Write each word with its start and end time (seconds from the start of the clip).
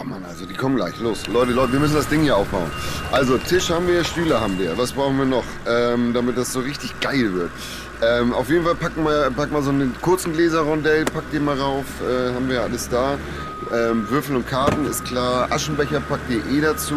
Oh 0.00 0.04
Mann, 0.04 0.24
also 0.24 0.46
die 0.46 0.54
kommen 0.54 0.76
gleich. 0.76 0.98
Los, 1.00 1.26
Leute, 1.26 1.52
Leute, 1.52 1.72
wir 1.72 1.80
müssen 1.80 1.94
das 1.94 2.08
Ding 2.08 2.22
hier 2.22 2.36
aufbauen. 2.36 2.70
Also 3.12 3.36
Tisch 3.36 3.70
haben 3.70 3.86
wir, 3.86 4.02
Stühle 4.04 4.40
haben 4.40 4.58
wir. 4.58 4.78
Was 4.78 4.92
brauchen 4.92 5.18
wir 5.18 5.26
noch, 5.26 5.44
ähm, 5.66 6.14
damit 6.14 6.38
das 6.38 6.52
so 6.52 6.60
richtig 6.60 6.98
geil 7.00 7.34
wird? 7.34 7.50
Ähm, 8.02 8.32
auf 8.32 8.48
jeden 8.48 8.64
Fall 8.64 8.76
packen 8.76 9.04
wir, 9.04 9.30
packen 9.30 9.52
wir 9.52 9.62
so 9.62 9.70
einen 9.70 9.94
kurzen 10.00 10.32
Gläserrondell, 10.32 11.04
pack 11.04 11.30
den 11.32 11.44
mal 11.44 11.58
rauf, 11.58 11.84
äh, 12.00 12.32
haben 12.32 12.48
wir 12.48 12.62
alles 12.62 12.88
da. 12.88 13.18
Ähm, 13.74 14.08
Würfel 14.08 14.36
und 14.36 14.48
Karten 14.48 14.86
ist 14.86 15.04
klar. 15.04 15.48
Aschenbecher 15.50 16.00
packt 16.00 16.30
ihr 16.30 16.40
eh 16.50 16.62
dazu. 16.62 16.94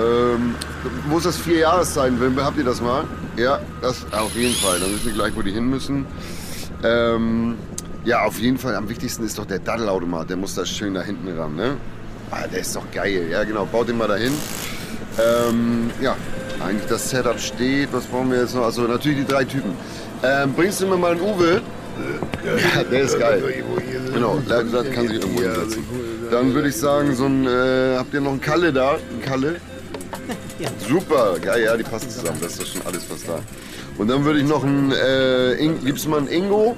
Ähm, 0.00 0.56
ist 1.16 1.26
das 1.26 1.36
vier 1.36 1.58
Jahreszeichen? 1.58 2.18
Habt 2.42 2.58
ihr 2.58 2.64
das 2.64 2.80
mal? 2.80 3.04
Ja, 3.36 3.60
das 3.80 4.04
auf 4.10 4.34
jeden 4.34 4.54
Fall. 4.54 4.80
Dann 4.80 4.92
wissen 4.92 5.06
wir 5.06 5.12
gleich, 5.12 5.36
wo 5.36 5.42
die 5.42 5.52
hin 5.52 5.70
müssen. 5.70 6.04
Ähm, 6.82 7.56
ja, 8.04 8.24
auf 8.24 8.38
jeden 8.38 8.58
Fall. 8.58 8.74
Am 8.74 8.88
wichtigsten 8.88 9.24
ist 9.24 9.38
doch 9.38 9.46
der 9.46 9.58
Daddelautomat. 9.58 10.30
Der 10.30 10.36
muss 10.36 10.54
da 10.54 10.64
schön 10.64 10.94
da 10.94 11.02
hinten 11.02 11.28
ran, 11.38 11.56
ne? 11.56 11.76
Ah, 12.30 12.46
der 12.46 12.60
ist 12.60 12.74
doch 12.74 12.90
geil. 12.92 13.28
Ja, 13.30 13.44
genau. 13.44 13.66
Baut 13.66 13.88
den 13.88 13.98
mal 13.98 14.08
dahin. 14.08 14.32
Ähm, 15.18 15.90
ja, 16.00 16.16
eigentlich 16.64 16.88
das 16.88 17.10
Setup 17.10 17.38
steht. 17.38 17.92
Was 17.92 18.04
brauchen 18.06 18.30
wir 18.30 18.40
jetzt 18.40 18.54
noch? 18.54 18.64
Also 18.64 18.82
natürlich 18.82 19.18
die 19.18 19.26
drei 19.26 19.44
Typen. 19.44 19.72
Ähm, 20.22 20.52
bringst 20.54 20.80
du 20.80 20.86
mir 20.86 20.96
mal 20.96 21.12
einen 21.12 21.20
Uwe? 21.20 21.60
Ja, 22.44 22.82
der 22.84 23.02
ist 23.02 23.18
geil. 23.18 23.42
Genau, 24.14 24.38
der 24.48 24.64
kann 24.84 25.08
sich 25.08 25.20
irgendwo 25.20 25.42
hinsetzen. 25.42 25.84
Dann 26.30 26.54
würde 26.54 26.68
ich 26.68 26.76
sagen, 26.76 27.14
so 27.14 27.26
ein, 27.26 27.46
äh, 27.46 27.96
habt 27.98 28.14
ihr 28.14 28.20
noch 28.20 28.30
einen 28.30 28.40
Kalle 28.40 28.72
da? 28.72 28.92
Ein 28.94 29.22
Kalle? 29.22 29.56
Ja. 30.58 30.68
Super, 30.88 31.36
geil, 31.40 31.64
ja, 31.64 31.76
die 31.76 31.82
passen 31.82 32.08
zusammen. 32.08 32.38
Das 32.40 32.52
ist 32.52 32.62
doch 32.62 32.66
schon 32.66 32.86
alles 32.86 33.04
fast 33.04 33.28
da. 33.28 33.40
Und 33.98 34.08
dann 34.08 34.24
würde 34.24 34.38
ich 34.40 34.46
noch 34.46 34.64
einen, 34.64 34.92
äh, 34.92 35.52
In, 35.54 35.84
gibt's 35.84 36.06
mal 36.06 36.18
einen 36.18 36.28
Ingo? 36.28 36.76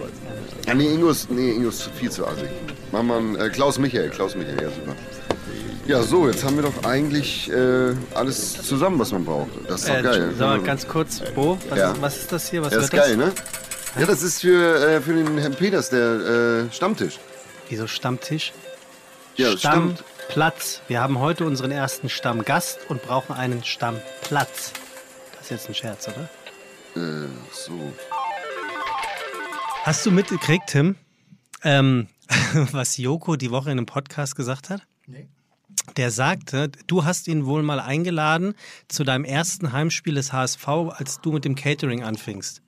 Nee, 0.73 0.93
Ingo 0.95 1.11
ist, 1.11 1.31
nee, 1.31 1.51
Ingo 1.53 1.69
ist 1.69 1.83
viel 1.99 2.11
zu 2.11 2.27
assig. 2.27 2.49
Machen 2.91 3.07
wir 3.09 3.17
einen, 3.17 3.37
äh, 3.37 3.49
Klaus 3.51 3.79
Michael, 3.79 4.11
Klaus 4.11 4.35
Michael, 4.35 4.61
ja, 4.63 4.71
super. 4.71 4.95
Ja, 5.87 6.03
so, 6.03 6.27
jetzt 6.29 6.43
haben 6.45 6.57
wir 6.57 6.63
doch 6.63 6.85
eigentlich 6.85 7.51
äh, 7.53 7.93
alles 8.15 8.55
zusammen, 8.63 8.99
was 8.99 9.13
man 9.13 9.25
braucht. 9.25 9.51
Das 9.69 9.83
ist 9.83 9.89
doch 9.91 9.97
Äh, 9.97 10.03
geil. 10.03 10.33
Sag 10.39 10.49
mal 10.49 10.63
ganz 10.63 10.89
kurz, 10.89 11.21
Bo, 11.35 11.59
was, 11.69 11.79
Ja. 11.79 11.93
ist, 11.93 12.01
was 12.03 12.17
ist 12.17 12.33
das 12.33 12.49
hier? 12.51 12.63
Was 12.63 12.73
Ja, 12.73 12.77
wird 12.81 12.85
ist 12.85 12.91
geil, 12.99 13.17
das? 13.19 13.27
ne? 13.27 13.33
Ja, 14.01 14.07
das 14.07 14.23
ist 14.23 14.41
für, 14.41 14.89
äh, 14.89 15.01
für 15.03 15.13
den 15.13 15.37
Herrn 15.39 15.55
Peters, 15.55 15.91
der 15.91 16.67
äh, 16.71 16.73
Stammtisch. 16.75 17.19
Wieso 17.69 17.87
Stammtisch? 17.87 18.53
Ja, 19.37 19.49
stimmt. 19.59 20.03
Stammplatz. 20.21 20.81
Wir 20.89 21.01
haben 21.03 21.19
heute 21.21 21.45
unseren 21.45 21.71
ersten 21.71 22.09
Stammgast 22.09 22.79
und 22.89 23.03
brauchen 23.03 23.35
einen 23.37 23.63
Stammplatz. 23.63 24.73
Das 25.33 25.43
ist 25.45 25.51
jetzt 25.51 25.69
ein 25.69 25.75
Scherz, 25.75 26.09
oder? 26.09 26.29
Äh, 26.97 27.29
so. 27.53 27.73
Hast 29.85 30.07
du 30.07 30.11
mitgekriegt, 30.11 30.69
Tim, 30.69 30.95
ähm, 31.63 32.07
was 32.73 32.97
Joko 32.97 33.37
die 33.37 33.51
Woche 33.51 33.71
in 33.71 33.77
einem 33.77 33.85
Podcast 33.85 34.35
gesagt 34.35 34.71
hat? 34.71 34.81
Nee. 35.07 35.29
Der 35.99 36.11
sagte, 36.11 36.73
du 36.87 37.05
hast 37.05 37.29
ihn 37.29 37.45
wohl 37.45 37.63
mal 37.63 37.81
eingeladen 37.81 38.55
zu 38.89 39.05
deinem 39.05 39.27
ersten 39.27 39.73
Heimspiel 39.73 40.15
des 40.15 40.33
HSV, 40.33 40.67
als 40.67 41.21
du 41.21 41.33
mit 41.33 41.45
dem 41.45 41.55
Catering 41.55 42.03
anfingst. 42.03 42.63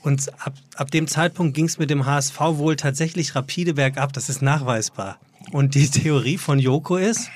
Und 0.00 0.42
ab, 0.42 0.54
ab 0.76 0.90
dem 0.90 1.06
Zeitpunkt 1.06 1.54
ging 1.54 1.66
es 1.66 1.76
mit 1.76 1.90
dem 1.90 2.06
HSV 2.06 2.40
wohl 2.40 2.76
tatsächlich 2.76 3.34
rapide 3.34 3.74
bergab. 3.74 4.14
Das 4.14 4.30
ist 4.30 4.40
nachweisbar. 4.40 5.20
Und 5.52 5.74
die 5.74 5.90
Theorie 5.90 6.38
von 6.38 6.58
Joko 6.58 6.96
ist, 6.96 7.28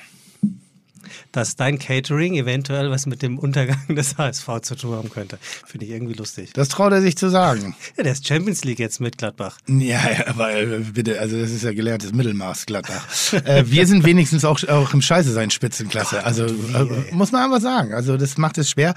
dass 1.31 1.55
dein 1.55 1.79
Catering 1.79 2.35
eventuell 2.35 2.89
was 2.91 3.05
mit 3.05 3.21
dem 3.21 3.37
Untergang 3.39 3.95
des 3.95 4.17
HSV 4.17 4.47
zu 4.61 4.75
tun 4.75 4.95
haben 4.95 5.09
könnte. 5.09 5.37
Finde 5.65 5.85
ich 5.85 5.91
irgendwie 5.91 6.13
lustig. 6.13 6.51
Das 6.53 6.69
traut 6.69 6.91
er 6.93 7.01
sich 7.01 7.17
zu 7.17 7.29
sagen. 7.29 7.75
Ja, 7.97 8.03
der 8.03 8.13
ist 8.13 8.27
Champions 8.27 8.63
League 8.63 8.79
jetzt 8.79 8.99
mit 8.99 9.17
Gladbach. 9.17 9.57
Ja, 9.67 10.01
äh, 10.05 10.79
bitte, 10.93 11.19
also 11.19 11.39
das 11.39 11.51
ist 11.51 11.63
ja 11.63 11.73
gelerntes 11.73 12.13
Mittelmaß, 12.13 12.65
Gladbach. 12.65 13.07
äh, 13.45 13.63
wir 13.65 13.87
sind 13.87 14.05
wenigstens 14.05 14.45
auch, 14.45 14.61
auch 14.67 14.93
im 14.93 15.01
Scheiße 15.01 15.31
sein 15.31 15.49
Spitzenklasse. 15.51 16.23
Also 16.23 16.45
äh, 16.45 17.11
muss 17.11 17.31
man 17.31 17.43
einfach 17.43 17.61
sagen. 17.61 17.93
Also 17.93 18.17
das 18.17 18.37
macht 18.37 18.57
es 18.57 18.69
schwer. 18.69 18.93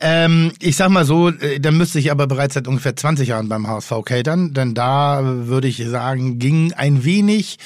Ähm, 0.00 0.52
ich 0.60 0.76
sag 0.76 0.90
mal 0.90 1.04
so, 1.04 1.28
äh, 1.28 1.60
da 1.60 1.70
müsste 1.70 1.98
ich 1.98 2.10
aber 2.10 2.26
bereits 2.26 2.54
seit 2.54 2.68
ungefähr 2.68 2.96
20 2.96 3.28
Jahren 3.28 3.48
beim 3.48 3.66
HSV 3.66 3.92
catern, 4.04 4.52
denn 4.54 4.74
da 4.74 5.20
äh, 5.20 5.46
würde 5.46 5.68
ich 5.68 5.84
sagen, 5.86 6.38
ging 6.38 6.72
ein 6.72 7.04
wenig, 7.04 7.58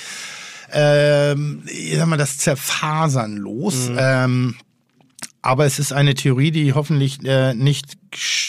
ähm, 0.73 1.63
ich 1.67 1.97
sag 1.97 2.07
mal, 2.07 2.17
das 2.17 2.39
Zerfasern 2.39 3.37
los. 3.37 3.91
Ähm, 3.97 4.57
aber 5.41 5.67
es 5.67 5.79
ist 5.79 5.93
eine 5.93 6.15
Theorie, 6.15 6.51
die 6.51 6.73
hoffentlich 6.75 7.25
äh, 7.25 7.55
nicht, 7.55 7.97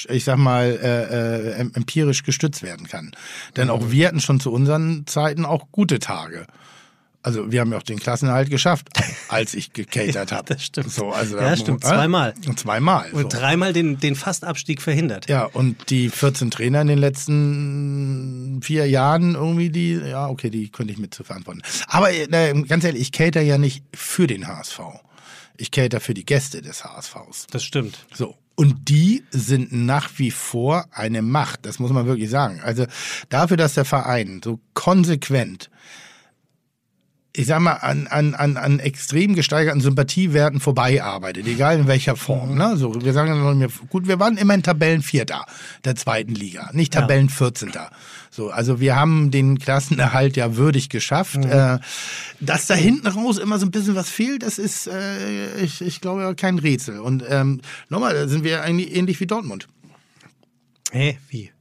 ich 0.10 0.24
sag 0.24 0.38
mal, 0.38 0.66
äh, 0.82 1.04
äh, 1.04 1.62
em- 1.62 1.72
empirisch 1.76 2.24
gestützt 2.24 2.64
werden 2.64 2.88
kann. 2.88 3.12
Denn 3.56 3.70
auch 3.70 3.92
wir 3.92 4.08
hatten 4.08 4.20
schon 4.20 4.40
zu 4.40 4.52
unseren 4.52 5.06
Zeiten 5.06 5.46
auch 5.46 5.68
gute 5.72 6.00
Tage. 6.00 6.46
Also 7.22 7.52
wir 7.52 7.60
haben 7.60 7.72
ja 7.72 7.78
auch 7.78 7.84
den 7.84 8.00
Klassenerhalt 8.00 8.50
geschafft, 8.50 8.88
als 9.28 9.54
ich 9.54 9.74
gecatert 9.74 10.32
habe. 10.32 10.54
das 10.54 10.64
stimmt. 10.64 10.90
So, 10.92 11.12
also 11.12 11.38
Ja, 11.38 11.56
stimmt, 11.58 11.84
äh? 11.84 11.88
zweimal. 11.88 12.34
Und 12.48 12.58
zweimal. 12.60 13.12
Und 13.12 13.32
so. 13.32 13.38
dreimal 13.40 13.74
den, 13.74 14.00
den 14.00 14.16
Fastabstieg 14.16 14.82
verhindert. 14.82 15.30
Ja, 15.30 15.44
und 15.44 15.90
die 15.90 16.10
14 16.10 16.50
Trainer 16.50 16.82
in 16.82 16.88
den 16.88 16.98
letzten 17.00 18.62
vier 18.64 18.88
Jahren 18.88 19.36
irgendwie, 19.36 19.70
die, 19.70 19.94
ja, 19.96 20.28
okay, 20.28 20.50
die 20.50 20.70
könnte 20.70 20.94
ich 20.94 21.00
mit 21.00 21.14
zu 21.14 21.24
verantworten. 21.24 21.62
Aber 21.88 22.12
äh, 22.14 22.28
ganz 22.68 22.84
ehrlich, 22.86 23.02
ich 23.02 23.12
cater 23.12 23.42
ja 23.42 23.58
nicht 23.58 23.84
für 23.94 24.28
den 24.28 24.48
HSV. 24.48 24.80
Ich 25.58 25.72
cater 25.72 26.00
für 26.00 26.14
die 26.14 26.26
Gäste 26.26 26.62
des 26.62 26.86
HSVs. 26.86 27.48
Das 27.52 27.64
stimmt. 27.64 28.06
So. 28.14 28.36
Und 28.56 28.90
die 28.90 29.24
sind 29.32 29.72
nach 29.74 30.10
wie 30.18 30.32
vor 30.32 30.86
eine 30.92 31.22
Macht. 31.22 31.66
Das 31.66 31.80
muss 31.80 31.92
man 31.92 32.06
wirklich 32.06 32.30
sagen. 32.30 32.62
Also 32.64 32.86
dafür, 33.30 33.58
dass 33.58 33.74
der 33.74 33.86
Verein 33.86 34.42
so 34.44 34.60
konsequent 34.74 35.70
ich 37.40 37.48
sag 37.48 37.62
mal, 37.62 37.72
an, 37.76 38.08
an, 38.08 38.36
an, 38.36 38.58
an 38.58 38.80
extrem 38.80 39.34
gesteigerten 39.34 39.80
Sympathiewerten 39.80 40.60
vorbeiarbeitet, 40.60 41.48
egal 41.48 41.80
in 41.80 41.88
welcher 41.88 42.18
Form. 42.18 42.58
Ne? 42.58 42.76
So, 42.76 42.94
wir 43.02 43.14
sagen 43.14 43.66
gut, 43.90 44.10
wir 44.10 44.20
waren 44.20 44.36
immerhin 44.36 44.62
Tabellenvierter 44.62 45.46
der 45.86 45.96
zweiten 45.96 46.36
Liga, 46.36 46.70
nicht 46.74 46.94
Ja. 46.96 47.02
Tabellenvierzehnter. 47.02 47.92
So, 48.30 48.50
also 48.50 48.82
wir 48.82 48.98
haben 48.98 49.32
den 49.32 49.58
Klassenerhalt 49.58 50.36
ja 50.36 50.58
würdig 50.58 50.90
geschafft. 50.90 51.38
Äh, 51.46 51.80
dass 52.42 52.68
da 52.68 52.74
hinten 52.74 53.08
raus 53.08 53.38
immer 53.38 53.58
so 53.58 53.66
ein 53.66 53.72
bisschen 53.72 53.96
was 53.96 54.10
fehlt, 54.10 54.44
das 54.44 54.60
ist, 54.60 54.88
äh, 54.88 55.62
ich, 55.62 55.80
ich 55.80 56.02
glaube, 56.02 56.36
kein 56.36 56.60
Rätsel. 56.60 57.00
Und 57.00 57.24
ähm, 57.30 57.62
nochmal, 57.88 58.16
da 58.16 58.28
sind 58.28 58.44
wir 58.44 58.64
eigentlich 58.64 58.94
ähnlich 58.94 59.18
wie 59.22 59.28
Dortmund. 59.28 59.70
Hä, 60.92 61.18
wie? 61.30 61.52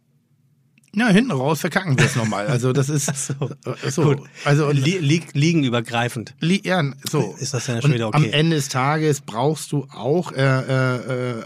Ja, 0.98 1.08
hinten 1.08 1.30
raus 1.30 1.60
verkacken 1.60 1.96
wir 1.98 2.04
es 2.06 2.16
nochmal. 2.16 2.46
Also 2.46 2.72
das 2.72 2.88
ist 2.88 3.06
So. 3.16 3.50
äh, 3.64 3.90
so. 3.90 4.02
Gut. 4.02 4.20
Also 4.44 4.70
Li 4.70 4.98
li 4.98 5.22
liegenübergreifend. 5.32 6.34
Li 6.40 6.60
ja, 6.64 6.82
so. 7.08 7.34
Ist 7.38 7.54
das 7.54 7.66
ja 7.66 7.80
schon 7.80 7.94
wieder 7.94 8.06
Am 8.12 8.22
okay. 8.22 8.30
Ende 8.30 8.56
des 8.56 8.68
Tages 8.68 9.20
brauchst 9.20 9.72
du 9.72 9.86
auch, 9.92 10.32
äh, 10.32 10.42
äh, 10.42 10.96
äh, 11.40 11.44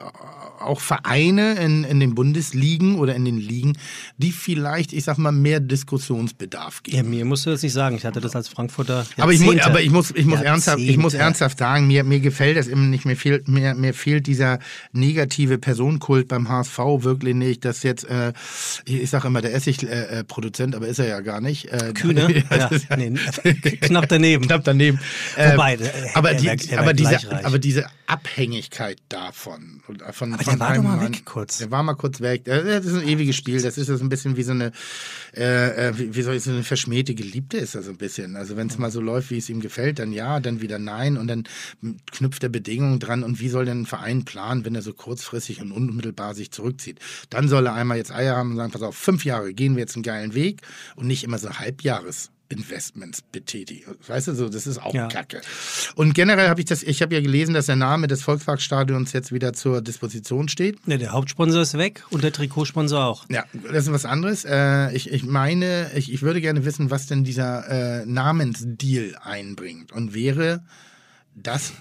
auch 0.65 0.81
Vereine 0.81 1.55
in, 1.55 1.85
in 1.85 2.01
den 2.01 2.15
Bundesligen 2.15 2.97
oder 2.97 3.15
in 3.15 3.25
den 3.25 3.39
Ligen, 3.39 3.75
die 4.19 4.33
vielleicht, 4.33 4.93
ich 4.93 5.05
sag 5.05 5.19
mal, 5.19 5.33
mehr 5.33 5.61
Diskussionsbedarf 5.61 6.83
geben. 6.83 6.97
Ja, 6.97 7.03
mir 7.03 7.25
musst 7.25 7.47
du 7.47 7.51
das 7.51 7.63
nicht 7.63 7.73
sagen. 7.73 7.97
Ich 7.97 8.05
hatte 8.05 8.21
das 8.21 8.35
als 8.37 8.49
Frankfurter. 8.49 9.07
Aber 9.19 9.33
ich, 9.33 9.41
mu 9.41 9.53
Jahrzehnte. 9.53 9.67
aber 9.71 9.81
ich 9.83 9.91
muss, 9.91 10.11
ich 10.11 10.25
muss 10.27 10.41
ernsthaft, 10.41 10.79
ich 10.79 10.97
muss 10.97 11.13
Jahrzehnte. 11.13 11.25
ernsthaft 11.25 11.59
sagen, 11.59 11.87
mir, 11.87 12.05
mir 12.05 12.21
gefällt 12.21 12.57
das 12.57 12.69
eben 12.69 12.91
nicht. 12.91 13.05
Mir 13.05 13.17
fehlt, 13.17 13.49
mir, 13.49 13.75
mir 13.75 13.95
fehlt 13.95 14.27
dieser 14.27 14.59
negative 14.93 15.59
Personenkult 15.59 16.29
beim 16.29 16.49
HSV 16.49 16.79
wirklich 16.79 17.35
nicht. 17.35 17.65
Dass 17.65 17.83
jetzt, 17.83 18.05
äh, 18.05 18.33
ich, 18.85 19.03
ich 19.03 19.11
sage 19.11 19.27
immer, 19.29 19.41
der 19.43 19.55
Essigproduzent, 19.55 20.11
äh, 20.21 20.25
Produzent, 20.25 20.75
aber 20.75 20.87
ist 20.89 20.99
er 20.99 21.07
ja 21.09 21.21
gar 21.21 21.41
nicht. 21.41 21.67
Äh, 21.73 21.93
Kühne? 21.95 22.23
Ja, 22.53 22.69
nee, 22.97 23.11
knapp 23.81 24.09
daneben. 24.09 24.45
knapp 24.47 24.65
daneben. 24.65 24.99
Wobei, 25.37 25.75
Äh, 25.75 25.77
der- 25.79 25.93
aber, 26.17 26.31
er 26.33 26.41
die, 26.41 26.47
er 26.71 26.81
aber, 26.81 26.93
diese, 26.93 27.45
aber 27.45 27.59
diese 27.59 27.87
Abhängigkeit 28.07 28.99
davon. 29.09 29.81
und 29.89 30.03
Von, 30.13 30.35
Aber 30.35 30.52
von 30.53 30.59
der 30.59 30.69
war 30.69 30.75
doch 30.77 30.83
mal 30.83 31.01
weg 31.01 31.25
kurz. 31.25 31.59
Der 31.59 31.71
war 31.71 31.83
mal 31.83 31.95
kurz 31.95 32.21
weg. 32.21 32.47
Äh, 32.47 32.63
Das 32.65 32.87
ist 32.87 32.95
ein 32.95 33.07
ewiges 33.07 33.37
Spiel. 33.37 33.61
Das 33.61 33.79
ist 33.79 33.87
so 33.87 33.95
ein 33.95 34.09
bisschen 34.09 34.37
wie 34.37 34.43
so 34.43 34.53
eine, 34.53 34.73
äh, 35.37 35.89
äh, 35.89 35.99
wie, 35.99 36.15
wie 36.15 36.23
soll 36.23 36.35
ich 36.35 36.43
so 36.43 36.51
eine 36.51 36.63
verschmähte 36.63 37.15
Geliebte 37.15 37.57
ist 37.57 37.75
das 37.75 37.87
so 37.87 37.91
ein 37.91 37.97
bisschen. 37.97 38.37
Also 38.37 38.57
wenn 38.57 38.69
es 38.69 38.79
mal 38.79 38.91
so 38.91 39.01
läuft, 39.01 39.31
wie 39.31 39.39
es 39.39 39.49
ihm 39.49 39.61
gefällt, 39.61 39.99
dann 39.99 40.13
ja, 40.13 40.41
dann 40.41 40.61
wieder 40.61 40.79
nein 40.79 41.17
und 41.17 41.29
dann 41.29 41.45
knüpft 42.11 42.43
er 42.43 42.49
Bedingungen 42.49 42.99
dran. 42.99 43.23
Und 43.23 43.41
wie 43.41 43.49
soll 43.49 43.65
denn 43.65 43.83
ein 43.83 43.87
Verein 43.87 44.25
planen, 44.25 44.65
wenn 44.65 44.75
er 44.75 44.83
so 44.83 44.93
kurzfristig 44.93 45.61
und 45.61 45.73
unmittelbar 45.73 46.35
sich 46.35 46.51
zurückzieht? 46.51 46.99
Dann 47.31 47.49
soll 47.49 47.67
er 47.67 47.75
einmal 47.75 47.97
jetzt 47.97 48.13
Eier 48.13 48.37
haben 48.37 48.53
und 48.53 48.57
sagen, 48.57 48.73
pass 48.73 48.83
auf, 48.83 48.97
fünf 48.97 49.25
Jahre 49.25 49.55
gehen 49.55 49.77
wir 49.77 49.81
jetzt 49.81 49.97
einen 49.97 50.03
geilen 50.03 50.35
Weg 50.35 50.63
und 50.97 51.07
nicht 51.07 51.25
immer 51.25 51.39
so 51.39 51.51
Halbjahres. 51.51 52.31
Investments 52.53 53.23
betätigen. 53.23 53.97
Weißt 54.07 54.29
du, 54.29 54.35
so, 54.35 54.49
das 54.49 54.67
ist 54.67 54.79
auch 54.79 54.95
Ja. 54.95 55.09
Kacke. 55.09 55.41
Und 55.95 56.15
generell 56.15 56.49
habe 56.49 56.61
ich 56.61 56.67
das, 56.67 56.83
ich 56.83 57.03
habe 57.03 57.15
ja 57.15 57.21
gelesen, 57.21 57.55
dass 57.55 57.67
der 57.67 57.77
Name 57.77 58.07
des 58.07 58.23
Volksparkstadions 58.23 59.13
jetzt 59.13 59.33
wieder 59.33 59.53
zur 59.53 59.81
Disposition 59.81 60.49
steht. 60.49 60.79
Ja, 60.87 60.97
der 60.99 61.13
Hauptsponsor 61.13 61.63
ist 61.63 61.77
weg 61.79 62.05
und 62.11 62.23
der 62.23 62.33
Trikotsponsor 62.33 63.05
auch. 63.05 63.25
Ja, 63.31 63.45
das 63.73 63.87
ist 63.87 63.93
was 63.93 64.05
anderes. 64.05 64.45
Äh, 64.45 64.95
ich, 64.95 65.11
ich 65.11 65.25
meine, 65.25 65.91
ich, 65.95 66.13
ich 66.13 66.23
würde 66.23 66.41
gerne 66.41 66.65
wissen, 66.65 66.91
was 66.91 67.07
denn 67.07 67.25
dieser 67.25 68.03
äh, 68.03 68.07
Namensdeal 68.07 69.17
einbringt. 69.23 69.93
Und 69.93 70.15
wäre 70.15 70.63
das 71.35 71.73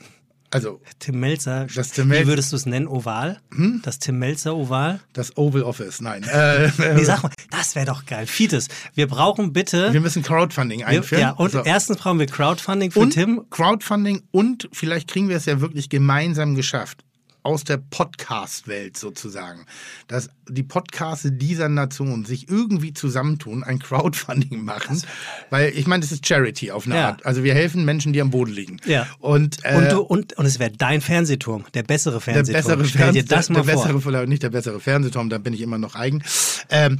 Also 0.53 0.81
Tim 0.99 1.19
Melzer, 1.21 1.67
Das 1.73 1.91
Tim 1.91 2.09
Melzer- 2.09 2.23
wie 2.23 2.27
würdest 2.27 2.51
du 2.51 2.57
es 2.57 2.65
nennen? 2.65 2.87
Oval? 2.87 3.39
Das 3.83 3.99
Tim 3.99 4.19
Melzer 4.19 4.55
Oval? 4.55 4.99
das 5.13 5.37
Oval 5.37 5.63
Office, 5.63 6.01
nein. 6.01 6.23
Äh, 6.23 6.69
Nee, 6.77 7.03
sag 7.05 7.23
mal, 7.23 7.31
das 7.49 7.73
wäre 7.75 7.85
doch 7.85 8.05
geil. 8.05 8.27
Fides, 8.27 8.67
wir 8.93 9.07
brauchen 9.07 9.53
bitte. 9.53 9.93
wir 9.93 10.01
müssen 10.01 10.23
Crowdfunding 10.23 10.79
Wir, 10.79 10.87
einführen. 10.87 11.21
ja, 11.21 11.31
und 11.31 11.51
So. 11.53 11.63
erstens 11.63 11.97
brauchen 11.97 12.19
wir 12.19 12.25
Crowdfunding 12.27 12.91
für 12.91 12.99
und 12.99 13.11
Tim. 13.11 13.45
Crowdfunding 13.49 14.23
und 14.31 14.67
vielleicht 14.73 15.07
kriegen 15.09 15.29
wir 15.29 15.37
es 15.37 15.45
ja 15.45 15.61
wirklich 15.61 15.89
gemeinsam 15.89 16.55
geschafft 16.55 17.03
aus 17.43 17.63
der 17.63 17.77
Podcast-Welt 17.77 18.97
sozusagen, 18.97 19.65
dass 20.07 20.29
die 20.47 20.63
Podcasts 20.63 21.27
dieser 21.31 21.69
Nation 21.69 22.23
sich 22.25 22.49
irgendwie 22.49 22.93
zusammentun, 22.93 23.63
ein 23.63 23.79
Crowdfunding 23.79 24.63
machen, 24.63 25.01
weil 25.49 25.69
ich 25.75 25.87
meine, 25.87 26.01
das 26.01 26.11
ist 26.11 26.25
Charity 26.27 26.71
auf 26.71 26.85
eine 26.85 26.95
Ja. 26.95 27.07
Art. 27.09 27.25
Also 27.25 27.43
wir 27.43 27.53
helfen 27.53 27.83
Menschen, 27.85 28.13
die 28.13 28.21
am 28.21 28.29
Boden 28.31 28.51
liegen. 28.53 28.77
Ja. 28.85 29.07
Und, 29.19 29.57
äh, 29.63 29.75
Und, 29.75 29.91
du, 29.91 30.01
und, 30.01 30.33
und 30.37 30.45
es 30.45 30.59
wäre 30.59 30.71
dein 30.71 31.01
Fernsehturm, 31.01 31.65
der 31.73 31.83
bessere 31.83 32.13
der 32.13 32.21
Fernsehturm. 32.21 32.61
bessere 32.63 32.85
Stell 32.85 33.11
dir 33.13 33.25
das 33.25 33.49
mal 33.49 33.63
der 33.63 33.73
vor. 33.73 33.83
bessere, 33.83 34.01
vielleicht 34.01 34.29
nicht 34.29 34.43
der 34.43 34.49
bessere 34.51 34.79
Fernsehturm, 34.79 35.29
da 35.29 35.37
bin 35.37 35.53
ich 35.53 35.61
immer 35.61 35.77
noch 35.77 35.95
eigen. 35.95 36.23
Ähm, 36.69 36.99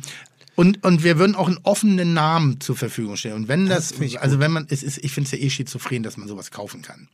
und, 0.56 0.84
und 0.84 1.04
wir 1.04 1.18
würden 1.18 1.36
auch 1.36 1.48
einen 1.48 1.60
offenen 1.64 2.14
Namen 2.14 2.60
zur 2.60 2.76
Verfügung 2.76 3.16
stellen. 3.16 3.36
Und 3.36 3.48
wenn 3.48 3.68
das, 3.68 3.92
ich 4.00 4.22
also 4.22 4.40
wenn 4.40 4.52
man, 4.52 4.66
es 4.70 4.84
ist, 4.84 4.98
ich 5.04 5.12
finde 5.12 5.26
es 5.28 5.32
ja 5.32 5.38
eh 5.38 5.50
schizophren, 5.50 6.04
dass 6.04 6.18
man 6.18 6.28
sowas 6.28 6.52
kaufen 6.52 6.82
kann. 6.82 7.08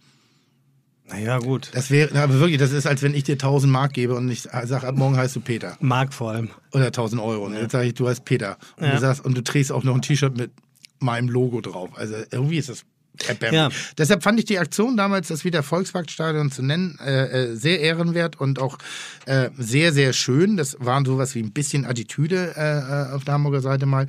Naja, 1.09 1.39
gut. 1.39 1.69
Das 1.73 1.89
wäre, 1.89 2.21
aber 2.21 2.39
wirklich, 2.39 2.57
das 2.57 2.71
ist, 2.71 2.85
als 2.85 3.01
wenn 3.01 3.13
ich 3.13 3.23
dir 3.23 3.33
1000 3.33 3.71
Mark 3.71 3.93
gebe 3.93 4.15
und 4.15 4.29
ich 4.29 4.41
sage, 4.43 4.85
ab 4.87 4.95
morgen 4.95 5.15
heißt 5.15 5.35
du 5.35 5.39
Peter. 5.39 5.77
Mark 5.79 6.13
vor 6.13 6.31
allem. 6.31 6.49
Oder 6.73 6.87
1000 6.87 7.21
Euro. 7.21 7.45
Und 7.45 7.53
jetzt 7.53 7.71
sage 7.71 7.87
ich, 7.87 7.93
du 7.93 8.07
heißt 8.09 8.25
Peter. 8.25 8.57
Und 8.77 8.85
Ja. 8.85 8.91
du 8.91 8.99
sagst, 8.99 9.23
und 9.23 9.37
du 9.37 9.41
trägst 9.43 9.71
auch 9.71 9.83
noch 9.83 9.95
ein 9.95 10.01
T-Shirt 10.01 10.35
mit 10.37 10.51
meinem 10.99 11.29
Logo 11.29 11.61
drauf. 11.61 11.91
Also 11.95 12.15
irgendwie 12.31 12.57
ist 12.57 12.69
das 12.69 12.83
erbärmlich. 13.25 13.57
Ja. 13.59 13.69
Deshalb 13.97 14.21
fand 14.21 14.37
ich 14.39 14.45
die 14.45 14.59
Aktion 14.59 14.97
damals, 14.97 15.29
das 15.29 15.45
wieder 15.45 15.63
Volksparkstadion 15.63 16.51
zu 16.51 16.61
nennen, 16.61 16.99
äh, 17.03 17.51
äh, 17.51 17.55
sehr 17.55 17.79
ehrenwert 17.79 18.39
und 18.39 18.59
auch 18.59 18.77
äh, 19.25 19.49
sehr, 19.57 19.93
sehr 19.93 20.11
schön. 20.13 20.57
Das 20.57 20.75
war 20.79 21.03
sowas 21.05 21.33
wie 21.35 21.41
ein 21.41 21.51
bisschen 21.51 21.85
Attitüde 21.85 22.53
äh, 22.57 23.11
äh, 23.11 23.15
auf 23.15 23.23
der 23.23 23.35
Hamburger 23.35 23.61
Seite 23.61 23.85
mal. 23.85 24.07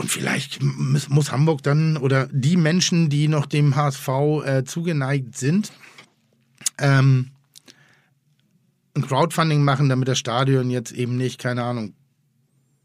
Und 0.00 0.10
vielleicht 0.10 0.62
muss, 0.62 1.30
Hamburg 1.30 1.62
dann 1.62 1.98
oder 1.98 2.26
die 2.32 2.56
Menschen, 2.56 3.10
die 3.10 3.28
noch 3.28 3.44
dem 3.44 3.76
HSV 3.76 4.08
äh, 4.46 4.64
zugeneigt 4.64 5.36
sind, 5.36 5.72
ähm, 6.78 7.32
ein 8.94 9.02
Crowdfunding 9.02 9.62
machen, 9.62 9.90
damit 9.90 10.08
das 10.08 10.18
Stadion 10.18 10.70
jetzt 10.70 10.92
eben 10.92 11.18
nicht, 11.18 11.38
keine 11.38 11.64
Ahnung, 11.64 11.92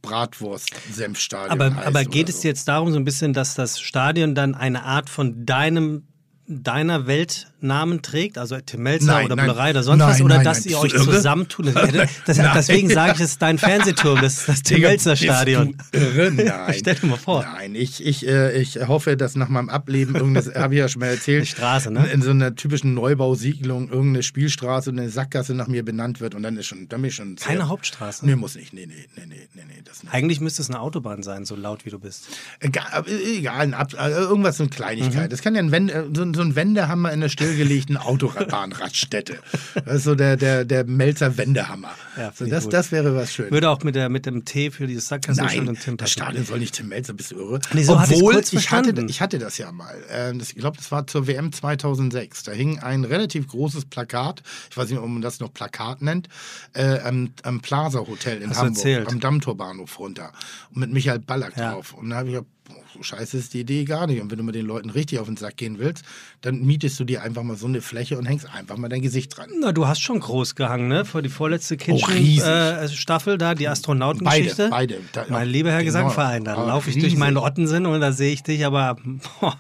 Bratwurst-Senfstadion 0.02 1.52
Aber, 1.52 1.74
heißt 1.74 1.88
aber 1.88 2.04
geht 2.04 2.28
es 2.28 2.42
so. 2.42 2.50
jetzt 2.50 2.68
darum, 2.68 2.92
so 2.92 2.98
ein 2.98 3.06
bisschen, 3.06 3.32
dass 3.32 3.56
das 3.56 3.80
Stadion 3.80 4.36
dann 4.36 4.54
eine 4.54 4.84
Art 4.84 5.10
von 5.10 5.46
deinem 5.46 6.04
deiner 6.48 7.08
Weltnamen 7.08 8.04
trägt, 8.04 8.38
also 8.38 8.56
Tim 8.64 8.84
Melzer 8.84 9.08
Nein, 9.08 9.26
oder 9.26 9.36
nein. 9.36 9.48
Bullerei 9.48 9.70
oder 9.72 9.82
sonst 9.82 10.00
Nein, 10.00 10.10
was, 10.14 10.22
oder 10.22 10.44
dass 10.44 10.66
ihr 10.66 10.78
euch 10.78 10.94
irre? 10.94 11.04
zusammentun. 11.16 11.74
Das, 12.26 12.38
deswegen 12.38 12.90
sage 12.90 13.14
ich, 13.16 13.20
es 13.22 13.32
ist 13.32 13.42
dein 13.42 13.58
Fernsehturm, 13.58 14.22
das, 14.22 14.46
das 14.46 14.62
Tim 14.62 14.82
Melzer 14.82 15.16
Stadion. 15.16 15.76
Irre? 15.92 16.32
Nein. 16.36 16.76
Stell 16.78 16.96
dir 16.96 17.08
mal 17.08 17.18
vor. 17.18 17.42
Nein, 17.44 17.74
ich, 17.76 18.06
ich, 18.06 18.28
äh, 18.28 18.60
ich 18.60 18.76
hoffe, 18.88 19.18
dass 19.18 19.36
nach 19.36 19.50
meinem 19.50 19.70
Ableben 19.70 20.16
irgendwas, 20.16 20.54
habe 20.54 20.76
ich 20.76 20.80
ja 20.80 20.88
schon 20.88 21.00
mal 21.00 21.08
erzählt, 21.08 21.40
Eine 21.42 21.46
Straße, 21.48 21.92
ne? 21.92 22.08
in 22.12 22.22
so 22.22 22.30
einer 22.30 22.56
typischen 22.56 22.94
Neubausiedlung 22.94 23.90
irgendeine 23.90 24.22
Spielstraße 24.24 24.92
und 24.92 25.00
eine 25.00 25.10
Sackgasse 25.10 25.56
nach 25.56 25.68
mir 25.68 25.84
benannt 25.84 26.22
wird 26.22 26.36
und 26.36 26.44
dann 26.44 26.58
ist 26.58 26.68
schon, 26.68 26.88
dann 26.90 27.02
bin 27.02 27.10
ich 27.10 27.16
schon 27.16 27.38
sehr- 27.38 27.48
Keine 27.48 27.68
Hauptstraße. 27.70 28.26
Nee, 28.26 28.36
muss 28.36 28.56
nicht. 28.56 28.74
Nee, 28.74 28.86
nee, 28.86 28.94
nee, 29.16 29.24
nee, 29.26 29.48
nee, 29.56 29.62
nee 29.68 29.82
das 29.84 30.04
nicht. 30.04 30.14
Eigentlich 30.14 30.40
müsste 30.42 30.62
es 30.62 30.70
eine 30.70 30.80
Autobahn 30.80 31.24
sein, 31.24 31.46
so 31.46 31.56
laut 31.56 31.86
wie 31.86 31.90
du 31.90 31.98
bist. 32.00 32.26
Egal, 32.60 32.86
aber 32.92 33.08
egal 33.10 33.62
ein 33.62 33.74
Ab 33.74 33.94
äh, 34.00 34.10
irgendwas 34.12 34.58
so 34.58 34.64
eine 34.64 34.70
Mhm. 34.70 34.76
Kleinigkeit. 34.76 35.32
Das 35.32 35.42
kann 35.42 35.56
ja 35.56 35.62
ein 35.62 35.72
Wende, 35.72 36.10
so, 36.14 36.34
so 36.36 36.42
ein 36.42 36.56
Wendehammer 36.56 37.10
in 37.12 37.22
einer 37.22 37.30
stillgelegten 37.30 37.98
Autobahnraststätte. 37.98 39.40
Das 39.86 39.96
ist 39.98 40.04
so 40.04 40.16
der, 40.16 40.38
der, 40.38 40.66
der 40.66 40.86
Melzer 40.86 41.38
Wendehammer. 41.38 41.92
Ja, 42.18 42.32
so, 42.34 42.46
das, 42.46 42.66
gut. 42.66 42.74
das 42.74 42.92
wäre 42.92 43.16
was 43.16 43.34
schön. 43.34 43.52
Würde 43.52 43.70
auch 43.70 43.84
mit, 43.84 43.96
der, 43.96 44.10
mit 44.10 44.26
dem 44.26 44.46
T 44.46 44.72
für 44.72 44.88
dieses 44.88 45.08
Sackgasse 45.08 45.42
Nein, 45.42 45.68
und 45.68 45.80
Tim 45.82 45.98
das. 45.98 46.12
Stadion 46.12 46.46
soll 46.46 46.60
nicht 46.60 46.76
Tim 46.76 46.88
Melzer, 46.90 47.14
bist 47.14 47.32
du 47.32 47.36
irre? 47.38 47.60
Nee, 47.74 47.84
so 47.84 48.00
hatte 48.00 48.16
Obwohl, 48.16 48.34
kurz 48.36 48.54
ich, 48.54 48.72
hatte, 48.72 49.06
ich 49.08 49.22
hatte 49.22 49.40
das 49.40 49.58
ja 49.58 49.72
mal. 49.72 49.96
Ähm, 50.10 50.40
das, 50.40 50.50
ich 50.50 50.56
glaube, 50.58 50.78
das 50.78 50.92
war 50.92 51.08
zur 51.08 51.28
WM 51.28 51.52
2006. 51.52 52.44
Da 52.44 52.52
hing 52.52 52.80
ein 52.80 53.04
relativ 53.04 53.48
großes 53.48 53.86
Plakat, 53.86 54.44
ich 54.70 54.78
weiß 54.78 54.90
nicht, 54.90 55.00
ob 55.00 55.08
man 55.08 55.22
das 55.22 55.40
noch 55.40 55.54
Plakat 55.54 56.02
nennt, 56.02 56.30
äh, 56.74 57.00
am, 57.00 57.32
am 57.44 57.62
Plaza 57.62 58.00
Hotel 58.00 58.42
in 58.42 58.50
Hast 58.50 58.58
Hamburg, 58.60 59.08
am 59.12 59.20
Dammtorbahnhof 59.20 60.00
runter. 60.00 60.32
Und 60.72 60.82
mit 60.82 60.92
Michael 60.92 61.20
Ballack 61.20 61.58
Ja. 61.58 61.74
drauf. 61.74 61.94
Und 61.94 62.10
da 62.10 62.18
habe 62.18 62.30
ich 62.30 62.36
boah, 62.36 62.46
so 62.94 63.04
scheiße 63.04 63.38
ist 63.38 63.54
die 63.54 63.60
Idee 63.62 63.84
gar 63.86 64.08
nicht. 64.08 64.22
Und 64.22 64.32
wenn 64.32 64.38
du 64.38 64.44
mit 64.44 64.56
den 64.56 64.66
Leuten 64.66 64.90
richtig 64.90 65.20
auf 65.20 65.28
den 65.28 65.38
Sack 65.38 65.58
gehen 65.58 65.78
willst, 65.80 66.04
dann 66.42 66.62
mietest 66.62 67.00
du 67.00 67.04
dir 67.04 67.22
einfach 67.24 67.44
mal 67.44 67.56
so 67.58 67.68
eine 67.68 67.82
Fläche 67.82 68.18
und 68.18 68.26
hängst 68.26 68.50
einfach 68.54 68.78
mal 68.78 68.88
dein 68.90 69.02
Gesicht 69.02 69.36
dran. 69.38 69.50
Na, 69.60 69.72
du 69.72 69.88
hast 69.88 70.00
schon 70.02 70.20
groß 70.20 70.56
gehangen, 70.56 70.88
ne? 70.88 71.06
Vor 71.06 71.22
die 71.22 71.30
vorletzte 71.30 71.78
Oh, 71.90 71.96
riesig. 71.96 72.44
Kitchen-Staffel 72.44 73.38
da, 73.38 73.54
die 73.56 73.68
Astronautengeschichte. 73.68 74.70
Beide, 74.70 74.96
beide. 74.96 75.02
Da- 75.12 75.26
Mein 75.30 75.50
lieber 75.50 75.70
Herr 75.72 75.80
genau. 75.84 75.88
Gesangverein, 75.88 76.44
da 76.46 76.56
Ah, 76.56 76.68
laufe 76.68 76.90
ich 76.90 76.98
durch 77.00 77.16
meinen 77.18 77.38
Ottensen 77.38 77.86
und 77.86 78.00
da 78.02 78.12
sehe 78.12 78.32
ich 78.34 78.44
dich, 78.44 78.66
aber 78.66 78.98
boah, 79.40 79.58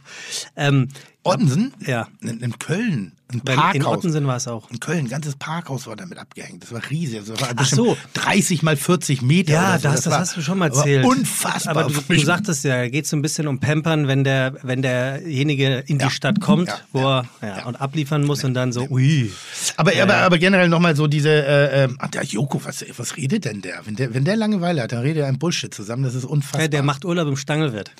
ähm, 0.55 0.87
Ottensen? 1.23 1.73
Ja. 1.85 2.07
In, 2.21 2.39
in 2.41 2.57
Köln. 2.59 3.11
Ein 3.27 3.39
in, 3.45 3.51
in 3.51 3.55
Parkhaus. 3.59 3.97
Ottensen 3.97 4.27
war 4.27 4.35
es 4.35 4.47
auch. 4.47 4.69
In 4.69 4.79
Köln, 4.79 5.05
ein 5.05 5.09
ganzes 5.09 5.35
Parkhaus 5.35 5.87
war 5.87 5.95
damit 5.95 6.19
abgehängt. 6.19 6.61
Das 6.61 6.71
war 6.71 6.81
riesig. 6.91 7.21
Das 7.25 7.41
war 7.41 7.49
Ach 7.55 7.65
so. 7.65 7.97
30 8.13 8.61
mal 8.61 8.77
40 8.77 9.23
Meter. 9.23 9.53
Ja, 9.53 9.77
so. 9.79 9.83
das, 9.89 10.01
das, 10.03 10.11
war- 10.13 10.19
hast 10.19 10.37
du 10.37 10.41
schon 10.41 10.59
mal 10.59 10.67
erzählt. 10.67 11.05
Unfassbar. 11.05 11.75
Aber 11.77 11.91
du, 11.91 11.99
du 12.01 12.19
sagtest 12.19 12.63
ja, 12.65 12.77
da 12.77 12.87
geht 12.89 13.07
so 13.07 13.15
ein 13.17 13.23
bisschen 13.23 13.47
um 13.47 13.59
Pampern, 13.59 14.07
wenn 14.07 14.23
der, 14.23 14.53
wenn 14.61 14.81
derjenige 14.83 15.79
in 15.87 15.97
die 15.97 16.03
Ja. 16.05 16.09
Stadt 16.11 16.39
kommt, 16.39 16.67
Ja, 16.67 16.79
wo 16.93 16.99
ja, 17.01 17.23
er 17.41 17.65
und 17.67 17.75
abliefern 17.81 18.23
muss 18.25 18.43
und 18.43 18.53
dann 18.53 18.71
so, 18.71 18.87
ui. 18.89 19.31
aber, 19.77 19.91
aber, 20.01 20.17
aber 20.17 20.37
generell 20.37 20.69
nochmal 20.69 20.95
so 20.95 21.07
diese, 21.07 21.29
äh, 21.31 21.83
äh, 21.85 21.89
ach, 21.97 22.09
der 22.09 22.23
Joko, 22.23 22.63
was, 22.63 22.85
was 22.97 23.17
redet 23.17 23.45
denn 23.45 23.61
der? 23.61 23.85
Wenn, 23.85 23.95
der? 23.95 24.13
wenn 24.13 24.23
der 24.23 24.35
Langeweile 24.37 24.83
hat, 24.83 24.91
dann 24.91 24.99
redet 25.01 25.23
er 25.23 25.27
ein 25.29 25.39
Bullshit 25.39 25.73
zusammen. 25.73 26.03
Das 26.03 26.13
ist 26.13 26.25
unfassbar. 26.25 26.67
Der 26.67 26.83
macht 26.83 27.03
Urlaub 27.05 27.27
im 27.27 27.37
Stangelwirt. 27.37 27.91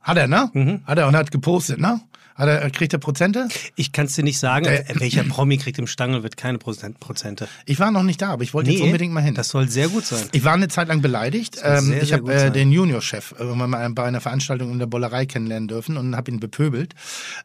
hat 0.00 0.16
er, 0.16 0.28
ne? 0.28 0.50
Mhm. 0.52 0.80
Hat 0.86 0.98
er 0.98 1.08
und 1.08 1.16
hat 1.16 1.30
gepostet, 1.32 1.80
ne? 1.80 2.00
Er, 2.36 2.68
kriegt 2.70 2.92
er 2.92 2.98
Prozente? 2.98 3.48
Ich 3.76 3.92
kann 3.92 4.06
es 4.06 4.14
dir 4.14 4.24
nicht 4.24 4.38
sagen, 4.38 4.64
Der- 4.64 4.90
äh, 4.90 5.00
welcher 5.00 5.22
Promi 5.24 5.56
kriegt 5.56 5.78
im 5.78 5.86
Stangelwirt 5.86 6.36
keine 6.36 6.58
Prozent, 6.58 6.98
Prozente. 6.98 7.46
Ich 7.64 7.78
war 7.78 7.90
noch 7.90 8.02
nicht 8.02 8.20
da, 8.20 8.30
aber 8.30 8.42
ich 8.42 8.54
wollte 8.54 8.70
jetzt 8.72 8.82
unbedingt 8.82 9.12
mal 9.12 9.22
hin. 9.22 9.34
Das 9.34 9.48
soll 9.50 9.68
sehr 9.68 9.88
gut 9.88 10.04
sein. 10.04 10.24
Ich 10.32 10.44
war 10.44 10.54
eine 10.54 10.68
Zeit 10.68 10.88
lang 10.88 11.00
beleidigt. 11.00 11.58
Ähm, 11.62 11.84
sehr, 11.84 12.02
ich 12.02 12.12
habe 12.12 12.32
äh, 12.34 12.50
den 12.50 12.72
Juniorchef 12.72 13.34
äh, 13.38 13.44
mal 13.44 13.88
bei 13.90 14.04
einer 14.04 14.20
Veranstaltung 14.20 14.72
in 14.72 14.78
der 14.80 14.86
Bollerei 14.86 15.26
kennenlernen 15.26 15.68
dürfen 15.68 15.96
und 15.96 16.16
habe 16.16 16.30
ihn 16.30 16.40
bepöbelt 16.40 16.94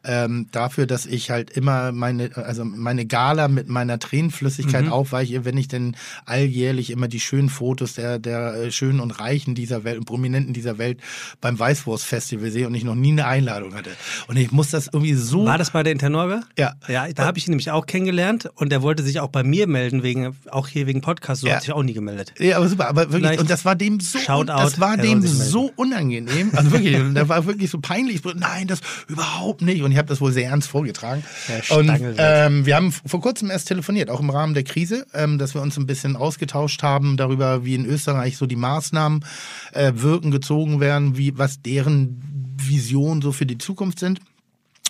ähm, 0.04 0.48
dafür, 0.52 0.86
dass 0.86 1.06
ich 1.06 1.30
halt 1.30 1.50
immer 1.50 1.92
meine, 1.92 2.30
also 2.36 2.64
meine 2.64 3.06
Gala 3.06 3.48
mit 3.48 3.68
meiner 3.68 3.98
Tränenflüssigkeit 3.98 4.86
Mhm. 4.86 4.92
aufweiche, 4.92 5.44
wenn 5.44 5.56
ich 5.56 5.68
denn 5.68 5.96
alljährlich 6.24 6.90
immer 6.90 7.08
die 7.08 7.20
schönen 7.20 7.48
Fotos 7.48 7.94
der, 7.94 8.18
der 8.18 8.54
äh, 8.54 8.72
Schönen 8.72 9.00
und 9.00 9.10
Reichen 9.12 9.54
dieser 9.54 9.84
Welt 9.84 9.98
und 9.98 10.04
Prominenten 10.04 10.52
dieser 10.52 10.78
Welt 10.78 10.98
beim 11.40 11.58
Weißwurst-Festival 11.58 12.50
sehe 12.50 12.66
und 12.66 12.74
ich 12.74 12.84
noch 12.84 12.94
nie 12.94 13.12
eine 13.12 13.26
Einladung 13.26 13.74
hatte. 13.74 13.90
Und 14.26 14.36
ich 14.36 14.50
muss 14.52 14.70
das 14.70 14.79
irgendwie 14.88 15.14
so 15.14 15.46
War 15.46 15.58
das 15.58 15.70
bei 15.70 15.82
der 15.82 15.92
Internorga? 15.92 16.42
Ja. 16.58 16.74
Ja, 16.88 17.08
da 17.12 17.24
habe 17.26 17.38
ich 17.38 17.46
ihn 17.46 17.50
nämlich 17.50 17.70
auch 17.70 17.86
kennengelernt 17.86 18.48
und 18.54 18.70
der 18.70 18.82
wollte 18.82 19.02
sich 19.02 19.20
auch 19.20 19.28
bei 19.28 19.42
mir 19.42 19.66
melden, 19.66 20.02
wegen, 20.02 20.36
auch 20.50 20.68
hier 20.68 20.86
wegen 20.86 21.00
Podcast. 21.00 21.42
So 21.42 21.48
Ja. 21.48 21.54
hat 21.56 21.62
sich 21.62 21.72
auch 21.72 21.82
nie 21.82 21.92
gemeldet. 21.92 22.32
Ja, 22.38 22.56
aber 22.56 22.68
super, 22.68 22.88
aber 22.88 23.02
wirklich, 23.02 23.20
Vielleicht 23.20 23.40
und 23.40 23.50
das 23.50 23.64
war 23.64 23.76
dem 23.76 24.00
so, 24.00 24.18
Shoutout, 24.18 24.52
das 24.52 24.80
war 24.80 24.96
dem 24.96 25.22
so 25.26 25.70
unangenehm, 25.76 26.50
also 26.54 26.70
wirklich, 26.72 26.96
und 27.00 27.14
der 27.14 27.28
war 27.28 27.46
wirklich 27.46 27.70
so 27.70 27.78
peinlich, 27.80 28.22
nein, 28.36 28.66
das 28.66 28.80
überhaupt 29.08 29.62
nicht, 29.62 29.82
und 29.82 29.92
ich 29.92 29.98
habe 29.98 30.08
das 30.08 30.20
wohl 30.20 30.32
sehr 30.32 30.48
ernst 30.48 30.68
vorgetragen. 30.68 31.22
Der 31.48 31.76
Und 31.76 31.90
ähm, 32.18 32.66
wir 32.66 32.76
haben 32.76 32.92
vor 32.92 33.20
kurzem 33.20 33.50
erst 33.50 33.68
telefoniert, 33.68 34.10
auch 34.10 34.20
im 34.20 34.30
Rahmen 34.30 34.54
der 34.54 34.64
Krise, 34.64 35.06
ähm, 35.14 35.38
dass 35.38 35.54
wir 35.54 35.62
uns 35.62 35.76
ein 35.76 35.86
bisschen 35.86 36.16
ausgetauscht 36.16 36.82
haben 36.82 37.16
darüber, 37.16 37.64
wie 37.64 37.74
in 37.74 37.84
Österreich 37.84 38.36
so 38.36 38.46
die 38.46 38.56
Maßnahmen 38.56 39.24
äh, 39.72 39.92
wirken, 39.94 40.30
gezogen 40.30 40.80
werden, 40.80 41.16
wie 41.16 41.36
was 41.38 41.62
deren 41.62 42.22
Visionen 42.56 43.22
so 43.22 43.32
für 43.32 43.46
die 43.46 43.58
Zukunft 43.58 43.98
sind. 43.98 44.20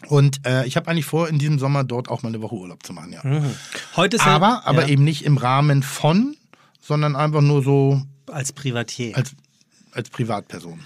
Und 0.09 0.47
äh, 0.47 0.67
ich 0.67 0.77
habe 0.77 0.91
eigentlich 0.91 1.05
vor, 1.07 1.29
in 1.29 1.39
diesem 1.39 1.59
Sommer 1.59 1.85
dort 1.85 2.09
auch 2.09 2.23
mal 2.23 2.29
eine 2.31 2.41
Woche 2.43 2.55
Urlaub 2.55 2.85
zu 2.85 2.93
machen, 2.93 3.13
ja. 3.13 3.23
Heute 3.97 4.17
ist 4.17 4.27
er- 4.27 4.33
Aber, 4.33 4.67
aber 4.67 4.83
ja, 4.83 4.89
eben 4.89 5.05
nicht 5.05 5.25
im 5.25 5.37
Rahmen 5.37 5.83
von, 5.83 6.37
sondern 6.81 7.17
einfach 7.17 7.43
nur 7.43 7.63
so 7.63 8.03
als 8.31 8.53
Privatier. 8.53 9.17
als, 9.17 9.35
als 9.93 10.09
Privatperson. 10.11 10.81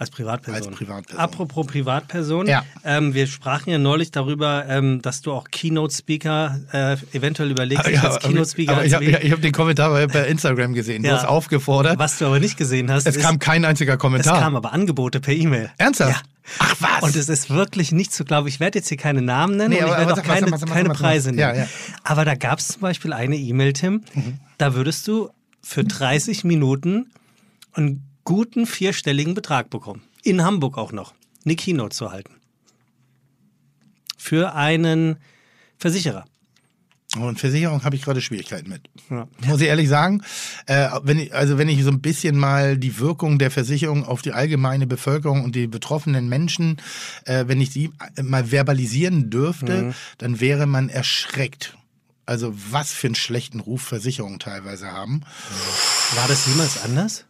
Als 0.00 0.10
Privatperson. 0.10 0.68
Als 0.68 0.76
Privatperson. 0.76 1.18
Apropos 1.18 1.66
Privatperson, 1.66 2.46
Ja. 2.46 2.64
ähm, 2.84 3.14
wir 3.14 3.26
sprachen 3.26 3.70
ja 3.70 3.78
neulich 3.78 4.12
darüber, 4.12 4.64
ähm, 4.68 5.02
dass 5.02 5.22
du 5.22 5.32
auch 5.32 5.48
Keynote-Speaker 5.50 6.60
äh, 6.72 7.16
eventuell 7.16 7.50
überlegst, 7.50 7.84
dich 7.86 8.00
als 8.00 8.20
Keynote-Speaker 8.20 8.72
aber 8.74 8.84
ich 8.84 8.94
habe 8.94 9.06
hab 9.06 9.40
den 9.42 9.52
Kommentar 9.52 9.90
bei, 9.90 10.06
bei 10.06 10.26
Instagram 10.28 10.72
gesehen. 10.74 11.02
Du 11.02 11.08
Ja. 11.08 11.16
hast 11.16 11.24
aufgefordert. 11.26 11.98
Was 11.98 12.18
du 12.18 12.26
aber 12.26 12.38
nicht 12.38 12.56
gesehen 12.56 12.90
hast, 12.92 13.06
Es 13.06 13.16
ist, 13.16 13.22
kam 13.22 13.40
kein 13.40 13.64
einziger 13.64 13.94
es 13.94 13.98
Kommentar. 13.98 14.38
kamen 14.40 14.56
aber 14.56 14.72
Angebote 14.72 15.18
per 15.20 15.34
E-Mail. 15.34 15.70
Ernsthaft? 15.78 16.12
Ja. 16.12 16.22
Ach 16.60 16.76
was? 16.78 17.02
Und 17.02 17.16
es 17.16 17.28
ist 17.28 17.50
wirklich 17.50 17.92
nicht 17.92 18.12
zu 18.12 18.24
glauben. 18.24 18.46
Ich 18.48 18.60
werde 18.60 18.78
jetzt 18.78 18.88
hier 18.88 18.96
keine 18.96 19.20
Namen 19.20 19.56
nennen 19.56 19.70
Nee, 19.70 19.78
und 19.80 19.86
ich 19.86 19.90
aber- 19.90 19.98
werde 19.98 20.12
aber 20.12 20.20
auch 20.22 20.24
keine, 20.26 20.46
mal, 20.46 20.58
sag 20.58 20.68
mal, 20.68 20.74
keine. 20.76 20.88
Preise 20.90 21.28
nennen. 21.30 21.38
Ja, 21.40 21.54
ja. 21.54 21.66
Aber 22.04 22.24
da 22.24 22.36
gab 22.36 22.60
es 22.60 22.68
zum 22.68 22.80
Beispiel 22.82 23.12
eine 23.12 23.36
E-Mail, 23.36 23.72
Tim, 23.74 24.02
da 24.58 24.74
würdest 24.74 25.06
du 25.08 25.28
für 25.60 25.84
30 25.84 26.44
Minuten 26.44 27.10
einen 27.74 28.07
guten 28.28 28.66
vierstelligen 28.66 29.32
Betrag 29.32 29.70
bekommen. 29.70 30.02
In 30.22 30.44
Hamburg 30.44 30.76
auch 30.76 30.92
noch. 30.92 31.14
Eine 31.46 31.56
Keynote 31.56 31.96
zu 31.96 32.10
halten. 32.12 32.34
Für 34.18 34.54
einen 34.54 35.16
Versicherer. 35.78 36.26
Und 37.18 37.40
Versicherung 37.40 37.84
habe 37.84 37.96
ich 37.96 38.02
gerade 38.02 38.20
Schwierigkeiten 38.20 38.68
mit. 38.68 38.82
Ja. 39.08 39.26
Muss 39.46 39.62
ich 39.62 39.68
ehrlich 39.68 39.88
sagen. 39.88 40.22
Äh, 40.66 40.90
wenn 41.04 41.18
ich, 41.18 41.34
also 41.34 41.56
wenn 41.56 41.70
ich 41.70 41.82
so 41.82 41.90
ein 41.90 42.02
bisschen 42.02 42.36
mal 42.36 42.76
die 42.76 42.98
Wirkung 42.98 43.38
der 43.38 43.50
Versicherung 43.50 44.04
auf 44.04 44.20
die 44.20 44.32
allgemeine 44.32 44.86
Bevölkerung 44.86 45.42
und 45.42 45.56
die 45.56 45.66
betroffenen 45.66 46.28
Menschen, 46.28 46.76
äh, 47.24 47.44
wenn 47.46 47.62
ich 47.62 47.70
sie 47.70 47.90
mal 48.22 48.44
verbalisieren 48.50 49.30
dürfte, 49.30 49.84
Mhm. 49.84 49.94
dann 50.18 50.40
wäre 50.40 50.66
man 50.66 50.90
erschreckt. 50.90 51.78
Also 52.26 52.52
was 52.70 52.92
für 52.92 53.06
einen 53.06 53.14
schlechten 53.14 53.60
Ruf 53.60 53.80
Versicherungen 53.80 54.38
teilweise 54.38 54.92
haben. 54.92 55.22
War 56.14 56.28
das 56.28 56.46
jemals 56.46 56.82
anders? 56.82 57.24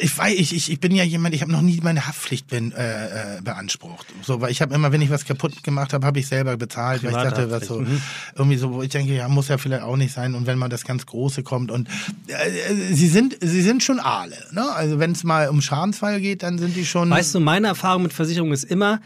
Ich 0.00 0.16
weiß, 0.16 0.34
ich, 0.34 0.54
ich, 0.54 0.70
ich 0.70 0.80
bin 0.80 0.94
ja 0.94 1.04
jemand, 1.04 1.34
ich 1.34 1.42
habe 1.42 1.52
noch 1.52 1.62
nie 1.62 1.78
meine 1.82 2.06
Haftpflicht 2.06 2.48
bin, 2.48 2.72
äh, 2.72 3.36
äh, 3.38 3.40
beansprucht. 3.42 4.06
So, 4.22 4.40
weil 4.40 4.50
ich 4.50 4.62
habe 4.62 4.74
immer, 4.74 4.92
wenn 4.92 5.02
ich 5.02 5.10
was 5.10 5.24
kaputt 5.24 5.62
gemacht 5.62 5.92
habe, 5.92 6.06
habe 6.06 6.18
ich 6.18 6.26
selber 6.26 6.56
bezahlt. 6.56 7.02
Weil 7.02 7.10
ich 7.10 7.16
dachte, 7.16 7.50
was 7.50 7.66
so, 7.66 7.76
Privathaftpflicht, 7.76 8.38
irgendwie 8.38 8.56
so, 8.56 8.72
wo 8.72 8.82
ich 8.82 8.90
denke, 8.90 9.14
ja, 9.14 9.28
muss 9.28 9.48
ja 9.48 9.58
vielleicht 9.58 9.82
auch 9.82 9.96
nicht 9.96 10.12
sein. 10.12 10.34
Und 10.34 10.46
wenn 10.46 10.58
mal 10.58 10.68
das 10.68 10.84
ganz 10.84 11.06
Große 11.06 11.42
kommt 11.42 11.70
und 11.70 11.88
äh, 12.28 12.74
sie 12.92 13.08
sind, 13.08 13.36
sie 13.40 13.62
sind 13.62 13.82
schon 13.82 14.00
Aale. 14.00 14.36
Ne? 14.52 14.64
Also 14.72 14.98
wenn 14.98 15.12
es 15.12 15.24
mal 15.24 15.48
um 15.48 15.60
Schadensfall 15.62 16.20
geht, 16.20 16.42
dann 16.42 16.58
sind 16.58 16.76
die 16.76 16.86
schon. 16.86 17.10
Weißt 17.10 17.34
du, 17.34 17.40
meine 17.40 17.68
Erfahrung 17.68 18.02
mit 18.02 18.12
Versicherung 18.12 18.52
ist 18.52 18.64
immer, 18.64 19.00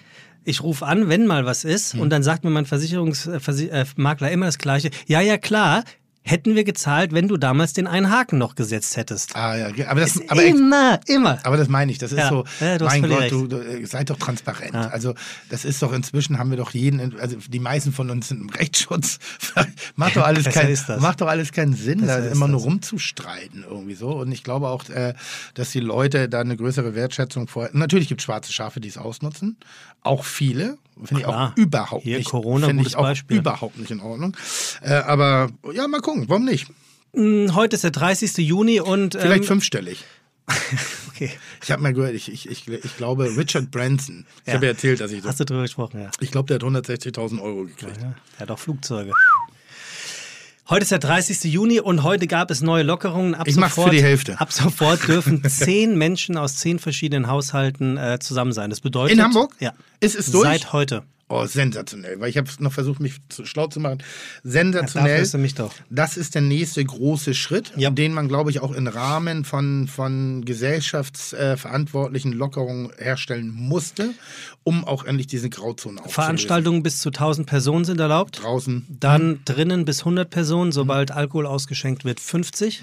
ich 0.44 0.62
rufe 0.62 0.86
an, 0.86 1.08
wenn 1.08 1.26
mal 1.26 1.44
was 1.44 1.64
ist, 1.64 1.94
Hm. 1.94 2.00
und 2.00 2.10
dann 2.10 2.22
sagt 2.22 2.44
mir 2.44 2.50
mein 2.50 2.66
Versicherungsmakler 2.66 4.30
immer 4.30 4.46
das 4.46 4.58
Gleiche. 4.58 4.90
Ja, 5.06 5.20
ja, 5.20 5.38
klar, 5.38 5.82
hätten 6.26 6.56
wir 6.56 6.64
gezahlt, 6.64 7.12
wenn 7.12 7.28
du 7.28 7.36
damals 7.36 7.72
den 7.72 7.86
einen 7.86 8.10
Haken 8.10 8.36
noch 8.38 8.56
gesetzt 8.56 8.96
hättest. 8.96 9.36
Ah, 9.36 9.56
ja, 9.56 9.88
aber 9.88 10.00
das, 10.00 10.20
aber 10.28 10.42
echt, 10.44 10.56
immer, 10.56 10.98
immer. 11.06 11.38
Aber 11.44 11.56
das 11.56 11.68
meine 11.68 11.92
ich, 11.92 11.98
das 11.98 12.10
ist 12.10 12.18
Ja. 12.18 12.28
so, 12.28 12.44
Ja, 12.60 12.78
mein 12.80 13.08
Gott, 13.08 13.30
du, 13.30 13.46
du 13.46 13.58
äh, 13.58 13.86
seid 13.86 14.10
doch 14.10 14.18
transparent. 14.18 14.74
Ja. 14.74 14.88
Also 14.88 15.14
das 15.50 15.64
ist 15.64 15.80
doch 15.82 15.92
inzwischen 15.92 16.38
haben 16.38 16.50
wir 16.50 16.56
doch 16.56 16.72
jeden, 16.72 17.18
also 17.20 17.36
die 17.48 17.60
meisten 17.60 17.92
von 17.92 18.10
uns 18.10 18.28
sind 18.28 18.40
im 18.40 18.48
Rechtsschutz. 18.50 19.18
macht 19.94 20.16
doch 20.16 20.24
alles 20.24 20.44
das. 20.44 21.00
macht 21.00 21.20
doch 21.20 21.28
alles 21.28 21.52
keinen 21.52 21.74
Sinn, 21.74 22.04
da 22.06 22.16
ist 22.18 22.32
immer 22.32 22.48
nur 22.48 22.58
das. 22.60 22.66
rumzustreiten 22.66 23.64
irgendwie 23.68 23.94
so. 23.94 24.08
Und 24.10 24.32
ich 24.32 24.42
glaube 24.42 24.68
auch, 24.68 24.88
äh, 24.88 25.14
dass 25.54 25.70
die 25.70 25.80
Leute 25.80 26.28
da 26.28 26.40
eine 26.40 26.56
größere 26.56 26.94
Wertschätzung 26.94 27.46
vor. 27.46 27.70
Natürlich 27.72 28.08
gibt 28.08 28.20
es 28.20 28.24
schwarze 28.24 28.52
Schafe, 28.52 28.80
die 28.80 28.88
es 28.88 28.98
ausnutzen, 28.98 29.56
auch 30.02 30.24
viele. 30.24 30.78
Finde 31.04 31.20
ich 31.22 31.26
auch 31.26 31.56
überhaupt 31.56 32.02
Hier 32.04 32.18
nicht. 32.18 32.30
Corona, 32.30 32.66
finde 32.68 32.84
ich 32.86 32.96
auch 32.96 33.02
Beispiel. 33.02 33.38
überhaupt 33.38 33.78
nicht 33.78 33.90
in 33.90 34.00
Ordnung. 34.00 34.36
Äh, 34.82 34.94
aber 34.94 35.50
ja, 35.72 35.86
mal 35.88 36.00
gucken, 36.00 36.24
warum 36.28 36.44
nicht? 36.44 36.68
Hm, 37.14 37.54
Heute 37.54 37.76
ist 37.76 37.84
der 37.84 37.90
30. 37.90 38.36
Juni 38.38 38.80
und. 38.80 39.14
Vielleicht 39.14 39.42
ähm, 39.42 39.48
fünfstellig. 39.48 40.04
Okay. 41.16 41.30
Ich 41.62 41.70
habe 41.70 41.82
mal 41.82 41.94
gehört, 41.94 42.12
ich, 42.12 42.30
ich, 42.30 42.46
ich, 42.46 42.68
ich 42.68 42.96
glaube, 42.98 43.24
Richard 43.38 43.70
Branson, 43.70 44.26
ich 44.42 44.48
Ja. 44.48 44.54
habe 44.54 44.66
ja 44.66 44.72
erzählt, 44.72 45.00
dass 45.00 45.10
ich 45.10 45.20
das 45.22 45.30
Hast 45.30 45.40
du 45.40 45.46
drüber 45.46 45.62
gesprochen, 45.62 45.98
ja. 46.02 46.10
Ich 46.20 46.30
glaube, 46.30 46.46
der 46.48 46.56
hat 46.56 46.62
160.000 46.86 47.40
Euro 47.40 47.64
gekriegt. 47.64 47.96
ja. 48.02 48.14
Er 48.36 48.40
hat 48.40 48.50
auch 48.50 48.58
Flugzeuge. 48.58 49.12
Heute 50.68 50.82
ist 50.82 50.90
der 50.90 50.98
30. 50.98 51.44
Juni 51.44 51.78
und 51.78 52.02
heute 52.02 52.26
gab 52.26 52.50
es 52.50 52.60
neue 52.60 52.82
Lockerungen. 52.82 53.36
Ab 53.36 53.46
Ich 53.46 53.54
mach's 53.56 53.76
sofort, 53.76 53.90
für 53.90 53.96
die 53.96 54.02
Hälfte. 54.02 54.40
Ab 54.40 54.52
sofort 54.52 55.06
dürfen 55.06 55.44
zehn 55.48 55.96
Menschen 55.96 56.36
aus 56.36 56.56
zehn 56.56 56.80
verschiedenen 56.80 57.28
Haushalten 57.28 57.96
äh, 57.96 58.18
zusammen 58.18 58.52
sein. 58.52 58.70
Das 58.70 58.80
bedeutet. 58.80 59.16
In 59.16 59.22
Hamburg? 59.22 59.54
Ja. 59.60 59.74
Ist 60.00 60.16
es 60.16 60.32
durch? 60.32 60.44
Seit 60.44 60.72
heute. 60.72 61.04
Oh, 61.28 61.44
sensationell. 61.44 62.18
Weil 62.20 62.30
ich 62.30 62.36
habe 62.36 62.48
noch 62.60 62.72
versucht, 62.72 63.00
mich 63.00 63.14
zu, 63.28 63.44
schlau 63.44 63.66
zu 63.68 63.80
machen. 63.80 63.98
Ja, 63.98 64.04
Sensationell. 64.50 65.22
ist 65.22 65.34
er 65.34 65.40
mich 65.40 65.54
doch. 65.56 65.72
Das 65.90 66.16
ist 66.16 66.36
der 66.36 66.42
nächste 66.42 66.84
große 66.84 67.34
Schritt, 67.34 67.72
Ja. 67.76 67.90
den 67.90 68.12
man, 68.12 68.28
glaube 68.28 68.50
ich, 68.50 68.60
auch 68.60 68.70
im 68.72 68.86
Rahmen 68.86 69.44
von, 69.44 69.88
von 69.88 70.44
gesellschaftsverantwortlichen 70.44 72.32
Lockerungen 72.32 72.90
herstellen 72.98 73.50
musste, 73.52 74.10
um 74.66 74.84
auch 74.84 75.04
endlich 75.04 75.28
diese 75.28 75.48
Grauzonen 75.48 75.98
aufzulösen. 75.98 76.12
Veranstaltungen 76.14 76.82
bis 76.82 76.98
zu 76.98 77.10
1000 77.10 77.46
Personen 77.46 77.84
sind 77.84 78.00
erlaubt. 78.00 78.42
Draußen. 78.42 78.84
Dann 78.88 79.38
drinnen 79.44 79.84
bis 79.84 80.00
100 80.00 80.28
Personen, 80.28 80.72
sobald 80.72 81.10
Mhm. 81.10 81.16
Alkohol 81.16 81.46
ausgeschenkt 81.46 82.04
wird, 82.04 82.18
50. 82.18 82.82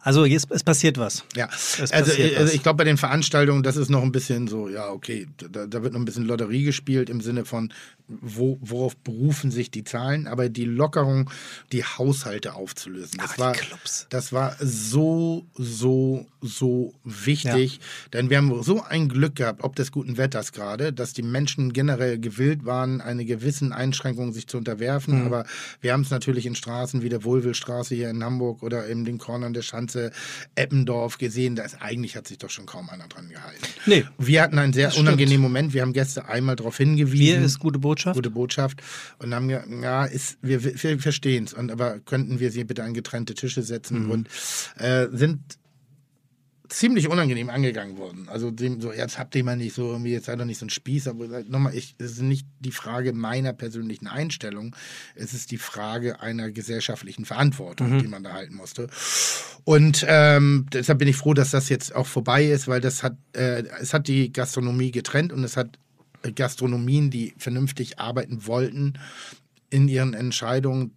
Also 0.00 0.24
jetzt, 0.24 0.50
es 0.50 0.62
passiert 0.64 0.96
was. 0.98 1.24
Ja, 1.34 1.48
Es 1.52 1.80
also, 1.92 2.10
passiert 2.12 2.34
also 2.36 2.46
was. 2.46 2.54
ich 2.54 2.62
glaube, 2.62 2.78
bei 2.78 2.84
den 2.84 2.96
Veranstaltungen, 2.96 3.62
das 3.62 3.76
ist 3.76 3.90
noch 3.90 4.02
ein 4.02 4.12
bisschen 4.12 4.46
so, 4.48 4.68
ja, 4.68 4.88
okay, 4.88 5.26
da, 5.50 5.66
da 5.66 5.82
wird 5.82 5.92
noch 5.92 6.00
ein 6.00 6.04
bisschen 6.06 6.24
Lotterie 6.24 6.62
gespielt 6.62 7.10
im 7.10 7.20
Sinne 7.20 7.44
von, 7.44 7.72
wo, 8.08 8.58
worauf 8.60 8.96
berufen 8.96 9.50
sich 9.50 9.70
die 9.70 9.82
Zahlen, 9.82 10.26
aber 10.28 10.48
die 10.48 10.64
Lockerung, 10.64 11.28
die 11.72 11.82
Haushalte 11.82 12.54
aufzulösen, 12.54 13.18
das, 13.18 13.38
war, 13.38 13.52
Clubs. 13.52 14.06
das 14.10 14.32
war 14.32 14.56
so, 14.60 15.44
so, 15.54 16.26
so 16.40 16.94
wichtig, 17.02 17.80
denn 18.12 18.30
wir 18.30 18.36
haben 18.38 18.62
so 18.62 18.82
ein 18.82 19.08
Glück 19.08 19.34
gehabt, 19.34 19.64
ob 19.64 19.74
des 19.74 19.90
guten 19.90 20.16
Wetters 20.16 20.52
gerade, 20.52 20.92
dass 20.92 21.14
die 21.14 21.22
Menschen 21.22 21.72
generell 21.72 22.20
gewillt 22.20 22.64
waren, 22.64 23.00
eine 23.00 23.24
gewissen 23.24 23.72
Einschränkung 23.72 24.32
sich 24.32 24.46
zu 24.46 24.56
unterwerfen, 24.56 25.20
Mhm. 25.20 25.26
aber 25.26 25.44
wir 25.80 25.92
haben 25.92 26.02
es 26.02 26.10
natürlich 26.10 26.46
in 26.46 26.54
Straßen 26.54 27.02
wie 27.02 27.08
der 27.08 27.24
Wohlwillstraße 27.24 27.94
hier 27.94 28.10
in 28.10 28.22
Hamburg 28.22 28.62
oder 28.62 28.86
in 28.86 29.04
den 29.04 29.18
Cornern 29.18 29.52
der 29.52 29.62
Schanze, 29.62 30.12
Eppendorf 30.54 31.18
gesehen, 31.18 31.56
da 31.56 31.64
ist 31.64 31.82
eigentlich 31.82 32.16
hat 32.16 32.28
sich 32.28 32.38
doch 32.38 32.50
schon 32.50 32.66
kaum 32.66 32.88
einer 32.88 33.08
dran 33.08 33.28
gehalten. 33.28 33.64
Nee. 33.86 34.04
Wir 34.18 34.42
hatten 34.42 34.58
einen 34.58 34.72
sehr 34.72 34.96
unangenehmen 34.96 35.42
Moment. 35.42 35.74
Wir 35.74 35.82
haben 35.82 35.92
Gäste 35.92 36.28
einmal 36.28 36.54
darauf 36.54 36.76
hingewiesen. 36.76 37.16
Hier 37.18 37.40
ist 37.42 37.58
gute 37.58 37.78
Botschaft. 37.80 37.95
Gute 38.14 38.30
Botschaft. 38.30 38.82
Und 39.18 39.34
haben 39.34 39.48
gesagt, 39.48 39.68
ja, 39.82 40.04
ist, 40.04 40.38
wir, 40.42 40.62
wir 40.64 40.98
verstehen 40.98 41.44
es. 41.44 41.54
Aber 41.54 41.98
könnten 42.00 42.40
wir 42.40 42.50
sie 42.50 42.64
bitte 42.64 42.84
an 42.84 42.94
getrennte 42.94 43.34
Tische 43.34 43.62
setzen 43.62 44.04
Mhm. 44.04 44.10
und 44.10 44.28
äh, 44.78 45.08
sind 45.12 45.40
ziemlich 46.68 47.08
unangenehm 47.08 47.48
angegangen 47.48 47.96
worden. 47.96 48.28
Also 48.28 48.50
dem, 48.50 48.80
so, 48.80 48.92
jetzt 48.92 49.18
habt 49.20 49.36
ihr 49.36 49.44
mal 49.44 49.56
nicht 49.56 49.74
so, 49.74 49.92
irgendwie, 49.92 50.10
jetzt 50.10 50.26
seid 50.26 50.40
doch 50.40 50.44
nicht 50.44 50.58
so 50.58 50.66
ein 50.66 50.70
Spieß, 50.70 51.06
aber 51.06 51.44
nochmal, 51.44 51.74
ich, 51.76 51.94
es 51.98 52.12
ist 52.12 52.22
nicht 52.22 52.46
die 52.58 52.72
Frage 52.72 53.12
meiner 53.12 53.52
persönlichen 53.52 54.08
Einstellung, 54.08 54.74
es 55.14 55.32
ist 55.32 55.52
die 55.52 55.58
Frage 55.58 56.20
einer 56.20 56.50
gesellschaftlichen 56.50 57.24
Verantwortung, 57.24 58.00
die 58.00 58.08
man 58.08 58.24
da 58.24 58.32
halten 58.32 58.56
musste. 58.56 58.88
Und 59.62 60.04
ähm, 60.08 60.66
deshalb 60.72 60.98
bin 60.98 61.06
ich 61.08 61.16
froh, 61.16 61.34
dass 61.34 61.50
das 61.52 61.68
jetzt 61.68 61.94
auch 61.94 62.06
vorbei 62.06 62.44
ist, 62.46 62.66
weil 62.66 62.80
das 62.80 63.04
hat, 63.04 63.16
äh, 63.32 63.62
es 63.80 63.94
hat 63.94 64.08
die 64.08 64.32
Gastronomie 64.32 64.90
getrennt 64.90 65.32
und 65.32 65.44
es 65.44 65.56
hat 65.56 65.78
Gastronomien, 66.34 67.10
die 67.10 67.34
vernünftig 67.38 67.98
arbeiten 67.98 68.46
wollten, 68.46 68.94
in 69.70 69.88
ihren 69.88 70.14
Entscheidungen 70.14 70.92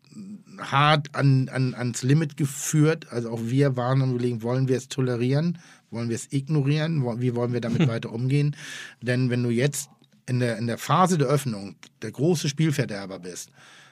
hart 0.59 1.15
an, 1.15 1.49
an, 1.49 1.73
ans 1.73 2.03
Limit 2.03 2.37
geführt. 2.37 3.07
Also 3.11 3.31
auch 3.31 3.41
wir 3.43 3.75
waren 3.75 4.01
und 4.01 4.11
überlegen, 4.11 4.43
wollen 4.43 4.67
wir 4.67 4.77
es 4.77 4.89
tolerieren? 4.89 5.57
Wollen 5.91 6.09
wir 6.09 6.15
es 6.15 6.31
ignorieren? 6.31 7.03
Wie 7.21 7.35
wollen 7.35 7.53
wir 7.53 7.61
damit 7.61 7.87
weiter 7.87 8.11
umgehen? 8.11 8.55
Denn 9.01 9.29
wenn 9.29 9.43
du 9.43 9.49
jetzt 9.49 9.89
in 10.27 10.39
der, 10.39 10.57
in 10.57 10.67
der 10.67 10.77
Phase 10.77 11.17
der 11.17 11.27
Öffnung 11.27 11.75
der 12.01 12.11
große 12.11 12.49
Spielverderber 12.49 13.19
bist, 13.19 13.49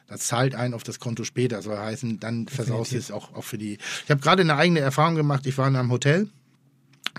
das 0.08 0.22
zahlt 0.22 0.56
ein 0.56 0.74
auf 0.74 0.84
das 0.84 1.00
Konto 1.00 1.24
später. 1.26 1.62
Soll 1.62 1.78
heißen, 1.78 2.20
dann 2.20 2.48
versaust 2.48 2.94
du 2.94 2.98
es 2.98 3.12
auch, 3.12 3.34
auch 3.34 3.44
für 3.44 3.58
die. 3.58 3.78
Ich 4.04 4.10
habe 4.10 4.22
gerade 4.22 4.42
eine 4.42 4.56
eigene 4.56 4.80
Erfahrung 4.80 5.16
gemacht. 5.16 5.46
Ich 5.46 5.58
war 5.58 5.68
in 5.68 5.76
einem 5.76 5.92
Hotel 5.92 6.30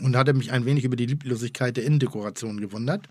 und 0.01 0.17
hatte 0.17 0.35
mich 0.35 0.53
ein 0.53 0.65
wenig 0.65 0.85
über 0.85 0.97
die 0.97 1.07
Lieblosigkeit 1.07 1.77
der 1.77 1.85
Innendekoration 1.85 2.61
gewundert 2.61 3.09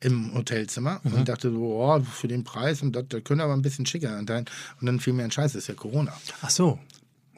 im 0.00 0.34
Hotelzimmer 0.34 1.00
und 1.04 1.28
dachte 1.28 1.50
so, 1.50 1.62
oh, 1.62 2.00
für 2.00 2.28
den 2.28 2.44
Preis 2.44 2.82
und 2.82 2.94
das, 2.94 3.04
das 3.08 3.24
könnte 3.24 3.44
aber 3.44 3.54
ein 3.54 3.62
bisschen 3.62 3.86
schicker 3.86 4.10
sein. 4.26 4.44
Und 4.80 4.86
dann 4.86 5.00
fiel 5.00 5.12
mir 5.12 5.24
ein 5.24 5.30
Scheiß, 5.30 5.52
das 5.52 5.62
ist 5.62 5.68
ja 5.68 5.74
Corona. 5.74 6.12
Ach 6.42 6.50
so. 6.50 6.78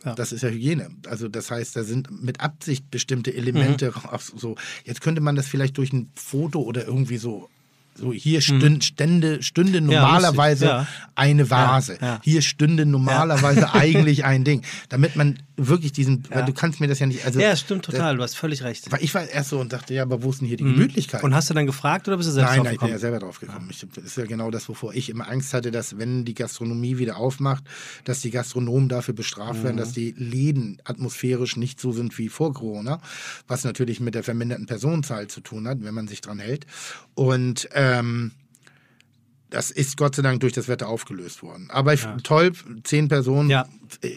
Ja. 0.05 0.15
Das 0.15 0.33
ist 0.33 0.43
ja 0.43 0.51
Hygiene. 0.51 0.91
Also 1.07 1.29
das 1.29 1.51
heißt, 1.51 1.77
da 1.77 1.83
sind 1.83 2.23
mit 2.23 2.41
Absicht 2.41 2.91
bestimmte 2.91 3.35
Elemente 3.35 3.95
raus- 3.95 4.33
so. 4.37 4.57
Jetzt 4.85 5.01
könnte 5.01 5.21
man 5.23 5.35
das 5.35 5.47
vielleicht 5.47 5.79
durch 5.79 5.93
ein 5.93 6.11
Foto 6.15 6.61
oder 6.61 6.87
irgendwie 6.87 7.17
so 7.17 7.49
so 7.97 8.13
hier 8.13 8.41
stünd, 8.41 8.85
stände, 8.85 9.43
stünde 9.43 9.81
normalerweise 9.81 10.67
lustig, 10.67 10.89
ja. 10.89 11.09
eine 11.15 11.49
Vase. 11.51 11.99
Ja, 12.01 12.07
ja. 12.07 12.21
Hier 12.25 12.43
stünde 12.43 12.87
normalerweise 12.87 13.73
eigentlich 13.73 14.25
ein 14.25 14.43
Ding. 14.45 14.63
Damit 14.89 15.15
man 15.17 15.39
wirklich 15.57 15.93
diesen, 15.93 16.25
weil 16.31 16.41
Ja. 16.41 16.47
du 16.47 16.53
kannst 16.53 16.81
mir 16.81 16.89
das 16.89 16.99
ja 16.99 17.07
nicht, 17.07 17.25
also. 17.25 17.39
ja, 17.41 17.55
stimmt 17.55 17.85
total. 17.85 18.17
Du 18.17 18.23
hast 18.23 18.35
völlig 18.37 18.63
recht. 18.65 18.91
Weil 18.91 19.03
ich 19.05 19.15
war 19.15 19.29
erst 19.29 19.51
so 19.51 19.61
und 19.61 19.73
dachte, 19.73 19.95
ja, 19.95 20.03
aber 20.03 20.23
wo 20.23 20.31
ist 20.31 20.41
denn 20.41 20.49
hier 20.49 20.57
die 20.57 20.65
Gemütlichkeit? 20.65 21.23
Mhm. 21.23 21.27
Und 21.27 21.35
hast 21.35 21.49
du 21.51 21.55
dann 21.55 21.67
gefragt 21.67 22.09
oder 22.09 22.17
bist 22.17 22.29
du 22.29 22.33
selbst 22.33 22.49
Nein, 22.51 22.57
drauf 22.59 22.65
nein, 22.67 22.75
ich 22.75 22.81
bin 22.81 22.89
ja 22.91 22.99
selber 22.99 23.19
drauf 23.21 23.39
gekommen. 23.41 23.69
Ich, 23.71 23.87
das 23.95 24.05
ist 24.05 24.17
ja 24.17 24.25
genau 24.25 24.51
das, 24.51 24.69
wovor 24.69 24.95
ich 24.95 25.09
immer 25.11 25.29
Angst 25.29 25.55
hatte, 25.55 25.71
dass 25.71 25.97
wenn 25.99 26.25
die 26.25 26.35
Gastronomie 26.35 26.99
wieder 26.99 27.17
aufmacht, 27.19 27.63
dass 28.05 28.21
die 28.21 28.31
Gastronomen 28.31 28.89
dafür 28.89 29.15
bestraft 29.15 29.63
werden, 29.63 29.77
Mhm. 29.77 29.81
dass 29.81 29.93
die 29.93 30.13
Läden 30.19 30.79
atmosphärisch 30.85 31.57
nicht 31.57 31.81
so 31.81 31.93
sind 31.93 32.19
wie 32.19 32.29
vor 32.29 32.53
Corona, 32.53 33.01
was 33.47 33.63
natürlich 33.65 34.01
mit 34.01 34.15
der 34.15 34.25
verminderten 34.25 34.67
Personenzahl 34.67 35.29
zu 35.29 35.41
tun 35.41 35.69
hat, 35.69 35.79
wenn 35.85 35.95
man 35.95 36.09
sich 36.09 36.21
dran 36.21 36.39
hält. 36.41 36.67
Und 37.15 37.69
ähm, 37.75 38.33
das 39.55 39.71
ist 39.71 39.97
Gott 39.97 40.17
sei 40.17 40.23
Dank 40.23 40.41
durch 40.41 40.53
das 40.53 40.67
Wetter 40.69 40.89
aufgelöst 40.89 41.43
worden. 41.43 41.69
Aber 41.71 41.95
ich, 41.95 42.05
toll, 42.25 42.53
zehn 42.83 43.07
Personen. 43.09 43.49
Ja. 43.51 43.67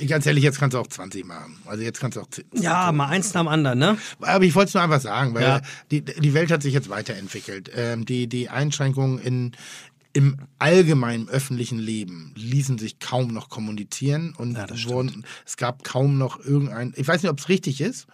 Ganz 0.07 0.25
ehrlich, 0.25 0.43
jetzt 0.43 0.59
kannst 0.59 0.73
du 0.73 0.79
auch 0.79 0.87
20 0.87 1.25
machen. 1.25 1.57
Also 1.65 1.83
jetzt 1.83 1.99
kannst 1.99 2.17
du 2.17 2.21
auch 2.21 2.29
10. 2.29 2.45
Ja, 2.53 2.91
mal 2.91 3.07
eins 3.07 3.33
nach 3.33 3.41
dem 3.41 3.47
anderen, 3.47 3.77
ne? 3.77 3.97
Aber 4.21 4.43
ich 4.43 4.55
wollte 4.55 4.69
es 4.69 4.73
nur 4.73 4.81
einfach 4.83 4.99
sagen, 5.01 5.35
weil 5.35 5.43
Ja. 5.43 5.61
die, 5.91 6.01
die 6.01 6.33
Welt 6.33 6.49
hat 6.51 6.63
sich 6.63 6.73
jetzt 6.73 6.89
weiterentwickelt. 6.89 7.69
Ähm, 7.75 8.05
die, 8.05 8.25
die 8.27 8.49
Einschränkungen 8.49 9.19
in, 9.19 9.51
im 10.13 10.37
allgemeinen 10.57 11.29
öffentlichen 11.29 11.77
Leben 11.77 12.33
ließen 12.35 12.79
sich 12.79 12.97
kaum 12.99 13.27
noch 13.27 13.49
kommunizieren 13.49 14.33
und 14.35 14.55
Ja, 14.55 14.65
wurden, 14.89 15.23
es 15.45 15.57
gab 15.57 15.83
kaum 15.83 16.17
noch 16.17 16.43
irgendein, 16.43 16.93
ich 16.97 17.07
weiß 17.07 17.21
nicht, 17.21 17.29
ob 17.31 17.37
es 17.39 17.49
richtig 17.49 17.79
ist, 17.81 18.07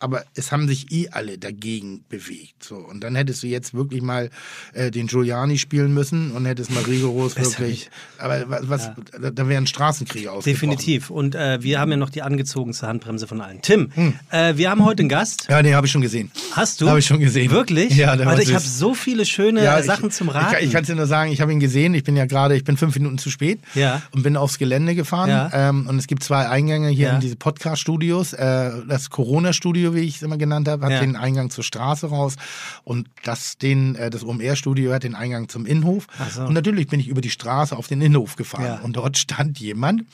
aber 0.00 0.24
es 0.34 0.52
haben 0.52 0.68
sich 0.68 0.92
eh 0.92 1.08
alle 1.10 1.38
dagegen 1.38 2.04
bewegt. 2.08 2.62
So. 2.62 2.76
Und 2.76 3.02
dann 3.02 3.14
hättest 3.16 3.42
du 3.42 3.46
jetzt 3.46 3.74
wirklich 3.74 4.00
mal 4.02 4.30
äh, 4.72 4.90
den 4.90 5.06
Giuliani 5.08 5.58
spielen 5.58 5.92
müssen 5.94 6.30
und 6.32 6.46
hättest 6.46 6.70
mal 6.70 6.82
rigoros 6.84 7.36
wirklich. 7.36 7.90
Aber 8.18 8.44
was, 8.48 8.68
was 8.68 8.90
da, 9.20 9.30
da 9.30 9.48
wären 9.48 9.66
Straßenkriege 9.66 10.30
ausgebrochen. 10.30 10.70
Definitiv. 10.70 11.10
Und 11.10 11.34
äh, 11.34 11.62
wir 11.62 11.80
haben 11.80 11.90
ja 11.90 11.96
noch 11.96 12.10
die 12.10 12.22
angezogenste 12.22 12.86
Handbremse 12.86 13.26
von 13.26 13.40
allen. 13.40 13.60
Tim, 13.62 13.90
äh, 14.30 14.56
wir 14.56 14.70
haben 14.70 14.84
heute 14.84 15.00
einen 15.02 15.08
Gast. 15.08 15.46
Ja, 15.48 15.62
den 15.62 15.74
habe 15.74 15.86
ich 15.86 15.92
schon 15.92 16.02
gesehen. 16.02 16.30
Hast 16.52 16.80
du? 16.80 16.88
Habe 16.88 16.98
ich 17.00 17.06
schon 17.06 17.20
gesehen. 17.20 17.50
Wirklich? 17.50 17.96
Ja, 17.96 18.14
der 18.16 18.28
Alter, 18.28 18.42
ich 18.42 18.54
habe 18.54 18.64
so 18.64 18.94
viele 18.94 19.26
schöne 19.26 19.64
Ja, 19.64 19.82
Sachen 19.82 20.08
ich, 20.08 20.14
zum 20.14 20.28
Ich, 20.28 20.34
Raten. 20.34 20.52
kann- 20.54 20.64
ich 20.64 20.72
kann 20.72 20.82
es 20.82 20.86
dir 20.88 20.94
nur 20.96 21.06
sagen, 21.06 21.32
ich 21.32 21.40
habe 21.40 21.52
ihn 21.52 21.60
gesehen. 21.60 21.94
Ich 21.94 22.04
bin 22.04 22.16
ja 22.16 22.26
gerade, 22.26 22.56
ich 22.56 22.64
bin 22.64 22.76
fünf 22.76 22.94
Minuten 22.94 23.18
zu 23.18 23.30
spät 23.30 23.60
Ja. 23.74 24.02
und 24.12 24.22
bin 24.22 24.36
aufs 24.36 24.58
Gelände 24.58 24.94
gefahren. 24.94 25.30
Ja. 25.30 25.50
Ähm, 25.70 25.86
und 25.88 25.98
es 25.98 26.06
gibt 26.06 26.22
zwei 26.22 26.48
Eingänge 26.48 26.88
hier 26.88 27.08
Ja. 27.08 27.14
in 27.14 27.20
diese 27.20 27.36
Podcast-Studios. 27.36 28.32
Äh, 28.32 28.70
das 28.88 29.10
Corona-Studio, 29.10 29.87
wie 29.94 30.00
ich 30.00 30.16
es 30.16 30.22
immer 30.22 30.36
genannt 30.38 30.68
habe, 30.68 30.84
hat 30.84 30.92
Ja. 30.92 31.00
den 31.00 31.16
Eingang 31.16 31.50
zur 31.50 31.64
Straße 31.64 32.08
raus. 32.08 32.36
Und 32.84 33.08
das, 33.24 33.58
den, 33.58 33.94
äh, 33.94 34.10
das 34.10 34.24
OMR-Studio 34.24 34.92
hat 34.92 35.04
den 35.04 35.14
Eingang 35.14 35.48
zum 35.48 35.66
Innenhof. 35.66 36.06
So. 36.32 36.42
Und 36.44 36.54
natürlich 36.54 36.86
bin 36.88 37.00
ich 37.00 37.08
über 37.08 37.20
die 37.20 37.30
Straße 37.30 37.76
auf 37.76 37.86
den 37.88 38.00
Innenhof 38.00 38.36
gefahren. 38.36 38.64
Ja. 38.64 38.80
Und 38.80 38.96
dort 38.96 39.18
stand 39.18 39.58
jemand, 39.58 40.04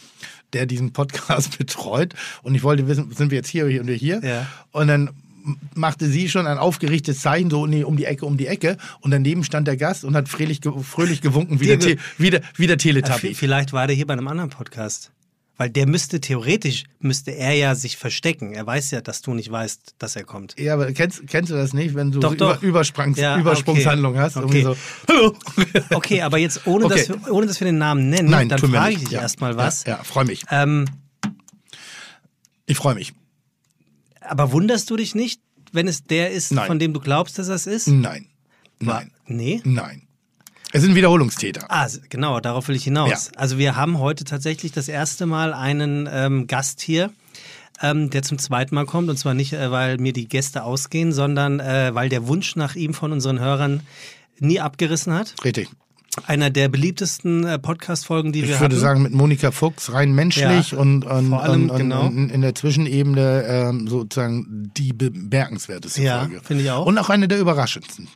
der 0.52 0.66
diesen 0.66 0.93
Podcast 0.93 1.59
betreut. 1.59 2.14
Und 2.43 2.54
ich 2.54 2.62
wollte 2.62 2.87
wissen, 2.88 3.11
sind 3.12 3.31
wir 3.31 3.37
jetzt 3.37 3.49
hier 3.49 3.66
oder 3.81 3.93
hier? 3.93 4.21
Ja. 4.25 4.47
Und 4.73 4.88
dann 4.88 5.11
machte 5.75 6.07
sie 6.07 6.31
schon 6.31 6.47
ein 6.47 6.57
aufgerichtetes 6.57 7.21
Zeichen, 7.21 7.50
so 7.50 7.66
nee, 7.66 7.85
um 7.85 7.99
die 7.99 8.07
Ecke, 8.07 8.25
um 8.25 8.38
die 8.38 8.47
Ecke. 8.47 8.78
Und 9.00 9.11
daneben 9.11 9.45
stand 9.45 9.69
der 9.69 9.76
Gast 9.76 10.04
und 10.04 10.16
hat 10.16 10.28
fröhlich, 10.28 10.62
ge 10.62 10.73
fröhlich 10.83 11.21
gewunken, 11.21 11.61
wie 11.61 11.66
der, 11.66 11.78
Te 11.78 11.97
wie 12.16 12.31
der, 12.31 12.40
wie 12.57 12.66
der 12.66 12.75
Äh, 12.76 12.78
Teletubby. 12.78 13.35
Vielleicht 13.35 13.73
war 13.75 13.87
der 13.87 13.95
hier 13.95 14.07
bei 14.07 14.14
einem 14.14 14.26
anderen 14.28 14.49
Podcast. 14.50 15.11
Weil 15.56 15.70
der 15.70 15.87
müsste 15.87 16.20
theoretisch, 16.20 16.82
müsste 16.99 17.30
er 17.30 17.52
ja 17.52 17.76
sich 17.76 17.96
verstecken. 17.96 18.52
Er 18.54 18.66
weiß 18.66 18.90
ja, 18.90 19.00
dass 19.00 19.23
du 19.23 19.34
nicht 19.34 19.49
weißt, 19.52 19.94
dass 19.99 20.16
er 20.16 20.25
kommt. 20.25 20.58
Ja, 20.58 20.75
aber 20.75 20.90
kennst, 20.92 21.28
kennst 21.28 21.50
du 21.52 21.54
das 21.54 21.73
nicht, 21.73 21.94
wenn 21.94 22.11
du 22.11 22.18
Doch, 22.18 22.30
so 22.30 22.37
doch. 22.37 22.56
Über, 22.56 22.66
Übersprungs, 22.70 23.16
Ja, 23.18 23.38
Übersprungshandlung 23.38 24.14
okay. 24.14 24.20
hast? 24.20 24.37
Okay. 24.37 24.62
So, 24.64 24.76
hallo. 25.08 25.37
Okay, 25.92 26.23
aber 26.23 26.38
jetzt 26.38 26.66
ohne, 26.66 26.87
Okay. 26.87 27.06
dass, 27.06 27.08
wir, 27.08 27.32
ohne 27.32 27.46
dass 27.46 27.61
wir 27.61 27.66
den 27.66 27.78
Namen 27.78 28.11
nennen, 28.11 28.30
Nein, 28.30 28.49
dann 28.49 28.58
frage 28.58 28.94
ich 28.94 28.99
dich 29.00 29.11
ja. 29.12 29.20
erstmal 29.20 29.56
was. 29.56 29.84
Ja, 29.84 29.99
ja 29.99 30.02
freue 30.02 30.25
mich. 30.25 30.42
Ähm, 30.50 30.87
Ich 32.66 32.76
freue 32.76 32.94
mich. 32.96 33.12
aber 34.20 34.50
wunderst 34.50 34.90
du 34.90 34.96
dich 34.96 35.14
nicht, 35.14 35.40
wenn 35.73 35.87
es 35.87 36.02
der 36.04 36.30
ist, 36.32 36.50
Nein. 36.50 36.66
von 36.66 36.78
dem 36.80 36.92
du 36.94 37.00
glaubst, 37.00 37.38
dass 37.38 37.46
es 37.49 37.66
ist? 37.68 37.87
Nein. 37.88 38.26
War- 38.80 39.00
Nein. 39.02 39.11
Nee? 39.26 39.61
Nein. 39.64 40.03
Es 40.75 40.83
sind 40.83 40.97
Wiederholungstäter. 40.97 41.66
Ah, 41.69 41.87
genau, 42.11 42.40
darauf 42.40 42.66
will 42.66 42.75
ich 42.75 42.83
hinaus. 42.83 43.31
Ja. 43.33 43.38
Also 43.38 43.59
wir 43.59 43.76
haben 43.76 44.00
heute 44.00 44.25
tatsächlich 44.25 44.73
das 44.73 44.88
erste 44.88 45.25
Mal 45.25 45.54
einen 45.54 46.09
ähm, 46.12 46.49
Gast 46.49 46.81
hier, 46.81 47.11
ähm, 47.81 48.11
der 48.11 48.23
zum 48.25 48.38
zweiten 48.38 48.75
Mal 48.75 48.85
kommt. 48.85 49.09
Und 49.09 49.16
zwar 49.16 49.35
nicht, 49.35 49.52
äh, 49.52 49.71
weil 49.71 49.99
mir 49.99 50.12
die 50.12 50.26
Gäste 50.26 50.64
ausgehen, 50.64 51.12
sondern 51.12 51.61
äh, 51.61 51.95
weil 51.95 52.09
der 52.09 52.26
Wunsch 52.26 52.57
nach 52.57 52.75
ihm 52.75 52.93
von 52.93 53.12
unseren 53.12 53.38
Hörern 53.38 53.83
nie 54.40 54.59
abgerissen 54.59 55.12
hat. 55.14 55.37
Richtig. 55.45 55.69
Einer 56.26 56.50
der 56.50 56.69
beliebtesten 56.69 57.45
äh, 57.45 57.57
Podcast-Folgen, 57.59 58.33
die 58.33 58.40
Ich 58.40 58.49
wir 58.49 58.54
würde 58.61 58.75
hatten. 58.75 58.81
sagen, 58.81 59.02
mit 59.02 59.12
Monika 59.12 59.52
Fuchs 59.52 59.93
rein 59.93 60.12
menschlich 60.12 60.73
Ja, 60.73 60.78
und, 60.78 61.04
und, 61.04 61.28
vor 61.28 61.43
allem, 61.43 61.62
und, 61.64 61.71
und, 61.71 61.78
genau. 61.78 62.07
und 62.07 62.31
in 62.31 62.40
der 62.40 62.54
Zwischenebene 62.57 63.45
ähm, 63.47 63.87
sozusagen 63.87 64.73
die 64.76 64.93
bemerkenswerteste 64.93 66.02
Ja, 66.02 66.21
Folge. 66.21 66.40
finde 66.43 66.64
ich 66.64 66.71
auch. 66.73 66.85
Und 66.87 66.99
auch 66.99 67.11
eine 67.11 67.28
der 67.28 67.38
überraschendsten. 67.38 68.09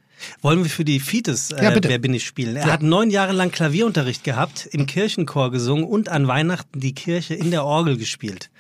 Wollen 0.43 0.63
wir 0.63 0.71
für 0.71 0.85
die 0.85 1.01
Fites 1.01 1.51
äh, 1.51 1.63
Ja. 1.65 1.75
Wer 1.83 1.99
bin 1.99 2.15
ich 2.15 2.25
spielen? 2.25 2.57
Er 2.57 2.67
Ja. 2.67 2.73
hat 2.73 2.83
neun 2.83 3.11
Jahre 3.11 3.33
lang 3.33 3.51
Klavierunterricht 3.51 4.25
gehabt, 4.25 4.69
im 4.73 4.87
Kirchenchor 4.87 5.51
gesungen 5.51 5.85
und 5.85 6.09
an 6.09 6.27
Weihnachten 6.27 6.81
die 6.81 6.95
Kirche 6.95 7.35
in 7.35 7.51
der 7.51 7.65
Orgel 7.65 7.97
gespielt. 7.97 8.51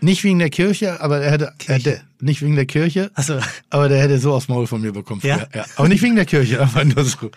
Nicht 0.00 0.24
wegen 0.24 0.40
der 0.40 0.50
Kirche, 0.50 1.00
aber 1.00 1.20
er 1.20 1.30
hätte, 1.30 1.52
hätte 1.66 2.00
nicht 2.18 2.42
wegen 2.42 2.56
der 2.56 2.66
Kirche, 2.66 3.12
Also, 3.14 3.38
aber 3.70 3.88
der 3.88 4.02
hätte 4.02 4.18
so 4.18 4.32
aufs 4.34 4.48
Maul 4.48 4.66
von 4.66 4.80
mir 4.80 4.92
bekommen. 4.92 5.20
Ja? 5.22 5.46
ja. 5.54 5.64
Aber 5.76 5.88
nicht 5.88 6.02
wegen 6.02 6.16
der 6.16 6.24
Kirche, 6.24 6.60
aber 6.74 6.84
nur 6.84 7.04
so. 7.04 7.30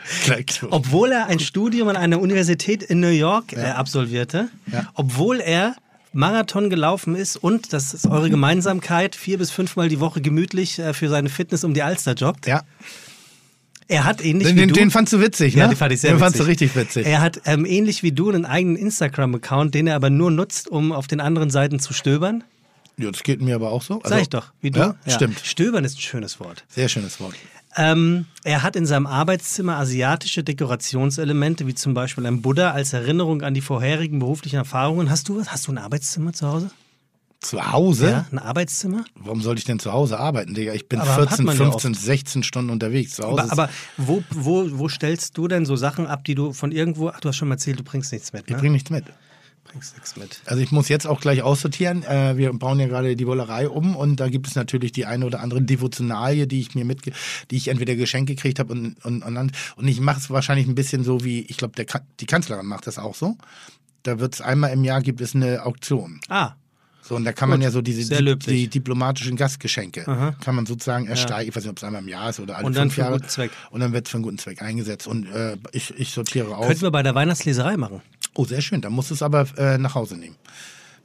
So. 0.49 0.67
obwohl 0.71 1.11
er 1.11 1.27
ein 1.27 1.39
Studium 1.39 1.89
an 1.89 1.95
einer 1.95 2.19
Universität 2.19 2.81
in 2.81 3.01
New 3.01 3.09
York 3.09 3.53
äh, 3.53 3.61
absolvierte, 3.65 4.49
obwohl 4.95 5.41
er 5.41 5.75
Marathon 6.11 6.69
gelaufen 6.71 7.15
ist 7.15 7.35
und, 7.37 7.71
das 7.71 7.93
ist 7.93 8.07
eure 8.07 8.29
Gemeinsamkeit, 8.31 9.15
vier 9.15 9.37
bis 9.37 9.51
fünfmal 9.51 9.89
die 9.89 9.99
Woche 9.99 10.21
gemütlich 10.21 10.79
äh, 10.79 10.93
für 10.93 11.09
seine 11.09 11.29
Fitness 11.29 11.63
um 11.63 11.73
die 11.75 11.83
Alster 11.83 12.13
jobbt. 12.13 12.47
Ja, 12.47 12.63
Er 13.87 14.03
hat 14.03 14.23
ähnlich 14.23 14.47
den, 14.47 14.55
wie 14.55 14.61
den, 14.61 14.69
du... 14.69 14.75
den 14.75 14.91
fandst 14.91 15.13
du 15.13 15.21
witzig, 15.21 15.55
ne? 15.55 15.61
ja, 15.61 15.67
den 15.67 15.77
fand 15.77 15.93
ich 15.93 16.01
sehr 16.01 16.11
Den 16.11 16.15
witzig. 16.15 16.23
fandst 16.23 16.39
du 16.39 16.43
richtig 16.45 16.75
witzig. 16.75 17.05
Er 17.05 17.21
hat 17.21 17.41
ähm, 17.45 17.65
ähnlich 17.65 18.01
wie 18.01 18.11
du 18.11 18.29
einen 18.29 18.45
eigenen 18.45 18.75
Instagram-Account, 18.77 19.75
den 19.75 19.87
er 19.87 19.95
aber 19.95 20.09
nur 20.09 20.31
nutzt, 20.31 20.67
um 20.67 20.91
auf 20.91 21.07
den 21.07 21.19
anderen 21.19 21.51
Seiten 21.51 21.79
zu 21.79 21.93
stöbern. 21.93 22.43
Ja, 22.97 23.11
das 23.11 23.23
geht 23.23 23.41
mir 23.41 23.55
aber 23.55 23.71
auch 23.71 23.81
so. 23.81 23.95
Also, 24.01 24.09
Sag 24.09 24.21
ich 24.21 24.29
doch, 24.29 24.53
wie 24.61 24.71
du. 24.71 24.79
Ja, 24.79 24.95
stimmt. 25.07 25.39
Stöbern 25.43 25.83
ist 25.83 25.97
ein 25.97 26.01
schönes 26.01 26.39
Wort. 26.39 26.63
Sehr 26.69 26.87
schönes 26.89 27.19
Wort. 27.19 27.35
Ähm, 27.77 28.25
er 28.43 28.63
hat 28.63 28.77
in 28.77 28.85
seinem 28.85 29.05
Arbeitszimmer 29.05 29.75
asiatische 29.77 30.43
Dekorationselemente, 30.43 31.67
wie 31.67 31.75
zum 31.75 31.93
Beispiel 31.93 32.25
ein 32.25 32.41
Buddha 32.41 32.71
als 32.71 32.93
Erinnerung 32.93 33.41
an 33.41 33.53
die 33.53 33.61
vorherigen 33.61 34.19
beruflichen 34.19 34.55
Erfahrungen. 34.55 35.09
Hast 35.09 35.27
du 35.27 35.37
was? 35.37 35.51
Hast 35.51 35.67
du 35.67 35.73
ein 35.73 35.77
Arbeitszimmer 35.77 36.31
zu 36.31 36.47
Hause? 36.47 36.71
Zu 37.49 37.71
Hause? 37.71 38.09
Ja, 38.09 38.25
ein 38.31 38.39
Arbeitszimmer? 38.39 39.05
Warum 39.15 39.41
sollte 39.41 39.59
ich 39.59 39.65
denn 39.65 39.79
zu 39.79 39.91
Hause 39.93 40.19
arbeiten, 40.19 40.53
Digga? 40.53 40.73
Ich 40.73 40.87
bin 40.89 40.99
Aber 40.99 41.11
hat 41.15 41.29
14, 41.29 41.45
man 41.45 41.57
ja 41.57 41.63
15, 41.71 41.93
16 41.93 42.43
Stunden 42.43 42.69
unterwegs. 42.71 43.15
Zu 43.15 43.23
Hause 43.23 43.43
Aber, 43.43 43.51
aber 43.63 43.69
wo, 43.97 44.23
wo, 44.31 44.67
wo 44.79 44.89
stellst 44.89 45.37
du 45.37 45.47
denn 45.47 45.65
so 45.65 45.75
Sachen 45.75 46.07
ab, 46.07 46.23
die 46.25 46.35
du 46.35 46.53
von 46.53 46.71
irgendwo. 46.71 47.09
Ach, 47.09 47.19
du 47.19 47.29
hast 47.29 47.37
schon 47.37 47.47
mal 47.47 47.55
erzählt, 47.55 47.79
du 47.79 47.83
bringst 47.83 48.11
nichts 48.11 48.33
mit. 48.33 48.43
ich 48.47 48.51
Ne? 48.51 48.57
bringe 48.57 48.73
nichts 48.73 48.89
mit. 48.89 49.05
bringst 49.63 49.93
nichts 49.95 50.15
mit. 50.15 50.41
Also 50.45 50.61
ich 50.61 50.71
muss 50.71 50.89
jetzt 50.89 51.05
auch 51.07 51.19
gleich 51.19 51.41
aussortieren. 51.41 52.03
Äh, 52.03 52.37
wir 52.37 52.53
bauen 52.53 52.79
ja 52.79 52.87
gerade 52.87 53.15
die 53.15 53.27
Wollerei 53.27 53.67
um 53.69 53.95
und 53.95 54.19
da 54.19 54.29
gibt 54.29 54.47
es 54.47 54.55
natürlich 54.55 54.91
die 54.91 55.05
eine 55.05 55.25
oder 55.25 55.39
andere 55.41 55.61
Devotionalie, 55.61 56.47
die 56.47 56.59
ich 56.61 56.75
mir 56.75 56.85
mitge 56.85 57.11
die 57.51 57.57
ich 57.57 57.67
entweder 57.67 57.95
geschenkt 57.95 58.27
gekriegt 58.29 58.59
habe 58.59 58.73
und, 58.73 59.03
und, 59.05 59.23
und, 59.23 59.35
dann- 59.35 59.51
und 59.75 59.87
ich 59.87 59.99
mache 59.99 60.19
es 60.19 60.29
wahrscheinlich 60.29 60.67
ein 60.67 60.75
bisschen 60.75 61.03
so 61.03 61.23
wie, 61.23 61.41
ich 61.41 61.57
glaube, 61.57 61.73
die 62.19 62.25
Kanzlerin 62.25 62.65
macht 62.65 62.87
das 62.87 62.97
auch 62.97 63.15
so. 63.15 63.37
Da 64.03 64.19
wird 64.19 64.35
es 64.35 64.41
einmal 64.41 64.71
im 64.71 64.83
Jahr 64.83 65.01
gibt 65.01 65.19
es 65.19 65.33
eine 65.35 65.63
Auktion. 65.65 66.19
Ah, 66.29 66.53
So, 67.07 67.15
und 67.15 67.23
da 67.23 67.33
kann 67.33 67.49
man 67.49 67.59
Gut, 67.59 67.65
ja 67.65 67.71
so 67.71 67.81
diese 67.81 68.15
die, 68.23 68.35
die 68.39 68.67
diplomatischen 68.67 69.35
Gastgeschenke, 69.35 70.07
Aha. 70.07 70.35
kann 70.43 70.55
man 70.55 70.65
sozusagen 70.65 71.05
ersteigen. 71.05 71.49
Ich 71.49 71.55
weiß 71.55 71.63
nicht, 71.63 71.69
ob 71.69 71.77
es 71.77 71.83
einmal 71.83 72.01
im 72.01 72.07
Jahr 72.07 72.31
ist 72.31 72.39
oder 72.39 72.57
alle 72.57 72.65
Und 72.65 72.75
dann 72.75 72.85
fünf 72.89 72.95
für 72.95 73.01
einen 73.01 73.09
Jahre. 73.11 73.19
guten 73.19 73.29
Zweck. 73.29 73.51
Und 73.69 73.79
dann 73.81 73.93
wird 73.93 74.07
es 74.07 74.11
für 74.11 74.17
einen 74.17 74.23
guten 74.23 74.37
Zweck 74.39 74.61
eingesetzt. 74.63 75.05
Und 75.05 75.27
äh, 75.31 75.55
ich, 75.71 75.93
ich 75.99 76.09
sortiere 76.11 76.57
aus. 76.57 76.65
könnten 76.65 76.81
wir 76.81 76.89
bei 76.91 77.03
der 77.03 77.13
Weihnachtsleserei 77.13 77.77
machen. 77.77 78.01
Oh, 78.33 78.45
sehr 78.45 78.61
schön. 78.61 78.81
Dann 78.81 78.91
musst 78.93 79.11
du 79.11 79.13
es 79.13 79.21
aber 79.21 79.45
äh, 79.57 79.77
nach 79.77 79.93
Hause 79.93 80.17
nehmen. 80.17 80.35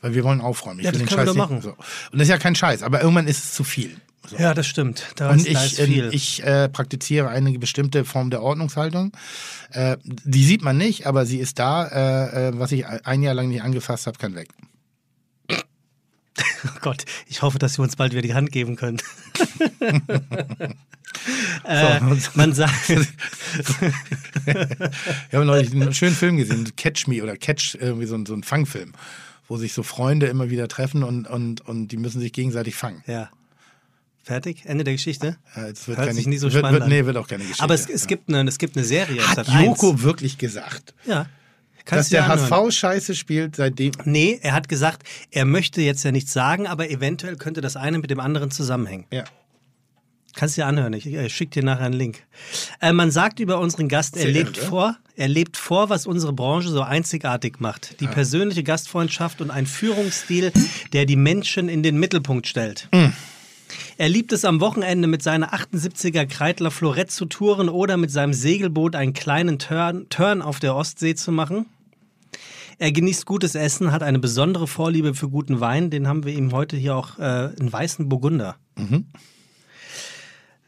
Weil 0.01 0.15
wir 0.15 0.25
wollen 0.25 0.41
aufräumen. 0.41 0.81
Ich 0.81 0.87
Ja, 0.87 0.93
will 0.93 1.01
das 1.01 1.09
den 1.11 1.17
können 1.17 1.21
wir 1.21 1.35
doch 1.35 1.51
nicht- 1.51 1.51
machen. 1.51 1.61
So. 1.61 1.71
Und 2.13 2.19
das 2.19 2.23
ist 2.23 2.29
ja 2.31 2.39
kein 2.39 2.55
Scheiß, 2.57 2.83
aber 2.83 3.03
irgendwann 3.03 3.27
ist 3.27 3.45
es 3.45 3.53
zu 3.53 3.63
viel. 3.63 3.95
So. 4.27 4.37
Ja, 4.39 4.55
das 4.55 4.67
stimmt. 4.67 5.05
Da 5.17 5.31
Und 5.31 5.41
ist, 5.41 5.49
ich, 5.49 5.79
ist 5.79 5.81
viel. 5.83 6.09
ich 6.13 6.43
äh, 6.43 6.71
praktiziere 6.71 7.29
eine 7.29 7.59
bestimmte 7.59 8.07
Form 8.07 8.31
der 8.31 8.43
Ordnungshaltung. 8.43 9.13
Äh, 9.73 9.99
die 10.05 10.45
sieht 10.45 10.63
man 10.63 10.79
nicht, 10.79 11.07
aber 11.07 11.27
sie 11.27 11.39
ist 11.39 11.59
da. 11.59 11.87
Äh, 11.87 12.49
äh, 12.49 12.59
was 12.59 12.73
ich 12.73 12.87
ein 12.87 13.23
Jahr 13.23 13.35
lang 13.35 13.49
nicht 13.49 13.63
angefasst 13.63 14.07
habe, 14.07 14.17
kann 14.19 14.35
weg. 14.35 14.49
Oh 16.67 16.79
Gott, 16.81 17.05
ich 17.27 17.43
hoffe, 17.43 17.59
dass 17.59 17.79
wir 17.79 17.83
uns 17.83 17.97
bald 17.97 18.13
wieder 18.13 18.23
die 18.23 18.35
Hand 18.35 18.53
geben 18.53 18.77
können. 18.77 18.99
äh, 21.65 22.01
man 22.35 22.53
sagt, 22.53 22.89
Wir 22.89 23.07
haben 25.39 25.47
neulich 25.47 25.73
einen 25.73 25.95
schönen 25.95 26.15
Film 26.15 26.37
gesehen, 26.37 26.71
Catch 26.77 27.07
Me 27.07 27.23
oder 27.23 27.37
Catch, 27.37 27.77
irgendwie 27.81 28.07
so 28.07 28.17
ein, 28.17 28.27
so 28.27 28.35
ein 28.35 28.43
Fangfilm, 28.43 28.93
wo 29.49 29.57
sich 29.57 29.73
so 29.73 29.83
Freunde 29.83 30.27
immer 30.27 30.51
wieder 30.51 30.69
treffen 30.69 31.03
und, 31.05 31.27
und, 31.27 31.63
und 31.63 31.89
die 31.89 31.97
müssen 31.97 32.21
sich 32.21 32.33
gegenseitig 32.33 32.75
fangen. 32.75 33.03
ja. 33.07 33.31
Fertig? 34.23 34.67
Ende 34.67 34.85
der 34.85 34.93
Geschichte? 34.93 35.39
Ja, 35.57 35.69
es 35.69 35.89
wird 35.89 35.97
Hört 35.97 36.09
keine, 36.09 36.17
sich 36.17 36.27
nicht 36.27 36.41
so 36.41 36.53
wird, 36.53 36.61
spannend 36.61 36.75
wird, 36.75 36.83
an. 36.85 36.89
Nee, 36.91 37.07
wird 37.07 37.17
auch 37.17 37.27
keine 37.27 37.43
Geschichte. 37.43 37.65
Aber 37.65 37.73
es, 37.73 37.89
es, 37.89 38.03
Ja. 38.03 38.09
gibt 38.09 38.29
eine, 38.29 38.47
es 38.49 38.59
gibt 38.59 38.77
eine 38.77 38.85
Serie. 38.85 39.27
Hat 39.27 39.37
Sat. 39.37 39.49
1. 39.49 39.65
Joko 39.67 40.03
wirklich 40.03 40.37
gesagt, 40.37 40.93
Ja. 41.07 41.25
Dass 41.91 42.11
Kannst 42.11 42.13
du 42.13 42.17
der. 42.17 42.29
HSV 42.29 42.77
scheiße 42.79 43.15
spielt, 43.15 43.57
seitdem. 43.57 43.93
Nee, 44.05 44.39
er 44.43 44.53
hat 44.53 44.69
gesagt, 44.69 45.03
er 45.31 45.45
möchte 45.45 45.83
jetzt 45.83 46.03
ja 46.05 46.13
nichts 46.13 46.33
sagen, 46.33 46.67
aber 46.67 46.91
eventuell 46.91 47.37
könnte 47.37 47.61
das 47.61 47.77
eine 47.77 47.99
mit 47.99 48.11
dem 48.11 48.21
anderen 48.21 48.51
zusammenhängen. 48.51 49.07
Ja. 49.13 49.25
Kannst 50.35 50.57
dir 50.57 50.67
anhören, 50.67 50.93
ich 50.93 51.07
äh, 51.07 51.29
schicke 51.29 51.61
dir 51.61 51.65
nachher 51.65 51.87
einen 51.87 51.95
Link. 51.95 52.25
Äh, 52.81 52.93
man 52.93 53.11
sagt 53.11 53.41
über 53.41 53.59
unseren 53.59 53.89
Gast, 53.89 54.17
er 54.17 54.23
Sehr 54.23 54.33
lebt 54.33 54.59
irre. 54.59 54.67
vor, 54.67 54.97
er 55.17 55.29
lebt 55.29 55.57
vor, 55.57 55.89
was 55.91 56.07
unsere 56.07 56.33
Branche 56.33 56.69
so 56.69 56.83
einzigartig 56.83 57.59
macht. 57.59 58.01
Die 58.01 58.07
persönliche 58.07 58.63
Gastfreundschaft 58.63 59.41
und 59.41 59.51
ein 59.51 59.67
Führungsstil, 59.67 60.53
der 60.93 61.05
die 61.05 61.17
Menschen 61.17 61.69
in 61.69 61.83
den 61.83 61.99
Mittelpunkt 61.99 62.47
stellt. 62.47 62.89
Er 63.99 64.09
liebt 64.09 64.33
es 64.33 64.45
am 64.45 64.61
Wochenende 64.61 65.09
mit 65.09 65.23
seiner 65.23 65.53
78er 65.53 66.27
Kreidler 66.27 66.71
Florett 66.71 67.11
zu 67.11 67.27
touren 67.27 67.69
oder 67.69 67.97
mit 67.97 68.11
seinem 68.11 68.33
Segelboot 68.33 68.95
einen 68.95 69.13
kleinen 69.13 69.59
Turn, 69.59 70.07
Turn 70.11 70.43
auf 70.43 70.61
der 70.61 70.75
Ostsee 70.75 71.15
zu 71.15 71.33
machen. 71.33 71.67
Er 72.81 72.93
genießt 72.93 73.27
gutes 73.27 73.55
Essen, 73.57 73.93
hat 73.93 74.03
eine 74.03 74.19
besondere 74.19 74.67
Vorliebe 74.67 75.13
für 75.13 75.29
guten 75.29 75.61
Wein. 75.61 75.91
Den 75.91 76.09
haben 76.09 76.25
wir 76.25 76.33
ihm 76.33 76.51
heute 76.53 76.79
hier 76.79 76.97
auch 76.97 77.19
äh, 77.19 77.23
einen 77.23 77.71
weißen 77.71 78.09
Burgunder. 78.09 78.57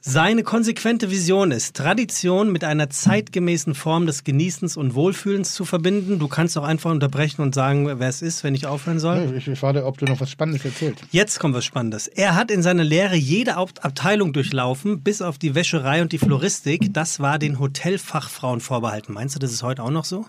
Seine 0.03 0.43
konsequente 0.43 1.11
Vision 1.11 1.53
ist, 1.53 1.75
Tradition 1.75 2.53
mit 2.53 2.65
einer 2.65 2.91
zeitgemäßen 2.91 3.75
Form 3.75 4.05
des 4.05 4.25
Genießens 4.25 4.77
und 4.77 4.95
Wohlfühlens 4.95 5.55
zu 5.55 5.65
verbinden. 5.65 6.19
Du 6.19 6.29
kannst 6.29 6.59
auch 6.59 6.65
einfach 6.65 6.91
unterbrechen 6.91 7.41
und 7.41 7.55
sagen, 7.55 7.87
wer 7.87 8.09
es 8.09 8.21
ist, 8.21 8.45
wenn 8.45 8.55
ich 8.55 8.67
aufhören 8.67 8.99
soll. 8.99 9.33
Ich, 9.35 9.49
ich 9.49 9.63
warte, 9.63 9.87
ob 9.87 9.97
du 9.97 10.05
noch 10.05 10.21
was 10.21 10.31
Spannendes 10.31 10.67
erzählst. 10.67 11.03
Jetzt 11.13 11.41
kommt 11.41 11.55
was 11.55 11.65
Spannendes. 11.65 12.09
Er 12.09 12.35
hat 12.35 12.51
in 12.51 12.63
seiner 12.63 12.85
Lehre 12.85 13.17
jede 13.17 13.57
Abteilung 13.57 14.35
durchlaufen, 14.35 15.01
bis 15.01 15.23
auf 15.23 15.39
die 15.39 15.55
Wäscherei 15.55 16.03
und 16.03 16.13
die 16.13 16.19
Floristik. 16.19 16.93
Das 16.93 17.21
war 17.21 17.39
den 17.39 17.59
Hotelfachfrauen 17.59 18.61
vorbehalten. 18.61 19.15
Meinst 19.15 19.35
du, 19.35 19.39
das 19.39 19.51
ist 19.51 19.63
heute 19.63 19.83
auch 19.83 19.91
noch 19.91 20.05
so? 20.05 20.27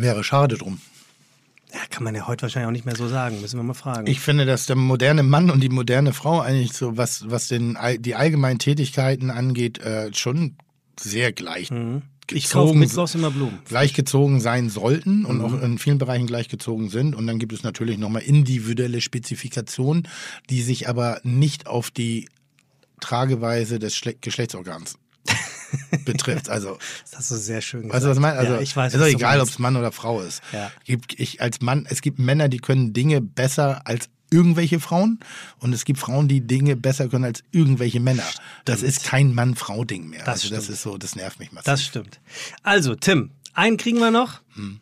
Wäre 0.00 0.24
schade 0.24 0.56
drum. 0.56 0.80
Ja, 1.72 1.80
kann 1.90 2.02
man 2.02 2.14
ja 2.14 2.26
heute 2.26 2.42
wahrscheinlich 2.42 2.68
auch 2.68 2.72
nicht 2.72 2.86
mehr 2.86 2.96
so 2.96 3.08
sagen. 3.08 3.40
Müssen 3.40 3.58
wir 3.58 3.62
mal 3.62 3.74
fragen. 3.74 4.06
Ich 4.06 4.20
finde, 4.20 4.46
dass 4.46 4.66
der 4.66 4.76
moderne 4.76 5.22
Mann 5.22 5.50
und 5.50 5.60
die 5.60 5.68
moderne 5.68 6.14
Frau 6.14 6.40
eigentlich 6.40 6.72
so, 6.72 6.96
was, 6.96 7.30
was 7.30 7.48
den, 7.48 7.76
die 7.98 8.14
allgemeinen 8.14 8.58
Tätigkeiten 8.58 9.30
angeht, 9.30 9.78
äh, 9.78 10.12
schon 10.14 10.56
sehr 10.98 11.32
gleich. 11.32 11.70
Mhm. 11.70 12.02
Ich 12.30 12.50
kaufe 12.50 12.74
immer 12.74 13.30
Blumen. 13.30 13.58
Gleichgezogen 13.64 14.40
sein 14.40 14.68
sollten 14.68 15.24
und 15.24 15.38
mhm. 15.38 15.44
auch 15.44 15.62
in 15.62 15.78
vielen 15.78 15.98
Bereichen 15.98 16.26
gleichgezogen 16.26 16.90
sind. 16.90 17.14
Und 17.14 17.26
dann 17.26 17.38
gibt 17.38 17.52
es 17.52 17.62
natürlich 17.62 17.96
nochmal 17.96 18.22
individuelle 18.22 19.00
Spezifikationen, 19.00 20.08
die 20.50 20.62
sich 20.62 20.88
aber 20.88 21.20
nicht 21.22 21.66
auf 21.66 21.90
die 21.90 22.28
Trageweise 23.00 23.78
des 23.78 23.98
Geschlechtsorgans 24.20 24.98
betrifft. 26.04 26.48
Also, 26.48 26.78
das 27.02 27.18
hast 27.18 27.30
du 27.30 27.36
sehr 27.36 27.60
schön 27.60 27.82
gesagt. 27.82 27.94
Weißt 27.94 28.04
du, 28.04 28.10
was 28.10 28.16
ich 28.16 28.22
meine? 28.22 28.38
Also, 28.38 28.54
ja, 28.54 28.60
ich 28.60 28.76
weiß, 28.76 28.94
ist 28.94 29.00
doch 29.00 29.06
egal, 29.06 29.40
ob 29.40 29.48
es 29.48 29.58
Mann 29.58 29.76
oder 29.76 29.92
Frau 29.92 30.20
ist. 30.20 30.42
Ja. 30.52 30.70
Ich, 30.84 31.40
als 31.40 31.60
Mann, 31.60 31.86
es 31.88 32.00
gibt 32.00 32.18
Männer, 32.18 32.48
die 32.48 32.58
können 32.58 32.92
Dinge 32.92 33.20
besser 33.20 33.86
als 33.86 34.08
irgendwelche 34.30 34.78
Frauen 34.78 35.20
und 35.58 35.72
es 35.72 35.84
gibt 35.84 35.98
Frauen, 35.98 36.28
die 36.28 36.42
Dinge 36.42 36.76
besser 36.76 37.08
können 37.08 37.24
als 37.24 37.42
irgendwelche 37.50 38.00
Männer. 38.00 38.24
Das 38.64 38.78
stimmt. 38.78 38.92
ist 38.92 39.04
kein 39.04 39.34
Mann-Frau-Ding 39.34 40.08
mehr. 40.08 40.20
Das 40.20 40.44
also 40.44 40.54
das 40.54 40.64
stimmt. 40.64 40.74
ist 40.74 40.82
so, 40.82 40.98
das 40.98 41.16
nervt 41.16 41.38
mich 41.38 41.52
massiv. 41.52 41.64
Das 41.64 41.82
stimmt. 41.82 42.20
Also, 42.62 42.94
Tim, 42.94 43.30
einen 43.54 43.76
kriegen 43.76 43.98
wir 43.98 44.10
noch. 44.10 44.40
Hm. 44.54 44.80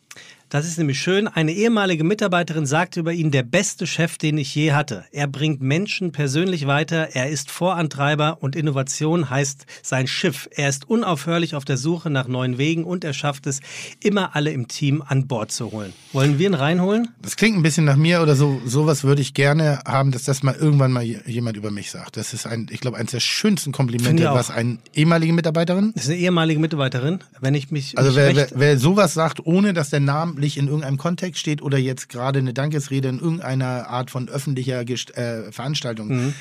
Das 0.49 0.65
ist 0.65 0.79
nämlich 0.79 1.01
schön. 1.01 1.27
Eine 1.27 1.51
ehemalige 1.51 2.05
Mitarbeiterin 2.05 2.67
sagte 2.67 3.01
über 3.01 3.13
ihn, 3.13 3.33
der 3.33 3.43
beste 3.43 3.85
Chef, 3.85 4.17
den 4.17 4.39
ich 4.39 4.55
je 4.55 4.73
hatte. 4.73 5.05
Er 5.11 5.27
bringt 5.27 5.61
Menschen 5.61 6.13
persönlich 6.13 6.69
weiter, 6.69 7.09
er 7.15 7.31
ist 7.31 7.51
Vorantreiber 7.51 8.39
und 8.41 8.55
Innovation 8.55 9.29
heißt 9.29 9.67
sein 9.83 10.07
Schiff. 10.07 10.49
Er 10.55 10.69
ist 10.69 10.89
unaufhörlich 10.89 11.57
auf 11.57 11.65
der 11.65 11.77
Suche 11.77 12.11
nach 12.11 12.29
neuen 12.29 12.59
Wegen 12.59 12.85
und 12.85 13.03
er 13.03 13.13
schafft 13.13 13.49
es, 13.49 13.59
immer 14.01 14.37
alle 14.37 14.53
im 14.53 14.69
Team 14.69 15.03
an 15.05 15.27
Bord 15.27 15.51
zu 15.51 15.73
holen. 15.73 15.93
Wollen 16.13 16.39
wir 16.39 16.47
ihn 16.47 16.55
reinholen? 16.55 17.09
Das 17.21 17.35
klingt 17.35 17.57
ein 17.57 17.63
bisschen 17.63 17.85
nach 17.85 17.97
mir 17.97 18.23
oder 18.23 18.37
so. 18.37 18.61
Sowas 18.65 19.03
würde 19.03 19.23
ich 19.23 19.35
gerne 19.35 19.81
haben, 19.85 20.13
dass 20.13 20.23
das 20.23 20.45
mal 20.45 20.55
irgendwann 20.55 20.93
mal 20.93 21.03
jemand 21.03 21.57
über 21.57 21.73
mich 21.73 21.91
sagt. 21.91 22.17
Das 22.17 22.33
ist 22.33 22.47
ein, 22.47 22.69
ich 22.71 22.79
glaube, 22.79 22.99
eines 22.99 23.11
der 23.11 23.21
schönsten 23.21 23.73
Komplimente, 23.73 24.25
was 24.27 24.53
eine 24.53 24.79
ehemalige 24.95 25.33
Mitarbeiterin. 25.33 25.91
Das 25.95 26.05
ist 26.05 26.11
eine 26.11 26.21
ehemalige 26.21 26.61
Mitarbeiterin, 26.61 27.19
wenn 27.41 27.55
ich 27.55 27.73
mich. 27.73 27.99
Also 27.99 28.15
wer, 28.15 28.37
wer, 28.37 28.49
wer 28.55 28.79
sowas 28.79 29.13
sagt, 29.13 29.45
ohne 29.45 29.73
dass 29.73 29.91
der 29.91 30.01
Name 30.01 30.36
namentlich 30.37 30.59
in 30.59 30.67
irgendeinem 30.67 30.99
Kontext 30.99 31.41
steht 31.41 31.63
oder 31.63 31.79
jetzt 31.79 32.09
gerade 32.11 32.39
eine 32.39 32.53
Dankesrede 32.53 33.09
in 33.09 33.19
irgendeiner 33.19 33.89
Art 33.89 34.11
von 34.11 34.29
öffentlicher 34.29 34.83
äh, 34.83 35.51
Veranstaltung, 35.51 36.09
mhm. 36.09 36.35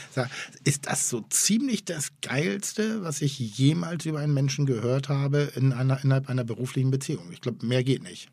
ist 0.63 0.87
das 0.87 1.09
so 1.09 1.21
ziemlich 1.29 1.85
das 1.85 2.09
Geilste, 2.21 3.03
was 3.03 3.21
ich 3.21 3.39
jemals 3.39 4.05
über 4.05 4.19
einen 4.19 4.33
Menschen 4.33 4.65
gehört 4.65 5.07
habe 5.09 5.51
in 5.55 5.71
einer, 5.71 6.03
innerhalb 6.03 6.29
einer 6.29 6.43
beruflichen 6.43 6.91
Beziehung. 6.91 7.31
Ich 7.31 7.39
glaube, 7.41 7.65
mehr 7.65 7.83
geht 7.83 8.03
nicht. 8.03 8.27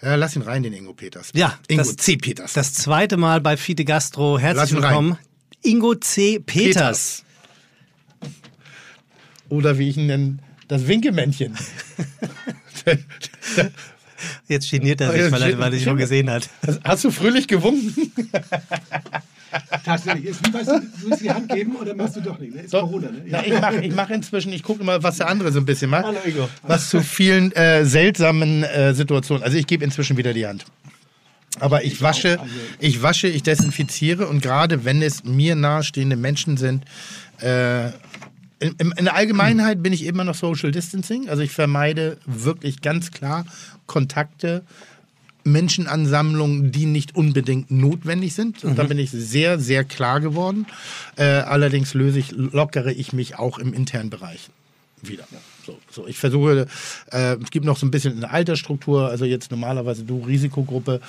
Ja, 0.00 0.14
lass 0.14 0.36
ihn 0.36 0.42
rein, 0.42 0.62
den 0.62 0.72
Ingo 0.72 0.94
Peters. 0.94 1.30
Ja, 1.34 1.58
Ingo 1.68 1.82
das, 1.82 1.96
C. 1.96 2.16
Peters. 2.16 2.54
Das 2.54 2.72
zweite 2.72 3.16
Mal 3.16 3.40
bei 3.40 3.56
Fide 3.56 3.84
Gastro. 3.84 4.38
Herzlich 4.38 4.72
willkommen. 4.72 5.18
Ingo 5.62 5.94
C. 5.94 6.38
Peters. 6.38 7.24
Peters. 7.24 7.24
Oder 9.50 9.78
wie 9.78 9.88
ich 9.90 9.96
ihn 9.96 10.06
nenne, 10.06 10.38
das 10.68 10.86
Winkemännchen. 10.86 11.58
Jetzt 14.48 14.70
geniert 14.70 15.00
er 15.00 15.12
sich, 15.12 15.32
weil 15.32 15.42
er, 15.42 15.58
weil 15.58 15.64
er 15.64 15.70
dich 15.70 15.84
schon 15.84 15.96
gesehen 15.96 16.30
hat. 16.30 16.48
Hast 16.84 17.04
du 17.04 17.10
fröhlich 17.10 17.48
gewunken? 17.48 18.12
Tatsächlich. 19.84 20.26
Ist, 20.26 20.52
weißt 20.52 20.68
du, 20.68 20.82
willst 21.02 21.20
du 21.20 21.24
die 21.24 21.30
Hand 21.30 21.48
geben 21.48 21.76
oder 21.76 21.94
machst 21.94 22.16
du 22.16 22.20
doch 22.20 22.38
nicht? 22.38 22.54
Ne? 22.54 22.62
Ist 22.62 22.74
doch. 22.74 22.82
Corona, 22.82 23.10
ne? 23.10 23.22
Ja. 23.26 23.42
Na, 23.42 23.46
ich 23.46 23.60
mache 23.60 23.84
ich 23.84 23.94
mach 23.94 24.10
inzwischen, 24.10 24.52
ich 24.52 24.62
gucke 24.62 24.82
immer, 24.82 25.02
was 25.02 25.16
der 25.16 25.28
andere 25.28 25.52
so 25.52 25.58
ein 25.58 25.64
bisschen 25.64 25.90
macht. 25.90 26.04
Hallo 26.04 26.18
Igor. 26.24 26.48
Was 26.62 26.90
zu 26.90 27.02
vielen 27.02 27.52
äh, 27.52 27.84
seltsamen 27.84 28.62
äh, 28.64 28.94
Situationen. 28.94 29.42
Also 29.42 29.56
ich 29.56 29.66
gebe 29.66 29.84
inzwischen 29.84 30.16
wieder 30.16 30.32
die 30.32 30.46
Hand. 30.46 30.64
Aber 31.58 31.84
ich, 31.84 31.94
ich 31.94 32.02
wasche, 32.02 32.40
also 32.40 32.54
ich 32.78 33.02
wasche, 33.02 33.26
ich 33.26 33.42
desinfiziere 33.42 34.28
und 34.28 34.40
gerade 34.40 34.84
wenn 34.84 35.02
es 35.02 35.24
mir 35.24 35.56
nahestehende 35.56 36.16
Menschen 36.16 36.56
sind, 36.56 36.84
äh, 37.40 37.88
in, 38.60 38.76
in, 38.78 39.04
der 39.04 39.14
Allgemeinheit 39.14 39.82
bin 39.82 39.92
ich 39.92 40.04
immer 40.04 40.22
noch 40.22 40.34
Social 40.34 40.70
Distancing. 40.70 41.30
Also 41.30 41.42
ich 41.42 41.50
vermeide 41.50 42.18
wirklich 42.26 42.82
ganz 42.82 43.10
klar 43.10 43.46
Kontakte, 43.90 44.62
Menschenansammlungen, 45.42 46.70
die 46.70 46.86
nicht 46.86 47.16
unbedingt 47.16 47.72
notwendig 47.72 48.34
sind. 48.34 48.62
Und 48.62 48.72
mhm. 48.72 48.76
da 48.76 48.84
bin 48.84 49.00
ich 49.00 49.10
sehr, 49.10 49.58
sehr 49.58 49.82
klar 49.82 50.20
geworden. 50.20 50.66
Äh, 51.16 51.24
allerdings 51.24 51.92
löse 51.92 52.20
ich, 52.20 52.30
lockere 52.30 52.92
ich 52.92 53.12
mich 53.12 53.36
auch 53.36 53.58
im 53.58 53.74
internen 53.74 54.08
Bereich 54.08 54.50
wieder. 55.02 55.24
So, 55.70 56.02
so. 56.02 56.08
Ich 56.08 56.18
versuche, 56.18 56.66
äh, 57.12 57.36
es 57.42 57.50
gibt 57.50 57.64
noch 57.64 57.76
so 57.76 57.86
ein 57.86 57.90
bisschen 57.90 58.16
eine 58.16 58.30
Altersstruktur, 58.30 59.08
also 59.08 59.24
jetzt 59.24 59.50
normalerweise 59.50 60.04
du 60.04 60.22
Risikogruppe, 60.24 61.00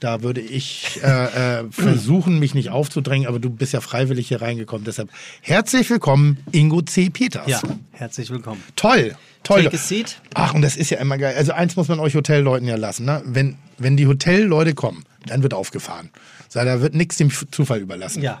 da 0.00 0.22
würde 0.22 0.40
ich 0.40 1.00
äh, 1.02 1.60
äh, 1.60 1.64
versuchen, 1.70 2.38
mich 2.38 2.54
nicht 2.54 2.70
aufzudrängen, 2.70 3.26
aber 3.26 3.38
du 3.38 3.50
bist 3.50 3.72
ja 3.72 3.80
freiwillig 3.80 4.28
hier 4.28 4.42
reingekommen. 4.42 4.84
Deshalb 4.84 5.10
herzlich 5.40 5.88
willkommen, 5.90 6.38
Ingo 6.52 6.82
C. 6.82 7.10
Peters. 7.10 7.46
Ja, 7.46 7.60
herzlich 7.92 8.30
willkommen. 8.30 8.62
Toll, 8.76 9.16
toll. 9.42 9.64
Take 9.64 9.76
a 9.76 9.78
seat. 9.78 10.20
Ach, 10.34 10.54
und 10.54 10.62
das 10.62 10.76
ist 10.76 10.90
ja 10.90 10.98
immer 10.98 11.18
geil. 11.18 11.34
Also 11.36 11.52
eins 11.52 11.76
muss 11.76 11.88
man 11.88 12.00
euch 12.00 12.14
Hotelleuten 12.14 12.68
ja 12.68 12.76
lassen, 12.76 13.06
ne? 13.06 13.22
Wenn, 13.24 13.56
wenn 13.78 13.96
die 13.96 14.06
Hotelleute 14.06 14.74
kommen, 14.74 15.04
dann 15.26 15.42
wird 15.42 15.54
aufgefahren. 15.54 16.10
Da 16.52 16.80
wird 16.80 16.94
nichts 16.94 17.16
dem 17.16 17.30
Zufall 17.30 17.78
überlassen. 17.80 18.22
Ja, 18.22 18.40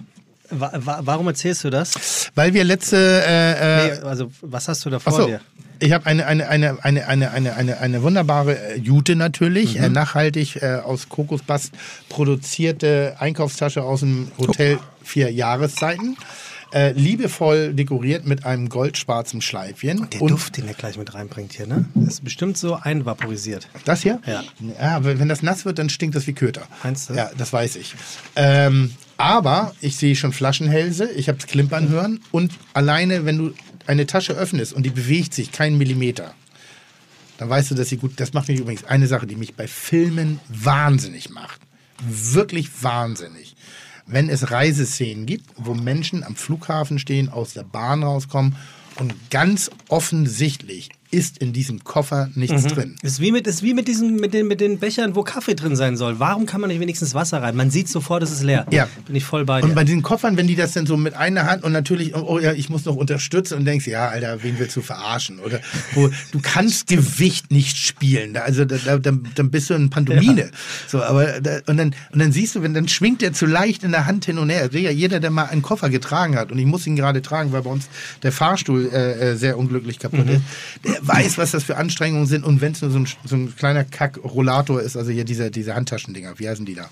Warum 0.50 1.28
erzählst 1.28 1.64
du 1.64 1.70
das? 1.70 2.30
Weil 2.34 2.54
wir 2.54 2.64
letzte. 2.64 2.96
Äh, 2.96 3.52
äh, 3.52 3.94
nee, 3.94 4.00
also, 4.02 4.30
was 4.40 4.68
hast 4.68 4.84
du 4.84 4.90
da 4.90 4.98
vor 4.98 5.12
so. 5.12 5.26
dir? 5.26 5.40
Ich 5.82 5.92
habe 5.92 6.04
eine, 6.06 6.26
eine, 6.26 6.48
eine, 6.48 6.84
eine, 6.84 7.08
eine, 7.08 7.30
eine, 7.30 7.54
eine, 7.54 7.78
eine 7.78 8.02
wunderbare 8.02 8.74
äh, 8.74 8.78
Jute 8.78 9.16
natürlich, 9.16 9.78
mhm. 9.78 9.84
äh, 9.84 9.88
nachhaltig 9.88 10.56
äh, 10.56 10.80
aus 10.84 11.08
Kokosbast 11.08 11.72
produzierte 12.10 13.16
Einkaufstasche 13.18 13.82
aus 13.82 14.00
dem 14.00 14.30
Hotel 14.38 14.78
oh. 14.78 14.84
Vier 15.02 15.32
Jahreszeiten. 15.32 16.16
Äh, 16.72 16.92
liebevoll 16.92 17.74
dekoriert 17.74 18.26
mit 18.26 18.44
einem 18.44 18.68
goldschwarzen 18.68 19.40
Schleifchen. 19.40 19.98
Und 19.98 20.14
der 20.14 20.22
und 20.22 20.30
Duft, 20.30 20.56
den 20.56 20.68
er 20.68 20.74
gleich 20.74 20.96
mit 20.98 21.14
reinbringt 21.14 21.52
hier, 21.54 21.66
ne? 21.66 21.86
Das 21.94 22.14
ist 22.14 22.24
bestimmt 22.24 22.56
so 22.56 22.74
einvaporisiert. 22.74 23.68
Das 23.84 24.02
hier? 24.02 24.20
Ja. 24.24 24.44
Ja, 24.80 24.96
aber 24.96 25.18
wenn 25.18 25.28
das 25.28 25.42
nass 25.42 25.64
wird, 25.64 25.80
dann 25.80 25.88
stinkt 25.88 26.14
das 26.14 26.28
wie 26.28 26.32
Köter. 26.32 26.62
Meinst 26.84 27.10
du? 27.10 27.14
Ja, 27.14 27.30
das 27.36 27.52
weiß 27.52 27.74
ich. 27.74 27.96
Ähm, 28.36 28.92
aber 29.20 29.74
ich 29.80 29.96
sehe 29.96 30.16
schon 30.16 30.32
Flaschenhälse, 30.32 31.10
ich 31.10 31.28
habe 31.28 31.38
es 31.38 31.46
klimpern 31.46 31.88
hören 31.88 32.20
und 32.32 32.52
alleine, 32.74 33.24
wenn 33.24 33.38
du 33.38 33.54
eine 33.86 34.06
Tasche 34.06 34.32
öffnest 34.32 34.72
und 34.72 34.84
die 34.84 34.90
bewegt 34.90 35.34
sich 35.34 35.52
keinen 35.52 35.78
Millimeter, 35.78 36.34
dann 37.38 37.48
weißt 37.48 37.70
du, 37.70 37.74
dass 37.74 37.88
sie 37.88 37.96
gut. 37.96 38.12
Das 38.16 38.32
macht 38.34 38.48
mich 38.48 38.60
übrigens 38.60 38.84
eine 38.84 39.06
Sache, 39.06 39.26
die 39.26 39.36
mich 39.36 39.54
bei 39.54 39.66
Filmen 39.66 40.40
wahnsinnig 40.48 41.30
macht. 41.30 41.60
Wirklich 42.02 42.82
wahnsinnig 42.82 43.56
wenn 44.10 44.28
es 44.28 44.50
Reiseszenen 44.50 45.26
gibt, 45.26 45.46
wo 45.56 45.74
Menschen 45.74 46.24
am 46.24 46.36
Flughafen 46.36 46.98
stehen, 46.98 47.28
aus 47.28 47.54
der 47.54 47.62
Bahn 47.62 48.02
rauskommen 48.02 48.56
und 48.96 49.14
ganz 49.30 49.70
offensichtlich 49.88 50.90
ist 51.10 51.38
in 51.38 51.52
diesem 51.52 51.82
Koffer 51.82 52.28
nichts 52.34 52.64
mhm. 52.64 52.68
drin. 52.68 52.96
Ist 53.02 53.20
wie 53.20 53.32
mit, 53.32 53.46
ist 53.46 53.62
wie 53.62 53.74
mit, 53.74 53.88
diesen, 53.88 54.16
mit, 54.16 54.32
den, 54.32 54.46
mit 54.46 54.60
den 54.60 54.78
Bechern, 54.78 55.16
wo 55.16 55.22
Kaffee 55.22 55.54
drin 55.54 55.74
sein 55.74 55.96
soll. 55.96 56.20
Warum 56.20 56.46
kann 56.46 56.60
man 56.60 56.68
nicht 56.68 56.80
wenigstens 56.80 57.14
Wasser 57.14 57.42
rein? 57.42 57.56
Man 57.56 57.70
sieht 57.70 57.88
sofort, 57.88 58.22
es 58.22 58.30
ist 58.30 58.42
leer. 58.42 58.66
Ja. 58.70 58.88
Bin 59.06 59.16
ich 59.16 59.24
voll 59.24 59.44
bei 59.44 59.60
dir. 59.60 59.66
Und 59.66 59.74
bei 59.74 59.84
diesen 59.84 60.02
Koffern, 60.02 60.36
wenn 60.36 60.46
die 60.46 60.54
das 60.54 60.72
dann 60.72 60.86
so 60.86 60.96
mit 60.96 61.14
einer 61.14 61.46
Hand 61.46 61.64
und 61.64 61.72
natürlich, 61.72 62.14
oh, 62.14 62.24
oh 62.26 62.38
ja, 62.38 62.52
ich 62.52 62.68
muss 62.68 62.84
noch 62.84 62.96
unterstützen 62.96 63.58
und 63.58 63.64
denkst, 63.64 63.86
ja, 63.86 64.08
Alter, 64.08 64.42
wen 64.42 64.58
willst 64.58 64.76
du 64.76 64.82
verarschen? 64.82 65.40
Oder 65.40 65.60
wo, 65.94 66.08
du 66.30 66.40
kannst 66.40 66.86
Gewicht 66.86 67.50
nicht 67.50 67.76
spielen. 67.76 68.36
Also 68.36 68.64
da, 68.64 68.76
da, 68.76 68.98
dann 68.98 69.50
bist 69.50 69.70
du 69.70 69.74
in 69.74 69.90
Pantomine. 69.90 70.42
Ja. 70.42 70.50
So, 70.86 71.02
aber 71.02 71.40
da, 71.40 71.58
und, 71.66 71.76
dann, 71.76 71.94
und 72.12 72.20
dann 72.20 72.32
siehst 72.32 72.54
du, 72.54 72.62
wenn 72.62 72.74
dann 72.74 72.88
schwingt 72.88 73.22
der 73.22 73.32
zu 73.32 73.46
leicht 73.46 73.82
in 73.82 73.90
der 73.90 74.06
Hand 74.06 74.26
hin 74.26 74.38
und 74.38 74.50
her. 74.50 74.62
Also 74.62 74.78
ja, 74.78 74.90
jeder, 74.90 75.18
der 75.18 75.30
mal 75.30 75.44
einen 75.44 75.62
Koffer 75.62 75.90
getragen 75.90 76.36
hat, 76.36 76.52
und 76.52 76.58
ich 76.58 76.66
muss 76.66 76.86
ihn 76.86 76.96
gerade 76.96 77.20
tragen, 77.22 77.52
weil 77.52 77.62
bei 77.62 77.70
uns 77.70 77.88
der 78.22 78.32
Fahrstuhl 78.32 78.90
äh, 78.92 79.32
äh 79.32 79.36
sehr 79.36 79.58
unglücklich 79.58 79.98
kaputt 79.98 80.26
mhm. 80.26 80.32
ist, 80.32 80.42
der 80.84 80.99
weiß, 81.02 81.38
was 81.38 81.52
das 81.52 81.64
für 81.64 81.76
Anstrengungen 81.76 82.26
sind 82.26 82.44
und 82.44 82.60
wenn 82.60 82.72
es 82.72 82.82
nur 82.82 82.90
so 82.90 82.98
ein, 82.98 83.08
so 83.24 83.36
ein 83.36 83.56
kleiner 83.56 83.84
Kack-Rollator 83.84 84.80
ist, 84.80 84.96
also 84.96 85.10
hier 85.10 85.24
diese, 85.24 85.50
diese 85.50 85.74
Handtaschendinger, 85.74 86.38
wie 86.38 86.48
heißen 86.48 86.64
die 86.64 86.74
da? 86.74 86.88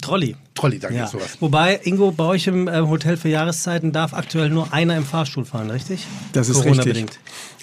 Trolley. 0.00 0.36
Trolley, 0.54 0.78
danke, 0.78 0.96
ja. 0.96 1.06
sowas. 1.06 1.36
Wobei, 1.40 1.80
Ingo, 1.84 2.10
bei 2.10 2.24
euch 2.24 2.46
im 2.46 2.66
äh, 2.66 2.80
Hotel 2.80 3.16
für 3.16 3.28
Jahreszeiten 3.28 3.92
darf 3.92 4.12
aktuell 4.12 4.50
nur 4.50 4.72
einer 4.72 4.96
im 4.96 5.04
Fahrstuhl 5.04 5.44
fahren, 5.44 5.70
richtig? 5.70 6.06
Das 6.32 6.48
ist 6.48 6.64
richtig. 6.64 7.06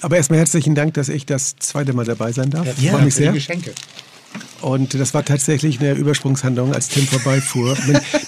Aber 0.02 0.16
erstmal 0.16 0.40
herzlichen 0.40 0.76
Dank, 0.76 0.94
dass 0.94 1.10
ich 1.10 1.26
das 1.26 1.56
zweite 1.58 1.94
Mal 1.94 2.06
dabei 2.06 2.32
sein 2.32 2.50
darf. 2.50 2.66
Ja, 2.82 2.94
Freue 2.94 3.06
mich 3.06 3.16
sehr. 3.16 3.34
Geschenke. 3.34 3.74
Und 4.62 4.94
das 4.94 5.14
war 5.14 5.26
tatsächlich 5.26 5.80
eine 5.80 5.94
Übersprungshandlung, 5.94 6.74
als 6.74 6.90
Tim 6.90 7.06
vorbeifuhr. 7.06 7.76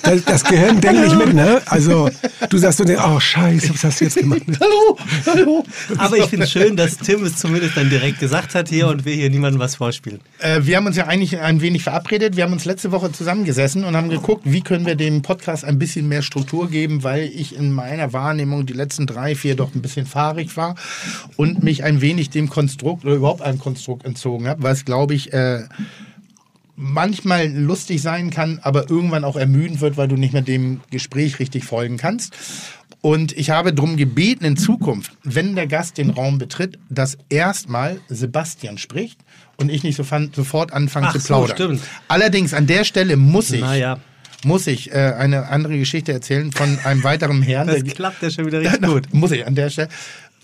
Das, 0.01 0.25
das 0.25 0.43
Gehirn 0.43 0.81
denkt 0.81 1.01
nicht 1.01 1.17
mit, 1.17 1.33
ne? 1.33 1.61
Also 1.65 2.09
du 2.49 2.57
sagst 2.57 2.79
so, 2.79 2.85
oh 2.85 3.19
scheiße, 3.19 3.69
was 3.73 3.83
hast 3.83 4.01
du 4.01 4.05
jetzt 4.05 4.17
gemacht? 4.17 4.41
Hallo, 4.59 4.97
hallo. 5.25 5.63
Aber 5.97 6.17
ich 6.17 6.25
finde 6.25 6.45
es 6.45 6.51
schön, 6.51 6.75
dass 6.75 6.97
Tim 6.97 7.23
es 7.23 7.37
zumindest 7.37 7.77
dann 7.77 7.89
direkt 7.89 8.19
gesagt 8.19 8.55
hat 8.55 8.69
hier 8.69 8.87
und 8.87 9.05
wir 9.05 9.13
hier 9.13 9.29
niemandem 9.29 9.59
was 9.59 9.75
vorspielen. 9.75 10.19
Äh, 10.39 10.61
wir 10.63 10.77
haben 10.77 10.87
uns 10.87 10.97
ja 10.97 11.07
eigentlich 11.07 11.39
ein 11.39 11.61
wenig 11.61 11.83
verabredet. 11.83 12.35
Wir 12.35 12.43
haben 12.43 12.53
uns 12.53 12.65
letzte 12.65 12.91
Woche 12.91 13.11
zusammengesessen 13.11 13.83
und 13.83 13.95
haben 13.95 14.09
geguckt, 14.09 14.41
wie 14.45 14.61
können 14.61 14.85
wir 14.85 14.95
dem 14.95 15.21
Podcast 15.21 15.63
ein 15.63 15.79
bisschen 15.79 16.07
mehr 16.07 16.21
Struktur 16.21 16.69
geben, 16.69 17.03
weil 17.03 17.25
ich 17.25 17.55
in 17.55 17.71
meiner 17.71 18.13
Wahrnehmung 18.13 18.65
die 18.65 18.73
letzten 18.73 19.07
drei, 19.07 19.35
vier 19.35 19.55
doch 19.55 19.73
ein 19.75 19.81
bisschen 19.81 20.05
fahrig 20.05 20.57
war 20.57 20.75
und 21.37 21.63
mich 21.63 21.83
ein 21.83 22.01
wenig 22.01 22.29
dem 22.29 22.49
Konstrukt 22.49 23.05
oder 23.05 23.15
überhaupt 23.15 23.41
einem 23.41 23.59
Konstrukt 23.59 24.05
entzogen 24.05 24.47
habe, 24.47 24.63
was 24.63 24.85
glaube 24.85 25.13
ich 25.13 25.33
äh, 25.33 25.63
manchmal 26.75 27.47
lustig 27.49 28.01
sein 28.01 28.29
kann, 28.29 28.59
aber 28.63 28.89
irgendwann 28.89 29.23
auch 29.23 29.35
ermüdend 29.35 29.81
wird, 29.81 29.97
weil 29.97 30.07
du 30.07 30.15
nicht 30.15 30.33
mehr 30.33 30.41
dem 30.41 30.81
Gespräch 30.91 31.39
richtig 31.39 31.65
folgen 31.65 31.97
kannst. 31.97 32.33
Und 33.01 33.37
ich 33.37 33.49
habe 33.49 33.73
darum 33.73 33.97
gebeten, 33.97 34.45
in 34.45 34.55
Zukunft, 34.55 35.11
wenn 35.23 35.55
der 35.55 35.67
Gast 35.67 35.97
den 35.97 36.09
Raum 36.09 36.37
betritt, 36.37 36.79
dass 36.89 37.17
erstmal 37.29 37.99
Sebastian 38.07 38.77
spricht 38.77 39.19
und 39.57 39.69
ich 39.69 39.83
nicht 39.83 39.97
so 39.97 40.05
sofort 40.33 40.71
anfange 40.71 41.07
Ach 41.09 41.13
zu 41.13 41.19
so, 41.19 41.25
plaudern. 41.27 41.55
stimmt. 41.55 41.81
Allerdings 42.07 42.53
an 42.53 42.65
der 42.65 42.85
Stelle 42.85 43.17
muss 43.17 43.51
ich, 43.51 43.59
Naja. 43.59 43.99
muss 44.45 44.67
ich 44.67 44.91
äh, 44.93 45.13
eine 45.17 45.49
andere 45.49 45.77
Geschichte 45.77 46.13
erzählen 46.13 46.53
von 46.53 46.79
einem 46.85 47.03
weiteren 47.03 47.41
Herrn. 47.41 47.67
Das 47.67 47.83
der- 47.83 47.93
klappt 47.93 48.21
ja 48.23 48.31
schon 48.31 48.45
wieder 48.45 48.59
richtig 48.61 48.81
gut. 48.81 49.13
muss 49.13 49.31
ich 49.31 49.45
an 49.45 49.55
der 49.55 49.69
Stelle. 49.69 49.89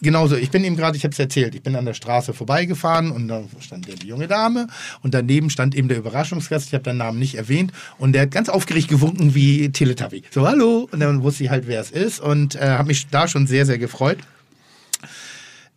Genauso, 0.02 0.36
ich 0.36 0.50
bin 0.50 0.64
ihm 0.64 0.78
gerade, 0.78 0.96
ich 0.96 1.04
habe 1.04 1.12
es 1.12 1.20
erzählt, 1.20 1.56
ich 1.56 1.62
bin 1.62 1.76
an 1.76 1.86
der 1.86 1.94
Straße 1.94 2.34
vorbeigefahren 2.34 3.12
und 3.12 3.28
da 3.28 3.44
stand 3.60 3.88
die 3.88 4.08
junge 4.08 4.28
Dame 4.28 4.68
und 5.02 5.14
daneben 5.14 5.50
stand 5.50 5.76
eben 5.76 5.88
der 5.90 5.98
Überraschungsgast, 5.98 6.68
ich 6.68 6.74
habe 6.74 6.84
den 6.84 6.98
Namen 6.98 7.20
nicht 7.20 7.36
erwähnt 7.36 7.74
und 7.98 8.14
der 8.14 8.24
hat 8.24 8.32
ganz 8.32 8.50
aufgeregt 8.50 8.88
gewunken 8.88 9.36
wie 9.36 9.70
Teletubby. 9.72 10.24
So, 10.32 10.48
hallo, 10.48 10.88
und 10.92 11.00
dann 11.00 11.22
wusste 11.24 11.44
ich 11.44 11.50
halt, 11.50 11.68
wer 11.68 11.82
es 11.82 11.92
ist 11.92 12.20
und 12.20 12.56
äh, 12.56 12.60
habe 12.60 12.88
mich 12.88 13.08
da 13.08 13.28
schon 13.28 13.48
sehr, 13.48 13.66
sehr 13.66 13.78
gefreut. 13.78 14.20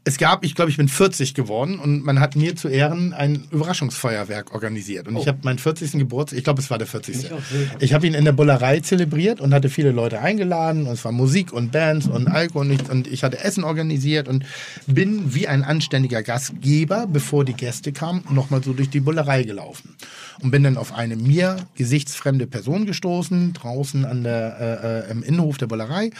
Es 0.04 0.18
gab, 0.18 0.44
ich 0.44 0.56
glaube, 0.56 0.68
ich 0.68 0.76
bin 0.76 0.88
40 0.88 1.32
geworden 1.32 1.78
und 1.78 2.04
man 2.04 2.18
hat 2.18 2.34
mir 2.34 2.56
zu 2.56 2.66
Ehren 2.66 3.12
ein 3.12 3.44
Überraschungsfeuerwerk 3.52 4.52
organisiert. 4.52 5.06
Und 5.06 5.16
ich 5.16 5.28
habe 5.28 5.38
meinen 5.42 5.60
40. 5.60 5.92
Geburtstag, 5.92 6.38
ich 6.38 6.44
glaube, 6.44 6.60
es 6.60 6.70
war 6.70 6.78
der 6.78 6.88
40. 6.88 7.30
Ich 7.78 7.94
habe 7.94 8.08
ihn 8.08 8.14
in 8.14 8.24
der 8.24 8.32
Bullerei 8.32 8.80
zelebriert 8.80 9.40
und 9.40 9.54
hatte 9.54 9.68
viele 9.68 9.92
Leute 9.92 10.18
eingeladen. 10.18 10.86
Und 10.88 10.94
es 10.94 11.04
war 11.04 11.12
Musik 11.12 11.52
und 11.52 11.70
Bands 11.70 12.08
und 12.08 12.26
Alkohol 12.26 12.66
und 12.66 12.72
ich, 12.72 12.90
und 12.90 13.06
ich 13.06 13.22
hatte 13.22 13.44
Essen 13.44 13.62
organisiert 13.62 14.26
und 14.26 14.44
bin 14.88 15.34
wie 15.34 15.46
ein 15.46 15.62
anständiger 15.62 16.24
Gastgeber, 16.24 17.06
bevor 17.06 17.44
die 17.44 17.54
Gäste 17.54 17.92
kamen, 17.92 18.24
nochmal 18.28 18.60
so 18.64 18.72
durch 18.72 18.90
die 18.90 19.00
Bullerei 19.00 19.44
gelaufen. 19.44 19.94
Und 20.40 20.50
bin 20.50 20.64
dann 20.64 20.78
auf 20.78 20.92
eine 20.92 21.14
mir 21.14 21.58
gesichtsfremde 21.76 22.48
Person 22.48 22.86
gestoßen, 22.86 23.52
draußen 23.52 24.04
an 24.04 24.24
der, 24.24 25.06
äh, 25.06 25.10
äh, 25.10 25.12
im 25.12 25.22
Innenhof 25.22 25.58
der 25.58 25.68
Bullerei. 25.68 26.10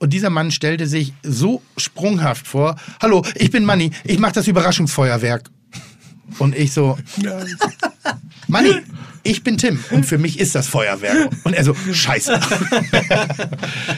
Und 0.00 0.14
dieser 0.14 0.30
Mann 0.30 0.50
stellte 0.50 0.86
sich 0.86 1.12
so 1.22 1.62
sprunghaft 1.76 2.46
vor: 2.48 2.76
Hallo, 3.00 3.22
ich 3.34 3.50
bin 3.50 3.64
Manni, 3.64 3.90
ich 4.04 4.18
mache 4.18 4.32
das 4.32 4.48
Überraschungsfeuerwerk. 4.48 5.50
Und 6.38 6.56
ich 6.56 6.72
so: 6.72 6.98
Manni, 8.48 8.74
ich 9.22 9.42
bin 9.42 9.58
Tim 9.58 9.82
und 9.90 10.04
für 10.04 10.18
mich 10.18 10.38
ist 10.38 10.54
das 10.54 10.68
Feuerwerk. 10.68 11.30
Und 11.44 11.54
er 11.54 11.64
so: 11.64 11.74
Scheiße. 11.74 12.40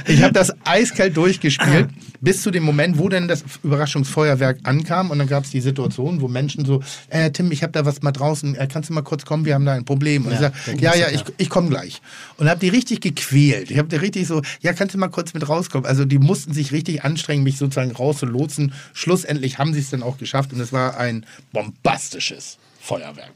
ich 0.06 0.22
habe 0.22 0.32
das 0.32 0.52
eiskalt 0.64 1.16
durchgespielt 1.16 1.88
bis 2.20 2.42
zu 2.42 2.50
dem 2.50 2.62
Moment, 2.62 2.98
wo 2.98 3.08
dann 3.08 3.28
das 3.28 3.44
Überraschungsfeuerwerk 3.62 4.61
ankam. 4.62 5.11
Und 5.11 5.18
dann 5.18 5.28
gab 5.28 5.44
es 5.44 5.50
die 5.50 5.61
Situation, 5.61 6.20
wo 6.20 6.28
Menschen 6.28 6.64
so: 6.64 6.82
äh, 7.08 7.30
Tim, 7.30 7.50
ich 7.52 7.62
habe 7.62 7.72
da 7.72 7.85
was 7.85 8.02
mal 8.02 8.12
draußen, 8.12 8.54
äh, 8.54 8.68
kannst 8.70 8.88
du 8.88 8.94
mal 8.94 9.02
kurz 9.02 9.24
kommen, 9.24 9.44
wir 9.44 9.54
haben 9.54 9.66
da 9.66 9.72
ein 9.72 9.85
Problem. 9.85 10.26
Und 10.26 10.32
Ja, 10.32 10.35
ich 10.35 10.40
sag, 10.40 10.64
der 10.66 10.74
ja, 10.76 10.94
ja, 10.94 11.11
ich, 11.11 11.24
ich 11.37 11.48
komme 11.48 11.68
gleich. 11.68 12.00
Und 12.38 12.48
habe 12.48 12.61
die 12.61 12.68
richtig 12.68 13.00
gequält. 13.00 13.70
Ich 13.70 13.78
habe 13.78 13.88
die 13.88 13.96
richtig 13.96 14.26
so, 14.26 14.42
ja, 14.61 14.72
kannst 14.72 14.94
du 14.94 14.98
mal 14.98 15.08
kurz 15.08 15.35
mit 15.35 15.48
rauskommen? 15.48 15.87
Also 15.87 16.04
die 16.04 16.18
mussten 16.18 16.52
sich 16.52 16.72
richtig 16.72 17.04
anstrengen, 17.04 17.42
mich 17.42 17.58
sozusagen 17.58 17.90
rauszulotsen. 17.92 18.72
Schlussendlich 18.92 19.58
haben 19.58 19.74
sie 19.74 19.80
es 19.80 19.90
dann 19.90 20.02
auch 20.02 20.18
geschafft 20.18 20.52
und 20.52 20.61
es 20.61 20.72
war 20.72 20.96
ein 20.96 21.26
bombastisches 21.52 22.58
Feuerwerk. 22.80 23.32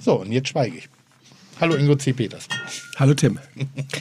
So, 0.00 0.20
und 0.20 0.32
jetzt 0.32 0.48
schweige 0.48 0.78
ich. 0.78 0.88
Hallo 1.60 1.74
Ingo 1.74 1.96
C. 1.96 2.12
Peters. 2.12 2.46
Hallo 2.98 3.14
Tim. 3.14 3.38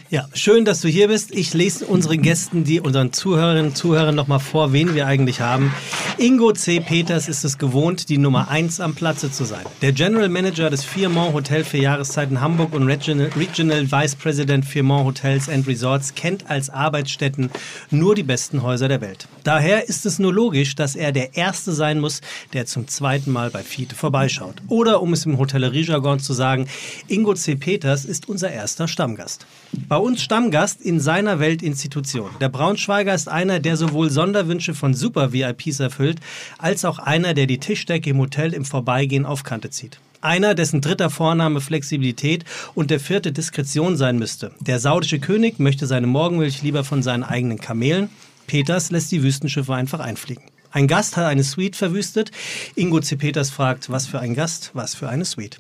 Ja, 0.10 0.28
schön, 0.34 0.63
dass 0.63 0.82
du 0.82 0.88
hier 0.88 1.08
bist. 1.08 1.34
Ich 1.34 1.56
lese 1.56 1.86
unseren 1.86 2.22
Gästen, 2.22 2.63
die 2.63 2.80
unseren 2.80 3.13
Zuhörerinnen 3.13 3.67
und 3.67 3.76
Zuhörern 3.78 4.13
nochmal 4.13 4.39
vor, 4.39 4.74
wen 4.74 4.93
wir 4.93 5.08
eigentlich 5.08 5.41
haben. 5.41 5.74
Ingo 6.20 6.52
C. 6.54 6.80
Peters 6.80 7.28
ist 7.28 7.43
es 7.43 7.58
gewohnt, 7.58 8.10
die 8.10 8.20
Nummer 8.20 8.50
1 8.50 8.80
am 8.80 8.93
Platze 8.93 9.32
zu 9.32 9.43
sein. 9.43 9.65
Der 9.82 9.91
General 9.91 10.30
Manager 10.30 10.70
des 10.70 10.84
Firmont 10.84 11.34
Hotel 11.34 11.63
für 11.63 11.78
Jahreszeiten 11.78 12.41
Hamburg 12.41 12.74
und 12.74 12.84
Regional, 12.84 13.30
Regional 13.36 13.91
Vice 13.91 14.15
President 14.15 14.63
Firmont 14.65 15.06
Hotels 15.06 15.50
and 15.50 15.67
Resorts 15.67 16.13
kennt 16.13 16.50
als 16.50 16.70
Arbeitsstätten 16.70 17.50
nur 17.89 18.13
die 18.13 18.24
besten 18.24 18.62
Häuser 18.62 18.88
der 18.88 19.02
Welt. 19.02 19.28
Daher 19.43 19.88
ist 19.88 20.06
es 20.06 20.20
nur 20.20 20.34
logisch, 20.34 20.76
dass 20.76 20.96
er 20.96 21.12
der 21.12 21.36
Erste 21.36 21.72
sein 21.72 22.00
muss, 22.00 22.22
der 22.54 22.65
zum 22.65 22.88
zweiten 22.88 23.32
Mal 23.32 23.50
bei 23.50 23.63
Fiete 23.63 23.96
vorbeischaut. 23.96 24.56
Oder 24.67 25.02
um 25.02 25.13
es 25.13 25.26
im 25.26 25.38
Hotelleriejargon 25.38 26.20
zu 26.20 26.34
sagen, 26.34 26.67
Ingo 27.08 27.34
C. 27.34 27.47
Peters 27.56 28.06
ist 28.06 28.28
unser 28.28 28.52
erster 28.52 28.88
Stammgast. 28.88 29.46
Bei 29.88 29.98
uns 29.98 30.22
Stammgast 30.22 30.82
in 30.82 31.00
seiner 31.00 31.40
Weltinstitution. 31.40 32.30
Der 32.42 32.50
Braunschweiger 32.50 33.14
ist 33.14 33.30
einer, 33.30 33.60
der 33.60 33.78
sowohl 33.78 34.10
Sonderwünsche 34.10 34.74
von 34.74 34.94
Super-VIPs 34.94 35.80
erfüllt, 35.80 36.20
als 36.58 36.86
auch 36.86 37.00
einer, 37.00 37.34
der 37.34 37.48
die 37.48 37.60
Tischdecke 37.60 38.10
im 38.10 38.20
Hotel 38.20 38.54
im 38.54 38.66
Vorbeigehen 38.66 39.26
auf 39.26 39.44
Kante 39.44 39.70
zieht. 39.70 40.00
Einer, 40.22 40.56
dessen 40.56 40.82
dritter 40.82 41.10
Vorname 41.10 41.62
Flexibilität 41.62 42.44
und 42.76 42.92
der 42.92 43.00
vierte 43.00 43.32
Diskretion 43.32 43.96
sein 43.96 44.18
müsste. 44.18 44.52
Der 44.60 44.80
saudische 44.80 45.20
König 45.20 45.60
möchte 45.60 45.88
seine 45.88 46.08
Morgenmilch 46.08 46.64
lieber 46.64 46.84
von 46.84 47.04
seinen 47.04 47.24
eigenen 47.24 47.60
Kamelen. 47.60 48.10
Peters 48.48 48.92
lässt 48.92 49.12
die 49.12 49.24
Wüstenschiffe 49.24 49.74
einfach 49.74 50.00
einfliegen. 50.00 50.44
Ein 50.72 50.88
Gast 50.88 51.18
hat 51.18 51.26
eine 51.26 51.44
Suite 51.44 51.76
verwüstet. 51.76 52.32
Ingo 52.76 53.00
C. 53.00 53.16
Peters 53.16 53.50
fragt, 53.50 53.90
was 53.90 54.08
für 54.08 54.20
ein 54.20 54.34
Gast, 54.34 54.72
was 54.74 54.96
für 54.96 55.10
eine 55.10 55.26
Suite. 55.26 55.60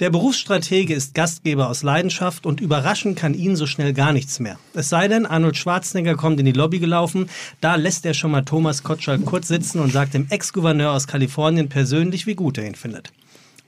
Der 0.00 0.10
Berufsstratege 0.10 0.94
ist 0.94 1.14
Gastgeber 1.14 1.68
aus 1.68 1.82
Leidenschaft 1.82 2.46
und 2.46 2.60
überraschen 2.60 3.14
kann 3.14 3.34
ihn 3.34 3.56
so 3.56 3.66
schnell 3.66 3.92
gar 3.92 4.12
nichts 4.12 4.40
mehr. 4.40 4.58
Es 4.74 4.88
sei 4.88 5.08
denn, 5.08 5.26
Arnold 5.26 5.56
Schwarzenegger 5.56 6.16
kommt 6.16 6.40
in 6.40 6.46
die 6.46 6.52
Lobby 6.52 6.78
gelaufen, 6.78 7.28
da 7.60 7.74
lässt 7.74 8.06
er 8.06 8.14
schon 8.14 8.30
mal 8.30 8.44
Thomas 8.44 8.82
Gottschalk 8.82 9.24
kurz 9.24 9.48
sitzen 9.48 9.80
und 9.80 9.92
sagt 9.92 10.14
dem 10.14 10.26
Ex-Gouverneur 10.30 10.92
aus 10.92 11.06
Kalifornien 11.06 11.68
persönlich, 11.68 12.26
wie 12.26 12.34
gut 12.34 12.58
er 12.58 12.66
ihn 12.66 12.74
findet. 12.74 13.12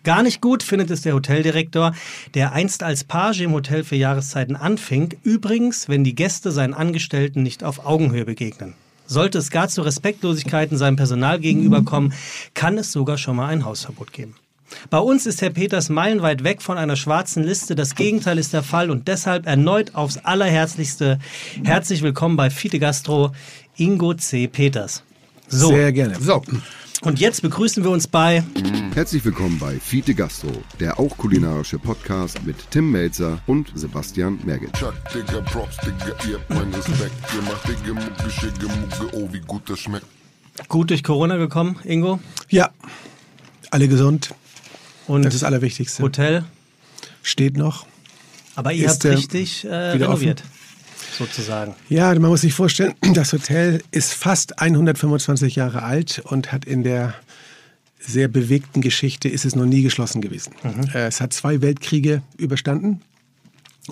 Gar 0.04 0.24
nicht 0.24 0.40
gut 0.40 0.64
findet 0.64 0.90
es 0.90 1.02
der 1.02 1.14
Hoteldirektor, 1.14 1.94
der 2.34 2.52
einst 2.52 2.82
als 2.82 3.04
Page 3.04 3.42
im 3.42 3.52
Hotel 3.52 3.84
für 3.84 3.94
Jahreszeiten 3.94 4.56
anfing, 4.56 5.14
übrigens, 5.22 5.88
wenn 5.88 6.02
die 6.02 6.16
Gäste 6.16 6.50
seinen 6.50 6.74
Angestellten 6.74 7.42
nicht 7.44 7.62
auf 7.62 7.86
Augenhöhe 7.86 8.24
begegnen. 8.24 8.74
Sollte 9.06 9.38
es 9.38 9.50
gar 9.50 9.68
zu 9.68 9.82
Respektlosigkeiten 9.82 10.76
seinem 10.76 10.96
Personal 10.96 11.38
gegenüberkommen, 11.38 12.14
kann 12.54 12.78
es 12.78 12.90
sogar 12.90 13.18
schon 13.18 13.36
mal 13.36 13.48
ein 13.48 13.64
Hausverbot 13.64 14.12
geben. 14.12 14.34
Bei 14.90 14.98
uns 14.98 15.26
ist 15.26 15.42
Herr 15.42 15.50
Peters 15.50 15.88
meilenweit 15.88 16.44
weg 16.44 16.62
von 16.62 16.78
einer 16.78 16.96
schwarzen 16.96 17.42
Liste. 17.44 17.74
Das 17.74 17.94
Gegenteil 17.94 18.38
ist 18.38 18.52
der 18.52 18.62
Fall 18.62 18.90
und 18.90 19.08
deshalb 19.08 19.46
erneut 19.46 19.94
aufs 19.94 20.18
Allerherzlichste. 20.18 21.18
Herzlich 21.64 22.02
willkommen 22.02 22.36
bei 22.36 22.50
Fiete 22.50 22.78
Gastro, 22.78 23.32
Ingo 23.76 24.14
C. 24.14 24.48
Peters. 24.48 25.02
So, 25.48 25.68
Sehr 25.68 25.92
gerne. 25.92 26.16
So, 26.20 26.42
und 27.02 27.18
jetzt 27.18 27.42
begrüßen 27.42 27.82
wir 27.82 27.90
uns 27.90 28.06
bei 28.06 28.44
Herzlich 28.94 29.24
willkommen 29.24 29.58
bei 29.58 29.78
Fiete 29.80 30.14
Gastro, 30.14 30.52
der 30.78 31.00
auch 31.00 31.16
kulinarische 31.16 31.78
Podcast 31.78 32.44
mit 32.44 32.56
Tim 32.70 32.92
Melzer 32.92 33.40
und 33.46 33.72
Sebastian 33.74 34.38
Merget. 34.44 34.72
Chuck, 34.74 34.94
Digga, 35.12 35.40
Props, 35.40 35.76
Digga, 35.78 36.14
ihr 36.28 36.34
habt 36.38 36.50
meinen 36.50 36.72
Respekt. 36.74 37.12
Ihr 37.34 37.42
macht 37.42 37.66
Digga, 37.68 37.94
Mucke, 37.94 38.30
Schicke, 38.30 38.66
Mucke, 38.66 39.16
oh, 39.16 39.28
wie 39.32 39.40
gut 39.40 39.62
das 39.68 39.80
schmeckt. 39.80 40.06
gut 40.68 40.90
durch 40.90 41.02
Corona 41.02 41.36
gekommen, 41.38 41.76
Ingo. 41.84 42.20
Ja, 42.50 42.70
alle 43.70 43.88
gesund. 43.88 44.32
Und 45.06 45.24
Das 45.24 45.34
ist 45.34 45.42
das 45.42 45.46
Allerwichtigste. 45.46 46.02
Hotel. 46.02 46.44
Steht 47.22 47.56
noch. 47.56 47.86
Aber 48.54 48.72
ihr 48.72 48.86
Ist, 48.86 49.04
habt 49.04 49.16
richtig 49.16 49.64
äh, 49.64 49.74
renoviert, 49.74 50.42
sozusagen. 51.18 51.74
Ja, 51.88 52.12
man 52.14 52.30
muss 52.30 52.42
sich 52.42 52.52
vorstellen, 52.54 52.94
das 53.14 53.32
Hotel 53.32 53.82
ist 53.90 54.12
fast 54.14 54.58
125 54.60 55.56
Jahre 55.56 55.82
alt 55.82 56.20
und 56.24 56.52
hat 56.52 56.64
in 56.64 56.82
der 56.82 57.14
sehr 57.98 58.28
bewegten 58.28 58.80
Geschichte 58.82 59.28
ist 59.28 59.44
es 59.44 59.54
noch 59.54 59.64
nie 59.64 59.82
geschlossen 59.82 60.20
gewesen. 60.20 60.52
Äh, 60.92 61.06
Es 61.06 61.20
hat 61.20 61.32
zwei 61.32 61.62
Weltkriege 61.62 62.22
überstanden. 62.36 63.00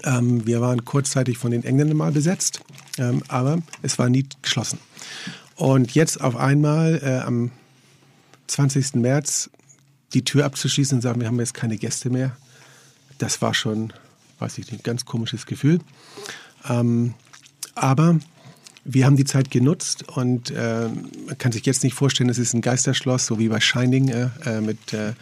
Ähm, 0.04 0.46
wir 0.46 0.60
waren 0.60 0.84
kurzzeitig 0.84 1.38
von 1.38 1.52
den 1.52 1.64
Engländern 1.64 1.96
mal 1.96 2.12
besetzt, 2.12 2.60
ähm, 2.98 3.22
aber 3.28 3.58
es 3.82 3.98
war 3.98 4.08
nie 4.08 4.26
geschlossen. 4.42 4.78
Und 5.56 5.94
jetzt 5.94 6.20
auf 6.20 6.36
einmal 6.36 7.00
äh, 7.02 7.18
am 7.24 7.50
20. 8.48 8.96
März 8.96 9.50
die 10.14 10.24
Tür 10.24 10.44
abzuschließen 10.44 10.98
und 10.98 11.02
sagen, 11.02 11.20
wir 11.20 11.28
haben 11.28 11.38
jetzt 11.38 11.54
keine 11.54 11.76
Gäste 11.76 12.10
mehr, 12.10 12.36
das 13.18 13.42
war 13.42 13.54
schon, 13.54 13.92
weiß 14.38 14.58
ich 14.58 14.70
nicht, 14.70 14.80
ein 14.80 14.82
ganz 14.82 15.04
komisches 15.04 15.46
Gefühl. 15.46 15.80
Ähm, 16.68 17.14
aber 17.74 18.18
wir 18.84 19.04
haben 19.04 19.16
die 19.16 19.24
Zeit 19.24 19.50
genutzt 19.50 20.08
und 20.08 20.50
äh, 20.50 20.88
man 21.26 21.38
kann 21.38 21.52
sich 21.52 21.66
jetzt 21.66 21.84
nicht 21.84 21.94
vorstellen, 21.94 22.30
es 22.30 22.38
ist 22.38 22.54
ein 22.54 22.62
Geisterschloss, 22.62 23.26
so 23.26 23.38
wie 23.38 23.48
bei 23.48 23.60
Shining 23.60 24.08
äh, 24.08 24.28
äh 24.44 24.60
mit 24.60 24.78
äh, 24.92 25.12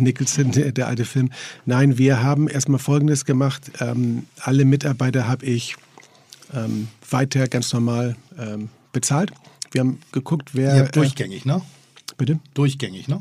Nicholson, 0.00 0.52
der, 0.52 0.72
der, 0.72 0.86
alte 0.86 1.04
Film. 1.04 1.30
Nein, 1.66 1.98
wir 1.98 2.22
haben 2.22 2.48
erstmal 2.48 2.78
Folgendes 2.78 3.24
gemacht. 3.24 3.72
Ähm, 3.80 4.26
alle 4.40 4.64
Mitarbeiter 4.64 5.26
habe 5.26 5.44
ich 5.44 5.76
ähm, 6.54 6.88
weiter 7.10 7.48
ganz 7.48 7.72
normal 7.72 8.16
ähm, 8.38 8.68
bezahlt. 8.92 9.32
Wir 9.72 9.80
haben 9.80 9.98
geguckt, 10.12 10.50
wer. 10.52 10.76
Ja, 10.76 10.84
durchgängig, 10.84 11.44
ne? 11.44 11.60
Bitte? 12.16 12.38
Durchgängig, 12.54 13.08
ne? 13.08 13.20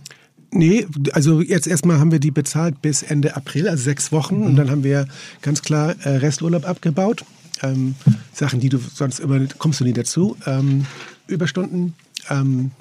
Nee, 0.52 0.86
also 1.14 1.42
jetzt 1.42 1.66
erstmal 1.66 2.00
haben 2.00 2.12
wir 2.12 2.20
die 2.20 2.32
bezahlt 2.32 2.82
bis 2.82 3.04
Ende 3.04 3.36
April, 3.36 3.70
also 3.70 3.84
sechs 3.84 4.12
Wochen. 4.12 4.40
Mhm. 4.40 4.46
Und 4.46 4.56
dann 4.58 4.70
haben 4.70 4.84
wir 4.84 5.08
ganz 5.42 5.62
klar 5.62 5.96
äh, 6.04 6.18
Resturlaub 6.18 6.68
abgebaut. 6.68 7.24
Ähm, 7.64 7.96
Sachen, 8.34 8.60
die 8.60 8.70
du 8.70 8.78
sonst 8.78 9.20
immer 9.20 9.40
kommst 9.58 9.80
du 9.80 9.86
nie 9.86 9.94
dazu. 9.94 10.36
Ähm, 10.46 10.86
Überstunden, 11.28 11.94
ähm, 12.30 12.72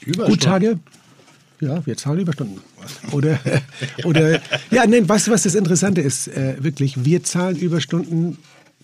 Überstunden. 0.00 0.26
Guttage. 0.26 0.78
Ja, 1.60 1.84
wir 1.86 1.96
zahlen 1.96 2.20
Überstunden. 2.20 2.60
Oder, 3.12 3.38
oder 4.04 4.40
ja, 4.70 4.86
nein, 4.86 5.08
weißt 5.08 5.26
du, 5.26 5.30
was 5.30 5.42
das 5.42 5.54
Interessante 5.54 6.00
ist? 6.00 6.28
Äh, 6.28 6.56
wirklich, 6.58 7.04
wir 7.04 7.22
zahlen 7.22 7.56
Überstunden 7.56 8.38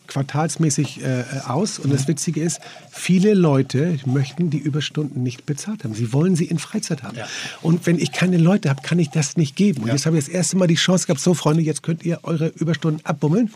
quartalsmäßig 0.06 1.02
äh, 1.02 1.24
aus. 1.46 1.78
Und 1.78 1.92
das 1.92 2.08
Witzige 2.08 2.42
ist, 2.42 2.60
viele 2.90 3.34
Leute 3.34 3.98
möchten 4.06 4.50
die 4.50 4.58
Überstunden 4.58 5.22
nicht 5.22 5.46
bezahlt 5.46 5.84
haben. 5.84 5.94
Sie 5.94 6.12
wollen 6.12 6.36
sie 6.36 6.46
in 6.46 6.58
Freizeit 6.58 7.02
haben. 7.02 7.16
Ja. 7.16 7.26
Und 7.62 7.86
wenn 7.86 7.98
ich 7.98 8.12
keine 8.12 8.38
Leute 8.38 8.70
habe, 8.70 8.82
kann 8.82 8.98
ich 8.98 9.10
das 9.10 9.36
nicht 9.36 9.56
geben. 9.56 9.82
Und 9.82 9.88
ja. 9.88 9.94
jetzt 9.94 10.06
habe 10.06 10.18
ich 10.18 10.24
das 10.24 10.32
erste 10.32 10.56
Mal 10.56 10.66
die 10.66 10.74
Chance 10.74 11.06
gehabt, 11.06 11.20
so 11.20 11.34
Freunde, 11.34 11.62
jetzt 11.62 11.82
könnt 11.82 12.04
ihr 12.04 12.20
eure 12.22 12.48
Überstunden 12.48 13.04
abbummeln. 13.04 13.50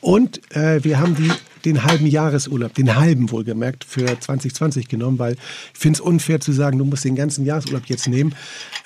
Und 0.00 0.40
äh, 0.54 0.82
wir 0.84 0.98
haben 0.98 1.14
die, 1.14 1.30
den 1.64 1.84
halben 1.84 2.06
Jahresurlaub, 2.06 2.74
den 2.74 2.96
halben 2.96 3.30
wohlgemerkt, 3.30 3.84
für 3.84 4.06
2020 4.18 4.88
genommen, 4.88 5.18
weil 5.18 5.34
ich 5.34 5.78
finde 5.78 5.98
es 5.98 6.00
unfair 6.00 6.40
zu 6.40 6.52
sagen, 6.52 6.78
du 6.78 6.84
musst 6.84 7.04
den 7.04 7.16
ganzen 7.16 7.44
Jahresurlaub 7.44 7.86
jetzt 7.86 8.08
nehmen, 8.08 8.34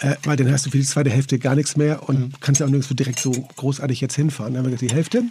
äh, 0.01 0.15
weil 0.25 0.37
dann 0.37 0.51
hast 0.51 0.67
du 0.67 0.71
für 0.71 0.79
die 0.79 0.85
zweite 0.85 1.11
Hälfte 1.11 1.39
gar 1.39 1.55
nichts 1.55 1.77
mehr 1.77 2.09
und 2.09 2.21
mhm. 2.21 2.33
kannst 2.41 2.61
ja 2.61 2.67
auch 2.67 2.71
nirgendwo 2.71 2.95
direkt 2.95 3.21
so 3.21 3.33
großartig 3.57 4.01
jetzt 4.01 4.15
hinfahren. 4.15 4.55
Dann 4.55 4.65
haben 4.65 4.71
wir 4.71 4.77
gesagt, 4.77 4.91
die 4.91 4.95
Hälfte. 4.95 5.23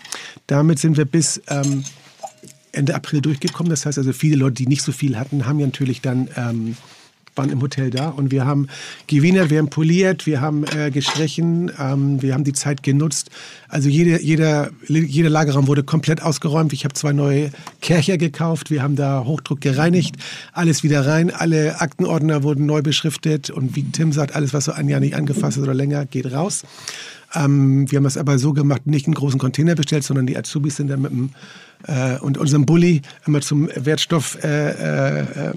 Damit 0.47 0.79
sind 0.79 0.97
wir 0.97 1.05
bis 1.05 1.41
ähm, 1.47 1.83
Ende 2.71 2.95
April 2.95 3.21
durchgekommen. 3.21 3.69
Das 3.69 3.86
heißt 3.86 3.97
also, 3.97 4.13
viele 4.13 4.36
Leute, 4.36 4.55
die 4.55 4.67
nicht 4.67 4.83
so 4.83 4.91
viel 4.91 5.17
hatten, 5.17 5.45
haben 5.45 5.60
ja 5.60 5.65
natürlich 5.65 6.01
dann... 6.01 6.29
Ähm, 6.36 6.77
waren 7.38 7.50
im 7.50 7.62
Hotel 7.62 7.89
da 7.89 8.10
und 8.10 8.32
wir 8.32 8.45
haben 8.45 8.67
gewienert, 9.08 9.50
wir 9.50 9.60
haben 9.60 9.69
poliert, 9.69 10.26
wir 10.26 10.41
haben 10.41 10.65
äh, 10.65 10.91
gestrichen, 10.91 11.71
ähm, 11.80 12.21
wir 12.21 12.34
haben 12.34 12.43
die 12.43 12.54
Zeit 12.54 12.84
genutzt. 12.84 13.30
Also 13.67 13.89
jede, 13.89 14.21
jeder, 14.21 14.71
jeder 14.88 15.30
Lagerraum 15.30 15.67
wurde 15.67 15.84
komplett 15.84 16.21
ausgeräumt. 16.21 16.73
Ich 16.73 16.84
habe 16.84 16.93
zwei 16.93 17.13
neue 17.13 17.52
Kercher 17.82 18.17
gekauft, 18.17 18.71
wir 18.71 18.82
haben 18.82 18.95
da 18.95 19.23
Hochdruck 19.26 19.62
gereinigt, 19.62 20.15
alles 20.54 20.84
wieder 20.84 21.06
rein, 21.06 21.32
alle 21.32 21.80
Aktenordner 21.82 22.43
wurden 22.43 22.65
neu 22.65 22.82
beschriftet 22.82 23.50
und 23.50 23.76
wie 23.76 23.84
Tim 23.84 24.12
sagt, 24.12 24.36
alles, 24.36 24.54
was 24.54 24.65
so 24.65 24.71
ein 24.71 24.88
Jahr 24.89 25.00
nicht 25.00 25.15
angefasst 25.15 25.58
ist 25.58 25.63
oder 25.63 25.73
länger, 25.73 26.06
geht 26.06 26.32
raus. 26.32 26.63
Ähm, 27.36 27.89
wir 27.91 27.97
haben 27.97 28.04
das 28.04 28.17
aber 28.17 28.39
so 28.39 28.54
gemacht, 28.54 28.88
nicht 28.88 29.06
einen 29.06 29.15
großen 29.15 29.39
Container 29.39 29.76
bestellt, 29.76 30.04
sondern 30.04 30.28
die 30.28 30.38
Azubis 30.38 30.78
sind 30.78 30.88
dann 30.88 31.02
mit 31.02 31.12
dem 31.12 31.30
äh, 31.86 32.17
und 32.19 32.38
unserem 32.38 32.65
Bulli 32.65 33.02
immer 33.26 33.41
zum 33.41 33.69
Wertstoff 33.76 34.38
äh, 34.43 34.69
äh, 34.69 35.50
äh 35.50 35.54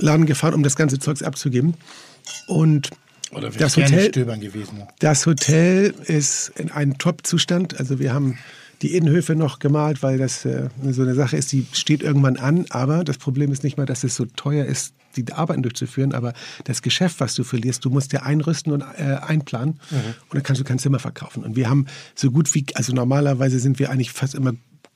Laden 0.00 0.26
gefahren, 0.26 0.54
um 0.54 0.62
das 0.62 0.76
ganze 0.76 0.98
Zeugs 0.98 1.22
abzugeben. 1.22 1.74
Und 2.46 2.90
Oder 3.32 3.50
das 3.50 3.76
Hotel, 3.76 4.10
gewesen. 4.10 4.82
das 4.98 5.26
Hotel 5.26 5.94
ist 6.04 6.52
in 6.56 6.70
einem 6.70 6.98
Top-Zustand. 6.98 7.78
Also 7.78 7.98
wir 7.98 8.12
haben 8.12 8.38
die 8.82 8.96
Innenhöfe 8.96 9.34
noch 9.34 9.58
gemalt, 9.58 10.02
weil 10.02 10.18
das 10.18 10.44
äh, 10.44 10.68
so 10.90 11.02
eine 11.02 11.14
Sache 11.14 11.36
ist, 11.36 11.52
die 11.52 11.66
steht 11.72 12.02
irgendwann 12.02 12.36
an. 12.36 12.66
Aber 12.70 13.04
das 13.04 13.18
Problem 13.18 13.52
ist 13.52 13.62
nicht 13.62 13.76
mal, 13.76 13.86
dass 13.86 14.04
es 14.04 14.16
so 14.16 14.24
teuer 14.24 14.64
ist, 14.64 14.94
die 15.16 15.32
Arbeiten 15.32 15.62
durchzuführen, 15.62 16.14
aber 16.14 16.32
das 16.64 16.82
Geschäft, 16.82 17.18
was 17.18 17.34
du 17.34 17.42
verlierst, 17.42 17.84
du 17.84 17.90
musst 17.90 18.12
dir 18.12 18.22
einrüsten 18.22 18.72
und 18.72 18.82
äh, 18.82 19.16
einplanen 19.20 19.80
mhm. 19.90 19.96
und 19.96 20.34
dann 20.34 20.42
kannst 20.44 20.60
du 20.60 20.64
kein 20.64 20.78
Zimmer 20.78 21.00
verkaufen. 21.00 21.42
Und 21.42 21.56
wir 21.56 21.68
haben 21.68 21.86
so 22.14 22.30
gut 22.30 22.54
wie, 22.54 22.64
also 22.74 22.92
normalerweise 22.92 23.58
sind 23.58 23.80
wir 23.80 23.90
eigentlich 23.90 24.12
fast 24.12 24.36
immer 24.36 24.52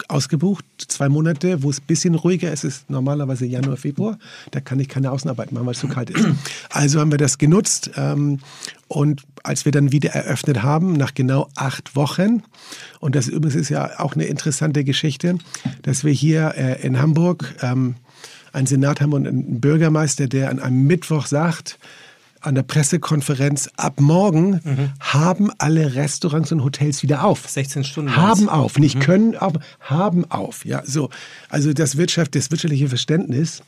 ausgebucht, 0.09 0.65
zwei 0.79 1.09
Monate, 1.09 1.63
wo 1.63 1.71
es 1.71 1.81
ein 1.81 1.87
bisschen 1.87 2.15
ruhiger 2.15 2.53
ist. 2.53 2.65
Ist 2.65 2.91
normalerweise 2.91 3.47
Januar, 3.47 3.77
Februar. 3.77 4.19
Da 4.51 4.61
kann 4.61 4.81
ich 4.81 4.89
keine 4.89 5.11
Außenarbeit 5.11 5.53
machen, 5.53 5.67
weil 5.67 5.75
es 5.75 5.81
zu 5.81 5.89
kalt 5.89 6.11
ist. 6.11 6.27
Also 6.71 7.01
haben 7.01 7.11
wir 7.11 7.19
das 7.19 7.39
genutzt. 7.39 7.93
Ähm, 7.97 8.41
und 8.89 9.23
als 9.43 9.65
wir 9.65 9.73
dann 9.73 9.93
wieder 9.93 10.11
eröffnet 10.11 10.63
haben, 10.63 10.95
nach 10.95 11.15
genau 11.15 11.49
acht 11.57 11.97
Wochen, 11.97 12.43
und 13.01 13.15
das 13.15 13.29
übrigens 13.29 13.55
ist 13.55 13.69
ja 13.69 13.99
auch 14.01 14.15
eine 14.15 14.25
interessante 14.25 14.85
Geschichte, 14.85 15.39
dass 15.83 16.05
wir 16.05 16.13
hier 16.13 16.55
äh, 16.57 16.83
in 16.85 17.01
Hamburg 17.01 17.55
ähm, 17.63 17.95
einen 18.53 18.67
Senat 18.67 19.01
haben 19.01 19.13
und 19.13 19.27
einen 19.27 19.61
Bürgermeister, 19.61 20.29
der 20.29 20.51
an 20.51 20.61
einem 20.61 20.87
Mittwoch 20.87 21.27
sagt, 21.27 21.79
an 22.45 22.55
der 22.55 22.63
Pressekonferenz, 22.63 23.71
ab 23.77 24.01
morgen 24.01 24.61
mhm. 24.63 24.91
haben 25.01 25.51
alle 25.59 25.95
Restaurants 25.95 26.53
und 26.53 26.63
Hotels 26.63 27.03
wieder 27.03 27.25
auf. 27.25 27.49
16 27.49 27.85
Stunden. 27.85 28.17
Haben 28.17 28.49
auf, 28.49 28.79
nicht 28.79 28.97
mhm. 28.97 29.01
können, 29.01 29.37
aber 29.37 29.61
haben 29.81 30.31
auf. 30.31 30.65
Ja, 30.65 30.83
so. 30.85 31.11
Also 31.49 31.73
das 31.73 31.97
Wirtschaft, 31.97 32.35
das 32.35 32.51
wirtschaftliche 32.51 32.89
Verständnis, 32.89 33.63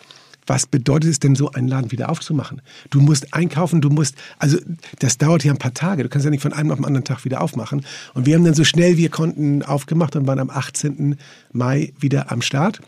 was 0.46 0.66
bedeutet 0.66 1.10
es 1.10 1.18
denn, 1.18 1.34
so 1.34 1.50
einen 1.50 1.68
Laden 1.68 1.90
wieder 1.90 2.08
aufzumachen? 2.08 2.62
Du 2.90 3.00
musst 3.00 3.34
einkaufen, 3.34 3.80
du 3.80 3.90
musst, 3.90 4.14
also 4.38 4.58
das 5.00 5.18
dauert 5.18 5.44
ja 5.44 5.52
ein 5.52 5.58
paar 5.58 5.74
Tage. 5.74 6.04
Du 6.04 6.08
kannst 6.08 6.24
ja 6.24 6.30
nicht 6.30 6.42
von 6.42 6.52
einem 6.52 6.70
auf 6.70 6.76
den 6.76 6.84
anderen 6.84 7.04
Tag 7.04 7.24
wieder 7.24 7.40
aufmachen. 7.40 7.84
Und 8.14 8.26
wir 8.26 8.36
haben 8.36 8.44
dann 8.44 8.54
so 8.54 8.64
schnell 8.64 8.96
wir 8.96 9.10
konnten 9.10 9.62
aufgemacht 9.62 10.14
und 10.16 10.26
waren 10.26 10.38
am 10.38 10.50
18. 10.50 11.16
Mai 11.52 11.92
wieder 11.98 12.30
am 12.30 12.42
Start 12.42 12.80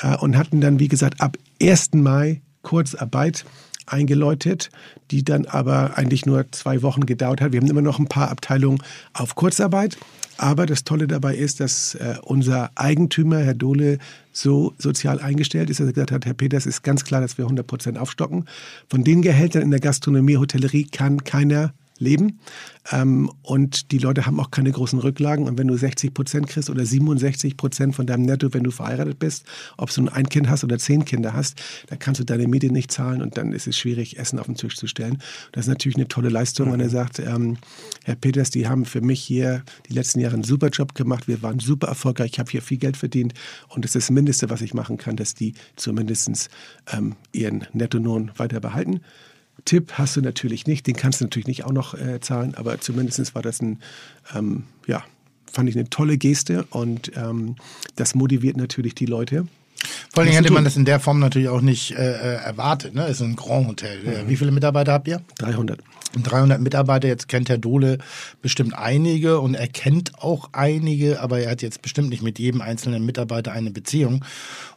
äh, 0.00 0.16
und 0.16 0.36
hatten 0.36 0.60
dann, 0.60 0.80
wie 0.80 0.88
gesagt, 0.88 1.20
ab 1.20 1.36
1. 1.62 1.94
Mai 1.94 2.42
Kurzarbeit 2.62 3.44
eingeläutet, 3.86 4.70
die 5.10 5.24
dann 5.24 5.46
aber 5.46 5.96
eigentlich 5.96 6.26
nur 6.26 6.50
zwei 6.52 6.82
Wochen 6.82 7.06
gedauert 7.06 7.40
hat. 7.40 7.52
Wir 7.52 7.60
haben 7.60 7.70
immer 7.70 7.82
noch 7.82 7.98
ein 7.98 8.08
paar 8.08 8.30
Abteilungen 8.30 8.82
auf 9.12 9.34
Kurzarbeit. 9.34 9.96
Aber 10.38 10.66
das 10.66 10.84
Tolle 10.84 11.06
dabei 11.06 11.34
ist, 11.34 11.60
dass 11.60 11.94
äh, 11.94 12.16
unser 12.22 12.70
Eigentümer, 12.74 13.38
Herr 13.38 13.54
Dohle, 13.54 13.98
so 14.32 14.74
sozial 14.76 15.18
eingestellt 15.20 15.70
ist, 15.70 15.80
dass 15.80 15.86
er 15.86 15.94
gesagt 15.94 16.12
hat, 16.12 16.26
Herr 16.26 16.34
Peters, 16.34 16.66
ist 16.66 16.82
ganz 16.82 17.04
klar, 17.04 17.22
dass 17.22 17.38
wir 17.38 17.46
100 17.46 17.66
Prozent 17.66 17.98
aufstocken. 17.98 18.44
Von 18.88 19.02
den 19.02 19.22
Gehältern 19.22 19.62
in 19.62 19.70
der 19.70 19.80
Gastronomie, 19.80 20.36
Hotellerie 20.36 20.84
kann 20.84 21.24
keiner 21.24 21.72
leben. 21.98 22.40
Ähm, 22.92 23.30
und 23.42 23.92
die 23.92 23.98
Leute 23.98 24.26
haben 24.26 24.38
auch 24.40 24.50
keine 24.50 24.70
großen 24.70 24.98
Rücklagen. 24.98 25.46
Und 25.46 25.58
wenn 25.58 25.68
du 25.68 25.76
60 25.76 26.14
Prozent 26.14 26.48
kriegst 26.48 26.70
oder 26.70 26.84
67 26.84 27.56
Prozent 27.56 27.94
von 27.94 28.06
deinem 28.06 28.22
Netto, 28.22 28.52
wenn 28.54 28.64
du 28.64 28.70
verheiratet 28.70 29.18
bist, 29.18 29.44
ob 29.76 29.92
du 29.92 30.08
ein 30.08 30.28
Kind 30.28 30.48
hast 30.48 30.64
oder 30.64 30.78
zehn 30.78 31.04
Kinder 31.04 31.32
hast, 31.32 31.60
dann 31.88 31.98
kannst 31.98 32.20
du 32.20 32.24
deine 32.24 32.46
Miete 32.46 32.70
nicht 32.70 32.92
zahlen 32.92 33.22
und 33.22 33.36
dann 33.36 33.52
ist 33.52 33.66
es 33.66 33.76
schwierig, 33.76 34.18
Essen 34.18 34.38
auf 34.38 34.46
den 34.46 34.56
Tisch 34.56 34.76
zu 34.76 34.86
stellen. 34.86 35.18
Das 35.52 35.64
ist 35.64 35.68
natürlich 35.68 35.96
eine 35.96 36.08
tolle 36.08 36.28
Leistung. 36.28 36.68
Mhm. 36.68 36.72
Und 36.74 36.80
er 36.80 36.90
sagt, 36.90 37.18
ähm, 37.18 37.56
Herr 38.04 38.16
Peters, 38.16 38.50
die 38.50 38.68
haben 38.68 38.84
für 38.84 39.00
mich 39.00 39.20
hier 39.20 39.64
die 39.88 39.92
letzten 39.92 40.20
Jahre 40.20 40.34
einen 40.34 40.44
super 40.44 40.68
Job 40.68 40.94
gemacht. 40.94 41.28
Wir 41.28 41.42
waren 41.42 41.58
super 41.58 41.88
erfolgreich. 41.88 42.32
Ich 42.32 42.38
habe 42.38 42.50
hier 42.50 42.62
viel 42.62 42.78
Geld 42.78 42.96
verdient. 42.96 43.34
Und 43.68 43.84
das 43.84 43.94
ist 43.94 44.08
das 44.08 44.10
Mindeste, 44.10 44.50
was 44.50 44.60
ich 44.60 44.74
machen 44.74 44.96
kann, 44.96 45.16
dass 45.16 45.34
die 45.34 45.54
zumindest 45.76 46.48
ähm, 46.92 47.16
ihren 47.32 47.66
Nettolohn 47.72 48.30
weiter 48.36 48.60
behalten. 48.60 49.00
Tipp 49.64 49.94
hast 49.94 50.16
du 50.16 50.20
natürlich 50.20 50.66
nicht, 50.66 50.86
den 50.86 50.96
kannst 50.96 51.20
du 51.20 51.24
natürlich 51.24 51.46
nicht 51.46 51.64
auch 51.64 51.72
noch 51.72 51.94
äh, 51.94 52.20
zahlen, 52.20 52.54
aber 52.54 52.80
zumindest 52.80 53.34
war 53.34 53.42
das 53.42 53.60
ein, 53.60 53.80
ähm, 54.34 54.64
ja, 54.86 55.02
fand 55.50 55.68
ich 55.68 55.76
eine 55.76 55.88
tolle 55.90 56.18
Geste 56.18 56.64
und 56.70 57.12
ähm, 57.16 57.56
das 57.96 58.14
motiviert 58.14 58.56
natürlich 58.56 58.94
die 58.94 59.06
Leute. 59.06 59.46
Vor 60.12 60.22
allem 60.22 60.32
hätte 60.32 60.52
man 60.52 60.64
das 60.64 60.76
in 60.76 60.84
der 60.84 61.00
Form 61.00 61.18
natürlich 61.20 61.48
auch 61.48 61.60
nicht 61.60 61.92
äh, 61.92 62.12
äh 62.12 62.36
erwartet. 62.36 62.94
Ne? 62.94 63.06
ist 63.06 63.20
ein 63.20 63.36
Grand 63.36 63.68
Hotel. 63.68 64.24
Mhm. 64.24 64.28
Wie 64.28 64.36
viele 64.36 64.50
Mitarbeiter 64.50 64.92
habt 64.92 65.08
ihr? 65.08 65.20
300. 65.38 65.80
300 66.22 66.60
Mitarbeiter, 66.60 67.08
jetzt 67.08 67.28
kennt 67.28 67.48
Herr 67.48 67.58
Dohle 67.58 67.98
bestimmt 68.40 68.74
einige 68.74 69.40
und 69.40 69.54
er 69.54 69.68
kennt 69.68 70.22
auch 70.22 70.50
einige, 70.52 71.20
aber 71.20 71.40
er 71.40 71.50
hat 71.50 71.62
jetzt 71.62 71.82
bestimmt 71.82 72.08
nicht 72.08 72.22
mit 72.22 72.38
jedem 72.38 72.60
einzelnen 72.60 73.04
Mitarbeiter 73.04 73.52
eine 73.52 73.70
Beziehung. 73.70 74.24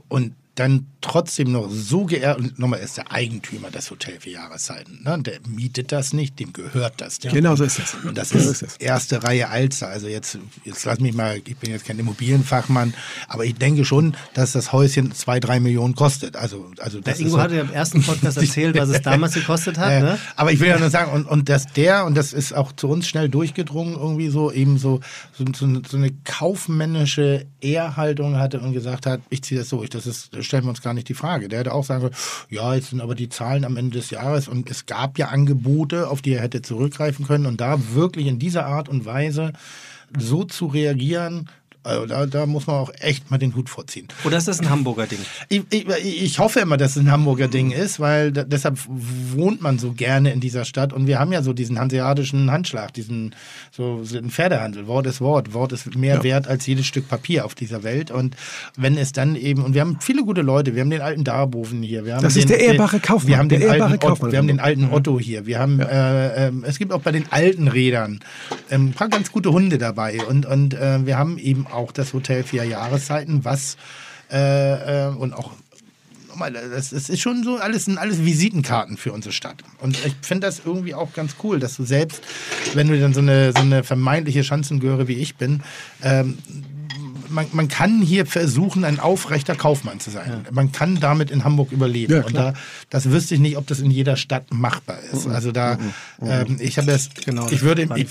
Und 0.09 0.33
dann 0.59 0.87
trotzdem 1.01 1.51
noch 1.53 1.69
so 1.69 2.05
geehrt, 2.05 2.37
und 2.37 2.59
nochmal, 2.59 2.79
er 2.79 2.85
ist 2.85 2.97
der 2.97 3.11
Eigentümer 3.11 3.71
des 3.71 3.89
Hotel 3.89 4.19
für 4.19 4.29
Jahreszeiten. 4.29 5.01
Ne? 5.03 5.17
Der 5.21 5.39
mietet 5.47 5.91
das 5.91 6.11
nicht, 6.11 6.39
dem 6.39 6.51
gehört 6.51 6.95
das. 6.97 7.19
Ja. 7.21 7.31
Genau 7.31 7.55
so 7.55 7.63
ist 7.63 7.79
es. 7.79 7.95
Und 8.03 8.17
das 8.17 8.33
ist, 8.33 8.61
ist 8.61 8.81
erste 8.81 9.23
Reihe 9.23 9.49
Alster. 9.49 9.87
Also 9.87 10.07
jetzt, 10.07 10.37
jetzt 10.65 10.83
lass 10.83 10.99
mich 10.99 11.15
mal, 11.15 11.37
ich 11.45 11.57
bin 11.57 11.71
jetzt 11.71 11.85
kein 11.85 11.97
Immobilienfachmann, 11.97 12.93
aber 13.27 13.45
ich 13.45 13.55
denke 13.55 13.85
schon, 13.85 14.15
dass 14.33 14.51
das 14.51 14.73
Häuschen 14.73 15.13
zwei, 15.13 15.39
drei 15.39 15.61
Millionen 15.61 15.95
kostet. 15.95 16.35
Also, 16.35 16.71
also 16.79 16.99
das 16.99 17.17
der 17.17 17.25
Ingo 17.25 17.37
hatte 17.37 17.55
ja 17.55 17.61
im 17.61 17.71
ersten 17.71 18.01
Podcast 18.01 18.37
erzählt, 18.41 18.77
was 18.77 18.89
es 18.89 19.01
damals 19.01 19.33
gekostet 19.35 19.77
hat. 19.77 19.91
Äh, 19.91 20.01
ne? 20.01 20.19
Aber 20.35 20.51
ich 20.51 20.59
will 20.59 20.67
ja 20.67 20.77
nur 20.77 20.89
sagen, 20.89 21.13
und, 21.13 21.25
und 21.25 21.47
dass 21.47 21.67
der, 21.67 22.05
und 22.05 22.15
das 22.15 22.33
ist 22.33 22.53
auch 22.53 22.73
zu 22.73 22.89
uns 22.89 23.07
schnell 23.07 23.29
durchgedrungen, 23.29 23.93
irgendwie 23.93 24.29
so, 24.29 24.51
eben 24.51 24.77
so, 24.77 24.99
so, 25.31 25.45
so, 25.55 25.81
so 25.87 25.97
eine 25.97 26.11
kaufmännische 26.25 27.45
Ehrhaltung 27.61 28.37
hatte 28.37 28.59
und 28.59 28.73
gesagt 28.73 29.05
hat, 29.05 29.21
ich 29.29 29.43
ziehe 29.43 29.59
das 29.59 29.69
durch. 29.69 29.89
Das 29.89 30.05
ist, 30.05 30.35
das 30.35 30.45
stellen 30.49 30.65
wir 30.65 30.71
uns 30.71 30.81
gar 30.81 30.93
nicht 30.93 31.07
die 31.07 31.13
Frage. 31.13 31.47
Der 31.47 31.59
hätte 31.59 31.73
auch 31.73 31.85
sagen 31.85 32.01
können, 32.01 32.15
ja, 32.49 32.75
jetzt 32.75 32.89
sind 32.89 33.01
aber 33.01 33.15
die 33.15 33.29
Zahlen 33.29 33.63
am 33.63 33.77
Ende 33.77 33.97
des 33.97 34.09
Jahres 34.09 34.47
und 34.47 34.69
es 34.69 34.85
gab 34.85 35.17
ja 35.17 35.27
Angebote, 35.27 36.09
auf 36.09 36.21
die 36.21 36.33
er 36.33 36.41
hätte 36.41 36.61
zurückgreifen 36.61 37.25
können 37.25 37.45
und 37.45 37.61
da 37.61 37.79
wirklich 37.93 38.27
in 38.27 38.39
dieser 38.39 38.65
Art 38.65 38.89
und 38.89 39.05
Weise 39.05 39.53
so 40.17 40.43
zu 40.43 40.65
reagieren, 40.65 41.49
Also 41.81 42.05
da, 42.05 42.25
da 42.25 42.45
muss 42.45 42.67
man 42.67 42.75
auch 42.75 42.91
echt 42.99 43.31
mal 43.31 43.37
den 43.37 43.55
Hut 43.55 43.69
vorziehen. 43.69 44.07
Oder 44.25 44.37
ist 44.37 44.49
das 44.49 44.59
ein 44.59 44.69
Hamburger 44.69 45.07
Ding? 45.07 45.19
Ich, 45.47 45.63
ich, 45.69 45.87
ich 46.23 46.39
hoffe 46.39 46.59
immer, 46.59 46.75
dass 46.75 46.91
es 46.91 46.97
ein 46.97 47.09
Hamburger 47.09 47.47
Ding 47.47 47.71
ist, 47.71 48.01
weil 48.01 48.33
da, 48.33 48.43
deshalb 48.43 48.77
wohnt 48.87 49.61
man 49.61 49.79
so 49.79 49.93
gerne 49.93 50.31
in 50.33 50.41
dieser 50.41 50.65
Stadt. 50.65 50.91
Und 50.91 51.07
wir 51.07 51.19
haben 51.19 51.31
ja 51.31 51.41
so 51.41 51.53
diesen 51.53 51.79
hanseatischen 51.79 52.51
Handschlag, 52.51 52.93
diesen 52.93 53.33
so 53.71 54.03
einen 54.13 54.29
Pferdehandel. 54.29 54.87
Wort 54.87 55.07
ist 55.07 55.21
Wort. 55.21 55.53
Wort 55.53 55.71
ist 55.71 55.95
mehr 55.95 56.21
wert 56.21 56.47
als 56.49 56.65
jedes 56.67 56.85
Stück 56.85 57.07
Papier 57.07 57.45
auf 57.45 57.55
dieser 57.55 57.83
Welt. 57.83 58.11
Und 58.11 58.35
wenn 58.75 58.97
es 58.97 59.13
dann 59.13 59.37
eben, 59.37 59.63
und 59.63 59.73
wir 59.73 59.79
haben 59.79 59.99
viele 60.01 60.23
gute 60.25 60.41
Leute, 60.41 60.75
wir 60.75 60.81
haben 60.81 60.89
den 60.89 61.01
alten 61.01 61.23
Darboven 61.23 61.81
hier. 61.81 62.03
Wir 62.03 62.15
haben 62.15 62.23
Das 62.23 62.33
den, 62.33 62.41
ist 62.41 62.49
der 62.49 62.59
ehrbare 62.59 62.99
Kaufmann, 62.99 63.27
Wir 63.29 63.37
haben 63.37 63.49
der 63.49 63.59
den, 63.59 63.69
alten, 63.69 63.81
ehrbare 63.81 63.95
Otto, 63.95 64.07
Kaufmann 64.07 64.31
wir 64.33 64.37
haben 64.39 64.47
den 64.47 64.59
alten 64.59 64.91
Otto 64.91 65.17
hier. 65.17 65.45
Wir 65.45 65.59
haben, 65.59 65.79
äh, 65.79 66.47
ähm, 66.47 66.65
es 66.67 66.77
gibt 66.77 66.91
auch 66.91 67.01
bei 67.01 67.13
den 67.13 67.31
alten 67.31 67.69
Rädern 67.69 68.19
ähm, 68.69 68.87
ein 68.87 68.93
paar 68.93 69.07
ganz 69.07 69.31
gute 69.31 69.53
Hunde 69.53 69.77
dabei. 69.77 70.19
Und, 70.27 70.45
und 70.45 70.73
äh, 70.73 71.05
wir 71.05 71.17
haben 71.17 71.37
eben 71.37 71.67
auch 71.67 71.78
das 71.91 72.13
Hotel 72.13 72.43
Vier 72.43 72.63
Jahreszeiten, 72.63 73.45
was 73.45 73.77
äh, 74.31 75.07
äh, 75.07 75.15
und 75.15 75.33
auch 75.33 75.51
nochmal, 76.27 76.53
das, 76.53 76.91
das 76.91 77.09
ist 77.09 77.19
schon 77.19 77.43
so 77.43 77.57
alles, 77.57 77.85
sind 77.85 77.97
alles 77.97 78.23
Visitenkarten 78.23 78.97
für 78.97 79.11
unsere 79.11 79.33
Stadt. 79.33 79.63
Und 79.79 79.97
ich 80.05 80.15
finde 80.21 80.47
das 80.47 80.61
irgendwie 80.65 80.93
auch 80.93 81.13
ganz 81.13 81.35
cool, 81.43 81.59
dass 81.59 81.75
du 81.75 81.83
selbst, 81.83 82.21
wenn 82.73 82.87
du 82.87 82.99
dann 82.99 83.13
so 83.13 83.19
eine, 83.19 83.51
so 83.51 83.61
eine 83.61 83.83
vermeintliche 83.83 84.43
Schanzengöre 84.43 85.07
wie 85.07 85.15
ich 85.15 85.35
bin, 85.35 85.63
ähm, 86.03 86.37
man, 87.29 87.45
man 87.51 87.67
kann 87.67 88.01
hier 88.01 88.25
versuchen, 88.25 88.83
ein 88.83 88.99
aufrechter 88.99 89.55
Kaufmann 89.55 89.99
zu 89.99 90.09
sein. 90.09 90.47
Man 90.51 90.71
kann 90.71 90.99
damit 90.99 91.29
in 91.29 91.43
Hamburg 91.43 91.71
überleben. 91.71 92.13
Ja, 92.13 92.25
und 92.25 92.35
da, 92.35 92.53
das 92.89 93.11
wüsste 93.11 93.35
ich 93.35 93.39
nicht, 93.39 93.57
ob 93.57 93.67
das 93.67 93.79
in 93.79 93.91
jeder 93.91 94.15
Stadt 94.15 94.51
machbar 94.51 94.97
ist. 95.11 95.27
Also 95.27 95.51
da, 95.51 95.77
ähm, 96.21 96.57
ich 96.59 96.77
habe 96.77 96.87
das, 96.87 97.09
Genau, 97.25 97.47
ich 97.49 97.61
würde, 97.61 97.87
ich. 97.95 98.07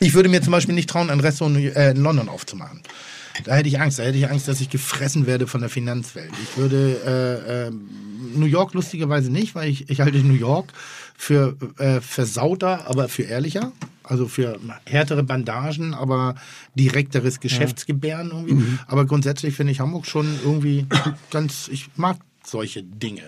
Ich 0.00 0.14
würde 0.14 0.28
mir 0.28 0.42
zum 0.42 0.52
Beispiel 0.52 0.74
nicht 0.74 0.90
trauen, 0.90 1.10
ein 1.10 1.20
Restaurant 1.20 1.58
äh, 1.58 1.90
in 1.90 2.02
London 2.02 2.28
aufzumachen. 2.28 2.80
Da 3.44 3.54
hätte 3.54 3.68
ich 3.68 3.80
Angst. 3.80 3.98
Da 3.98 4.02
hätte 4.02 4.18
ich 4.18 4.28
Angst, 4.28 4.48
dass 4.48 4.60
ich 4.60 4.70
gefressen 4.70 5.26
werde 5.26 5.46
von 5.46 5.60
der 5.60 5.70
Finanzwelt. 5.70 6.30
Ich 6.42 6.58
würde 6.58 7.00
äh, 7.06 7.68
äh, 7.68 7.70
New 8.34 8.46
York 8.46 8.74
lustigerweise 8.74 9.30
nicht, 9.30 9.54
weil 9.54 9.68
ich, 9.68 9.88
ich 9.88 10.00
halte 10.00 10.18
New 10.18 10.34
York 10.34 10.72
für 11.16 11.56
äh, 11.78 12.00
versauter, 12.00 12.86
aber 12.88 13.08
für 13.08 13.22
ehrlicher. 13.22 13.72
Also 14.02 14.26
für 14.26 14.58
härtere 14.86 15.22
Bandagen, 15.22 15.94
aber 15.94 16.34
direkteres 16.74 17.38
Geschäftsgebären 17.38 18.30
irgendwie. 18.32 18.78
Aber 18.88 19.06
grundsätzlich 19.06 19.54
finde 19.54 19.72
ich 19.72 19.80
Hamburg 19.80 20.06
schon 20.06 20.26
irgendwie 20.44 20.86
ganz, 21.30 21.68
ich 21.68 21.90
mag 21.96 22.16
solche 22.44 22.82
Dinge. 22.82 23.22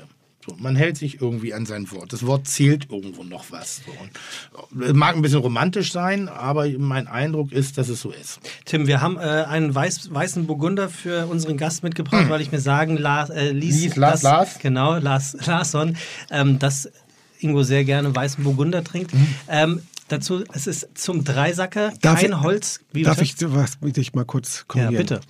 So, 0.45 0.57
man 0.59 0.75
hält 0.75 0.97
sich 0.97 1.21
irgendwie 1.21 1.55
an 1.55 1.67
sein 1.67 1.89
Wort. 1.93 2.13
Das 2.13 2.27
Wort 2.27 2.49
zählt 2.49 2.91
irgendwo 2.91 3.23
noch 3.23 3.45
was. 3.51 3.81
So. 3.87 4.83
Äh, 4.83 4.93
mag 4.93 5.15
ein 5.15 5.23
bisschen 5.23 5.39
romantisch 5.39 5.93
sein, 5.93 6.29
aber 6.29 6.69
mein 6.79 7.07
Eindruck 7.07 7.53
ist, 7.53 7.79
dass 7.79 7.89
es 7.89 8.01
so 8.01 8.11
ist. 8.11 8.41
Tim, 8.65 8.89
wir 8.89 9.01
haben 9.01 9.19
äh, 9.19 9.21
einen 9.21 9.73
weiß, 9.73 10.13
weißen 10.13 10.47
Burgunder 10.49 10.89
für 10.89 11.27
unseren 11.27 11.57
Gast 11.57 11.85
mitgebracht, 11.85 12.29
weil 12.29 12.41
ich 12.41 12.51
mir 12.51 12.61
sagen 12.61 12.97
Lars, 12.97 13.31
äh, 13.31 13.51
ließ, 13.53 13.95
Lars- 13.95 14.15
dass, 14.15 14.23
Lars? 14.23 14.59
Genau, 14.59 14.97
Lars 14.99 15.37
Larsson, 15.47 15.97
ähm, 16.31 16.59
dass 16.59 16.91
Ingo 17.39 17.63
sehr 17.63 17.85
gerne 17.85 18.13
weißen 18.15 18.43
Burgunder 18.43 18.83
trinkt. 18.83 19.13
Ähm, 19.49 19.83
dazu, 20.09 20.43
es 20.53 20.67
ist 20.67 20.89
zum 20.95 21.23
Dreisacker 21.23 21.93
Darf 22.01 22.21
kein 22.21 22.31
ich- 22.33 22.41
Holz. 22.41 22.81
Wie 22.93 23.03
Darf 23.05 23.19
bitte? 23.19 23.45
ich 23.47 23.55
was, 23.55 23.79
dich 23.81 24.13
mal 24.15 24.25
kurz 24.25 24.59
Ja, 24.59 24.65
korrigieren? 24.67 24.97
bitte. 24.97 25.21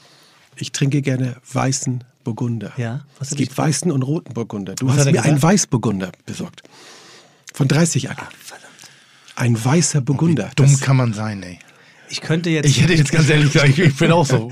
Ich 0.57 0.73
trinke 0.73 1.03
gerne 1.03 1.37
weißen 1.53 2.05
Burgunder. 2.25 2.73
Ja, 2.77 3.05
was 3.19 3.33
es 3.33 3.37
gibt 3.37 3.57
weißen 3.57 3.91
und 3.91 4.03
roten 4.03 4.33
Burgunder. 4.35 4.75
Du 4.75 4.87
Was 4.87 4.99
hast 4.99 5.05
mir 5.07 5.23
einen 5.23 5.35
gesagt? 5.35 5.43
Weißburgunder 5.43 6.13
besorgt. 6.27 6.63
Von 7.53 7.69
30 7.69 8.11
Acker. 8.11 8.29
Ein 9.35 9.63
weißer 9.63 10.01
Burgunder. 10.01 10.51
Dumm 10.57 10.71
Das- 10.71 10.81
kann 10.81 10.97
man 10.97 11.13
sein, 11.15 11.43
ey. 11.43 11.59
Ich 12.13 12.21
könnte 12.21 12.51
jetzt. 12.51 12.67
Ich 12.69 12.83
hätte 12.83 12.93
jetzt 12.93 13.11
ganz 13.11 13.29
ehrlich 13.31 13.51
gesagt, 13.53 13.79
ich 13.79 13.97
bin 13.97 14.13
auch 14.13 14.27
so. 14.27 14.51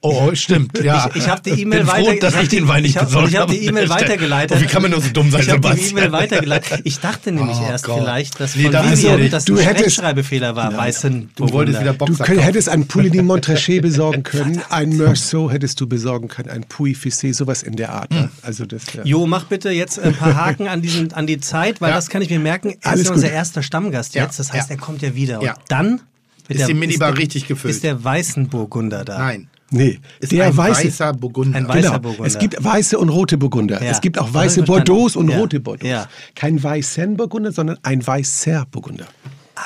Oh, 0.00 0.30
stimmt, 0.34 0.78
ja. 0.84 1.08
Ich, 1.12 1.22
ich 1.22 1.28
habe 1.28 1.42
die 1.42 1.60
E-Mail 1.62 1.80
bin 1.80 1.88
froh, 1.88 2.06
weiter, 2.06 2.30
dass 2.30 2.40
ich 2.40 2.48
den 2.50 2.68
Wein 2.68 2.82
nicht 2.82 2.90
ich 2.92 2.98
hab, 2.98 3.06
besorgt 3.06 3.30
Ich 3.30 3.36
habe 3.36 3.52
die. 3.52 3.66
E-Mail 3.66 3.88
weitergeleitet. 3.88 4.56
Oh, 4.56 4.60
wie 4.62 4.66
kann 4.66 4.82
man 4.82 4.92
nur 4.92 5.00
so 5.00 5.08
dumm 5.10 5.28
sein, 5.30 5.40
Ich 5.40 5.48
habe 5.50 5.60
die 5.60 5.66
Sebastian? 5.68 5.90
E-Mail 5.98 6.12
weitergeleitet. 6.12 6.80
Ich 6.84 7.00
dachte 7.00 7.32
nämlich 7.32 7.56
Oh 7.56 7.66
erst 7.68 7.84
Gott. 7.86 7.98
vielleicht, 8.00 8.38
dass 8.38 8.54
Nee, 8.54 8.64
von 8.64 8.72
da 8.72 8.82
du 8.82 8.90
Vivian, 8.92 9.30
dass 9.30 9.44
du 9.46 9.56
ein 9.58 9.64
hättest- 9.64 10.00
war. 10.02 10.76
Weißen 10.76 11.30
Du 11.34 11.50
wolltest 11.50 11.80
wieder 11.80 11.92
Du 11.94 11.98
Boxer 11.98 12.24
könnt, 12.24 12.38
kaufen. 12.38 12.40
hättest 12.46 12.68
ein 12.68 12.86
Pouligny 12.86 13.22
Montrachet 13.22 13.82
besorgen 13.82 14.22
können, 14.22 14.62
ein 14.70 14.96
Meursault 14.96 15.50
hättest 15.52 15.80
du 15.80 15.88
besorgen 15.88 16.28
können, 16.28 16.50
ein 16.50 16.62
Puy 16.64 16.92
Fissé, 16.94 17.34
sowas 17.34 17.64
in 17.64 17.74
der 17.74 17.90
Art. 17.92 18.12
Hm. 18.14 18.20
ne? 18.20 18.30
Also 18.42 18.66
das, 18.66 18.82
ja. 18.94 19.02
Jo, 19.04 19.26
mach 19.26 19.44
bitte 19.46 19.70
jetzt 19.70 19.98
ein 19.98 20.14
paar 20.14 20.36
Haken 20.36 20.68
an, 20.68 20.80
diesen, 20.82 21.12
an 21.14 21.26
die 21.26 21.40
Zeit, 21.40 21.80
weil 21.80 21.90
Ja. 21.90 21.96
das 21.96 22.08
kann 22.08 22.22
ich 22.22 22.30
mir 22.30 22.38
merken. 22.38 22.76
Er 22.82 22.90
Alles 22.90 23.00
ist 23.00 23.06
ja 23.08 23.12
unser 23.14 23.30
erster 23.32 23.62
Stammgast 23.64 24.14
Ja, 24.14 24.24
jetzt. 24.24 24.38
Das 24.38 24.52
heißt, 24.52 24.68
ja. 24.70 24.76
er 24.76 24.80
kommt 24.80 25.02
ja 25.02 25.16
wieder. 25.16 25.42
Ja. 25.42 25.54
Und 25.54 25.62
dann 25.68 26.00
Ist 26.48 26.68
die 26.68 26.74
Minibar 26.74 27.12
der- 27.12 27.18
richtig 27.20 27.46
gefüllt? 27.46 27.74
Ist 27.74 27.84
der 27.84 28.02
Weißenburgunder 28.02 29.04
da? 29.04 29.18
Nein. 29.18 29.48
Nee, 29.70 29.98
Ist 30.20 30.32
der 30.32 30.46
ein 30.46 30.56
weiße. 30.56 30.84
weißer 30.86 31.12
Burgunder. 31.12 31.58
Ein 31.58 31.68
weißer 31.68 31.80
Genau. 31.90 31.98
Burgunder. 31.98 32.26
Es 32.26 32.38
gibt 32.38 32.64
weiße 32.64 32.98
und 32.98 33.10
rote 33.10 33.36
Burgunder. 33.36 33.82
Ja. 33.84 33.90
Es 33.90 34.00
gibt 34.00 34.18
auch 34.18 34.32
weiße. 34.32 34.62
Bordeaux 34.62 35.14
und 35.14 35.28
Ja. 35.28 35.36
rote 35.38 35.60
Bordeaux. 35.60 35.86
Ja. 35.86 36.08
Kein 36.34 36.62
weißen 36.62 37.18
Burgunder, 37.18 37.52
sondern 37.52 37.78
ein 37.82 38.04
weißer 38.06 38.64
Burgunder. 38.70 39.06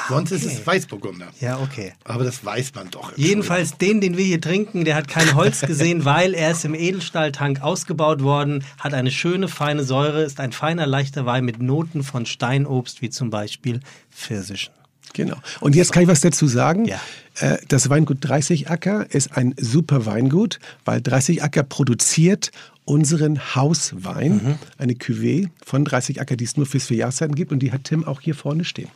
Sonst 0.08 0.30
ist 0.32 0.46
es 0.46 0.66
Weißburgunder. 0.66 1.26
Ja, 1.38 1.58
okay. 1.60 1.92
Aber 2.04 2.24
das 2.24 2.42
weiß 2.44 2.72
man 2.74 2.90
doch. 2.90 3.12
Jedenfalls 3.16 3.76
den, 3.76 4.00
den 4.00 4.16
wir 4.16 4.24
hier 4.24 4.40
trinken, 4.40 4.84
der 4.86 4.96
hat 4.96 5.06
kein 5.06 5.34
Holz 5.34 5.60
gesehen, 5.66 6.04
weil 6.06 6.32
er 6.34 6.50
ist 6.52 6.64
im 6.64 6.74
Edelstahltank 6.74 7.60
ausgebaut 7.62 8.22
worden, 8.22 8.64
hat 8.78 8.94
eine 8.94 9.10
schöne, 9.10 9.48
feine 9.48 9.84
Säure, 9.84 10.22
ist 10.22 10.40
ein 10.40 10.50
feiner, 10.52 10.86
leichter 10.86 11.26
Wein 11.26 11.44
mit 11.44 11.60
Noten 11.62 12.02
von 12.02 12.24
Steinobst, 12.26 13.02
wie 13.02 13.10
zum 13.10 13.28
Beispiel 13.28 13.80
Pfirsichen. 14.10 14.72
Genau. 15.14 15.36
Und 15.60 15.74
jetzt 15.76 15.92
kann 15.92 16.02
ich 16.02 16.08
was 16.08 16.20
dazu 16.20 16.46
sagen. 16.46 16.84
Ja. 16.86 17.00
Äh, 17.38 17.58
Das 17.68 17.88
Weingut 17.90 18.18
30 18.20 18.70
Acker 18.70 19.06
ist 19.10 19.36
ein 19.36 19.54
super 19.58 20.06
Weingut, 20.06 20.58
weil 20.84 21.00
30 21.00 21.42
Acker 21.42 21.62
produziert 21.62 22.50
unseren 22.84 23.54
Hauswein, 23.54 24.32
Mhm. 24.32 24.54
eine 24.76 24.94
Cuvée 24.94 25.48
von 25.64 25.84
30 25.84 26.20
Acker, 26.20 26.34
die 26.36 26.44
es 26.44 26.56
nur 26.56 26.66
fürs 26.66 26.86
Vierjahreszeiten 26.86 27.34
gibt 27.36 27.52
und 27.52 27.60
die 27.60 27.70
hat 27.70 27.84
Tim 27.84 28.04
auch 28.04 28.20
hier 28.20 28.34
vorne 28.34 28.64
stehen. 28.64 28.88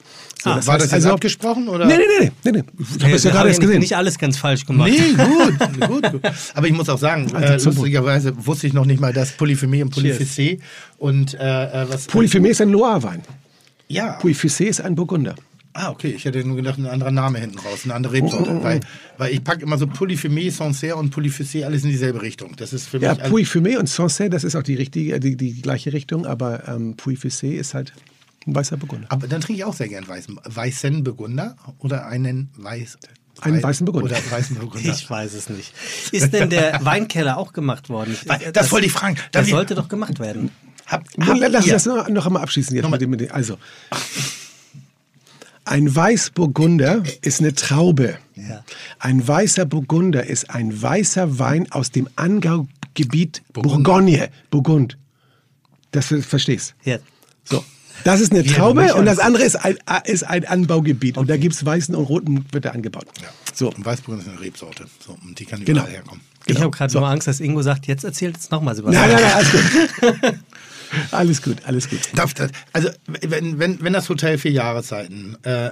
So, 0.43 0.51
Ah, 0.51 0.55
War 0.55 0.57
heißt 0.57 0.69
das 0.69 0.83
jetzt 0.83 0.93
also- 0.95 1.13
abgesprochen? 1.13 1.69
Oder? 1.69 1.87
Nee, 1.87 1.97
nee, 1.97 2.03
nee, 2.27 2.33
nee, 2.45 2.51
nee. 2.51 2.65
Ich 2.79 2.95
habe 2.97 3.07
Wir 3.09 3.15
es 3.15 3.23
ja 3.23 3.31
gerade 3.31 3.49
erst 3.49 3.61
gesehen. 3.61 3.79
nicht 3.79 3.97
alles 3.97 4.19
ganz 4.19 4.37
falsch 4.39 4.67
gemacht. 4.67 4.91
Nee, 4.91 5.13
gut, 5.25 5.89
gut, 5.89 6.13
gut. 6.13 6.23
Aber 6.55 6.67
ich 6.67 6.73
muss 6.73 6.89
auch 6.89 6.99
sagen, 6.99 7.33
Also 7.33 7.69
äh, 7.71 7.73
lustigerweise 7.75 8.35
wusste 8.45 8.67
ich 8.67 8.73
noch 8.73 8.87
nicht 8.87 9.01
mal, 9.01 9.13
dass 9.13 9.33
Polyphemie 9.33 9.83
und 9.85 9.95
Polyphysé 9.95 10.59
und 10.99 11.35
äh, 11.35 11.39
äh, 11.83 11.87
was. 11.89 12.09
Polyphemé 12.09 12.49
ist 12.49 12.61
ein 12.61 12.71
Loire-Wein. 12.71 13.23
ja. 13.89 14.19
Fissé 14.21 14.65
ist 14.65 14.81
ein 14.81 14.97
Burgunder. 14.97 15.37
Ah, 15.79 15.91
okay. 15.91 16.09
Ich 16.17 16.25
hätte 16.25 16.43
nur 16.45 16.57
gedacht, 16.57 16.79
ein 16.79 16.87
anderer 16.87 17.11
Name 17.11 17.39
hinten 17.39 17.59
raus, 17.59 17.81
eine 17.85 17.95
andere 17.95 18.15
Oh, 18.21 18.25
Rebsorte. 18.25 18.63
Weil, 18.65 18.81
weil 19.19 19.33
ich 19.35 19.45
packe 19.45 19.63
immer 19.63 19.77
so 19.77 19.87
Polyphemie, 19.87 20.49
Sancerre 20.51 20.97
und 20.97 21.15
Polyphysé 21.15 21.65
alles 21.65 21.85
in 21.85 21.91
dieselbe 21.91 22.23
Richtung. 22.23 22.57
Das 22.57 22.73
ist 22.73 22.89
für 22.89 22.99
Ja, 22.99 23.13
mich. 23.13 23.23
all- 23.25 23.31
Puy 23.31 23.43
Fumé 23.45 23.77
und 23.77 23.87
Sancerre, 23.89 24.31
das 24.31 24.43
ist 24.45 24.57
auch 24.57 24.63
die, 24.63 24.75
richtige, 24.75 25.21
die, 25.21 25.37
die 25.37 25.61
gleiche 25.61 25.93
Richtung, 25.93 26.25
aber 26.25 26.67
ähm, 26.67 26.97
Puy 26.97 27.15
Fissé 27.17 27.51
ist 27.53 27.75
halt 27.75 27.93
ein 28.47 28.55
weißer 28.55 28.77
Burgunder. 28.79 29.07
aber 29.11 29.27
dann 29.29 29.41
trinke 29.43 29.59
ich 29.61 29.65
auch 29.65 29.75
sehr 29.75 29.89
gern 29.89 30.09
weißen, 30.09 30.41
weißen 30.45 31.05
Burgunder 31.05 31.57
oder 31.81 32.07
einen 32.07 32.49
weiß. 32.57 32.97
Einen 33.43 33.59
Wei- 33.59 33.63
weißen 33.65 33.85
Burgunder. 33.85 34.17
Oder 34.17 34.31
weißen 34.31 34.57
Burgunder. 34.57 34.91
Ich 34.91 35.11
weiß 35.11 35.35
es 35.35 35.51
nicht. 35.51 35.75
Ist 36.11 36.33
denn 36.33 36.49
der 36.49 36.81
Weinkeller 36.85 37.37
auch 37.37 37.53
gemacht 37.53 37.91
worden? 37.91 38.17
Weil- 38.27 38.51
das 38.53 38.73
wollte 38.73 38.87
ich 38.87 38.93
fragen. 38.93 39.17
Das 39.33 39.49
sollte 39.49 39.75
doch 39.75 39.89
gemacht 39.89 40.21
werden. 40.21 40.51
Hab, 40.87 41.05
habt 41.21 41.41
lass 41.51 41.67
ihr- 41.67 41.73
das 41.75 41.85
noch, 41.85 42.09
noch 42.09 42.25
einmal 42.25 42.41
abschließen 42.43 42.75
jetzt 42.75 42.85
Nochmal. 42.85 42.99
mit 42.99 43.03
dem, 43.03 43.11
mit 43.11 43.21
dem. 43.21 43.33
Also, 43.33 43.59
ein 45.67 45.95
Weißburgunder 45.95 47.03
ist 47.23 47.41
eine 47.41 47.55
Traube. 47.55 48.17
Ja. 48.35 48.65
Ein 48.99 49.27
weißer 49.27 49.65
Burgunder 49.67 50.25
ist 50.25 50.51
ein 50.51 50.81
weißer 50.81 51.39
Wein 51.39 51.71
aus 51.73 51.91
dem 51.91 52.09
Angaugebiet 52.17 53.43
Bourgogne. 53.53 54.31
Burgund. 54.51 54.97
Das 55.93 56.07
ver- 56.07 56.23
verstehst 56.23 56.75
Ja. 56.85 56.99
So. 57.45 57.65
Das 58.05 58.21
ist 58.21 58.31
eine 58.33 58.45
Wir 58.45 58.53
Traube 58.53 58.95
und 58.95 59.07
das 59.07 59.19
andere 59.19 59.43
ist 59.45 59.57
ein, 59.57 59.77
ist 60.05 60.23
ein 60.23 60.45
Anbaugebiet. 60.45 61.17
Und 61.19 61.29
da 61.31 61.37
gibt 61.37 61.55
es 61.55 61.65
weißen 61.65 61.95
und 61.95 62.05
roten, 62.05 62.45
wird 62.53 62.65
da 62.67 62.71
angebaut. 62.71 63.07
So. 63.55 63.69
Und 63.73 63.85
Weißburgunder 63.85 64.23
ist 64.25 64.31
eine 64.31 64.41
Rebsorte. 64.41 64.85
So, 65.05 65.17
und 65.25 65.39
die 65.41 65.47
kann 65.47 65.65
Genau. 65.65 65.81
überall 65.81 65.95
herkommen. 65.95 66.21
Ich 66.41 66.47
Genau. 66.55 66.61
habe 66.67 66.71
gerade 66.77 66.93
So. 66.93 67.01
nur 67.01 67.09
Angst, 67.09 67.27
dass 67.27 67.41
Ingo 67.41 67.63
sagt, 67.63 67.87
jetzt 67.87 68.05
erzählt 68.05 68.37
es 68.37 68.51
nochmal, 68.51 68.77
Sebastian. 68.77 69.09
Nein, 69.09 69.17
nein, 69.17 69.25
nein, 69.25 69.35
alles 69.35 70.23
gut. 70.31 70.35
alles 71.11 71.43
gut, 71.43 71.65
alles 71.65 71.89
gut. 71.89 72.01
Darf 72.15 72.35
das, 72.35 72.51
also, 72.73 72.91
wenn, 73.07 73.59
wenn, 73.59 73.83
wenn 73.83 73.93
das 73.93 74.09
Hotel 74.09 74.39
vier 74.39 74.53
Jahreszeiten, 74.53 75.37
äh, 75.43 75.71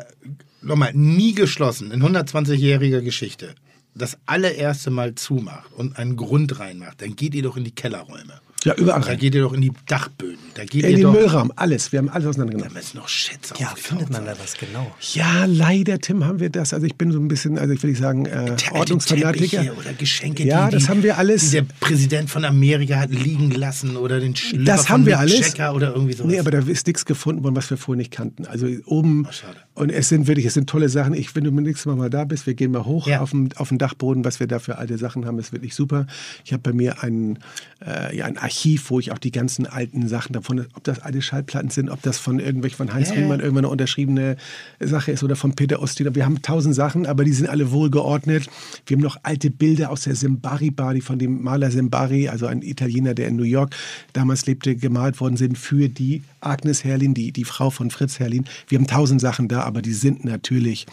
nochmal, 0.63 0.93
nie 0.95 1.35
geschlossen, 1.35 1.91
in 1.91 2.03
120-jähriger 2.03 3.01
Geschichte, 3.01 3.55
das 3.95 4.19
allererste 4.27 4.91
Mal 4.91 5.15
zumacht 5.15 5.73
und 5.73 5.99
einen 5.99 6.17
Grund 6.17 6.59
reinmacht, 6.59 7.01
dann 7.01 7.17
geht 7.17 7.35
ihr 7.35 7.43
doch 7.43 7.57
in 7.57 7.65
die 7.65 7.75
Kellerräume. 7.75 8.41
Ja, 8.65 8.75
überall 8.77 9.01
Da 9.03 9.15
geht 9.15 9.35
ihr 9.35 9.43
doch 9.43 9.53
in 9.53 9.61
die 9.61 9.73
Dachböden. 9.87 10.39
Da 10.55 10.65
geht 10.65 10.85
In 10.85 10.91
ihr 10.91 10.97
den 10.97 11.03
doch. 11.05 11.13
Müllraum, 11.13 11.53
alles. 11.57 11.93
Wir 11.93 11.99
haben 11.99 12.09
alles 12.09 12.25
Da 12.25 12.31
auseinandergenommen. 12.31 12.73
müssen 12.75 12.97
noch 12.97 13.09
Schätze 13.09 13.55
Ja, 13.59 13.73
findet 13.77 14.11
man 14.11 14.25
da 14.25 14.35
was 14.43 14.55
genau? 14.57 14.95
Ja, 15.13 15.45
leider, 15.47 15.99
Tim, 15.99 16.25
haben 16.25 16.41
wir 16.41 16.49
das. 16.51 16.73
Also 16.73 16.87
ich 16.87 16.95
bin 16.97 17.13
so 17.13 17.19
ein 17.21 17.29
bisschen, 17.29 17.59
also 17.59 17.75
ich 17.75 17.83
will 17.83 17.91
nicht 17.91 18.01
sagen, 18.01 18.27
äh, 18.27 18.31
Alte 18.31 18.73
Ordnungsfanatiker. 18.73 19.77
Oder 19.79 19.93
Geschenke, 19.93 20.45
Ja, 20.45 20.69
die, 20.69 20.77
das 20.77 20.89
haben 20.89 21.03
wir 21.03 21.19
alles. 21.19 21.51
Die 21.51 21.57
der 21.57 21.67
Präsident 21.81 22.31
von 22.31 22.45
Amerika 22.45 22.97
hat 22.97 23.11
liegen 23.11 23.51
lassen 23.51 23.97
oder 23.97 24.21
den 24.21 24.35
Schlüpper 24.37 24.65
Das 24.65 24.87
von 24.87 24.91
haben 24.95 25.07
wir 25.07 25.19
alles. 25.19 25.41
Jagger 25.57 25.75
oder 25.75 25.93
irgendwie 25.95 26.15
sowas. 26.15 26.31
Nee, 26.33 26.39
aber 26.39 26.51
da 26.51 26.59
ist 26.61 26.87
nichts 26.87 27.05
gefunden 27.05 27.45
worden, 27.45 27.57
was 27.57 27.69
wir 27.71 27.77
vorher 27.77 27.99
nicht 27.99 28.13
kannten. 28.13 28.47
Also 28.47 28.67
oben 28.87 29.27
schade. 29.31 29.57
Und 29.75 29.91
es 29.91 30.09
sind 30.09 30.29
wirklich, 30.29 30.47
es 30.47 30.55
sind 30.55 30.69
tolle 30.71 30.89
Sachen. 30.89 31.15
Ich, 31.15 31.35
wenn 31.35 31.43
du 31.43 31.51
nächstes 31.51 31.87
Mal 31.87 31.97
mal 31.97 32.09
da 32.11 32.25
bist, 32.25 32.47
wir 32.47 32.55
gehen 32.55 32.71
mal 32.71 32.85
hoch 32.85 33.09
Ja. 33.09 33.21
auf, 33.21 33.31
den, 33.33 33.49
auf 33.57 33.71
den 33.71 33.79
Dachboden, 33.79 34.25
was 34.25 34.39
wir 34.39 34.47
da 34.47 34.61
für 34.61 34.79
alte 34.79 34.99
Sachen 34.99 35.27
haben, 35.27 35.39
ist 35.41 35.53
wirklich 35.53 35.75
super. 35.75 36.07
Ich 36.45 36.53
habe 36.53 36.63
bei 36.63 36.73
mir 36.73 37.03
ein, 37.03 37.41
äh, 37.85 38.17
ja, 38.17 38.27
ein 38.27 38.39
Archiv, 38.39 38.91
wo 38.91 39.01
ich 39.01 39.11
auch 39.11 39.19
die 39.19 39.33
ganzen 39.33 39.67
alten 39.67 40.07
Sachen 40.07 40.33
davon, 40.33 40.67
ob 40.75 40.85
das 40.85 41.01
alte 41.01 41.21
Schallplatten 41.23 41.71
sind, 41.71 41.91
ob 41.91 42.01
das 42.03 42.19
von 42.19 42.39
irgendwelchen 42.39 42.77
von 42.77 42.95
Heinz 42.95 43.09
Ja. 43.09 43.17
Riemann 43.17 43.41
irgendwann 43.41 43.65
eine 43.65 43.71
unterschriebene 43.73 44.37
Sache 44.79 45.11
ist 45.11 45.25
oder 45.25 45.35
von 45.35 45.55
Peter 45.57 45.83
Ostina. 45.83 46.15
Wir 46.15 46.25
haben 46.25 46.41
tausend 46.41 46.77
Sachen, 46.77 47.05
aber 47.07 47.25
die 47.25 47.33
sind 47.33 47.49
alle 47.49 47.73
wohlgeordnet. 47.73 48.49
Wir 48.87 48.97
haben 48.97 49.03
noch 49.03 49.17
alte 49.25 49.51
Bilder 49.51 49.91
aus 49.91 50.03
der 50.03 50.15
Simbari 50.15 50.71
Bar, 50.71 50.95
die 50.95 51.01
von 51.01 51.19
dem 51.19 51.43
Maler 51.43 51.73
Simbari, 51.73 52.29
also 52.29 52.47
ein 52.47 52.63
Italiener, 52.63 53.15
der 53.15 53.27
in 53.27 53.35
New 53.37 53.43
York 53.43 53.75
damals 54.13 54.47
lebte, 54.47 54.77
gemalt 54.77 55.21
worden 55.21 55.37
sind 55.37 55.59
für 55.59 55.89
die 55.89 56.23
Agnes 56.45 56.85
Herrlin, 56.85 57.15
die, 57.15 57.33
die 57.33 57.45
Frau 57.45 57.71
von 57.71 57.91
Fritz 57.91 58.19
Herrlin. 58.19 58.45
Wir 58.69 58.79
haben 58.79 58.87
tausend 58.87 59.21
Sachen 59.21 59.49
da, 59.49 59.63
aber 59.63 59.83
die 59.83 59.93
sind 59.95 60.25
natürlich 60.25 60.87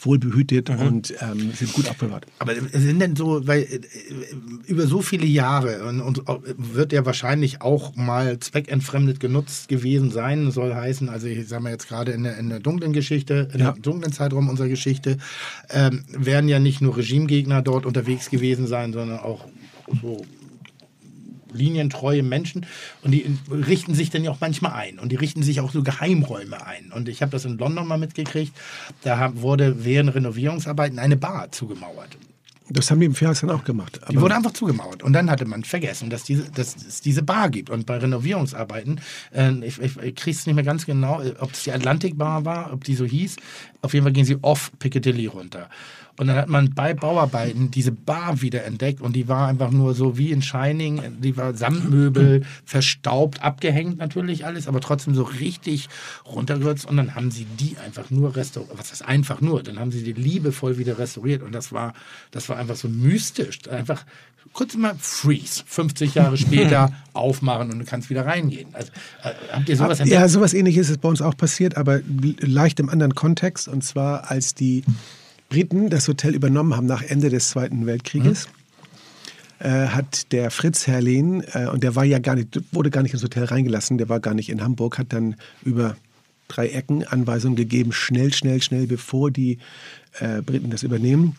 wohlbehütet 0.00 0.70
und 0.70 1.12
ähm, 1.20 1.50
sind 1.54 1.72
gut 1.72 1.88
aufbewahrt. 1.88 2.24
Aber 2.38 2.52
sind 2.54 3.00
denn 3.00 3.16
so, 3.16 3.44
weil 3.48 3.62
äh, 3.62 3.80
über 4.68 4.86
so 4.86 5.02
viele 5.02 5.26
Jahre 5.26 5.84
und, 5.88 6.00
und 6.00 6.28
auch- 6.28 6.40
wird 6.56 6.92
ja 6.92 7.04
wahrscheinlich 7.04 7.62
auch 7.62 7.96
mal 7.96 8.38
zweckentfremdet 8.38 9.18
genutzt 9.18 9.68
gewesen 9.68 10.12
sein, 10.12 10.52
soll 10.52 10.72
heißen, 10.72 11.08
also 11.08 11.26
ich 11.26 11.48
sage 11.48 11.64
mal 11.64 11.70
jetzt 11.72 11.88
gerade 11.88 12.12
in 12.12 12.22
der, 12.22 12.38
in 12.38 12.48
der 12.48 12.60
dunklen 12.60 12.92
Geschichte, 12.92 13.48
in 13.52 13.58
Ja. 13.58 13.72
der 13.72 13.82
dunklen 13.82 14.12
Zeitraum 14.12 14.48
unserer 14.48 14.68
Geschichte, 14.68 15.18
ähm, 15.70 16.04
werden 16.16 16.48
ja 16.48 16.60
nicht 16.60 16.80
nur 16.80 16.96
Regimegegner 16.96 17.60
dort 17.62 17.84
unterwegs 17.84 18.30
gewesen 18.30 18.68
sein, 18.68 18.92
sondern 18.92 19.18
auch 19.18 19.46
so 20.00 20.24
linientreue 21.52 22.22
Menschen 22.22 22.66
und 23.02 23.12
die 23.12 23.26
richten 23.50 23.94
sich 23.94 24.10
dann 24.10 24.24
ja 24.24 24.30
auch 24.30 24.40
manchmal 24.40 24.72
ein 24.72 24.98
und 24.98 25.10
die 25.10 25.16
richten 25.16 25.42
sich 25.42 25.60
auch 25.60 25.70
so 25.70 25.82
Geheimräume 25.82 26.64
ein. 26.66 26.92
Und 26.92 27.08
ich 27.08 27.22
habe 27.22 27.32
das 27.32 27.44
in 27.44 27.58
London 27.58 27.86
mal 27.86 27.98
mitgekriegt, 27.98 28.52
da 29.02 29.32
wurde 29.34 29.84
während 29.84 30.14
Renovierungsarbeiten 30.14 30.98
eine 30.98 31.16
Bar 31.16 31.52
zugemauert. 31.52 32.16
Das 32.70 32.90
haben 32.90 33.00
die 33.00 33.06
im 33.06 33.14
Fernsehen 33.14 33.48
dann 33.48 33.58
auch 33.58 33.64
gemacht. 33.64 33.98
Die 34.10 34.20
wurde 34.20 34.34
einfach 34.34 34.52
zugemauert. 34.52 35.02
Und 35.02 35.14
dann 35.14 35.30
hatte 35.30 35.46
man 35.46 35.64
vergessen, 35.64 36.10
dass, 36.10 36.24
diese, 36.24 36.50
dass 36.50 36.76
es 36.76 37.00
diese 37.00 37.22
Bar 37.22 37.48
gibt. 37.48 37.70
Und 37.70 37.86
bei 37.86 37.96
Renovierungsarbeiten, 37.96 39.00
äh, 39.34 39.52
ich, 39.64 39.80
ich, 39.80 39.96
ich 39.96 40.14
kriege 40.14 40.36
es 40.36 40.46
nicht 40.46 40.54
mehr 40.54 40.64
ganz 40.64 40.84
genau, 40.84 41.22
ob 41.38 41.52
es 41.52 41.64
die 41.64 41.72
Atlantic 41.72 42.18
Bar 42.18 42.44
war, 42.44 42.72
ob 42.72 42.84
die 42.84 42.94
so 42.94 43.06
hieß. 43.06 43.36
Auf 43.82 43.94
jeden 43.94 44.04
Fall 44.04 44.12
gehen 44.12 44.24
sie 44.24 44.38
off 44.42 44.72
Piccadilly 44.78 45.26
runter. 45.26 45.68
Und 46.18 46.26
dann 46.26 46.36
hat 46.36 46.48
man 46.48 46.74
bei 46.74 46.94
Bauarbeiten 46.94 47.70
diese 47.70 47.92
Bar 47.92 48.42
wieder 48.42 48.64
entdeckt 48.64 49.00
und 49.00 49.14
die 49.14 49.28
war 49.28 49.46
einfach 49.46 49.70
nur 49.70 49.94
so 49.94 50.18
wie 50.18 50.32
in 50.32 50.42
Shining, 50.42 51.00
die 51.20 51.36
war 51.36 51.54
Samtmöbel, 51.54 52.42
verstaubt, 52.64 53.40
abgehängt 53.40 53.98
natürlich 53.98 54.44
alles, 54.44 54.66
aber 54.66 54.80
trotzdem 54.80 55.14
so 55.14 55.22
richtig 55.22 55.88
runtergerützt 56.26 56.86
und 56.86 56.96
dann 56.96 57.14
haben 57.14 57.30
sie 57.30 57.44
die 57.44 57.76
einfach 57.78 58.10
nur 58.10 58.34
restauriert. 58.34 58.76
Was 58.76 58.92
ist 58.92 59.02
einfach 59.02 59.40
nur? 59.40 59.62
Dann 59.62 59.78
haben 59.78 59.92
sie 59.92 60.02
die 60.02 60.12
liebevoll 60.12 60.76
wieder 60.76 60.98
restauriert 60.98 61.42
und 61.42 61.54
das 61.54 61.72
war, 61.72 61.94
das 62.32 62.48
war 62.48 62.56
einfach 62.56 62.76
so 62.76 62.88
mystisch. 62.88 63.68
Einfach 63.68 64.04
kurz 64.52 64.74
mal 64.74 64.94
freeze. 64.98 65.62
50 65.66 66.14
Jahre 66.14 66.36
später 66.36 66.92
aufmachen 67.12 67.70
und 67.70 67.78
du 67.78 67.84
kannst 67.84 68.10
wieder 68.10 68.26
reingehen. 68.26 68.68
Also, 68.72 68.90
äh, 69.22 69.32
habt 69.52 69.68
ihr 69.68 69.76
sowas 69.76 70.00
entdeckt? 70.00 70.20
Ja, 70.20 70.28
sowas 70.28 70.54
ähnliches 70.54 70.90
ist 70.90 71.00
bei 71.00 71.08
uns 71.08 71.22
auch 71.22 71.36
passiert, 71.36 71.76
aber 71.76 72.00
leicht 72.40 72.80
im 72.80 72.88
anderen 72.88 73.14
Kontext. 73.14 73.67
Und 73.68 73.84
zwar, 73.84 74.30
als 74.30 74.54
die 74.54 74.84
Briten 75.48 75.90
das 75.90 76.08
Hotel 76.08 76.34
übernommen 76.34 76.76
haben 76.76 76.86
nach 76.86 77.02
Ende 77.02 77.30
des 77.30 77.50
Zweiten 77.50 77.86
Weltkrieges, 77.86 78.48
äh, 79.60 79.88
hat 79.88 80.32
der 80.32 80.50
Fritz 80.50 80.86
Herrlehn, 80.86 81.42
äh, 81.52 81.68
und 81.68 81.82
der 81.82 81.96
war 81.96 82.04
ja 82.04 82.18
gar 82.18 82.34
nicht, 82.34 82.60
wurde 82.72 82.90
gar 82.90 83.02
nicht 83.02 83.12
ins 83.12 83.22
Hotel 83.22 83.44
reingelassen, 83.44 83.98
der 83.98 84.08
war 84.08 84.20
gar 84.20 84.34
nicht 84.34 84.50
in 84.50 84.62
Hamburg, 84.62 84.98
hat 84.98 85.12
dann 85.12 85.36
über 85.64 85.96
drei 86.48 86.68
Ecken 86.68 87.04
Anweisungen 87.04 87.56
gegeben, 87.56 87.92
schnell, 87.92 88.32
schnell, 88.32 88.62
schnell, 88.62 88.86
bevor 88.86 89.30
die 89.30 89.58
äh, 90.20 90.42
Briten 90.42 90.70
das 90.70 90.82
übernehmen, 90.82 91.36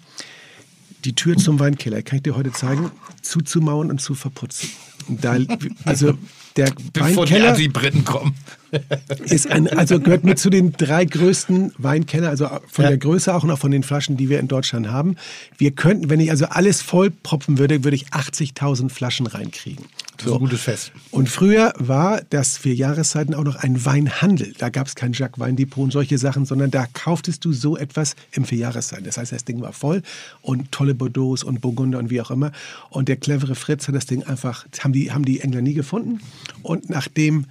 die 1.06 1.16
Tür 1.16 1.38
zum 1.38 1.60
Weinkeller, 1.60 2.02
kann 2.02 2.18
ich 2.18 2.24
dir 2.24 2.36
heute 2.36 2.52
zeigen, 2.52 2.92
zuzumauern 3.22 3.90
und 3.90 4.02
zu 4.02 4.16
verputzen. 4.16 4.70
Da, 5.08 5.38
also 5.86 6.14
der 6.66 6.74
Bevor 6.94 7.26
die, 7.26 7.32
Weinkeller 7.34 7.50
also 7.50 7.62
die 7.62 7.70
Briten 7.70 8.06
kommen. 8.06 8.36
ist 9.26 9.50
ein, 9.50 9.68
also 9.68 10.00
gehört 10.00 10.24
mit 10.24 10.38
zu 10.38 10.50
den 10.50 10.74
drei 10.74 11.06
größten 11.06 11.74
Weinkeller, 11.78 12.30
also 12.30 12.48
von 12.68 12.84
Ja. 12.84 12.90
der 12.90 12.98
Größe 13.00 13.34
auch 13.34 13.44
und 13.44 13.52
auch 13.52 13.58
von 13.60 13.72
den 13.72 13.84
Flaschen, 13.84 14.16
die 14.18 14.30
wir 14.30 14.40
in 14.40 14.48
Deutschland 14.48 14.90
haben. 14.90 15.16
Wir 15.58 15.72
könnten, 15.72 16.10
wenn 16.10 16.20
ich 16.20 16.30
also 16.30 16.46
alles 16.46 16.82
vollpropfen 16.82 17.58
würde, 17.58 17.84
würde 17.84 17.96
ich 17.96 18.10
80.000 18.10 18.90
Flaschen 18.90 19.26
reinkriegen. 19.26 19.86
Das 20.18 20.28
ist 20.28 20.34
ein 20.34 20.40
gutes 20.40 20.62
Fest. 20.62 20.92
Und 21.12 21.30
früher 21.30 21.74
war 21.78 22.22
das 22.30 22.58
für 22.58 22.72
Jahreszeiten 22.72 23.34
auch 23.34 23.46
noch 23.46 23.56
ein 23.56 23.86
Weinhandel. 23.86 24.54
Da 24.58 24.68
gab 24.70 24.88
es 24.88 24.96
kein 24.96 25.14
Jacques 25.14 25.40
Weindepot 25.40 25.86
und 25.86 25.92
solche 25.92 26.18
Sachen, 26.18 26.46
sondern 26.46 26.72
da 26.72 26.88
kauftest 26.92 27.46
du 27.46 27.54
so 27.54 27.78
etwas 27.78 28.18
im 28.34 28.44
für 28.44 28.56
Jahreszeiten. 28.56 29.06
Das 29.06 29.18
heißt, 29.18 29.32
das 29.32 29.46
Ding 29.46 29.62
war 29.62 29.72
voll 29.72 30.02
und 30.42 30.74
tolle 30.74 30.94
Bordeaux 30.94 31.38
und 31.46 31.62
Burgunder 31.62 32.00
und 32.00 32.10
wie 32.10 32.20
auch 32.20 32.32
immer. 32.32 32.52
Und 32.90 33.08
der 33.08 33.16
clevere 33.16 33.56
Fritz 33.56 33.88
hat 33.88 33.96
das 33.96 34.08
Ding 34.08 34.24
einfach, 34.24 34.66
haben 34.82 34.92
die, 34.92 35.12
haben 35.14 35.24
die 35.24 35.40
Engländer 35.40 35.62
nie 35.62 35.74
gefunden. 35.74 36.20
Und 36.64 36.90
nachdem 36.90 37.46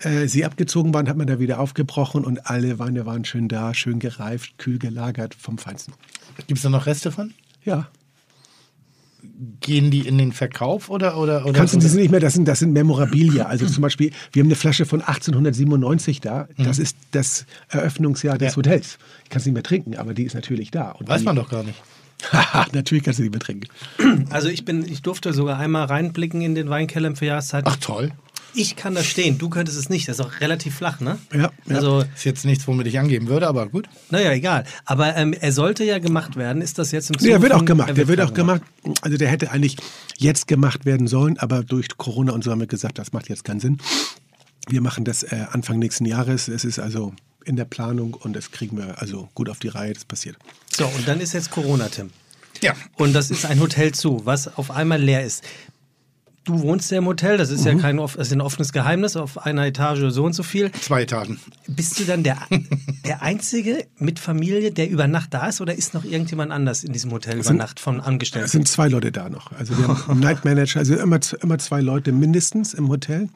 äh, 0.00 0.26
sie 0.26 0.44
abgezogen 0.44 0.92
waren, 0.94 1.08
hat 1.08 1.16
man 1.16 1.26
da 1.26 1.38
wieder 1.38 1.60
aufgebrochen 1.60 2.24
und 2.24 2.46
alle 2.50 2.78
Weine 2.78 3.06
waren 3.06 3.24
schön 3.24 3.48
da, 3.48 3.74
schön 3.74 3.98
gereift, 3.98 4.58
kühl 4.58 4.78
gelagert 4.78 5.34
vom 5.34 5.58
Feinsten. 5.58 5.92
Gibt 6.46 6.58
es 6.58 6.62
da 6.62 6.68
noch 6.70 6.86
Reste 6.86 7.12
von? 7.12 7.32
Ja. 7.64 7.88
Gehen 9.60 9.90
die 9.90 10.06
in 10.06 10.18
den 10.18 10.32
Verkauf 10.32 10.90
oder? 10.90 11.16
oder, 11.16 11.44
oder 11.46 11.54
Kannst 11.54 11.74
du 11.74 11.78
diese 11.78 11.98
nicht 11.98 12.10
mehr, 12.10 12.20
das 12.20 12.34
sind, 12.34 12.46
das 12.46 12.58
sind 12.58 12.72
Memorabilia. 12.72 13.46
Also 13.46 13.66
zum 13.66 13.80
Beispiel, 13.80 14.10
wir 14.32 14.42
haben 14.42 14.48
eine 14.48 14.54
Flasche 14.54 14.84
von 14.84 15.00
1897 15.00 16.20
da. 16.20 16.46
Das 16.58 16.78
ist 16.78 16.96
das 17.12 17.46
Eröffnungsjahr 17.70 18.36
des 18.36 18.52
Ja. 18.52 18.56
Hotels. 18.56 18.98
Ich 19.24 19.30
kann 19.30 19.40
es 19.40 19.46
nicht 19.46 19.54
mehr 19.54 19.62
trinken, 19.62 19.96
aber 19.96 20.12
die 20.12 20.24
ist 20.24 20.34
natürlich 20.34 20.70
da. 20.70 20.90
Und 20.90 21.08
Weiß 21.08 21.20
die- 21.20 21.24
man 21.24 21.36
doch 21.36 21.48
gar 21.48 21.62
nicht. 21.62 21.80
Haha, 22.32 22.66
natürlich 22.74 23.02
kannst 23.04 23.18
du 23.18 23.22
die 23.22 23.30
mehr 23.30 23.40
trinken. 23.40 23.68
Also 24.30 24.48
ich 24.48 24.64
bin, 24.66 24.84
ich 24.84 25.00
durfte 25.02 25.32
sogar 25.32 25.58
einmal 25.58 25.86
reinblicken 25.86 26.42
in 26.42 26.54
den 26.54 26.68
Weinkeller 26.68 27.08
im 27.08 27.14
Jahreszeit. 27.14 27.64
Ach 27.66 27.76
toll. 27.76 28.12
Ich 28.54 28.76
kann 28.76 28.94
da 28.94 29.02
stehen, 29.02 29.38
du 29.38 29.48
könntest 29.48 29.76
es 29.78 29.88
nicht. 29.88 30.08
Das 30.08 30.18
ist 30.18 30.24
auch 30.24 30.40
relativ 30.40 30.76
flach, 30.76 31.00
ne? 31.00 31.18
Ja, 31.32 31.38
ja. 31.40 31.50
Also, 31.76 32.04
Ist 32.14 32.24
jetzt 32.24 32.44
nichts, 32.44 32.66
womit 32.68 32.86
ich 32.86 32.98
angeben 32.98 33.26
würde, 33.26 33.48
aber 33.48 33.66
gut. 33.68 33.88
naja, 34.10 34.30
egal. 34.32 34.64
Aber 34.84 35.16
ähm, 35.16 35.32
er 35.32 35.52
sollte 35.52 35.84
ja 35.84 35.98
gemacht 35.98 36.36
werden. 36.36 36.62
Ist 36.62 36.78
das 36.78 36.92
jetzt 36.92 37.10
im 37.10 37.16
Nee, 37.20 37.28
der 37.28 37.42
wird 37.42 37.52
auch 37.52 37.64
gemacht. 37.64 37.88
er 37.88 37.94
Der 37.94 38.08
wird 38.08 38.20
auch 38.20 38.32
gerade 38.32 38.60
gemacht. 38.60 38.62
Also 39.00 39.16
der 39.16 39.28
hätte 39.28 39.50
eigentlich 39.50 39.76
jetzt 40.18 40.46
gemacht 40.46 40.84
werden 40.84 41.06
sollen, 41.08 41.38
aber 41.38 41.62
durch 41.64 41.88
Corona 41.96 42.32
und 42.32 42.44
so 42.44 42.50
haben 42.50 42.60
wir 42.60 42.66
gesagt, 42.66 42.98
das 42.98 43.12
macht 43.12 43.28
jetzt 43.28 43.44
keinen 43.44 43.60
Sinn. 43.60 43.78
Wir 44.68 44.80
machen 44.80 45.04
das 45.04 45.22
äh, 45.24 45.46
Anfang 45.50 45.78
nächsten 45.78 46.06
Jahres. 46.06 46.48
Es 46.48 46.64
ist 46.64 46.78
also 46.78 47.12
in 47.44 47.56
der 47.56 47.64
Planung 47.66 48.14
und 48.14 48.34
das 48.34 48.50
kriegen 48.50 48.76
wir 48.78 49.00
also 49.00 49.28
gut 49.34 49.48
auf 49.48 49.58
die 49.58 49.68
Reihe. 49.68 49.92
Das 49.92 50.04
passiert. 50.04 50.36
So, 50.74 50.86
und 50.86 51.06
dann 51.06 51.20
ist 51.20 51.32
jetzt 51.34 51.50
Corona, 51.50 51.88
Tim. 51.88 52.10
Ja. 52.62 52.72
Und 52.96 53.12
das 53.12 53.30
ist 53.30 53.44
ein 53.44 53.60
Hotel 53.60 53.92
zu, 53.92 54.24
was 54.24 54.56
auf 54.56 54.70
einmal 54.70 55.00
leer 55.02 55.24
ist. 55.24 55.44
Du 56.44 56.60
wohnst 56.60 56.90
ja 56.90 56.98
im 56.98 57.06
Hotel, 57.06 57.38
das 57.38 57.50
ist 57.50 57.64
ja 57.64 57.74
kein 57.74 57.96
das 57.96 58.14
ist 58.16 58.32
ein 58.32 58.42
offenes 58.42 58.72
Geheimnis, 58.72 59.16
auf 59.16 59.46
einer 59.46 59.64
Etage 59.66 60.12
so 60.12 60.24
und 60.24 60.34
so 60.34 60.42
viel. 60.42 60.70
Zwei 60.72 61.02
Etagen. 61.02 61.40
Bist 61.66 61.98
du 61.98 62.04
dann 62.04 62.22
der, 62.22 62.36
der 63.06 63.22
Einzige 63.22 63.86
mit 63.98 64.18
Familie, 64.18 64.70
der 64.70 64.90
über 64.90 65.06
Nacht 65.08 65.32
da 65.32 65.48
ist, 65.48 65.62
oder 65.62 65.74
ist 65.74 65.94
noch 65.94 66.04
irgendjemand 66.04 66.52
anders 66.52 66.84
in 66.84 66.92
diesem 66.92 67.12
Hotel 67.12 67.38
über 67.38 67.52
Nacht 67.54 67.80
von 67.80 67.98
Es 68.00 68.04
Angestellten? 68.06 68.48
sind 68.48 68.68
zwei 68.68 68.88
Leute 68.88 69.10
da 69.10 69.30
noch. 69.30 69.52
Also 69.52 69.76
wir 69.78 69.88
haben 69.88 70.20
Night 70.20 70.44
Manager, 70.44 70.80
also 70.80 70.94
immer, 70.96 71.18
immer 71.40 71.58
zwei 71.58 71.80
Leute 71.80 72.12
mindestens 72.12 72.74
im 72.74 72.88
Hotel. 72.88 73.30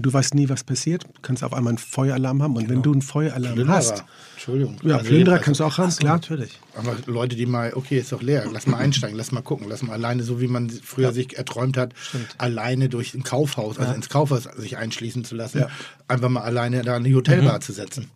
Du 0.00 0.12
weißt 0.12 0.34
nie, 0.34 0.48
was 0.48 0.62
passiert. 0.62 1.02
Du 1.04 1.20
kannst 1.22 1.42
auf 1.42 1.52
einmal 1.52 1.72
einen 1.72 1.78
Feueralarm 1.78 2.42
haben 2.42 2.56
und 2.56 2.68
wenn 2.68 2.82
du 2.82 2.92
einen 2.92 3.02
Feueralarm 3.02 3.66
hast, 3.68 4.04
Entschuldigung. 4.42 4.76
ja, 4.82 4.96
Also, 4.96 5.08
Plünderer 5.08 5.34
also, 5.36 5.44
kannst 5.44 5.60
du 5.60 5.64
auch 5.64 5.78
haben, 5.78 5.94
klar. 5.94 6.14
natürlich. 6.14 6.58
Aber 6.74 6.96
Leute, 7.06 7.36
die 7.36 7.46
mal, 7.46 7.72
okay, 7.74 7.98
ist 8.00 8.10
doch 8.10 8.22
leer, 8.22 8.44
lass 8.52 8.66
mal 8.66 8.78
einsteigen, 8.78 9.16
lass 9.16 9.30
mal 9.30 9.40
gucken, 9.40 9.68
lass 9.68 9.82
mal 9.82 9.92
alleine, 9.92 10.24
so 10.24 10.40
wie 10.40 10.48
man 10.48 10.68
früher 10.68 11.12
sich 11.12 11.38
erträumt 11.38 11.76
hat, 11.76 11.92
alleine 12.38 12.88
durch 12.88 13.14
ein 13.14 13.22
Kaufhaus, 13.22 13.78
also 13.78 13.92
ins 13.94 14.08
Kaufhaus 14.08 14.48
sich 14.56 14.76
einschließen 14.78 15.24
zu 15.24 15.36
lassen, 15.36 15.60
Ja. 15.60 15.68
einfach 16.08 16.28
mal 16.28 16.40
alleine 16.42 16.82
da 16.82 16.96
in 16.96 17.04
die 17.04 17.14
Hotelbar 17.14 17.60
zu 17.60 17.72
setzen. 17.72 18.10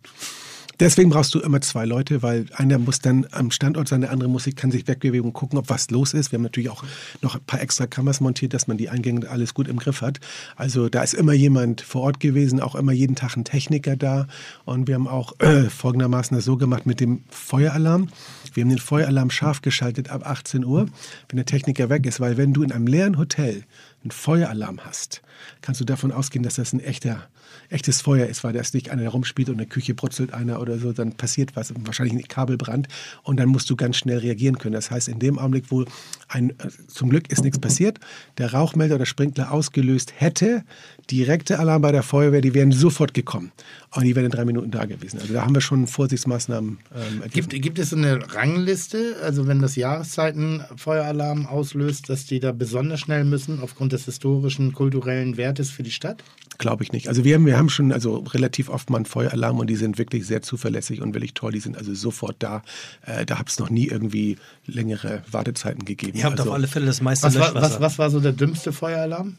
Deswegen 0.79 1.09
brauchst 1.09 1.33
du 1.33 1.39
immer 1.39 1.59
zwei 1.61 1.85
Leute, 1.85 2.21
weil 2.21 2.45
einer 2.53 2.77
muss 2.77 2.99
dann 2.99 3.25
am 3.31 3.49
Standort 3.49 3.87
sein, 3.87 4.01
der 4.01 4.11
andere 4.11 4.29
muss 4.29 4.47
kann 4.55 4.71
sich 4.71 4.87
wegbewegen 4.87 5.25
und 5.25 5.33
gucken, 5.33 5.57
ob 5.57 5.69
was 5.69 5.89
los 5.89 6.13
ist. 6.13 6.31
Wir 6.31 6.37
haben 6.37 6.43
natürlich 6.43 6.69
auch 6.69 6.83
noch 7.21 7.35
ein 7.35 7.41
paar 7.45 7.61
extra 7.61 7.87
Kameras 7.87 8.21
montiert, 8.21 8.53
dass 8.53 8.67
man 8.67 8.77
die 8.77 8.89
Eingänge 8.89 9.29
alles 9.29 9.53
gut 9.53 9.67
im 9.67 9.77
Griff 9.77 10.01
hat. 10.01 10.19
Also 10.55 10.87
da 10.87 11.01
ist 11.01 11.13
immer 11.13 11.33
jemand 11.33 11.81
vor 11.81 12.03
Ort 12.03 12.19
gewesen, 12.19 12.61
auch 12.61 12.75
immer 12.75 12.91
jeden 12.91 13.15
Tag 13.15 13.35
ein 13.35 13.43
Techniker 13.43 13.95
da. 13.95 14.27
Und 14.65 14.87
wir 14.87 14.95
haben 14.95 15.07
auch 15.07 15.39
äh, 15.39 15.69
folgendermaßen 15.69 16.37
das 16.37 16.45
so 16.45 16.57
gemacht 16.57 16.85
mit 16.85 16.99
dem 16.99 17.23
Feueralarm. 17.29 18.09
Wir 18.53 18.61
haben 18.63 18.69
den 18.69 18.77
Feueralarm 18.79 19.31
scharf 19.31 19.61
geschaltet 19.61 20.09
ab 20.09 20.25
18 20.25 20.63
Uhr, 20.63 20.87
wenn 21.29 21.37
der 21.37 21.45
Techniker 21.45 21.89
weg 21.89 22.05
ist, 22.05 22.19
weil 22.19 22.37
wenn 22.37 22.53
du 22.53 22.63
in 22.63 22.71
einem 22.71 22.87
leeren 22.87 23.17
Hotel 23.17 23.63
einen 24.03 24.11
Feueralarm 24.11 24.79
hast, 24.85 25.21
kannst 25.61 25.81
du 25.81 25.85
davon 25.85 26.11
ausgehen, 26.11 26.43
dass 26.43 26.55
das 26.55 26.73
ein 26.73 26.79
echter, 26.79 27.27
echtes 27.69 28.01
Feuer 28.01 28.27
ist, 28.27 28.43
weil 28.43 28.53
da 28.53 28.59
ist 28.59 28.73
nicht 28.73 28.89
einer 28.89 29.07
rumspielt 29.09 29.49
und 29.49 29.55
in 29.55 29.59
der 29.59 29.67
Küche 29.67 29.93
brutzelt 29.93 30.33
einer 30.33 30.61
oder 30.61 30.77
so, 30.77 30.93
dann 30.93 31.13
passiert 31.13 31.55
was, 31.55 31.73
wahrscheinlich 31.85 32.13
ein 32.15 32.27
Kabelbrand 32.27 32.87
und 33.23 33.37
dann 33.37 33.49
musst 33.49 33.69
du 33.69 33.75
ganz 33.75 33.97
schnell 33.97 34.19
reagieren 34.19 34.57
können. 34.57 34.73
Das 34.73 34.91
heißt, 34.91 35.07
in 35.07 35.19
dem 35.19 35.39
Augenblick, 35.39 35.65
wo 35.69 35.85
ein, 36.27 36.51
äh, 36.51 36.69
zum 36.87 37.09
Glück 37.09 37.31
ist 37.31 37.43
nichts 37.43 37.59
passiert, 37.59 37.99
der 38.37 38.53
Rauchmelder 38.53 38.95
oder 38.95 39.05
Sprinkler 39.05 39.51
ausgelöst 39.51 40.13
hätte, 40.15 40.63
direkte 41.09 41.59
Alarm 41.59 41.81
bei 41.81 41.91
der 41.91 42.03
Feuerwehr, 42.03 42.41
die 42.41 42.53
wären 42.53 42.71
sofort 42.71 43.13
gekommen 43.13 43.51
und 43.97 44.03
die 44.03 44.15
wären 44.15 44.25
in 44.25 44.31
drei 44.31 44.45
Minuten 44.45 44.69
da 44.69 44.85
gewesen. 44.85 45.19
Also 45.19 45.33
da 45.33 45.41
haben 45.41 45.55
wir 45.55 45.61
schon 45.61 45.87
Vorsichtsmaßnahmen 45.87 46.77
ähm. 46.95 47.23
Gibt, 47.31 47.49
gibt 47.49 47.79
es 47.79 47.89
so 47.89 47.95
eine 47.95 48.19
Rangliste, 48.33 49.15
also 49.23 49.47
wenn 49.47 49.59
das 49.59 49.75
Jahreszeitenfeueralarm 49.75 51.47
auslöst, 51.47 52.07
dass 52.09 52.25
die 52.25 52.39
da 52.39 52.51
besonders 52.51 52.99
schnell 52.99 53.23
müssen 53.23 53.59
aufgrund 53.59 53.93
des 53.93 54.05
historischen, 54.05 54.73
kulturellen 54.73 55.37
Wertes 55.37 55.71
für 55.71 55.81
die 55.81 55.91
Stadt? 55.91 56.23
Glaube 56.59 56.83
ich 56.83 56.91
nicht. 56.91 57.07
Also 57.07 57.23
wir 57.23 57.35
haben, 57.35 57.45
wir 57.47 57.57
haben 57.57 57.69
schon 57.69 57.91
also 57.91 58.17
relativ 58.17 58.69
oft 58.69 58.91
mal 58.91 58.97
einen 58.97 59.05
Feueralarm 59.05 59.57
und 59.57 59.67
die 59.67 59.75
sind 59.75 59.97
wirklich 59.97 60.27
sehr 60.27 60.43
zuverlässig 60.43 61.01
und 61.01 61.15
wirklich 61.15 61.33
toll. 61.33 61.51
Die 61.51 61.59
sind 61.59 61.75
also 61.75 61.93
sofort 61.95 62.35
da. 62.39 62.61
Äh, 63.03 63.25
da 63.25 63.39
hat 63.39 63.49
es 63.49 63.57
noch 63.57 63.71
nie 63.71 63.87
irgendwie 63.87 64.37
längere 64.67 65.23
Wartezeiten 65.31 65.85
gegeben. 65.85 66.17
Ihr 66.17 66.23
habt 66.23 66.39
also, 66.39 66.51
auf 66.51 66.55
alle 66.55 66.67
Fälle 66.67 66.85
das 66.85 67.01
meiste 67.01 67.27
Was 67.27 67.39
war, 67.39 67.55
was, 67.55 67.81
was 67.81 67.97
war 67.97 68.09
so 68.11 68.19
der 68.19 68.33
dümmste 68.33 68.71
Feueralarm? 68.71 69.37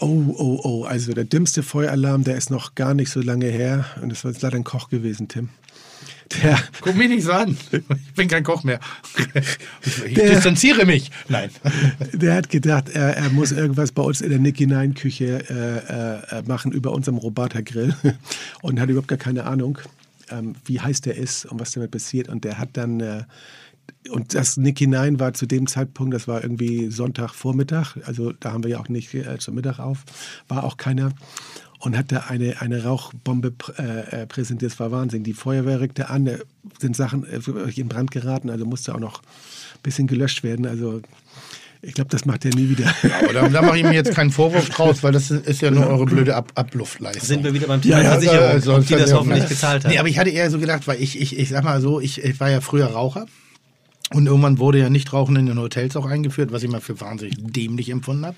Oh, 0.00 0.34
oh, 0.36 0.60
oh. 0.62 0.84
Also 0.84 1.12
der 1.12 1.24
dümmste 1.24 1.62
Feueralarm, 1.62 2.24
der 2.24 2.36
ist 2.36 2.50
noch 2.50 2.74
gar 2.74 2.94
nicht 2.94 3.10
so 3.10 3.20
lange 3.20 3.46
her. 3.46 3.84
Und 4.02 4.10
das 4.10 4.24
war 4.24 4.30
jetzt 4.30 4.42
leider 4.42 4.56
ein 4.56 4.64
Koch 4.64 4.88
gewesen, 4.88 5.28
Tim. 5.28 5.48
Der, 6.42 6.58
Guck 6.80 6.96
mich 6.96 7.08
nicht 7.08 7.22
so 7.24 7.30
an. 7.32 7.56
Ich 7.70 8.14
bin 8.14 8.26
kein 8.28 8.42
Koch 8.42 8.64
mehr. 8.64 8.80
Ich 10.06 10.14
Der- 10.14 10.30
distanziere 10.30 10.84
mich. 10.84 11.10
Nein. 11.28 11.50
der 12.12 12.34
hat 12.34 12.50
gedacht, 12.50 12.88
er, 12.88 13.16
er 13.16 13.30
muss 13.30 13.52
irgendwas 13.52 13.92
bei 13.92 14.02
uns 14.02 14.20
in 14.20 14.30
der 14.30 14.38
Nicky 14.40 14.66
Nine 14.66 14.94
Küche 14.94 15.44
äh, 15.48 16.38
äh, 16.38 16.42
machen 16.42 16.72
über 16.72 16.90
unserem 16.92 17.18
Robotergrill 17.18 17.94
und 18.62 18.80
hat 18.80 18.88
überhaupt 18.88 19.06
gar 19.08 19.18
keine 19.18 19.44
Ahnung, 19.44 19.78
ähm, 20.30 20.56
wie 20.64 20.80
heiß 20.80 21.00
der 21.02 21.16
ist 21.16 21.46
und 21.46 21.60
was 21.60 21.70
damit 21.72 21.92
passiert. 21.92 22.28
Und 22.28 22.42
der 22.44 22.58
hat 22.58 22.70
dann 22.72 22.98
äh, 23.00 23.22
und 24.10 24.34
das 24.34 24.56
Nicky 24.56 24.86
Nine 24.86 25.18
war 25.20 25.34
zu 25.34 25.46
dem 25.46 25.66
Zeitpunkt, 25.66 26.14
das 26.14 26.28
war 26.28 26.42
irgendwie 26.42 26.90
Sonntagvormittag, 26.90 27.96
also 28.04 28.32
da 28.32 28.52
haben 28.52 28.64
wir 28.64 28.70
ja 28.70 28.80
auch 28.80 28.88
nicht 28.88 29.12
äh, 29.14 29.38
zum 29.38 29.54
Mittag 29.54 29.78
auf, 29.78 30.04
war 30.48 30.64
auch 30.64 30.76
keiner. 30.76 31.12
Und 31.78 31.96
hat 31.96 32.10
da 32.10 32.24
eine, 32.28 32.62
eine 32.62 32.84
Rauchbombe 32.84 33.50
pr- 33.50 33.78
äh, 33.78 34.22
äh, 34.22 34.26
präsentiert. 34.26 34.72
Das 34.72 34.80
war 34.80 34.90
Wahnsinn. 34.92 35.24
Die 35.24 35.34
Feuerwehr 35.34 35.78
rückte 35.78 36.08
an, 36.08 36.24
da 36.24 36.32
sind 36.80 36.96
Sachen 36.96 37.24
äh, 37.26 37.38
in 37.76 37.86
Brand 37.86 38.10
geraten, 38.10 38.48
also 38.48 38.64
musste 38.64 38.94
auch 38.94 38.98
noch 38.98 39.20
ein 39.20 39.82
bisschen 39.82 40.06
gelöscht 40.06 40.42
werden. 40.42 40.66
Also 40.66 41.02
ich 41.82 41.92
glaube, 41.92 42.08
das 42.10 42.24
macht 42.24 42.46
er 42.46 42.54
nie 42.54 42.70
wieder. 42.70 42.92
Aber 43.22 43.32
da, 43.34 43.48
da 43.50 43.62
mache 43.62 43.76
ich 43.76 43.84
mir 43.84 43.92
jetzt 43.92 44.14
keinen 44.14 44.30
Vorwurf 44.30 44.70
draus, 44.70 45.02
weil 45.02 45.12
das 45.12 45.30
ist 45.30 45.60
ja 45.60 45.70
nur 45.70 45.86
eure 45.86 46.06
blöde 46.06 46.34
Ab 46.34 46.50
Abluftleistung. 46.54 47.22
Sind 47.26 47.44
wir 47.44 47.52
wieder 47.52 47.66
beim 47.66 47.82
Thema 47.82 47.98
Ja, 47.98 48.02
ja, 48.02 48.10
Versicherung, 48.12 48.48
also, 48.48 48.78
die 48.78 48.94
das 48.94 49.12
hoffentlich 49.12 49.46
gezahlt 49.46 49.84
hat. 49.84 49.92
Nee, 49.92 49.98
aber 49.98 50.08
ich 50.08 50.18
hatte 50.18 50.30
eher 50.30 50.50
so 50.50 50.58
gedacht, 50.58 50.88
weil 50.88 51.00
ich, 51.00 51.20
ich, 51.20 51.38
ich 51.38 51.50
sag 51.50 51.62
mal 51.62 51.82
so, 51.82 52.00
ich, 52.00 52.24
ich 52.24 52.40
war 52.40 52.50
ja 52.50 52.62
früher 52.62 52.86
Raucher. 52.86 53.26
Und 54.12 54.26
irgendwann 54.26 54.58
wurde 54.58 54.78
ja 54.78 54.88
Nichtrauchen 54.88 55.34
in 55.34 55.46
den 55.46 55.58
Hotels 55.58 55.96
auch 55.96 56.06
eingeführt, 56.06 56.52
was 56.52 56.62
ich 56.62 56.70
mal 56.70 56.80
für 56.80 57.00
wahnsinnig 57.00 57.34
dämlich 57.38 57.90
empfunden 57.90 58.26
habe. 58.26 58.36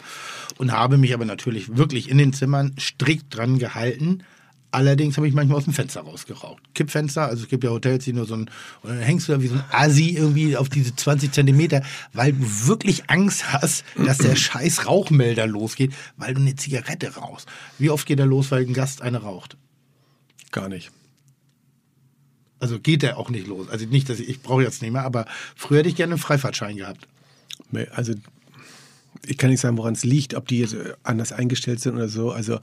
Und 0.57 0.73
habe 0.73 0.97
mich 0.97 1.13
aber 1.13 1.27
natürlich 1.27 1.77
wirklich 1.77 2.09
in 2.09 2.17
den 2.17 2.33
Zimmern 2.33 2.75
strikt 2.79 3.37
dran 3.37 3.59
gehalten. 3.59 4.23
Allerdings 4.71 5.17
habe 5.17 5.29
ich 5.29 5.35
manchmal 5.35 5.59
aus 5.59 5.65
dem 5.65 5.73
Fenster 5.73 6.03
rausgeraucht. 6.03 6.63
Kippfenster, 6.75 7.27
also 7.27 7.43
es 7.43 7.49
gibt 7.49 7.65
ja 7.65 7.71
Hotels, 7.71 8.05
die 8.05 8.13
nur 8.13 8.27
so 8.27 8.35
ein, 8.35 8.51
und 8.83 8.91
dann 8.91 8.99
hängst 8.99 9.29
du 9.29 9.33
da 9.33 9.43
wie 9.43 9.47
so 9.47 9.55
ein 9.55 9.65
Assi 9.71 10.11
irgendwie 10.11 10.57
auf 10.57 10.69
diese 10.69 10.95
20 10.95 11.33
Zentimeter, 11.33 11.83
weil 12.13 12.33
du 12.33 12.67
wirklich 12.67 13.09
Angst 13.09 13.51
hast, 13.51 13.85
dass 13.97 14.19
der 14.19 14.37
scheiß 14.37 14.87
Rauchmelder 14.87 15.47
losgeht, 15.47 15.95
weil 16.19 16.35
du 16.35 16.41
eine 16.43 16.55
Zigarette 16.57 17.15
rauchst. 17.15 17.49
Wie 17.79 17.89
oft 17.89 18.07
geht 18.07 18.21
er 18.21 18.27
los, 18.27 18.51
weil 18.51 18.67
ein 18.67 18.75
Gast 18.75 19.01
eine 19.01 19.23
raucht? 19.23 19.57
Gar 20.51 20.69
nicht. 20.69 20.91
Also 22.61 22.79
geht 22.81 23.03
der 23.03 23.19
auch 23.19 23.31
nicht 23.31 23.47
los. 23.47 23.69
Also 23.69 23.87
nicht, 23.87 24.09
dass 24.09 24.19
ich, 24.21 24.29
ich 24.29 24.43
brauche 24.43 24.63
jetzt 24.63 24.83
nicht 24.83 24.93
mehr, 24.93 25.05
aber 25.05 25.27
früher 25.57 25.79
hätte 25.79 25.89
ich 25.89 25.97
gerne 25.97 26.15
einen 26.15 26.21
Freifahrtschein 26.21 26.77
gehabt. 26.77 27.07
Nee, 27.71 27.87
Also 27.93 28.15
ich 29.27 29.37
kann 29.39 29.51
nicht 29.51 29.61
sagen, 29.61 29.77
woran 29.79 29.95
es 29.95 30.05
liegt, 30.05 30.35
ob 30.35 30.49
die 30.49 30.61
jetzt 30.61 30.75
äh, 30.75 30.95
anders 31.03 31.33
eingestellt 31.33 31.81
sind 31.81 31.95
oder 31.97 32.09
so. 32.09 32.31
Also 32.33 32.59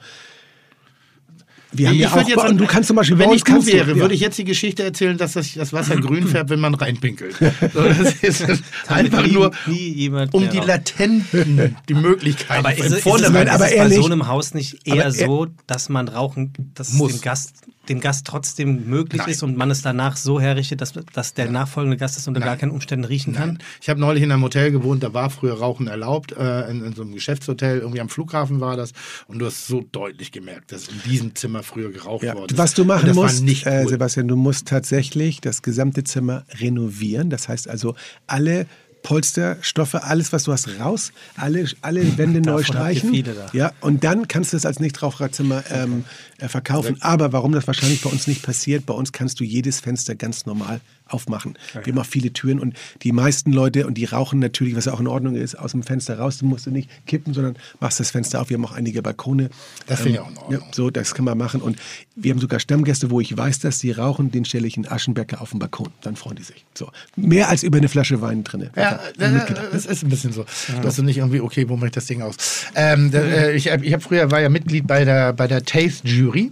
wir 1.71 1.89
haben 1.89 1.95
Ich 1.95 2.01
ja 2.01 2.09
auch, 2.13 2.27
jetzt 2.27 2.59
du 2.59 2.65
kannst 2.67 2.87
zum 2.87 2.95
Beispiel 2.95 3.17
bei 3.17 3.25
wenn 3.25 3.31
ich 3.33 3.43
du 3.43 3.65
wäre, 3.65 3.89
ja. 3.91 3.95
würde 3.97 4.13
ich 4.13 4.21
jetzt 4.21 4.37
die 4.37 4.45
Geschichte 4.45 4.83
erzählen, 4.83 5.17
dass 5.17 5.33
das, 5.33 5.53
das 5.55 5.73
Wasser 5.73 5.95
grün 6.01 6.25
färbt, 6.25 6.49
wenn 6.49 6.61
man 6.61 6.73
reinpinkelt. 6.73 7.35
So, 7.35 7.83
das 7.83 8.13
ist 8.21 8.45
einfach 8.87 9.27
nur, 9.27 9.51
jemand 9.67 10.33
um 10.33 10.47
die. 10.49 10.59
Latenten, 10.59 11.75
die 11.89 11.93
Möglichkeiten 11.93 12.59
Aber 12.65 12.73
ist, 12.73 12.79
es- 12.79 12.85
ist, 12.87 12.93
es, 12.97 13.03
vorne 13.03 13.29
Nein, 13.29 13.47
ist 13.47 13.53
aber 13.53 13.65
es 13.65 13.71
bei 13.71 13.75
ehrlich- 13.77 13.97
so 13.97 14.05
einem 14.05 14.27
Haus 14.27 14.53
nicht 14.53 14.87
eher 14.87 14.93
aber 14.93 15.03
er- 15.03 15.11
so, 15.27 15.47
dass 15.67 15.89
man 15.89 16.07
rauchen, 16.07 16.53
dass 16.75 16.93
Muss. 16.93 17.11
dem 17.11 17.21
Gast, 17.21 17.55
dem 17.89 17.99
Gast 17.99 18.27
trotzdem 18.27 18.87
möglich 18.87 19.21
Nein. 19.21 19.31
ist 19.31 19.43
und 19.43 19.57
man 19.57 19.71
es 19.71 19.81
danach 19.81 20.17
so 20.17 20.39
herrichtet, 20.39 20.81
dass, 20.81 20.93
dass 21.13 21.33
der 21.33 21.49
nachfolgende 21.49 21.97
Gast 21.97 22.17
es 22.17 22.27
unter 22.27 22.39
gar 22.39 22.57
keinen 22.57 22.71
Umständen 22.71 23.05
riechen 23.05 23.33
kann? 23.33 23.59
Ich 23.81 23.89
habe 23.89 23.99
neulich 23.99 24.23
in 24.23 24.31
einem 24.31 24.43
Hotel 24.43 24.71
gewohnt, 24.71 25.03
da 25.03 25.13
war 25.13 25.29
früher 25.29 25.53
Rauchen 25.53 25.87
erlaubt, 25.87 26.31
äh, 26.33 26.69
in, 26.69 26.83
in 26.83 26.93
so 26.93 27.01
einem 27.01 27.13
Geschäftshotel, 27.13 27.79
irgendwie 27.79 28.01
am 28.01 28.09
Flughafen 28.09 28.59
war 28.59 28.77
das. 28.77 28.91
Und 29.27 29.39
du 29.39 29.45
hast 29.45 29.67
so 29.67 29.83
deutlich 29.91 30.31
gemerkt, 30.31 30.71
dass 30.71 30.87
in 30.87 31.01
diesem 31.05 31.35
Zimmer 31.35 31.63
früher 31.63 31.91
geraucht 31.91 32.23
Ja, 32.23 32.35
worden 32.35 32.51
ist. 32.51 32.57
was 32.57 32.73
du 32.73 32.85
machen 32.85 33.13
musst, 33.13 33.43
äh, 33.65 33.81
cool. 33.83 33.89
Sebastian, 33.89 34.27
du 34.27 34.35
musst 34.35 34.67
tatsächlich 34.67 35.41
das 35.41 35.61
gesamte 35.61 36.03
Zimmer 36.03 36.45
renovieren. 36.59 37.29
Das 37.29 37.47
heißt 37.49 37.69
also 37.69 37.95
alle 38.27 38.67
Polsterstoffe, 39.05 39.93
alles, 39.93 40.33
was 40.33 40.45
du 40.45 40.51
hast, 40.51 40.67
raus, 40.79 41.11
alle, 41.37 41.67
alle 41.81 42.17
Wände 42.17 42.41
neu 42.41 42.63
streichen. 42.63 43.23
Ja, 43.53 43.71
und 43.79 44.03
dann 44.03 44.27
kannst 44.27 44.51
du 44.51 44.57
es 44.57 44.65
als 44.65 44.79
Nichtraucherzimmer 44.79 45.63
ähm, 45.69 46.05
äh, 46.39 46.47
verkaufen. 46.47 46.97
Aber 47.01 47.31
warum 47.31 47.51
das 47.51 47.67
wahrscheinlich 47.67 48.01
bei 48.01 48.09
uns 48.09 48.25
nicht 48.25 48.41
passiert, 48.41 48.87
bei 48.87 48.95
uns 48.95 49.11
kannst 49.11 49.39
du 49.39 49.43
jedes 49.43 49.79
Fenster 49.79 50.15
ganz 50.15 50.47
normal 50.47 50.81
aufmachen. 51.07 51.57
Wir 51.83 51.93
haben 51.93 51.99
auch 51.99 52.05
viele 52.05 52.33
Türen 52.33 52.59
und 52.59 52.75
die 53.03 53.11
meisten 53.11 53.51
Leute, 53.51 53.85
und 53.87 53.95
die 53.95 54.05
rauchen 54.05 54.39
natürlich, 54.39 54.75
was 54.75 54.85
ja 54.85 54.93
auch 54.93 54.99
in 54.99 55.07
Ordnung 55.07 55.35
ist, 55.35 55.55
aus 55.55 55.71
dem 55.71 55.83
Fenster 55.83 56.17
raus. 56.17 56.37
Du 56.37 56.45
musst 56.45 56.65
du 56.65 56.71
nicht 56.71 56.89
kippen, 57.05 57.33
sondern 57.33 57.55
machst 57.79 57.99
das 57.99 58.11
Fenster 58.11 58.41
auf. 58.41 58.49
Wir 58.49 58.57
haben 58.57 58.65
auch 58.65 58.71
einige 58.71 59.01
Balkone. 59.01 59.49
Das 59.87 60.01
finde 60.01 60.13
ich 60.13 60.19
auch 60.19 60.29
in 60.29 60.37
Ordnung. 60.37 60.61
Ja, 60.61 60.67
so, 60.73 60.89
das 60.89 61.13
kann 61.13 61.25
man 61.25 61.37
machen. 61.37 61.61
Und 61.61 61.77
wir 62.15 62.31
haben 62.31 62.39
sogar 62.39 62.59
Stammgäste, 62.59 63.11
wo 63.11 63.19
ich 63.21 63.35
weiß, 63.35 63.59
dass 63.59 63.79
die 63.79 63.91
rauchen, 63.91 64.31
den 64.31 64.45
stelle 64.45 64.67
ich 64.67 64.77
einen 64.77 64.87
Aschenbecker 64.87 65.41
auf 65.41 65.51
den 65.51 65.59
Balkon. 65.59 65.89
Dann 66.01 66.15
freuen 66.15 66.37
die 66.37 66.43
sich. 66.43 66.65
So. 66.73 66.89
Mehr 67.15 67.49
als 67.49 67.63
über 67.63 67.77
eine 67.77 67.89
Flasche 67.89 68.21
Wein 68.21 68.43
drin. 68.43 68.69
Ja, 68.75 68.99
das 69.17 69.85
ist 69.85 70.03
ein 70.03 70.09
bisschen 70.09 70.33
so. 70.33 70.45
Dass 70.81 70.95
du 70.95 71.03
nicht 71.03 71.17
irgendwie, 71.17 71.41
okay, 71.41 71.69
wo 71.69 71.75
mache 71.75 71.87
ich 71.87 71.93
das 71.93 72.05
Ding 72.05 72.21
aus? 72.21 72.65
Ähm, 72.75 73.11
da, 73.11 73.19
äh, 73.19 73.55
ich 73.55 73.67
ich 73.67 73.93
habe 73.93 74.01
früher 74.01 74.31
war 74.31 74.41
ja 74.41 74.49
Mitglied 74.49 74.87
bei 74.87 75.05
der, 75.05 75.33
bei 75.33 75.47
der 75.47 75.63
Taste 75.63 76.07
Jury. 76.07 76.51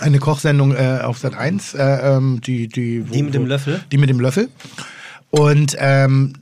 Eine 0.00 0.18
Kochsendung 0.18 0.74
äh, 0.74 1.00
auf 1.02 1.18
Sat 1.18 1.34
1, 1.34 1.74
äh, 1.74 1.82
ähm, 1.82 2.40
die, 2.40 2.68
die, 2.68 3.08
wo, 3.08 3.12
Die 3.12 3.22
mit 3.22 3.34
dem 3.34 3.46
Löffel? 3.46 3.80
Die 3.90 3.98
mit 3.98 4.10
dem 4.10 4.20
Löffel. 4.20 4.48
Und 5.30 5.76
ähm, 5.78 6.34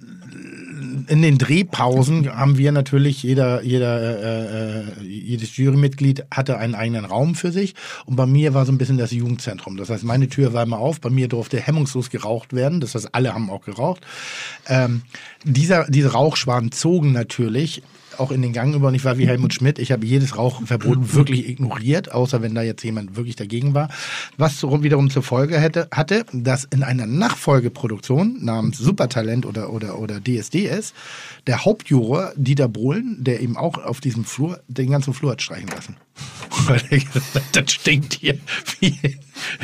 in 1.09 1.23
den 1.23 1.39
Drehpausen 1.39 2.35
haben 2.35 2.59
wir 2.59 2.73
natürlich, 2.73 3.23
jeder, 3.23 3.63
jeder, 3.63 4.01
äh, 4.01 4.81
äh, 4.81 5.03
jedes 5.03 5.57
Jurymitglied 5.57 6.25
hatte 6.31 6.59
einen 6.59 6.75
eigenen 6.75 7.05
Raum 7.05 7.35
für 7.35 7.53
sich. 7.53 7.75
Und 8.07 8.17
bei 8.17 8.27
mir 8.27 8.55
war 8.55 8.67
so 8.67 8.73
ein 8.73 8.79
bisschen 8.79 8.99
das 8.99 9.11
Jugendzentrum. 9.11 9.77
Das 9.77 9.91
heißt, 9.91 10.05
meine 10.05 10.29
Tür 10.29 10.53
war 10.53 10.63
immer 10.63 10.79
auf. 10.79 11.01
Bei 11.01 11.11
mir 11.11 11.29
durfte 11.29 11.61
hemmungslos 11.61 12.11
geraucht 12.11 12.53
werden. 12.55 12.81
Das 12.81 12.95
heißt, 12.95 13.15
alle 13.15 13.35
haben 13.35 13.51
auch 13.51 13.65
geraucht. 13.65 14.07
Ähm, 14.69 15.03
dieser, 15.45 15.85
diese 15.89 16.13
Rauchschwaden 16.13 16.73
zogen 16.73 17.13
natürlich 17.13 17.83
auch 18.19 18.31
in 18.31 18.43
den 18.43 18.53
Gang 18.53 18.75
über 18.75 18.89
und 18.89 18.95
ich 18.95 19.05
war 19.05 19.19
wie 19.19 19.27
Helmut 19.27 19.55
Schmidt. 19.55 19.79
Ich 19.79 19.93
habe 19.93 20.07
jedes 20.07 20.37
Rauchverbot 20.37 20.99
wirklich 21.15 21.49
ignoriert, 21.49 22.13
außer 22.13 22.43
wenn 22.43 22.55
da 22.55 22.63
jetzt 22.63 22.83
jemand 22.83 23.17
wirklich 23.17 23.37
dagegen 23.37 23.75
war. 23.75 23.89
Was 24.37 24.63
wiederum 24.63 25.11
zur 25.11 25.23
Folge 25.23 25.59
hätte, 25.59 25.89
hatte, 25.93 26.25
dass 26.33 26.65
in 26.65 26.83
einer 26.83 27.07
Nachfolgeproduktion 27.07 28.45
namens 28.45 28.79
Supertalent 28.79 29.47
oder, 29.47 29.73
oder, 29.73 29.99
oder 29.99 30.21
DSDS 30.21 30.95
der 31.47 31.65
Hauptjuror 31.65 32.33
Dieter 32.37 32.69
Bohlen, 32.69 33.23
der 33.23 33.41
eben 33.41 33.57
auch 33.57 33.79
auf 33.79 34.01
diesem 34.01 34.25
Flur 34.25 34.61
den 34.69 34.91
ganzen 34.91 35.15
Flur 35.15 35.33
hat 35.33 35.43
streichen 35.43 35.69
lassen. 35.69 35.97
Weil 36.67 36.83
er 36.91 36.99
gesagt 36.99 37.35
hat, 37.35 37.43
das 37.53 37.73
stinkt 37.73 38.15
hier 38.15 38.39
wie 38.81 38.99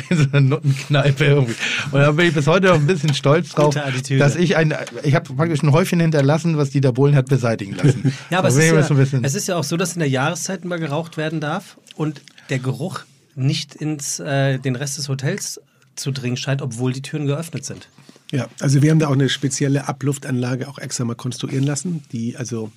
in 0.09 0.17
so 0.17 0.23
einer 0.31 0.41
Nuttenkneipe 0.41 1.25
irgendwie. 1.25 1.55
Und 1.91 1.99
da 1.99 2.11
bin 2.11 2.27
ich 2.27 2.33
bis 2.33 2.47
heute 2.47 2.67
noch 2.67 2.75
ein 2.75 2.87
bisschen 2.87 3.13
stolz 3.13 3.49
drauf, 3.49 3.75
dass 3.75 4.35
ich 4.35 4.55
ein, 4.55 4.73
ich 5.03 5.15
habe 5.15 5.33
praktisch 5.33 5.63
ein 5.63 5.71
Häufchen 5.71 5.99
hinterlassen, 5.99 6.57
was 6.57 6.69
Dieter 6.69 6.91
Bohlen 6.91 7.15
hat 7.15 7.27
beseitigen 7.27 7.75
lassen. 7.75 8.13
Ja, 8.29 8.39
aber 8.39 8.47
es 8.47 8.55
ist 8.55 8.71
ja, 8.71 8.83
so 8.83 8.95
es 8.95 9.35
ist 9.35 9.47
ja 9.47 9.55
auch 9.55 9.63
so, 9.63 9.77
dass 9.77 9.93
in 9.93 9.99
der 9.99 10.09
Jahreszeit 10.09 10.65
mal 10.65 10.79
geraucht 10.79 11.17
werden 11.17 11.39
darf 11.39 11.77
und 11.95 12.21
der 12.49 12.59
Geruch 12.59 13.01
nicht 13.35 13.75
ins 13.75 14.19
äh, 14.19 14.59
den 14.59 14.75
Rest 14.75 14.97
des 14.97 15.09
Hotels 15.09 15.61
zu 15.95 16.11
dringen 16.11 16.37
scheint, 16.37 16.61
obwohl 16.61 16.93
die 16.93 17.01
Türen 17.01 17.25
geöffnet 17.25 17.65
sind. 17.65 17.89
Ja, 18.31 18.47
also 18.59 18.81
wir 18.81 18.91
haben 18.91 18.99
da 18.99 19.07
auch 19.07 19.13
eine 19.13 19.29
spezielle 19.29 19.87
Abluftanlage 19.87 20.67
auch 20.67 20.79
extra 20.79 21.05
mal 21.05 21.15
konstruieren 21.15 21.63
lassen, 21.63 22.03
die 22.11 22.35
also 22.35 22.71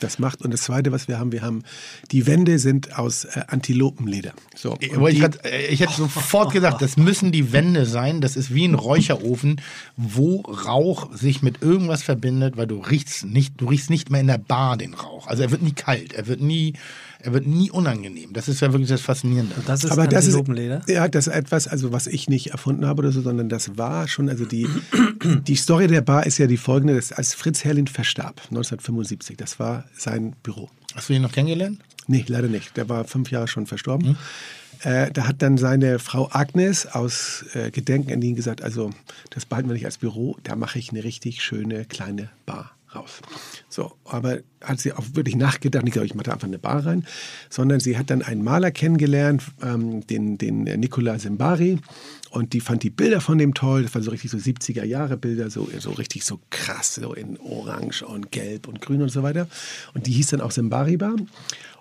das 0.00 0.18
macht. 0.18 0.42
Und 0.42 0.52
das 0.52 0.62
Zweite, 0.62 0.92
was 0.92 1.06
wir 1.08 1.18
haben, 1.18 1.32
wir 1.32 1.42
haben, 1.42 1.62
die 2.10 2.26
Wände 2.26 2.58
sind 2.58 2.98
aus 2.98 3.24
äh, 3.24 3.42
Antilopenleder. 3.46 4.32
So, 4.56 4.76
Ich, 4.80 4.90
die- 4.90 5.18
grad, 5.20 5.44
äh, 5.44 5.66
ich 5.68 5.80
hätte 5.80 5.92
sofort 5.94 6.52
gesagt, 6.52 6.82
das 6.82 6.96
müssen 6.96 7.32
die 7.32 7.52
Wände 7.52 7.86
sein. 7.86 8.20
Das 8.20 8.36
ist 8.36 8.54
wie 8.54 8.64
ein 8.66 8.74
Räucherofen, 8.74 9.60
wo 9.96 10.40
Rauch 10.40 11.14
sich 11.14 11.42
mit 11.42 11.62
irgendwas 11.62 12.02
verbindet, 12.02 12.56
weil 12.56 12.66
du 12.66 12.78
riechst 12.80 13.24
nicht, 13.24 13.60
du 13.60 13.66
riechst 13.68 13.90
nicht 13.90 14.10
mehr 14.10 14.20
in 14.20 14.26
der 14.26 14.38
Bar 14.38 14.76
den 14.76 14.94
Rauch. 14.94 15.26
Also 15.26 15.42
er 15.42 15.50
wird 15.50 15.62
nie 15.62 15.72
kalt, 15.72 16.12
er 16.12 16.26
wird 16.26 16.40
nie, 16.40 16.74
er 17.22 17.32
wird 17.32 17.46
nie 17.46 17.70
unangenehm. 17.70 18.32
Das 18.32 18.48
ist 18.48 18.60
ja 18.60 18.72
wirklich 18.72 18.88
das 18.88 19.00
Faszinierende. 19.00 19.54
Das 19.66 19.84
ist 19.84 19.90
aber 19.90 20.06
das 20.06 20.26
ist, 20.26 20.38
ja, 20.88 21.08
das 21.08 21.26
ist 21.26 21.32
etwas, 21.32 21.68
also 21.68 21.92
was 21.92 22.06
ich 22.06 22.28
nicht 22.28 22.48
erfunden 22.48 22.86
habe 22.86 23.00
oder 23.00 23.12
so, 23.12 23.20
sondern 23.20 23.48
das 23.48 23.76
war 23.76 24.08
schon, 24.08 24.28
also 24.28 24.44
die, 24.44 24.68
die 25.46 25.56
Story 25.56 25.86
der 25.86 26.00
Bar 26.00 26.26
ist 26.26 26.38
ja 26.38 26.46
die 26.46 26.56
folgende, 26.56 26.94
dass 26.94 27.12
als 27.12 27.34
Fritz 27.34 27.64
Herrlin 27.64 27.86
verstarb, 27.86 28.40
1975, 28.50 29.36
das 29.36 29.58
war 29.58 29.84
sein 29.96 30.34
Büro. 30.42 30.70
Hast 30.94 31.08
du 31.08 31.12
ihn 31.12 31.22
noch 31.22 31.32
kennengelernt? 31.32 31.80
Nee, 32.06 32.24
leider 32.26 32.48
nicht. 32.48 32.76
Der 32.76 32.88
war 32.88 33.04
fünf 33.04 33.30
Jahre 33.30 33.46
schon 33.48 33.66
verstorben. 33.66 34.16
Äh, 34.82 35.10
da 35.12 35.28
hat 35.28 35.42
dann 35.42 35.58
seine 35.58 35.98
Frau 35.98 36.28
Agnes 36.32 36.86
aus 36.86 37.44
äh, 37.54 37.70
Gedenken 37.70 38.12
an 38.12 38.22
ihn 38.22 38.34
gesagt, 38.34 38.62
also 38.62 38.90
das 39.28 39.44
behalten 39.44 39.68
wir 39.68 39.74
nicht 39.74 39.84
als 39.84 39.98
Büro, 39.98 40.36
da 40.42 40.56
mache 40.56 40.78
ich 40.78 40.90
eine 40.90 41.04
richtig 41.04 41.42
schöne 41.42 41.84
kleine 41.84 42.30
Bar 42.46 42.72
raus. 42.94 43.20
So, 43.68 43.92
aber 44.04 44.38
hat 44.62 44.80
sie 44.80 44.92
auch 44.92 45.04
wirklich 45.14 45.36
nachgedacht, 45.36 45.84
nicht, 45.84 45.96
ich 45.96 46.14
mache 46.14 46.24
da 46.24 46.32
einfach 46.32 46.48
eine 46.48 46.58
Bar 46.58 46.84
rein, 46.84 47.06
sondern 47.48 47.80
sie 47.80 47.96
hat 47.96 48.10
dann 48.10 48.22
einen 48.22 48.42
Maler 48.42 48.70
kennengelernt, 48.70 49.42
ähm, 49.62 50.06
den, 50.06 50.38
den 50.38 50.64
Nicola 50.64 51.18
Simbari. 51.18 51.78
Und 52.30 52.52
die 52.52 52.60
fand 52.60 52.82
die 52.82 52.90
Bilder 52.90 53.20
von 53.20 53.38
dem 53.38 53.54
toll. 53.54 53.82
Das 53.82 53.94
waren 53.94 54.02
so 54.02 54.10
richtig 54.10 54.30
so 54.30 54.38
70er 54.38 54.84
Jahre 54.84 55.16
Bilder, 55.16 55.50
so, 55.50 55.68
so 55.78 55.90
richtig 55.90 56.24
so 56.24 56.40
krass, 56.50 56.94
so 56.94 57.12
in 57.12 57.38
Orange 57.40 58.02
und 58.02 58.30
Gelb 58.30 58.68
und 58.68 58.80
Grün 58.80 59.02
und 59.02 59.08
so 59.08 59.22
weiter. 59.22 59.48
Und 59.94 60.06
die 60.06 60.12
hieß 60.12 60.28
dann 60.28 60.40
auch 60.40 60.52
Simbari 60.52 60.96
Bar. 60.96 61.16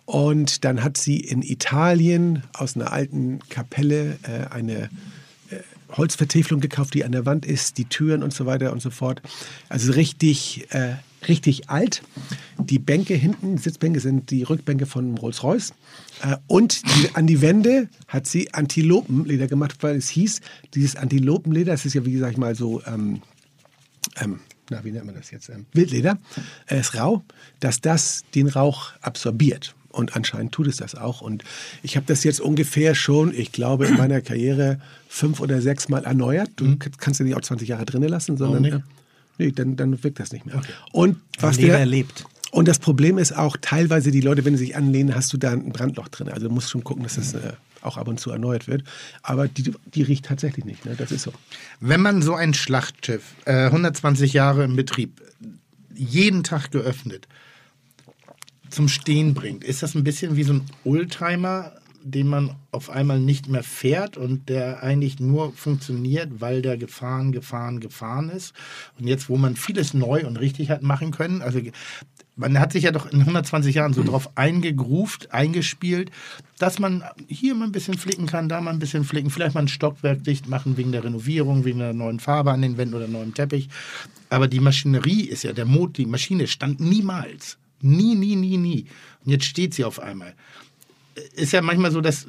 Und 0.05 0.65
dann 0.65 0.83
hat 0.83 0.97
sie 0.97 1.19
in 1.19 1.43
Italien 1.43 2.41
aus 2.53 2.75
einer 2.75 2.91
alten 2.91 3.39
Kapelle 3.49 4.17
äh, 4.23 4.51
eine 4.51 4.89
Holzvertäfelung 5.91 6.61
gekauft, 6.61 6.93
die 6.93 7.03
an 7.03 7.11
der 7.11 7.25
Wand 7.25 7.45
ist, 7.45 7.77
die 7.77 7.85
Türen 7.85 8.23
und 8.23 8.33
so 8.33 8.45
weiter 8.45 8.71
und 8.71 8.81
so 8.81 8.89
fort. 8.89 9.21
Also 9.69 9.91
richtig, 9.93 10.67
äh, 10.69 10.95
richtig 11.27 11.69
alt. 11.69 12.03
Die 12.57 12.79
Bänke 12.79 13.15
hinten, 13.15 13.57
Sitzbänke 13.57 13.99
sind 13.99 14.31
die 14.31 14.43
Rückbänke 14.43 14.85
von 14.85 15.17
Rolls-Royce. 15.17 15.73
Äh, 16.21 16.37
und 16.47 16.83
die, 16.85 17.15
an 17.15 17.27
die 17.27 17.41
Wände 17.41 17.89
hat 18.07 18.27
sie 18.27 18.53
Antilopenleder 18.53 19.47
gemacht, 19.47 19.77
weil 19.81 19.95
es 19.95 20.09
hieß, 20.09 20.41
dieses 20.75 20.95
Antilopenleder, 20.95 21.71
das 21.71 21.85
ist 21.85 21.93
ja 21.93 22.05
wie 22.05 22.13
gesagt 22.13 22.37
mal 22.37 22.55
so 22.55 22.81
ähm, 22.85 23.21
ähm, 24.19 24.39
na, 24.69 24.83
wie 24.83 24.91
nennt 24.91 25.05
man 25.05 25.15
das 25.15 25.31
jetzt? 25.31 25.49
Ähm, 25.49 25.65
Wildleder, 25.73 26.17
äh, 26.67 26.79
ist 26.79 26.95
rau, 26.95 27.23
dass 27.59 27.81
das 27.81 28.23
den 28.35 28.47
Rauch 28.47 28.91
absorbiert. 29.01 29.75
Und 29.91 30.15
anscheinend 30.15 30.51
tut 30.51 30.67
es 30.67 30.77
das 30.77 30.93
auch. 30.95 31.21
Und 31.21 31.43
ich 31.83 31.95
habe 31.97 32.05
das 32.05 32.23
jetzt 32.23 32.39
ungefähr 32.41 32.93
schon, 32.95 33.33
ich 33.33 33.51
glaube, 33.51 33.87
in 33.87 33.97
meiner 33.97 34.21
Karriere 34.21 34.79
fünf 35.07 35.39
oder 35.39 35.61
sechs 35.61 35.89
Mal 35.89 36.03
erneuert. 36.05 36.51
Du 36.57 36.77
k- 36.77 36.91
kannst 36.97 37.19
ja 37.19 37.25
nicht 37.25 37.35
auch 37.35 37.41
20 37.41 37.67
Jahre 37.67 37.85
drinnen 37.85 38.07
lassen, 38.09 38.37
sondern 38.37 38.63
äh, 38.65 38.79
nee, 39.39 39.51
dann, 39.51 39.75
dann 39.75 40.03
wirkt 40.03 40.19
das 40.19 40.31
nicht 40.31 40.45
mehr. 40.45 40.61
Und 40.91 41.17
was 41.39 41.57
der, 41.57 41.79
erlebt. 41.79 42.25
und 42.51 42.67
das 42.67 42.77
Problem 42.77 43.17
ist 43.17 43.35
auch, 43.35 43.57
teilweise 43.59 44.11
die 44.11 44.21
Leute, 44.21 44.45
wenn 44.45 44.55
sie 44.57 44.65
sich 44.65 44.75
anlehnen, 44.75 45.15
hast 45.15 45.33
du 45.33 45.37
da 45.37 45.51
ein 45.51 45.71
Brandloch 45.73 46.07
drin. 46.09 46.29
Also 46.29 46.47
du 46.47 46.53
musst 46.53 46.69
schon 46.69 46.83
gucken, 46.83 47.01
dass 47.03 47.15
das 47.15 47.33
äh, 47.33 47.53
auch 47.81 47.97
ab 47.97 48.07
und 48.07 48.19
zu 48.19 48.29
erneuert 48.29 48.67
wird. 48.67 48.83
Aber 49.23 49.47
die, 49.47 49.73
die 49.95 50.03
riecht 50.03 50.25
tatsächlich 50.25 50.65
nicht. 50.65 50.85
Ne? 50.85 50.93
Das 50.97 51.11
ist 51.11 51.23
so. 51.23 51.33
Wenn 51.79 52.01
man 52.01 52.21
so 52.21 52.35
ein 52.35 52.53
Schlachtschiff, 52.53 53.23
äh, 53.45 53.65
120 53.65 54.33
Jahre 54.33 54.63
im 54.65 54.75
Betrieb, 54.75 55.19
jeden 55.95 56.43
Tag 56.43 56.69
geöffnet, 56.71 57.27
zum 58.69 58.87
Stehen 58.87 59.33
bringt, 59.33 59.63
ist 59.63 59.83
das 59.83 59.95
ein 59.95 60.03
bisschen 60.03 60.35
wie 60.35 60.43
so 60.43 60.53
ein 60.53 60.65
Oldtimer, 60.83 61.73
den 62.01 62.27
man 62.27 62.55
auf 62.71 62.89
einmal 62.89 63.19
nicht 63.19 63.49
mehr 63.49 63.63
fährt 63.63 64.17
und 64.17 64.49
der 64.49 64.83
eigentlich 64.83 65.19
nur 65.19 65.51
funktioniert, 65.53 66.39
weil 66.39 66.61
der 66.61 66.77
gefahren, 66.77 67.31
gefahren, 67.31 67.79
gefahren 67.79 68.29
ist. 68.29 68.53
Und 68.97 69.07
jetzt, 69.07 69.29
wo 69.29 69.37
man 69.37 69.55
vieles 69.55 69.93
neu 69.93 70.25
und 70.25 70.39
richtig 70.39 70.69
hat 70.69 70.81
machen 70.81 71.11
können, 71.11 71.41
also 71.41 71.59
man 72.35 72.57
hat 72.57 72.71
sich 72.71 72.83
ja 72.83 72.91
doch 72.91 73.11
in 73.11 73.19
120 73.19 73.75
Jahren 73.75 73.93
so 73.93 74.01
drauf 74.01 74.29
eingegruft, 74.35 75.33
eingespielt, 75.33 76.09
dass 76.57 76.79
man 76.79 77.03
hier 77.27 77.53
mal 77.53 77.65
ein 77.65 77.73
bisschen 77.73 77.97
flicken 77.97 78.27
kann, 78.27 78.47
da 78.47 78.61
mal 78.61 78.71
ein 78.71 78.79
bisschen 78.79 79.03
flicken, 79.03 79.29
vielleicht 79.29 79.55
mal 79.55 79.61
ein 79.61 79.67
Stockwerk 79.67 80.23
dicht 80.23 80.47
machen 80.47 80.77
wegen 80.77 80.93
der 80.93 81.03
Renovierung, 81.03 81.65
wegen 81.65 81.79
der 81.79 81.93
neuen 81.93 82.19
Farbe 82.19 82.51
an 82.51 82.61
den 82.61 82.77
Wänden 82.77 82.95
oder 82.95 83.09
neuem 83.09 83.33
Teppich. 83.33 83.67
Aber 84.29 84.47
die 84.47 84.61
Maschinerie 84.61 85.23
ist 85.23 85.43
ja, 85.43 85.51
der 85.51 85.65
Mot, 85.65 85.97
die 85.97 86.05
Maschine 86.05 86.47
stand 86.47 86.79
niemals. 86.79 87.57
Nie, 87.81 88.15
nie, 88.15 88.35
nie, 88.35 88.57
nie. 88.57 88.85
Und 89.25 89.31
jetzt 89.31 89.45
steht 89.45 89.73
sie 89.73 89.83
auf 89.83 89.99
einmal. 89.99 90.33
Ist 91.35 91.53
ja 91.53 91.61
manchmal 91.61 91.91
so, 91.91 92.01
dass, 92.01 92.27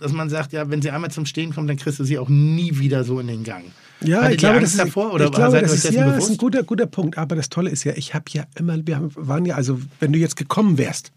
dass 0.00 0.12
man 0.12 0.28
sagt, 0.28 0.52
ja, 0.52 0.70
wenn 0.70 0.82
sie 0.82 0.90
einmal 0.90 1.10
zum 1.10 1.26
Stehen 1.26 1.54
kommt, 1.54 1.68
dann 1.70 1.76
kriegst 1.76 1.98
du 1.98 2.04
sie 2.04 2.18
auch 2.18 2.28
nie 2.28 2.78
wieder 2.78 3.04
so 3.04 3.20
in 3.20 3.26
den 3.26 3.44
Gang. 3.44 3.64
Ja, 4.00 4.18
Hattet 4.18 4.32
ich 4.32 4.38
glaube, 4.38 4.56
ihr 4.56 4.60
das 4.60 4.78
Angst 4.78 4.86
ist, 4.86 4.94
davor 4.96 5.14
oder 5.14 5.26
ich 5.26 5.32
glaube, 5.32 5.60
das 5.60 5.72
ist, 5.72 5.90
ja, 5.90 6.10
das 6.10 6.24
ist 6.24 6.30
ein 6.30 6.36
guter, 6.36 6.62
guter 6.62 6.86
Punkt. 6.86 7.16
Aber 7.16 7.34
das 7.34 7.48
Tolle 7.48 7.70
ist 7.70 7.84
ja, 7.84 7.92
ich 7.96 8.14
habe 8.14 8.24
ja 8.30 8.44
immer, 8.58 8.78
wir 8.86 8.96
haben, 8.96 9.10
waren 9.14 9.46
ja, 9.46 9.54
also 9.54 9.80
wenn 10.00 10.12
du 10.12 10.18
jetzt 10.18 10.36
gekommen 10.36 10.76
wärst, 10.78 11.12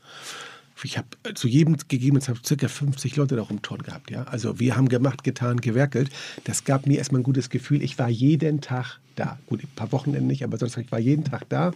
ich 0.83 0.97
habe 0.97 1.07
zu 1.33 1.47
jedem 1.47 1.77
gegeben, 1.87 2.19
habe 2.19 2.39
circa 2.45 2.67
50 2.67 3.15
Leute 3.15 3.35
da 3.35 3.43
rumtouren 3.43 3.83
gehabt. 3.83 4.11
Ja? 4.11 4.23
Also 4.23 4.59
wir 4.59 4.75
haben 4.75 4.89
gemacht, 4.89 5.23
getan, 5.23 5.61
gewerkelt. 5.61 6.09
Das 6.43 6.63
gab 6.63 6.87
mir 6.87 6.97
erstmal 6.97 7.21
ein 7.21 7.23
gutes 7.23 7.49
Gefühl. 7.49 7.81
Ich 7.81 7.97
war 7.99 8.09
jeden 8.09 8.61
Tag 8.61 8.99
da. 9.15 9.37
Gut, 9.47 9.63
ein 9.63 9.69
paar 9.75 9.91
Wochenenden 9.91 10.27
nicht, 10.27 10.43
aber 10.43 10.57
sonst 10.57 10.77
ich 10.77 10.91
war 10.91 10.99
jeden 10.99 11.25
Tag 11.25 11.47
da. 11.49 11.71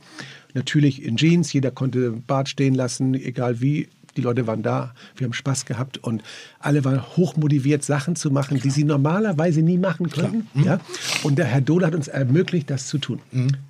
Natürlich 0.54 1.04
in 1.04 1.18
Jeans, 1.18 1.52
jeder 1.54 1.72
konnte 1.72 2.12
Bart 2.12 2.50
stehen 2.50 2.76
lassen, 2.76 3.14
egal 3.14 3.62
wie. 3.62 3.90
Die 4.16 4.22
Leute 4.22 4.46
waren 4.46 4.62
da, 4.62 4.94
wir 5.16 5.26
haben 5.26 5.34
Spaß 5.34 5.66
gehabt 5.66 5.98
und 5.98 6.22
alle 6.60 6.86
waren 6.86 7.02
hochmotiviert, 7.02 7.84
Sachen 7.84 8.16
zu 8.16 8.30
machen, 8.30 8.60
die 8.60 8.70
sie 8.70 8.84
normalerweise 8.84 9.64
nie 9.64 9.80
machen 9.80 10.08
könnten. 10.12 10.48
Ja? 10.64 10.80
Und 11.24 11.40
der 11.40 11.46
Herr 11.46 11.62
Dohle 11.62 11.88
hat 11.88 11.96
uns 11.96 12.10
ermöglicht, 12.10 12.70
das 12.70 12.86
zu 12.86 13.00
tun. 13.00 13.22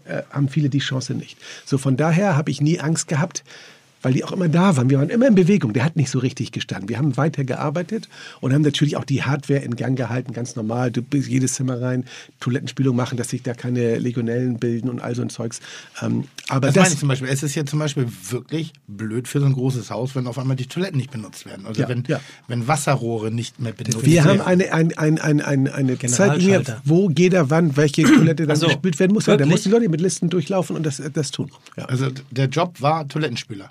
Äh, 0.04 0.24
haben 0.32 0.50
viele 0.50 0.68
die 0.68 0.80
Chance 0.80 1.14
nicht. 1.14 1.38
So 1.64 1.78
von 1.78 1.96
daher 1.96 2.36
habe 2.36 2.52
ich 2.52 2.60
nie 2.60 2.78
Angst 2.78 3.08
gehabt, 3.08 3.46
weil 4.04 4.14
die 4.14 4.24
auch 4.24 4.32
immer 4.34 4.50
da 4.50 4.78
waren. 4.78 4.90
Wir 4.90 5.00
waren 5.00 5.10
immer 5.10 5.28
in 5.28 5.36
Bewegung. 5.36 5.74
Der 5.74 5.84
hat 5.84 5.96
nicht 5.96 6.10
so 6.10 6.20
richtig 6.20 6.52
gestanden. 6.52 6.90
Wir 6.90 6.98
haben 6.98 7.18
weiter 7.18 7.44
gearbeitet 7.44 8.10
und 8.42 8.54
haben 8.54 8.62
natürlich 8.62 8.98
auch 8.98 9.06
die 9.06 9.24
Hardware 9.24 9.62
in 9.62 9.76
Gang 9.76 9.98
gehalten, 9.98 10.34
ganz 10.34 10.56
normal. 10.56 10.92
Du 10.92 11.02
bist 11.02 11.28
jedes 11.28 11.54
Zimmer 11.54 11.82
rein, 11.82 12.06
Toilettenspülung 12.40 12.96
machen, 12.96 13.18
dass 13.18 13.30
sich 13.30 13.42
da 13.42 13.54
keine 13.54 13.98
Legionellen 13.98 14.60
bilden 14.60 14.90
und 14.90 15.00
all 15.02 15.16
so 15.16 15.22
ein 15.22 15.30
Zeugs. 15.30 15.62
Ähm, 16.02 16.26
aber 16.50 16.68
Das, 16.68 16.76
das, 16.76 16.84
meine 16.84 16.94
ich 16.94 17.00
zum 17.00 17.10
Beispiel. 17.10 17.28
Es 17.30 17.44
ist 17.44 17.56
ja 17.56 17.66
zum 17.66 17.80
Beispiel 17.80 18.08
wirklich 18.30 18.74
blöd 18.88 19.28
für 19.28 19.40
so 19.40 19.46
ein 19.46 19.54
großes 19.54 19.90
Haus, 19.90 20.16
wenn 20.16 20.28
auf 20.28 20.38
einmal 20.38 20.58
die 20.58 20.68
Toiletten 20.68 20.98
nicht 20.98 21.12
benutzt 21.12 21.46
werden. 21.46 21.66
Also 21.66 21.82
Ja, 21.82 21.90
wenn, 21.90 22.04
ja. 22.08 22.20
wenn 22.48 22.68
Wasserrohre 22.68 23.32
nicht 23.32 23.60
mehr 23.60 23.72
benutzt 23.72 24.06
wir 24.06 24.24
haben 24.26 24.40
werden. 24.40 24.42
eine, 24.42 24.74
ein, 24.74 24.98
ein, 24.98 25.20
ein, 25.20 25.42
ein, 25.42 25.68
eine 25.70 25.98
Zeitlinie, 25.98 26.64
wo 26.84 27.10
jeder 27.10 27.50
wann 27.50 27.78
welche 27.78 28.04
Toilette 28.04 28.46
dann 28.46 28.58
so, 28.58 28.68
gespült 28.68 29.00
werden 29.00 29.14
muss. 29.14 29.26
Ja, 29.28 29.38
Da 29.38 29.46
mussten 29.46 29.70
die 29.70 29.76
Leute 29.76 29.90
mit 29.90 30.02
Listen 30.02 30.30
durchlaufen 30.30 30.76
und 30.76 30.84
das, 30.86 31.02
das 31.14 31.32
tun. 31.32 31.50
Ja. 31.78 31.86
Also 31.86 32.10
der 32.32 32.48
Job 32.48 32.82
war 32.82 33.08
Toilettenspüler. 33.08 33.70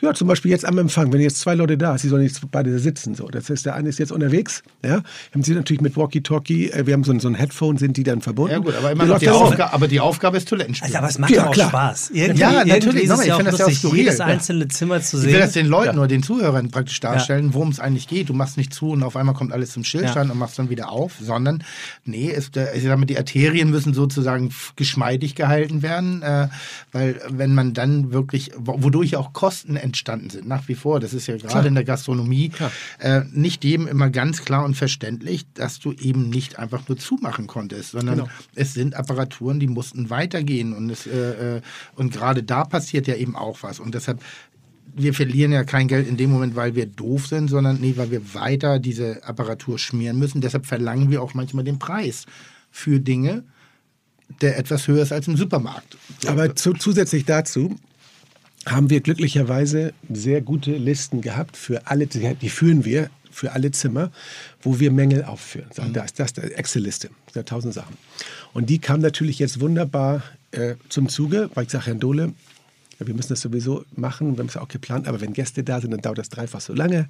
Ja, 0.00 0.14
zum 0.14 0.28
Beispiel 0.28 0.50
jetzt 0.52 0.64
am 0.64 0.78
Empfang, 0.78 1.12
wenn 1.12 1.20
jetzt 1.20 1.40
zwei 1.40 1.54
Leute 1.56 1.76
da 1.76 1.90
sind, 1.90 1.98
sie 2.02 2.08
sollen 2.08 2.22
jetzt 2.22 2.40
beide 2.52 2.78
sitzen. 2.78 3.14
So. 3.16 3.26
Das 3.26 3.50
heißt, 3.50 3.66
der 3.66 3.74
eine 3.74 3.88
ist 3.88 3.98
jetzt 3.98 4.12
unterwegs, 4.12 4.62
ja, 4.84 5.02
haben 5.34 5.42
sie 5.42 5.54
natürlich 5.54 5.80
mit 5.80 5.96
Walkie-Talkie, 5.96 6.70
äh, 6.70 6.86
wir 6.86 6.94
haben 6.94 7.02
so 7.02 7.10
ein, 7.12 7.18
so 7.18 7.26
ein 7.28 7.34
Headphone, 7.34 7.78
sind 7.78 7.96
die 7.96 8.04
dann 8.04 8.20
verbunden. 8.20 8.52
Ja 8.52 8.58
gut, 8.60 8.74
aber 8.76 8.92
immer 8.92 9.18
die, 9.18 9.24
da 9.26 9.32
rum. 9.32 9.42
Aufga 9.48 9.70
aber 9.72 9.88
die 9.88 9.98
Aufgabe 9.98 10.36
ist 10.36 10.48
Toilettenspüler. 10.48 10.86
Also, 10.88 10.98
aber 10.98 11.08
es 11.08 11.18
macht 11.18 11.30
Ja, 11.32 11.46
auch 11.48 11.52
klar. 11.52 11.68
Spaß. 11.70 12.10
Irgendwie, 12.10 12.40
Ja, 12.40 12.52
natürlich. 12.52 12.84
irgendwie 12.84 12.98
ist 13.00 13.10
es 13.10 13.20
ich 13.22 13.26
ja 13.26 13.34
auch 13.34 13.38
finde 13.38 13.50
das 13.50 13.58
ja 13.82 13.88
auch 13.88 13.94
jedes 13.94 14.20
einzelne 14.20 14.68
Zimmer 14.68 15.00
zu 15.00 15.16
Ich 15.16 15.22
sehen. 15.24 15.32
will 15.32 15.40
das 15.40 15.52
den 15.52 15.66
Leuten 15.66 15.94
Ja. 15.96 15.98
oder 16.00 16.08
den 16.08 16.22
Zuhörern 16.22 16.70
praktisch 16.70 17.00
darstellen, 17.00 17.52
worum 17.54 17.70
es 17.70 17.80
eigentlich 17.80 18.06
geht. 18.06 18.28
Du 18.28 18.34
machst 18.34 18.56
nicht 18.56 18.72
zu 18.72 18.90
und 18.90 19.02
auf 19.02 19.16
einmal 19.16 19.34
kommt 19.34 19.52
alles 19.52 19.72
zum 19.72 19.82
Stillstand 19.82 20.26
Ja. 20.26 20.32
und 20.32 20.38
machst 20.38 20.58
dann 20.60 20.70
wieder 20.70 20.92
auf, 20.92 21.14
sondern 21.20 21.64
nee, 22.04 22.30
es, 22.30 22.52
der, 22.52 22.74
ich 22.76 22.84
sag 22.84 22.96
mal, 22.98 23.06
die 23.06 23.18
Arterien 23.18 23.70
müssen 23.70 23.94
sozusagen 23.94 24.50
geschmeidig 24.76 25.34
gehalten 25.34 25.82
werden, 25.82 26.22
äh, 26.22 26.46
weil 26.92 27.20
wenn 27.30 27.52
man 27.54 27.74
dann 27.74 28.12
wirklich, 28.12 28.52
wo- 28.56 28.82
wodurch 28.84 29.16
auch 29.16 29.32
Kosten 29.32 29.76
entstanden 29.88 30.30
sind, 30.30 30.46
nach 30.46 30.68
wie 30.68 30.74
vor, 30.74 31.00
das 31.00 31.12
ist 31.12 31.26
ja 31.26 31.36
gerade 31.36 31.68
in 31.68 31.74
der 31.74 31.84
Gastronomie 31.84 32.52
äh, 32.98 33.22
nicht 33.32 33.64
jedem 33.64 33.86
immer 33.88 34.10
ganz 34.10 34.44
klar 34.44 34.64
und 34.64 34.74
verständlich, 34.74 35.46
dass 35.54 35.78
du 35.78 35.92
eben 35.92 36.30
nicht 36.30 36.58
einfach 36.58 36.88
nur 36.88 36.96
zumachen 36.98 37.46
konntest, 37.46 37.90
sondern 37.92 38.18
Genau. 38.18 38.30
es 38.54 38.74
sind 38.74 38.94
Apparaturen, 38.94 39.60
die 39.60 39.66
mussten 39.66 40.10
weitergehen 40.10 40.72
und 40.72 40.90
es 40.90 41.06
äh, 41.06 41.56
äh, 41.56 41.60
und 41.96 42.12
gerade 42.12 42.42
da 42.42 42.64
passiert 42.64 43.06
ja 43.06 43.14
eben 43.16 43.34
auch 43.36 43.62
was 43.62 43.80
und 43.80 43.94
deshalb 43.94 44.20
wir 44.94 45.14
verlieren 45.14 45.52
ja 45.52 45.64
kein 45.64 45.86
Geld 45.86 46.08
in 46.08 46.16
dem 46.16 46.30
Moment, 46.30 46.56
weil 46.56 46.74
wir 46.74 46.86
doof 46.86 47.28
sind, 47.28 47.48
sondern 47.48 47.78
nee, 47.80 47.94
weil 47.96 48.10
wir 48.10 48.34
weiter 48.34 48.78
diese 48.80 49.22
Apparatur 49.22 49.78
schmieren 49.78 50.18
müssen. 50.18 50.40
Deshalb 50.40 50.66
verlangen 50.66 51.10
wir 51.10 51.22
auch 51.22 51.34
manchmal 51.34 51.62
den 51.64 51.78
Preis 51.78 52.26
für 52.70 52.98
Dinge, 52.98 53.44
der 54.40 54.58
etwas 54.58 54.88
höher 54.88 55.02
ist 55.02 55.12
als 55.12 55.28
im 55.28 55.36
Supermarkt. 55.36 55.96
Aber 56.26 56.56
zu, 56.56 56.72
zusätzlich 56.72 57.24
dazu 57.24 57.76
haben 58.66 58.90
wir 58.90 59.00
glücklicherweise 59.00 59.92
sehr 60.10 60.40
gute 60.40 60.72
Listen 60.76 61.20
gehabt 61.20 61.56
für 61.56 61.86
alle, 61.86 62.06
die 62.06 62.48
führen 62.48 62.84
wir 62.84 63.10
für 63.30 63.52
alle 63.52 63.70
Zimmer, 63.70 64.10
wo 64.62 64.80
wir 64.80 64.90
Mängel 64.90 65.24
aufführen. 65.24 65.70
Sagen, 65.72 65.92
da 65.92 66.04
ist 66.04 66.18
das, 66.18 66.32
da 66.32 66.42
Excel-Liste, 66.42 67.10
da 67.34 67.44
tausend 67.44 67.72
Sachen. 67.74 67.96
Und 68.52 68.68
die 68.68 68.78
kam 68.78 69.00
natürlich 69.00 69.38
jetzt 69.38 69.60
wunderbar 69.60 70.22
äh, 70.50 70.74
zum 70.88 71.08
Zuge, 71.08 71.50
weil 71.54 71.64
ich 71.64 71.70
sage, 71.70 71.86
Herrn 71.86 72.00
Dohle, 72.00 72.32
Wir 72.98 73.14
müssen 73.14 73.28
das 73.28 73.40
sowieso 73.40 73.84
machen, 73.94 74.36
wir 74.36 74.40
haben 74.40 74.48
es 74.48 74.56
auch 74.56 74.66
geplant, 74.66 75.06
aber 75.06 75.20
wenn 75.20 75.32
Gäste 75.32 75.62
da 75.62 75.80
sind, 75.80 75.92
dann 75.92 76.00
dauert 76.00 76.18
das 76.18 76.30
dreifach 76.30 76.60
so 76.60 76.74
lange. 76.74 77.08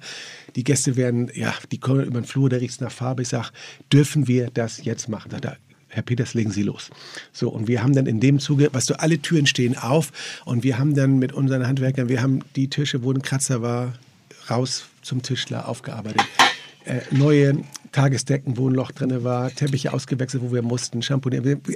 Die 0.55 0.63
Gäste 0.63 0.95
werden, 0.95 1.31
ja, 1.33 1.53
die 1.71 1.79
kommen 1.79 2.05
über 2.05 2.21
den 2.21 2.25
Flur, 2.27 2.49
der 2.49 2.61
riecht 2.61 2.79
nach 2.81 2.91
Farbe. 2.91 3.23
Ich 3.23 3.29
sage, 3.29 3.49
dürfen 3.91 4.27
wir 4.27 4.51
das 4.53 4.83
jetzt 4.83 5.09
machen? 5.09 5.31
Er, 5.31 5.57
Herr 5.99 6.03
Peters, 6.03 6.33
legen 6.33 6.51
Sie 6.51 6.63
los. 6.63 6.89
So, 7.33 7.49
und 7.49 7.67
wir 7.67 7.83
haben 7.83 7.93
dann 7.93 8.05
in 8.05 8.21
dem 8.21 8.39
Zuge, 8.39 8.69
weißt 8.71 8.89
du, 8.89 8.99
alle 8.99 9.19
Türen 9.19 9.45
stehen 9.45 9.77
auf 9.77 10.13
und 10.45 10.63
wir 10.63 10.79
haben 10.79 10.95
dann 10.95 11.19
mit 11.19 11.33
unseren 11.33 11.67
Handwerkern, 11.67 12.07
wir 12.07 12.21
haben 12.21 12.39
die 12.55 12.69
Tische, 12.69 13.03
wo 13.03 13.11
ein 13.11 13.21
Kratzer 13.21 13.61
war, 13.61 13.93
raus 14.49 14.85
zum 15.01 15.21
Tischler 15.21 15.67
aufgearbeitet. 15.67 16.23
Äh, 16.85 17.01
neue 17.11 17.57
Tagesdecken, 17.91 18.55
wo 18.55 18.69
ein 18.69 18.75
Loch 18.75 18.91
drin 18.91 19.25
war, 19.25 19.53
Teppiche 19.53 19.91
ausgewechselt, 19.91 20.41
wo 20.41 20.53
wir 20.53 20.61
mussten, 20.61 21.01
Shampoo. 21.01 21.29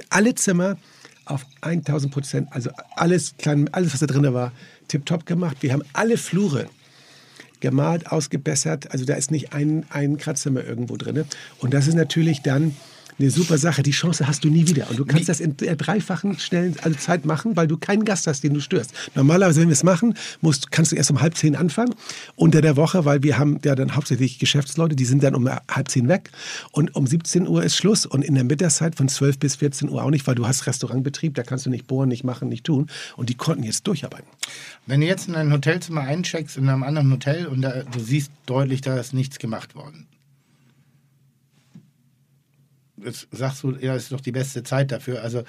Alle 0.08 0.34
Zimmer 0.34 0.78
auf 1.26 1.44
1000 1.60 2.10
Prozent, 2.10 2.48
also 2.50 2.70
alles, 2.96 3.34
klein, 3.36 3.68
alles, 3.72 3.92
was 3.92 4.00
da 4.00 4.06
drin 4.06 4.32
war, 4.32 4.52
tipptopp 4.88 5.26
gemacht. 5.26 5.58
Wir 5.60 5.74
haben 5.74 5.82
alle 5.92 6.16
Flure 6.16 6.66
gemalt, 7.60 8.10
ausgebessert. 8.10 8.90
Also 8.90 9.04
da 9.04 9.14
ist 9.14 9.30
nicht 9.30 9.52
ein, 9.52 9.84
ein 9.90 10.16
Kratzer 10.16 10.50
mehr 10.50 10.66
irgendwo 10.66 10.96
drin. 10.96 11.24
Und 11.58 11.74
das 11.74 11.88
ist 11.88 11.94
natürlich 11.94 12.40
dann 12.40 12.74
eine 13.18 13.30
super 13.30 13.58
Sache. 13.58 13.82
Die 13.82 13.92
Chance 13.92 14.26
hast 14.26 14.44
du 14.44 14.48
nie 14.48 14.66
wieder. 14.68 14.90
Und 14.90 14.98
du 14.98 15.04
kannst 15.04 15.28
das 15.28 15.40
in 15.40 15.56
der 15.56 15.76
dreifachen 15.76 16.38
schnellen 16.38 16.76
also 16.82 16.98
Zeit 16.98 17.24
machen, 17.24 17.56
weil 17.56 17.66
du 17.66 17.76
keinen 17.76 18.04
Gast 18.04 18.26
hast, 18.26 18.42
den 18.42 18.54
du 18.54 18.60
störst. 18.60 18.92
Normalerweise, 19.14 19.60
wenn 19.60 19.68
wir 19.68 19.74
es 19.74 19.84
machen, 19.84 20.14
musst, 20.40 20.70
kannst 20.70 20.92
du 20.92 20.96
erst 20.96 21.10
um 21.10 21.20
halb 21.20 21.36
zehn 21.36 21.56
anfangen 21.56 21.94
unter 22.36 22.60
der 22.60 22.76
Woche, 22.76 23.04
weil 23.04 23.22
wir 23.22 23.38
haben 23.38 23.58
ja 23.64 23.74
dann 23.74 23.94
hauptsächlich 23.94 24.38
Geschäftsleute, 24.38 24.96
die 24.96 25.04
sind 25.04 25.22
dann 25.22 25.34
um 25.34 25.48
halb 25.48 25.88
zehn 25.88 26.08
weg. 26.08 26.30
Und 26.72 26.94
um 26.94 27.06
17 27.06 27.46
Uhr 27.46 27.62
ist 27.62 27.76
Schluss. 27.76 28.06
Und 28.06 28.22
in 28.22 28.34
der 28.34 28.44
Mittagszeit 28.44 28.96
von 28.96 29.08
12 29.08 29.38
bis 29.38 29.56
14 29.56 29.88
Uhr 29.88 30.02
auch 30.02 30.10
nicht, 30.10 30.26
weil 30.26 30.34
du 30.34 30.46
hast 30.46 30.66
Restaurantbetrieb, 30.66 31.34
da 31.34 31.42
kannst 31.42 31.66
du 31.66 31.70
nicht 31.70 31.86
bohren, 31.86 32.08
nicht 32.08 32.24
machen, 32.24 32.48
nicht 32.48 32.64
tun. 32.64 32.88
Und 33.16 33.28
die 33.28 33.34
konnten 33.34 33.62
jetzt 33.62 33.86
durcharbeiten. 33.86 34.28
Wenn 34.86 35.00
du 35.00 35.06
jetzt 35.06 35.28
in 35.28 35.34
ein 35.34 35.52
Hotelzimmer 35.52 36.02
eincheckst, 36.02 36.56
in 36.56 36.68
einem 36.68 36.82
anderen 36.82 37.10
Hotel 37.12 37.46
und 37.46 37.62
da, 37.62 37.82
du 37.82 38.00
siehst 38.00 38.30
deutlich, 38.46 38.80
da 38.80 38.98
ist 38.98 39.14
nichts 39.14 39.38
gemacht 39.38 39.74
worden. 39.74 40.06
Jetzt 43.04 43.28
sagst 43.32 43.62
du, 43.62 43.72
ja, 43.80 43.94
ist 43.94 44.10
doch 44.12 44.20
die 44.20 44.32
beste 44.32 44.62
Zeit 44.62 44.90
dafür. 44.92 45.22
Also 45.22 45.42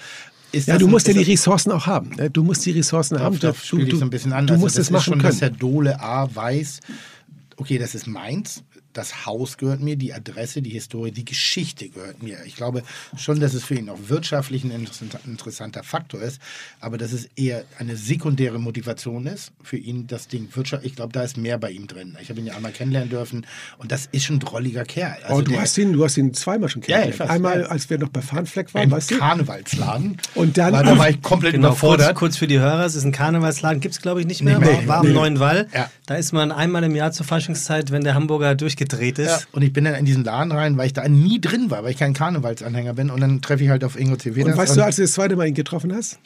ist 0.51 0.67
Ja, 0.67 0.77
du 0.77 0.85
ein- 0.87 0.91
musst 0.91 1.07
ja 1.07 1.13
ist 1.13 1.25
die 1.25 1.31
Ressourcen 1.31 1.71
auch 1.71 1.85
haben. 1.87 2.09
ne? 2.17 2.29
Du 2.29 2.43
musst 2.43 2.65
die 2.65 2.71
Ressourcen 2.71 3.19
haben. 3.19 3.39
Du, 3.39 3.51
du, 3.51 3.95
so 3.97 4.03
ein 4.05 4.09
bisschen 4.09 4.33
anders. 4.33 4.57
du 4.57 4.61
musst 4.61 4.77
das 4.77 4.85
es 4.87 4.91
machen 4.91 5.03
schon, 5.03 5.19
können. 5.19 5.31
dass 5.31 5.41
Herr 5.41 5.49
Dole 5.49 5.99
A 5.99 6.27
weiß, 6.33 6.79
okay, 7.57 7.77
das 7.77 7.95
ist 7.95 8.07
meins, 8.07 8.63
das 8.95 9.25
Haus 9.25 9.57
gehört 9.57 9.81
mir, 9.81 9.95
die 9.97 10.13
Adresse, 10.13 10.61
die 10.61 10.71
Historie, 10.71 11.11
die 11.11 11.25
Geschichte 11.25 11.89
gehört 11.89 12.23
mir. 12.23 12.37
Ich 12.45 12.55
glaube 12.55 12.81
schon, 13.17 13.39
dass 13.39 13.53
es 13.53 13.63
für 13.63 13.75
ihn 13.75 13.89
auch 13.89 13.99
wirtschaftlich 14.07 14.63
ein 14.63 14.71
interessant- 14.71 15.17
interessanter 15.25 15.83
Faktor 15.83 16.21
ist, 16.21 16.41
aber 16.79 16.97
dass 16.97 17.11
es 17.11 17.25
eher 17.35 17.63
eine 17.77 17.95
sekundäre 17.97 18.57
Motivation 18.59 19.27
ist 19.27 19.51
für 19.61 19.77
ihn, 19.77 20.07
das 20.07 20.27
Ding 20.27 20.47
Wirtschaft. 20.55 20.85
Ich 20.85 20.95
glaube, 20.95 21.13
da 21.13 21.23
ist 21.23 21.37
mehr 21.37 21.57
bei 21.57 21.71
ihm 21.71 21.87
drin. 21.87 22.17
Ich 22.21 22.29
habe 22.29 22.39
ihn 22.39 22.45
ja 22.47 22.55
einmal 22.55 22.71
kennenlernen 22.71 23.09
dürfen 23.09 23.45
und 23.77 23.91
das 23.91 24.07
ist 24.11 24.23
schon 24.25 24.37
ein 24.37 24.39
drolliger 24.39 24.83
Kerl. 24.85 25.17
Also 25.23 25.35
oh, 25.35 25.41
du, 25.41 25.51
der- 25.51 25.61
hast 25.61 25.77
ihn, 25.77 25.93
du 25.93 26.03
hast 26.03 26.17
ihn 26.17 26.33
zweimal 26.33 26.69
schon 26.69 26.81
Ja, 26.83 26.99
kennengelernt. 26.99 27.13
ich 27.15 27.19
weiß, 27.19 27.29
Einmal, 27.29 27.59
ja. 27.61 27.65
als 27.67 27.89
wir 27.89 27.97
noch 27.99 28.09
bei 28.09 28.21
Farnfleck 28.21 28.73
waren, 28.73 28.83
im 28.83 28.91
weißt 28.91 29.11
du? 29.11 29.17
Karnevalsladen. 29.17 30.17
Und 30.35 30.57
dann- 30.57 30.71
da 30.73 30.97
war 30.97 31.09
ich 31.09 31.21
komplett 31.21 31.53
Genau, 31.53 31.69
kurz, 31.69 31.79
überfordert. 31.79 32.15
kurz 32.15 32.37
für 32.37 32.47
die 32.47 32.59
Hörer, 32.59 32.85
es 32.85 32.95
ist 32.95 33.03
ein 33.03 33.11
Karnevalsladen, 33.11 33.79
gibt 33.81 33.93
es 33.95 34.01
glaube 34.01 34.21
ich 34.21 34.27
nicht 34.27 34.41
mehr, 34.41 34.59
Nee, 34.59 34.65
war, 34.65 34.81
nee, 34.81 34.87
war 34.87 34.97
am 34.99 35.07
nee. 35.07 35.13
Neuen 35.13 35.39
Wall. 35.39 35.67
Ja. 35.73 35.89
Da 36.05 36.15
ist 36.15 36.31
man 36.31 36.51
einmal 36.51 36.83
im 36.83 36.95
Jahr 36.95 37.11
zur 37.11 37.25
Faschingszeit, 37.25 37.91
wenn 37.91 38.03
der 38.03 38.13
Hamburger 38.15 38.55
durchgedreht 38.86 39.19
ist. 39.19 39.27
Ja, 39.27 39.39
und 39.51 39.61
ich 39.61 39.73
bin 39.73 39.86
dann 39.86 39.95
in 39.95 40.05
diesen 40.05 40.23
Laden 40.23 40.51
rein, 40.51 40.77
weil 40.77 40.88
ich 40.88 40.93
da 40.93 41.07
nie 41.07 41.39
drin 41.39 41.71
war, 41.71 41.83
weil 41.83 41.91
ich 41.91 41.97
kein 41.97 42.13
Karnevalsanhänger 42.13 42.93
bin. 42.93 43.09
Und 43.09 43.21
dann 43.21 43.41
treffe 43.41 43.63
ich 43.63 43.69
halt 43.69 43.83
auf 43.83 43.99
Ingo 43.99 44.15
TV. 44.15 44.45
Und 44.45 44.57
weißt 44.57 44.77
du, 44.77 44.83
als 44.83 44.95
du 44.95 45.01
das 45.01 45.13
zweite 45.13 45.36
Mal 45.36 45.47
ihn 45.47 45.53
getroffen 45.53 45.93
hast? 45.93 46.19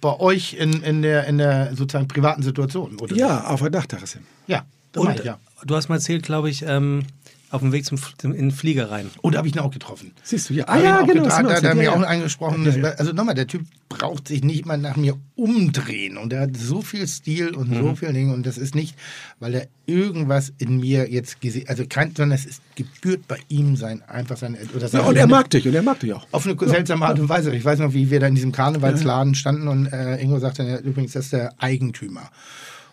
bei 0.00 0.20
euch 0.20 0.54
in, 0.54 0.82
in, 0.82 1.02
der, 1.02 1.26
in 1.26 1.38
der 1.38 1.74
sozusagen 1.74 2.06
privaten 2.06 2.42
Situation, 2.42 2.96
oder? 3.00 3.16
Ja, 3.16 3.44
auf 3.46 3.60
der 3.60 3.70
Dachterrasse. 3.70 4.20
Ja, 4.46 4.64
das 4.92 5.02
Und 5.02 5.18
ich, 5.18 5.24
ja. 5.24 5.38
du 5.64 5.74
hast 5.74 5.88
mal 5.88 5.96
erzählt, 5.96 6.22
glaube 6.22 6.48
ich, 6.48 6.62
ähm, 6.62 7.02
auf 7.50 7.60
dem 7.62 7.72
Weg 7.72 7.84
zum, 7.84 7.96
F- 7.98 8.14
in 8.22 8.32
den 8.32 8.50
Flieger 8.50 8.90
rein. 8.90 9.10
Und 9.22 9.34
da 9.34 9.38
habe 9.38 9.48
ich 9.48 9.54
ihn 9.54 9.60
auch 9.60 9.70
getroffen. 9.70 10.12
Siehst 10.22 10.50
du, 10.50 10.54
ja. 10.54 10.66
Hab 10.66 10.80
ihn 10.80 10.86
auch 10.86 11.06
genau. 11.06 11.22
getra- 11.22 11.24
das 11.24 11.34
haben 11.38 11.48
wir 11.48 11.60
Da, 11.60 11.68
haben 11.70 11.76
wir 11.78 11.84
ja, 11.86 11.92
auch 11.94 12.00
ja. 12.00 12.06
angesprochen. 12.06 12.64
Ja, 12.64 12.70
ja. 12.76 12.90
Also 12.90 13.12
nochmal, 13.12 13.34
der 13.34 13.46
Typ 13.46 13.62
braucht 13.88 14.28
sich 14.28 14.44
nicht 14.44 14.66
mal 14.66 14.76
nach 14.76 14.96
mir 14.96 15.16
umdrehen. 15.34 16.16
Und 16.18 16.32
er 16.32 16.42
hat 16.42 16.56
so 16.56 16.82
viel 16.82 17.06
Stil 17.08 17.54
und 17.54 17.70
Mhm. 17.70 17.74
so 17.82 17.94
viel 17.96 18.12
Dinge. 18.12 18.34
Und 18.34 18.44
das 18.44 18.58
ist 18.58 18.74
nicht, 18.74 18.96
weil 19.40 19.54
er 19.54 19.68
irgendwas 19.86 20.52
in 20.58 20.78
mir 20.78 21.10
jetzt 21.10 21.40
gesehen 21.40 21.66
also 21.68 21.84
kein, 21.88 22.14
sondern 22.14 22.38
es 22.38 22.44
ist 22.44 22.60
gebührt 22.74 23.26
bei 23.26 23.38
ihm 23.48 23.76
sein, 23.76 24.02
einfach 24.06 24.36
sein. 24.36 24.56
Oder 24.74 24.82
Ja, 24.82 24.88
sein 24.88 25.00
und 25.02 25.16
er 25.16 25.26
mag 25.26 25.48
dich 25.50 25.66
und 25.66 25.74
er 25.74 25.82
mag 25.82 26.00
dich 26.00 26.12
auch. 26.12 26.26
Auf 26.32 26.46
eine 26.46 26.56
seltsame 26.68 27.06
Art 27.06 27.18
und 27.18 27.28
Weise. 27.28 27.54
Ich 27.54 27.64
weiß 27.64 27.78
noch, 27.78 27.94
wie 27.94 28.10
wir 28.10 28.20
da 28.20 28.26
in 28.26 28.34
diesem 28.34 28.52
Karnevalsladen 28.52 29.34
standen 29.34 29.68
und 29.68 29.86
äh, 29.86 30.16
Ingo 30.20 30.38
sagte, 30.38 30.64
ja, 30.64 30.78
übrigens, 30.78 31.12
das 31.12 31.24
ist 31.26 31.32
der 31.32 31.54
Eigentümer. 31.58 32.30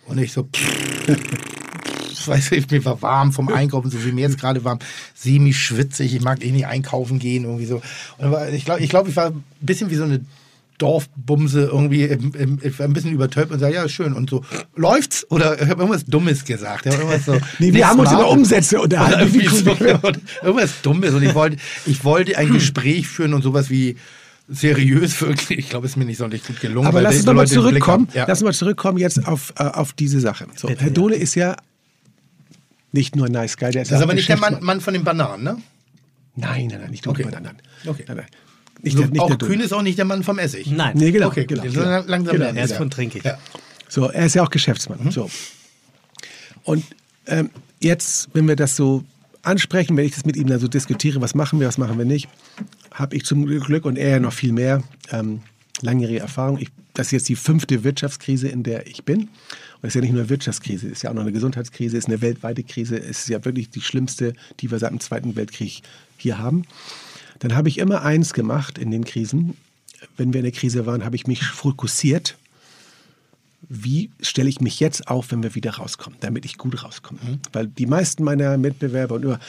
Und 0.08 0.18
ich 0.20 0.32
so, 0.32 0.44
pff, 0.44 1.08
weiß 2.28 2.52
ich, 2.54 2.70
mir 2.70 2.84
war 2.86 3.02
warm 3.02 3.32
vom 3.32 3.50
Einkaufen, 3.50 3.90
so 3.90 4.04
wie 4.06 4.12
mir 4.12 4.22
jetzt 4.22 4.40
gerade 4.40 4.64
warm, 4.64 4.80
semi 5.14 5.54
schwitzig, 5.54 6.16
ich 6.16 6.22
mag 6.22 6.44
eh 6.44 6.52
nicht 6.52 6.68
einkaufen 6.68 7.20
gehen, 7.20 7.44
irgendwie 7.44 7.66
so. 7.66 7.82
Und 8.18 8.54
ich 8.54 8.66
glaube, 8.66 8.82
ich, 8.82 8.90
glaub, 8.90 9.08
ich 9.08 9.16
war 9.16 9.28
ein 9.28 9.44
bisschen 9.62 9.90
wie 9.90 9.96
so 9.96 10.04
eine 10.04 10.22
Dorfbumse 10.78 11.70
irgendwie 11.72 12.04
im, 12.04 12.34
im, 12.34 12.60
ich 12.62 12.78
war 12.80 12.86
ein 12.86 12.94
bisschen 12.94 13.14
übertönt 13.14 13.52
und 13.52 13.60
sage, 13.60 13.76
ja, 13.76 13.88
schön. 13.88 14.14
Und 14.14 14.30
so, 14.30 14.44
läuft's? 14.76 15.26
Oder 15.30 15.62
ich 15.62 15.70
habe 15.70 15.82
irgendwas 15.82 16.06
Dummes 16.06 16.44
gesagt. 16.44 16.86
Irgendwas 16.86 17.26
so, 17.26 17.38
Nee, 17.60 17.74
wir 17.74 17.88
haben 17.88 18.00
uns 18.00 18.12
über 18.12 18.30
Umsätze 18.30 18.82
unterhalten. 18.82 19.40
Irgendwas 20.44 20.82
Dummes. 20.82 21.14
Und 21.14 21.24
ich 21.24 21.34
wollte, 21.34 21.58
ich 21.86 22.04
wollte 22.04 22.38
ein 22.38 22.52
Gespräch 22.52 23.08
führen 23.08 23.34
und 23.34 23.42
sowas 23.42 23.70
wie 23.70 23.96
seriös 24.50 25.22
wirklich. 25.22 25.60
Ich 25.60 25.70
glaube, 25.70 25.86
es 25.86 25.94
ist 25.94 25.98
mir 25.98 26.06
nicht 26.06 26.18
sonderlich 26.18 26.46
gut 26.46 26.60
gelungen. 26.60 26.88
Aber 26.88 27.02
lass 27.02 27.16
uns 27.16 27.26
nochmal 27.26 27.48
zurückkommen. 27.48 28.10
Ja. 28.14 28.26
Lass 28.28 28.42
uns 28.42 28.46
mal 28.46 28.54
zurückkommen 28.54 28.98
jetzt 28.98 29.26
auf, 29.28 29.54
äh, 29.58 29.64
auf 29.64 29.94
diese 29.94 30.20
Sache. 30.20 30.46
So, 30.56 30.70
Herr 30.70 30.92
Dohle 30.92 31.16
ist 31.16 31.36
ja 31.36 31.56
nicht 32.96 33.16
nur 33.16 33.28
ein 33.28 33.32
nice 33.32 33.58
guy, 33.58 33.70
der 33.72 33.84
ist 33.84 33.92
Das 33.92 34.00
ist 34.00 34.04
aber 34.04 34.14
nicht 34.16 34.28
der 34.30 34.38
Mann. 34.38 34.58
Mann 34.64 34.82
von 34.82 34.94
den 34.94 35.04
Bananen, 35.04 35.44
ne? 35.44 35.58
Nein, 36.36 36.68
nein, 36.68 36.82
nein, 36.82 36.90
nicht 36.92 37.06
Okay. 37.08 37.22
okay. 37.24 37.32
bei 37.32 37.38
anderen. 37.38 37.58
Okay. 37.86 38.06
Nein, 38.08 38.18
nein. 38.18 38.26
Nicht 38.82 38.96
So, 38.98 39.04
der, 39.04 39.12
nicht 39.12 39.22
auch 39.22 39.36
der. 39.36 39.48
Kühn 39.48 39.60
ist 39.60 39.74
auch 39.74 39.82
nicht 39.84 39.98
der 39.98 40.06
Mann 40.06 40.24
vom 40.24 40.40
Essig. 40.40 40.68
Nein, 40.72 40.98
Nee, 40.98 41.12
genau. 41.12 41.28
Okay, 41.28 41.46
genau, 41.46 41.62
genau. 41.64 42.04
Langsam 42.08 42.36
Genau. 42.38 42.46
er 42.46 42.64
ist 42.64 42.74
von 42.74 42.90
Trinkig. 42.90 43.24
Ja. 43.24 43.38
So, 43.88 44.10
er 44.10 44.26
ist 44.26 44.36
ja 44.36 44.44
auch 44.44 44.50
Geschäftsmann. 44.50 45.00
Mhm. 45.04 45.12
So. 45.12 45.30
Und 46.64 46.84
ähm, 47.28 47.50
jetzt, 47.80 48.30
wenn 48.34 48.48
wir 48.48 48.56
das 48.56 48.76
so 48.76 49.04
ansprechen, 49.44 49.96
wenn 49.98 50.06
ich 50.06 50.14
das 50.16 50.26
mit 50.26 50.36
ihm 50.36 50.48
dann 50.48 50.60
so 50.60 50.68
diskutiere, 50.68 51.22
was 51.22 51.36
machen 51.36 51.60
wir, 51.60 51.68
was 51.68 51.78
machen 51.78 51.98
wir 51.98 52.06
nicht, 52.06 52.28
habe 52.94 53.16
ich 53.16 53.24
zum 53.26 53.46
Glück 53.46 53.86
und 53.86 53.98
er 53.98 54.10
ja 54.10 54.20
noch 54.20 54.34
viel 54.34 54.52
mehr 54.52 54.84
ähm, 55.12 55.42
langjährige 55.86 56.20
Erfahrung. 56.20 56.58
Ich, 56.60 56.70
das 56.94 57.08
ist 57.08 57.12
jetzt 57.12 57.30
die 57.30 57.36
fünfte 57.36 57.84
Wirtschaftskrise, 57.84 58.48
in 58.48 58.64
der 58.64 58.88
ich 58.88 59.04
bin. 59.04 59.22
Und 59.22 59.30
es 59.84 59.90
ist 59.90 59.96
ja 59.96 60.02
nicht 60.02 60.12
nur 60.12 60.22
eine 60.22 60.30
Wirtschaftskrise, 60.30 60.88
es 60.88 60.94
ist 60.94 61.02
ja 61.04 61.10
auch 61.10 61.14
noch 61.14 61.22
eine 61.22 61.32
Gesundheitskrise, 61.32 61.98
es 61.98 62.06
ist 62.06 62.10
eine 62.10 62.22
weltweite 62.22 62.64
Krise, 62.64 62.98
es 62.98 63.20
ist 63.20 63.30
ja 63.30 63.44
wirklich 63.46 63.70
die 63.70 63.82
schlimmste, 63.82 64.34
die 64.60 64.72
wir 64.72 64.80
seit 64.80 64.92
dem 64.92 65.00
Zweiten 65.00 65.36
Weltkrieg 65.36 65.82
hier 66.18 66.38
haben. 66.38 66.64
Dann 67.40 67.56
habe 67.56 67.70
ich 67.70 67.78
immer 67.78 68.04
eins 68.04 68.34
gemacht 68.34 68.78
in 68.78 68.92
den 68.92 69.06
Krisen. 69.06 69.56
Wenn 70.18 70.34
wir 70.34 70.40
in 70.40 70.46
der 70.46 70.54
Krise 70.54 70.86
waren, 70.86 71.06
habe 71.06 71.16
ich 71.16 71.28
mich 71.28 71.44
fokussiert 71.44 72.38
wie 73.70 74.12
stelle 74.22 74.50
ich 74.50 74.62
mich 74.62 74.80
jetzt 74.80 75.08
auf, 75.08 75.32
wenn 75.32 75.44
wir 75.44 75.56
wieder 75.56 75.72
rauskommen, 75.72 76.20
damit 76.22 76.46
ich 76.46 76.58
gut 76.58 76.84
rauskomme. 76.84 77.20
Weil 77.54 77.68
die 77.68 77.86
meisten 77.86 78.24
meiner 78.24 78.58
Mitbewerber 78.58 79.16
und 79.16 79.24
immer, 79.24 79.40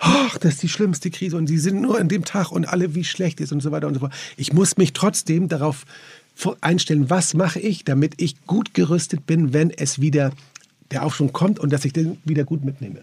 ach, 0.00 0.38
das 0.38 0.54
ist 0.54 0.62
die 0.62 0.68
schlimmste 0.68 1.10
Krise 1.10 1.36
und 1.36 1.48
die 1.48 1.58
sind 1.58 1.80
nur 1.80 1.98
an 1.98 2.08
dem 2.08 2.24
Tag 2.24 2.50
und 2.50 2.66
alle, 2.66 2.94
wie 2.94 3.04
schlecht 3.04 3.40
ist 3.40 3.52
und 3.52 3.60
so 3.60 3.70
weiter 3.70 3.86
und 3.86 3.94
so 3.94 4.00
fort. 4.00 4.12
Ich 4.36 4.52
muss 4.52 4.76
mich 4.76 4.92
trotzdem 4.92 5.48
darauf 5.48 5.84
einstellen, 6.60 7.10
was 7.10 7.34
mache 7.34 7.60
ich, 7.60 7.84
damit 7.84 8.20
ich 8.20 8.46
gut 8.46 8.74
gerüstet 8.74 9.26
bin, 9.26 9.52
wenn 9.52 9.70
es 9.70 10.00
wieder 10.00 10.32
der 10.90 11.04
Aufschwung 11.04 11.32
kommt 11.32 11.58
und 11.58 11.72
dass 11.72 11.84
ich 11.84 11.92
den 11.92 12.18
wieder 12.24 12.44
gut 12.44 12.64
mitnehme. 12.64 13.00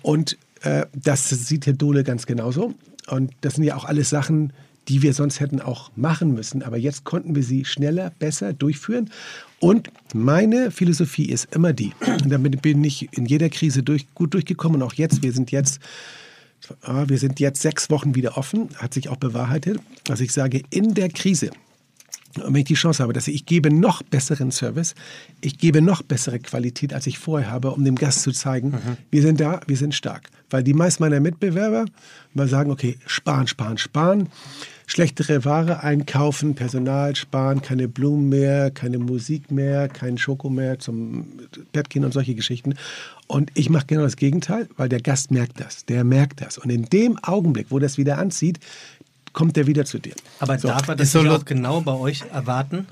Und 0.00 0.38
äh, 0.62 0.86
das 0.94 1.28
sieht 1.28 1.66
Herr 1.66 1.72
Dohle 1.74 2.04
ganz 2.04 2.26
genauso. 2.26 2.74
Und 3.08 3.32
das 3.40 3.54
sind 3.54 3.64
ja 3.64 3.76
auch 3.76 3.84
alles 3.84 4.10
Sachen, 4.10 4.52
die 4.88 5.02
wir 5.02 5.12
sonst 5.12 5.40
hätten 5.40 5.60
auch 5.60 5.90
machen 5.96 6.34
müssen. 6.34 6.62
Aber 6.62 6.76
jetzt 6.76 7.04
konnten 7.04 7.34
wir 7.34 7.42
sie 7.42 7.64
schneller, 7.64 8.12
besser 8.18 8.52
durchführen. 8.52 9.10
Und 9.60 9.90
meine 10.14 10.70
Philosophie 10.70 11.26
ist 11.26 11.54
immer 11.54 11.72
die, 11.72 11.92
und 12.06 12.30
damit 12.30 12.62
bin 12.62 12.82
ich 12.82 13.08
in 13.16 13.26
jeder 13.26 13.48
Krise 13.48 13.82
durch, 13.82 14.12
gut 14.14 14.34
durchgekommen. 14.34 14.82
Und 14.82 14.88
auch 14.88 14.94
jetzt, 14.94 15.22
wir 15.22 15.32
sind 15.32 15.50
jetzt, 15.52 15.80
ah, 16.82 17.04
wir 17.06 17.18
sind 17.18 17.38
jetzt 17.38 17.62
sechs 17.62 17.90
Wochen 17.90 18.14
wieder 18.14 18.36
offen, 18.36 18.70
hat 18.76 18.94
sich 18.94 19.08
auch 19.08 19.16
bewahrheitet. 19.16 19.78
Also 20.08 20.24
ich 20.24 20.32
sage, 20.32 20.62
in 20.70 20.94
der 20.94 21.10
Krise, 21.10 21.50
und 22.38 22.54
wenn 22.54 22.60
ich 22.60 22.64
die 22.64 22.74
Chance 22.74 23.02
habe, 23.02 23.12
dass 23.12 23.28
ich, 23.28 23.34
ich 23.34 23.46
gebe 23.46 23.72
noch 23.72 24.02
besseren 24.02 24.50
Service, 24.50 24.94
ich 25.40 25.58
gebe 25.58 25.82
noch 25.82 26.02
bessere 26.02 26.38
Qualität, 26.38 26.94
als 26.94 27.06
ich 27.06 27.18
vorher 27.18 27.50
habe, 27.50 27.70
um 27.70 27.84
dem 27.84 27.96
Gast 27.96 28.22
zu 28.22 28.32
zeigen, 28.32 28.74
wir 29.10 29.22
sind 29.22 29.40
da, 29.40 29.60
wir 29.66 29.76
sind 29.76 29.94
stark. 29.94 30.30
Weil 30.50 30.62
die 30.62 30.74
meisten 30.74 31.02
meiner 31.02 31.20
Mitbewerber 31.20 31.86
mal 32.34 32.48
sagen, 32.48 32.70
okay, 32.70 32.98
sparen, 33.06 33.46
sparen, 33.46 33.78
sparen, 33.78 34.28
schlechtere 34.86 35.44
Ware 35.46 35.82
einkaufen, 35.82 36.54
Personal 36.54 37.16
sparen, 37.16 37.62
keine 37.62 37.88
Blumen 37.88 38.28
mehr, 38.28 38.70
keine 38.70 38.98
Musik 38.98 39.50
mehr, 39.50 39.88
kein 39.88 40.18
Schoko 40.18 40.50
mehr 40.50 40.78
zum 40.78 41.26
Bett 41.72 41.88
gehen 41.88 42.04
und 42.04 42.12
solche 42.12 42.34
Geschichten. 42.34 42.74
Und 43.26 43.50
ich 43.54 43.70
mache 43.70 43.86
genau 43.86 44.02
das 44.02 44.16
Gegenteil, 44.16 44.68
weil 44.76 44.90
der 44.90 45.00
Gast 45.00 45.30
merkt 45.30 45.60
das, 45.60 45.86
der 45.86 46.04
merkt 46.04 46.42
das. 46.42 46.58
Und 46.58 46.70
in 46.70 46.84
dem 46.84 47.18
Augenblick, 47.22 47.68
wo 47.70 47.78
das 47.78 47.96
wieder 47.96 48.18
anzieht, 48.18 48.58
kommt 49.32 49.56
er 49.56 49.66
wieder 49.66 49.84
zu 49.84 49.98
dir. 49.98 50.14
Aber 50.40 50.58
So. 50.58 50.68
darf 50.68 50.88
er 50.88 50.96
das 50.96 51.12
so 51.12 51.20
auch 51.20 51.44
genau 51.44 51.80
bei 51.80 51.92
euch 51.92 52.22
erwarten? 52.32 52.86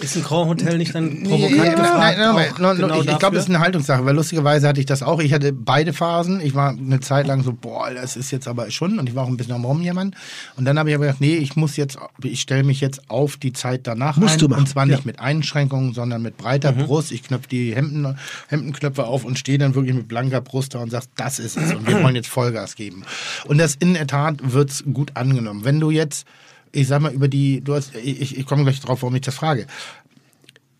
Ist 0.00 0.14
ein 0.16 0.22
Grand 0.22 0.48
Hotel 0.48 0.78
nicht 0.78 0.94
dann 0.94 1.24
provokant 1.24 1.56
ja, 1.56 1.70
gefragt? 1.74 1.98
nein, 1.98 2.18
nein, 2.18 2.52
nein, 2.60 2.76
genau 2.76 3.00
ich, 3.02 3.08
ich 3.08 3.18
glaube, 3.18 3.34
das 3.34 3.46
ist 3.46 3.50
eine 3.50 3.58
Haltungssache, 3.58 4.04
weil 4.04 4.14
lustigerweise 4.14 4.68
hatte 4.68 4.78
ich 4.78 4.86
das 4.86 5.02
auch. 5.02 5.18
Ich 5.18 5.32
hatte 5.32 5.52
beide 5.52 5.92
Phasen. 5.92 6.40
Ich 6.40 6.54
war 6.54 6.70
eine 6.70 7.00
Zeit 7.00 7.26
lang 7.26 7.42
so, 7.42 7.52
boah, 7.52 7.90
das 7.92 8.16
ist 8.16 8.30
jetzt 8.30 8.46
aber 8.46 8.70
schon. 8.70 9.00
Und 9.00 9.08
ich 9.08 9.16
war 9.16 9.24
auch 9.24 9.28
ein 9.28 9.36
bisschen 9.36 9.54
am 9.54 9.64
Rumjammern. 9.64 10.14
Und 10.54 10.64
dann 10.66 10.78
habe 10.78 10.90
ich 10.90 10.94
aber 10.94 11.06
gedacht, 11.06 11.20
nee, 11.20 11.34
ich 11.38 11.56
muss 11.56 11.76
jetzt, 11.76 11.98
ich 12.22 12.40
stelle 12.40 12.62
mich 12.62 12.80
jetzt 12.80 13.10
auf 13.10 13.38
die 13.38 13.52
Zeit 13.52 13.88
danach 13.88 14.18
Musst 14.18 14.34
ein. 14.34 14.38
du 14.38 14.48
machen, 14.48 14.60
Und 14.60 14.66
zwar 14.68 14.86
nicht 14.86 14.98
ja. 15.00 15.04
mit 15.04 15.18
Einschränkungen, 15.18 15.94
sondern 15.94 16.22
mit 16.22 16.36
breiter 16.36 16.70
Mhm. 16.70 16.84
Brust. 16.86 17.10
Ich 17.10 17.24
knöpfe 17.24 17.48
die 17.48 17.74
Hemden, 17.74 18.16
Hemdenknöpfe 18.46 19.04
auf 19.04 19.24
und 19.24 19.36
stehe 19.36 19.58
dann 19.58 19.74
wirklich 19.74 19.96
mit 19.96 20.06
blanker 20.06 20.40
Brust 20.40 20.76
da 20.76 20.78
und 20.78 20.90
sage, 20.90 21.06
das 21.16 21.40
ist 21.40 21.56
es. 21.56 21.74
Und 21.74 21.88
wir 21.88 22.00
wollen 22.04 22.14
jetzt 22.14 22.28
Vollgas 22.28 22.76
geben. 22.76 23.02
Und 23.46 23.58
das 23.58 23.74
in 23.74 23.94
der 23.94 24.06
Tat 24.06 24.36
wird 24.52 24.70
es 24.70 24.84
gut 24.84 25.16
angenommen. 25.16 25.64
Wenn 25.64 25.80
du 25.80 25.90
jetzt, 25.90 26.24
ich 26.72 26.88
sag 26.88 27.00
mal, 27.00 27.12
über 27.12 27.28
die, 27.28 27.60
du 27.60 27.74
hast, 27.74 27.94
ich, 27.94 28.36
ich 28.36 28.46
komme 28.46 28.64
gleich 28.64 28.80
drauf, 28.80 29.02
warum 29.02 29.14
ich 29.14 29.22
das 29.22 29.34
frage. 29.34 29.66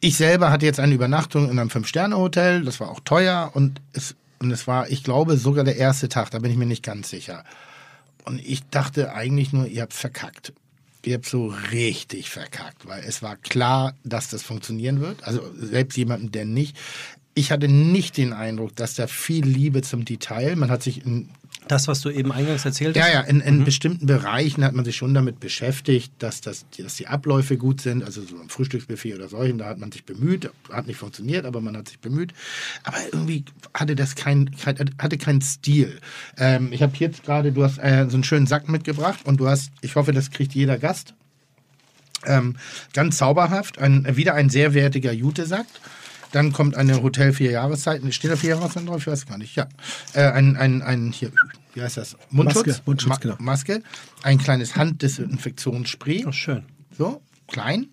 Ich 0.00 0.16
selber 0.16 0.50
hatte 0.50 0.66
jetzt 0.66 0.80
eine 0.80 0.94
Übernachtung 0.94 1.50
in 1.50 1.58
einem 1.58 1.70
Fünf-Sterne-Hotel, 1.70 2.64
das 2.64 2.80
war 2.80 2.90
auch 2.90 3.00
teuer 3.00 3.50
und 3.54 3.80
es, 3.92 4.14
und 4.38 4.50
es 4.50 4.66
war, 4.66 4.88
ich 4.90 5.02
glaube, 5.02 5.36
sogar 5.36 5.64
der 5.64 5.76
erste 5.76 6.08
Tag, 6.08 6.30
da 6.30 6.38
bin 6.38 6.50
ich 6.50 6.56
mir 6.56 6.66
nicht 6.66 6.84
ganz 6.84 7.10
sicher. 7.10 7.44
Und 8.24 8.40
ich 8.44 8.68
dachte 8.68 9.12
eigentlich 9.14 9.52
nur, 9.52 9.66
ihr 9.66 9.82
habt 9.82 9.94
verkackt. 9.94 10.52
Ihr 11.04 11.14
habt 11.14 11.26
so 11.26 11.54
richtig 11.72 12.28
verkackt, 12.28 12.86
weil 12.86 13.02
es 13.04 13.22
war 13.22 13.36
klar, 13.36 13.94
dass 14.04 14.28
das 14.28 14.42
funktionieren 14.42 15.00
wird. 15.00 15.24
Also 15.24 15.42
selbst 15.56 15.96
jemanden, 15.96 16.30
der 16.30 16.44
nicht. 16.44 16.76
Ich 17.34 17.50
hatte 17.50 17.68
nicht 17.68 18.16
den 18.16 18.32
Eindruck, 18.32 18.76
dass 18.76 18.94
da 18.94 19.06
viel 19.06 19.44
Liebe 19.44 19.82
zum 19.82 20.04
Detail. 20.04 20.56
Man 20.56 20.70
hat 20.70 20.82
sich 20.82 21.06
in 21.06 21.30
Das, 21.68 21.88
was 21.88 22.00
du 22.00 22.10
eben 22.10 22.32
eingangs 22.32 22.64
erzählt 22.64 22.96
ja, 22.96 23.04
hast? 23.04 23.12
ja, 23.12 23.20
in, 23.20 23.40
in 23.40 23.64
bestimmten 23.64 24.06
Bereichen 24.06 24.64
hat 24.64 24.74
man 24.74 24.84
sich 24.84 24.96
schon 24.96 25.14
damit 25.14 25.40
beschäftigt, 25.40 26.12
dass, 26.18 26.40
das, 26.40 26.66
dass 26.78 26.96
die 26.96 27.06
Abläufe 27.06 27.56
gut 27.56 27.80
sind. 27.80 28.02
Also 28.02 28.22
so 28.22 28.40
ein 28.40 28.48
Frühstücksbuffet 28.48 29.14
oder 29.14 29.28
solchen, 29.28 29.58
da 29.58 29.66
hat 29.66 29.78
man 29.78 29.92
sich 29.92 30.04
bemüht. 30.04 30.50
Hat 30.70 30.86
nicht 30.86 30.98
funktioniert, 30.98 31.44
aber 31.44 31.60
man 31.60 31.76
hat 31.76 31.88
sich 31.88 31.98
bemüht. 31.98 32.32
Aber 32.84 32.96
irgendwie 33.12 33.44
hatte 33.74 33.94
das 33.94 34.14
kein, 34.14 34.50
kein 34.56 34.90
hatte 34.98 35.18
keinen 35.18 35.42
Stil. 35.42 35.98
Ähm, 36.36 36.72
ich 36.72 36.82
habe 36.82 36.92
jetzt 36.96 37.24
gerade, 37.24 37.52
du 37.52 37.64
hast 37.64 37.78
äh, 37.78 38.06
so 38.08 38.16
einen 38.16 38.24
schönen 38.24 38.46
Sack 38.46 38.68
mitgebracht 38.68 39.20
und 39.24 39.38
du 39.38 39.48
hast, 39.48 39.70
ich 39.80 39.94
hoffe, 39.94 40.12
das 40.12 40.30
kriegt 40.30 40.54
jeder 40.54 40.78
Gast. 40.78 41.14
Ähm, 42.26 42.56
ganz 42.94 43.18
zauberhaft, 43.18 43.78
ein, 43.78 44.16
wieder 44.16 44.34
ein 44.34 44.50
sehr 44.50 44.74
wertiger 44.74 45.12
Jutesack. 45.12 45.66
Dann 46.32 46.52
kommt 46.52 46.76
eine 46.76 47.02
Hotel 47.02 47.32
vier 47.32 47.50
Jahreszeiten. 47.50 48.12
Steht 48.12 48.30
da 48.30 48.36
vier 48.36 48.50
Jahreszeiten 48.50 48.86
drauf? 48.86 48.98
Ich 48.98 49.06
weiß 49.06 49.26
gar 49.26 49.38
nicht. 49.38 49.56
Ja. 49.56 49.68
Äh, 50.12 50.30
ein, 50.30 50.56
ein, 50.56 50.82
ein, 50.82 51.12
hier, 51.12 51.30
wie 51.78 51.82
heißt 51.82 51.96
das? 51.96 52.16
Mundschutz. 52.30 52.66
Maske, 52.66 52.82
Mundschutz, 52.86 53.20
genau. 53.20 53.36
Maske. 53.38 53.82
Ein 54.22 54.38
kleines 54.38 54.74
Handdesinfektionsspray. 54.74 56.24
Oh, 56.26 56.32
schön. 56.32 56.64
So, 56.96 57.22
klein. 57.46 57.86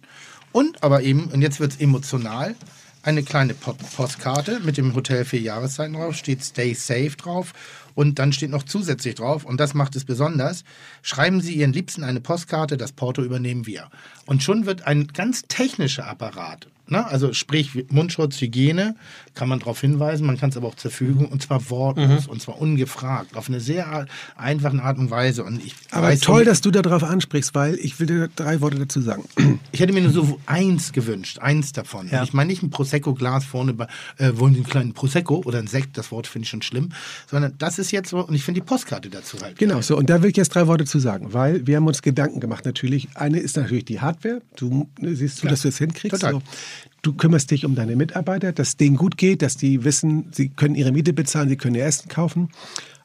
Und 0.51 0.83
aber 0.83 1.03
eben, 1.03 1.25
und 1.25 1.41
jetzt 1.41 1.59
wird 1.59 1.73
es 1.73 1.79
emotional, 1.79 2.55
eine 3.03 3.21
kleine 3.21 3.53
Po- 3.53 3.75
Postkarte 3.95 4.59
mit 4.61 4.77
dem 4.77 4.95
Hotel 4.95 5.23
vier 5.25 5.41
Jahreszeiten 5.41 5.93
drauf, 5.93 6.15
steht 6.15 6.43
Stay 6.43 6.73
Safe 6.73 7.11
drauf 7.11 7.53
und 7.93 8.17
dann 8.17 8.33
steht 8.33 8.49
noch 8.49 8.63
zusätzlich 8.63 9.13
drauf, 9.15 9.45
und 9.45 9.59
das 9.59 9.75
macht 9.75 9.95
es 9.95 10.05
besonders, 10.05 10.63
schreiben 11.03 11.39
Sie 11.41 11.53
Ihren 11.53 11.71
Liebsten 11.73 12.03
eine 12.03 12.19
Postkarte, 12.21 12.77
das 12.77 12.93
Porto 12.93 13.21
übernehmen 13.21 13.67
wir. 13.67 13.89
Und 14.25 14.41
schon 14.41 14.65
wird 14.65 14.87
ein 14.87 15.07
ganz 15.07 15.43
technischer 15.47 16.07
Apparat, 16.07 16.67
ne? 16.87 17.05
also 17.05 17.33
sprich 17.33 17.85
Mundschutz, 17.89 18.39
Hygiene, 18.41 18.95
kann 19.33 19.49
man 19.49 19.59
darauf 19.59 19.81
hinweisen, 19.81 20.25
man 20.25 20.37
kann 20.37 20.49
es 20.49 20.57
aber 20.57 20.67
auch 20.67 20.75
zerfügen, 20.75 21.25
und 21.25 21.41
zwar 21.41 21.69
wortlos, 21.69 22.27
und 22.27 22.41
zwar 22.41 22.59
ungefragt, 22.59 23.35
auf 23.35 23.49
eine 23.49 23.59
sehr 23.59 24.05
einfache 24.35 24.81
Art 24.81 24.97
und 24.97 25.11
Weise. 25.11 25.43
Und 25.43 25.63
ich 25.63 25.75
Aber 25.91 26.07
weiß 26.07 26.21
toll, 26.21 26.45
dass 26.45 26.61
du 26.61 26.71
darauf 26.71 27.03
ansprichst, 27.03 27.53
weil 27.55 27.75
ich 27.75 27.99
will 27.99 28.07
dir 28.07 28.29
drei 28.35 28.61
Worte 28.61 28.79
dazu 28.79 29.01
sagen. 29.01 29.23
ich 29.71 29.79
hätte 29.79 29.93
mir 29.93 30.01
nur 30.01 30.11
so 30.11 30.39
eins 30.45 30.93
gewünscht, 30.93 31.39
eins 31.39 31.73
davon. 31.73 32.09
Ja. 32.09 32.23
Ich 32.23 32.33
meine 32.33 32.49
nicht 32.49 32.63
ein 32.63 32.69
Prosecco-Glas 32.69 33.45
vorne, 33.45 33.73
bei, 33.73 33.87
äh, 34.17 34.31
wollen 34.35 34.53
Sie 34.53 34.59
einen 34.59 34.69
kleinen 34.69 34.93
Prosecco 34.93 35.41
oder 35.45 35.59
ein 35.59 35.67
Sekt, 35.67 35.97
das 35.97 36.11
Wort 36.11 36.27
finde 36.27 36.45
ich 36.45 36.49
schon 36.49 36.61
schlimm, 36.61 36.89
sondern 37.29 37.55
das 37.57 37.79
ist 37.79 37.91
jetzt 37.91 38.09
so, 38.09 38.25
und 38.25 38.33
ich 38.33 38.43
finde 38.43 38.61
die 38.61 38.65
Postkarte 38.65 39.09
dazu 39.09 39.37
halt. 39.41 39.57
Genau, 39.57 39.75
geil. 39.75 39.83
so. 39.83 39.97
Und 39.97 40.09
da 40.09 40.21
will 40.21 40.29
ich 40.29 40.37
jetzt 40.37 40.49
drei 40.49 40.67
Worte 40.67 40.85
zu 40.85 40.99
sagen, 40.99 41.33
weil 41.33 41.65
wir 41.67 41.77
haben 41.77 41.87
uns 41.87 42.01
Gedanken 42.01 42.39
gemacht 42.39 42.65
natürlich. 42.65 43.07
Eine 43.15 43.39
ist 43.39 43.57
natürlich 43.57 43.85
die 43.85 43.99
Hardware. 43.99 44.41
Du 44.55 44.87
ne, 44.99 45.15
siehst 45.15 45.43
du, 45.43 45.47
dass 45.47 45.61
du 45.61 45.69
es 45.69 45.77
hinkriegst. 45.77 46.21
Total. 46.21 46.33
So. 46.33 46.41
Du 47.01 47.13
kümmerst 47.13 47.51
dich 47.51 47.65
um 47.65 47.75
deine 47.75 47.95
Mitarbeiter, 47.95 48.51
dass 48.51 48.77
denen 48.77 48.97
gut 48.97 49.17
geht, 49.17 49.41
dass 49.41 49.57
die 49.57 49.83
wissen, 49.83 50.27
sie 50.31 50.49
können 50.49 50.75
ihre 50.75 50.91
Miete 50.91 51.13
bezahlen, 51.13 51.49
sie 51.49 51.57
können 51.57 51.75
ihr 51.75 51.85
Essen 51.85 52.09
kaufen. 52.09 52.49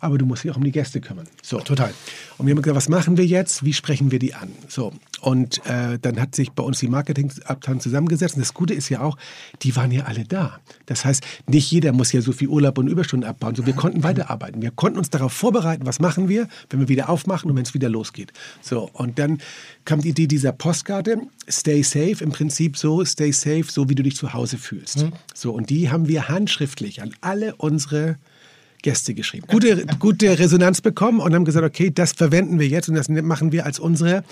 Aber 0.00 0.18
du 0.18 0.26
musst 0.26 0.44
dich 0.44 0.50
auch 0.50 0.56
um 0.56 0.64
die 0.64 0.72
Gäste 0.72 1.00
kümmern. 1.00 1.28
So. 1.42 1.60
Total. 1.60 1.92
Und 2.38 2.46
wir 2.46 2.54
haben 2.54 2.62
gesagt, 2.62 2.76
was 2.76 2.88
machen 2.88 3.16
wir 3.16 3.26
jetzt? 3.26 3.64
Wie 3.64 3.74
sprechen 3.74 4.10
wir 4.10 4.18
die 4.18 4.34
an? 4.34 4.50
So. 4.68 4.92
Und 5.20 5.64
äh, 5.66 5.98
dann 6.00 6.18
hat 6.18 6.34
sich 6.34 6.52
bei 6.52 6.62
uns 6.62 6.78
die 6.78 6.88
Marketingabteilung 6.88 7.80
zusammengesetzt. 7.80 8.36
Und 8.36 8.40
das 8.40 8.54
Gute 8.54 8.72
ist 8.72 8.88
ja 8.88 9.02
auch, 9.02 9.18
die 9.62 9.76
waren 9.76 9.92
ja 9.92 10.04
alle 10.04 10.24
da. 10.24 10.58
Das 10.86 11.04
heißt, 11.04 11.22
nicht 11.46 11.70
jeder 11.70 11.92
muss 11.92 12.12
ja 12.12 12.22
so 12.22 12.32
viel 12.32 12.48
Urlaub 12.48 12.78
und 12.78 12.88
Überstunden 12.88 13.28
abbauen. 13.28 13.54
So, 13.54 13.66
wir 13.66 13.74
konnten 13.74 14.02
weiterarbeiten. 14.02 14.62
Wir 14.62 14.70
konnten 14.70 14.98
uns 14.98 15.10
darauf 15.10 15.32
vorbereiten, 15.32 15.84
was 15.84 16.00
machen 16.00 16.28
wir, 16.28 16.48
wenn 16.70 16.80
wir 16.80 16.88
wieder 16.88 17.10
aufmachen 17.10 17.50
und 17.50 17.56
wenn 17.56 17.64
es 17.64 17.74
wieder 17.74 17.90
losgeht. 17.90 18.32
So. 18.62 18.88
Und 18.94 19.18
dann 19.18 19.38
kam 19.84 20.00
die 20.00 20.08
Idee 20.08 20.26
dieser 20.26 20.52
Postkarte, 20.52 21.18
Stay 21.48 21.82
Safe, 21.82 22.16
im 22.20 22.30
Prinzip 22.30 22.78
so, 22.78 23.04
Stay 23.04 23.32
Safe, 23.32 23.64
so 23.68 23.90
wie 23.90 23.94
du 23.94 24.02
dich 24.02 24.16
zu 24.16 24.32
Hause 24.32 24.56
fühlst. 24.56 25.06
So. 25.34 25.52
Und 25.52 25.68
die 25.68 25.90
haben 25.90 26.08
wir 26.08 26.28
handschriftlich 26.28 27.02
an 27.02 27.14
alle 27.20 27.54
unsere 27.56 28.16
Gäste 28.82 29.14
geschrieben. 29.14 29.46
Gute, 29.48 29.86
gute 29.98 30.38
Resonanz 30.38 30.80
bekommen 30.80 31.20
und 31.20 31.34
haben 31.34 31.44
gesagt, 31.44 31.64
okay, 31.64 31.90
das 31.90 32.12
verwenden 32.12 32.58
wir 32.58 32.68
jetzt 32.68 32.88
und 32.88 32.94
das 32.94 33.08
machen 33.08 33.52
wir 33.52 33.66
als 33.66 33.78
unsere 33.78 34.24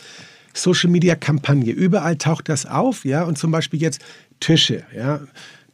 Social 0.55 0.91
Media 0.91 1.15
Kampagne. 1.15 1.73
Überall 1.73 2.17
taucht 2.17 2.49
das 2.49 2.67
auf, 2.67 3.05
ja, 3.05 3.23
und 3.23 3.39
zum 3.39 3.51
Beispiel 3.51 3.81
jetzt 3.81 4.01
Tische, 4.41 4.85
ja. 4.95 5.21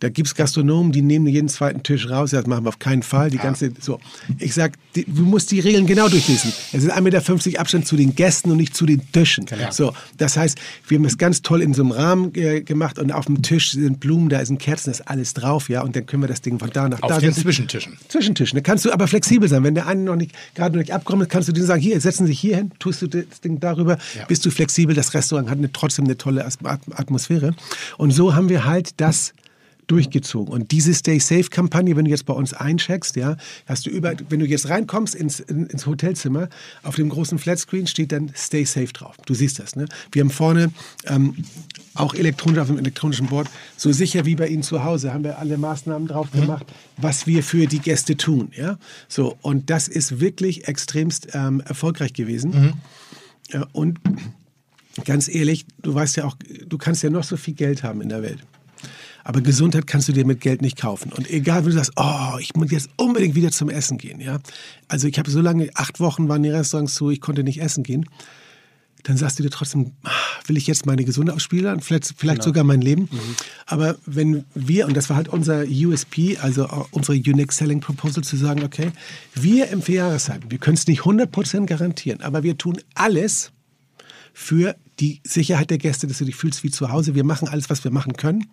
Da 0.04 0.10
gibt 0.10 0.28
es 0.28 0.34
Gastronomen, 0.34 0.92
die 0.92 1.00
nehmen 1.00 1.26
jeden 1.26 1.48
zweiten 1.48 1.82
Tisch 1.82 2.10
raus. 2.10 2.32
Das 2.32 2.46
machen 2.46 2.66
wir 2.66 2.68
auf 2.68 2.78
keinen 2.78 3.02
Fall. 3.02 3.30
Die 3.30 3.38
ganze, 3.38 3.72
so. 3.80 3.98
Ich 4.38 4.52
sag, 4.52 4.74
die, 4.94 5.06
du 5.06 5.22
musst 5.22 5.50
die 5.50 5.60
Regeln 5.60 5.86
genau 5.86 6.10
durchlesen. 6.10 6.52
Es 6.74 6.84
ist 6.84 6.92
1,50 6.92 7.00
Meter 7.00 7.60
Abstand 7.60 7.86
zu 7.86 7.96
den 7.96 8.14
Gästen 8.14 8.50
und 8.50 8.58
nicht 8.58 8.76
zu 8.76 8.84
den 8.84 9.00
Tischen. 9.12 9.46
So, 9.70 9.94
das 10.18 10.36
heißt, 10.36 10.58
wir 10.88 10.98
haben 10.98 11.06
es 11.06 11.16
ganz 11.16 11.40
toll 11.40 11.62
in 11.62 11.72
so 11.72 11.80
einem 11.80 11.92
Rahmen 11.92 12.34
äh, 12.34 12.60
gemacht 12.60 12.98
und 12.98 13.12
auf 13.12 13.24
dem 13.24 13.40
Tisch 13.40 13.70
sind 13.70 13.98
Blumen, 13.98 14.28
da 14.28 14.44
sind 14.44 14.58
Kerzen, 14.58 14.90
da 14.90 14.98
ist 14.98 15.08
alles 15.08 15.32
drauf, 15.32 15.70
ja. 15.70 15.80
Und 15.80 15.96
dann 15.96 16.04
können 16.04 16.22
wir 16.22 16.28
das 16.28 16.42
Ding 16.42 16.58
von 16.58 16.68
da 16.68 16.86
nach 16.86 17.00
Auf 17.00 17.08
da 17.08 17.18
den 17.18 17.30
setzen. 17.30 17.40
Zwischentischen. 17.44 17.96
Zwischentischen. 18.08 18.56
Da 18.58 18.60
kannst 18.60 18.84
du 18.84 18.92
aber 18.92 19.08
flexibel 19.08 19.48
sein. 19.48 19.64
Wenn 19.64 19.74
der 19.74 19.86
eine 19.86 20.02
noch 20.02 20.16
nicht, 20.16 20.32
gerade 20.54 20.76
noch 20.76 20.82
nicht 20.82 20.92
abgekommen 20.92 21.22
ist, 21.26 21.30
kannst 21.30 21.48
du 21.48 21.52
denen 21.54 21.66
sagen, 21.66 21.80
hier, 21.80 21.98
setzen 21.98 22.26
Sie 22.26 22.32
sich 22.32 22.40
hier 22.40 22.56
hin, 22.58 22.72
tust 22.78 23.00
du 23.00 23.06
das 23.06 23.40
Ding 23.42 23.58
darüber, 23.58 23.96
Ja. 24.18 24.26
bist 24.26 24.44
du 24.44 24.50
flexibel. 24.50 24.94
Das 24.94 25.14
Restaurant 25.14 25.48
hat 25.48 25.56
eine, 25.56 25.72
trotzdem 25.72 26.04
eine 26.04 26.18
tolle 26.18 26.44
Atmosphäre. 26.44 27.54
Und 27.96 28.10
so 28.10 28.34
haben 28.34 28.50
wir 28.50 28.66
halt 28.66 29.00
das 29.00 29.32
durchgezogen. 29.86 30.52
Und 30.52 30.70
diese 30.70 30.94
Stay 30.94 31.18
Safe 31.18 31.44
Kampagne, 31.44 31.96
wenn 31.96 32.04
du 32.04 32.10
jetzt 32.10 32.26
bei 32.26 32.34
uns 32.34 32.52
eincheckst, 32.52 33.16
ja, 33.16 33.36
hast 33.66 33.86
du 33.86 33.90
über, 33.90 34.14
wenn 34.28 34.40
du 34.40 34.46
jetzt 34.46 34.68
reinkommst 34.68 35.14
ins, 35.14 35.40
in, 35.40 35.66
ins 35.66 35.86
Hotelzimmer, 35.86 36.48
auf 36.82 36.96
dem 36.96 37.08
großen 37.08 37.38
Flatscreen 37.38 37.86
steht 37.86 38.12
dann 38.12 38.30
Stay 38.34 38.64
Safe 38.64 38.92
drauf. 38.92 39.16
Du 39.26 39.34
siehst 39.34 39.58
das, 39.58 39.76
ne? 39.76 39.86
Wir 40.12 40.22
haben 40.22 40.30
vorne 40.30 40.72
ähm, 41.06 41.36
auch 41.94 42.14
elektronisch 42.14 42.58
auf 42.58 42.66
dem 42.68 42.78
elektronischen 42.78 43.26
Board, 43.26 43.48
so 43.76 43.92
sicher 43.92 44.24
wie 44.24 44.34
bei 44.34 44.48
Ihnen 44.48 44.62
zu 44.62 44.84
Hause, 44.84 45.12
haben 45.12 45.24
wir 45.24 45.38
alle 45.38 45.58
Maßnahmen 45.58 46.08
drauf 46.08 46.30
gemacht, 46.30 46.66
was 46.96 47.26
wir 47.26 47.42
für 47.42 47.66
die 47.66 47.78
Gäste 47.78 48.16
tun, 48.16 48.50
ja. 48.56 48.78
So, 49.08 49.36
und 49.42 49.70
das 49.70 49.88
ist 49.88 50.20
wirklich 50.20 50.66
extremst 50.68 51.28
ähm, 51.34 51.60
erfolgreich 51.60 52.12
gewesen. 52.12 52.74
Ja, 53.50 53.66
und 53.72 54.00
ganz 55.04 55.28
ehrlich, 55.28 55.66
du 55.82 55.94
weißt 55.94 56.16
ja 56.16 56.24
auch, 56.24 56.36
du 56.66 56.78
kannst 56.78 57.02
ja 57.02 57.10
noch 57.10 57.24
so 57.24 57.36
viel 57.36 57.54
Geld 57.54 57.82
haben 57.82 58.00
in 58.00 58.08
der 58.08 58.22
Welt. 58.22 58.38
Aber 59.24 59.40
Gesundheit 59.40 59.86
kannst 59.86 60.08
du 60.08 60.12
dir 60.12 60.26
mit 60.26 60.40
Geld 60.40 60.62
nicht 60.62 60.76
kaufen. 60.76 61.12
Und 61.12 61.28
egal, 61.30 61.64
wenn 61.64 61.72
du 61.72 61.76
sagst, 61.76 61.92
oh, 61.96 62.38
ich 62.38 62.54
muss 62.54 62.70
jetzt 62.70 62.90
unbedingt 62.96 63.34
wieder 63.34 63.50
zum 63.50 63.70
Essen 63.70 63.98
gehen, 63.98 64.20
ja. 64.20 64.38
Also 64.86 65.08
ich 65.08 65.18
habe 65.18 65.30
so 65.30 65.40
lange, 65.40 65.70
acht 65.74 65.98
Wochen 65.98 66.28
waren 66.28 66.42
die 66.42 66.50
Restaurants 66.50 66.94
zu, 66.94 67.10
ich 67.10 67.20
konnte 67.20 67.42
nicht 67.42 67.60
essen 67.60 67.82
gehen. 67.82 68.04
Dann 69.02 69.16
sagst 69.16 69.38
du 69.38 69.42
dir 69.42 69.50
trotzdem, 69.50 69.92
ah, 70.04 70.10
will 70.46 70.56
ich 70.56 70.66
jetzt 70.66 70.86
meine 70.86 71.04
Gesundheit 71.04 71.36
aufspielen, 71.36 71.80
vielleicht, 71.80 72.14
vielleicht 72.16 72.42
sogar 72.42 72.64
mein 72.64 72.80
Leben. 72.80 73.08
Aber 73.66 73.96
wenn 74.06 74.44
wir, 74.54 74.86
und 74.86 74.96
das 74.96 75.10
war 75.10 75.16
halt 75.16 75.28
unser 75.28 75.64
USP, 75.64 76.38
also 76.38 76.86
unsere 76.90 77.16
Unique 77.16 77.52
Selling 77.52 77.80
Proposal, 77.80 78.24
zu 78.24 78.36
sagen, 78.36 78.62
okay, 78.62 78.92
wir 79.34 79.68
im 79.68 79.82
Vierjahreszeiten, 79.82 80.50
wir 80.50 80.58
können 80.58 80.76
es 80.76 80.86
nicht 80.86 81.02
100% 81.02 81.66
garantieren, 81.66 82.22
aber 82.22 82.42
wir 82.42 82.56
tun 82.56 82.78
alles, 82.94 83.52
für 84.34 84.74
die 85.00 85.20
Sicherheit 85.24 85.70
der 85.70 85.78
Gäste, 85.78 86.06
dass 86.06 86.18
du 86.18 86.24
dich 86.24 86.36
fühlst 86.36 86.62
wie 86.62 86.70
zu 86.70 86.90
Hause. 86.90 87.14
Wir 87.14 87.24
machen 87.24 87.48
alles, 87.48 87.70
was 87.70 87.82
wir 87.84 87.90
machen 87.90 88.14
können. 88.14 88.46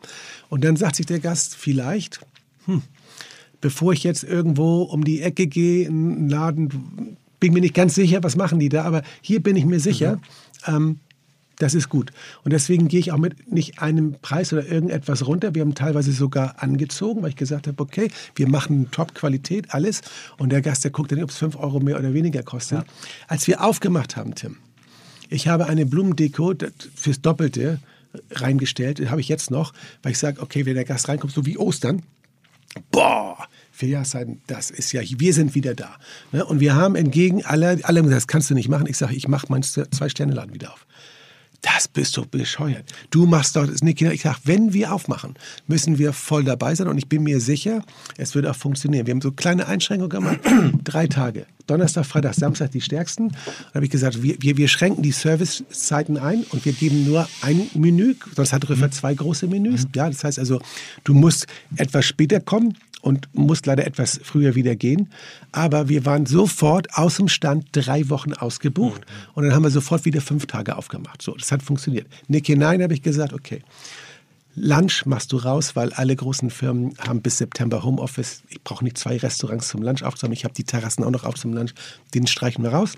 Und 0.49 0.63
dann 0.63 0.75
sagt 0.75 0.95
sich 0.95 1.05
der 1.05 1.19
Gast 1.19 1.55
vielleicht, 1.55 2.19
hm, 2.65 2.81
bevor 3.61 3.93
ich 3.93 4.03
jetzt 4.03 4.23
irgendwo 4.23 4.83
um 4.83 5.03
die 5.03 5.21
Ecke 5.21 5.47
gehe, 5.47 5.87
in 5.87 6.13
einen 6.13 6.29
Laden, 6.29 7.17
bin 7.39 7.53
mir 7.53 7.61
nicht 7.61 7.75
ganz 7.75 7.95
sicher, 7.95 8.23
was 8.23 8.35
machen 8.35 8.59
die 8.59 8.69
da, 8.69 8.83
aber 8.83 9.03
hier 9.21 9.41
bin 9.41 9.55
ich 9.55 9.65
mir 9.65 9.79
sicher, 9.79 10.19
ähm, 10.67 10.99
das 11.57 11.75
ist 11.75 11.89
gut. 11.89 12.11
Und 12.43 12.53
deswegen 12.53 12.87
gehe 12.87 12.99
ich 12.99 13.11
auch 13.11 13.17
mit 13.17 13.51
nicht 13.51 13.79
einem 13.79 14.15
Preis 14.21 14.51
oder 14.51 14.65
irgendetwas 14.65 15.27
runter. 15.27 15.53
Wir 15.53 15.61
haben 15.61 15.75
teilweise 15.75 16.11
sogar 16.11 16.55
angezogen, 16.63 17.21
weil 17.21 17.29
ich 17.29 17.35
gesagt 17.35 17.67
habe, 17.67 17.81
okay, 17.83 18.09
wir 18.35 18.49
machen 18.49 18.89
Top-Qualität, 18.89 19.71
alles. 19.71 20.01
Und 20.39 20.51
der 20.51 20.61
Gast, 20.61 20.83
der 20.83 20.91
guckt 20.91 21.11
dann, 21.11 21.21
ob 21.21 21.29
es 21.29 21.37
5 21.37 21.55
Euro 21.57 21.79
mehr 21.79 21.99
oder 21.99 22.15
weniger 22.15 22.41
kostet. 22.41 22.83
Als 23.27 23.45
wir 23.47 23.63
aufgemacht 23.63 24.15
haben, 24.15 24.33
Tim, 24.33 24.57
ich 25.32 25.47
habe 25.47 25.65
eine 25.65 25.86
Blumendeko 25.88 26.53
das- 26.53 26.71
fürs 26.95 27.21
Doppelte 27.21 27.79
reingestellt, 28.32 29.09
habe 29.09 29.21
ich 29.21 29.29
jetzt 29.29 29.49
noch, 29.49 29.73
weil 30.03 30.11
ich 30.11 30.19
sage, 30.19 30.41
okay, 30.41 30.65
wenn 30.65 30.75
der 30.75 30.86
Gast 30.86 31.07
reinkommt, 31.07 31.34
so 31.34 31.45
wie 31.45 31.57
Ostern, 31.57 32.03
boah, 32.91 33.38
vier 33.71 33.89
Jahreszeiten, 33.89 34.41
das 34.47 34.69
ist 34.69 34.91
ja, 34.91 35.01
wir 35.03 35.34
sind 35.34 35.55
wieder 35.55 35.73
da. 35.73 35.95
Ne? 36.32 36.45
Und 36.45 36.59
wir 36.59 36.75
haben 36.75 36.95
entgegen 36.95 37.43
aller, 37.45 37.77
allem 37.84 38.03
gesagt, 38.05 38.17
das 38.23 38.27
kannst 38.27 38.49
du 38.49 38.53
nicht 38.53 38.69
machen. 38.69 38.86
Ich 38.88 38.97
sage, 38.97 39.15
ich 39.15 39.27
mache 39.27 39.47
meinen 39.49 39.63
Zwei-Sterne-Laden 39.63 40.53
wieder 40.53 40.73
auf. 40.73 40.86
Das 41.61 41.88
bist 41.88 42.17
du 42.17 42.25
bescheuert. 42.25 42.91
Du 43.11 43.27
machst 43.27 43.55
doch 43.55 43.67
das 43.67 43.84
nicht. 43.84 44.01
Ich 44.01 44.23
sage, 44.23 44.39
wenn 44.45 44.73
wir 44.73 44.91
aufmachen, 44.93 45.36
müssen 45.67 45.99
wir 45.99 46.11
voll 46.11 46.43
dabei 46.43 46.73
sein. 46.73 46.88
Und 46.88 46.97
ich 46.97 47.07
bin 47.07 47.21
mir 47.21 47.39
sicher, 47.39 47.84
es 48.17 48.34
wird 48.34 48.47
auch 48.47 48.55
funktionieren. 48.55 49.05
Wir 49.05 49.13
haben 49.13 49.21
so 49.21 49.32
kleine 49.32 49.67
Einschränkungen 49.67 50.09
gemacht. 50.09 50.39
Drei 50.84 51.05
Tage. 51.05 51.45
Donnerstag, 51.72 52.05
Freitag, 52.05 52.36
Samstag 52.36 52.72
die 52.72 52.82
stärksten. 52.82 53.30
Dann 53.30 53.76
habe 53.76 53.86
ich 53.86 53.91
gesagt, 53.91 54.22
wir, 54.22 54.36
wir, 54.39 54.57
wir 54.57 54.67
schränken 54.67 55.03
die 55.03 55.13
Servicezeiten 55.13 56.17
ein 56.17 56.43
und 56.49 56.65
wir 56.65 56.74
geben 56.74 57.05
nur 57.05 57.30
ein 57.41 57.69
Menü. 57.74 58.15
Sonst 58.36 58.51
hat 58.51 58.69
Rüffer 58.69 58.91
zwei 58.91 59.13
große 59.13 59.47
Menüs. 59.47 59.88
Ja, 59.95 60.09
das 60.09 60.24
heißt 60.26 60.38
also, 60.38 60.59
du 61.05 61.13
musst 61.13 61.47
etwas 61.78 62.05
später 62.05 62.41
kommen 62.41 62.78
und 63.01 63.30
musst 63.34 63.65
leider 63.67 63.88
etwas 63.88 64.19
früher 64.22 64.53
wieder 64.55 64.76
gehen. 64.76 65.09
Aber 65.53 65.88
wir 65.88 66.05
waren 66.05 66.26
sofort 66.26 66.93
aus 66.97 67.15
dem 67.15 67.30
Stand 67.30 67.67
drei 67.72 68.09
Wochen 68.09 68.34
ausgebucht 68.34 69.01
und 69.34 69.45
dann 69.45 69.53
haben 69.53 69.63
wir 69.63 69.72
sofort 69.72 70.03
wieder 70.03 70.19
fünf 70.19 70.45
Tage 70.45 70.76
aufgemacht. 70.76 71.22
So, 71.22 71.34
das 71.36 71.53
hat 71.53 71.63
funktioniert. 71.63 72.07
Nick 72.28 72.47
hinein 72.47 72.84
habe 72.84 72.93
ich 72.93 73.01
gesagt, 73.01 73.32
okay. 73.32 73.61
Lunch 74.55 75.05
machst 75.05 75.31
du 75.31 75.37
raus, 75.37 75.75
weil 75.75 75.93
alle 75.93 76.15
großen 76.15 76.49
Firmen 76.49 76.93
haben 76.99 77.21
bis 77.21 77.37
September 77.37 77.83
Homeoffice. 77.83 78.43
Ich 78.49 78.61
brauche 78.61 78.83
nicht 78.83 78.97
zwei 78.97 79.17
Restaurants 79.17 79.69
zum 79.69 79.81
Lunch 79.81 80.03
aufzumachen. 80.03 80.33
Ich 80.33 80.43
habe 80.43 80.53
die 80.53 80.63
Terrassen 80.63 81.03
auch 81.03 81.11
noch 81.11 81.23
auf 81.23 81.35
zum 81.35 81.53
Lunch. 81.53 81.73
Den 82.13 82.27
streichen 82.27 82.63
wir 82.63 82.71
raus. 82.71 82.93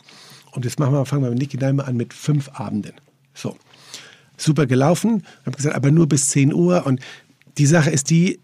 Und 0.52 0.66
jetzt 0.66 0.80
machen 0.80 0.94
wir, 0.94 1.06
fangen 1.06 1.24
wir 1.24 1.30
mit 1.30 1.40
Nick 1.40 1.52
hinein 1.52 1.80
an 1.80 1.96
mit 1.96 2.14
fünf 2.14 2.50
Abenden. 2.54 2.94
So. 3.34 3.58
Super 4.38 4.66
gelaufen. 4.66 5.24
Ich 5.42 5.46
habe 5.46 5.58
gesagt, 5.58 5.76
aber 5.76 5.92
nur 5.92 6.08
bis 6.08 6.30
10 6.30 6.54
Uhr. 6.54 6.86
Und 6.86 7.00
die 7.58 7.66
Sache 7.68 7.92
ist 7.92 8.10
die, 8.10 8.40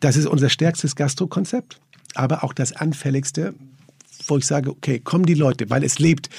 das 0.00 0.16
ist 0.16 0.26
unser 0.26 0.48
stärkstes 0.48 0.96
Gastro-Konzept, 0.96 1.78
aber 2.14 2.44
auch 2.44 2.52
das 2.52 2.72
anfälligste, 2.72 3.54
wo 4.26 4.38
ich 4.38 4.46
sage, 4.46 4.70
okay, 4.70 5.00
kommen 5.00 5.26
die 5.26 5.34
Leute, 5.34 5.68
weil 5.68 5.84
es 5.84 5.98
lebt 5.98 6.30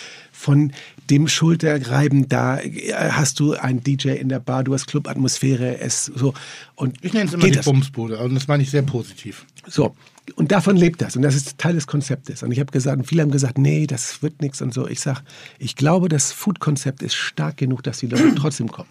von 0.46 0.72
dem 1.10 1.28
Schulterreiben, 1.28 2.30
da 2.30 2.60
äh, 2.60 2.94
hast 2.94 3.40
du 3.40 3.54
einen 3.54 3.84
DJ 3.84 4.10
in 4.10 4.30
der 4.30 4.40
Bar, 4.40 4.64
du 4.64 4.76
hast 4.76 4.86
Clubatmosphäre, 4.86 5.80
es 5.80 6.06
so 6.06 6.36
und 6.76 7.04
Ich 7.04 7.14
nenne 7.14 7.26
es 7.26 7.34
immer 7.34 7.46
die 7.46 7.52
das. 7.52 7.66
Bumsbude 7.66 8.20
und 8.20 8.36
das 8.36 8.48
meine 8.48 8.62
ich 8.62 8.70
sehr 8.70 8.84
positiv. 8.84 9.48
So. 9.68 9.96
Und 10.36 10.52
davon 10.52 10.76
lebt 10.76 11.02
das. 11.02 11.16
Und 11.16 11.22
das 11.24 11.36
ist 11.36 11.58
Teil 11.58 11.74
des 11.74 11.88
Konzeptes. 11.88 12.42
Und 12.44 12.52
ich 12.52 12.60
habe 12.60 12.72
gesagt, 12.72 12.98
und 12.98 13.06
viele 13.06 13.22
haben 13.22 13.32
gesagt, 13.32 13.58
nee, 13.58 13.86
das 13.86 14.24
wird 14.24 14.42
nichts 14.42 14.62
und 14.62 14.74
so. 14.74 14.88
Ich 14.88 15.00
sage, 15.00 15.22
ich 15.60 15.76
glaube, 15.76 16.10
das 16.10 16.32
Food-Konzept 16.32 17.04
ist 17.04 17.16
stark 17.16 17.58
genug, 17.58 17.84
dass 17.84 18.00
die 18.00 18.08
Leute 18.08 18.34
trotzdem 18.40 18.72
kommen. 18.72 18.90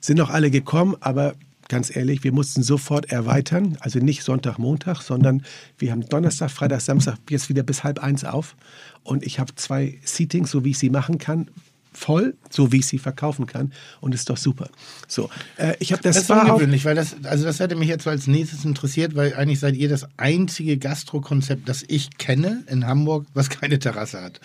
Sind 0.00 0.20
auch 0.20 0.30
alle 0.30 0.50
gekommen, 0.50 0.94
aber 1.00 1.34
ganz 1.68 1.94
ehrlich, 1.94 2.24
wir 2.24 2.32
mussten 2.32 2.62
sofort 2.62 3.10
erweitern. 3.10 3.76
Also 3.80 3.98
nicht 3.98 4.22
Sonntag, 4.22 4.58
Montag, 4.58 5.02
sondern 5.02 5.42
wir 5.78 5.92
haben 5.92 6.08
Donnerstag, 6.08 6.50
Freitag, 6.50 6.80
Samstag 6.80 7.16
jetzt 7.30 7.48
wieder 7.48 7.62
bis 7.62 7.84
halb 7.84 7.98
eins 7.98 8.24
auf. 8.24 8.56
Und 9.02 9.24
ich 9.24 9.38
habe 9.38 9.54
zwei 9.54 9.98
Seatings, 10.04 10.50
so 10.50 10.64
wie 10.64 10.70
ich 10.70 10.78
sie 10.78 10.90
machen 10.90 11.18
kann, 11.18 11.48
voll, 11.96 12.34
so 12.50 12.72
wie 12.72 12.78
ich 12.78 12.86
sie 12.86 12.98
verkaufen 12.98 13.46
kann. 13.46 13.72
Und 14.00 14.14
ist 14.14 14.28
doch 14.28 14.36
super. 14.36 14.68
So, 15.08 15.30
äh, 15.56 15.74
ich 15.80 15.92
habe 15.92 16.02
das, 16.02 16.16
Das 16.16 16.24
ist 16.24 16.30
ungewöhnlich, 16.30 16.84
weil 16.84 16.94
das, 16.94 17.16
also 17.24 17.44
das 17.44 17.58
hätte 17.58 17.74
mich 17.74 17.88
jetzt 17.88 18.06
als 18.06 18.26
nächstes 18.26 18.64
interessiert, 18.64 19.14
weil 19.14 19.34
eigentlich 19.34 19.60
seid 19.60 19.74
ihr 19.76 19.88
das 19.88 20.06
einzige 20.16 20.76
Gastrokonzept, 20.76 21.68
das 21.68 21.84
ich 21.88 22.18
kenne 22.18 22.64
in 22.68 22.86
Hamburg, 22.86 23.26
was 23.34 23.48
keine 23.50 23.78
Terrasse 23.78 24.22
hat. 24.22 24.40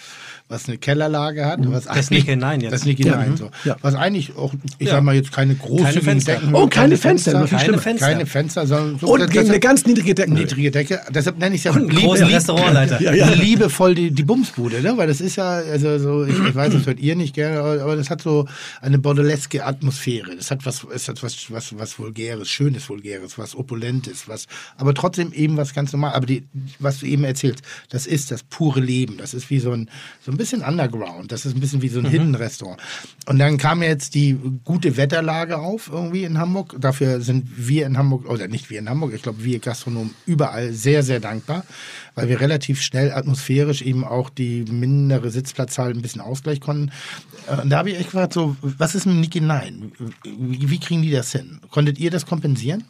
Was 0.51 0.67
eine 0.67 0.77
Kellerlage 0.77 1.45
hat. 1.45 1.59
Was 1.71 1.85
Das 1.85 2.11
Nick 2.11 2.25
hinein 2.25 2.59
jetzt. 2.59 2.73
Das 2.73 2.83
Nick 2.85 2.99
Ja, 2.99 3.13
hinein, 3.13 3.31
mhm. 3.31 3.37
so. 3.37 3.51
Ja. 3.63 3.77
Was 3.81 3.95
eigentlich 3.95 4.35
auch, 4.35 4.53
ich 4.79 4.87
Ja. 4.87 4.95
sag 4.95 5.03
mal 5.03 5.15
jetzt 5.15 5.31
keine 5.31 5.55
großzügigen 5.55 6.01
Fenster. 6.03 6.33
Decken. 6.33 6.53
Oh, 6.53 6.67
keine 6.67 6.97
Fenster, 6.97 7.39
noch 7.39 7.47
viel 7.47 7.57
keine. 7.57 7.77
Fenster. 7.77 8.05
keine 8.07 8.25
Fenster, 8.25 8.67
sondern 8.67 8.99
so, 8.99 9.07
und 9.13 9.19
das- 9.21 9.29
gegen 9.29 9.43
das- 9.45 9.49
eine 9.49 9.59
ganz 9.61 9.85
niedrige 9.85 10.13
Decke. 10.13 10.33
niedrige 10.33 10.71
Decke. 10.71 10.99
Deshalb 11.09 11.37
nenne 11.39 11.55
ich 11.55 11.61
es 11.61 11.65
ja 11.65 11.71
Und 11.71 11.89
einen 11.89 11.95
großen 11.97 12.27
Restaurantleiter. 12.27 13.01
Ja, 13.01 13.13
ja. 13.13 13.29
Liebevoll 13.29 13.95
die, 13.95 14.11
die 14.11 14.23
Bumsbude, 14.23 14.81
ne? 14.81 14.97
Weil 14.97 15.07
das 15.07 15.21
ist 15.21 15.37
ja, 15.37 15.49
also 15.51 15.97
so, 15.99 16.25
ich, 16.25 16.37
ich 16.37 16.53
weiß, 16.55 16.73
das 16.73 16.85
hört 16.85 16.99
ihr 16.99 17.15
nicht 17.15 17.33
gerne, 17.33 17.59
aber, 17.59 17.81
aber 17.81 17.95
das 17.95 18.09
hat 18.09 18.21
so 18.21 18.45
eine 18.81 18.99
bordeleske 18.99 19.65
Atmosphäre. 19.65 20.35
Das 20.35 20.51
hat 20.51 20.65
was, 20.65 20.85
es 20.93 21.07
hat 21.07 21.23
was, 21.23 21.49
was, 21.49 21.77
was 21.79 21.97
Vulgäres, 21.97 22.49
Schönes 22.49 22.89
Vulgäres, 22.89 23.37
was 23.37 23.55
Opulentes, 23.55 24.27
was, 24.27 24.47
aber 24.77 24.93
trotzdem 24.93 25.31
eben 25.31 25.55
was 25.55 25.73
ganz 25.73 25.93
normal. 25.93 26.13
Aber 26.13 26.25
die, 26.25 26.43
was 26.79 26.99
du 26.99 27.05
eben 27.05 27.23
erzählst, 27.23 27.61
das 27.89 28.05
ist 28.05 28.31
das 28.31 28.43
pure 28.43 28.81
Leben. 28.81 29.17
Das 29.17 29.33
ist 29.33 29.49
wie 29.49 29.59
so 29.59 29.71
ein, 29.71 29.89
so 30.25 30.31
ein 30.31 30.37
bisschen 30.41 30.61
Underground. 30.61 31.31
Das 31.31 31.45
ist 31.45 31.55
ein 31.55 31.59
bisschen 31.59 31.81
wie 31.81 31.87
so 31.89 31.99
ein 31.99 32.05
Hidden 32.05 32.35
Restaurant. 32.35 32.79
Und 33.27 33.39
dann 33.39 33.57
kam 33.57 33.81
jetzt 33.83 34.15
die 34.15 34.37
gute 34.65 34.97
Wetterlage 34.97 35.57
auf 35.57 35.89
irgendwie 35.91 36.23
in 36.23 36.37
Hamburg. 36.37 36.75
Dafür 36.79 37.21
sind 37.21 37.47
wir 37.55 37.85
in 37.85 37.97
Hamburg, 37.97 38.27
oder 38.29 38.47
nicht 38.47 38.69
wir 38.69 38.79
in 38.79 38.89
Hamburg, 38.89 39.13
ich 39.13 39.21
glaube 39.21 39.43
wir 39.43 39.59
Gastronomen 39.59 40.13
überall 40.25 40.73
sehr, 40.73 41.03
sehr 41.03 41.19
dankbar, 41.19 41.63
weil 42.15 42.27
wir 42.29 42.41
relativ 42.41 42.81
schnell 42.81 43.11
atmosphärisch 43.11 43.81
eben 43.81 44.03
auch 44.03 44.29
die 44.29 44.63
mindere 44.69 45.29
Sitzplatzzahl 45.31 45.91
ein 45.91 46.01
bisschen 46.01 46.21
ausgleichen 46.21 46.61
konnten. 46.61 46.91
Äh, 47.47 47.61
Und 47.61 47.69
da 47.69 47.77
habe 47.77 47.91
ich 47.91 47.95
echt 47.97 48.11
gefragt, 48.11 48.33
so, 48.33 48.55
was 48.61 48.95
ist 48.95 49.05
mit 49.05 49.15
Niki 49.15 49.39
Nein? 49.41 49.91
Wie, 50.23 50.69
wie 50.69 50.79
kriegen 50.79 51.01
die 51.01 51.11
das 51.11 51.31
hin? 51.31 51.59
Konntet 51.69 51.99
ihr 51.99 52.11
das 52.11 52.25
kompensieren? 52.25 52.83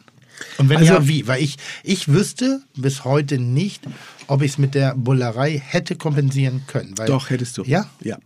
Und 0.58 0.68
wenn 0.70 0.78
Also- 0.78 0.94
ja, 0.94 1.06
wie? 1.08 1.26
Weil 1.28 1.42
ich, 1.42 1.56
ich 1.84 2.08
wüsste 2.08 2.62
bis 2.76 3.04
heute 3.04 3.38
nicht, 3.38 3.82
ob 4.26 4.42
ich 4.42 4.52
es 4.52 4.58
mit 4.58 4.74
der 4.74 4.94
Bullerei 4.94 5.62
hätte 5.64 5.96
kompensieren 5.96 6.62
können. 6.66 6.96
Weil, 6.96 7.06
Doch, 7.06 7.30
hättest 7.30 7.58
du. 7.58 7.64
Ja? 7.64 7.90
Ja. 8.00 8.18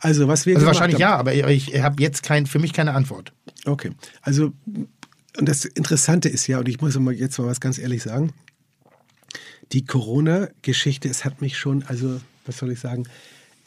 Also, 0.00 0.28
was 0.28 0.46
wir 0.46 0.56
Also 0.56 0.66
wahrscheinlich 0.66 1.02
haben, 1.02 1.10
ja, 1.10 1.16
aber 1.16 1.34
ich, 1.34 1.74
ich 1.74 1.82
habe 1.82 2.02
jetzt 2.02 2.22
kein, 2.22 2.46
für 2.46 2.58
mich 2.58 2.72
keine 2.72 2.94
Antwort. 2.94 3.32
Okay, 3.64 3.92
also 4.22 4.52
und 5.38 5.48
das 5.48 5.64
Interessante 5.64 6.28
ist 6.28 6.46
ja, 6.46 6.58
und 6.58 6.68
ich 6.68 6.80
muss 6.80 6.98
jetzt 7.16 7.38
mal 7.38 7.46
was 7.46 7.60
ganz 7.60 7.78
ehrlich 7.78 8.02
sagen, 8.02 8.32
die 9.72 9.84
Corona-Geschichte, 9.84 11.08
es 11.08 11.24
hat 11.24 11.40
mich 11.40 11.56
schon, 11.56 11.84
also 11.84 12.20
was 12.46 12.58
soll 12.58 12.72
ich 12.72 12.80
sagen, 12.80 13.04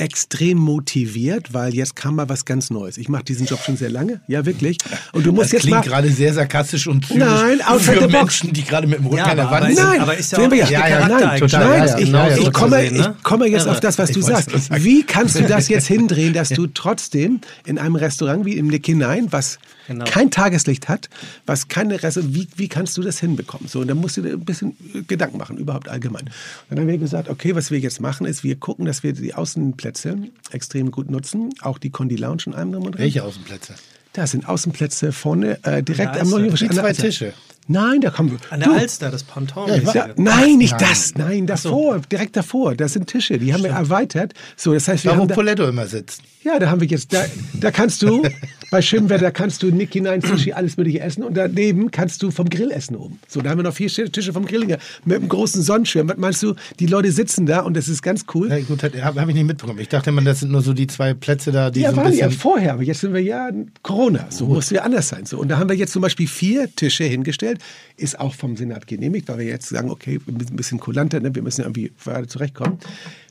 extrem 0.03 0.57
motiviert, 0.57 1.53
weil 1.53 1.73
jetzt 1.73 1.95
kam 1.95 2.15
mal 2.15 2.27
was 2.27 2.43
ganz 2.45 2.69
Neues. 2.69 2.97
Ich 2.97 3.07
mache 3.09 3.23
diesen 3.23 3.45
Job 3.47 3.59
schon 3.65 3.77
sehr 3.77 3.89
lange, 3.89 4.19
ja 4.27 4.45
wirklich. 4.45 4.77
Und 5.13 5.25
du 5.25 5.31
musst 5.31 5.45
Das 5.45 5.51
jetzt 5.53 5.61
klingt 5.61 5.77
mal, 5.77 5.83
gerade 5.83 6.11
sehr 6.11 6.33
sarkastisch 6.33 6.87
und 6.87 7.05
zynisch 7.07 7.23
Nein, 7.25 7.61
outside 7.61 8.01
für. 8.01 8.07
Menschen, 8.09 8.51
die 8.53 8.63
gerade 8.63 8.85
mit 8.85 8.99
dem 8.99 9.05
Rücken 9.05 9.17
Ja, 9.17 9.25
an 9.25 9.37
der 9.37 9.47
aber- 9.47 9.61
Wand 9.65 9.79
aber- 9.79 9.91
sind. 9.91 10.05
Nein, 10.07 10.17
ist 10.19 10.31
ja 10.33 10.37
auch 10.39 10.51
ja. 10.51 10.69
Ja, 10.69 10.87
ja, 10.89 11.07
nein, 11.07 11.39
total, 11.39 11.67
Nein, 11.79 11.95
ich, 12.03 12.09
ja, 12.09 12.27
ja, 12.27 12.35
ich, 12.37 12.43
so 12.45 12.51
komme, 12.51 12.91
ne? 12.91 13.15
ich 13.17 13.23
komme 13.23 13.47
jetzt 13.47 13.67
auf 13.67 13.79
das, 13.79 13.97
was 13.97 14.11
du 14.11 14.19
Ich 14.19 14.25
weiß, 14.25 14.31
sagst. 14.33 14.53
was 14.53 14.61
du 14.67 14.73
sagst. 14.73 14.83
Wie 14.83 15.03
kannst 15.03 15.35
du 15.39 15.43
das 15.43 15.69
jetzt 15.69 15.87
hindrehen, 15.87 16.33
dass 16.33 16.49
du 16.49 16.67
trotzdem 16.67 17.39
in 17.65 17.77
einem 17.77 17.95
Restaurant 17.95 18.45
wie 18.45 18.57
im 18.57 18.67
Nick 18.67 18.85
hinein, 18.85 19.27
was 19.31 19.57
Genau. 19.87 20.05
kein 20.05 20.31
Tageslicht 20.31 20.87
hat, 20.87 21.09
was 21.45 21.67
keine 21.67 22.01
Restaurant, 22.01 22.33
wie, 22.33 22.47
wie 22.55 22.67
kannst 22.67 22.97
du 22.97 23.01
das 23.01 23.19
hinbekommen? 23.19 23.67
So, 23.67 23.81
und 23.81 23.87
dann 23.87 23.97
musst 23.97 24.17
du 24.17 24.21
dir 24.21 24.33
ein 24.33 24.45
bisschen 24.45 24.75
Gedanken 25.07 25.37
machen, 25.37 25.57
überhaupt 25.57 25.89
allgemein. 25.89 26.23
Und 26.23 26.31
dann 26.69 26.79
haben 26.79 26.87
wir 26.87 26.97
gesagt, 26.97 27.29
okay, 27.29 27.55
was 27.55 27.71
wir 27.71 27.79
jetzt 27.79 27.99
machen, 27.99 28.25
ist, 28.25 28.43
wir 28.43 28.55
gucken, 28.55 28.85
dass 28.85 29.03
wir 29.03 29.13
die 29.13 29.33
Außenplätze 29.33 30.17
extrem 30.51 30.91
gut 30.91 31.09
nutzen, 31.09 31.49
auch 31.61 31.77
die 31.77 31.89
Condi 31.89 32.15
Lounge 32.15 32.43
in 32.45 32.53
einem 32.53 32.71
drum 32.71 32.85
und 32.85 32.91
dran. 32.93 33.01
Welche 33.01 33.23
Außenplätze? 33.23 33.75
Da 34.13 34.27
sind 34.27 34.47
Außenplätze 34.47 35.11
vorne, 35.11 35.57
äh, 35.63 35.81
direkt 35.81 36.15
Da 36.15 36.21
am 36.21 36.31
er. 36.33 36.49
Die 36.49 36.69
zwei. 36.69 36.93
Tische. 36.93 37.33
Nein, 37.67 38.01
da 38.01 38.09
kommen 38.09 38.31
wir. 38.31 38.37
An 38.49 38.59
der 38.59 38.69
Du, 38.69 38.75
Alster, 38.75 39.09
das 39.09 39.23
Ponton. 39.23 39.69
Ja, 39.69 39.85
war- 39.85 39.95
ja, 39.95 40.09
nein, 40.17 40.57
nicht 40.57 40.71
nein. 40.79 40.89
das. 40.89 41.15
Nein, 41.15 41.47
davor, 41.47 41.99
direkt 42.11 42.35
davor. 42.35 42.75
Das 42.75 42.93
sind 42.93 43.07
Tische, 43.07 43.37
die 43.39 43.53
haben 43.53 43.63
wir 43.63 43.69
erweitert. 43.71 44.33
So, 44.57 44.73
das 44.73 44.87
heißt, 44.87 45.05
wir 45.05 45.11
Da, 45.13 45.17
wo 45.19 45.27
Poletto 45.27 45.67
immer 45.67 45.87
sitzt. 45.87 46.21
ja, 46.43 46.59
da 46.59 46.69
haben 46.69 46.81
wir 46.81 46.87
jetzt, 46.87 47.13
da, 47.13 47.23
da 47.53 47.71
kannst 47.71 48.01
du, 48.01 48.21
bei 48.71 48.81
schönem 48.81 49.09
Wetter 49.09 49.31
kannst 49.31 49.63
du 49.63 49.67
Nick 49.67 49.93
hinein, 49.93 50.21
Sushi, 50.21 50.51
alles 50.51 50.75
mögliche 50.77 50.99
essen 50.99 51.23
und 51.23 51.35
daneben 51.35 51.89
kannst 51.91 52.21
du 52.21 52.31
vom 52.31 52.49
Grill 52.49 52.69
essen 52.71 52.95
oben. 52.97 53.19
So, 53.29 53.41
da 53.41 53.49
haben 53.51 53.59
wir 53.59 53.63
noch 53.63 53.73
vier 53.75 53.87
Tische 53.89 54.33
vom 54.33 54.45
Grill 54.45 54.65
hier, 54.65 54.77
mit 55.05 55.17
einem 55.19 55.29
großen 55.29 55.61
Sonnenschirm. 55.61 56.09
Was 56.09 56.17
meinst 56.17 56.43
du, 56.43 56.55
die 56.79 56.87
Leute 56.87 57.11
sitzen 57.13 57.45
da 57.45 57.61
und 57.61 57.77
das 57.77 57.87
ist 57.87 58.01
ganz 58.01 58.25
cool. 58.33 58.49
Ja, 58.49 58.59
gut, 58.59 58.83
habe 58.83 59.21
hab 59.21 59.29
ich 59.29 59.35
nicht 59.35 59.45
mitbekommen. 59.47 59.79
Ich 59.79 59.89
dachte 59.89 60.09
immer, 60.09 60.21
das 60.21 60.41
sind 60.41 60.51
nur 60.51 60.61
so 60.61 60.73
die 60.73 60.87
zwei 60.87 61.13
Plätze 61.13 61.51
da, 61.53 61.71
die 61.71 61.81
ja, 61.81 61.91
so 61.91 61.97
ein 61.97 62.05
waren 62.05 62.13
ja 62.13 62.25
bisschen... 62.27 62.41
vorher, 62.41 62.73
aber 62.73 62.83
jetzt 62.83 62.99
sind 63.01 63.13
wir 63.13 63.21
ja 63.21 63.49
Corona. 63.83 64.25
So 64.29 64.47
muss 64.47 64.69
ja 64.69 64.81
anders 64.81 65.07
sein. 65.07 65.25
So. 65.25 65.37
Und 65.39 65.47
da 65.47 65.59
haben 65.59 65.69
wir 65.69 65.75
jetzt 65.77 65.93
zum 65.93 66.01
Beispiel 66.01 66.27
vier 66.27 66.73
Tische 66.75 67.05
hingestellt. 67.05 67.52
Ist 67.97 68.19
auch 68.19 68.33
vom 68.33 68.55
Senat 68.57 68.87
genehmigt, 68.87 69.27
weil 69.29 69.39
wir 69.39 69.45
jetzt 69.45 69.69
sagen, 69.69 69.89
okay, 69.89 70.19
ein 70.27 70.55
bisschen 70.55 70.79
kulanter, 70.79 71.19
ne? 71.19 71.33
wir 71.33 71.41
müssen 71.41 71.61
ja 71.61 71.67
irgendwie 71.67 71.91
gerade 72.03 72.27
zurechtkommen. 72.27 72.79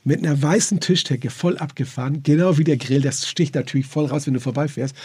Mit 0.03 0.19
einer 0.19 0.41
weißen 0.41 0.79
Tischdecke 0.79 1.29
voll 1.29 1.57
abgefahren, 1.57 2.23
genau 2.23 2.57
wie 2.57 2.63
der 2.63 2.77
Grill. 2.77 3.01
Das 3.01 3.27
sticht 3.27 3.55
natürlich 3.55 3.87
voll 3.87 4.05
raus, 4.05 4.27
wenn 4.27 4.33
du 4.33 4.39
vorbeifährst. 4.39 4.95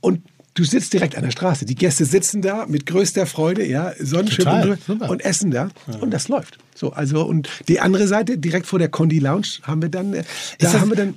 Und 0.00 0.20
du 0.54 0.64
sitzt 0.64 0.92
direkt 0.92 1.16
an 1.16 1.24
der 1.24 1.30
Straße. 1.30 1.64
Die 1.64 1.74
Gäste 1.74 2.04
sitzen 2.04 2.42
da 2.42 2.66
mit 2.66 2.86
größter 2.86 3.26
Freude, 3.26 3.66
ja, 3.66 3.92
Sonnenschirm 3.98 4.76
und, 5.08 5.24
essen 5.24 5.50
da. 5.50 5.70
Und 6.00 6.10
das 6.12 6.28
läuft. 6.28 6.58
So, 6.74 6.92
also, 6.92 7.24
und 7.24 7.48
die 7.68 7.80
andere 7.80 8.06
Seite, 8.06 8.38
direkt 8.38 8.66
vor 8.66 8.78
der 8.78 8.88
Condi 8.88 9.18
Lounge, 9.18 9.46
haben 9.62 9.82
wir 9.82 9.88
dann, 9.88 10.12
äh, 10.14 10.22
da 10.58 10.70
das- 10.72 10.80
haben 10.80 10.90
wir 10.90 10.96
dann 10.96 11.14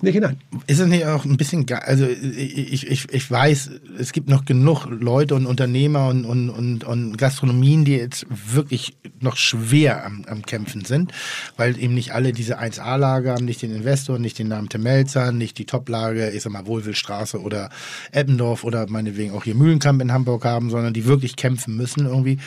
nicht 0.00 0.14
hinein. 0.14 0.38
Ist 0.66 0.80
es 0.80 0.86
nicht 0.88 1.04
auch 1.04 1.24
ein 1.24 1.36
bisschen, 1.36 1.66
ge- 1.66 1.76
also 1.76 2.06
ich, 2.06 2.86
ich, 2.86 3.12
ich 3.12 3.30
weiß, 3.30 3.70
es 3.98 4.12
gibt 4.12 4.28
noch 4.28 4.44
genug 4.46 4.86
Leute 4.86 5.34
und 5.34 5.46
Unternehmer 5.46 6.08
und, 6.08 6.24
und, 6.24 6.48
und, 6.50 6.84
und 6.84 7.18
Gastronomien, 7.18 7.84
die 7.84 7.96
jetzt 7.96 8.26
wirklich 8.30 8.96
noch 9.20 9.36
schwer 9.36 10.04
am, 10.06 10.24
am 10.26 10.42
Kämpfen 10.42 10.84
sind, 10.84 11.12
weil 11.56 11.78
eben 11.78 11.94
nicht 11.94 12.12
alle 12.12 12.32
diese 12.32 12.58
1A-Lage 12.58 13.30
haben, 13.32 13.44
nicht 13.44 13.60
den 13.62 13.74
Investor, 13.74 14.18
nicht 14.18 14.38
den 14.38 14.48
Namen 14.48 14.68
Melzer, 14.78 15.32
nicht 15.32 15.58
die 15.58 15.66
Top-Lage, 15.66 16.30
ich 16.30 16.42
sag 16.42 16.52
mal 16.52 16.66
Wohlwillstraße 16.66 17.40
oder 17.40 17.70
Eppendorf 18.12 18.64
oder 18.64 18.88
meinetwegen 18.88 19.32
auch 19.32 19.44
hier 19.44 19.54
Mühlenkamp 19.54 20.00
in 20.00 20.12
Hamburg 20.12 20.44
haben, 20.44 20.70
sondern 20.70 20.94
die 20.94 21.04
wirklich 21.06 21.36
kämpfen 21.36 21.76
müssen 21.76 22.06
irgendwie. 22.06 22.38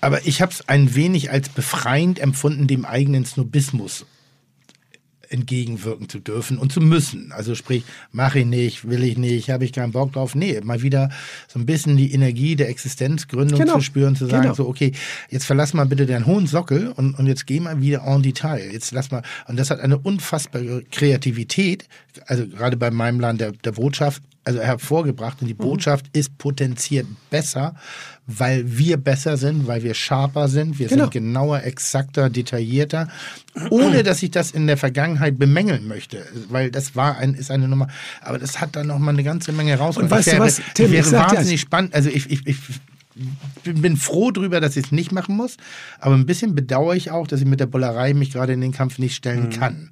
Aber 0.00 0.26
ich 0.26 0.42
habe 0.42 0.52
es 0.52 0.68
ein 0.68 0.94
wenig 0.94 1.30
als 1.30 1.48
befreiend 1.48 2.18
empfunden, 2.18 2.66
dem 2.66 2.84
eigenen 2.84 3.24
Snobismus 3.24 4.04
entgegenwirken 5.32 6.08
zu 6.08 6.18
dürfen 6.18 6.58
und 6.58 6.72
zu 6.72 6.80
müssen. 6.80 7.32
Also 7.32 7.54
sprich, 7.54 7.84
mache 8.12 8.40
ich 8.40 8.46
nicht, 8.46 8.88
will 8.88 9.02
ich 9.02 9.16
nicht, 9.18 9.50
habe 9.50 9.64
ich 9.64 9.72
keinen 9.72 9.92
Bock 9.92 10.12
drauf. 10.12 10.34
Nee, 10.34 10.60
mal 10.62 10.82
wieder 10.82 11.10
so 11.48 11.58
ein 11.58 11.66
bisschen 11.66 11.96
die 11.96 12.12
Energie 12.12 12.56
der 12.56 12.68
Existenzgründung 12.68 13.58
Genau. 13.58 13.74
zu 13.74 13.80
spüren, 13.80 14.14
zu 14.16 14.26
sagen, 14.26 14.42
Genau. 14.42 14.54
so, 14.54 14.68
okay, 14.68 14.92
jetzt 15.30 15.44
verlass 15.44 15.74
mal 15.74 15.86
bitte 15.86 16.06
deinen 16.06 16.26
hohen 16.26 16.46
Sockel 16.46 16.88
und, 16.88 17.18
und 17.18 17.26
jetzt 17.26 17.46
geh 17.46 17.60
mal 17.60 17.80
wieder 17.80 18.02
en 18.06 18.22
Detail. 18.22 18.70
Jetzt 18.72 18.92
lass 18.92 19.10
mal, 19.10 19.22
und 19.48 19.58
das 19.58 19.70
hat 19.70 19.80
eine 19.80 19.98
unfassbare 19.98 20.82
Kreativität, 20.90 21.88
also 22.26 22.46
gerade 22.46 22.76
bei 22.76 22.90
meinem 22.90 23.20
Land 23.20 23.40
der, 23.40 23.52
der 23.52 23.72
Botschaft, 23.72 24.22
also 24.44 24.60
hervorgebracht. 24.60 25.40
Und 25.40 25.48
die 25.48 25.54
Mhm. 25.54 25.58
Botschaft 25.58 26.06
ist 26.12 26.36
potenziert 26.38 27.06
besser, 27.30 27.74
weil 28.26 28.64
wir 28.78 28.96
besser 28.96 29.36
sind, 29.36 29.66
weil 29.66 29.82
wir 29.82 29.94
sharper 29.94 30.48
sind, 30.48 30.78
wir 30.78 30.88
Genau. 30.88 31.04
sind 31.04 31.12
genauer, 31.12 31.62
exakter, 31.64 32.30
detaillierter, 32.30 33.08
ohne 33.70 34.02
dass 34.02 34.22
ich 34.22 34.30
das 34.30 34.50
in 34.52 34.66
der 34.66 34.76
Vergangenheit 34.76 35.38
bemängeln 35.38 35.86
möchte, 35.88 36.24
weil 36.48 36.70
das 36.70 36.94
war 36.96 37.18
ein, 37.18 37.34
ist 37.34 37.50
eine 37.50 37.68
Nummer, 37.68 37.88
aber 38.20 38.38
das 38.38 38.60
hat 38.60 38.76
dann 38.76 38.86
noch 38.88 38.98
mal 38.98 39.10
eine 39.10 39.24
ganze 39.24 39.52
Menge 39.52 39.76
raus. 39.78 39.96
Und 39.96 40.10
weißt 40.10 40.26
ich 40.28 40.32
du 40.34 40.38
wäre, 40.38 40.46
was, 40.46 40.60
Tim, 40.74 40.90
wäre 40.92 41.10
wahnsinnig 41.12 41.60
spannend, 41.60 41.94
also 41.94 42.08
ich, 42.10 42.30
ich, 42.30 42.46
ich 42.46 42.56
bin 43.64 43.96
froh 43.96 44.30
drüber, 44.30 44.60
dass 44.60 44.76
ich 44.76 44.86
es 44.86 44.92
nicht 44.92 45.12
machen 45.12 45.36
muss, 45.36 45.56
aber 46.00 46.14
ein 46.14 46.24
bisschen 46.26 46.54
bedauere 46.54 46.94
ich 46.96 47.10
auch, 47.10 47.26
dass 47.26 47.40
ich 47.40 47.46
mit 47.46 47.60
der 47.60 47.66
Bullerei 47.66 48.14
mich 48.14 48.32
gerade 48.32 48.52
in 48.52 48.60
den 48.60 48.72
Kampf 48.72 48.98
nicht 48.98 49.14
stellen 49.14 49.50
kann, 49.50 49.90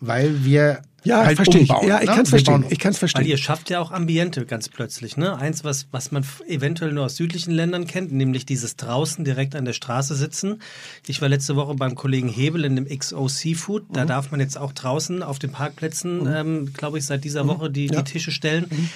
weil 0.00 0.44
wir 0.44 0.80
Mhm. 1.04 1.08
Ja, 1.10 1.26
halt 1.26 1.34
verstehe 1.34 1.62
ich. 1.62 1.68
umbauen, 1.70 1.88
Ja, 1.88 1.96
ich 2.00 2.06
ne? 2.08 2.14
kann 2.14 2.22
es 2.22 2.28
verstehen. 2.28 2.54
um. 2.62 2.66
Ich 2.70 2.78
kann 2.78 2.90
es 2.92 2.96
Weil 2.98 3.08
verstehen. 3.08 3.26
ihr 3.26 3.36
schafft 3.36 3.70
ja 3.70 3.80
auch 3.80 3.90
Ambiente 3.90 4.46
ganz 4.46 4.68
plötzlich. 4.68 5.16
Ne? 5.16 5.36
Eins, 5.36 5.64
was, 5.64 5.88
was 5.90 6.12
man 6.12 6.24
eventuell 6.46 6.92
nur 6.92 7.06
aus 7.06 7.16
südlichen 7.16 7.50
Ländern 7.50 7.88
kennt, 7.88 8.12
nämlich 8.12 8.46
dieses 8.46 8.76
draußen 8.76 9.24
direkt 9.24 9.56
an 9.56 9.64
der 9.64 9.72
Straße 9.72 10.14
sitzen. 10.14 10.62
Ich 11.08 11.20
war 11.20 11.28
letzte 11.28 11.56
Woche 11.56 11.74
beim 11.74 11.96
Kollegen 11.96 12.28
Hebel 12.28 12.64
in 12.64 12.76
dem 12.76 12.86
XO 12.86 13.26
Seafood. 13.26 13.88
Mhm. 13.90 13.94
Da 13.94 14.04
darf 14.04 14.30
man 14.30 14.38
jetzt 14.38 14.56
auch 14.56 14.70
draußen 14.72 15.24
auf 15.24 15.40
den 15.40 15.50
Parkplätzen, 15.50 16.32
ähm, 16.32 16.72
glaube 16.72 16.98
ich, 16.98 17.04
seit 17.04 17.24
dieser 17.24 17.48
Woche 17.48 17.68
die, 17.68 17.88
die 17.88 18.04
Tische 18.04 18.30
stellen. 18.30 18.66
Mhm. 18.70 18.88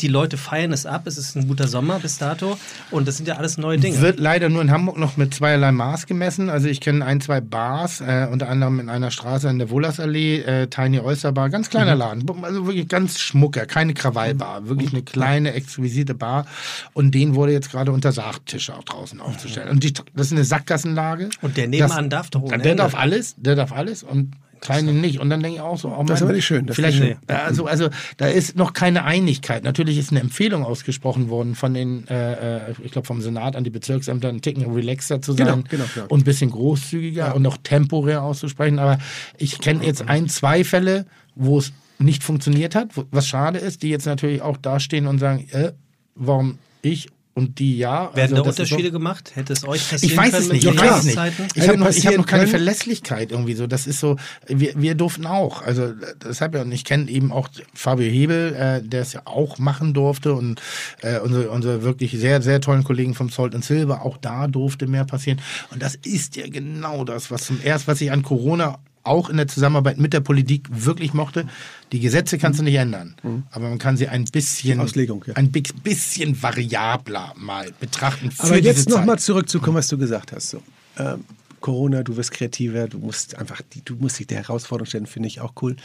Die 0.00 0.08
Leute 0.08 0.36
feiern 0.36 0.72
es 0.72 0.86
ab. 0.86 1.06
Es 1.06 1.16
ist 1.16 1.36
ein 1.36 1.48
guter 1.48 1.68
Sommer 1.68 1.98
bis 1.98 2.18
dato. 2.18 2.58
Und 2.90 3.08
das 3.08 3.16
sind 3.16 3.26
ja 3.28 3.36
alles 3.36 3.56
neue 3.58 3.78
Dinge. 3.78 4.00
Wird 4.00 4.20
leider 4.20 4.48
nur 4.48 4.62
in 4.62 4.70
Hamburg 4.70 4.98
noch 4.98 5.16
mit 5.16 5.34
zweierlei 5.34 5.72
Maß 5.72 6.06
gemessen. 6.06 6.50
Also 6.50 6.68
ich 6.68 6.80
kenne 6.80 7.04
ein, 7.04 7.20
zwei 7.20 7.40
Bars, 7.40 8.00
äh, 8.00 8.28
unter 8.30 8.48
anderem 8.48 8.80
in 8.80 8.88
einer 8.88 9.10
Straße 9.10 9.48
in 9.48 9.58
der 9.58 9.70
Wollersallee, 9.70 10.40
äh, 10.40 10.66
Tiny 10.66 11.00
Oyster 11.00 11.32
Bar, 11.32 11.50
ganz 11.50 11.70
kleiner 11.70 11.94
Laden, 11.94 12.28
also 12.42 12.66
wirklich 12.66 12.88
ganz 12.88 13.18
schmucker, 13.18 13.66
keine 13.66 13.94
Krawallbar, 13.94 14.68
wirklich 14.68 14.92
eine 14.92 15.02
kleine, 15.02 15.52
exquisite 15.54 16.14
Bar. 16.14 16.46
Und 16.92 17.14
denen 17.14 17.34
wurde 17.34 17.52
jetzt 17.52 17.70
gerade 17.70 17.92
untersagt, 17.92 18.46
Tische 18.46 18.74
auch 18.74 18.84
draußen 18.84 19.20
aufzustellen. 19.20 19.70
Und 19.70 19.82
die, 19.82 19.92
das 19.92 20.26
ist 20.26 20.32
eine 20.32 20.44
Sackgassenlage. 20.44 21.30
Und 21.42 21.56
der 21.56 21.68
nebenan 21.68 22.10
das, 22.10 22.18
darf 22.18 22.30
doch 22.30 22.42
ohne 22.42 22.58
Der 22.58 22.72
Ende. 22.72 22.82
darf 22.82 22.94
alles, 22.94 23.34
der 23.38 23.54
darf 23.54 23.72
alles 23.72 24.02
und 24.02 24.32
Kleine 24.66 24.92
nicht. 24.92 25.20
Und 25.20 25.30
dann 25.30 25.40
denke 25.40 25.56
ich 25.56 25.62
auch 25.62 25.78
so, 25.78 25.88
oh 25.88 25.96
Mann, 25.96 26.06
Das 26.06 26.18
ist 26.18 26.22
aber 26.22 26.32
nicht 26.32 26.44
schön, 26.44 26.66
das 26.66 26.76
Vielleicht, 26.76 27.00
ja, 27.00 27.18
also, 27.28 27.66
also 27.66 27.88
da 28.16 28.26
ist 28.26 28.56
noch 28.56 28.72
keine 28.72 29.04
Einigkeit. 29.04 29.64
Natürlich 29.64 29.98
ist 29.98 30.10
eine 30.10 30.20
Empfehlung 30.20 30.64
ausgesprochen 30.64 31.28
worden 31.28 31.54
von 31.54 31.74
den, 31.74 32.06
äh, 32.08 32.58
äh, 32.58 32.74
ich 32.82 32.92
glaube 32.92 33.06
vom 33.06 33.20
Senat 33.20 33.56
an 33.56 33.64
die 33.64 33.70
Bezirksämter, 33.70 34.28
einen 34.28 34.42
Ticken 34.42 34.70
relaxer 34.72 35.20
zu 35.22 35.32
sein 35.32 35.46
Genau, 35.46 35.62
genau, 35.68 35.84
genau. 35.94 36.06
und 36.08 36.20
ein 36.20 36.24
bisschen 36.24 36.50
großzügiger 36.50 37.34
und 37.34 37.42
noch 37.42 37.56
temporär 37.56 38.22
auszusprechen. 38.22 38.78
Aber 38.78 38.98
ich 39.38 39.60
kenne 39.60 39.84
jetzt 39.84 40.08
ein, 40.08 40.28
zwei 40.28 40.64
Fälle, 40.64 41.06
wo 41.34 41.58
es 41.58 41.72
nicht 41.98 42.22
funktioniert 42.22 42.74
hat, 42.74 42.90
was 43.10 43.26
schade 43.26 43.58
ist, 43.58 43.82
die 43.82 43.88
jetzt 43.88 44.06
natürlich 44.06 44.42
auch 44.42 44.56
dastehen 44.56 45.06
und 45.06 45.18
sagen, 45.18 45.48
äh, 45.52 45.72
warum 46.14 46.58
ich 46.82 47.08
und 47.36 47.58
die 47.58 47.76
ja. 47.76 48.10
Werden 48.16 48.32
Also 48.32 48.34
da 48.36 48.48
Unterschiede 48.48 48.84
so- 48.84 48.92
gemacht? 48.92 49.32
Hätte 49.34 49.52
es 49.52 49.68
euch 49.68 49.90
passieren 49.90 50.10
ich 50.12 50.16
weiß 50.16 50.30
können 50.30 50.42
es 50.42 50.48
mit 50.48 50.64
nicht, 50.64 50.74
ich 50.74 50.80
weiß 50.80 50.98
es 50.98 51.04
nicht. 51.04 51.56
Ich 51.56 51.68
habe 51.68 51.76
noch, 51.78 51.90
ich 51.90 52.06
hab 52.06 52.16
noch 52.16 52.26
keine 52.26 52.44
können. 52.44 52.50
Verlässlichkeit 52.50 53.30
irgendwie 53.30 53.52
so. 53.52 53.66
Das 53.66 53.86
ist 53.86 54.00
so, 54.00 54.16
wir, 54.46 54.72
wir 54.74 54.94
durften 54.94 55.26
auch. 55.26 55.60
Also 55.60 55.92
deshalb 56.24 56.54
ja, 56.54 56.62
und 56.62 56.72
ich 56.72 56.84
kenne 56.86 57.10
eben 57.10 57.32
auch 57.32 57.48
Fabio 57.74 58.10
Hebel, 58.10 58.54
äh, 58.54 58.82
der 58.82 59.02
es 59.02 59.12
ja 59.12 59.20
auch 59.26 59.58
machen 59.58 59.92
durfte 59.92 60.32
und 60.32 60.62
äh, 61.02 61.18
unsere, 61.18 61.50
unsere 61.50 61.82
wirklich 61.82 62.12
sehr, 62.12 62.40
sehr 62.40 62.62
tollen 62.62 62.84
Kollegen 62.84 63.14
vom 63.14 63.28
Salt 63.28 63.54
and 63.54 63.64
Silver, 63.64 64.02
auch 64.02 64.16
da 64.16 64.48
durfte 64.48 64.86
mehr 64.86 65.04
passieren. 65.04 65.38
Und 65.70 65.82
das 65.82 65.94
ist 65.94 66.36
ja 66.36 66.48
genau 66.48 67.04
das, 67.04 67.30
was 67.30 67.44
zum 67.44 67.60
erst, 67.62 67.86
was 67.86 68.00
ich 68.00 68.10
an 68.10 68.22
Corona 68.22 68.78
auch 69.06 69.30
in 69.30 69.36
der 69.36 69.48
Zusammenarbeit 69.48 69.98
mit 69.98 70.12
der 70.12 70.20
Politik 70.20 70.68
wirklich 70.70 71.14
mochte. 71.14 71.46
Die 71.92 72.00
Gesetze 72.00 72.38
kannst 72.38 72.58
du 72.58 72.64
nicht 72.64 72.74
ändern, 72.74 73.14
aber 73.50 73.68
man 73.68 73.78
kann 73.78 73.96
sie 73.96 74.08
ein 74.08 74.24
bisschen, 74.24 74.80
Auslegung, 74.80 75.24
ja. 75.26 75.34
ein 75.34 75.52
bi- 75.52 75.62
bisschen 75.82 76.42
variabler 76.42 77.32
mal 77.36 77.72
betrachten. 77.78 78.30
Für 78.30 78.44
Aber 78.44 78.58
jetzt 78.58 78.88
nochmal 78.88 79.18
zurückzukommen, 79.18 79.76
was 79.76 79.88
du 79.88 79.96
gesagt 79.98 80.32
hast. 80.32 80.50
So. 80.50 80.62
Ähm, 80.98 81.24
Corona, 81.60 82.02
du 82.02 82.16
wirst 82.16 82.32
kreativer, 82.32 82.88
du 82.88 82.98
musst 82.98 83.36
einfach, 83.36 83.62
du 83.84 83.94
musst 83.96 84.18
dich 84.18 84.26
der 84.26 84.38
Herausforderung 84.38 84.86
stellen, 84.86 85.06
finde 85.06 85.28
ich 85.28 85.40
auch 85.40 85.54
cool. 85.62 85.76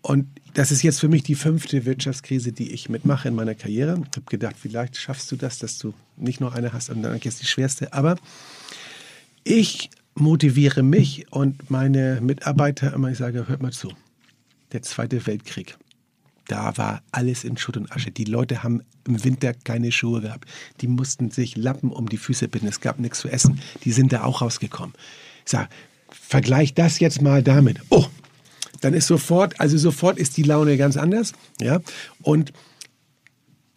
Und 0.00 0.26
das 0.54 0.72
ist 0.72 0.82
jetzt 0.82 0.98
für 0.98 1.08
mich 1.08 1.22
die 1.22 1.36
fünfte 1.36 1.84
Wirtschaftskrise, 1.84 2.50
die 2.50 2.72
ich 2.72 2.88
mitmache 2.88 3.28
in 3.28 3.34
meiner 3.34 3.54
Karriere. 3.54 4.02
Ich 4.10 4.16
habe 4.16 4.26
gedacht, 4.28 4.56
vielleicht 4.60 4.96
schaffst 4.96 5.30
du 5.30 5.36
das, 5.36 5.58
dass 5.58 5.78
du 5.78 5.94
nicht 6.16 6.40
nur 6.40 6.52
eine 6.52 6.72
hast, 6.72 6.88
dann 6.88 7.20
jetzt 7.22 7.40
die 7.40 7.46
schwerste. 7.46 7.92
Aber 7.92 8.16
ich 9.44 9.90
motiviere 10.14 10.82
mich 10.82 11.26
und 11.30 11.70
meine 11.70 12.20
Mitarbeiter 12.20 12.92
immer, 12.92 13.10
ich 13.10 13.18
sage, 13.18 13.48
hört 13.48 13.62
mal 13.62 13.72
zu. 13.72 13.92
Der 14.72 14.82
Zweite 14.82 15.26
Weltkrieg. 15.26 15.76
Da 16.48 16.76
war 16.76 17.02
alles 17.12 17.44
in 17.44 17.56
Schutt 17.56 17.76
und 17.76 17.92
Asche. 17.92 18.10
Die 18.10 18.24
Leute 18.24 18.62
haben 18.62 18.82
im 19.06 19.22
Winter 19.24 19.54
keine 19.54 19.92
Schuhe 19.92 20.20
gehabt. 20.20 20.48
Die 20.80 20.88
mussten 20.88 21.30
sich 21.30 21.56
Lappen 21.56 21.90
um 21.90 22.08
die 22.08 22.16
Füße 22.16 22.48
binden. 22.48 22.68
Es 22.68 22.80
gab 22.80 22.98
nichts 22.98 23.20
zu 23.20 23.28
essen. 23.28 23.60
Die 23.84 23.92
sind 23.92 24.12
da 24.12 24.24
auch 24.24 24.42
rausgekommen. 24.42 24.94
Ich 25.44 25.52
sage, 25.52 25.68
vergleich 26.10 26.74
das 26.74 26.98
jetzt 26.98 27.22
mal 27.22 27.42
damit. 27.42 27.80
Oh, 27.90 28.06
dann 28.80 28.94
ist 28.94 29.06
sofort, 29.06 29.60
also 29.60 29.78
sofort 29.78 30.18
ist 30.18 30.36
die 30.36 30.42
Laune 30.42 30.76
ganz 30.76 30.96
anders. 30.96 31.32
Ja, 31.60 31.80
und 32.22 32.52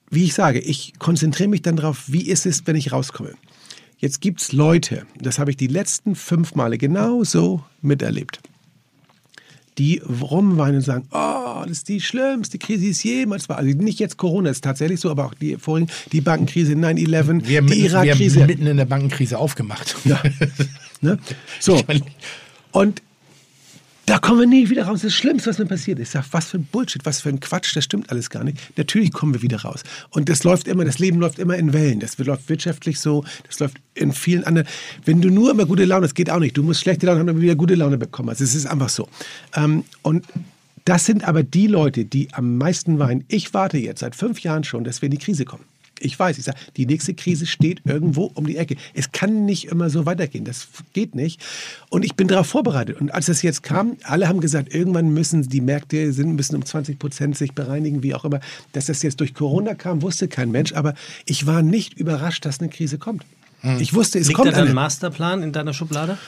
wie 0.10 0.26
ich 0.26 0.34
sage, 0.34 0.60
ich 0.60 0.98
konzentriere 1.00 1.50
mich 1.50 1.62
dann 1.62 1.76
darauf, 1.76 2.06
wie 2.08 2.28
ist 2.28 2.46
es, 2.46 2.66
wenn 2.66 2.76
ich 2.76 2.92
rauskomme. 2.92 3.36
Jetzt 3.98 4.22
gibt 4.22 4.42
es 4.42 4.52
Leute, 4.52 5.06
das 5.20 5.40
habe 5.40 5.52
ich 5.52 5.58
die 5.58 5.68
letzten 5.68 6.16
fünf 6.16 6.56
Male 6.56 6.78
genau 6.78 7.24
so 7.24 7.64
miterlebt, 7.82 8.40
die 9.78 10.00
rumweinen 10.00 10.78
und 10.78 10.82
sagen, 10.82 11.08
oh, 11.12 11.62
das 11.64 11.72
ist 11.80 11.90
die 11.90 12.02
schlimmste 12.02 12.58
Krise, 12.58 12.82
die 12.82 12.90
es 12.90 13.04
jemals 13.04 13.50
war. 13.50 13.58
Also 13.58 13.76
nicht 13.78 14.00
jetzt 14.00 14.18
Corona, 14.18 14.50
ist 14.50 14.64
tatsächlich 14.64 15.00
so, 15.00 15.10
aber 15.10 15.26
auch 15.26 15.34
die 15.34 15.58
vorigen, 15.58 15.90
die 16.12 16.22
Bankenkrise 16.22 16.74
9-11, 16.74 17.08
Wir 17.08 17.18
haben 17.20 17.40
die 17.40 17.46
mitten, 17.46 17.48
wir 17.48 17.58
haben 17.62 17.72
Irak-Krise. 17.72 18.46
mitten 18.46 18.68
in 18.68 18.78
der 18.78 18.86
Bankenkrise 18.86 19.38
aufgemacht. 19.38 19.96
Ja. 20.06 20.22
Ne? 21.02 21.20
So. 21.60 21.80
Und 22.72 23.04
da 24.06 24.20
kommen 24.20 24.40
wir 24.40 24.48
nie 24.48 24.70
wieder 24.70 24.86
raus. 24.86 25.02
Das 25.02 25.04
ist 25.06 25.14
das 25.14 25.14
Schlimmste, 25.16 25.50
was 25.50 25.58
mir 25.58 25.66
passiert 25.66 26.00
ist. 26.00 26.10
Ich 26.10 26.12
sag, 26.14 26.26
was 26.32 26.48
für 26.48 26.58
ein 26.58 26.66
Bullshit, 26.66 27.06
was 27.06 27.22
für 27.22 27.30
ein 27.30 27.40
Quatsch, 27.40 27.76
das 27.76 27.84
stimmt 27.84 28.12
alles 28.12 28.30
gar 28.30 28.44
nicht. 28.44 28.78
Natürlich 28.78 29.12
kommen 29.12 29.34
wir 29.34 29.42
wieder 29.42 29.62
raus. 29.62 29.84
Und 30.12 30.30
das 30.30 30.44
läuft 30.44 30.68
immer, 30.68 30.86
das 30.86 31.00
Leben 31.00 31.20
läuft 31.20 31.40
immer 31.40 31.58
in 31.58 31.74
Wellen. 31.74 32.00
Das 32.00 32.18
läuft 32.18 32.50
wirtschaftlich 32.50 33.00
so, 33.00 33.24
das 33.48 33.60
läuft 33.60 33.78
in 33.96 34.12
vielen 34.12 34.44
anderen. 34.44 34.68
Wenn 35.06 35.22
du 35.22 35.30
nur 35.30 35.52
immer 35.52 35.66
gute 35.66 35.86
Laune, 35.86 36.04
das 36.04 36.14
geht 36.14 36.30
auch 36.30 36.40
nicht. 36.40 36.56
Du 36.56 36.64
musst 36.64 36.82
schlechte 36.82 37.06
Laune 37.08 37.20
haben, 37.20 37.28
damit 37.28 37.42
du 37.42 37.46
wieder 37.46 37.56
gute 37.56 37.76
Laune 37.76 37.98
bekommen. 37.98 38.30
Also 38.30 38.44
es 38.44 38.54
ist 38.54 38.68
einfach 38.68 38.90
so. 38.90 39.10
Ähm, 39.56 39.86
und 40.04 40.26
das 40.86 41.06
sind 41.06 41.28
aber 41.28 41.42
die 41.42 41.66
Leute, 41.66 42.06
die 42.06 42.32
am 42.34 42.58
meisten 42.58 43.00
weinen. 43.00 43.26
Ich 43.28 43.56
warte 43.56 43.80
jetzt 43.80 44.02
seit 44.02 44.16
fünf 44.16 44.42
Jahren 44.42 44.64
schon, 44.64 44.84
dass 44.84 45.02
wir 45.02 45.08
in 45.08 45.12
die 45.12 45.18
Krise 45.18 45.46
kommen. 45.46 45.64
Ich 46.06 46.18
weiß, 46.18 46.38
ich 46.38 46.46
sage, 46.46 46.58
die 46.78 46.86
nächste 46.86 47.14
Krise 47.14 47.46
steht 47.46 47.82
irgendwo 47.86 48.32
um 48.34 48.46
die 48.46 48.58
Ecke. 48.58 48.76
Es 48.94 49.12
kann 49.12 49.46
nicht 49.46 49.66
immer 49.66 49.90
so 49.90 50.06
weitergehen. 50.06 50.46
Das 50.46 50.68
geht 50.94 51.16
nicht. 51.16 51.42
Und 51.90 52.06
ich 52.06 52.16
bin 52.16 52.28
darauf 52.28 52.48
vorbereitet. 52.48 53.02
Und 53.02 53.14
als 53.14 53.26
das 53.26 53.42
jetzt 53.42 53.64
kam, 53.64 53.98
alle 54.04 54.28
haben 54.28 54.40
gesagt, 54.40 54.74
irgendwann 54.74 55.10
müssen 55.10 55.48
die 55.50 55.62
Märkte 55.62 56.14
sind, 56.14 56.36
müssen 56.36 56.56
um 56.56 56.66
20 56.66 57.00
Prozent 57.00 57.38
sich 57.38 57.54
bereinigen, 57.54 58.04
wie 58.04 58.14
auch 58.14 58.26
immer. 58.26 58.40
Dass 58.72 58.86
das 58.86 59.02
jetzt 59.02 59.20
durch 59.20 59.34
Corona 59.34 59.76
kam, 59.76 60.02
wusste 60.02 60.28
kein 60.28 60.52
Mensch. 60.52 60.74
Aber 60.74 60.94
ich 61.26 61.46
war 61.46 61.62
nicht 61.62 61.96
überrascht, 61.96 62.46
dass 62.46 62.60
eine 62.60 62.70
Krise 62.70 62.98
kommt. 62.98 63.26
Ich 63.80 63.96
wusste, 63.96 64.20
es 64.20 64.28
Liegt 64.28 64.40
da 64.40 64.44
kommt 64.44 64.56
dein 64.56 64.66
eine 64.66 64.74
Masterplan 64.76 65.42
in 65.42 65.52
deiner 65.52 65.74
Schublade? 65.74 66.20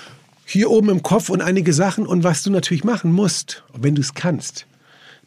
hier 0.49 0.71
oben 0.71 0.89
im 0.89 1.03
Kopf 1.03 1.29
und 1.29 1.41
einige 1.41 1.73
Sachen 1.73 2.07
und 2.07 2.23
was 2.23 2.41
du 2.41 2.49
natürlich 2.49 2.85
machen 2.85 3.11
musst, 3.11 3.63
wenn 3.77 3.95
du 3.95 4.01
es 4.01 4.13
kannst, 4.13 4.65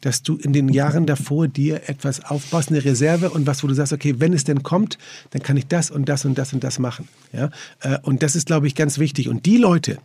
dass 0.01 0.23
du 0.23 0.35
in 0.35 0.51
den 0.53 0.69
Jahren 0.69 1.05
davor 1.05 1.47
dir 1.47 1.87
etwas 1.87 2.25
aufbaust, 2.25 2.69
eine 2.69 2.83
Reserve 2.83 3.29
und 3.29 3.47
was, 3.47 3.63
wo 3.63 3.67
du 3.67 3.73
sagst, 3.73 3.93
okay, 3.93 4.15
wenn 4.17 4.33
es 4.33 4.43
denn 4.43 4.63
kommt, 4.63 4.97
dann 5.29 5.41
kann 5.41 5.57
ich 5.57 5.67
das 5.67 5.91
und 5.91 6.09
das 6.09 6.25
und 6.25 6.37
das 6.37 6.53
und 6.53 6.63
das 6.63 6.79
machen. 6.79 7.07
Ja? 7.31 7.49
Äh, 7.81 7.99
Und 8.03 8.23
das 8.23 8.35
ist, 8.35 8.47
glaube 8.47 8.67
ich, 8.67 8.75
ganz 8.75 8.97
wichtig. 8.97 9.29
Und 9.29 9.45
die 9.45 9.57
Leute, 9.57 9.99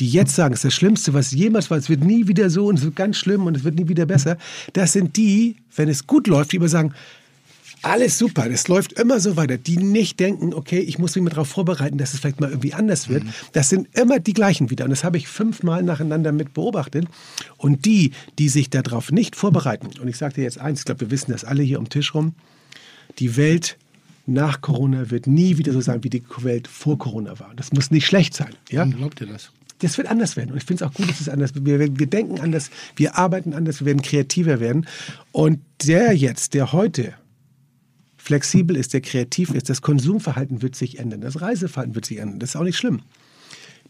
die 0.00 0.08
jetzt 0.08 0.34
sagen, 0.34 0.54
es 0.54 0.60
ist 0.60 0.64
das 0.64 0.74
Schlimmste, 0.74 1.14
was 1.14 1.30
jemals 1.30 1.70
war, 1.70 1.78
es 1.78 1.88
wird 1.88 2.04
nie 2.04 2.26
wieder 2.28 2.50
so 2.50 2.66
und 2.66 2.78
es 2.78 2.84
wird 2.84 2.96
ganz 2.96 3.16
schlimm 3.16 3.46
und 3.46 3.56
es 3.56 3.64
wird 3.64 3.76
nie 3.76 3.88
wieder 3.88 4.06
besser, 4.06 4.36
das 4.72 4.92
sind 4.92 5.16
die, 5.16 5.56
wenn 5.74 5.88
es 5.88 6.06
gut 6.06 6.26
läuft, 6.26 6.52
die 6.52 6.56
immer 6.56 6.68
sagen, 6.68 6.92
alles 7.82 8.18
super, 8.18 8.48
das 8.48 8.68
läuft 8.68 8.92
immer 8.94 9.20
so 9.20 9.36
weiter. 9.36 9.58
Die 9.58 9.76
nicht 9.76 10.20
denken, 10.20 10.54
okay, 10.54 10.78
ich 10.78 10.98
muss 10.98 11.14
mich 11.14 11.24
mal 11.24 11.30
darauf 11.30 11.48
vorbereiten, 11.48 11.98
dass 11.98 12.14
es 12.14 12.20
vielleicht 12.20 12.40
mal 12.40 12.50
irgendwie 12.50 12.74
anders 12.74 13.08
wird. 13.08 13.24
Das 13.52 13.68
sind 13.68 13.88
immer 13.96 14.18
die 14.18 14.32
gleichen 14.32 14.70
wieder. 14.70 14.84
Und 14.84 14.90
das 14.90 15.04
habe 15.04 15.18
ich 15.18 15.28
fünfmal 15.28 15.82
nacheinander 15.82 16.32
mit 16.32 16.54
beobachtet. 16.54 17.06
Und 17.56 17.84
die, 17.84 18.12
die 18.38 18.48
sich 18.48 18.70
darauf 18.70 19.12
nicht 19.12 19.36
vorbereiten, 19.36 19.88
und 20.00 20.08
ich 20.08 20.16
sage 20.16 20.34
dir 20.34 20.44
jetzt 20.44 20.58
eins, 20.58 20.80
ich 20.80 20.84
glaube, 20.84 21.02
wir 21.02 21.10
wissen 21.10 21.32
das 21.32 21.44
alle 21.44 21.62
hier 21.62 21.78
um 21.78 21.88
Tisch 21.88 22.14
rum, 22.14 22.34
die 23.18 23.36
Welt 23.36 23.76
nach 24.26 24.60
Corona 24.60 25.10
wird 25.10 25.26
nie 25.26 25.56
wieder 25.56 25.72
so 25.72 25.80
sein, 25.80 26.02
wie 26.02 26.10
die 26.10 26.22
Welt 26.38 26.66
vor 26.66 26.98
Corona 26.98 27.38
war. 27.38 27.52
Das 27.54 27.72
muss 27.72 27.90
nicht 27.90 28.06
schlecht 28.06 28.34
sein. 28.34 28.54
Ja? 28.70 28.84
Glaubt 28.84 29.20
ihr 29.20 29.28
das? 29.28 29.52
das 29.80 29.98
wird 29.98 30.08
anders 30.08 30.36
werden. 30.36 30.52
Und 30.52 30.56
ich 30.56 30.64
finde 30.64 30.84
es 30.84 30.90
auch 30.90 30.94
gut, 30.94 31.08
dass 31.08 31.20
es 31.20 31.28
anders 31.28 31.54
wird. 31.54 31.66
Wir, 31.66 31.78
wir 31.78 32.06
denken 32.06 32.40
anders, 32.40 32.70
wir 32.96 33.16
arbeiten 33.16 33.52
anders, 33.52 33.80
wir 33.80 33.86
werden 33.86 34.02
kreativer 34.02 34.60
werden. 34.60 34.86
Und 35.32 35.60
der 35.84 36.12
jetzt, 36.14 36.54
der 36.54 36.72
heute 36.72 37.14
flexibel 38.26 38.76
ist, 38.76 38.92
der 38.92 39.00
kreativ 39.00 39.50
ist, 39.50 39.70
das 39.70 39.82
Konsumverhalten 39.82 40.60
wird 40.60 40.74
sich 40.74 40.98
ändern, 40.98 41.20
das 41.20 41.40
Reiseverhalten 41.40 41.94
wird 41.94 42.06
sich 42.06 42.18
ändern. 42.18 42.40
Das 42.40 42.50
ist 42.50 42.56
auch 42.56 42.64
nicht 42.64 42.76
schlimm. 42.76 43.02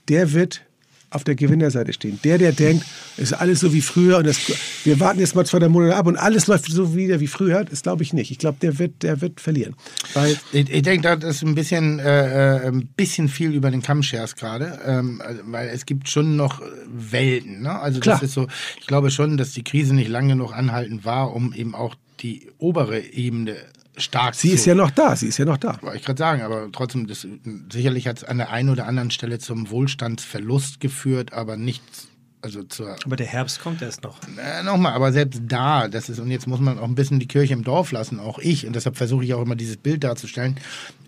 Der 0.08 0.34
wird 0.34 0.62
auf 1.08 1.24
der 1.24 1.36
Gewinnerseite 1.36 1.94
stehen. 1.94 2.18
Der, 2.22 2.36
der 2.36 2.52
denkt, 2.52 2.84
es 3.16 3.30
ist 3.30 3.32
alles 3.32 3.60
so 3.60 3.72
wie 3.72 3.80
früher 3.80 4.18
und 4.18 4.26
das, 4.26 4.38
wir 4.84 5.00
warten 5.00 5.20
jetzt 5.20 5.34
mal 5.34 5.46
zwei 5.46 5.58
drei 5.58 5.68
Monate 5.68 5.96
ab 5.96 6.06
und 6.06 6.16
alles 6.16 6.48
läuft 6.48 6.66
so 6.66 6.94
wieder 6.94 7.18
wie 7.20 7.28
früher, 7.28 7.64
das 7.64 7.82
glaube 7.82 8.02
ich 8.02 8.12
nicht. 8.12 8.30
Ich 8.30 8.38
glaube, 8.38 8.58
der 8.60 8.78
wird, 8.78 9.02
der 9.02 9.22
wird 9.22 9.40
verlieren. 9.40 9.74
Weil 10.12 10.36
Ich, 10.52 10.68
ich 10.68 10.82
denke, 10.82 11.16
das 11.18 11.36
ist 11.36 11.42
ein 11.42 11.54
bisschen, 11.54 11.98
äh, 11.98 12.56
äh, 12.56 12.68
ein 12.68 12.88
bisschen 12.88 13.28
viel 13.28 13.52
über 13.52 13.70
den 13.70 13.80
Kamm 13.80 14.02
scherst 14.02 14.36
gerade, 14.36 14.80
ähm, 14.84 15.22
also, 15.24 15.40
weil 15.46 15.68
es 15.68 15.86
gibt 15.86 16.10
schon 16.10 16.36
noch 16.36 16.60
Welten. 16.92 17.62
Ne? 17.62 17.80
Also 17.80 18.00
Klar. 18.00 18.16
das 18.16 18.28
ist 18.28 18.34
so, 18.34 18.48
ich 18.78 18.86
glaube 18.86 19.10
schon, 19.10 19.38
dass 19.38 19.52
die 19.52 19.64
Krise 19.64 19.94
nicht 19.94 20.08
lange 20.08 20.34
genug 20.34 20.52
anhaltend 20.52 21.06
war, 21.06 21.34
um 21.34 21.54
eben 21.54 21.74
auch 21.74 21.94
die 22.20 22.50
obere 22.58 23.00
Ebene 23.00 23.56
stark 23.96 24.34
sie 24.34 24.50
zu 24.50 24.54
ist 24.54 24.66
ja 24.66 24.74
noch 24.74 24.90
da, 24.90 25.16
sie 25.16 25.28
ist 25.28 25.38
ja 25.38 25.44
noch 25.44 25.56
da. 25.56 25.78
wollte 25.82 25.98
ich 25.98 26.04
gerade 26.04 26.18
sagen, 26.18 26.42
aber 26.42 26.68
trotzdem, 26.72 27.06
das, 27.06 27.26
sicherlich 27.72 28.06
hat 28.06 28.18
es 28.18 28.24
an 28.24 28.38
der 28.38 28.50
einen 28.50 28.68
oder 28.68 28.86
anderen 28.86 29.10
Stelle 29.10 29.38
zum 29.38 29.70
Wohlstandsverlust 29.70 30.80
geführt, 30.80 31.32
aber 31.32 31.56
nicht, 31.56 31.82
also 32.42 32.62
zur, 32.62 32.96
Aber 33.04 33.16
der 33.16 33.26
Herbst 33.26 33.60
kommt 33.60 33.82
erst 33.82 34.02
noch. 34.04 34.18
äh, 34.38 34.62
nochmal, 34.62 34.92
aber 34.92 35.12
selbst 35.12 35.42
da, 35.46 35.88
das 35.88 36.08
ist, 36.08 36.18
und 36.18 36.30
jetzt 36.30 36.46
muss 36.46 36.60
man 36.60 36.78
auch 36.78 36.84
ein 36.84 36.94
bisschen 36.94 37.18
die 37.18 37.28
Kirche 37.28 37.54
im 37.54 37.64
Dorf 37.64 37.92
lassen, 37.92 38.20
auch 38.20 38.38
ich, 38.38 38.66
und 38.66 38.74
deshalb 38.76 38.96
versuche 38.96 39.24
ich 39.24 39.34
auch 39.34 39.42
immer 39.42 39.56
dieses 39.56 39.76
Bild 39.76 40.04
darzustellen. 40.04 40.56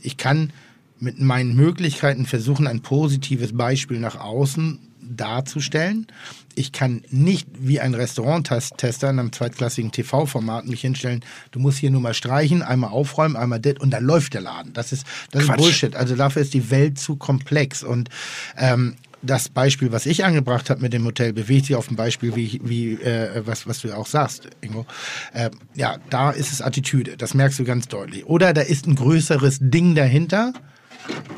Ich 0.01 0.17
kann 0.17 0.53
mit 1.01 1.21
meinen 1.21 1.55
Möglichkeiten 1.55 2.27
versuchen, 2.27 2.67
ein 2.67 2.81
positives 2.81 3.57
Beispiel 3.57 4.01
nach 4.01 4.19
außen 4.19 4.81
darzustellen. 5.01 6.07
Ich 6.55 6.73
kann 6.73 7.03
nicht 7.11 7.49
wie 7.59 7.81
ein 7.81 7.95
Restauranttester 7.95 9.11
in 9.11 9.19
einem 9.19 9.33
zweitklassigen 9.33 9.93
TV-Format 9.93 10.67
mich 10.67 10.81
hinstellen, 10.81 11.25
du 11.53 11.61
musst 11.61 11.79
hier 11.79 11.91
nur 11.91 12.01
mal 12.01 12.15
streichen, 12.15 12.63
einmal 12.63 12.91
aufräumen, 12.91 13.37
einmal 13.37 13.61
das 13.61 13.79
und 13.79 13.91
dann 13.91 14.05
läuft 14.05 14.35
der 14.35 14.41
Laden. 14.41 14.73
Das 14.73 14.93
ist, 14.93 15.07
das 15.31 15.45
ist. 15.45 15.57
Bullshit. 15.57 15.95
Also 15.97 16.17
dafür 16.17 16.43
ist 16.43 16.55
die 16.55 16.71
Welt 16.71 16.99
zu 16.99 17.17
komplex. 17.17 17.83
Und 17.83 18.09
ähm, 18.57 18.97
das 19.23 19.49
Beispiel, 19.49 19.93
was 19.93 20.07
ich 20.07 20.25
angebracht 20.25 20.71
habe 20.71 20.81
mit 20.81 20.93
dem 20.93 21.05
Hotel, 21.05 21.33
bewegt 21.33 21.67
sich 21.67 21.77
auf 21.77 21.91
ein 21.91 21.97
Beispiel, 21.97 22.37
wie, 22.37 22.61
wie 22.65 22.95
äh, 22.95 23.43
was, 23.45 23.67
was 23.67 23.81
du 23.81 23.89
ja 23.89 23.97
auch 23.97 24.07
sagst, 24.07 24.49
Ingo. 24.61 24.87
Äh, 25.33 25.51
ja, 25.75 25.99
da 26.11 26.31
ist 26.31 26.53
es 26.53 26.63
Attitüde. 26.63 27.17
Das 27.17 27.35
merkst 27.35 27.59
du 27.59 27.65
ganz 27.65 27.89
deutlich. 27.89 28.27
Oder 28.27 28.53
da 28.53 28.63
ist 28.63 28.87
ein 28.87 28.95
größeres 28.95 29.59
Ding 29.61 29.95
dahinter, 29.95 30.53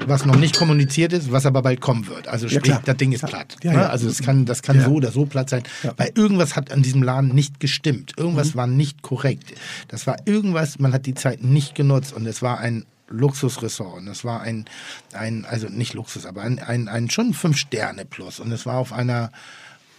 was 0.07 0.25
noch 0.25 0.37
nicht 0.37 0.57
kommuniziert 0.57 1.13
ist, 1.13 1.31
was 1.31 1.47
aber 1.47 1.63
bald 1.63 1.81
kommen 1.81 2.07
wird. 2.09 2.27
Also 2.29 2.49
sprich, 2.49 2.63
klar. 2.63 2.83
das 2.85 2.97
Ding 2.97 3.13
ist 3.13 3.25
platt. 3.25 3.57
Ja, 3.63 3.73
ne? 3.73 3.79
ja. 3.79 3.89
Also 3.89 4.09
das 4.09 4.23
kann, 4.23 4.47
das 4.47 4.63
kann 4.63 4.77
Ja. 4.79 4.85
so 4.85 4.93
oder 4.93 5.13
so 5.13 5.27
platt 5.27 5.51
sein, 5.51 5.63
Ja. 5.83 5.93
weil 5.97 6.11
irgendwas 6.15 6.57
hat 6.57 6.73
an 6.73 6.83
diesem 6.83 7.03
Laden 7.03 7.35
nicht 7.35 7.61
gestimmt. 7.61 8.15
Mhm. 8.17 8.25
Irgendwas 8.25 8.57
war 8.57 8.67
nicht 8.67 9.03
korrekt. 9.03 9.53
Das 9.89 10.07
war 10.07 10.17
irgendwas, 10.25 10.79
man 10.79 10.93
hat 10.93 11.07
die 11.07 11.15
Zeit 11.15 11.43
nicht 11.45 11.75
genutzt 11.75 12.13
und 12.13 12.27
es 12.27 12.43
war 12.43 12.59
ein 12.59 12.85
Luxusressort 13.09 13.99
und 13.99 14.09
es 14.09 14.25
war 14.25 14.41
ein, 14.41 14.65
ein 15.13 15.45
also 15.45 15.69
nicht 15.69 15.95
Luxus, 15.95 16.27
aber 16.27 16.43
ein, 16.43 16.59
ein, 16.61 16.89
ein 16.89 17.11
schon 17.11 17.35
Fünf-Sterne-Plus 17.35 18.41
und 18.41 18.53
es 18.53 18.67
war 18.67 18.77
auf 18.77 18.93
einer 18.93 19.31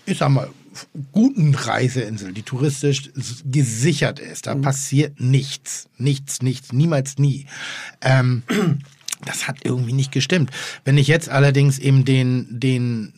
ich 0.05 0.17
sag 0.17 0.29
mal, 0.29 0.49
guten 1.11 1.53
Reiseinsel, 1.53 2.33
die 2.33 2.41
touristisch 2.41 3.11
gesichert 3.45 4.19
ist. 4.19 4.47
Da 4.47 4.55
passiert 4.55 5.19
nichts. 5.19 5.87
Nichts, 5.97 6.41
nichts, 6.41 6.73
niemals 6.73 7.17
nie. 7.19 7.45
Ähm, 8.01 8.41
das 9.25 9.47
hat 9.47 9.57
irgendwie 9.63 9.93
nicht 9.93 10.11
gestimmt. 10.11 10.51
Wenn 10.83 10.97
ich 10.97 11.07
jetzt 11.07 11.29
allerdings 11.29 11.79
eben 11.79 12.05
den, 12.05 12.47
den 12.49 13.13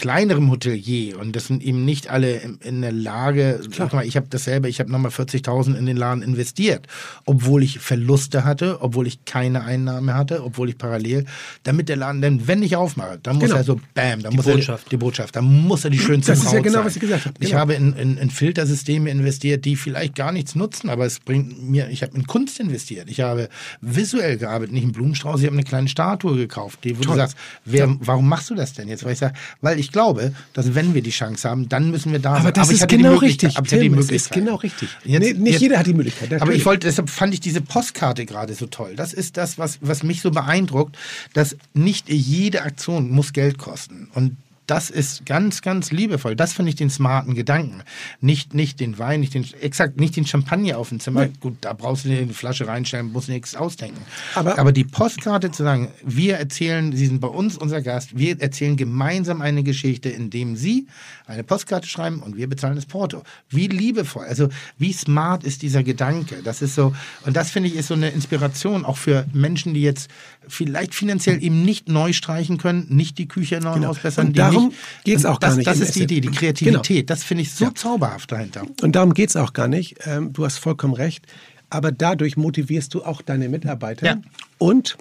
kleinerem 0.00 0.50
Hotelier 0.50 1.18
und 1.18 1.34
das 1.34 1.48
sind 1.48 1.62
eben 1.62 1.84
nicht 1.84 2.08
alle 2.08 2.36
in, 2.36 2.58
in 2.62 2.80
der 2.82 2.92
Lage, 2.92 3.60
guck 3.76 3.92
mal, 3.92 4.06
ich 4.06 4.16
habe 4.16 4.26
dasselbe, 4.30 4.68
ich 4.68 4.78
habe 4.78 4.90
nochmal 4.92 5.10
40.000 5.10 5.74
in 5.74 5.86
den 5.86 5.96
Laden 5.96 6.22
investiert, 6.22 6.86
obwohl 7.26 7.62
ich 7.64 7.80
Verluste 7.80 8.44
hatte, 8.44 8.78
obwohl 8.80 9.06
ich 9.08 9.24
keine 9.24 9.64
Einnahme 9.64 10.14
hatte, 10.14 10.44
obwohl 10.44 10.68
ich 10.68 10.78
parallel, 10.78 11.24
damit 11.64 11.88
der 11.88 11.96
Laden 11.96 12.22
denn, 12.22 12.46
wenn 12.46 12.62
ich 12.62 12.76
aufmache, 12.76 13.18
dann 13.22 13.36
muss 13.36 13.46
Genau. 13.48 13.56
er 13.56 13.64
so, 13.64 13.80
bam, 13.94 14.22
dann 14.22 14.30
Die 14.30 14.36
muss 14.36 14.46
Botschaft. 14.46 14.86
er 14.86 14.90
die 14.90 14.96
Botschaft, 14.98 15.34
dann 15.36 15.44
muss 15.44 15.84
er 15.84 15.90
die 15.90 15.98
schönste 15.98 16.32
Das 16.32 16.44
ist 16.44 16.52
ja 16.52 16.60
genau, 16.60 16.76
sein. 16.78 16.84
was 16.86 16.94
ich 16.94 17.00
gesagt 17.00 17.26
habe. 17.26 17.34
Ich 17.40 17.48
Genau. 17.48 17.60
habe 17.60 17.74
in, 17.74 17.92
in, 17.94 18.16
in 18.18 18.30
Filtersysteme 18.30 19.10
investiert, 19.10 19.64
die 19.64 19.74
vielleicht 19.76 20.14
gar 20.14 20.30
nichts 20.32 20.54
nutzen, 20.54 20.90
aber 20.90 21.06
es 21.06 21.18
bringt 21.18 21.68
mir, 21.68 21.88
ich 21.90 22.02
habe 22.02 22.14
in 22.16 22.26
Kunst 22.26 22.60
investiert. 22.60 23.10
Ich 23.10 23.20
habe 23.20 23.48
visuell 23.80 24.36
gearbeitet, 24.38 24.72
nicht 24.74 24.84
in 24.84 24.92
Blumenstrauß, 24.92 25.40
ich 25.40 25.46
habe 25.46 25.56
eine 25.56 25.64
kleine 25.64 25.88
Statue 25.88 26.36
gekauft, 26.36 26.84
die, 26.84 26.96
wo 26.96 27.02
du 27.02 27.08
Toll. 27.08 27.16
sagst, 27.16 27.36
wer, 27.64 27.96
warum 28.00 28.28
machst 28.28 28.50
du 28.50 28.54
das 28.54 28.72
denn 28.74 28.86
jetzt? 28.88 29.04
Weil 29.04 29.12
ich 29.14 29.18
sage, 29.18 29.34
weil 29.60 29.78
ich 29.80 29.87
glaube, 29.92 30.32
dass 30.52 30.74
wenn 30.74 30.94
wir 30.94 31.02
die 31.02 31.10
Chance 31.10 31.48
haben, 31.48 31.68
dann 31.68 31.90
müssen 31.90 32.12
wir 32.12 32.18
da 32.18 32.34
Aber 32.34 32.42
sein. 32.44 32.52
das 32.54 32.70
ich 32.70 32.80
ist 32.80 32.88
genau 32.88 33.16
richtig. 33.16 33.56
Aber 33.56 33.64
ich 33.66 33.70
Tim, 33.70 33.80
Möglichkeit. 33.92 34.16
ist 34.16 34.30
genau 34.32 34.54
richtig. 34.56 34.88
Jetzt- 35.04 35.20
nee, 35.22 35.32
nicht 35.34 35.52
jetzt- 35.52 35.60
jeder 35.62 35.78
hat 35.78 35.86
die 35.86 35.94
Möglichkeit. 35.94 36.28
aber 36.28 36.38
natürlich. 36.40 36.60
ich 36.60 36.66
wollte, 36.66 36.86
deshalb 36.86 37.10
fand 37.10 37.34
ich 37.34 37.40
diese 37.40 37.60
Postkarte 37.60 38.26
gerade 38.26 38.54
so 38.54 38.66
toll. 38.66 38.94
Das 38.96 39.12
ist 39.12 39.36
das, 39.36 39.58
was, 39.58 39.78
was 39.80 40.02
mich 40.02 40.20
so 40.20 40.30
beeindruckt, 40.30 40.96
dass 41.34 41.56
nicht 41.74 42.08
jede 42.08 42.62
Aktion 42.62 43.10
muss 43.10 43.32
Geld 43.32 43.58
kosten. 43.58 44.08
Und 44.14 44.36
das 44.68 44.90
ist 44.90 45.26
ganz, 45.26 45.62
ganz 45.62 45.90
liebevoll. 45.90 46.36
Das 46.36 46.52
finde 46.52 46.68
ich 46.70 46.76
den 46.76 46.90
smarten 46.90 47.34
Gedanken. 47.34 47.82
Nicht, 48.20 48.54
nicht 48.54 48.78
den 48.78 48.98
Wein, 48.98 49.20
nicht 49.20 49.34
den, 49.34 49.44
exakt, 49.60 49.98
nicht 49.98 50.14
den 50.14 50.26
Champagner 50.26 50.78
auf 50.78 50.90
dem 50.90 51.00
Zimmer. 51.00 51.26
Gut, 51.40 51.56
da 51.62 51.72
brauchst 51.72 52.04
du 52.04 52.10
eine 52.10 52.32
Flasche 52.32 52.68
reinstellen, 52.68 53.10
musst 53.10 53.28
nichts 53.28 53.56
ausdenken. 53.56 54.00
Aber- 54.36 54.58
Aber 54.58 54.72
die 54.72 54.84
Postkarte 54.84 55.50
zu 55.50 55.62
sagen, 55.64 55.88
wir 56.04 56.36
erzählen, 56.36 56.94
Sie 56.94 57.06
sind 57.06 57.20
bei 57.20 57.28
uns 57.28 57.56
unser 57.56 57.82
Gast, 57.82 58.16
wir 58.16 58.40
erzählen 58.40 58.76
gemeinsam 58.76 59.40
eine 59.42 59.62
Geschichte, 59.62 60.08
indem 60.10 60.54
Sie 60.56 60.86
eine 61.26 61.42
Postkarte 61.44 61.88
schreiben 61.88 62.20
und 62.20 62.36
wir 62.36 62.46
bezahlen 62.48 62.76
das 62.76 62.86
Porto. 62.86 63.22
Wie 63.50 63.66
liebevoll, 63.68 64.26
also 64.26 64.48
wie 64.78 64.92
smart 64.92 65.44
ist 65.44 65.62
dieser 65.62 65.82
Gedanke? 65.82 66.42
Das 66.44 66.62
ist 66.62 66.74
so, 66.74 66.94
und 67.24 67.36
das 67.36 67.50
finde 67.50 67.68
ich 67.70 67.76
ist 67.76 67.88
so 67.88 67.94
eine 67.94 68.10
Inspiration 68.10 68.84
auch 68.84 68.96
für 68.98 69.26
Menschen, 69.32 69.72
die 69.74 69.82
jetzt 69.82 70.10
vielleicht 70.46 70.94
finanziell 70.94 71.42
eben 71.42 71.62
nicht 71.62 71.88
neu 71.88 72.12
streichen 72.12 72.58
können, 72.58 72.86
nicht 72.90 73.18
die 73.18 73.28
Küche 73.28 73.60
neu 73.60 73.74
Genau. 73.74 73.88
ausbessern. 73.90 74.32
Die 74.32 74.38
darum 74.58 74.74
geht's 75.04 75.24
und 75.24 75.30
auch 75.30 75.40
gar 75.40 75.50
das, 75.50 75.56
nicht 75.56 75.66
Das 75.66 75.80
ist 75.80 75.94
die. 75.94 76.02
Idee, 76.02 76.20
die 76.20 76.28
Genau. 76.28 76.38
Kreativität. 76.38 77.10
Das 77.10 77.24
finde 77.24 77.42
ich 77.42 77.52
so 77.52 77.70
zauberhaft 77.70 78.30
dahinter. 78.32 78.66
Und 78.82 78.96
darum 78.96 79.14
geht 79.14 79.30
es 79.30 79.36
auch 79.36 79.52
gar 79.52 79.68
nicht. 79.68 79.96
Ähm, 80.04 80.32
du 80.32 80.44
hast 80.44 80.58
vollkommen 80.58 80.94
recht. 80.94 81.26
Aber 81.70 81.92
dadurch 81.92 82.36
motivierst 82.36 82.94
du 82.94 83.04
auch 83.04 83.20
deine 83.20 83.48
Mitarbeiter. 83.48 84.06
Ja. 84.06 84.20
Und 84.56 84.96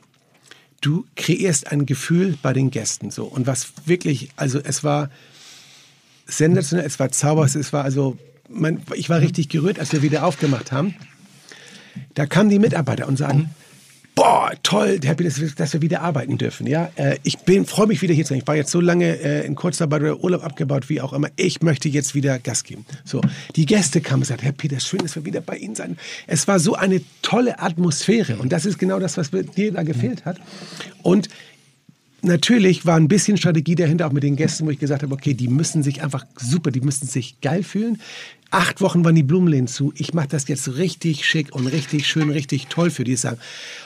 du 0.82 1.06
kreierst 1.16 1.72
ein 1.72 1.86
Gefühl 1.86 2.38
bei 2.42 2.54
den 2.54 2.72
Gästen. 2.72 3.12
So. 3.12 3.26
Und 3.26 3.48
was 3.48 3.72
wirklich, 3.86 4.30
also 4.36 4.60
es 4.62 4.84
war 4.84 5.10
sensationell, 6.26 6.86
es 6.86 7.00
war 7.00 7.12
zauberhaft, 7.12 7.56
es 7.56 7.72
war 7.74 7.84
also, 7.84 8.18
man, 8.50 8.82
ich 8.96 9.10
war 9.10 9.22
richtig 9.22 9.50
gerührt, 9.50 9.80
als 9.80 9.94
wir 9.94 10.02
wieder 10.02 10.26
aufgemacht 10.26 10.72
haben. 10.72 10.96
Da 12.14 12.26
kamen 12.26 12.50
die 12.50 12.60
Mitarbeiter 12.60 13.08
und 13.08 13.18
sagen, 13.18 13.50
boah, 14.18 14.52
toll, 14.64 15.00
Happy, 15.04 15.24
dass, 15.24 15.40
wir- 15.40 15.52
dass 15.56 15.74
wir 15.74 15.82
wieder 15.84 16.02
arbeiten 16.02 16.38
dürfen. 16.40 16.66
Ja, 16.66 16.90
äh, 16.96 17.18
ich 17.24 17.38
freue 17.68 17.86
mich 17.88 18.02
wieder 18.02 18.14
hier 18.16 18.26
zu 18.26 18.30
sein. 18.30 18.40
Ich 18.40 18.48
war 18.48 18.56
jetzt 18.56 18.72
so 18.72 18.82
lange 18.82 19.06
äh, 19.20 19.46
in 19.46 19.54
Kurzarbeit 19.54 20.02
oder 20.02 20.22
Urlaub 20.24 20.44
abgebaut, 20.44 20.90
wie 20.90 21.00
auch 21.02 21.14
immer. 21.14 21.30
Ich 21.36 21.62
möchte 21.62 21.88
jetzt 21.88 22.16
wieder 22.16 22.40
Gas 22.40 22.64
geben. 22.64 22.84
So, 23.06 23.22
die 23.56 23.68
Gäste 23.68 24.02
kamen 24.02 24.24
und 24.24 24.26
sagten, 24.26 24.44
Herr 24.44 24.54
Peter, 24.54 24.80
schön, 24.80 25.02
dass 25.02 25.16
wir 25.16 25.24
wieder 25.24 25.40
bei 25.40 25.58
Ihnen 25.58 25.76
sein. 25.76 25.98
Es 26.26 26.48
war 26.48 26.60
so 26.60 26.74
eine 26.74 27.00
tolle 27.22 27.60
Atmosphäre 27.60 28.38
und 28.38 28.52
das 28.52 28.66
ist 28.66 28.80
genau 28.80 29.00
das, 29.00 29.18
was 29.18 29.30
dir 29.32 29.72
da 29.72 29.84
gefehlt 29.84 30.26
hat. 30.26 30.38
Und 31.04 31.30
Natürlich 32.24 32.84
war 32.88 32.98
ein 32.98 33.08
bisschen 33.08 33.38
Strategie 33.38 33.76
dahinter, 33.76 34.08
auch 34.08 34.12
mit 34.12 34.24
den 34.24 34.36
Gästen, 34.36 34.66
wo 34.66 34.72
ich 34.72 34.80
gesagt 34.80 35.04
habe, 35.04 35.14
okay, 35.14 35.36
die 35.36 35.48
müssen 35.48 35.84
sich 35.84 36.02
einfach 36.02 36.26
super, 36.36 36.72
die 36.72 36.82
müssen 36.82 37.08
sich 37.08 37.40
geil 37.42 37.62
fühlen. 37.62 38.02
Acht 38.50 38.80
Wochen 38.82 39.04
waren 39.04 39.16
die 39.16 39.24
Blumenläden 39.24 39.68
zu. 39.68 39.92
Ich 39.96 40.14
mache 40.14 40.30
das 40.30 40.48
jetzt 40.48 40.76
richtig 40.78 41.26
schick 41.26 41.54
und 41.54 41.68
richtig 41.68 42.08
schön, 42.08 42.30
richtig 42.30 42.68
toll 42.68 42.90
für 42.90 43.04
die. 43.04 43.12
Die 43.12 43.18
sagen, 43.18 43.38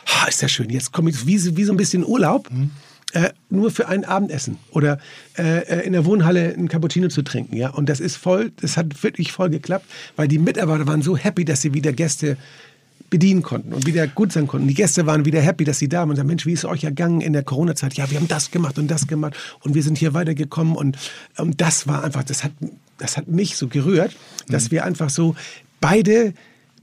"Ah, 0.05 0.27
ist 0.27 0.41
das 0.43 0.51
schön, 0.51 0.69
jetzt 0.69 0.91
komme 0.91 1.09
ich 1.09 1.25
wie, 1.25 1.37
so- 1.37 1.55
wie 1.57 1.63
so 1.63 1.73
ein 1.73 1.77
bisschen 1.77 2.05
Urlaub. 2.05 2.49
Äh, 3.13 3.31
nur 3.49 3.71
für 3.71 3.89
ein 3.89 4.05
Abendessen 4.05 4.57
oder 4.71 4.97
äh, 5.37 5.59
äh, 5.63 5.85
in 5.85 5.91
der 5.91 6.05
Wohnhalle 6.05 6.53
ein 6.57 6.69
Cappuccino 6.69 7.09
zu 7.09 7.23
trinken, 7.23 7.57
ja. 7.57 7.69
Und 7.69 7.89
das 7.89 7.99
ist 7.99 8.15
voll, 8.15 8.53
das 8.61 8.77
hat 8.77 9.03
wirklich 9.03 9.33
voll 9.33 9.49
geklappt, 9.49 9.85
weil 10.15 10.29
die 10.29 10.37
Mitarbeiter 10.39 10.87
waren 10.87 11.01
so 11.01 11.17
happy, 11.17 11.43
dass 11.43 11.61
sie 11.61 11.73
wieder 11.73 11.91
Gäste 11.91 12.37
bedienen 13.09 13.41
konnten 13.41 13.73
und 13.73 13.85
wieder 13.85 14.07
gut 14.07 14.31
sein 14.31 14.47
konnten. 14.47 14.69
Die 14.69 14.73
Gäste 14.73 15.05
waren 15.07 15.25
wieder 15.25 15.41
happy, 15.41 15.65
dass 15.65 15.79
sie 15.79 15.89
da 15.89 15.99
waren 15.99 16.11
und 16.11 16.15
sagen, 16.15 16.29
Mensch, 16.29 16.45
wie 16.45 16.53
ist 16.53 16.59
es 16.59 16.65
euch 16.65 16.85
ergangen 16.85 17.19
in 17.19 17.33
der 17.33 17.43
Corona-Zeit? 17.43 17.95
Ja, 17.95 18.09
wir 18.09 18.17
haben 18.17 18.29
das 18.29 18.49
gemacht 18.51 18.79
und 18.79 18.87
das 18.89 19.05
gemacht 19.07 19.35
und 19.59 19.75
wir 19.75 19.83
sind 19.83 19.97
hier 19.97 20.13
weitergekommen 20.13 20.77
und, 20.77 20.97
und 21.37 21.59
das 21.59 21.87
war 21.89 22.05
einfach, 22.05 22.23
das 22.23 22.45
hat, 22.45 22.53
das 23.01 23.17
hat 23.17 23.27
mich 23.27 23.57
so 23.57 23.67
gerührt, 23.67 24.15
dass 24.47 24.71
wir 24.71 24.85
einfach 24.85 25.09
so 25.09 25.35
beide 25.79 26.33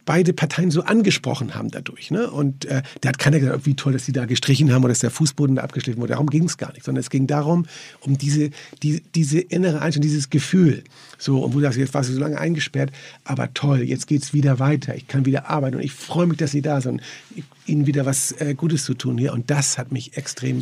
beide 0.09 0.33
Parteien 0.33 0.71
so 0.71 0.85
angesprochen 0.85 1.55
haben 1.55 1.71
dadurch. 1.71 2.11
Ne? 2.11 2.31
Und 2.31 2.65
äh, 2.65 2.81
da 3.03 3.11
hat 3.11 3.19
keiner 3.19 3.41
gesagt, 3.41 3.67
wie 3.67 3.75
toll, 3.75 3.93
dass 3.93 4.07
sie 4.07 4.13
da 4.13 4.25
gestrichen 4.25 4.73
haben 4.73 4.83
oder 4.83 4.93
dass 4.93 5.01
der 5.01 5.11
Fußboden 5.11 5.57
da 5.57 5.63
abgeschliffen 5.63 6.01
wurde. 6.01 6.15
Darum 6.15 6.31
ging 6.31 6.45
es 6.45 6.57
gar 6.57 6.73
nicht, 6.73 6.87
sondern 6.87 7.01
es 7.01 7.11
ging 7.11 7.27
darum, 7.27 7.67
um 8.01 8.17
diese, 8.17 8.49
die, 8.83 9.03
diese 9.15 9.39
innere 9.39 9.83
Einstellung, 9.83 10.09
dieses 10.09 10.31
Gefühl. 10.31 10.83
So, 11.19 11.45
und 11.45 11.53
wo 11.53 11.59
du 11.59 11.65
sagst, 11.65 11.79
jetzt 11.79 11.95
warst 11.95 12.09
du 12.09 12.15
so 12.15 12.21
lange 12.21 12.39
eingesperrt, 12.39 12.93
aber 13.25 13.53
toll, 13.53 13.83
jetzt 13.83 14.07
geht 14.07 14.23
es 14.23 14.33
wieder 14.33 14.61
weiter. 14.61 14.95
Ich 14.95 15.09
kann 15.09 15.27
wieder 15.27 15.51
arbeiten 15.51 15.77
und 15.77 15.83
ich 15.83 15.93
freue 15.93 16.27
mich, 16.27 16.39
dass 16.39 16.53
sie 16.53 16.63
da 16.63 16.81
sind. 16.81 17.03
Ihnen 17.67 17.87
wieder 17.87 18.07
was 18.07 18.33
äh, 18.41 18.55
Gutes 18.55 18.85
zu 18.85 18.95
tun 18.95 19.19
hier. 19.19 19.33
Und 19.33 19.51
das 19.51 19.77
hat 19.77 19.93
mich 19.93 20.17
extrem 20.17 20.61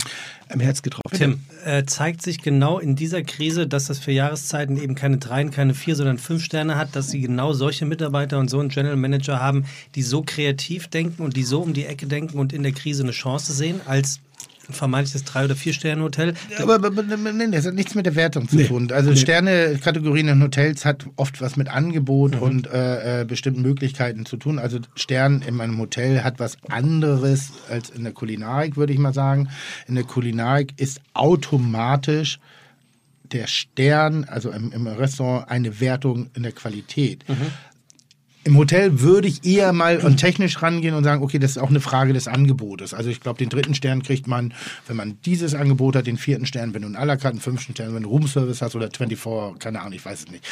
am 0.48 0.60
Herz 0.60 0.82
getroffen. 0.82 1.16
Tim, 1.16 1.40
äh, 1.64 1.84
zeigt 1.84 2.22
sich 2.22 2.42
genau 2.42 2.78
in 2.78 2.96
dieser 2.96 3.22
Krise, 3.22 3.66
dass 3.66 3.86
das 3.86 3.98
für 3.98 4.12
Jahreszeiten 4.12 4.76
eben 4.76 4.94
keine 4.94 5.18
drei, 5.18 5.44
keine 5.44 5.74
vier, 5.74 5.94
sondern 5.94 6.18
fünf 6.18 6.42
Sterne 6.42 6.76
hat, 6.76 6.96
dass 6.96 7.10
sie 7.10 7.20
genau 7.20 7.52
solche 7.52 7.84
Mitarbeiter 7.84 8.38
und 8.38 8.48
so 8.48 8.58
einen 8.58 8.70
General 8.70 8.96
Manager 8.96 9.40
haben, 9.40 9.66
die 9.94 10.02
so 10.02 10.22
kreativ 10.22 10.88
denken 10.88 11.22
und 11.22 11.36
die 11.36 11.44
so 11.44 11.60
um 11.60 11.74
die 11.74 11.84
Ecke 11.84 12.06
denken 12.06 12.38
und 12.38 12.52
in 12.52 12.62
der 12.62 12.72
Krise 12.72 13.02
eine 13.02 13.12
Chance 13.12 13.52
sehen, 13.52 13.80
als 13.86 14.20
ein 14.68 14.72
vermeintliches 14.74 15.24
drei- 15.24 15.44
oder 15.44 15.56
vier 15.56 15.72
Sterne 15.72 16.02
Hotel. 16.02 16.34
Aber, 16.58 16.74
aber, 16.74 16.86
aber 16.88 17.04
nee, 17.32 17.46
das 17.50 17.66
hat 17.66 17.74
nichts 17.74 17.94
mit 17.94 18.06
der 18.06 18.14
Wertung 18.16 18.48
zu 18.48 18.56
Nee. 18.56 18.64
tun. 18.64 18.90
Also 18.92 19.10
Nee. 19.10 19.16
Sterne-Kategorien 19.16 20.28
in 20.28 20.42
Hotels 20.42 20.84
hat 20.84 21.06
oft 21.16 21.40
was 21.40 21.56
mit 21.56 21.68
Angebot 21.68 22.34
Mhm. 22.36 22.42
und 22.42 22.66
äh, 22.66 23.22
äh, 23.22 23.24
bestimmten 23.24 23.62
Möglichkeiten 23.62 24.26
zu 24.26 24.36
tun. 24.36 24.58
Also 24.58 24.78
Stern 24.94 25.42
in 25.46 25.60
einem 25.60 25.78
Hotel 25.78 26.24
hat 26.24 26.38
was 26.38 26.56
anderes 26.68 27.52
als 27.70 27.90
in 27.90 28.02
der 28.04 28.12
Kulinarik, 28.12 28.76
würde 28.76 28.92
ich 28.92 28.98
mal 28.98 29.14
sagen. 29.14 29.48
In 29.86 29.94
der 29.94 30.04
Kulinarik 30.04 30.72
ist 30.76 31.00
automatisch 31.14 32.38
der 33.32 33.48
Stern, 33.48 34.22
also 34.24 34.50
im, 34.52 34.70
im 34.72 34.86
Restaurant, 34.86 35.50
eine 35.50 35.80
Wertung 35.80 36.30
in 36.36 36.44
der 36.44 36.52
Qualität. 36.52 37.24
Im 38.46 38.56
Hotel 38.56 39.00
würde 39.00 39.26
ich 39.26 39.44
eher 39.44 39.72
mal 39.72 39.98
und 39.98 40.18
technisch 40.18 40.62
rangehen 40.62 40.94
und 40.94 41.02
sagen, 41.02 41.20
okay, 41.20 41.40
das 41.40 41.52
ist 41.52 41.58
auch 41.58 41.68
eine 41.68 41.80
Frage 41.80 42.12
des 42.12 42.28
Angebotes. 42.28 42.94
Also 42.94 43.10
ich 43.10 43.20
glaube, 43.20 43.38
den 43.38 43.48
dritten 43.48 43.74
Stern 43.74 44.04
kriegt 44.04 44.28
man, 44.28 44.54
wenn 44.86 44.96
man 44.96 45.18
dieses 45.24 45.52
Angebot 45.54 45.96
hat, 45.96 46.06
den 46.06 46.16
vierten 46.16 46.46
Stern, 46.46 46.72
wenn 46.72 46.82
du 46.82 46.86
einen 46.86 46.96
à 46.96 47.04
la 47.04 47.16
fünften 47.18 47.72
Stern, 47.72 47.92
wenn 47.96 48.04
du 48.04 48.08
Roomservice 48.08 48.62
hast 48.62 48.76
oder 48.76 48.88
24, 48.88 49.58
keine 49.58 49.80
Ahnung, 49.80 49.94
ich 49.94 50.04
weiß 50.04 50.20
es 50.20 50.30
nicht. 50.30 50.44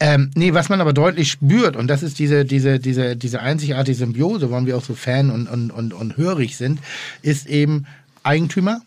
Ähm, 0.00 0.30
nee, 0.34 0.54
was 0.54 0.70
man 0.70 0.80
aber 0.80 0.94
deutlich 0.94 1.32
spürt, 1.32 1.76
und 1.76 1.88
das 1.88 2.02
ist 2.02 2.18
diese, 2.18 2.46
diese, 2.46 2.78
diese, 2.78 3.14
diese 3.14 3.40
einzigartige 3.40 3.94
Symbiose, 3.94 4.50
warum 4.50 4.64
wir 4.64 4.78
auch 4.78 4.84
so 4.84 4.94
Fan 4.94 5.30
und, 5.30 5.46
und, 5.46 5.70
und, 5.70 5.92
und 5.92 6.16
hörig 6.16 6.56
sind, 6.56 6.80
ist 7.20 7.46
eben 7.46 7.84
Eigentümer, 8.22 8.80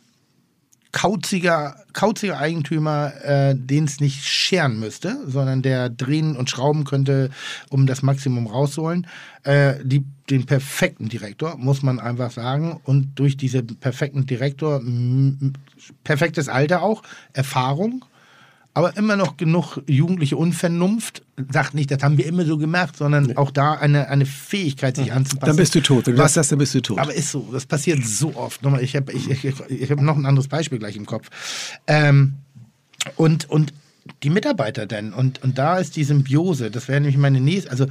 kauziger, 0.98 1.76
kauziger 1.94 2.40
Eigentümer, 2.40 3.14
äh, 3.24 3.56
den 3.56 3.84
es 3.84 4.00
nicht 4.00 4.26
scheren 4.26 4.80
müsste, 4.80 5.16
sondern 5.28 5.62
der 5.62 5.90
drehen 5.90 6.36
und 6.36 6.50
schrauben 6.50 6.86
könnte, 6.86 7.30
um 7.70 7.86
das 7.86 8.02
Maximum 8.02 8.48
rauszuholen. 8.48 9.06
Äh, 9.44 9.76
die, 9.84 10.04
den 10.32 10.48
perfekten 10.48 11.08
Direktor, 11.08 11.56
muss 11.56 11.84
man 11.84 12.00
einfach 12.00 12.32
sagen. 12.32 12.82
Und 12.84 13.20
durch 13.20 13.38
diesen 13.38 13.68
perfekten 13.80 14.26
Direktor, 14.26 14.82
perfektes 16.04 16.50
Alter 16.50 16.82
auch, 16.82 17.04
Erfahrung, 17.32 18.04
aber 18.78 18.96
immer 18.96 19.16
noch 19.16 19.38
genug 19.38 19.82
jugendliche 19.88 20.38
Unvernunft. 20.38 21.24
Sagt 21.52 21.74
nicht, 21.74 21.90
das 21.90 22.04
haben 22.04 22.20
wir 22.20 22.28
immer 22.28 22.46
so 22.46 22.60
gemacht, 22.60 22.96
sondern 22.96 23.36
auch 23.36 23.50
da 23.50 23.74
eine, 23.74 24.08
eine 24.10 24.28
Fähigkeit, 24.28 24.98
sich 24.98 25.12
anzupassen. 25.12 25.48
Dann 25.48 25.56
bist 25.56 25.74
du 25.74 25.82
tot. 25.82 26.06
Wenn 26.06 26.16
du 26.16 26.22
das 26.22 26.36
dann 26.48 26.60
bist 26.60 26.76
du 26.76 26.82
tot. 26.82 27.00
aber 27.00 27.12
ist 27.12 27.32
so, 27.32 27.50
das 27.52 27.66
passiert 27.66 28.06
so 28.06 28.36
oft. 28.36 28.62
Nochmal, 28.62 28.84
Ich 28.84 28.96
habe 28.96 29.12
ich, 29.14 29.32
ich, 29.32 29.46
ich 29.68 29.90
hab 29.90 30.00
noch 30.00 30.16
ein 30.16 30.28
anderes 30.28 30.48
Beispiel 30.48 30.78
gleich 30.78 30.96
im 30.96 31.08
Kopf. 31.08 31.32
Ähm, 31.88 32.36
und, 33.16 33.50
und 33.50 33.74
die 34.22 34.30
Mitarbeiter 34.30 34.86
denn, 34.86 35.12
und, 35.12 35.42
und 35.42 35.58
da 35.58 35.80
ist 35.80 35.96
die 35.96 36.04
Symbiose, 36.04 36.70
das 36.70 36.88
wäre 36.88 37.02
nämlich 37.02 37.18
meine 37.18 37.42
nächste, 37.42 37.72
also 37.72 37.88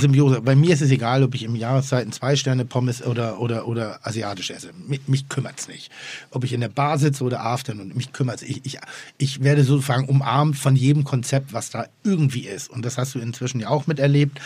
Symbiose. 0.00 0.40
Bei 0.40 0.56
mir 0.56 0.74
ist 0.74 0.82
es 0.82 0.90
egal, 0.90 1.22
ob 1.22 1.34
ich 1.34 1.44
im 1.44 1.54
Jahreszeiten 1.54 2.12
zwei 2.12 2.34
Sterne 2.36 2.64
Pommes 2.64 3.02
oder, 3.02 3.40
oder, 3.40 3.68
oder 3.68 4.00
asiatisch 4.02 4.50
esse. 4.50 4.70
Mich, 4.86 5.06
mich 5.06 5.28
kümmert 5.28 5.60
es 5.60 5.68
nicht. 5.68 5.90
Ob 6.30 6.44
ich 6.44 6.52
in 6.52 6.60
der 6.60 6.68
Bar 6.68 6.98
sitze 6.98 7.22
oder 7.22 7.44
Afternoon, 7.44 7.92
mich 7.94 8.12
kümmert 8.12 8.36
es. 8.36 8.42
Ich, 8.42 8.60
ich, 8.64 8.78
ich 9.18 9.42
werde 9.42 9.62
sozusagen 9.62 10.08
umarmt 10.08 10.56
von 10.56 10.74
jedem 10.74 11.04
Konzept, 11.04 11.52
was 11.52 11.70
da 11.70 11.86
irgendwie 12.02 12.46
ist. 12.46 12.68
Und 12.70 12.84
das 12.84 12.98
hast 12.98 13.14
du 13.14 13.20
inzwischen 13.20 13.60
ja 13.60 13.68
auch 13.68 13.86
miterlebt. 13.86 14.40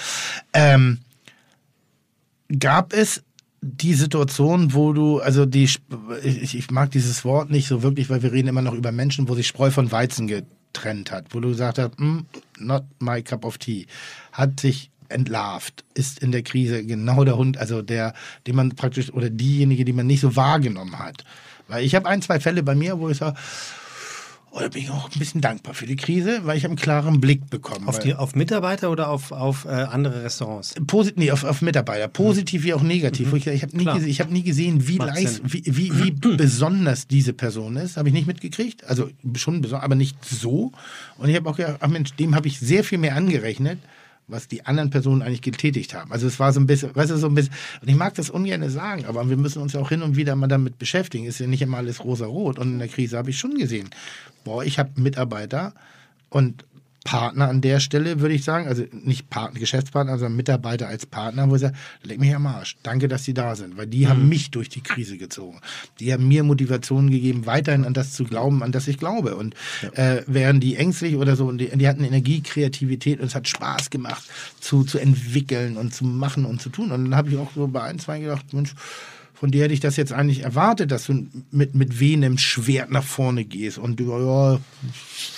Ähm, 0.52 0.98
gab 2.58 2.92
es 2.92 3.22
die 3.60 3.94
Situation, 3.94 4.74
wo 4.74 4.92
du, 4.92 5.20
also 5.20 5.46
die, 5.46 5.64
ich, 6.22 6.56
ich 6.56 6.70
mag 6.70 6.90
dieses 6.90 7.24
Wort 7.24 7.50
nicht 7.50 7.66
so 7.68 7.82
wirklich, 7.82 8.08
weil 8.10 8.22
wir 8.22 8.32
reden 8.32 8.48
immer 8.48 8.62
noch 8.62 8.74
über 8.74 8.92
Menschen, 8.92 9.28
wo 9.28 9.34
sich 9.34 9.48
Spreu 9.48 9.70
von 9.70 9.90
Weizen 9.90 10.28
getrennt 10.28 11.10
hat, 11.10 11.26
wo 11.30 11.40
du 11.40 11.48
gesagt 11.48 11.78
hast, 11.78 11.98
"Mm, 11.98 12.20
not 12.58 12.84
my 13.00 13.20
cup 13.22 13.44
of 13.44 13.58
tea, 13.58 13.86
hat 14.32 14.60
sich 14.60 14.90
entlarvt, 15.08 15.84
ist 15.94 16.20
in 16.20 16.32
der 16.32 16.42
Krise 16.42 16.84
genau 16.84 17.24
der 17.24 17.36
Hund, 17.36 17.58
also 17.58 17.82
der, 17.82 18.14
den 18.46 18.56
man 18.56 18.70
praktisch, 18.70 19.12
oder 19.12 19.30
diejenige, 19.30 19.84
die 19.84 19.92
man 19.92 20.06
nicht 20.06 20.20
so 20.20 20.36
wahrgenommen 20.36 20.98
hat. 20.98 21.24
Weil 21.68 21.84
ich 21.84 21.94
habe 21.94 22.08
ein, 22.08 22.22
zwei 22.22 22.40
Fälle 22.40 22.62
bei 22.62 22.74
mir, 22.74 22.98
wo 22.98 23.08
ich 23.08 23.18
sage, 23.18 23.36
oh, 24.50 24.60
da 24.60 24.68
bin 24.68 24.82
ich 24.82 24.90
auch 24.90 25.10
ein 25.10 25.18
bisschen 25.18 25.40
dankbar 25.40 25.74
für 25.74 25.86
die 25.86 25.96
Krise, 25.96 26.40
weil 26.44 26.56
ich 26.56 26.64
habe 26.64 26.72
einen 26.72 26.78
klaren 26.78 27.20
Blick 27.20 27.50
bekommen. 27.50 27.86
Auf, 27.86 27.98
die, 27.98 28.14
auf 28.14 28.34
Mitarbeiter 28.34 28.90
oder 28.90 29.08
auf, 29.08 29.32
auf 29.32 29.64
äh, 29.64 29.68
andere 29.68 30.24
Restaurants? 30.24 30.74
Posit 30.86 31.18
nee, 31.18 31.30
auf, 31.30 31.44
auf 31.44 31.62
Mitarbeiter, 31.62 32.08
positiv 32.08 32.64
wie 32.64 32.74
auch 32.74 32.82
negativ. 32.82 33.30
Wo 33.30 33.36
ich 33.36 33.46
ich 33.46 33.62
habe 33.62 33.76
nie, 33.76 33.84
Klar. 33.84 33.96
gese 33.96 34.08
ich 34.08 34.20
hab 34.20 34.30
nie 34.30 34.42
gesehen, 34.42 34.88
wie, 34.88 34.98
leis, 34.98 35.40
wie, 35.44 35.62
wie, 35.66 35.92
wie 36.02 36.10
besonders 36.36 37.06
diese 37.06 37.32
Person 37.32 37.76
ist. 37.76 37.96
Habe 37.96 38.08
ich 38.08 38.14
nicht 38.14 38.26
mitgekriegt. 38.26 38.84
Also 38.84 39.10
schon 39.36 39.60
besonders, 39.60 39.84
aber 39.84 39.94
nicht 39.94 40.24
so. 40.24 40.72
Und 41.18 41.28
ich 41.28 41.36
habe 41.36 41.48
auch 41.48 41.56
gedacht, 41.56 41.76
ach 41.80 41.88
Mensch, 41.88 42.14
dem 42.14 42.34
habe 42.34 42.48
ich 42.48 42.58
sehr 42.58 42.84
viel 42.84 42.98
mehr 42.98 43.16
angerechnet, 43.16 43.78
was 44.28 44.46
die 44.46 44.64
anderen 44.66 44.90
Personen 44.90 45.22
eigentlich 45.22 45.42
getätigt 45.42 45.94
haben. 45.94 46.12
Also 46.12 46.26
es 46.26 46.38
war 46.38 46.52
so 46.52 46.60
ein 46.60 46.66
bisschen, 46.66 46.94
weißt 46.94 47.10
du, 47.10 47.16
so 47.16 47.26
ein 47.26 47.34
bisschen, 47.34 47.54
und 47.80 47.88
ich 47.88 47.96
mag 47.96 48.14
das 48.14 48.30
ungern 48.30 48.68
sagen, 48.68 49.06
aber 49.06 49.28
wir 49.28 49.36
müssen 49.36 49.62
uns 49.62 49.72
ja 49.72 49.80
auch 49.80 49.88
hin 49.88 50.02
und 50.02 50.16
wieder 50.16 50.36
mal 50.36 50.46
damit 50.46 50.78
beschäftigen. 50.78 51.24
Ist 51.24 51.40
ja 51.40 51.46
nicht 51.46 51.62
immer 51.62 51.78
alles 51.78 52.04
rosa-rot. 52.04 52.58
Und 52.58 52.72
in 52.72 52.78
der 52.78 52.88
Krise 52.88 53.16
habe 53.16 53.30
ich 53.30 53.38
schon 53.38 53.54
gesehen, 53.54 53.90
boah, 54.44 54.62
ich 54.62 54.78
habe 54.78 55.00
Mitarbeiter 55.00 55.72
und 56.28 56.64
Partner 57.04 57.48
an 57.48 57.60
der 57.60 57.80
Stelle, 57.80 58.20
würde 58.20 58.34
ich 58.34 58.44
sagen. 58.44 58.66
Also 58.66 58.84
nicht 58.92 59.30
Partner, 59.30 59.60
Geschäftspartner, 59.60 60.18
sondern 60.18 60.36
Mitarbeiter 60.36 60.88
als 60.88 61.06
Partner, 61.06 61.48
wo 61.48 61.54
ich 61.54 61.62
sage, 61.62 61.74
leck 62.02 62.20
mich 62.20 62.34
am 62.34 62.46
Arsch. 62.46 62.76
Danke, 62.82 63.08
dass 63.08 63.24
Sie 63.24 63.34
da 63.34 63.56
sind, 63.56 63.76
weil 63.76 63.86
die 63.86 64.08
haben 64.08 64.28
mich 64.28 64.50
durch 64.50 64.68
die 64.68 64.80
Krise 64.80 65.16
gezogen. 65.16 65.60
Die 66.00 66.12
haben 66.12 66.28
mir 66.28 66.42
Motivationen 66.42 67.10
gegeben, 67.10 67.46
weiterhin 67.46 67.84
an 67.84 67.94
das 67.94 68.12
zu 68.12 68.24
glauben, 68.24 68.62
an 68.62 68.72
das 68.72 68.88
ich 68.88 68.98
glaube. 68.98 69.36
Und 69.36 69.54
äh, 69.94 70.22
wären 70.26 70.60
die 70.60 70.76
ängstlich 70.76 71.16
oder 71.16 71.36
so, 71.36 71.46
und 71.46 71.58
die, 71.58 71.68
die 71.68 71.88
hatten 71.88 72.04
Energie, 72.04 72.42
Kreativität 72.42 73.20
und 73.20 73.26
es 73.26 73.34
hat 73.34 73.48
Spaß 73.48 73.90
gemacht, 73.90 74.24
zu, 74.60 74.84
zu 74.84 74.98
entwickeln 74.98 75.76
und 75.76 75.94
zu 75.94 76.04
machen 76.04 76.44
und 76.44 76.60
zu 76.60 76.68
tun. 76.68 76.92
Und 76.92 77.04
dann 77.04 77.14
habe 77.16 77.30
ich 77.30 77.36
auch 77.38 77.52
so 77.54 77.66
bei 77.68 77.82
ein, 77.82 77.98
zwei 77.98 78.20
gedacht, 78.20 78.52
Mensch, 78.52 78.74
von 79.34 79.52
dir 79.52 79.62
hätte 79.62 79.74
ich 79.74 79.80
das 79.80 79.96
jetzt 79.96 80.12
eigentlich 80.12 80.42
erwartet, 80.42 80.90
dass 80.90 81.06
du 81.06 81.26
mit, 81.52 81.74
mit 81.76 82.00
wehenem 82.00 82.38
Schwert 82.38 82.90
nach 82.90 83.04
vorne 83.04 83.44
gehst. 83.44 83.78
Und 83.78 84.00
du, 84.00 84.10
ja, 84.10 84.60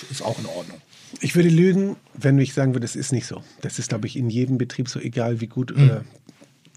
ist 0.09 0.23
auch 0.23 0.39
in 0.39 0.47
Ordnung. 0.47 0.81
Ich 1.21 1.35
würde 1.35 1.49
lügen, 1.49 1.95
wenn 2.13 2.37
ich 2.39 2.53
sagen 2.53 2.73
würde, 2.73 2.85
das 2.85 2.95
ist 2.95 3.11
nicht 3.11 3.27
so. 3.27 3.43
Das 3.61 3.79
ist, 3.79 3.89
glaube 3.89 4.07
ich, 4.07 4.17
in 4.17 4.29
jedem 4.29 4.57
Betrieb 4.57 4.89
so, 4.89 4.99
egal 4.99 5.39
wie 5.39 5.47
gut 5.47 5.71
oder 5.71 6.03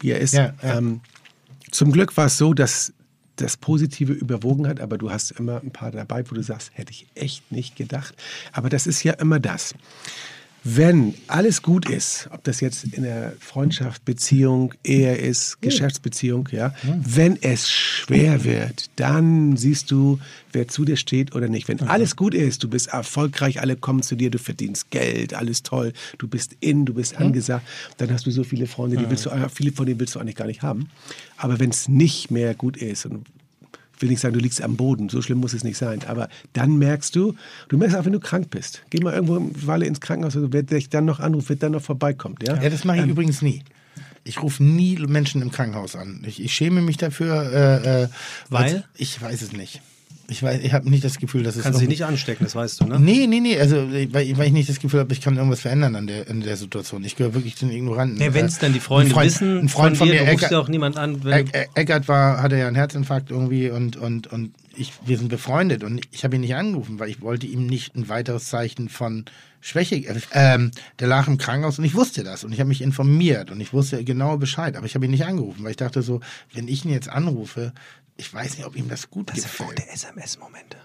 wie 0.01 0.11
er 0.11 0.21
ist. 0.21 0.35
Ja, 0.35 0.55
ja. 0.63 0.79
Ähm, 0.79 1.01
zum 1.71 1.93
Glück 1.93 2.17
war 2.17 2.27
es 2.27 2.39
so, 2.39 2.55
dass 2.55 2.93
das 3.37 3.57
Positive 3.57 4.13
überwogen 4.13 4.69
hat, 4.69 4.81
aber 4.81 4.99
du 4.99 5.11
hast 5.11 5.33
immer 5.33 5.61
ein 5.61 5.73
paar 5.73 5.91
dabei, 5.91 6.25
wo 6.31 6.35
du 6.35 6.43
sagst, 6.43 6.71
hätte 6.75 6.93
ich 6.93 7.07
echt 7.15 7.51
nicht 7.51 7.75
gedacht. 7.75 8.15
Aber 8.53 8.69
das 8.69 8.87
ist 8.87 9.03
ja 9.03 9.15
immer 9.15 9.41
das. 9.41 9.75
Wenn 10.67 11.15
alles 11.27 11.61
gut 11.61 11.91
ist, 11.91 12.29
ob 12.33 12.43
das 12.45 12.61
jetzt 12.61 12.85
in 12.85 13.03
der 13.03 13.35
Freundschaft, 13.39 14.07
Beziehung, 14.07 14.73
Ehe 14.83 15.15
ist, 15.15 15.61
Geschäftsbeziehung, 15.61 16.49
ja, 16.53 16.75
wenn 16.83 17.37
es 17.43 17.71
schwer 17.71 18.45
wird, 18.45 18.89
dann 18.97 19.59
siehst 19.59 19.91
du, 19.91 20.19
wer 20.53 20.67
zu 20.67 20.87
dir 20.87 20.97
steht 20.97 21.35
oder 21.35 21.49
nicht. 21.49 21.69
Wenn 21.69 21.81
alles 21.81 22.17
gut 22.17 22.33
ist, 22.33 22.63
du 22.63 22.69
bist 22.71 22.89
erfolgreich, 22.89 23.61
alle 23.61 23.77
kommen 23.77 24.03
zu 24.03 24.17
dir, 24.17 24.31
du 24.31 24.39
verdienst 24.39 24.91
Geld, 24.91 25.35
alles 25.35 25.63
toll, 25.63 25.93
du 26.17 26.29
bist 26.29 26.57
in, 26.61 26.87
du 26.87 26.95
bist 26.95 27.19
angesagt, 27.19 27.67
dann 27.99 28.11
hast 28.11 28.25
du 28.25 28.31
so 28.31 28.43
viele 28.43 28.67
Freunde, 28.67 28.97
die 28.97 29.11
willst 29.11 29.27
du, 29.27 29.31
viele 29.53 29.73
von 29.73 29.85
denen 29.85 30.01
willst 30.01 30.15
du 30.15 30.19
eigentlich 30.19 30.37
gar 30.37 30.47
nicht 30.47 30.63
haben. 30.63 30.89
Aber 31.37 31.61
wenn 31.61 31.71
es 31.71 31.89
nicht 31.89 32.31
mehr 32.31 32.55
gut 32.55 32.79
ist 32.79 33.05
und 33.05 33.27
ich 33.97 34.03
will 34.03 34.09
nicht 34.09 34.21
sagen, 34.21 34.35
du 34.35 34.41
liegst 34.41 34.63
am 34.63 34.77
Boden, 34.77 35.09
so 35.09 35.23
schlimm 35.23 35.39
muss 35.39 35.53
es 35.53 35.65
nicht 35.65 35.77
sein. 35.77 36.01
Aber 36.07 36.29
dann 36.53 36.77
merkst 36.77 37.15
du, 37.15 37.35
du 37.69 37.79
merkst 37.79 37.97
auch, 37.97 38.05
wenn 38.05 38.13
du 38.13 38.21
krank 38.21 38.51
bist. 38.51 38.83
Geh 38.91 39.01
mal 39.01 39.15
irgendwo 39.15 39.37
eine 39.37 39.67
Weile 39.67 39.87
ins 39.87 40.01
Krankenhaus, 40.01 40.37
also 40.37 40.53
wer 40.53 40.63
dich 40.63 40.89
dann 40.89 41.05
noch 41.05 41.21
anruft, 41.21 41.49
wird 41.49 41.63
dann 41.63 41.73
noch 41.73 41.83
vorbeikommt. 41.83 42.47
Ja, 42.47 42.61
Ja, 42.61 42.71
das 42.71 42.85
mache 42.85 42.99
ich 42.99 43.07
übrigens 43.07 43.43
nie. 43.43 43.63
Ich 44.25 44.43
rufe 44.43 44.65
nie 44.65 44.97
Menschen 45.07 45.43
im 45.43 45.51
Krankenhaus 45.51 45.97
an. 45.97 46.23
Ich, 46.27 46.43
ich 46.43 46.55
schäme 46.55 46.81
mich 46.81 46.97
dafür. 46.97 47.53
Äh, 47.53 48.05
äh, 48.05 48.09
Weil? 48.49 48.85
Ich 48.97 49.21
weiß 49.21 49.43
es 49.43 49.53
nicht. 49.53 49.83
Ich 50.29 50.43
weiß, 50.43 50.61
ich 50.63 50.73
habe 50.73 50.89
nicht 50.89 51.05
das 51.05 51.19
Gefühl, 51.19 51.43
dass 51.43 51.57
es. 51.57 51.63
Kannst 51.65 51.81
dich 51.81 51.89
nicht 51.89 52.05
anstecken, 52.05 52.45
das 52.45 52.55
weißt 52.55 52.81
du, 52.81 52.87
ne? 52.87 52.99
Nee, 52.99 53.27
nee, 53.27 53.41
nee, 53.41 53.59
also 53.61 53.77
weil, 54.11 54.23
ich- 54.27 54.39
weil 54.39 54.47
ich 54.47 54.53
nicht 54.53 54.69
das 54.69 54.81
Gefühl 54.81 55.01
habe, 55.01 55.13
ich 55.13 55.21
kann 55.21 55.37
irgendwas 55.37 55.61
verändern 55.61 55.95
an 55.97 56.07
der, 56.07 56.27
in 56.29 56.41
der 56.41 56.57
Situation. 56.57 57.05
Ich 57.05 57.17
gehöre 57.17 57.35
wirklich 57.35 57.57
zu 57.57 57.67
den 57.67 57.77
Ignoranten. 57.77 58.21
Ja, 58.21 58.33
wenn 58.33 58.47
es 58.47 58.57
Äh, 58.57 58.61
dann 58.63 58.73
die 58.73 58.81
Freunde 58.81 59.13
Freund, 59.13 59.27
wissen, 59.27 59.59
ein 59.59 59.69
Freund 59.69 59.97
von, 59.97 60.09
dir, 60.09 60.15
mir, 60.23 60.29
Eckert, 60.29 60.51
ja 60.51 60.59
auch 60.59 60.69
niemand 60.69 60.97
an, 60.97 61.23
wenn 61.25 61.51
Eckert 61.75 62.09
war, 62.09 62.43
hatte 62.43 62.57
ja 62.57 62.67
einen 62.67 62.77
Herzinfarkt 62.77 63.31
irgendwie 63.31 63.69
und, 63.71 63.97
und, 63.97 64.27
und 64.29 64.53
ich, 64.77 64.93
wir 65.05 65.19
sind 65.19 65.29
befreundet 65.29 65.85
und 65.85 66.01
ich 66.11 66.25
habe 66.25 66.35
ihn 66.37 66.41
nicht 66.41 66.55
angerufen, 66.55 66.99
weil 66.99 67.09
ich 67.11 67.21
wollte 67.21 67.47
ihm 67.47 67.67
nicht 67.67 67.95
ein 67.95 68.09
weiteres 68.09 68.47
Zeichen 68.47 68.89
von 68.89 69.25
Schwäche. 69.61 70.03
Ähm, 70.33 70.71
der 70.99 71.07
lag 71.09 71.27
im 71.29 71.39
Krankenhaus 71.39 71.79
und 71.79 71.85
ich 71.85 71.95
wusste 71.95 72.25
das 72.25 72.45
und 72.45 72.53
ich 72.53 72.61
habe 72.61 72.69
mich 72.69 72.83
informiert 72.83 73.51
und 73.51 73.61
ich 73.61 73.73
wusste 73.73 74.03
genau 74.05 74.37
Bescheid, 74.37 74.77
aber 74.77 74.85
ich 74.87 74.95
habe 74.95 75.05
ihn 75.05 75.11
nicht 75.11 75.25
angerufen, 75.25 75.65
weil 75.65 75.71
ich 75.71 75.77
dachte 75.77 76.03
so, 76.03 76.21
wenn 76.55 76.67
ich 76.69 76.85
ihn 76.85 76.91
jetzt 76.91 77.09
anrufe, 77.09 77.73
ich 78.17 78.33
weiß 78.33 78.57
nicht, 78.57 78.67
ob 78.67 78.77
ihm 78.77 78.89
das 78.89 79.11
gut 79.11 79.31
das 79.31 79.37
sind 79.37 79.45
gefällt. 79.45 79.81
gute 79.81 79.89
SMS-Momente. 79.89 80.79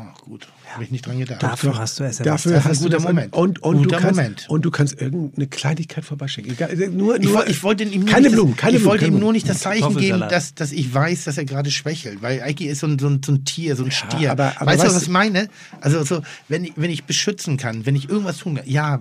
Oh, 0.00 0.24
gut, 0.30 0.46
habe 0.72 0.84
ich 0.84 0.90
nicht 0.90 1.06
dran 1.06 1.18
gedacht. 1.18 1.42
Dafür 1.42 1.76
hast 1.76 1.98
du 1.98 2.04
SMS. 2.04 2.24
Dafür 2.24 2.52
Das 2.52 2.60
ist 2.60 2.66
ein 2.66 2.70
hast 2.70 2.80
du 2.80 2.84
guter 2.84 2.96
das 2.98 3.04
Moment. 3.06 3.32
Und, 3.34 3.58
und, 3.62 3.76
Guter 3.78 3.96
du 3.96 4.02
kannst, 4.02 4.16
Moment. 4.16 4.46
und 4.48 4.64
du 4.64 4.70
kannst 4.70 5.00
irgendeine 5.00 5.46
Kleinigkeit 5.48 6.04
vorbeischicken. 6.04 6.52
Egal, 6.52 6.74
nur, 6.90 7.16
Ich, 7.16 7.24
nur, 7.24 7.34
woll- 7.34 7.44
ich 7.48 7.62
wollte 7.62 7.84
ihm 7.84 8.00
nur 8.02 8.08
keine 8.10 8.26
nicht 8.28 8.34
Blumen, 8.34 8.52
das, 8.52 8.60
keine 8.60 8.72
ich 8.76 8.82
Blumen. 8.82 8.90
wollte 8.90 9.04
keine 9.06 9.16
ihm 9.16 9.20
nur 9.20 9.32
nicht 9.32 9.48
das 9.48 9.58
Zeichen 9.60 9.96
geben, 9.96 10.20
dass, 10.20 10.54
dass 10.54 10.72
ich 10.72 10.92
weiß, 10.94 11.24
dass 11.24 11.38
er 11.38 11.44
gerade 11.46 11.70
schwächelt, 11.70 12.22
weil 12.22 12.42
Eiki 12.42 12.66
ist 12.66 12.80
so 12.80 12.86
ein, 12.86 12.98
so 12.98 13.08
ein, 13.08 13.20
so 13.24 13.32
ein 13.32 13.44
Tier, 13.44 13.74
so 13.76 13.84
ein 13.84 13.90
Stier. 13.90 14.30
aber- 14.32 14.52
aber 14.60 14.66
weißt 14.70 14.84
du, 14.84 14.86
was 14.88 15.00
ich 15.02 15.06
du- 15.06 15.12
meine? 15.12 15.48
Also 15.80 16.04
so, 16.04 16.22
wenn, 16.48 16.64
ich, 16.64 16.72
wenn 16.76 16.90
ich 16.90 17.04
beschützen 17.04 17.56
kann, 17.56 17.86
wenn 17.86 17.96
ich 17.96 18.08
irgendwas 18.08 18.38
tun 18.38 18.56
kann, 18.56 18.68
ja, 18.68 19.00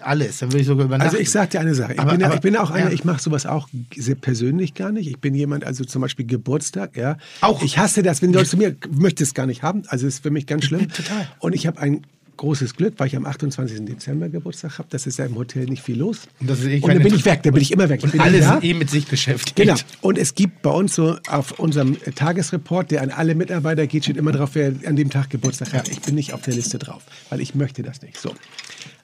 alles, 0.00 0.38
dann 0.38 0.50
würde 0.50 0.60
ich 0.60 0.66
sogar 0.66 0.84
übernachten. 0.86 1.10
Also 1.10 1.18
ich 1.22 1.30
sag 1.30 1.50
dir 1.50 1.60
eine 1.60 1.74
Sache. 1.74 1.94
Ich, 1.94 1.98
Aber- 2.00 2.12
bin, 2.12 2.20
ja, 2.20 2.26
aber- 2.26 2.34
ich 2.36 2.40
bin 2.40 2.56
auch 2.56 2.70
einer, 2.70 2.88
ja. 2.88 2.92
ich 2.92 3.04
mache 3.04 3.22
sowas 3.22 3.46
auch 3.46 3.68
sehr 3.96 4.14
persönlich 4.16 4.74
gar 4.74 4.92
nicht. 4.92 5.08
Ich 5.08 5.18
bin 5.20 5.34
jemand, 5.34 5.64
also 5.64 5.84
zum 5.84 6.02
Beispiel 6.02 6.26
Geburtstag, 6.26 6.96
ja. 6.96 7.16
Auch. 7.40 7.62
Ich 7.62 7.78
hasse 7.78 8.02
das, 8.02 8.20
wenn 8.22 8.32
Leute 8.32 8.48
zu 8.50 8.56
mir 8.56 8.76
möchte 8.90 9.22
es 9.22 9.34
gar 9.34 9.46
nicht 9.46 9.62
haben. 9.62 9.82
Also 9.88 10.06
es 10.06 10.14
ist 10.14 10.22
für 10.22 10.30
mich 10.34 10.46
ganz 10.46 10.66
schlimm. 10.66 10.88
Total. 10.90 11.28
Und 11.40 11.54
ich 11.54 11.66
habe 11.66 11.80
ein 11.80 12.02
großes 12.36 12.74
Glück, 12.74 12.94
weil 12.98 13.06
ich 13.06 13.16
am 13.16 13.26
28. 13.26 13.84
Dezember 13.84 14.28
Geburtstag 14.28 14.78
habe. 14.78 14.88
Das 14.90 15.06
ist 15.06 15.18
ja 15.18 15.24
im 15.24 15.36
Hotel 15.36 15.64
nicht 15.66 15.82
viel 15.82 15.98
los. 15.98 16.22
Und 16.40 16.50
das 16.50 16.60
ist 16.60 16.66
eh 16.66 16.80
und 16.80 16.88
dann 16.88 17.02
bin 17.02 17.14
ich 17.14 17.24
weg, 17.24 17.42
dann 17.42 17.52
bin 17.52 17.62
ich 17.62 17.70
immer 17.70 17.88
weg. 17.88 18.02
Ich 18.04 18.12
und 18.12 18.20
alle 18.20 18.42
sind 18.42 18.64
eh 18.64 18.74
mit 18.74 18.90
sich 18.90 19.06
beschäftigt. 19.06 19.56
Genau. 19.56 19.74
Und 20.00 20.18
es 20.18 20.34
gibt 20.34 20.62
bei 20.62 20.70
uns 20.70 20.94
so 20.94 21.16
auf 21.28 21.58
unserem 21.58 21.96
Tagesreport, 22.14 22.90
der 22.90 23.02
an 23.02 23.10
alle 23.10 23.34
Mitarbeiter 23.34 23.86
geht, 23.86 24.04
steht 24.04 24.16
immer 24.16 24.32
drauf, 24.32 24.50
wer 24.54 24.72
an 24.86 24.96
dem 24.96 25.10
Tag 25.10 25.30
Geburtstag 25.30 25.72
hat. 25.72 25.88
Ich 25.88 26.00
bin 26.00 26.14
nicht 26.14 26.32
auf 26.32 26.42
der 26.42 26.54
Liste 26.54 26.78
drauf, 26.78 27.02
weil 27.30 27.40
ich 27.40 27.54
möchte 27.54 27.82
das 27.82 28.02
nicht. 28.02 28.18
So. 28.18 28.34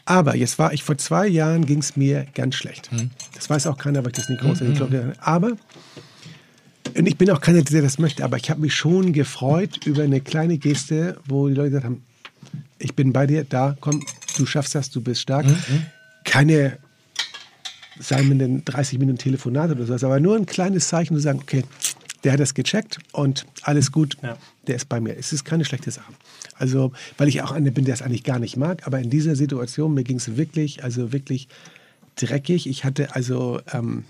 Aber 0.04 0.34
jetzt 0.34 0.58
war 0.58 0.72
ich 0.72 0.82
vor 0.82 0.98
zwei 0.98 1.28
Jahren, 1.28 1.66
ging 1.66 1.78
es 1.78 1.96
mir 1.96 2.26
ganz 2.34 2.56
schlecht. 2.56 2.90
Das 3.34 3.48
weiß 3.48 3.68
auch 3.68 3.78
keiner, 3.78 4.00
weil 4.00 4.10
ich 4.10 4.16
das 4.16 4.28
nicht 4.28 4.40
groß 4.40 4.60
mhm. 4.60 4.78
habe. 4.78 5.12
Aber, 5.20 5.52
und 6.96 7.06
ich 7.06 7.16
bin 7.16 7.30
auch 7.30 7.40
keiner, 7.40 7.62
der 7.62 7.82
das 7.82 7.98
möchte, 7.98 8.24
aber 8.24 8.36
ich 8.36 8.50
habe 8.50 8.60
mich 8.60 8.74
schon 8.74 9.12
gefreut 9.12 9.86
über 9.86 10.02
eine 10.02 10.20
kleine 10.20 10.58
Geste, 10.58 11.18
wo 11.26 11.48
die 11.48 11.54
Leute 11.54 11.70
gesagt 11.70 11.84
haben, 11.84 12.02
ich 12.78 12.94
bin 12.94 13.12
bei 13.12 13.26
dir, 13.26 13.44
da, 13.44 13.76
komm, 13.80 14.02
du 14.36 14.46
schaffst 14.46 14.74
das, 14.74 14.90
du 14.90 15.00
bist 15.00 15.20
stark. 15.20 15.46
Keine 16.24 16.78
salmenden 17.98 18.64
30 18.64 18.98
Minuten 18.98 19.18
Telefonat 19.18 19.70
oder 19.70 19.84
sowas, 19.86 20.04
aber 20.04 20.20
nur 20.20 20.36
ein 20.36 20.46
kleines 20.46 20.88
Zeichen 20.88 21.14
zu 21.14 21.20
sagen, 21.20 21.40
okay, 21.42 21.64
der 22.24 22.32
hat 22.32 22.40
das 22.40 22.54
gecheckt 22.54 22.98
und 23.12 23.46
alles 23.62 23.92
gut, 23.92 24.16
Ja. 24.22 24.36
der 24.66 24.76
ist 24.76 24.88
bei 24.88 25.00
mir. 25.00 25.16
Es 25.16 25.32
ist 25.32 25.44
keine 25.44 25.64
schlechte 25.64 25.90
Sache. 25.90 26.12
Also, 26.54 26.92
weil 27.18 27.28
ich 27.28 27.42
auch 27.42 27.50
einer 27.52 27.70
bin, 27.70 27.84
der 27.84 27.94
es 27.94 28.02
eigentlich 28.02 28.24
gar 28.24 28.38
nicht 28.38 28.56
mag, 28.56 28.86
aber 28.86 29.00
in 29.00 29.10
dieser 29.10 29.36
Situation, 29.36 29.94
mir 29.94 30.04
ging 30.04 30.16
es 30.16 30.36
wirklich, 30.36 30.84
also 30.84 31.12
wirklich 31.12 31.48
dreckig. 32.16 32.66
Ich 32.68 32.84
hatte 32.84 33.14
also, 33.14 33.60
ähm, 33.72 34.04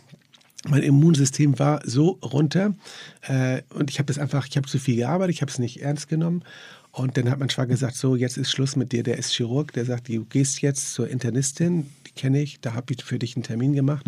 mein 0.68 0.82
Immunsystem 0.82 1.58
war 1.58 1.80
so 1.84 2.18
runter 2.22 2.74
äh, 3.22 3.62
und 3.74 3.90
ich 3.90 3.98
habe 3.98 4.06
das 4.06 4.18
einfach, 4.18 4.46
ich 4.46 4.56
habe 4.56 4.68
zu 4.68 4.78
viel 4.78 4.96
gearbeitet, 4.96 5.34
ich 5.34 5.42
habe 5.42 5.50
es 5.50 5.58
nicht 5.58 5.82
ernst 5.82 6.08
genommen. 6.08 6.44
Und 6.92 7.16
dann 7.16 7.30
hat 7.30 7.38
mein 7.38 7.50
Schwager 7.50 7.68
gesagt, 7.68 7.94
so, 7.94 8.16
jetzt 8.16 8.36
ist 8.36 8.50
Schluss 8.50 8.74
mit 8.74 8.90
dir. 8.90 9.04
Der 9.04 9.16
ist 9.16 9.32
Chirurg, 9.32 9.72
der 9.72 9.84
sagt, 9.84 10.08
du 10.08 10.24
gehst 10.24 10.60
jetzt 10.60 10.92
zur 10.92 11.08
Internistin, 11.08 11.88
die 12.06 12.12
kenne 12.12 12.42
ich, 12.42 12.60
da 12.60 12.74
habe 12.74 12.92
ich 12.92 13.04
für 13.04 13.18
dich 13.18 13.36
einen 13.36 13.44
Termin 13.44 13.74
gemacht. 13.74 14.06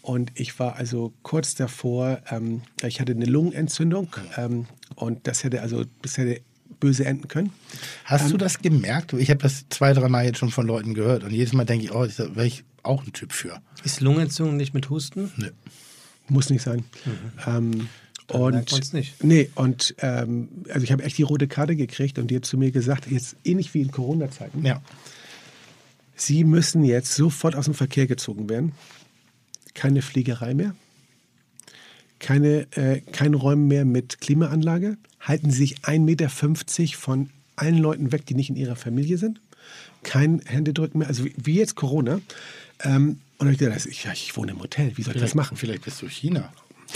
Und 0.00 0.32
ich 0.34 0.58
war 0.58 0.76
also 0.76 1.12
kurz 1.22 1.56
davor, 1.56 2.20
ähm, 2.30 2.62
ich 2.82 3.00
hatte 3.00 3.12
eine 3.12 3.26
Lungenentzündung 3.26 4.08
ähm, 4.36 4.66
und 4.94 5.26
das 5.26 5.44
hätte 5.44 5.60
also, 5.60 5.84
das 6.00 6.16
hätte 6.16 6.40
böse 6.80 7.04
enden 7.04 7.28
können. 7.28 7.52
Hast 8.04 8.30
du 8.30 8.36
das 8.36 8.60
gemerkt? 8.60 9.12
Ich 9.14 9.30
habe 9.30 9.40
das 9.40 9.66
zwei, 9.68 9.92
drei 9.92 10.08
Mal 10.08 10.24
jetzt 10.24 10.38
schon 10.38 10.50
von 10.50 10.66
Leuten 10.66 10.94
gehört 10.94 11.24
und 11.24 11.32
jedes 11.32 11.52
Mal 11.52 11.64
denke 11.64 11.86
ich, 11.86 11.92
oh, 11.92 12.06
da 12.06 12.36
wäre 12.36 12.46
ich 12.46 12.64
auch 12.86 13.04
ein 13.04 13.12
Typ 13.12 13.32
für. 13.32 13.60
Ist 13.84 14.00
Lungenentzündung 14.00 14.56
nicht 14.56 14.74
mit 14.74 14.90
Husten? 14.90 15.32
Nö. 15.36 15.50
Muss 16.28 16.50
nicht 16.50 16.62
sein. 16.62 16.84
Ähm, 17.46 17.70
Mhm. 17.70 17.88
Merkt 18.50 18.72
und 18.72 18.92
nicht. 18.92 19.22
nee, 19.22 19.50
und 19.54 19.94
ähm, 19.98 20.48
also 20.68 20.82
ich 20.82 20.90
habe 20.90 21.04
echt 21.04 21.16
die 21.16 21.22
rote 21.22 21.46
Karte 21.46 21.76
gekriegt 21.76 22.18
und 22.18 22.28
die 22.28 22.34
hat 22.36 22.44
zu 22.44 22.58
mir 22.58 22.72
gesagt, 22.72 23.08
jetzt 23.08 23.36
ähnlich 23.44 23.72
wie 23.72 23.82
in 23.82 23.92
Corona-Zeiten, 23.92 24.64
Ja. 24.66 24.82
Sie 26.16 26.42
müssen 26.42 26.82
jetzt 26.82 27.14
sofort 27.14 27.54
aus 27.54 27.66
dem 27.66 27.74
Verkehr 27.74 28.06
gezogen 28.08 28.48
werden. 28.48 28.72
Keine 29.74 30.02
Fliegerei 30.02 30.54
mehr. 30.54 30.74
Keine, 32.18 32.66
äh, 32.72 33.00
kein 33.12 33.34
Räumen 33.34 33.68
mehr 33.68 33.84
mit 33.84 34.20
Klimaanlage. 34.20 34.96
Halten 35.20 35.50
Sie 35.50 35.58
sich 35.58 35.80
1,50 35.84 35.98
Meter 36.00 36.98
von 36.98 37.30
allen 37.56 37.78
Leuten 37.78 38.12
weg, 38.12 38.24
die 38.26 38.34
nicht 38.34 38.48
in 38.48 38.56
Ihrer 38.56 38.76
Familie 38.76 39.18
sind. 39.18 39.40
Kein 40.02 40.40
Händedrücken 40.46 40.98
mehr. 41.00 41.08
Also 41.08 41.24
wie, 41.26 41.34
wie 41.36 41.54
jetzt 41.54 41.74
Corona. 41.74 42.20
Ähm, 42.84 43.18
und 43.38 43.38
dann 43.38 43.48
habe 43.48 43.52
ich 43.52 43.58
gedacht, 43.58 43.86
ich, 43.86 44.04
ja, 44.04 44.12
ich 44.12 44.36
wohne 44.36 44.52
im 44.52 44.60
Hotel, 44.60 44.92
wie 44.96 45.02
soll 45.02 45.14
ich 45.16 45.22
das 45.22 45.34
machen? 45.34 45.56
Vielleicht 45.56 45.84
bist 45.84 46.00
du 46.02 46.08
China. 46.08 46.50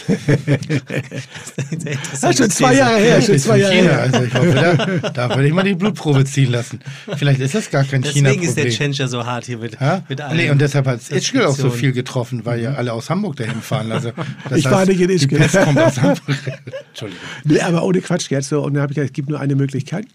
Das 0.07 2.23
ist 2.23 2.39
schon 2.39 2.51
zwei 2.51 2.74
Jahre 2.74 2.98
her, 2.98 3.20
schon 3.20 3.36
zwei 3.39 3.59
Jahre 3.59 3.74
China. 3.74 3.90
her. 3.90 4.01
Also 4.02 4.23
ich 4.23 4.35
hoffe, 4.35 5.01
da, 5.02 5.11
da 5.11 5.28
würde 5.35 5.48
ich 5.48 5.52
mal 5.52 5.65
die 5.65 5.74
Blutprobe 5.74 6.24
ziehen 6.24 6.52
lassen. 6.52 6.78
Vielleicht 7.16 7.40
ist 7.40 7.55
das 7.57 7.70
gar 7.70 7.82
kein 7.85 8.02
Deswegen 8.02 8.27
ist 8.43 8.57
der 8.57 8.65
China-Problem. 8.66 8.93
Chencha 8.93 9.09
so 9.09 9.27
hart 9.27 9.47
hier 9.47 9.59
mit, 9.59 9.81
Ja? 9.81 10.02
mit 10.09 10.20
allen 10.20 10.36
Nee, 10.36 10.51
und 10.51 10.61
deshalb 10.61 10.86
hat 10.86 11.01
Ischgl 11.11 11.44
auch 11.44 11.57
so 11.57 11.70
viel 11.70 11.90
getroffen, 11.93 12.44
weil 12.44 12.61
ja 12.61 12.74
alle 12.74 12.93
aus 12.93 13.11
Hamburg 13.11 13.36
dahin 13.36 13.61
fahren. 13.62 13.90
Also, 13.93 14.12
das 14.48 14.59
Ich 14.59 14.65
war 14.70 14.86
nicht 14.86 15.01
in 15.01 15.09
Die 15.09 15.15
Ischgl. 15.15 15.39
Pest 15.39 15.61
kommt 15.61 15.78
aus 15.78 16.01
Hamburg. 16.01 16.20
Entschuldigung. 16.90 17.24
Nee, 17.44 17.61
aber 17.61 17.82
ohne 17.82 18.01
Quatsch 18.01 18.31
jetzt 18.31 18.48
so. 18.48 18.62
Und 18.62 18.74
dann 18.74 18.82
habe 18.82 18.93
ich 18.93 18.97
gesagt, 18.97 19.11
es 19.11 19.15
gibt 19.15 19.28
nur 19.28 19.40
eine 19.40 19.57
Möglichkeit. 19.57 20.07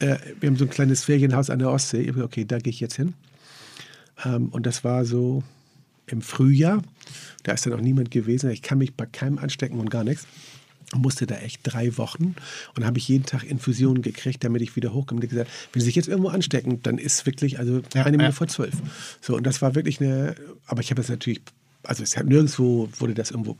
Äh, 0.00 0.16
wir 0.40 0.48
haben 0.48 0.56
so 0.56 0.64
ein 0.64 0.70
kleines 0.70 1.04
Ferienhaus 1.04 1.50
an 1.50 1.58
der 1.58 1.70
Ostsee. 1.70 1.98
Ich 2.00 2.08
hab 2.08 2.14
gesagt, 2.14 2.32
okay, 2.32 2.44
da 2.46 2.58
gehe 2.58 2.72
ich 2.72 2.80
jetzt 2.80 2.96
hin. 2.96 3.12
Ähm, 4.24 4.48
und 4.48 4.66
das 4.66 4.84
war 4.84 5.04
so 5.04 5.42
im 6.06 6.22
Frühjahr. 6.22 6.82
Da 7.42 7.52
ist 7.52 7.66
dann 7.66 7.72
auch 7.74 7.80
niemand 7.80 8.10
gewesen. 8.10 8.50
Ich 8.50 8.62
kann 8.62 8.78
mich 8.78 8.94
bei 8.94 9.06
keinem 9.06 9.38
anstecken 9.38 9.78
und 9.78 9.90
gar 9.90 10.04
nichts. 10.04 10.26
Und 10.94 11.02
musste 11.02 11.26
da 11.26 11.36
echt 11.36 11.60
drei 11.64 11.98
Wochen 11.98 12.34
und 12.74 12.86
habe 12.86 12.96
ich 12.96 13.06
jeden 13.08 13.26
Tag 13.26 13.44
Infusionen 13.44 14.00
gekriegt, 14.00 14.42
damit 14.42 14.62
ich 14.62 14.74
wieder 14.74 14.94
hochkomme. 14.94 15.20
Und 15.20 15.28
gesagt, 15.28 15.50
wenn 15.72 15.80
Sie 15.80 15.86
sich 15.86 15.96
jetzt 15.96 16.08
irgendwo 16.08 16.30
anstecken, 16.30 16.82
dann 16.82 16.96
ist 16.96 17.26
wirklich 17.26 17.58
also 17.58 17.82
Ja, 17.94 18.04
eine 18.04 18.16
Minute 18.16 18.30
ja. 18.30 18.32
vor 18.32 18.48
zwölf. 18.48 18.74
So 19.20 19.36
und 19.36 19.46
das 19.46 19.60
war 19.60 19.74
wirklich 19.74 20.00
eine. 20.00 20.34
Aber 20.66 20.80
ich 20.80 20.90
habe 20.90 21.02
das 21.02 21.10
natürlich, 21.10 21.42
also 21.82 22.02
es 22.02 22.16
hat 22.16 22.24
nirgendwo 22.24 22.88
wurde 22.98 23.12
das 23.12 23.30
irgendwo 23.30 23.58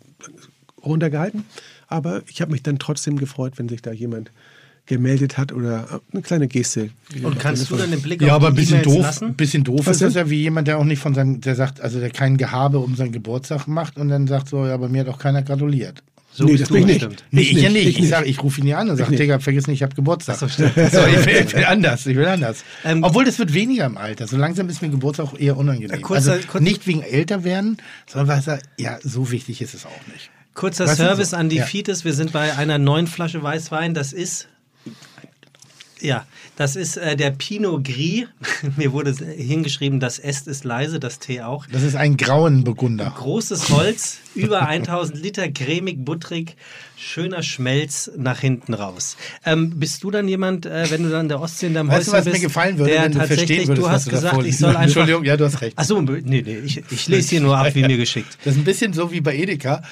runtergehalten. 0.82 1.44
Aber 1.86 2.22
ich 2.28 2.40
habe 2.40 2.52
mich 2.52 2.62
dann 2.62 2.78
trotzdem 2.78 3.18
gefreut, 3.18 3.54
wenn 3.56 3.68
sich 3.68 3.82
da 3.82 3.92
jemand 3.92 4.30
gemeldet 4.88 5.36
hat 5.38 5.52
oder 5.52 6.00
eine 6.12 6.22
kleine 6.22 6.48
Geste. 6.48 6.90
Und 7.22 7.38
kannst 7.38 7.70
du 7.70 7.76
dann 7.76 7.90
den 7.90 8.00
Blick 8.02 8.20
Ja, 8.22 8.28
auf 8.28 8.34
aber 8.36 8.48
ein 8.48 8.54
die 8.54 8.60
bisschen 8.62 8.82
doof, 8.82 9.02
lassen? 9.02 9.24
ein 9.26 9.34
bisschen 9.34 9.64
doof 9.64 9.80
Was 9.84 9.96
ist 9.96 10.02
das 10.02 10.12
denn? 10.14 10.24
ja 10.26 10.30
wie 10.30 10.40
jemand, 10.42 10.66
der 10.68 10.78
auch 10.78 10.84
nicht 10.84 11.00
von 11.00 11.14
seinem, 11.14 11.40
der 11.40 11.54
sagt, 11.54 11.80
also 11.80 12.00
der 12.00 12.10
kein 12.10 12.36
Gehabe 12.36 12.78
um 12.78 12.96
seinen 12.96 13.12
Geburtstag 13.12 13.68
macht 13.68 13.96
und 13.98 14.08
dann 14.08 14.26
sagt 14.26 14.48
so, 14.48 14.66
ja, 14.66 14.76
bei 14.76 14.88
mir 14.88 15.00
hat 15.02 15.08
auch 15.08 15.18
keiner 15.18 15.42
gratuliert. 15.42 16.02
So 16.30 16.44
Nee, 16.44 16.56
das 16.56 16.68
bin 16.68 16.88
ich 16.88 17.02
nicht. 17.02 17.24
Nee, 17.30 17.40
Ich 17.40 17.52
ich, 17.56 17.62
ja 17.62 17.70
nicht, 17.70 17.86
ich 17.88 17.98
Ich, 17.98 18.08
sag, 18.08 18.26
ich 18.26 18.42
rufe 18.42 18.60
ihn 18.60 18.66
ja 18.66 18.78
an 18.78 18.90
und 18.90 18.96
sage. 18.96 19.16
Digga, 19.16 19.38
vergiss 19.40 19.66
nicht, 19.66 19.78
ich 19.78 19.82
habe 19.82 19.94
Geburtstag. 19.94 20.36
Ach 20.36 20.40
so, 20.40 20.48
stimmt. 20.48 20.72
So, 20.92 21.00
ich, 21.06 21.26
will, 21.26 21.44
ich 21.46 21.54
will 21.54 21.64
anders, 21.64 22.06
ich 22.06 22.16
will 22.16 22.26
anders. 22.26 22.64
Ähm, 22.84 23.02
Obwohl 23.02 23.24
das 23.24 23.38
wird 23.38 23.54
weniger 23.54 23.86
im 23.86 23.96
Alter. 23.96 24.26
So 24.28 24.36
langsam 24.36 24.68
ist 24.68 24.80
mir 24.82 24.88
Geburtstag 24.90 25.26
auch 25.26 25.38
eher 25.38 25.56
unangenehm. 25.56 25.98
Äh, 25.98 26.00
kurzer- 26.00 26.32
also 26.32 26.46
kurz- 26.46 26.62
nicht 26.62 26.86
wegen 26.86 27.02
älter 27.02 27.44
werden, 27.44 27.78
sondern 28.06 28.28
weil 28.28 28.38
es 28.40 28.46
ja, 28.46 28.58
ja, 28.78 28.98
so 29.02 29.30
wichtig 29.30 29.62
ist 29.62 29.74
es 29.74 29.84
auch 29.86 30.06
nicht. 30.12 30.30
Kurzer 30.54 30.86
Service 30.88 31.30
so- 31.30 31.36
an 31.36 31.48
die 31.48 31.56
ja. 31.56 31.64
Fites. 31.64 32.04
Wir 32.04 32.12
sind 32.12 32.32
bei 32.32 32.56
einer 32.56 32.78
neuen 32.78 33.06
Flasche 33.06 33.42
Weißwein. 33.42 33.94
Das 33.94 34.12
ist. 34.12 34.48
Ja, 36.00 36.26
das 36.56 36.76
ist 36.76 36.96
äh, 36.96 37.16
der 37.16 37.30
Pinot 37.30 37.84
Gris. 37.84 38.26
Mir 38.76 38.92
wurde 38.92 39.12
hingeschrieben, 39.12 40.00
das 40.00 40.18
S 40.18 40.46
ist 40.46 40.64
leise, 40.64 41.00
das 41.00 41.18
T 41.18 41.42
auch. 41.42 41.66
Das 41.66 41.82
ist 41.82 41.96
ein 41.96 42.16
grauen 42.16 42.64
Burgunder. 42.64 43.12
Großes 43.16 43.70
Holz, 43.70 44.18
über 44.34 44.66
1000 44.66 45.20
Liter, 45.20 45.48
cremig, 45.50 46.04
butterig, 46.04 46.56
schöner 46.96 47.42
Schmelz 47.42 48.10
nach 48.16 48.40
hinten 48.40 48.74
raus. 48.74 49.16
Ähm, 49.44 49.78
bist 49.78 50.02
du 50.04 50.10
dann 50.10 50.28
jemand, 50.28 50.66
äh, 50.66 50.90
wenn 50.90 51.02
du 51.02 51.10
dann 51.10 51.22
in 51.22 51.28
der 51.28 51.40
Ostsee 51.40 51.66
in 51.66 51.74
deinem 51.74 51.88
Weißt 51.88 52.08
du, 52.08 52.12
was 52.12 52.24
mir 52.24 52.38
gefallen 52.38 52.78
würde, 52.78 52.92
der 52.92 53.04
wenn 53.04 53.12
du 53.12 53.18
tatsächlich, 53.18 53.46
verstehen 53.46 53.68
würdest, 53.68 53.78
du 53.78 53.86
was 53.86 53.92
hast 53.92 54.06
du 54.06 54.10
gesagt, 54.10 54.46
ich 54.46 54.58
soll 54.58 54.68
einfach... 54.70 54.82
Entschuldigung, 54.82 55.24
ja, 55.24 55.36
du 55.36 55.44
hast 55.44 55.60
recht. 55.60 55.78
Achso, 55.78 56.00
nee, 56.00 56.20
nee, 56.22 56.58
ich, 56.64 56.82
ich 56.90 57.08
lese 57.08 57.30
hier 57.30 57.40
nur 57.40 57.56
ab, 57.56 57.74
wie 57.74 57.82
mir 57.82 57.96
geschickt. 57.96 58.38
Das 58.44 58.54
ist 58.54 58.60
ein 58.60 58.64
bisschen 58.64 58.92
so 58.92 59.10
wie 59.10 59.20
bei 59.20 59.36
Edeka. 59.36 59.82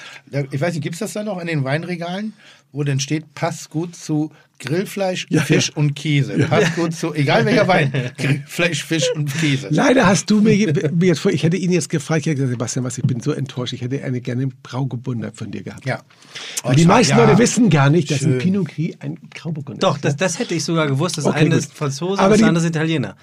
Ich 0.51 0.61
weiß 0.61 0.73
nicht, 0.73 0.83
gibt 0.83 0.95
es 0.95 0.99
das 0.99 1.13
da 1.13 1.23
noch 1.23 1.39
in 1.39 1.47
den 1.47 1.63
Weinregalen, 1.63 2.33
wo 2.71 2.83
dann 2.83 2.99
steht, 2.99 3.33
passt 3.33 3.69
gut 3.69 3.95
zu 3.95 4.31
Grillfleisch, 4.59 5.27
Ja, 5.29 5.41
Fisch 5.41 5.69
ja. 5.69 5.75
und 5.75 5.95
Käse. 5.95 6.33
Passt 6.49 6.75
gut 6.75 6.93
zu, 6.93 7.13
egal 7.13 7.45
welcher 7.45 7.67
Wein, 7.67 7.91
Grillfleisch, 8.17 8.83
Fisch 8.83 9.05
und 9.15 9.33
Käse. 9.39 9.67
Leider 9.71 10.07
hast 10.07 10.29
du 10.29 10.41
mir, 10.41 10.73
mir 10.93 11.07
jetzt 11.07 11.19
vor, 11.19 11.31
ich 11.31 11.43
hätte 11.43 11.57
ihn 11.57 11.71
jetzt 11.71 11.89
gefragt, 11.89 12.21
ich 12.21 12.25
hätte 12.27 12.35
gesagt, 12.35 12.51
Sebastian, 12.51 12.85
was, 12.85 12.97
ich 12.97 13.03
bin 13.03 13.19
so 13.19 13.31
enttäuscht, 13.31 13.73
ich 13.73 13.81
hätte 13.81 14.03
eine, 14.03 14.19
gerne 14.21 14.49
Grauburgunder 14.63 15.31
von 15.33 15.51
dir 15.51 15.63
gehabt. 15.63 15.85
Ja. 15.85 16.01
Weil 16.63 16.75
die 16.75 16.85
Oh, 16.85 16.87
meisten 16.87 17.17
ja. 17.17 17.25
Leute 17.25 17.37
wissen 17.37 17.69
gar 17.69 17.89
nicht, 17.89 18.09
dass 18.11 18.21
ein 18.23 18.31
Schön. 18.31 18.37
Pinot 18.39 18.67
Gris 18.69 18.95
ein 18.99 19.17
Grauburgunder 19.33 19.79
Doch, 19.79 19.95
ist. 19.95 20.05
das, 20.05 20.15
das 20.17 20.39
hätte 20.39 20.55
ich 20.55 20.63
sogar 20.63 20.87
gewusst. 20.87 21.17
Das 21.17 21.25
Okay, 21.25 21.37
eine 21.37 21.49
gut. 21.51 21.59
ist 21.59 21.73
Franzose 21.73 22.21
das 22.21 22.41
andere 22.41 22.63
ist 22.65 22.69
Italiener. 22.69 23.15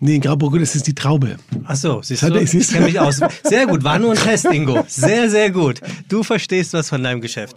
Nee, 0.00 0.14
ein 0.14 0.20
Grauburgunder 0.20 0.64
das 0.64 0.76
ist 0.76 0.86
die 0.86 0.94
Traube. 0.94 1.38
Ach 1.64 1.74
so, 1.74 2.00
siehst 2.02 2.22
du, 2.22 2.32
ich 2.36 2.54
ich- 2.54 2.68
kenne 2.68 2.86
mich 2.86 3.00
aus. 3.00 3.20
Sehr 3.42 3.66
gut, 3.66 3.82
war 3.82 3.98
nur 3.98 4.12
ein 4.12 4.16
Test, 4.16 4.44
Ingo. 4.44 4.84
Sehr, 4.86 5.28
sehr 5.28 5.50
gut. 5.50 5.80
Du 6.08 6.22
verstehst 6.22 6.72
was 6.72 6.88
von 6.88 7.02
deinem 7.02 7.20
Geschäft. 7.20 7.56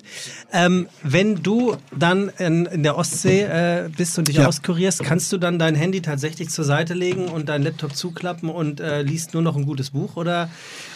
Ähm, 0.52 0.88
wenn 1.04 1.44
du 1.44 1.76
dann 1.96 2.30
in, 2.40 2.66
in 2.66 2.82
der 2.82 2.98
Ostsee 2.98 3.42
äh, 3.44 3.90
bist 3.96 4.18
und 4.18 4.28
dich 4.28 4.38
Ja. 4.38 4.48
auskurierst, 4.48 5.04
kannst 5.04 5.32
du 5.32 5.38
dann 5.38 5.60
dein 5.60 5.76
Handy 5.76 6.02
tatsächlich 6.02 6.50
zur 6.50 6.66
Seite 6.66 6.96
legen 6.96 7.26
und 7.28 7.48
deinen 7.48 7.64
Laptop 7.64 7.96
zuklappen 7.96 8.50
und 8.50 8.80
äh, 8.80 9.04
liest 9.04 9.36
nur 9.36 9.44
noch 9.44 9.56
ein 9.56 9.66
gutes 9.68 9.92
Buch 9.92 10.16
oder, 10.16 10.50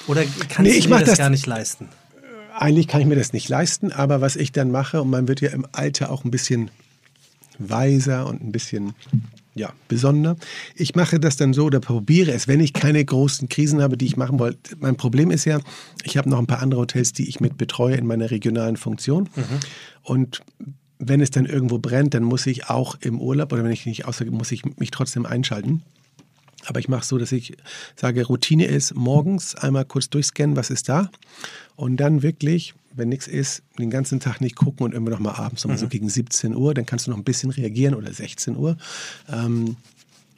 oder 0.07 0.23
kannst 0.49 0.59
Nee, 0.61 0.71
du 0.71 0.77
ich 0.79 0.85
dir 0.87 0.99
das, 0.99 1.09
das- 1.09 1.17
gar 1.19 1.29
nicht 1.29 1.45
leisten? 1.45 1.89
Eigentlich 2.57 2.87
kann 2.87 3.01
ich 3.01 3.07
mir 3.07 3.15
das 3.17 3.33
nicht 3.33 3.49
leisten, 3.49 3.91
aber 3.91 4.19
was 4.21 4.35
ich 4.35 4.51
dann 4.51 4.71
mache, 4.71 5.01
und 5.01 5.09
man 5.11 5.27
wird 5.27 5.41
ja 5.41 5.49
im 5.49 5.67
Alter 5.73 6.09
auch 6.09 6.23
ein 6.23 6.31
bisschen 6.31 6.71
weiser 7.59 8.25
und 8.27 8.41
ein 8.43 8.51
bisschen 8.51 8.93
ja, 9.55 9.73
besonder. 9.87 10.35
Ich 10.75 10.95
mache 10.95 11.19
das 11.19 11.37
dann 11.37 11.53
so 11.53 11.65
oder 11.65 11.79
probiere 11.79 12.31
es, 12.31 12.47
wenn 12.47 12.59
ich 12.59 12.73
keine 12.73 13.03
großen 13.03 13.47
Krisen 13.47 13.81
habe, 13.81 13.97
die 13.97 14.05
ich 14.05 14.17
machen 14.17 14.37
wollte. 14.37 14.75
Mein 14.79 14.97
Problem 14.97 15.31
ist 15.31 15.45
ja, 15.45 15.59
ich 16.03 16.17
habe 16.17 16.29
noch 16.29 16.39
ein 16.39 16.45
paar 16.45 16.61
andere 16.61 16.81
Hotels, 16.81 17.13
die 17.13 17.27
ich 17.27 17.39
mit 17.39 17.57
betreue 17.57 17.95
in 17.95 18.05
meiner 18.05 18.29
regionalen 18.31 18.75
Funktion. 18.75 19.29
Und 20.03 20.41
wenn 20.99 21.21
es 21.21 21.31
dann 21.31 21.45
irgendwo 21.45 21.79
brennt, 21.79 22.13
dann 22.13 22.23
muss 22.23 22.45
ich 22.45 22.69
auch 22.69 22.95
im 22.99 23.19
Urlaub 23.19 23.53
oder 23.53 23.63
wenn 23.63 23.71
ich 23.71 23.85
nicht 23.85 24.05
außer 24.05 24.25
muss 24.25 24.51
ich 24.51 24.63
mich 24.77 24.91
trotzdem 24.91 25.25
einschalten. 25.25 25.83
Aber 26.67 26.79
ich 26.79 26.87
mache 26.87 27.05
so, 27.05 27.17
dass 27.17 27.31
ich 27.31 27.55
sage, 27.95 28.25
Routine 28.25 28.65
ist 28.65 28.95
morgens 28.95 29.55
einmal 29.55 29.85
kurz 29.85 30.09
durchscannen, 30.09 30.55
was 30.55 30.69
ist 30.69 30.89
da. 30.89 31.09
Und 31.75 31.97
dann 31.97 32.23
wirklich, 32.23 32.73
wenn 32.93 33.09
nichts 33.09 33.27
ist, 33.27 33.63
den 33.77 33.89
ganzen 33.89 34.19
Tag 34.19 34.41
nicht 34.41 34.55
gucken 34.55 34.85
und 34.85 34.93
immer 34.93 35.09
noch 35.09 35.19
mal 35.19 35.33
abends, 35.33 35.63
nochmal 35.63 35.77
so 35.77 35.87
gegen 35.87 36.09
17 36.09 36.55
Uhr, 36.55 36.73
dann 36.73 36.85
kannst 36.85 37.07
du 37.07 37.11
noch 37.11 37.17
ein 37.17 37.23
bisschen 37.23 37.51
reagieren 37.51 37.95
oder 37.95 38.11
16 38.11 38.55
Uhr. 38.55 38.77
Ähm, 39.31 39.77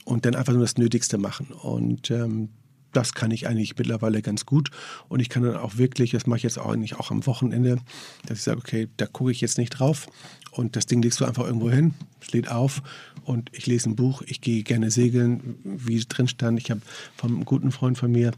und 0.05 0.25
dann 0.25 0.35
einfach 0.35 0.53
nur 0.53 0.61
das 0.61 0.77
Nötigste 0.77 1.17
machen. 1.17 1.47
Und 1.47 2.11
ähm, 2.11 2.49
das 2.93 3.13
kann 3.13 3.31
ich 3.31 3.47
eigentlich 3.47 3.77
mittlerweile 3.77 4.21
ganz 4.21 4.45
gut. 4.45 4.71
Und 5.07 5.19
ich 5.19 5.29
kann 5.29 5.43
dann 5.43 5.57
auch 5.57 5.77
wirklich, 5.77 6.11
das 6.11 6.27
mache 6.27 6.37
ich 6.37 6.43
jetzt 6.43 6.59
auch 6.59 6.71
eigentlich 6.71 6.95
auch 6.95 7.11
am 7.11 7.25
Wochenende, 7.25 7.77
dass 8.25 8.39
ich 8.39 8.43
sage, 8.43 8.59
okay, 8.59 8.87
da 8.97 9.05
gucke 9.05 9.31
ich 9.31 9.41
jetzt 9.41 9.57
nicht 9.57 9.71
drauf. 9.71 10.07
Und 10.51 10.75
das 10.75 10.87
Ding 10.87 11.01
legst 11.01 11.19
du 11.19 11.25
einfach 11.25 11.45
irgendwo 11.45 11.69
hin, 11.69 11.93
lädt 12.31 12.49
auf 12.49 12.81
und 13.23 13.49
ich 13.53 13.67
lese 13.67 13.89
ein 13.89 13.95
Buch. 13.95 14.23
Ich 14.25 14.41
gehe 14.41 14.63
gerne 14.63 14.89
segeln, 14.89 15.59
wie 15.63 15.99
drin 15.99 16.27
stand. 16.27 16.59
Ich 16.59 16.71
habe 16.71 16.81
vom 17.15 17.45
guten 17.45 17.71
Freund 17.71 17.97
von 17.97 18.11
mir, 18.11 18.31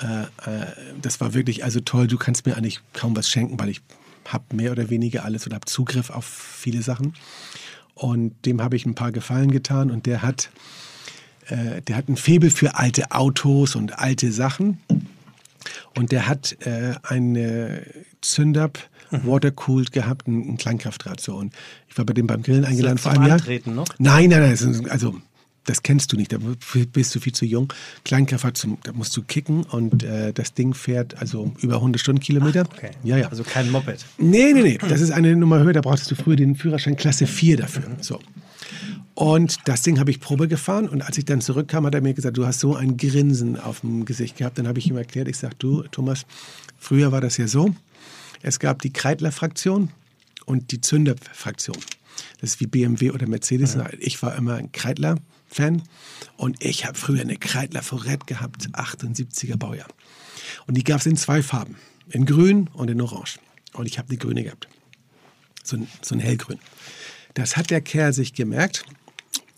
äh, 0.00 0.22
äh, 0.22 0.66
das 1.02 1.20
war 1.20 1.34
wirklich 1.34 1.64
also 1.64 1.80
toll. 1.80 2.06
Du 2.06 2.16
kannst 2.16 2.46
mir 2.46 2.56
eigentlich 2.56 2.80
kaum 2.92 3.14
was 3.16 3.28
schenken, 3.28 3.58
weil 3.60 3.68
ich 3.68 3.82
habe 4.26 4.56
mehr 4.56 4.72
oder 4.72 4.90
weniger 4.90 5.24
alles 5.24 5.46
oder 5.46 5.56
habe 5.56 5.66
Zugriff 5.66 6.10
auf 6.10 6.24
viele 6.24 6.82
Sachen. 6.82 7.14
Und 7.94 8.46
dem 8.46 8.62
habe 8.62 8.76
ich 8.76 8.86
ein 8.86 8.94
paar 8.94 9.12
Gefallen 9.12 9.50
getan 9.50 9.90
und 9.90 10.06
der 10.06 10.22
hat 10.22 10.50
äh, 11.50 11.82
der 11.82 11.96
hat 11.96 12.08
ein 12.08 12.16
Faible 12.16 12.50
für 12.50 12.76
alte 12.76 13.10
Autos 13.12 13.76
und 13.76 13.98
alte 13.98 14.32
Sachen. 14.32 14.78
Und 15.96 16.12
der 16.12 16.28
hat 16.28 16.56
äh, 16.64 16.94
eine 17.02 17.82
Zündab 18.20 18.78
Mhm. 19.10 19.26
Watercooled 19.26 19.92
gehabt, 19.92 20.28
ein, 20.28 20.52
ein 20.52 20.56
Kleinkraftrad. 20.56 21.20
So. 21.20 21.34
Und 21.34 21.52
ich 21.88 21.98
war 21.98 22.04
bei 22.04 22.12
dem 22.12 22.26
beim 22.26 22.42
Grillen 22.42 22.64
eingeladen 22.64 22.98
vor 22.98 23.12
einem 23.12 23.24
Jahr. 23.26 23.38
Antreten 23.38 23.74
noch? 23.74 23.86
Nein, 23.98 24.30
nein, 24.30 24.40
nein. 24.40 24.90
Also 24.90 25.16
das 25.64 25.82
kennst 25.82 26.12
du 26.12 26.16
nicht, 26.16 26.32
da 26.32 26.38
bist 26.92 27.14
du 27.14 27.20
viel 27.20 27.34
zu 27.34 27.44
jung. 27.44 27.72
Kleinkraftrad, 28.04 28.56
zum, 28.56 28.78
da 28.82 28.92
musst 28.92 29.16
du 29.16 29.22
kicken 29.22 29.64
und 29.64 30.02
äh, 30.02 30.32
das 30.32 30.54
Ding 30.54 30.74
fährt 30.74 31.18
also 31.18 31.52
über 31.60 31.76
100 31.76 32.00
Stundenkilometer. 32.00 32.62
Okay. 32.62 32.90
Ja, 33.04 33.18
ja. 33.18 33.28
Also 33.28 33.44
kein 33.44 33.70
Moped. 33.70 34.04
Nee, 34.18 34.52
nee, 34.52 34.62
nee. 34.62 34.78
Das 34.88 35.00
ist 35.00 35.10
eine 35.10 35.36
Nummer 35.36 35.60
höher. 35.60 35.74
Da 35.74 35.80
brauchtest 35.80 36.10
du 36.10 36.14
früher 36.14 36.36
den 36.36 36.56
Führerschein 36.56 36.96
Klasse 36.96 37.26
4 37.26 37.58
dafür. 37.58 37.84
So. 38.00 38.20
Und 39.20 39.58
das 39.66 39.82
Ding 39.82 39.98
habe 39.98 40.10
ich 40.10 40.18
Probe 40.18 40.48
gefahren. 40.48 40.88
Und 40.88 41.02
als 41.02 41.18
ich 41.18 41.26
dann 41.26 41.42
zurückkam, 41.42 41.84
hat 41.84 41.94
er 41.94 42.00
mir 42.00 42.14
gesagt, 42.14 42.38
du 42.38 42.46
hast 42.46 42.58
so 42.58 42.74
ein 42.74 42.96
Grinsen 42.96 43.60
auf 43.60 43.80
dem 43.80 44.06
Gesicht 44.06 44.38
gehabt. 44.38 44.56
Dann 44.56 44.66
habe 44.66 44.78
ich 44.78 44.88
ihm 44.88 44.96
erklärt, 44.96 45.28
ich 45.28 45.36
sage, 45.36 45.54
du, 45.58 45.82
Thomas, 45.82 46.24
früher 46.78 47.12
war 47.12 47.20
das 47.20 47.36
ja 47.36 47.46
so. 47.46 47.74
Es 48.40 48.58
gab 48.58 48.80
die 48.80 48.94
Kreidler-Fraktion 48.94 49.90
und 50.46 50.72
die 50.72 50.80
Zünder-Fraktion. 50.80 51.76
Das 52.40 52.54
ist 52.54 52.60
wie 52.60 52.66
BMW 52.66 53.10
oder 53.10 53.26
Mercedes. 53.26 53.76
Ich 53.98 54.22
war 54.22 54.34
immer 54.36 54.54
ein 54.54 54.72
Kreidler-Fan. 54.72 55.82
Und 56.38 56.64
ich 56.64 56.86
habe 56.86 56.96
früher 56.96 57.20
eine 57.20 57.36
Kreidler 57.36 57.82
Forette 57.82 58.24
gehabt, 58.24 58.68
78er 58.72 59.58
Baujahr. 59.58 59.88
Und 60.66 60.78
die 60.78 60.84
gab 60.84 61.00
es 61.00 61.06
in 61.06 61.18
zwei 61.18 61.42
Farben. 61.42 61.76
In 62.08 62.24
grün 62.24 62.70
und 62.72 62.88
in 62.88 63.02
orange. 63.02 63.38
Und 63.74 63.84
ich 63.84 63.98
habe 63.98 64.08
die 64.08 64.18
grüne 64.18 64.44
gehabt. 64.44 64.66
So 65.62 65.76
ein, 65.76 65.88
so 66.00 66.14
ein 66.14 66.20
hellgrün. 66.20 66.58
Das 67.34 67.58
hat 67.58 67.68
der 67.68 67.82
Kerl 67.82 68.14
sich 68.14 68.32
gemerkt 68.32 68.86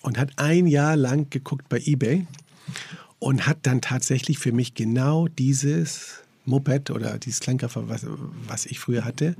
und 0.03 0.19
hat 0.19 0.31
ein 0.37 0.67
Jahr 0.67 0.97
lang 0.97 1.31
geguckt 1.31 1.69
bei 1.69 1.81
eBay 1.85 2.27
und 3.19 3.47
hat 3.47 3.59
dann 3.63 3.81
tatsächlich 3.81 4.39
für 4.39 4.53
mich 4.53 4.75
genau 4.75 5.29
dieses 5.29 6.23
Moped 6.45 6.91
oder 6.91 7.19
dieses 7.19 7.41
Kleinkraftfahrrad, 7.41 7.89
was, 7.89 8.07
was 8.49 8.67
ich 8.67 8.81
früher 8.81 9.05
hatte, 9.05 9.37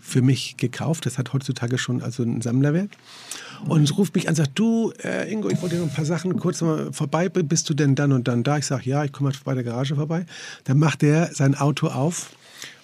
für 0.00 0.20
mich 0.20 0.56
gekauft. 0.56 1.06
Das 1.06 1.16
hat 1.16 1.32
heutzutage 1.32 1.78
schon 1.78 2.02
also 2.02 2.24
einen 2.24 2.40
Sammlerwert. 2.40 2.90
Und 3.68 3.96
ruft 3.96 4.14
mich 4.14 4.28
an 4.28 4.34
sagt, 4.34 4.58
du, 4.58 4.92
äh, 5.04 5.30
Ingo, 5.32 5.48
ich 5.48 5.60
wollte 5.62 5.76
dir 5.76 5.82
noch 5.82 5.88
ein 5.88 5.94
paar 5.94 6.04
Sachen 6.04 6.36
kurz 6.40 6.60
mal 6.60 6.92
vorbei, 6.92 7.28
bist 7.28 7.70
du 7.70 7.74
denn 7.74 7.94
dann 7.94 8.12
und 8.12 8.26
dann 8.26 8.42
da? 8.42 8.58
Ich 8.58 8.66
sage, 8.66 8.88
ja, 8.88 9.04
ich 9.04 9.12
komme 9.12 9.30
mal 9.30 9.36
bei 9.44 9.54
der 9.54 9.62
Garage 9.62 9.94
vorbei. 9.94 10.26
Dann 10.64 10.78
macht 10.78 11.02
er 11.02 11.32
sein 11.32 11.54
Auto 11.54 11.88
auf 11.88 12.30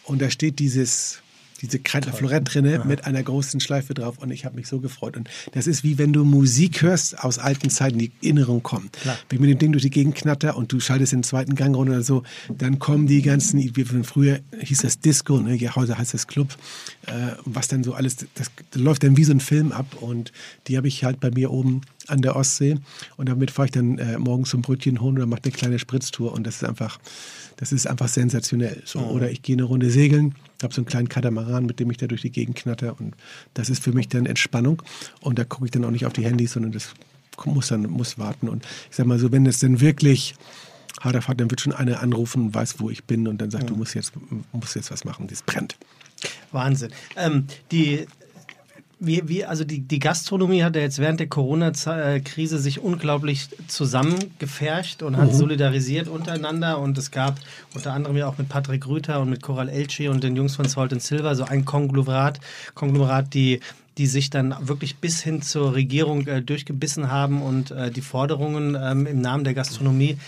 und 0.04 0.22
da 0.22 0.30
steht 0.30 0.58
dieses 0.58 1.22
diese 1.56 1.78
Kreidler 1.78 2.12
Florett 2.12 2.52
drinne 2.52 2.82
mit 2.84 3.04
einer 3.04 3.22
großen 3.22 3.60
Schleife 3.60 3.94
drauf 3.94 4.18
und 4.18 4.30
ich 4.30 4.44
habe 4.44 4.56
mich 4.56 4.68
so 4.68 4.80
gefreut. 4.80 5.16
Und 5.16 5.28
das 5.52 5.66
ist 5.66 5.84
wie 5.84 5.98
wenn 5.98 6.12
du 6.12 6.24
Musik 6.24 6.82
hörst 6.82 7.22
aus 7.22 7.38
alten 7.38 7.70
Zeiten, 7.70 7.98
die 7.98 8.12
Erinnerung 8.22 8.62
kommen. 8.62 8.90
Wenn 9.04 9.36
ich 9.36 9.40
mit 9.40 9.50
dem 9.50 9.58
Ding 9.58 9.72
durch 9.72 9.82
die 9.82 9.90
Gegend 9.90 10.14
knatter 10.14 10.56
und 10.56 10.72
du 10.72 10.80
schaltest 10.80 11.12
in 11.12 11.20
den 11.20 11.24
zweiten 11.24 11.54
Gang 11.54 11.74
runter 11.74 11.92
oder 11.92 12.02
so, 12.02 12.22
dann 12.48 12.78
kommen 12.78 13.06
die 13.06 13.22
ganzen, 13.22 13.58
wie 13.76 13.84
von 13.84 14.04
früher 14.04 14.40
hieß 14.58 14.78
das 14.78 15.00
Disco, 15.00 15.38
ne? 15.38 15.54
ja, 15.56 15.74
heute 15.76 15.98
heißt 15.98 16.14
das 16.14 16.26
Club, 16.26 16.56
äh, 17.06 17.12
was 17.44 17.68
dann 17.68 17.84
so 17.84 17.94
alles, 17.94 18.16
das, 18.16 18.50
das 18.70 18.82
läuft 18.82 19.02
dann 19.02 19.16
wie 19.16 19.24
so 19.24 19.32
ein 19.32 19.40
Film 19.40 19.72
ab 19.72 19.86
und 20.00 20.32
die 20.66 20.76
habe 20.76 20.88
ich 20.88 21.04
halt 21.04 21.20
bei 21.20 21.30
mir 21.30 21.50
oben 21.50 21.82
an 22.08 22.22
der 22.22 22.36
Ostsee 22.36 22.76
und 23.16 23.28
damit 23.28 23.50
fahre 23.50 23.66
ich 23.66 23.72
dann 23.72 23.98
äh, 23.98 24.18
morgens 24.18 24.50
zum 24.50 24.62
Brötchen 24.62 25.00
holen 25.00 25.16
oder 25.16 25.26
mache 25.26 25.42
eine 25.44 25.52
kleine 25.52 25.78
Spritztour 25.78 26.32
und 26.32 26.46
das 26.46 26.56
ist 26.56 26.64
einfach, 26.64 26.98
das 27.56 27.72
ist 27.72 27.86
einfach 27.86 28.08
sensationell. 28.08 28.82
So. 28.84 29.00
Oder 29.00 29.30
ich 29.30 29.42
gehe 29.42 29.56
eine 29.56 29.64
Runde 29.64 29.90
segeln, 29.90 30.34
habe 30.62 30.74
so 30.74 30.80
einen 30.80 30.86
kleinen 30.86 31.08
Katamaran, 31.08 31.66
mit 31.66 31.80
dem 31.80 31.90
ich 31.90 31.96
da 31.96 32.06
durch 32.06 32.22
die 32.22 32.30
Gegend 32.30 32.56
knatter 32.56 32.98
und 32.98 33.14
das 33.54 33.70
ist 33.70 33.82
für 33.82 33.92
mich 33.92 34.08
dann 34.08 34.26
Entspannung 34.26 34.82
und 35.20 35.38
da 35.38 35.44
gucke 35.44 35.66
ich 35.66 35.70
dann 35.70 35.84
auch 35.84 35.90
nicht 35.90 36.06
auf 36.06 36.12
die 36.12 36.24
Handys, 36.24 36.52
sondern 36.52 36.72
das 36.72 36.94
muss 37.44 37.68
dann 37.68 37.82
muss 37.82 38.18
warten 38.18 38.48
und 38.48 38.64
ich 38.90 38.96
sag 38.96 39.06
mal 39.06 39.18
so, 39.18 39.30
wenn 39.32 39.46
es 39.46 39.58
dann 39.58 39.80
wirklich 39.80 40.34
harter 41.00 41.22
Fahrt, 41.22 41.40
dann 41.40 41.50
wird 41.50 41.60
schon 41.60 41.72
einer 41.72 42.00
anrufen 42.00 42.54
weiß, 42.54 42.80
wo 42.80 42.90
ich 42.90 43.04
bin 43.04 43.28
und 43.28 43.38
dann 43.38 43.50
sagt, 43.50 43.70
du 43.70 43.76
musst 43.76 43.94
jetzt, 43.94 44.12
musst 44.52 44.76
jetzt 44.76 44.90
was 44.90 45.04
machen, 45.04 45.26
das 45.26 45.42
brennt. 45.42 45.76
Wahnsinn. 46.52 46.90
Ähm, 47.16 47.46
die, 47.70 48.06
wie, 48.98 49.28
wie, 49.28 49.44
also 49.44 49.64
die, 49.64 49.80
die 49.80 49.98
Gastronomie 49.98 50.62
hat 50.62 50.74
ja 50.74 50.82
jetzt 50.82 50.98
während 50.98 51.20
der 51.20 51.26
Corona-Krise 51.26 52.58
sich 52.58 52.80
unglaublich 52.80 53.48
zusammengepfercht 53.68 55.02
und 55.02 55.18
hat 55.18 55.34
solidarisiert 55.34 56.08
untereinander. 56.08 56.78
Und 56.78 56.96
es 56.96 57.10
gab 57.10 57.38
unter 57.74 57.92
anderem 57.92 58.16
ja 58.16 58.26
auch 58.26 58.38
mit 58.38 58.48
Patrick 58.48 58.86
Rüther 58.86 59.20
und 59.20 59.28
mit 59.28 59.42
Coral 59.42 59.68
Elchi 59.68 60.08
und 60.08 60.24
den 60.24 60.34
Jungs 60.34 60.56
von 60.56 60.66
Salt 60.66 60.92
and 60.92 61.02
Silver 61.02 61.34
so 61.34 61.44
ein 61.44 61.64
Konglomerat, 61.64 62.40
Konglomerat 62.74 63.34
die 63.34 63.60
die 63.98 64.06
sich 64.06 64.28
dann 64.28 64.54
wirklich 64.60 64.98
bis 64.98 65.22
hin 65.22 65.40
zur 65.40 65.74
Regierung 65.74 66.26
äh, 66.26 66.42
durchgebissen 66.42 67.10
haben 67.10 67.40
und 67.40 67.70
äh, 67.70 67.90
die 67.90 68.02
Forderungen 68.02 68.76
ähm, 68.78 69.06
im 69.06 69.20
Namen 69.22 69.44
der 69.44 69.54
Gastronomie 69.54 70.18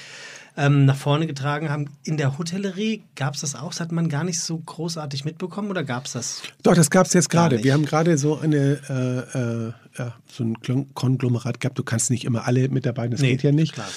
ähm, 0.58 0.84
nach 0.84 0.96
vorne 0.96 1.26
getragen 1.26 1.70
haben. 1.70 1.86
In 2.04 2.16
der 2.16 2.36
Hotellerie 2.36 3.04
gab 3.14 3.34
es 3.36 3.42
das 3.42 3.54
auch? 3.54 3.68
Das 3.70 3.80
hat 3.80 3.92
man 3.92 4.08
gar 4.08 4.24
nicht 4.24 4.40
so 4.40 4.58
großartig 4.58 5.24
mitbekommen 5.24 5.70
oder 5.70 5.84
gab 5.84 6.06
es 6.06 6.12
das? 6.12 6.42
Doch, 6.64 6.74
das 6.74 6.90
gab 6.90 7.06
es 7.06 7.12
jetzt 7.12 7.30
gerade. 7.30 7.62
Wir 7.62 7.72
haben 7.72 7.84
gerade 7.86 8.18
so 8.18 8.38
eine 8.38 9.72
äh, 9.96 10.02
äh, 10.02 10.10
so 10.26 10.44
ein 10.44 10.92
Konglomerat 10.94 11.60
gehabt. 11.60 11.78
Du 11.78 11.84
kannst 11.84 12.10
nicht 12.10 12.24
immer 12.24 12.46
alle 12.46 12.68
mitarbeiten, 12.68 13.12
das 13.12 13.20
Nee, 13.20 13.30
geht 13.32 13.44
ja 13.44 13.52
nicht. 13.52 13.74
klar. 13.74 13.88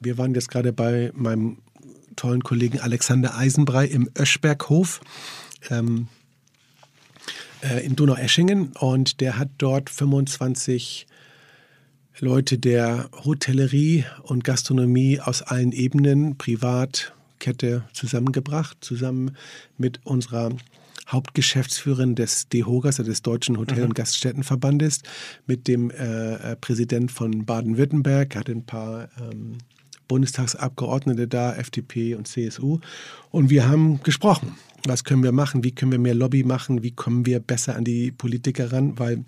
Wir 0.00 0.18
waren 0.18 0.34
jetzt 0.34 0.50
gerade 0.50 0.72
bei 0.72 1.12
meinem 1.14 1.58
tollen 2.16 2.42
Kollegen 2.42 2.80
Alexander 2.80 3.36
Eisenbrei 3.36 3.86
im 3.86 4.10
Öschberghof. 4.18 5.00
Ähm, 5.70 6.08
äh, 7.62 7.84
in 7.84 7.96
Donaueschingen 7.96 8.72
und 8.78 9.20
der 9.20 9.38
hat 9.38 9.48
dort 9.58 9.90
25 9.90 11.06
Leute 12.20 12.58
der 12.58 13.10
Hotellerie 13.24 14.04
und 14.22 14.42
Gastronomie 14.42 15.20
aus 15.20 15.42
allen 15.42 15.70
Ebenen, 15.70 16.36
privat, 16.36 17.14
Kette 17.38 17.84
zusammengebracht, 17.92 18.78
zusammen 18.80 19.36
mit 19.76 20.00
unserer 20.04 20.50
Hauptgeschäftsführerin 21.06 22.16
des 22.16 22.48
DEHOGAS, 22.48 22.98
also 22.98 23.10
des 23.10 23.22
Deutschen 23.22 23.56
Hotel- 23.56 23.84
und 23.84 23.94
Gaststättenverbandes, 23.94 25.02
mit 25.46 25.68
dem 25.68 25.90
äh, 25.90 26.34
äh, 26.34 26.56
Präsident 26.56 27.12
von 27.12 27.46
Baden-Württemberg, 27.46 28.34
hatte 28.34 28.52
ein 28.52 28.66
paar 28.66 29.08
ähm, 29.20 29.58
Bundestagsabgeordnete 30.08 31.28
da, 31.28 31.54
FDP 31.54 32.16
und 32.16 32.26
CSU. 32.26 32.80
Und 33.30 33.48
wir 33.48 33.68
haben 33.68 34.02
gesprochen. 34.02 34.56
was 34.84 35.04
können 35.04 35.22
wir 35.22 35.32
machen, 35.32 35.62
wie 35.62 35.72
können 35.72 35.92
wir 35.92 35.98
mehr 35.98 36.14
Lobby 36.14 36.42
machen, 36.42 36.82
wie 36.82 36.90
kommen 36.90 37.26
wir 37.26 37.38
besser 37.38 37.76
an 37.76 37.84
die 37.84 38.10
Politiker 38.10 38.72
ran, 38.72 38.98
weil 38.98 39.24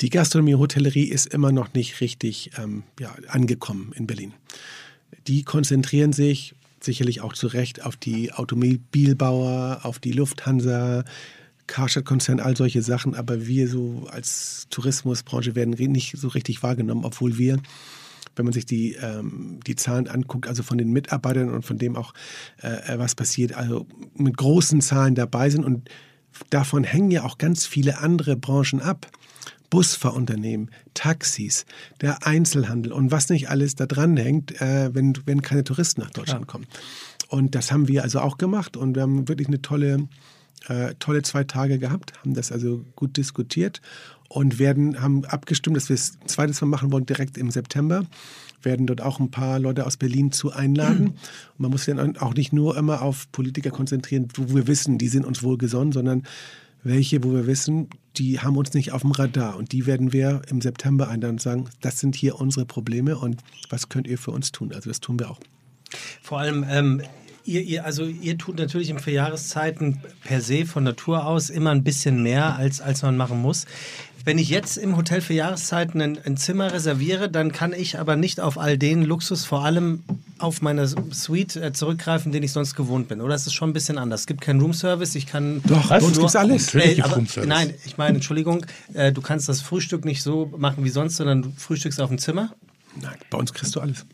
die 0.00 0.10
Gastronomie 0.10 0.54
und 0.54 0.60
Hotellerie 0.60 1.04
ist 1.04 1.26
immer 1.26 1.52
noch 1.52 1.72
nicht 1.74 2.00
richtig 2.00 2.50
ähm, 2.58 2.82
ja, 3.00 3.14
angekommen 3.28 3.92
in 3.94 4.06
Berlin. 4.06 4.34
Die 5.26 5.42
konzentrieren 5.42 6.12
sich 6.12 6.54
sicherlich 6.80 7.20
auch 7.20 7.32
zu 7.32 7.46
Recht 7.46 7.84
auf 7.84 7.96
die 7.96 8.32
Automobilbauer, 8.32 9.80
auf 9.82 9.98
die 9.98 10.12
Lufthansa, 10.12 11.04
Karstadt-Konzern, 11.66 12.38
all 12.38 12.56
solche 12.56 12.82
Sachen, 12.82 13.14
aber 13.14 13.46
wir 13.46 13.68
so 13.68 14.06
als 14.10 14.66
Tourismusbranche 14.70 15.54
werden 15.54 15.70
nicht 15.90 16.16
so 16.16 16.28
richtig 16.28 16.62
wahrgenommen, 16.62 17.04
obwohl 17.04 17.38
wir 17.38 17.60
wenn 18.36 18.44
man 18.44 18.52
sich 18.52 18.66
die, 18.66 18.92
ähm, 18.94 19.60
die 19.66 19.76
Zahlen 19.76 20.08
anguckt, 20.08 20.46
also 20.46 20.62
von 20.62 20.78
den 20.78 20.92
Mitarbeitern 20.92 21.50
und 21.50 21.64
von 21.64 21.78
dem 21.78 21.96
auch, 21.96 22.12
äh, 22.60 22.98
was 22.98 23.14
passiert, 23.14 23.54
also 23.54 23.86
mit 24.14 24.36
großen 24.36 24.80
Zahlen 24.80 25.14
dabei 25.14 25.50
sind. 25.50 25.64
Und 25.64 25.88
davon 26.50 26.84
hängen 26.84 27.10
ja 27.10 27.24
auch 27.24 27.38
ganz 27.38 27.66
viele 27.66 27.98
andere 27.98 28.36
Branchen 28.36 28.80
ab. 28.80 29.10
Busfahrunternehmen, 29.70 30.70
Taxis, 30.94 31.66
der 32.00 32.26
Einzelhandel 32.26 32.92
und 32.92 33.10
was 33.10 33.28
nicht 33.28 33.48
alles 33.50 33.74
da 33.74 33.86
dran 33.86 34.16
hängt, 34.16 34.60
äh, 34.60 34.94
wenn, 34.94 35.14
wenn 35.24 35.42
keine 35.42 35.64
Touristen 35.64 36.00
nach 36.00 36.10
Deutschland 36.10 36.42
ja. 36.42 36.46
kommen. 36.46 36.66
Und 37.28 37.54
das 37.54 37.72
haben 37.72 37.88
wir 37.88 38.02
also 38.02 38.20
auch 38.20 38.38
gemacht 38.38 38.76
und 38.76 38.94
wir 38.94 39.02
haben 39.02 39.28
wirklich 39.28 39.48
eine 39.48 39.60
tolle, 39.60 40.08
äh, 40.68 40.94
tolle 40.98 41.22
zwei 41.22 41.44
Tage 41.44 41.78
gehabt, 41.78 42.12
haben 42.20 42.34
das 42.34 42.52
also 42.52 42.84
gut 42.94 43.16
diskutiert 43.16 43.80
und 44.28 44.58
werden, 44.58 45.00
haben 45.00 45.24
abgestimmt, 45.24 45.76
dass 45.76 45.88
wir 45.88 45.94
es 45.94 46.18
ein 46.22 46.28
zweites 46.28 46.60
Mal 46.60 46.68
machen 46.68 46.92
wollen, 46.92 47.06
direkt 47.06 47.38
im 47.38 47.50
September. 47.50 48.04
Werden 48.62 48.86
dort 48.86 49.00
auch 49.00 49.20
ein 49.20 49.30
paar 49.30 49.58
Leute 49.58 49.86
aus 49.86 49.96
Berlin 49.96 50.32
zu 50.32 50.52
einladen. 50.52 51.08
Und 51.08 51.58
man 51.58 51.70
muss 51.70 51.84
sich 51.84 51.94
dann 51.94 52.16
auch 52.16 52.34
nicht 52.34 52.52
nur 52.52 52.76
immer 52.76 53.02
auf 53.02 53.30
Politiker 53.30 53.70
konzentrieren, 53.70 54.28
wo 54.34 54.54
wir 54.54 54.66
wissen, 54.66 54.98
die 54.98 55.08
sind 55.08 55.24
uns 55.24 55.42
wohl 55.42 55.58
gesonnen, 55.58 55.92
sondern 55.92 56.24
welche, 56.86 57.22
wo 57.24 57.32
wir 57.32 57.46
wissen, 57.46 57.88
die 58.16 58.40
haben 58.40 58.56
uns 58.56 58.72
nicht 58.74 58.92
auf 58.92 59.02
dem 59.02 59.10
Radar. 59.10 59.56
Und 59.56 59.72
die 59.72 59.86
werden 59.86 60.12
wir 60.12 60.42
im 60.48 60.60
September 60.60 61.08
einladen 61.08 61.34
und 61.34 61.42
sagen, 61.42 61.68
das 61.80 61.98
sind 61.98 62.14
hier 62.14 62.40
unsere 62.40 62.66
Probleme 62.66 63.18
und 63.18 63.42
was 63.68 63.88
könnt 63.88 64.06
ihr 64.06 64.18
für 64.18 64.30
uns 64.30 64.52
tun? 64.52 64.72
Also 64.72 64.90
das 64.90 65.00
tun 65.00 65.18
wir 65.18 65.30
auch. 65.30 65.40
Vor 66.22 66.40
allem, 66.40 66.64
ähm, 66.68 67.02
Ihr, 67.46 67.62
ihr, 67.62 67.84
also 67.84 68.04
ihr 68.04 68.36
tut 68.38 68.58
natürlich 68.58 68.90
in 68.90 68.98
Vierjahreszeiten 68.98 70.00
per 70.24 70.40
se 70.40 70.66
von 70.66 70.82
Natur 70.82 71.24
aus 71.26 71.48
immer 71.48 71.70
ein 71.70 71.84
bisschen 71.84 72.20
mehr, 72.20 72.56
als, 72.56 72.80
als 72.80 73.02
man 73.02 73.16
machen 73.16 73.40
muss. 73.40 73.66
Wenn 74.26 74.38
ich 74.38 74.48
jetzt 74.48 74.76
im 74.76 74.96
Hotel 74.96 75.20
für 75.20 75.34
Jahreszeiten 75.34 76.00
ein, 76.00 76.18
ein, 76.26 76.36
Zimmer 76.36 76.72
reserviere, 76.72 77.30
dann 77.30 77.52
kann 77.52 77.72
ich 77.72 77.96
aber 77.96 78.16
nicht 78.16 78.40
auf 78.40 78.58
all 78.58 78.76
den 78.76 79.04
Luxus, 79.04 79.44
vor 79.44 79.64
allem 79.64 80.02
auf 80.38 80.62
meine 80.62 80.88
Suite 81.12 81.54
äh, 81.54 81.72
zurückgreifen, 81.72 82.32
den 82.32 82.42
ich 82.42 82.50
sonst 82.50 82.74
gewohnt 82.74 83.06
bin. 83.06 83.20
Oder 83.20 83.36
ist 83.36 83.46
es 83.46 83.54
schon 83.54 83.70
ein 83.70 83.72
bisschen 83.72 83.98
anders? 83.98 84.22
Es 84.22 84.26
gibt 84.26 84.40
keinen 84.40 84.60
Roomservice, 84.60 85.14
ich 85.14 85.26
kann. 85.26 85.62
Doch, 85.68 85.90
bei 85.90 86.00
uns 86.00 86.18
gibt 86.18 86.34
alles. 86.34 86.74
Äh, 86.74 87.00
aber, 87.02 87.22
nein, 87.46 87.72
ich 87.84 87.98
meine, 87.98 88.16
Entschuldigung, 88.16 88.66
äh, 88.94 89.12
du 89.12 89.22
kannst 89.22 89.48
das 89.48 89.60
Frühstück 89.60 90.04
nicht 90.04 90.24
so 90.24 90.52
machen 90.58 90.82
wie 90.82 90.90
sonst, 90.90 91.18
sondern 91.18 91.42
du 91.42 91.52
frühstückst 91.56 92.00
auf 92.00 92.08
dem 92.08 92.18
Zimmer. 92.18 92.52
Nein, 93.00 93.14
bei 93.30 93.38
uns 93.38 93.54
kriegst 93.54 93.76
du 93.76 93.80
alles. 93.80 94.06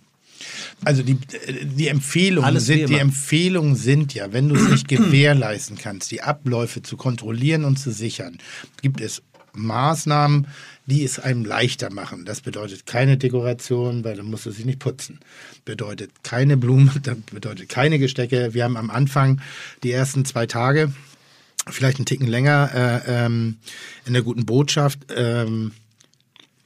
Also 0.85 1.03
die, 1.03 1.17
die, 1.63 1.89
Empfehlungen 1.89 2.61
sind, 2.61 2.91
die 2.91 2.99
Empfehlungen 2.99 3.77
sind 3.77 4.13
ja, 4.13 4.33
wenn 4.35 4.51
du 4.51 4.57
es 4.57 4.69
nicht 4.69 4.89
gewährleisten 4.89 5.79
kannst, 5.79 6.11
die 6.11 6.21
Abläufe 6.21 6.83
zu 6.83 6.99
kontrollieren 6.99 7.65
und 7.65 7.79
zu 7.79 7.93
sichern, 7.93 8.37
gibt 8.83 9.01
es 9.01 9.23
Maßnahmen, 9.55 10.47
die 10.87 11.05
es 11.05 11.19
einem 11.19 11.45
leichter 11.45 11.93
machen. 11.93 12.25
Das 12.25 12.41
bedeutet 12.41 12.87
keine 12.87 13.17
Dekoration, 13.17 14.05
weil 14.05 14.17
dann 14.17 14.27
musst 14.27 14.47
du 14.47 14.51
sie 14.51 14.65
nicht 14.65 14.79
putzen. 14.79 15.21
Bedeutet 15.65 16.11
keine 16.23 16.57
Blumen, 16.57 16.91
bedeutet 17.33 17.69
keine 17.69 17.99
Gestecke. 17.99 18.55
Wir 18.55 18.65
haben 18.65 18.77
am 18.77 18.91
Anfang 18.91 19.41
die 19.83 19.93
ersten 19.93 20.25
zwei 20.25 20.47
Tage, 20.47 20.93
vielleicht 21.69 21.99
einen 21.99 22.07
Ticken 22.07 22.27
länger, 22.27 22.71
äh, 22.75 23.25
ähm, 23.25 23.59
in 24.07 24.13
der 24.15 24.23
guten 24.23 24.47
Botschaft, 24.47 24.99
ähm, 25.15 25.73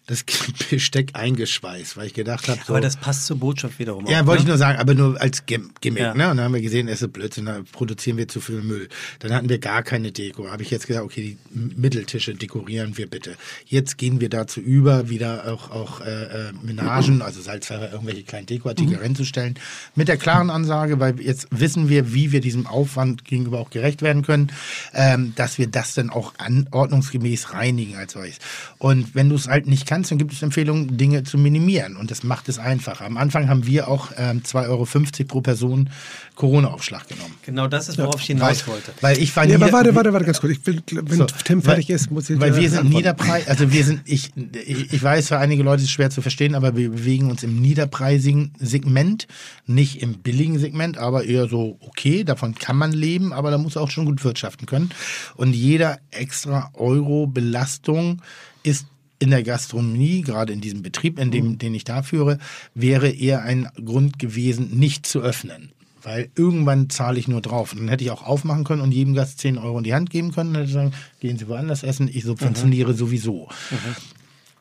das 0.07 0.25
Besteck 0.71 1.11
eingeschweißt, 1.15 1.97
weil 1.97 2.07
ich 2.07 2.15
gedacht 2.15 2.49
habe. 2.49 2.61
So, 2.65 2.73
aber 2.73 2.81
das 2.81 2.97
passt 2.97 3.27
zur 3.27 3.39
Botschaft 3.39 3.79
wiederum. 3.79 4.07
Ja, 4.07 4.25
wollte 4.27 4.43
ne? 4.43 4.45
ich 4.45 4.49
nur 4.49 4.59
sagen, 4.59 4.79
aber 4.79 4.95
nur 4.95 5.21
als 5.21 5.45
Gimmick. 5.47 5.83
Ja. 5.83 6.15
Ne? 6.15 6.31
Und 6.31 6.37
dann 6.37 6.43
haben 6.43 6.55
wir 6.55 6.61
gesehen, 6.61 6.87
es 6.89 7.03
ist 7.03 7.13
Blödsinn, 7.13 7.47
da 7.47 7.61
produzieren 7.73 8.17
wir 8.17 8.29
zu 8.29 8.41
viel 8.41 8.63
Müll. 8.63 8.89
Dann 9.19 9.33
hatten 9.33 9.49
wir 9.49 9.59
gar 9.59 9.83
keine 9.83 10.13
Deko. 10.13 10.49
Habe 10.49 10.63
ich 10.63 10.71
jetzt 10.71 10.87
gesagt, 10.87 11.05
okay, 11.05 11.37
die 11.53 11.59
Mitteltische 11.77 12.35
dekorieren 12.35 12.97
wir 12.97 13.09
bitte. 13.09 13.37
Jetzt 13.67 13.99
gehen 13.99 14.21
wir 14.21 14.29
dazu 14.29 14.61
über, 14.61 15.09
wieder 15.09 15.53
auch, 15.53 15.71
auch 15.71 16.01
äh, 16.01 16.49
äh 16.49 16.53
Menagen, 16.63 17.21
also 17.21 17.41
Salzpfeffer, 17.41 17.93
irgendwelche 17.93 18.23
kleinen 18.23 18.47
Dekoartikel 18.47 18.97
mhm. 18.97 19.03
reinzustellen. 19.03 19.55
Mit 19.97 20.07
der 20.07 20.17
klaren 20.17 20.51
Ansage, 20.51 21.01
weil 21.01 21.21
jetzt 21.21 21.49
wissen 21.51 21.89
wir, 21.89 22.15
wie 22.15 22.31
wir 22.31 22.41
diesem 22.41 22.67
Aufwand 22.67 23.25
gegenüber 23.25 23.59
auch 23.59 23.71
gerecht 23.71 24.03
werden 24.03 24.23
können, 24.23 24.53
ähm, 24.95 25.33
dass 25.35 25.59
wir 25.59 25.67
das 25.67 25.95
dann 25.95 26.11
auch 26.11 26.35
an, 26.39 26.69
ordnungsgemäß 26.71 27.55
reinigen 27.55 27.97
als 27.97 28.13
solches. 28.13 28.39
Und 28.79 29.15
wenn 29.15 29.29
du 29.29 29.35
es 29.35 29.49
halt 29.49 29.67
nicht 29.67 29.87
kannst, 29.87 29.96
kannst, 29.97 30.11
dann 30.11 30.19
gibt 30.19 30.33
es 30.33 30.43
Empfehlungen, 30.43 30.97
Dinge 30.99 31.25
zu 31.25 31.39
minimieren. 31.39 31.97
Und 31.97 32.11
das 32.11 32.23
macht 32.23 32.49
es 32.49 32.59
einfacher. 32.59 33.07
Am 33.07 33.17
Anfang 33.17 33.49
haben 33.49 33.67
wir 33.67 33.89
auch 33.89 34.13
ähm, 34.17 34.43
2,50 34.43 34.69
Euro 34.69 34.87
pro 35.27 35.41
Person 35.41 35.89
Corona-Aufschlag 36.35 37.09
genommen. 37.09 37.35
Genau 37.43 37.67
das 37.67 37.89
ist, 37.89 37.97
worauf 37.99 38.21
ich 38.21 38.27
hinaus 38.27 38.67
wollte. 38.67 38.93
Weil 39.01 39.19
ich 39.19 39.35
war 39.35 39.47
nee, 39.47 39.55
aber 39.55 39.73
warte, 39.73 39.95
warte, 39.95 40.13
warte, 40.13 40.27
ganz 40.27 40.41
kurz. 40.41 40.53
Ich 40.53 40.67
will, 40.67 40.83
wenn 40.91 41.17
so, 41.17 41.25
Tim 41.45 41.63
fertig 41.63 41.89
weil, 41.89 41.97
ist, 41.97 42.11
muss 42.11 42.29
ich 42.29 42.39
Weil 42.39 42.55
wir 42.57 42.69
sind 42.69 42.91
Niederpreis, 42.91 43.49
also 43.49 43.73
wir 43.73 43.85
sind, 43.85 44.03
ich, 44.05 44.33
ich, 44.67 44.93
ich 44.93 45.03
weiß, 45.03 45.29
für 45.29 45.39
einige 45.39 45.63
Leute 45.63 45.83
ist 45.83 45.89
es 45.89 45.93
schwer 45.93 46.11
zu 46.11 46.21
verstehen, 46.21 46.55
aber 46.55 46.77
wir 46.77 46.91
bewegen 46.91 47.31
uns 47.31 47.43
im 47.43 47.59
niederpreisigen 47.61 48.53
Segment, 48.59 49.27
nicht 49.67 50.03
im 50.03 50.19
billigen 50.19 50.59
Segment, 50.59 50.99
aber 50.99 51.25
eher 51.25 51.49
so, 51.49 51.79
okay, 51.81 52.23
davon 52.23 52.55
kann 52.55 52.77
man 52.77 52.93
leben, 52.93 53.33
aber 53.33 53.51
da 53.51 53.57
muss 53.57 53.79
auch 53.79 53.91
schon 53.91 54.05
gut 54.05 54.23
wirtschaften 54.25 54.67
können. 54.67 54.91
Und 55.37 55.55
jeder 55.55 55.99
extra 56.11 56.71
Euro 56.75 57.27
Belastung 57.27 58.21
ist 58.63 58.87
in 59.19 59.31
der 59.31 59.43
Gastronomie, 59.43 60.23
gerade 60.23 60.53
in 60.53 60.61
diesem 60.61 60.83
Betrieb, 60.83 61.19
in 61.19 61.31
dem, 61.31 61.59
den 61.59 61.75
ich 61.75 61.85
da 61.85 62.03
führe, 62.03 62.39
wäre 62.75 63.09
eher 63.09 63.43
ein 63.43 63.69
Grund 63.83 64.19
gewesen, 64.19 64.79
nicht 64.79 65.07
zu 65.07 65.21
öffnen. 65.21 65.71
Weil 66.03 66.31
irgendwann 66.37 66.89
zahle 66.89 67.19
ich 67.19 67.27
nur 67.27 67.41
drauf. 67.41 67.73
Und 67.73 67.81
dann 67.81 67.89
hätte 67.89 68.05
ich 68.05 68.11
auch 68.11 68.23
aufmachen 68.23 68.63
können 68.63 68.81
und 68.81 68.93
jedem 68.93 69.15
Gast 69.15 69.41
10 69.41 69.59
Euro 69.59 69.79
in 69.79 69.85
die 69.85 69.95
Hand 69.95 70.11
geben 70.11 70.33
können. 70.33 70.53
Dann 70.53 70.63
hätte 70.63 70.69
ich 70.69 70.75
sagen, 70.75 70.93
gehen 71.19 71.37
Sie 71.37 71.49
woanders 71.49 71.83
essen, 71.83 72.09
ich 72.13 72.23
subventioniere 72.23 72.93
mhm. 72.93 72.97
sowieso. 72.97 73.49
Mhm. 73.71 73.97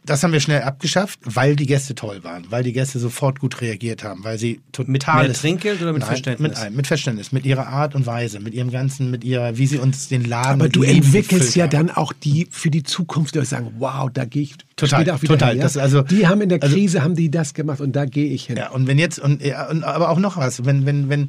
Das 0.06 0.24
haben 0.24 0.34
wir 0.34 0.40
schnell 0.40 0.62
abgeschafft, 0.62 1.20
weil 1.24 1.56
die 1.56 1.66
Gäste 1.66 1.96
toll 1.96 2.24
waren, 2.24 2.46
weil 2.50 2.64
die 2.64 2.74
Gäste 2.74 3.00
sofort 3.00 3.40
gut 3.40 3.62
reagiert 3.62 4.04
haben, 4.04 4.24
weil 4.24 4.38
sie 4.38 4.62
total 4.72 4.92
mit 4.92 5.08
mehr 5.08 5.34
Trinkgeld 5.34 5.82
oder 5.82 5.94
mit 5.94 6.02
nein, 6.02 6.08
Verständnis? 6.08 6.64
Mit, 6.64 6.76
mit, 6.76 6.88
Verständnis, 6.88 7.32
mit 7.32 7.46
ihrer 7.46 7.68
Art 7.68 7.96
und 7.96 8.06
Weise, 8.06 8.40
mit 8.40 8.54
ihrem 8.54 8.72
ganzen, 8.72 9.10
mit 9.10 9.24
ihrer, 9.24 9.58
wie 9.58 9.68
sie 9.68 9.78
uns 9.78 10.08
den 10.08 10.24
Laden. 10.24 10.62
Aber 10.62 10.70
du 10.70 10.84
entwickelst 10.84 11.56
ja 11.56 11.68
dann 11.68 11.90
auch 11.90 12.14
die 12.14 12.48
für 12.52 12.70
die 12.70 12.84
Zukunft, 12.84 13.36
die 13.36 13.46
sagen, 13.46 13.74
wow, 13.80 14.10
da 14.14 14.26
gehe 14.26 14.44
ich 14.44 14.56
total, 14.76 15.10
auch 15.10 15.22
wieder 15.22 15.34
total. 15.34 15.50
Hin, 15.50 15.58
ja? 15.58 15.64
das, 15.64 15.78
also, 15.78 16.04
die 16.04 16.28
haben 16.28 16.42
in 16.42 16.50
der 16.50 16.62
also 16.62 16.76
Krise 16.76 17.00
also, 17.00 17.06
haben 17.06 17.16
die 17.16 17.32
das 17.32 17.54
gemacht 17.54 17.82
und 17.82 17.96
da 17.96 18.06
gehe 18.06 18.28
ich 18.28 18.46
hin. 18.46 18.58
Ja, 18.58 18.70
und 18.70 18.88
wenn 18.88 19.00
jetzt 19.00 19.20
und, 19.20 19.42
ja, 19.44 19.68
und 19.70 19.84
aber 19.84 20.10
auch 20.10 20.20
noch 20.20 20.38
was, 20.38 20.66
wenn 20.66 20.86
wenn 20.86 21.10
wenn 21.10 21.28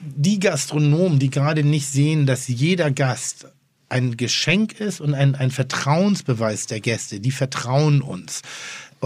die 0.00 0.38
Gastronomen, 0.38 1.18
die 1.18 1.30
gerade 1.30 1.64
nicht 1.64 1.88
sehen, 1.88 2.26
dass 2.26 2.48
jeder 2.48 2.90
Gast 2.90 3.48
ein 3.88 4.16
Geschenk 4.16 4.80
ist 4.80 5.00
und 5.00 5.14
ein, 5.14 5.34
ein 5.34 5.50
Vertrauensbeweis 5.50 6.66
der 6.66 6.80
Gäste. 6.80 7.20
Die 7.20 7.30
vertrauen 7.30 8.02
uns 8.02 8.42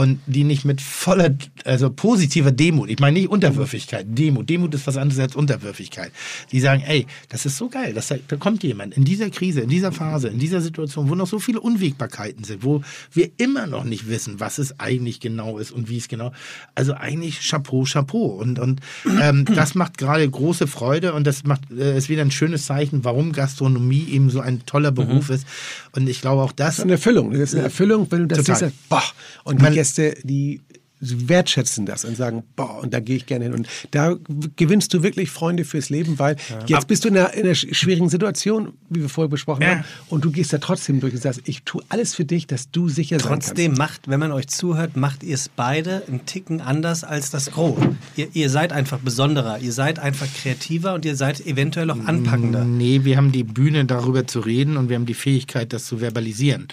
und 0.01 0.19
die 0.27 0.45
nicht 0.45 0.65
mit 0.65 0.81
voller, 0.81 1.37
also 1.67 1.91
positiver 1.91 2.53
Demut, 2.53 2.89
ich 2.89 3.01
meine 3.01 3.19
nicht 3.19 3.29
Unterwürfigkeit, 3.29 4.07
Demut, 4.09 4.49
Demut 4.49 4.75
ist 4.75 4.87
was 4.87 4.97
anderes 4.97 5.21
als 5.21 5.37
Unterwürfigkeit. 5.37 6.11
Die 6.53 6.61
sagen, 6.61 6.83
ey, 6.87 7.07
das 7.29 7.45
ist 7.45 7.59
so 7.59 7.69
geil, 7.69 7.93
dass 7.93 8.09
da, 8.09 8.15
da 8.27 8.37
kommt 8.37 8.63
jemand 8.63 8.97
in 8.97 9.05
dieser 9.05 9.29
Krise, 9.29 9.61
in 9.61 9.69
dieser 9.69 9.93
Phase, 9.93 10.29
in 10.29 10.39
dieser 10.39 10.63
Situation, 10.63 11.11
wo 11.11 11.15
noch 11.15 11.27
so 11.27 11.39
viele 11.39 11.61
Unwägbarkeiten 11.61 12.45
sind, 12.45 12.65
wo 12.65 12.81
wir 13.13 13.29
immer 13.37 13.67
noch 13.67 13.85
nicht 13.85 14.09
wissen, 14.09 14.41
was 14.41 14.57
es 14.57 14.81
eigentlich 14.81 15.21
genau 15.21 15.59
ist 15.59 15.71
und 15.71 15.91
wie 15.91 15.99
es 15.99 16.09
genau, 16.09 16.33
also 16.75 16.95
eigentlich 16.95 17.47
Chapeau, 17.47 17.85
Chapeau 17.85 18.41
und, 18.41 18.59
und 18.59 18.81
ähm, 19.21 19.45
das 19.55 19.75
macht 19.75 19.99
gerade 19.99 20.27
große 20.27 20.67
Freude 20.67 21.13
und 21.13 21.27
das 21.27 21.45
macht, 21.45 21.71
äh, 21.73 21.99
ist 21.99 22.09
wieder 22.09 22.23
ein 22.23 22.31
schönes 22.31 22.65
Zeichen, 22.65 23.05
warum 23.05 23.33
Gastronomie 23.33 24.07
eben 24.09 24.31
so 24.31 24.41
ein 24.41 24.65
toller 24.65 24.93
Beruf 24.93 25.29
mhm. 25.29 25.35
ist 25.35 25.47
und 25.93 26.09
ich 26.09 26.23
glaube 26.23 26.41
auch 26.41 26.53
das... 26.53 26.77
Das 26.77 26.79
ist 26.79 26.85
eine 26.85 26.93
Erfüllung, 26.93 27.33
das 27.33 27.41
ist 27.41 27.55
eine 27.57 27.65
Erfüllung, 27.65 28.07
wenn 28.09 28.21
du 28.21 28.29
das 28.29 28.39
total. 28.39 28.71
siehst, 28.71 28.89
boah, 28.89 29.03
und 29.45 29.61
man, 29.61 29.75
Gäste, 29.91 30.15
die 30.23 30.61
wertschätzen 31.01 31.87
das 31.87 32.05
und 32.05 32.15
sagen, 32.15 32.43
boah, 32.57 32.79
und 32.83 32.93
da 32.93 33.01
gehe 33.01 33.17
ich 33.17 33.25
gerne 33.25 33.47
hin. 33.47 33.55
Und 33.55 33.69
da 33.91 34.17
gewinnst 34.57 34.93
du 34.93 35.03
wirklich 35.03 35.31
Freunde 35.31 35.65
fürs 35.65 35.89
Leben, 35.89 36.19
weil 36.19 36.37
ja. 36.51 36.59
jetzt 36.67 36.89
bist 36.89 37.05
du 37.05 37.09
in 37.09 37.17
einer, 37.17 37.33
in 37.33 37.45
einer, 37.45 37.55
schwierigen 37.55 38.11
Situation, 38.11 38.75
wie 38.91 39.01
wir 39.01 39.09
vorher 39.09 39.31
besprochen 39.31 39.62
ja. 39.62 39.69
haben, 39.69 39.85
und 40.11 40.27
du 40.27 40.31
gehst 40.31 40.53
da 40.53 40.59
trotzdem 40.59 41.01
durch 41.01 41.15
und 41.15 41.23
sagst, 41.23 41.41
ich 41.47 41.62
tue 41.62 41.83
alles 41.89 42.15
für 42.15 42.27
dich, 42.27 42.47
dass 42.47 42.71
du 42.71 42.91
sicher 42.91 43.17
trotzdem 43.17 43.31
sein 43.31 43.41
Trotzdem 43.41 43.75
macht, 43.79 44.09
wenn 44.09 44.21
man 44.21 44.31
euch 44.33 44.49
zuhört, 44.49 44.97
macht 44.97 45.23
ihr 45.23 45.35
es 45.35 45.49
beide 45.49 46.03
einen 46.07 46.27
Ticken 46.27 46.61
anders 46.61 47.03
als 47.03 47.31
das 47.31 47.51
Gros. 47.51 47.79
Ihr, 48.17 48.29
ihr, 48.35 48.51
seid 48.51 48.73
einfach 48.73 48.99
besonderer, 48.99 49.59
ihr 49.59 49.73
seid 49.73 49.99
einfach 49.99 50.27
kreativer 50.43 50.93
und 50.93 51.07
ihr 51.07 51.17
seid 51.17 51.47
eventuell 51.47 51.91
auch 51.91 52.05
anpackender. 52.05 52.65
Nee, 52.65 53.05
wir 53.05 53.17
haben 53.17 53.33
die 53.33 53.45
Bühne 53.45 53.87
darüber 53.87 54.27
zu 54.27 54.41
reden 54.41 54.77
und 54.77 54.91
wir 54.91 54.97
haben 54.97 55.07
die 55.07 55.15
Fähigkeit, 55.15 55.73
das 55.73 55.87
zu 55.87 55.99
verbalisieren. 55.99 56.69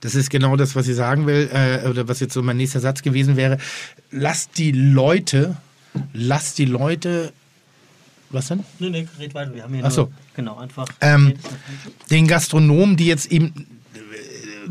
Das 0.00 0.14
ist 0.14 0.30
genau 0.30 0.56
das, 0.56 0.74
was 0.74 0.88
ich 0.88 0.96
sagen 0.96 1.26
will, 1.26 1.50
äh, 1.52 1.86
oder 1.88 2.08
was 2.08 2.20
jetzt 2.20 2.32
so 2.32 2.42
mein 2.42 2.56
nächster 2.56 2.80
Satz 2.80 3.02
gewesen 3.02 3.36
wäre. 3.36 3.58
Lasst 4.10 4.56
die 4.58 4.72
Leute, 4.72 5.56
lasst 6.12 6.58
die 6.58 6.64
Leute 6.64 7.32
Was 8.30 8.48
denn? 8.48 8.64
Nee, 8.78 8.90
nee, 8.90 9.08
red 9.18 9.34
weiter. 9.34 9.54
Wir 9.54 9.64
haben 9.64 9.74
hier 9.74 9.84
Ach 9.84 9.90
so. 9.90 10.02
nur, 10.02 10.12
genau, 10.34 10.58
einfach. 10.58 10.86
Ähm, 11.00 11.34
den 12.10 12.26
Gastronomen, 12.26 12.96
die 12.96 13.06
jetzt 13.06 13.26
eben, 13.26 13.66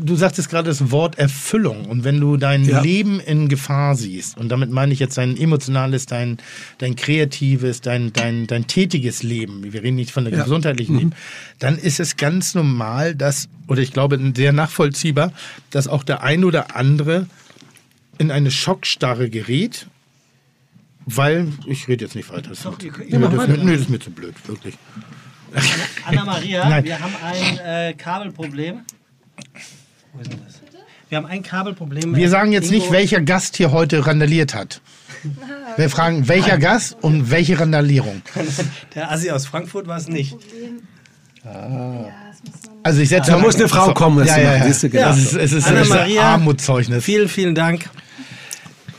du 0.00 0.16
sagtest 0.16 0.48
gerade 0.50 0.68
das 0.68 0.90
Wort 0.90 1.18
Erfüllung 1.18 1.84
und 1.86 2.04
wenn 2.04 2.20
du 2.20 2.36
dein 2.36 2.64
Ja. 2.64 2.80
Leben 2.80 3.20
in 3.20 3.48
Gefahr 3.48 3.94
siehst 3.94 4.36
und 4.38 4.48
damit 4.48 4.70
meine 4.70 4.92
ich 4.92 4.98
jetzt 4.98 5.16
dein 5.18 5.36
emotionales, 5.36 6.06
dein, 6.06 6.38
dein 6.78 6.96
kreatives, 6.96 7.80
dein, 7.80 8.12
dein, 8.12 8.46
dein 8.46 8.66
tätiges 8.66 9.22
Leben, 9.22 9.62
wir 9.72 9.82
reden 9.82 9.96
nicht 9.96 10.10
von 10.10 10.24
der 10.24 10.32
Ja. 10.34 10.42
gesundheitlichen 10.42 10.98
Leben, 10.98 11.12
dann 11.58 11.78
ist 11.78 12.00
es 12.00 12.16
ganz 12.16 12.54
normal, 12.54 13.14
dass, 13.14 13.48
oder 13.68 13.82
ich 13.82 13.92
glaube 13.92 14.18
sehr 14.34 14.52
nachvollziehbar, 14.52 15.32
dass 15.70 15.86
auch 15.88 16.02
der 16.02 16.22
ein 16.22 16.44
oder 16.44 16.74
andere 16.76 17.26
in 18.18 18.30
eine 18.30 18.50
Schockstarre 18.50 19.30
gerät, 19.30 19.86
weil, 21.06 21.48
ich 21.66 21.88
rede 21.88 22.04
jetzt 22.04 22.14
nicht 22.14 22.30
weiter. 22.30 22.50
Das, 22.50 22.62
Doch, 22.62 22.78
ist, 22.78 22.84
ihr 22.84 22.92
das, 22.92 23.00
mach 23.20 23.32
ist 23.32 23.32
mir- 23.32 23.54
weiter. 23.54 23.64
nö, 23.64 23.72
das 23.72 23.80
ist 23.82 23.90
mir 23.90 23.98
zu 23.98 24.10
blöd, 24.10 24.34
wirklich. 24.46 24.74
Anna-Maria, 26.06 26.84
wir 26.84 27.00
haben 27.00 27.14
ein 27.24 27.58
äh, 27.58 27.94
Kabelproblem. 27.94 28.80
Wo 30.12 30.20
ist 30.20 30.32
denn 30.32 30.40
das? 30.44 30.54
Wir 31.08 31.18
haben 31.18 31.26
ein 31.26 31.42
Kabelproblem. 31.42 32.14
Wir 32.14 32.28
sagen 32.30 32.52
jetzt 32.52 32.70
nicht, 32.70 32.86
Ingo- 32.86 32.92
welcher 32.92 33.20
Gast 33.20 33.56
hier 33.56 33.72
heute 33.72 34.06
randaliert 34.06 34.54
hat. 34.54 34.80
Wir 35.76 35.90
fragen, 35.90 36.28
welcher 36.28 36.56
Gast 36.56 36.96
und 37.00 37.30
welche 37.30 37.58
Randalierung. 37.58 38.22
Der 38.94 39.10
Assi 39.10 39.30
aus 39.30 39.46
Frankfurt 39.46 39.86
war 39.86 39.96
es 39.98 40.08
nicht. 40.08 40.36
Also 42.82 43.00
ich 43.00 43.08
setze 43.08 43.32
Da 43.32 43.38
muss 43.38 43.56
eine 43.56 43.68
Frau 43.68 43.92
kommen, 43.92 44.18
das 44.18 44.28
ja, 44.28 44.38
ja, 44.42 44.56
ja. 44.56 44.64
Siehst 44.64 44.82
du, 44.84 44.90
genau. 44.90 45.10
Ist, 45.10 45.18
es 45.18 45.32
ist, 45.34 45.36
es 45.36 45.52
ist 45.52 45.66
ein 45.66 45.76
Anna-Maria. 45.78 46.22
Armutszeugnis. 46.22 47.04
Vielen, 47.04 47.28
vielen 47.28 47.54
Dank. 47.54 47.88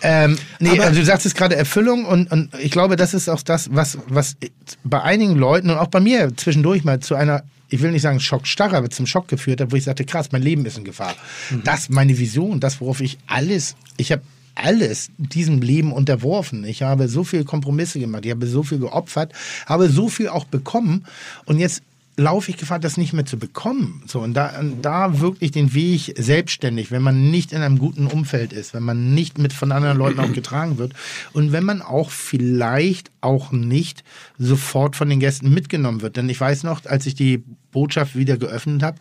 Ähm, 0.04 0.38
nee, 0.60 0.80
also 0.80 1.00
du 1.00 1.06
sagst 1.06 1.26
es 1.28 1.36
gerade 1.36 1.56
Erfüllung 1.56 2.06
und, 2.06 2.32
und 2.32 2.54
ich 2.60 2.72
glaube, 2.72 2.96
das 2.96 3.14
ist 3.14 3.30
auch 3.30 3.44
das, 3.44 3.70
was, 3.72 4.00
was 4.08 4.36
bei 4.84 5.02
einigen 5.02 5.36
Leuten 5.36 5.70
und 5.70 5.78
auch 5.78 5.88
bei 5.88 6.00
mir 6.00 6.36
zwischendurch 6.36 6.84
mal 6.84 7.00
zu 7.00 7.14
einer, 7.16 7.44
ich 7.72 7.82
will 7.82 7.92
nicht 7.92 8.02
sagen 8.04 8.20
Schockstarre, 8.20 8.78
aber 8.78 8.90
zum 8.90 9.08
Schock 9.08 9.28
geführt 9.28 9.62
hat, 9.62 9.72
wo 9.72 9.76
ich 9.76 9.86
sagte, 9.86 10.04
krass, 10.04 10.32
mein 10.32 10.44
Leben 10.44 10.66
ist 10.66 10.78
in 10.78 10.84
Gefahr. 10.84 11.16
Das 11.64 11.90
meine 11.90 12.18
Vision, 12.18 12.60
das, 12.60 12.82
worauf 12.82 13.02
ich 13.02 13.18
alles, 13.28 13.76
ich 13.98 14.12
habe 14.12 14.22
alles 14.56 15.10
diesem 15.18 15.62
Leben 15.62 15.94
unterworfen. 15.94 16.66
Ich 16.66 16.82
habe 16.82 17.08
so 17.08 17.24
viel 17.24 17.46
Kompromisse 17.46 18.00
gemacht, 18.00 18.26
ich 18.26 18.32
habe 18.32 18.46
so 18.46 18.64
viel 18.64 18.80
geopfert, 18.80 19.32
habe 19.66 19.90
so 19.90 20.10
viel 20.10 20.28
auch 20.28 20.44
bekommen 20.44 21.06
und 21.46 21.60
jetzt 21.60 21.82
laufe 22.18 22.52
ich 22.52 22.58
Gefahr, 22.58 22.78
das 22.78 22.98
nicht 22.98 23.14
mehr 23.14 23.26
zu 23.26 23.38
bekommen. 23.38 24.04
So, 24.06 24.20
und 24.20 24.34
da, 24.34 24.60
und 24.60 24.82
da 24.82 25.22
wirklich 25.22 25.52
den 25.52 25.74
Weg 25.74 26.14
selbstständig, 26.18 26.92
wenn 26.92 27.02
man 27.02 27.32
nicht 27.32 27.54
in 27.54 27.62
einem 27.62 27.80
guten 27.80 28.06
Umfeld 28.08 28.52
ist, 28.54 28.74
wenn 28.74 28.84
man 28.84 29.14
nicht 29.14 29.38
mit 29.38 29.54
von 29.54 29.72
anderen 29.72 29.98
Leuten 29.98 30.20
auch 30.20 30.34
getragen 30.34 30.78
wird 30.78 30.94
und 31.32 31.54
wenn 31.54 31.64
man 31.64 31.82
auch 31.82 32.12
vielleicht 32.12 33.12
auch 33.22 33.52
nicht 33.52 34.04
sofort 34.38 34.96
von 34.96 35.10
den 35.10 35.20
Gästen 35.20 35.54
mitgenommen 35.54 36.02
wird. 36.02 36.18
Denn 36.18 36.30
ich 36.30 36.40
weiß 36.40 36.64
noch, 36.64 36.86
als 36.86 37.06
ich 37.06 37.16
die 37.16 37.44
Botschaft 37.72 38.16
wieder 38.16 38.38
geöffnet 38.38 38.84
habe, 38.84 38.98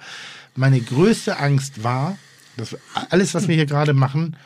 meine 0.57 0.81
größte 0.81 1.39
Angst 1.39 1.83
war, 1.85 2.19
dass 2.57 2.77
alles, 3.11 3.35
was 3.35 3.49
wir 3.49 3.55
hier 3.55 3.67
gerade 3.67 3.95
machen, 3.95 4.37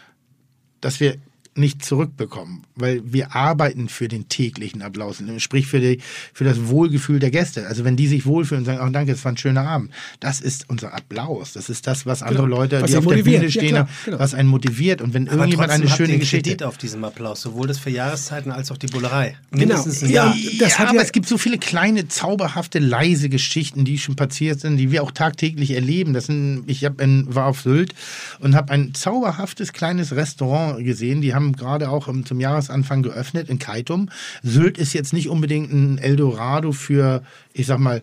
dass 0.80 1.00
wir 1.00 1.16
nicht 1.56 1.84
zurückbekommen, 1.84 2.64
weil 2.74 3.00
wir 3.04 3.34
arbeiten 3.34 3.88
für 3.88 4.08
den 4.08 4.28
täglichen 4.28 4.82
Applaus, 4.82 5.22
sprich 5.38 5.66
für, 5.66 5.80
die, 5.80 6.00
für 6.32 6.44
das 6.44 6.66
Wohlgefühl 6.68 7.18
der 7.20 7.30
Gäste. 7.30 7.66
Also 7.66 7.84
wenn 7.84 7.96
die 7.96 8.08
sich 8.08 8.26
wohlfühlen 8.26 8.62
und 8.62 8.66
sagen, 8.66 8.80
oh 8.84 8.90
danke, 8.92 9.12
es 9.12 9.24
war 9.24 9.32
ein 9.32 9.36
schöner 9.36 9.66
Abend, 9.66 9.90
das 10.20 10.40
ist 10.40 10.68
unser 10.68 10.94
Applaus. 10.94 11.52
Das 11.52 11.68
ist 11.68 11.86
das, 11.86 12.06
was 12.06 12.22
andere 12.22 12.44
Genau. 12.44 12.56
Leute, 12.56 12.82
Was 12.82 12.90
die 12.90 12.96
auf 12.96 13.04
der 13.06 13.12
motiviert. 13.18 13.40
Bühne 13.40 13.44
Ja, 13.44 13.50
stehen, 13.50 13.68
klar, 13.70 13.88
genau. 14.04 14.18
was 14.18 14.34
einen 14.34 14.48
motiviert. 14.48 15.00
Und 15.02 15.14
wenn 15.14 15.28
Aber 15.28 15.36
irgendjemand 15.38 15.70
eine 15.70 15.88
schöne 15.88 16.10
einen 16.10 16.20
Geschichte... 16.20 16.50
Kredit 16.50 16.62
auf 16.64 16.76
diesem 16.78 17.04
Applaus, 17.04 17.40
sowohl 17.42 17.66
das 17.68 17.78
für 17.78 17.90
Jahreszeiten 17.90 18.50
als 18.50 18.70
auch 18.72 18.76
die 18.76 18.86
Bullerei. 18.88 19.36
Genau. 19.52 19.60
Mindestens 19.60 20.02
ein 20.02 20.10
Ja, 20.10 20.34
das 20.58 20.72
ja, 20.72 20.78
hat 20.78 20.88
aber 20.88 20.96
ja- 20.98 21.02
es 21.02 21.12
gibt 21.12 21.28
so 21.28 21.38
viele 21.38 21.58
kleine, 21.58 22.08
zauberhafte, 22.08 22.78
leise 22.80 23.28
Geschichten, 23.28 23.84
die 23.84 23.98
schon 23.98 24.16
passiert 24.16 24.60
sind, 24.60 24.76
die 24.76 24.90
wir 24.90 25.02
auch 25.02 25.12
tagtäglich 25.12 25.70
erleben. 25.70 26.12
Das 26.14 26.26
sind, 26.26 26.64
ich 26.66 26.84
hab 26.84 27.00
in, 27.00 27.32
war 27.34 27.46
auf 27.46 27.60
Sylt 27.60 27.94
und 28.40 28.54
habe 28.56 28.72
ein 28.72 28.92
zauberhaftes 28.94 29.72
kleines 29.72 30.16
Restaurant 30.16 30.84
gesehen. 30.84 31.20
Die 31.20 31.34
haben 31.34 31.43
gerade 31.52 31.88
auch 31.90 32.08
zum 32.24 32.40
Jahresanfang 32.40 33.02
geöffnet 33.02 33.48
in 33.48 33.58
Kaitum. 33.58 34.08
Sylt 34.42 34.78
ist 34.78 34.92
jetzt 34.94 35.12
nicht 35.12 35.28
unbedingt 35.28 35.72
ein 35.72 35.98
Eldorado 35.98 36.72
für, 36.72 37.22
ich 37.52 37.66
sag 37.66 37.78
mal, 37.78 38.02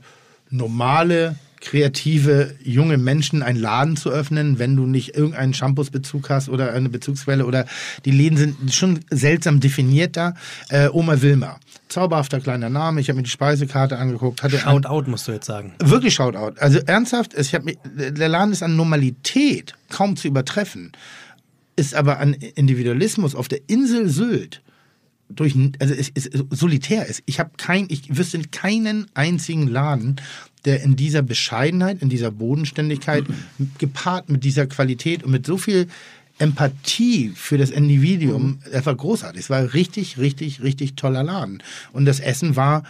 normale 0.50 1.36
kreative 1.62 2.56
junge 2.64 2.98
Menschen 2.98 3.44
einen 3.44 3.60
Laden 3.60 3.96
zu 3.96 4.10
öffnen, 4.10 4.58
wenn 4.58 4.76
du 4.76 4.88
nicht 4.88 5.16
irgendeinen 5.16 5.54
Shampoos-Bezug 5.54 6.30
hast 6.30 6.50
oder 6.50 6.74
eine 6.74 6.90
Bezugsquelle 6.90 7.46
oder 7.46 7.66
die 8.04 8.10
Läden 8.12 8.36
sind 8.38 8.74
schon 8.74 9.00
seltsam 9.12 9.60
definiert 9.60 10.18
da. 10.18 10.34
Äh, 10.70 10.90
Oma 10.90 11.22
Wilma, 11.22 11.60
zauberhafter 11.88 12.40
kleiner 12.40 12.70
Name. 12.70 13.00
Ich 13.00 13.10
habe 13.10 13.18
mir 13.18 13.24
die 13.24 13.30
Speisekarte 13.30 14.00
angeguckt. 14.00 14.42
Hatte 14.42 14.56
ein- 14.58 14.62
Shout 14.82 14.88
out, 14.88 15.08
musst 15.08 15.28
du 15.28 15.34
jetzt 15.34 15.46
sagen. 15.46 15.74
Wirklich 15.80 16.16
Shoutout. 16.16 16.60
Also 16.60 16.80
ernsthaft, 16.80 17.36
ich 17.36 17.54
hab, 17.54 17.64
mich- 17.64 17.78
der 17.96 18.28
Laden 18.28 18.52
ist 18.52 18.64
an 18.64 18.76
Normalität 18.76 19.76
kaum 19.90 20.16
zu 20.16 20.28
übertreffen, 20.28 20.92
ist 21.76 21.96
aber 21.96 22.20
an 22.20 22.34
Individualismus 22.34 23.36
auf 23.36 23.48
der 23.48 23.62
Insel 23.68 24.10
Sylt 24.10 24.62
durch, 25.30 25.56
also 25.80 25.94
es 25.94 26.10
ist 26.10 26.32
solitär 26.50 27.06
ist. 27.06 27.24
Ich 27.26 27.40
habe 27.40 27.52
kein, 27.58 27.86
ich 27.90 28.16
wüsste 28.18 28.40
keinen 28.52 29.08
einzigen 29.14 29.68
Laden, 29.68 30.18
der 30.66 30.84
in 30.84 30.96
dieser 30.96 31.22
Bescheidenheit, 31.22 32.02
in 32.02 32.10
dieser 32.10 32.32
Bodenständigkeit, 32.32 33.24
gepaart 33.78 34.30
mit 34.30 34.44
dieser 34.44 34.68
Qualität 34.68 35.24
und 35.24 35.32
mit 35.32 35.46
so 35.46 35.58
viel 35.58 35.88
Empathie 36.38 37.32
für 37.36 37.58
das 37.58 37.70
Individuum, 37.70 38.60
das 38.72 38.86
war 38.86 38.96
großartig. 38.96 39.42
Es 39.42 39.50
war 39.50 39.74
richtig, 39.74 40.18
richtig, 40.18 40.62
richtig 40.64 40.96
toller 40.96 41.24
Laden. 41.24 41.62
Und 41.94 42.06
das 42.06 42.20
Essen 42.20 42.56
war 42.56 42.84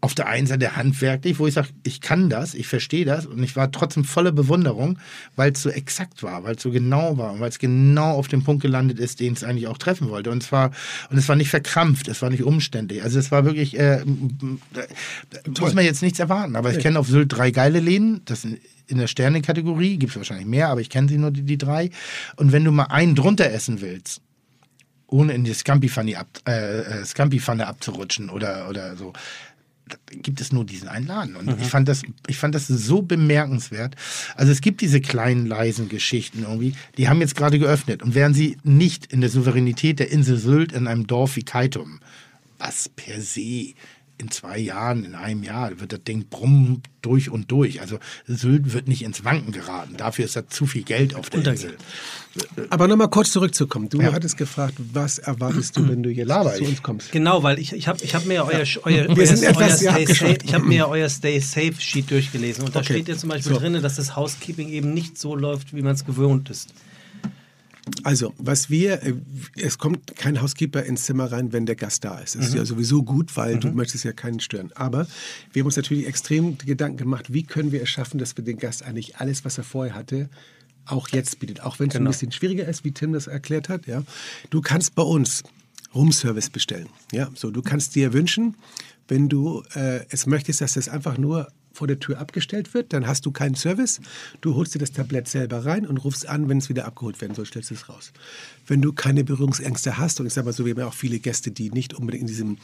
auf 0.00 0.14
der 0.14 0.28
einen 0.28 0.46
Seite 0.46 0.76
handwerklich, 0.76 1.38
wo 1.38 1.46
ich 1.46 1.54
sage, 1.54 1.68
ich 1.82 2.00
kann 2.00 2.28
das, 2.28 2.54
ich 2.54 2.68
verstehe 2.68 3.04
das 3.04 3.26
und 3.26 3.42
ich 3.42 3.56
war 3.56 3.72
trotzdem 3.72 4.04
voller 4.04 4.30
Bewunderung, 4.30 4.98
weil 5.36 5.52
es 5.52 5.62
so 5.62 5.70
exakt 5.70 6.22
war, 6.22 6.44
weil 6.44 6.56
es 6.56 6.62
so 6.62 6.70
genau 6.70 7.16
war 7.16 7.32
und 7.32 7.40
weil 7.40 7.48
es 7.48 7.58
genau 7.58 8.12
auf 8.12 8.28
den 8.28 8.44
Punkt 8.44 8.62
gelandet 8.62 8.98
ist, 8.98 9.20
den 9.20 9.32
es 9.32 9.42
eigentlich 9.42 9.66
auch 9.68 9.78
treffen 9.78 10.10
wollte. 10.10 10.30
Und 10.30 10.42
es 10.42 10.52
war 10.52 10.70
und 11.10 11.16
es 11.16 11.28
war 11.28 11.36
nicht 11.36 11.50
verkrampft, 11.50 12.08
es 12.08 12.20
war 12.20 12.30
nicht 12.30 12.44
umständlich. 12.44 13.02
Also 13.02 13.18
es 13.18 13.30
war 13.30 13.44
wirklich, 13.44 13.78
äh, 13.78 14.04
muss 15.58 15.74
man 15.74 15.84
jetzt 15.84 16.02
nichts 16.02 16.18
erwarten. 16.18 16.56
Aber 16.56 16.70
ich 16.70 16.78
kenne 16.78 16.98
auf 16.98 17.08
Sylt 17.08 17.32
drei 17.32 17.50
geile 17.50 17.80
Läden, 17.80 18.20
das 18.26 18.42
sind 18.42 18.60
in 18.88 18.98
der 18.98 19.08
Sterne-Kategorie, 19.08 19.96
gibt 19.96 20.10
es 20.10 20.16
wahrscheinlich 20.16 20.46
mehr, 20.46 20.68
aber 20.68 20.80
ich 20.80 20.90
kenne 20.90 21.08
sie 21.08 21.18
nur 21.18 21.30
die, 21.30 21.42
die 21.42 21.58
drei. 21.58 21.90
Und 22.36 22.52
wenn 22.52 22.64
du 22.64 22.70
mal 22.70 22.84
einen 22.84 23.14
drunter 23.14 23.50
essen 23.50 23.80
willst, 23.80 24.20
ohne 25.08 25.34
in 25.34 25.44
die 25.44 25.54
Scampi-Pfanne 25.54 26.18
ab, 26.18 26.26
äh, 26.46 26.80
äh, 26.80 27.04
Scampi-Pfanne 27.04 27.66
abzurutschen 27.66 28.28
oder, 28.30 28.68
oder 28.68 28.96
so, 28.96 29.12
gibt 30.10 30.40
es 30.40 30.52
nur 30.52 30.64
diesen 30.64 30.88
einen 30.88 31.06
Laden. 31.06 31.36
Und 31.36 31.60
ich, 31.60 31.68
fand 31.68 31.88
das, 31.88 32.02
ich 32.26 32.38
fand 32.38 32.54
das 32.54 32.66
so 32.66 33.02
bemerkenswert. 33.02 33.94
Also 34.34 34.52
es 34.52 34.60
gibt 34.60 34.80
diese 34.80 35.00
kleinen, 35.00 35.46
leisen 35.46 35.88
Geschichten 35.88 36.42
irgendwie, 36.42 36.74
die 36.96 37.08
haben 37.08 37.20
jetzt 37.20 37.36
gerade 37.36 37.58
geöffnet. 37.58 38.02
Und 38.02 38.14
wären 38.14 38.34
sie 38.34 38.58
nicht 38.64 39.12
in 39.12 39.20
der 39.20 39.30
Souveränität 39.30 39.98
der 39.98 40.10
Insel 40.10 40.38
Sylt 40.38 40.72
in 40.72 40.86
einem 40.86 41.06
Dorf 41.06 41.36
wie 41.36 41.44
Kaitum, 41.44 42.00
was 42.58 42.88
per 42.88 43.20
se 43.20 43.74
in 44.18 44.30
zwei 44.30 44.58
Jahren, 44.58 45.04
in 45.04 45.14
einem 45.14 45.42
Jahr, 45.42 45.78
wird 45.80 45.92
das 45.92 46.02
Ding 46.04 46.26
brummen 46.28 46.82
durch 47.02 47.30
und 47.30 47.50
durch. 47.50 47.80
Also 47.80 47.98
Sylt 48.26 48.72
wird 48.72 48.88
nicht 48.88 49.02
ins 49.02 49.24
Wanken 49.24 49.52
geraten. 49.52 49.96
Dafür 49.96 50.24
ist 50.24 50.36
da 50.36 50.46
zu 50.48 50.66
viel 50.66 50.82
Geld 50.84 51.14
auf 51.14 51.28
der. 51.30 51.44
Insel. 51.46 51.76
Aber 52.70 52.86
nochmal 52.88 53.08
kurz 53.08 53.30
zurückzukommen. 53.30 53.88
Du 53.88 54.00
Ja. 54.00 54.12
hattest 54.12 54.36
gefragt, 54.36 54.74
was 54.92 55.18
erwartest 55.18 55.76
du, 55.76 55.88
wenn 55.88 56.02
du 56.02 56.10
jetzt 56.10 56.28
Laber 56.28 56.54
zu 56.54 56.62
ich. 56.64 56.68
uns 56.68 56.82
kommst? 56.82 57.12
Genau, 57.12 57.42
weil 57.42 57.58
ich, 57.58 57.72
ich 57.72 57.88
habe 57.88 58.02
ich 58.04 58.14
hab 58.14 58.24
mir 58.26 58.34
ja 58.34 58.44
euer, 58.44 58.64
euer, 58.84 59.08
Wir 59.08 59.16
euer, 59.16 59.26
sind 59.26 59.42
etwas, 59.42 59.82
euer 59.82 59.92
ja, 59.98 60.06
Stay 60.06 60.06
Safe, 60.14 60.38
ich 60.44 60.54
habe 60.54 60.64
mir 60.66 60.76
ja 60.78 60.86
euer 60.88 61.08
Stay 61.08 61.38
Safe 61.40 61.74
Sheet 61.78 62.10
durchgelesen 62.10 62.64
und 62.64 62.74
da 62.74 62.80
Okay. 62.80 62.94
steht 62.94 63.08
ja 63.08 63.16
zum 63.16 63.30
Beispiel 63.30 63.52
So. 63.54 63.58
drin, 63.58 63.80
dass 63.82 63.96
das 63.96 64.16
Housekeeping 64.16 64.68
eben 64.68 64.92
nicht 64.92 65.18
so 65.18 65.34
läuft, 65.34 65.74
wie 65.74 65.82
man 65.82 65.94
es 65.94 66.04
gewöhnt 66.04 66.50
ist. 66.50 66.74
Also, 68.02 68.34
was 68.38 68.68
wir, 68.68 69.02
äh, 69.02 69.14
es 69.56 69.78
kommt 69.78 70.16
kein 70.16 70.40
Housekeeper 70.40 70.82
ins 70.84 71.04
Zimmer 71.04 71.30
rein, 71.30 71.52
wenn 71.52 71.66
der 71.66 71.76
Gast 71.76 72.04
da 72.04 72.18
ist. 72.18 72.34
Das 72.34 72.48
ist 72.48 72.54
ja 72.54 72.64
sowieso 72.64 73.02
gut, 73.02 73.36
weil 73.36 73.58
du 73.58 73.68
möchtest 73.68 74.04
ja 74.04 74.12
keinen 74.12 74.40
stören. 74.40 74.72
Aber 74.74 75.06
wir 75.52 75.60
haben 75.60 75.66
uns 75.66 75.76
natürlich 75.76 76.06
extrem 76.06 76.58
Gedanken 76.58 76.96
gemacht, 76.96 77.32
wie 77.32 77.44
können 77.44 77.70
wir 77.70 77.82
es 77.82 77.88
schaffen, 77.88 78.18
dass 78.18 78.36
wir 78.36 78.44
den 78.44 78.58
Gast 78.58 78.82
eigentlich 78.82 79.16
alles, 79.16 79.44
was 79.44 79.58
er 79.58 79.64
vorher 79.64 79.94
hatte, 79.94 80.28
auch 80.84 81.08
jetzt 81.08 81.38
bietet. 81.38 81.62
Auch 81.62 81.78
wenn 81.78 81.88
es 81.88 81.96
ein 81.96 82.04
bisschen 82.04 82.32
schwieriger 82.32 82.66
ist, 82.66 82.84
wie 82.84 82.92
Tim 82.92 83.12
das 83.12 83.26
erklärt 83.26 83.68
hat. 83.68 83.86
Ja. 83.86 84.02
Du 84.50 84.60
kannst 84.60 84.94
bei 84.94 85.02
uns 85.02 85.42
Roomservice 85.94 86.50
bestellen. 86.50 86.88
Ja, 87.12 87.30
so, 87.34 87.50
du 87.50 87.62
kannst 87.62 87.94
dir 87.94 88.12
wünschen, 88.12 88.56
wenn 89.08 89.28
du 89.28 89.62
äh, 89.74 90.04
es 90.10 90.26
möchtest, 90.26 90.60
dass 90.60 90.74
das 90.74 90.88
einfach 90.88 91.18
nur 91.18 91.48
vor 91.76 91.86
der 91.86 92.00
Tür 92.00 92.18
abgestellt 92.18 92.74
wird, 92.74 92.92
dann 92.92 93.06
hast 93.06 93.26
du 93.26 93.30
keinen 93.30 93.54
Service. 93.54 94.00
Du 94.40 94.54
holst 94.54 94.74
dir 94.74 94.78
das 94.78 94.92
Tablett 94.92 95.28
selber 95.28 95.64
rein 95.64 95.86
und 95.86 95.98
rufst 95.98 96.26
an, 96.26 96.48
wenn 96.48 96.58
es 96.58 96.68
wieder 96.68 96.86
abgeholt 96.86 97.20
werden 97.20 97.34
soll, 97.34 97.46
stellst 97.46 97.70
es 97.70 97.88
raus. 97.88 98.12
Wenn 98.66 98.82
du 98.82 98.92
keine 98.92 99.22
Berührungsängste 99.22 99.98
hast, 99.98 100.18
und 100.18 100.26
ich 100.26 100.32
sage 100.32 100.46
mal 100.46 100.52
so, 100.52 100.64
wir 100.64 100.72
haben 100.72 100.80
ja 100.80 100.86
auch 100.86 100.94
viele 100.94 101.18
Gäste, 101.18 101.50
die 101.50 101.70
nicht 101.70 101.94
unbedingt 101.94 102.22
in 102.22 102.26
diesem 102.26 102.58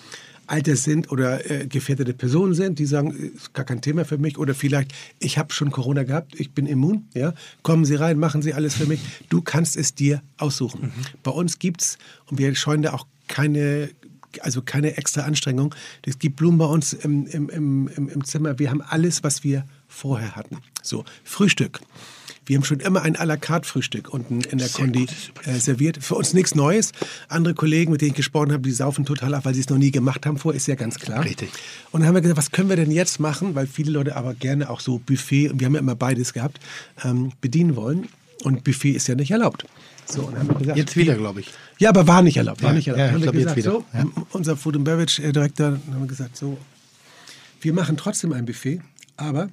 Alter 0.46 0.76
sind 0.76 1.12
oder 1.12 1.48
äh, 1.50 1.66
gefährdete 1.66 2.14
Personen 2.14 2.54
sind, 2.54 2.78
die 2.78 2.86
sagen, 2.86 3.10
ist 3.10 3.54
gar 3.54 3.64
kein 3.64 3.80
Thema 3.80 4.04
für 4.04 4.18
mich 4.18 4.38
oder 4.38 4.54
vielleicht, 4.54 4.92
ich 5.18 5.38
habe 5.38 5.52
schon 5.52 5.70
Corona 5.70 6.02
gehabt, 6.02 6.38
ich 6.40 6.52
bin 6.52 6.66
immun, 6.66 7.06
ja, 7.14 7.34
kommen 7.62 7.84
Sie 7.84 7.94
rein, 7.94 8.18
machen 8.18 8.42
Sie 8.42 8.54
alles 8.54 8.74
für 8.74 8.86
mich. 8.86 9.00
Du 9.28 9.42
kannst 9.42 9.76
es 9.76 9.94
dir 9.94 10.22
aussuchen. 10.38 10.92
Bei 11.22 11.30
uns 11.30 11.58
gibt's 11.58 11.98
und 12.26 12.38
wir 12.38 12.54
scheuen 12.54 12.82
da 12.82 12.92
auch 12.92 13.06
keine 13.28 13.90
also 14.40 14.62
keine 14.62 14.96
extra 14.96 15.22
Anstrengung. 15.22 15.74
Es 16.04 16.18
gibt 16.18 16.36
Blumen 16.36 16.58
bei 16.58 16.66
uns 16.66 16.92
im, 16.92 17.26
im, 17.26 17.48
im, 17.48 17.88
im, 17.88 18.08
im 18.08 18.24
Zimmer. 18.24 18.58
Wir 18.58 18.70
haben 18.70 18.82
alles, 18.82 19.22
was 19.22 19.44
wir 19.44 19.64
vorher 19.88 20.36
hatten. 20.36 20.58
So, 20.82 21.04
Frühstück. 21.24 21.80
Wir 22.44 22.56
haben 22.56 22.64
schon 22.64 22.80
immer 22.80 23.02
ein 23.02 23.16
à 23.16 23.24
la 23.24 23.36
carte 23.36 23.68
Frühstück 23.68 24.12
unten 24.12 24.40
in 24.40 24.58
der 24.58 24.68
Kondi 24.68 25.06
äh, 25.44 25.58
serviert. 25.58 26.02
Für 26.02 26.16
uns 26.16 26.34
nichts 26.34 26.56
Neues. 26.56 26.90
Andere 27.28 27.54
Kollegen, 27.54 27.92
mit 27.92 28.00
denen 28.00 28.10
ich 28.10 28.16
gesprochen 28.16 28.50
habe, 28.50 28.62
die 28.62 28.72
saufen 28.72 29.04
total 29.04 29.34
ab, 29.34 29.44
weil 29.44 29.54
sie 29.54 29.60
es 29.60 29.68
noch 29.68 29.78
nie 29.78 29.92
gemacht 29.92 30.26
haben 30.26 30.38
vorher, 30.38 30.56
ist 30.56 30.66
ja 30.66 30.74
ganz 30.74 30.98
klar. 30.98 31.24
Richtig. 31.24 31.50
Und 31.92 32.00
dann 32.00 32.08
haben 32.08 32.14
wir 32.16 32.20
gesagt, 32.20 32.38
was 32.38 32.50
können 32.50 32.68
wir 32.68 32.76
denn 32.76 32.90
jetzt 32.90 33.20
machen, 33.20 33.54
weil 33.54 33.68
viele 33.68 33.92
Leute 33.92 34.16
aber 34.16 34.34
gerne 34.34 34.70
auch 34.70 34.80
so 34.80 34.98
Buffet, 34.98 35.50
und 35.50 35.60
wir 35.60 35.66
haben 35.66 35.74
ja 35.74 35.80
immer 35.80 35.94
beides 35.94 36.32
gehabt, 36.32 36.58
ähm, 37.04 37.30
bedienen 37.40 37.76
wollen. 37.76 38.08
Und 38.42 38.64
Buffet 38.64 38.90
ist 38.90 39.06
ja 39.06 39.14
nicht 39.14 39.30
erlaubt. 39.30 39.64
So, 40.06 40.22
und 40.22 40.36
haben 40.38 40.48
wir 40.48 40.54
gesagt, 40.56 40.78
Jetzt 40.78 40.96
wieder, 40.96 41.14
glaube 41.14 41.40
ich. 41.40 41.50
ja, 41.78 41.88
aber 41.88 42.06
war 42.06 42.22
nicht 42.22 42.36
erlaubt. 42.36 42.62
War 42.62 42.70
Ja, 42.70 42.76
nicht 42.76 42.88
erlaubt. 42.88 43.06
ja, 43.06 43.12
haben 43.12 43.22
wir 43.22 43.32
gesagt, 43.32 43.62
so, 43.62 43.84
unser 44.30 44.56
Food 44.56 44.76
and 44.76 44.84
Beverage 44.84 45.22
äh, 45.22 45.32
Director, 45.32 45.70
dann 45.72 45.94
haben 45.94 46.02
wir 46.02 46.08
gesagt, 46.08 46.36
so, 46.36 46.58
wir 47.60 47.72
machen 47.72 47.96
trotzdem 47.96 48.32
ein 48.32 48.44
Buffet, 48.44 48.80
aber 49.16 49.48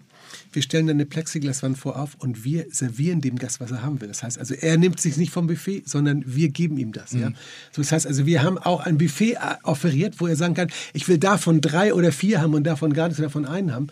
wir 0.52 0.62
stellen 0.62 0.88
dann 0.88 0.98
eine 0.98 1.06
Plexiglaswand 1.06 1.78
vor 1.78 2.00
auf 2.00 2.16
und 2.20 2.44
wir 2.44 2.66
servieren 2.72 3.22
dem 3.22 3.38
Gast, 3.38 3.60
was 3.60 3.72
er 3.72 3.84
haben 3.84 4.02
will. 4.02 4.08
Das 4.08 4.24
heißt 4.24 4.40
also, 4.40 4.54
er 4.56 4.78
nimmt 4.78 5.00
sich 5.00 5.18
nicht 5.18 5.32
vom 5.32 5.48
Buffet, 5.48 5.84
sondern 5.86 6.24
wir 6.26 6.50
geben 6.50 6.78
ihm 6.78 6.92
das. 6.92 7.14
Mhm. 7.14 7.22
Ja? 7.22 7.28
So, 7.72 7.82
das 7.82 7.92
heißt 7.92 8.08
also, 8.08 8.26
wir 8.26 8.42
haben 8.44 8.58
auch 8.58 8.82
ein 8.86 8.98
Buffet 8.98 9.34
äh, 9.34 9.38
offeriert, 9.64 10.16
wo 10.20 10.28
er 10.28 10.36
sagen 10.36 10.56
kann, 10.56 10.70
ich 10.94 11.08
will 11.08 11.18
davon 11.20 11.62
drei 11.62 11.94
oder 11.94 12.12
vier 12.12 12.42
haben 12.42 12.54
und 12.54 12.64
davon 12.64 12.94
gar 12.94 13.08
nichts, 13.08 13.22
davon 13.22 13.46
einen 13.46 13.74
haben. 13.74 13.88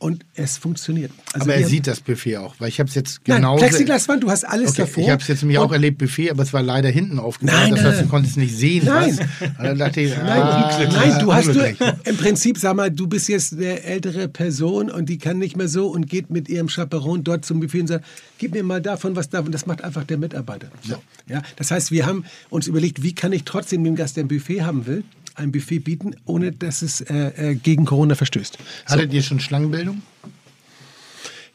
Und 0.00 0.24
es 0.34 0.56
funktioniert. 0.56 1.12
Also 1.34 1.44
aber 1.44 1.56
er 1.56 1.66
sieht 1.68 1.86
das 1.86 2.00
Buffet 2.00 2.38
auch, 2.38 2.54
weil 2.58 2.68
ich 2.68 2.80
habe 2.80 2.88
es 2.88 2.94
jetzt 2.94 3.22
genau. 3.22 3.56
Plexiglaswand, 3.56 4.22
du 4.22 4.30
hast 4.30 4.44
alles 4.44 4.70
Okay, 4.70 4.80
davor. 4.80 5.04
ich 5.04 5.10
habe 5.10 5.20
es 5.20 5.28
jetzt 5.28 5.42
nämlich 5.42 5.58
auch 5.58 5.70
erlebt, 5.72 5.98
Buffet, 5.98 6.30
aber 6.30 6.42
es 6.42 6.54
war 6.54 6.62
leider 6.62 6.88
hinten 6.88 7.18
aufgebaut. 7.18 7.54
Nein, 7.54 7.74
das 7.74 7.84
heißt, 7.84 8.00
du 8.00 8.06
konntest 8.06 8.38
nicht 8.38 8.56
sehen, 8.56 8.86
Nein. 8.86 9.10
ich, 9.10 9.18
Nein, 9.58 9.58
ah, 9.58 9.74
nein, 9.74 11.18
du 11.20 11.34
hast 11.34 11.48
du, 11.48 11.76
im 12.04 12.16
Prinzip, 12.16 12.56
sag 12.56 12.76
mal, 12.76 12.90
du 12.90 13.08
bist 13.08 13.28
jetzt 13.28 13.52
eine 13.52 13.82
ältere 13.82 14.28
Person 14.28 14.90
und 14.90 15.10
die 15.10 15.18
kann 15.18 15.36
nicht 15.38 15.58
mehr 15.58 15.68
so 15.68 15.88
und 15.88 16.08
geht 16.08 16.30
mit 16.30 16.48
ihrem 16.48 16.68
Chaperon 16.68 17.22
dort 17.22 17.44
zum 17.44 17.60
Buffet 17.60 17.82
und 17.82 17.88
sagt, 17.88 18.06
gib 18.38 18.54
mir 18.54 18.62
mal 18.64 18.80
davon 18.80 19.16
was 19.16 19.28
davon. 19.28 19.52
Das 19.52 19.66
macht 19.66 19.84
einfach 19.84 20.04
der 20.04 20.16
Mitarbeiter. 20.16 20.68
So. 20.82 20.96
Ja, 21.28 21.42
das 21.56 21.70
heißt, 21.70 21.90
wir 21.90 22.06
haben 22.06 22.24
uns 22.48 22.66
überlegt, 22.66 23.02
wie 23.02 23.14
kann 23.14 23.32
ich 23.32 23.44
trotzdem 23.44 23.84
dem 23.84 23.96
Gast, 23.96 24.16
der 24.16 24.24
ein 24.24 24.28
Buffet 24.28 24.62
haben 24.62 24.86
will, 24.86 25.04
ein 25.34 25.52
Buffet 25.52 25.80
bieten, 25.80 26.14
ohne 26.24 26.52
dass 26.52 26.82
es 26.82 27.00
äh, 27.00 27.50
äh, 27.50 27.54
gegen 27.54 27.84
Corona 27.84 28.14
verstößt. 28.14 28.58
So. 28.86 28.94
Hattet 28.94 29.12
ihr 29.12 29.22
schon 29.22 29.40
Schlangenbildung? 29.40 30.02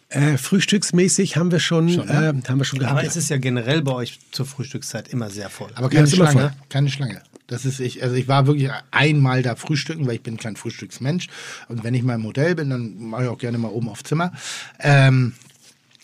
Äh, 0.09 0.37
frühstücksmäßig 0.37 1.35
haben 1.35 1.51
wir 1.51 1.59
schon, 1.59 1.89
Schon, 1.89 2.07
ne? 2.07 2.41
äh, 2.43 2.47
haben 2.49 2.57
wir 2.57 2.63
schon 2.63 2.79
gehabt. 2.79 2.91
Aber 2.91 3.03
ja. 3.03 3.09
es 3.09 3.15
ist 3.15 3.29
ja 3.29 3.37
generell 3.37 3.81
bei 3.81 3.91
euch 3.91 4.19
zur 4.31 4.45
Frühstückszeit 4.45 5.09
immer 5.09 5.29
sehr 5.29 5.49
voll. 5.49 5.71
Aber 5.75 5.91
Ja, 5.91 6.01
keine 6.01 6.07
immer 6.07 6.31
Schlange. 6.31 6.53
Keine 6.69 6.89
Schlange. 6.89 7.21
Das 7.47 7.65
ist 7.65 7.79
ich, 7.79 8.01
also 8.01 8.15
ich 8.15 8.27
war 8.27 8.47
wirklich 8.47 8.69
einmal 8.91 9.41
da 9.41 9.55
frühstücken, 9.55 10.07
weil 10.07 10.15
ich 10.15 10.23
bin 10.23 10.37
kein 10.37 10.55
Frühstücksmensch. 10.55 11.27
Und 11.67 11.83
wenn 11.83 11.93
ich 11.93 12.03
mal 12.03 12.15
im 12.15 12.23
Hotel 12.23 12.55
bin, 12.55 12.69
dann 12.69 12.97
mache 12.97 13.23
ich 13.23 13.29
auch 13.29 13.37
gerne 13.37 13.57
mal 13.57 13.67
oben 13.67 13.89
auf 13.89 14.03
Zimmer. 14.03 14.31
Ähm, 14.79 15.33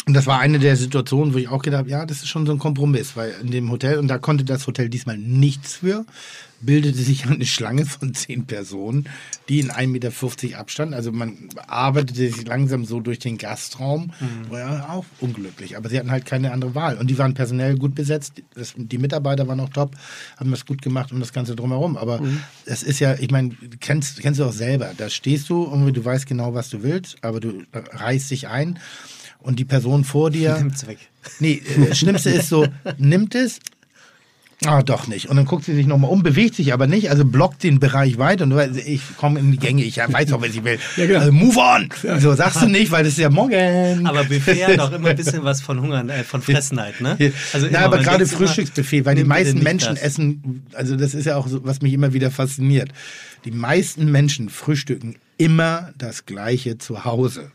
und 0.07 0.13
das 0.15 0.25
war 0.25 0.39
eine 0.39 0.59
der 0.59 0.75
Situationen, 0.75 1.33
wo 1.33 1.37
ich 1.37 1.47
auch 1.47 1.61
gedacht 1.61 1.79
habe, 1.79 1.89
ja, 1.89 2.05
das 2.05 2.17
ist 2.17 2.27
schon 2.27 2.45
so 2.45 2.51
ein 2.51 2.59
Kompromiss, 2.59 3.15
weil 3.15 3.35
in 3.41 3.51
dem 3.51 3.69
Hotel, 3.71 3.97
und 3.97 4.07
da 4.07 4.17
konnte 4.17 4.43
das 4.43 4.65
Hotel 4.65 4.89
diesmal 4.89 5.17
nichts 5.17 5.75
für, 5.75 6.05
bildete 6.61 6.97
sich 6.97 7.25
eine 7.25 7.45
Schlange 7.45 7.85
von 7.85 8.13
zehn 8.13 8.45
Personen, 8.45 9.09
die 9.49 9.59
in 9.59 9.71
1,50 9.71 9.87
Meter 9.87 10.59
Abstand, 10.59 10.93
also 10.93 11.11
man 11.11 11.49
arbeitete 11.67 12.31
sich 12.31 12.45
langsam 12.45 12.85
so 12.85 12.99
durch 12.99 13.19
den 13.19 13.37
Gastraum, 13.37 14.11
war 14.49 14.59
ja 14.59 14.89
auch 14.89 15.05
unglücklich, 15.19 15.77
aber 15.77 15.89
sie 15.89 15.99
hatten 15.99 16.11
halt 16.11 16.25
keine 16.25 16.51
andere 16.51 16.75
Wahl. 16.75 16.97
Und 16.97 17.07
die 17.07 17.17
waren 17.17 17.33
personell 17.33 17.77
gut 17.77 17.95
besetzt, 17.95 18.33
das, 18.53 18.73
die 18.77 18.97
Mitarbeiter 18.97 19.47
waren 19.47 19.59
auch 19.59 19.69
top, 19.69 19.95
haben 20.37 20.51
das 20.51 20.65
gut 20.65 20.81
gemacht 20.81 21.11
und 21.11 21.19
das 21.19 21.33
Ganze 21.33 21.55
drumherum, 21.55 21.97
aber 21.97 22.21
es 22.65 22.83
ist 22.83 22.99
ja, 22.99 23.15
ich 23.15 23.31
meine, 23.31 23.51
kennst, 23.79 24.19
kennst 24.21 24.39
du 24.39 24.45
auch 24.45 24.53
selber, 24.53 24.91
da 24.95 25.09
stehst 25.09 25.49
du, 25.49 25.65
irgendwie, 25.65 25.91
du 25.91 26.03
weißt 26.03 26.25
genau, 26.25 26.53
was 26.53 26.69
du 26.69 26.83
willst, 26.83 27.23
aber 27.23 27.39
du 27.39 27.63
reißt 27.73 28.31
dich 28.31 28.47
ein 28.47 28.79
und 29.39 29.59
die 29.59 29.65
Person 29.65 30.03
vor 30.03 30.31
dir... 30.31 30.57
Nimmt's 30.57 30.87
weg. 30.87 30.99
Nee, 31.39 31.61
äh, 31.77 31.87
das 31.87 31.99
Schlimmste 31.99 32.29
ist 32.29 32.49
so, 32.49 32.67
nimmt 32.97 33.35
es, 33.35 33.59
ah, 34.65 34.83
doch 34.83 35.07
nicht. 35.07 35.29
Und 35.29 35.35
dann 35.37 35.45
guckt 35.45 35.65
sie 35.65 35.73
sich 35.73 35.87
nochmal 35.87 36.11
um, 36.11 36.23
bewegt 36.23 36.55
sich 36.55 36.73
aber 36.73 36.87
nicht, 36.87 37.09
also 37.09 37.25
blockt 37.25 37.63
den 37.63 37.79
Bereich 37.79 38.17
weiter 38.17 38.43
und 38.43 38.51
du 38.51 38.55
weißt, 38.57 38.77
ich 38.77 39.01
komme 39.17 39.39
in 39.39 39.51
die 39.51 39.57
Gänge, 39.57 39.83
ich 39.83 39.97
weiß 39.97 40.33
auch, 40.33 40.41
was 40.41 40.49
ich 40.49 40.63
will. 40.63 40.79
Ja, 40.97 41.05
genau. 41.05 41.19
also 41.19 41.31
move 41.31 41.57
on! 41.57 41.89
So 42.19 42.33
sagst 42.33 42.61
du 42.61 42.67
nicht, 42.67 42.91
weil 42.91 43.03
das 43.03 43.13
ist 43.13 43.19
ja 43.19 43.29
morgen. 43.29 44.05
Aber 44.05 44.23
Buffet 44.23 44.65
hat 44.65 44.79
auch 44.79 44.91
immer 44.91 45.09
ein 45.09 45.15
bisschen 45.15 45.43
was 45.43 45.61
von 45.61 45.81
Hungern, 45.81 46.09
äh, 46.09 46.23
von 46.23 46.41
Fressenheit, 46.41 47.01
ne? 47.01 47.17
Also 47.53 47.67
immer, 47.67 47.79
ja, 47.79 47.85
aber 47.85 47.99
gerade 47.99 48.25
Frühstücksbuffet, 48.25 49.05
weil 49.05 49.15
die 49.15 49.23
meisten 49.23 49.63
Menschen 49.63 49.95
das. 49.95 50.03
essen, 50.03 50.63
also 50.73 50.95
das 50.95 51.13
ist 51.13 51.25
ja 51.25 51.37
auch 51.37 51.47
so, 51.47 51.65
was 51.65 51.81
mich 51.81 51.93
immer 51.93 52.13
wieder 52.13 52.31
fasziniert. 52.31 52.89
Die 53.45 53.51
meisten 53.51 54.11
Menschen 54.11 54.49
frühstücken 54.49 55.15
immer 55.37 55.91
das 55.97 56.25
Gleiche 56.25 56.77
zu 56.77 57.03
Hause. 57.03 57.51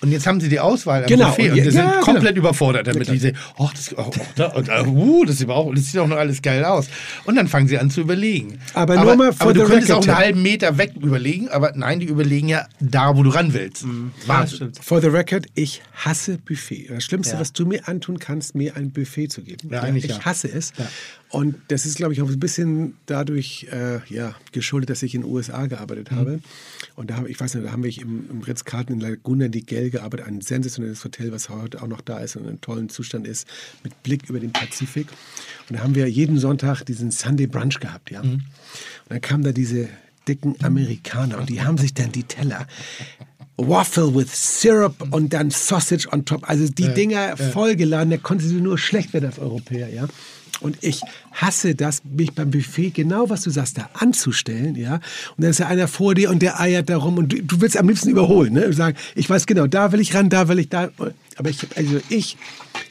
Und 0.00 0.12
jetzt 0.12 0.26
haben 0.28 0.40
sie 0.40 0.48
die 0.48 0.60
Auswahl 0.60 1.02
am 1.02 1.08
Genau, 1.08 1.28
Buffet 1.30 1.46
und 1.46 1.50
und 1.50 1.56
je- 1.56 1.62
die 1.64 1.70
sind 1.70 1.84
ja, 1.84 1.90
genau. 1.90 2.04
komplett 2.04 2.36
überfordert 2.36 2.86
damit. 2.86 3.08
Die 3.08 3.18
sehen, 3.18 3.36
oh, 3.56 3.68
das, 3.74 3.92
oh, 3.98 4.04
oh, 4.08 4.20
da, 4.36 4.46
und, 4.52 4.68
uh, 4.68 5.24
das, 5.24 5.36
ist 5.36 5.42
aber 5.42 5.56
auch, 5.56 5.74
das 5.74 5.86
sieht 5.86 5.98
auch 5.98 6.06
noch 6.06 6.16
alles 6.18 6.40
geil 6.40 6.64
aus. 6.64 6.86
Und 7.24 7.34
dann 7.34 7.48
fangen 7.48 7.66
sie 7.66 7.78
an 7.78 7.90
zu 7.90 8.02
überlegen. 8.02 8.60
Aber 8.74 8.96
nur 8.96 9.16
mal 9.16 9.32
for 9.32 9.42
aber 9.42 9.54
du 9.54 9.64
könntest 9.64 9.90
auch 9.90 10.06
einen 10.06 10.16
halben 10.16 10.42
Meter 10.42 10.78
weg 10.78 10.92
überlegen, 11.00 11.48
aber 11.48 11.72
nein, 11.74 11.98
die 11.98 12.06
überlegen 12.06 12.48
ja 12.48 12.66
da, 12.78 13.16
wo 13.16 13.24
du 13.24 13.30
ran 13.30 13.52
willst. 13.54 13.86
Mhm. 13.86 14.12
Ja, 14.22 14.28
Wahnsinn. 14.28 14.56
stimmt. 14.56 14.78
For 14.84 15.00
the 15.00 15.08
record, 15.08 15.46
ich 15.54 15.82
hasse 15.94 16.38
Buffet. 16.38 16.86
Das 16.90 17.02
Schlimmste, 17.02 17.34
Ja. 17.34 17.40
was 17.40 17.52
du 17.52 17.66
mir 17.66 17.88
antun 17.88 18.20
kannst, 18.20 18.54
mir 18.54 18.76
ein 18.76 18.92
Buffet 18.92 19.28
zu 19.28 19.42
geben. 19.42 19.68
Ja, 19.72 19.80
eigentlich 19.80 20.04
ich 20.04 20.10
ja. 20.10 20.24
hasse 20.24 20.48
es. 20.48 20.72
Und 21.30 21.56
das 21.68 21.84
ist, 21.84 21.96
glaube 21.96 22.12
ich, 22.14 22.22
auch 22.22 22.28
ein 22.28 22.38
bisschen 22.40 22.94
dadurch 23.06 23.66
äh, 23.72 23.98
ja, 24.14 24.34
geschuldet, 24.52 24.90
dass 24.90 25.02
ich 25.02 25.14
in 25.14 25.22
den 25.22 25.30
USA 25.30 25.66
gearbeitet 25.66 26.10
habe. 26.10 26.38
Und 26.98 27.10
da 27.10 27.16
habe 27.16 27.30
ich 27.30 27.38
weiß 27.38 27.54
nicht, 27.54 27.64
da 27.64 27.70
haben 27.70 27.84
wir 27.84 27.96
im, 27.96 28.28
im 28.28 28.42
Ritz-Carlton 28.42 28.96
in 28.96 29.00
Laguna 29.00 29.46
di 29.46 29.60
Gel 29.60 29.90
gearbeitet, 29.90 30.26
ein 30.26 30.40
sensationelles 30.40 31.04
Hotel, 31.04 31.30
was 31.30 31.48
heute 31.48 31.80
auch 31.80 31.86
noch 31.86 32.00
da 32.00 32.18
ist 32.18 32.34
und 32.34 32.42
in 32.42 32.48
einem 32.48 32.60
tollen 32.60 32.88
Zustand 32.88 33.24
ist, 33.24 33.46
mit 33.84 34.02
Blick 34.02 34.28
über 34.28 34.40
den 34.40 34.50
Pazifik. 34.50 35.06
Und 35.68 35.78
da 35.78 35.84
haben 35.84 35.94
wir 35.94 36.08
jeden 36.08 36.40
Sonntag 36.40 36.82
diesen 36.82 37.12
Sunday 37.12 37.46
Brunch 37.46 37.78
gehabt, 37.78 38.10
ja. 38.10 38.20
Und 38.20 38.42
dann 39.08 39.20
kamen 39.20 39.44
da 39.44 39.52
diese 39.52 39.88
dicken 40.26 40.56
Amerikaner 40.60 41.38
und 41.38 41.48
die 41.48 41.62
haben 41.62 41.78
sich 41.78 41.94
dann 41.94 42.10
die 42.10 42.24
Teller 42.24 42.66
Waffle 43.58 44.12
with 44.12 44.60
Syrup 44.60 45.12
und 45.12 45.32
dann 45.32 45.52
Sausage 45.52 46.08
on 46.10 46.24
top. 46.24 46.48
Also 46.48 46.66
die 46.66 46.92
Dinger 46.94 47.36
vollgeladen, 47.36 48.10
da 48.10 48.16
konnte 48.16 48.44
sie 48.44 48.60
nur 48.60 48.76
schlecht 48.76 49.12
werden 49.12 49.26
als 49.26 49.38
Europäer, 49.38 49.88
ja. 49.88 50.08
Und 50.60 50.78
ich 50.80 51.00
hasse 51.32 51.74
das, 51.74 52.02
mich 52.04 52.32
beim 52.32 52.50
Buffet, 52.50 52.90
genau 52.90 53.30
was 53.30 53.42
du 53.42 53.50
sagst, 53.50 53.78
da 53.78 53.88
anzustellen, 53.94 54.74
ja. 54.74 54.94
Und 54.94 55.02
dann 55.42 55.50
ist 55.50 55.60
ja 55.60 55.66
einer 55.66 55.88
vor 55.88 56.14
dir 56.14 56.30
und 56.30 56.42
der 56.42 56.60
eiert 56.60 56.88
da 56.88 56.96
rum 56.96 57.18
und 57.18 57.32
du, 57.32 57.42
du 57.42 57.60
willst 57.60 57.76
am 57.76 57.88
liebsten 57.88 58.10
überholen, 58.10 58.52
ne? 58.52 58.66
Und 58.66 58.72
sagen, 58.72 58.96
ich 59.14 59.28
weiß 59.28 59.46
genau, 59.46 59.66
da 59.66 59.92
will 59.92 60.00
ich 60.00 60.14
ran, 60.14 60.28
da 60.28 60.48
will 60.48 60.58
ich 60.58 60.68
da. 60.68 60.90
Aber 61.36 61.50
ich, 61.50 61.60
also 61.76 62.00
ich, 62.08 62.36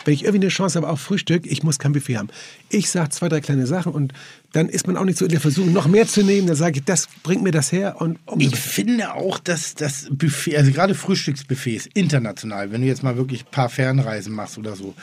wenn 0.05 0.13
ich 0.13 0.23
irgendwie 0.23 0.45
eine 0.45 0.49
Chance 0.49 0.77
habe 0.79 0.87
auf 0.89 1.01
Frühstück, 1.01 1.45
ich 1.45 1.63
muss 1.63 1.79
kein 1.79 1.91
Buffet 1.91 2.17
haben. 2.17 2.29
Ich 2.69 2.89
sage 2.89 3.09
zwei, 3.09 3.27
drei 3.27 3.41
kleine 3.41 3.67
Sachen 3.67 3.91
und 3.91 4.13
dann 4.53 4.69
ist 4.69 4.87
man 4.87 4.95
auch 4.95 5.03
nicht 5.03 5.17
so 5.17 5.25
in 5.25 5.31
der 5.31 5.41
Versuchung, 5.41 5.73
noch 5.73 5.87
mehr 5.87 6.07
zu 6.07 6.23
nehmen. 6.23 6.47
Dann 6.47 6.55
sage 6.55 6.79
ich, 6.79 6.85
das 6.85 7.09
bringt 7.23 7.43
mir 7.43 7.51
das 7.51 7.73
her 7.73 7.97
und 7.99 8.17
Ich 8.37 8.55
finde 8.55 9.13
auch, 9.13 9.39
dass 9.39 9.75
das 9.75 10.07
Buffet, 10.09 10.57
also 10.57 10.71
gerade 10.71 10.95
Frühstücksbuffets 10.95 11.89
international, 11.93 12.71
wenn 12.71 12.81
du 12.81 12.87
jetzt 12.87 13.03
mal 13.03 13.17
wirklich 13.17 13.43
ein 13.43 13.51
paar 13.51 13.69
Fernreisen 13.69 14.33
machst 14.33 14.57
oder 14.57 14.75
so, 14.77 14.95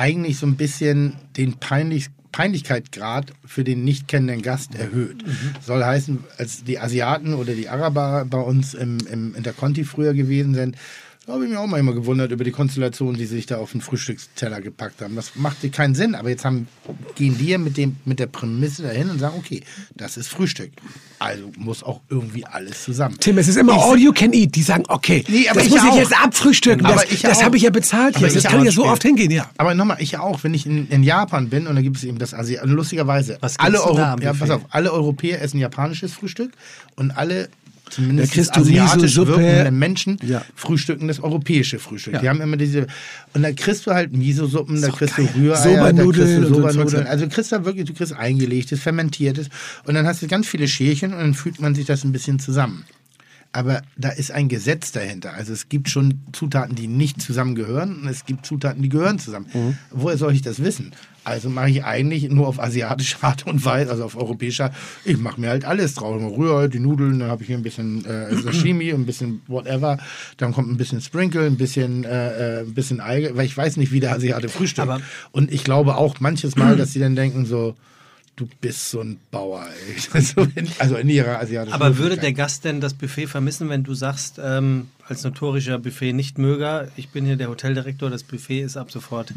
eigentlich 0.00 0.38
so 0.38 0.46
ein 0.46 0.56
bisschen 0.56 1.16
den 1.36 1.58
Peinlich 1.58 2.08
Peinlichkeitsgrad 2.32 3.32
für 3.44 3.64
den 3.64 3.84
nicht 3.84 4.06
kennenden 4.06 4.40
Gast 4.40 4.76
erhöht. 4.76 5.24
Soll 5.60 5.84
heißen, 5.84 6.22
als 6.38 6.62
die 6.62 6.78
Asiaten 6.78 7.34
oder 7.34 7.54
die 7.54 7.68
Araber 7.68 8.24
bei 8.24 8.38
uns 8.38 8.72
im, 8.72 8.98
im 9.10 9.34
Interconti 9.34 9.82
früher 9.82 10.14
gewesen 10.14 10.54
sind, 10.54 10.76
da 11.30 11.34
habe 11.34 11.44
ich 11.44 11.50
mich 11.50 11.58
auch 11.60 11.66
manchmal 11.68 11.94
gewundert 11.94 12.32
über 12.32 12.42
die 12.42 12.50
Konstellation, 12.50 13.14
die 13.14 13.24
sie 13.24 13.36
sich 13.36 13.46
da 13.46 13.58
auf 13.58 13.70
den 13.70 13.80
Frühstücksteller 13.80 14.60
gepackt 14.60 15.00
haben. 15.00 15.14
Das 15.14 15.36
machte 15.36 15.70
keinen 15.70 15.94
Sinn, 15.94 16.16
aber 16.16 16.28
jetzt 16.28 16.44
haben, 16.44 16.66
gehen 17.14 17.38
die 17.38 17.56
mit, 17.56 17.76
dem, 17.76 17.94
mit 18.04 18.18
der 18.18 18.26
Prämisse 18.26 18.82
dahin 18.82 19.10
und 19.10 19.20
sagen, 19.20 19.36
okay, 19.38 19.62
das 19.94 20.16
ist 20.16 20.26
Frühstück. 20.26 20.72
Also 21.20 21.52
muss 21.56 21.84
auch 21.84 22.00
irgendwie 22.08 22.44
alles 22.44 22.82
zusammen. 22.82 23.16
Tim, 23.20 23.38
es 23.38 23.46
ist 23.46 23.56
immer 23.58 23.76
Ich- 23.76 23.80
all 23.82 23.96
you 23.98 24.12
can 24.12 24.32
eat. 24.32 24.56
Die 24.56 24.62
sagen, 24.62 24.82
okay, 24.88 25.24
Nee, 25.28 25.48
aber 25.48 25.60
das 25.60 25.66
ich 25.68 25.70
muss 25.72 25.84
ich 25.84 25.90
auch. 25.90 25.98
jetzt 25.98 26.20
abfrühstücken. 26.20 26.84
Aber 26.84 27.02
das 27.02 27.12
ich 27.12 27.22
das 27.22 27.38
auch. 27.38 27.42
habe 27.44 27.56
ich 27.56 27.62
ja 27.62 27.70
bezahlt 27.70 28.16
Aber 28.16 28.26
hier. 28.26 28.34
Das 28.34 28.44
ich 28.44 28.50
kann 28.50 28.64
ja 28.64 28.72
so 28.72 28.84
oft 28.86 29.02
hingehen, 29.04 29.30
ja. 29.30 29.48
Aber 29.56 29.76
nochmal, 29.76 29.98
ich 30.00 30.10
ja 30.10 30.20
auch, 30.22 30.42
wenn 30.42 30.52
ich 30.52 30.66
in, 30.66 30.88
in 30.88 31.04
Japan 31.04 31.48
bin 31.48 31.68
und 31.68 31.76
da 31.76 31.82
gibt 31.82 31.96
es 31.98 32.02
eben 32.02 32.18
das 32.18 32.34
Asi 32.34 32.58
lustigerweise, 32.64 33.38
alle, 33.58 33.80
Euro 33.84 33.98
ja, 33.98 34.32
auf, 34.32 34.60
alle 34.70 34.92
Europäer 34.92 35.40
essen 35.42 35.60
japanisches 35.60 36.12
Frühstück 36.12 36.50
und 36.96 37.12
alle 37.12 37.48
Da 37.90 37.96
zumindest 37.96 38.32
kriegst 38.32 38.56
du 38.56 38.60
asiatisch 38.60 39.16
wirkende 39.16 39.70
Menschen 39.70 40.16
Ja. 40.26 40.42
frühstücken 40.54 41.08
das 41.08 41.20
europäische 41.20 41.78
Frühstück. 41.78 42.14
Ja. 42.14 42.20
Die 42.20 42.28
haben 42.28 42.40
immer 42.40 42.56
diese 42.56 42.86
und 43.34 43.42
da 43.42 43.52
kriegst 43.52 43.86
du 43.86 43.90
halt 43.92 44.12
Miso-Suppen, 44.16 44.80
da 44.80 44.88
kriegst 44.88 45.18
du 45.18 45.22
Rühreier, 45.36 45.92
da 45.92 46.02
kriegst 46.04 46.18
du 46.18 46.22
und 46.22 46.28
so 46.28 46.36
ein 46.36 46.54
Soba-Nudeln. 46.54 46.88
Zeug. 46.88 47.06
Also 47.08 47.24
du 47.26 47.30
kriegst 47.30 47.52
da 47.52 47.64
wirklich, 47.64 47.84
du 47.86 47.94
kriegst 47.94 48.12
eingelegtes, 48.12 48.80
fermentiertes 48.80 49.48
und 49.84 49.94
dann 49.94 50.06
hast 50.06 50.22
du 50.22 50.26
ganz 50.28 50.46
viele 50.46 50.68
Schälchen 50.68 51.12
und 51.12 51.18
dann 51.18 51.34
fügt 51.34 51.60
man 51.60 51.74
sich 51.74 51.86
das 51.86 52.04
ein 52.04 52.12
bisschen 52.12 52.38
zusammen. 52.38 52.84
aber 53.52 53.82
da 53.96 54.10
ist 54.10 54.30
ein 54.30 54.48
Gesetz 54.48 54.92
dahinter. 54.92 55.34
Also 55.34 55.52
es 55.52 55.68
gibt 55.68 55.88
schon 55.90 56.20
Zutaten, 56.32 56.76
die 56.76 56.86
nicht 56.86 57.20
zusammengehören 57.20 58.00
und 58.02 58.06
es 58.08 58.24
gibt 58.24 58.46
Zutaten, 58.46 58.80
die 58.80 58.88
gehören 58.88 59.18
zusammen. 59.18 59.46
Mhm. 59.52 59.76
Woher 59.90 60.16
soll 60.16 60.32
ich 60.34 60.42
das 60.42 60.62
wissen? 60.62 60.92
Also 61.22 61.50
mache 61.50 61.70
ich 61.70 61.84
eigentlich 61.84 62.28
nur 62.30 62.48
auf 62.48 62.58
asiatische 62.60 63.16
Art 63.22 63.46
und 63.46 63.64
Weise, 63.64 63.90
also 63.90 64.04
auf 64.04 64.16
europäischer. 64.16 64.72
Ich 65.04 65.18
mache 65.18 65.40
mir 65.40 65.50
halt 65.50 65.64
alles 65.64 65.94
drauf. 65.94 66.20
Rühre 66.36 66.68
die 66.68 66.78
Nudeln, 66.80 67.18
dann 67.18 67.30
habe 67.30 67.42
ich 67.42 67.48
hier 67.48 67.56
ein 67.58 67.62
bisschen 67.62 68.04
äh, 68.04 68.34
Sashimi, 68.42 68.90
ein 68.90 69.06
bisschen 69.06 69.42
whatever. 69.46 69.98
Dann 70.38 70.52
kommt 70.52 70.70
ein 70.70 70.76
bisschen 70.76 71.00
Sprinkle, 71.00 71.46
ein 71.46 71.56
bisschen, 71.56 72.04
äh, 72.04 72.58
äh, 72.58 72.60
ein 72.60 72.74
bisschen 72.74 73.00
Eigelb, 73.00 73.36
weil 73.36 73.46
ich 73.46 73.56
weiß 73.56 73.76
nicht, 73.76 73.92
wie 73.92 74.00
der 74.00 74.12
Asiate 74.12 74.48
frühstückt. 74.48 74.88
Aber- 74.88 75.00
und 75.32 75.52
ich 75.52 75.64
glaube 75.64 75.96
auch 75.96 76.20
manches 76.20 76.56
Mal, 76.56 76.76
dass 76.78 76.92
sie 76.92 77.00
dann 77.00 77.16
denken 77.16 77.44
so, 77.46 77.74
du 78.36 78.48
bist 78.62 78.90
so 78.90 79.00
ein 79.02 79.18
Bauer. 79.30 79.66
Ey. 80.14 80.20
So 80.22 80.46
in, 80.54 80.68
also 80.78 80.96
in 80.96 81.08
ihrer 81.10 81.38
asiatischen 81.40 81.74
Aber 81.74 81.98
würde 81.98 82.16
der. 82.16 82.32
Gast 82.32 82.64
denn 82.64 82.80
das 82.80 82.94
Buffet 82.94 83.26
vermissen, 83.26 83.68
wenn 83.68 83.84
du 83.84 83.92
sagst, 83.92 84.40
ähm, 84.42 84.88
als 85.10 85.24
notorischer 85.24 85.78
Buffet-Nichtmöger, 85.78 86.88
ich 86.96 87.08
bin 87.10 87.24
hier 87.26 87.36
der 87.36 87.48
Hoteldirektor, 87.48 88.10
das 88.10 88.22
Buffet 88.22 88.60
ist 88.62 88.76
ab 88.76 88.90
sofort 88.92 89.34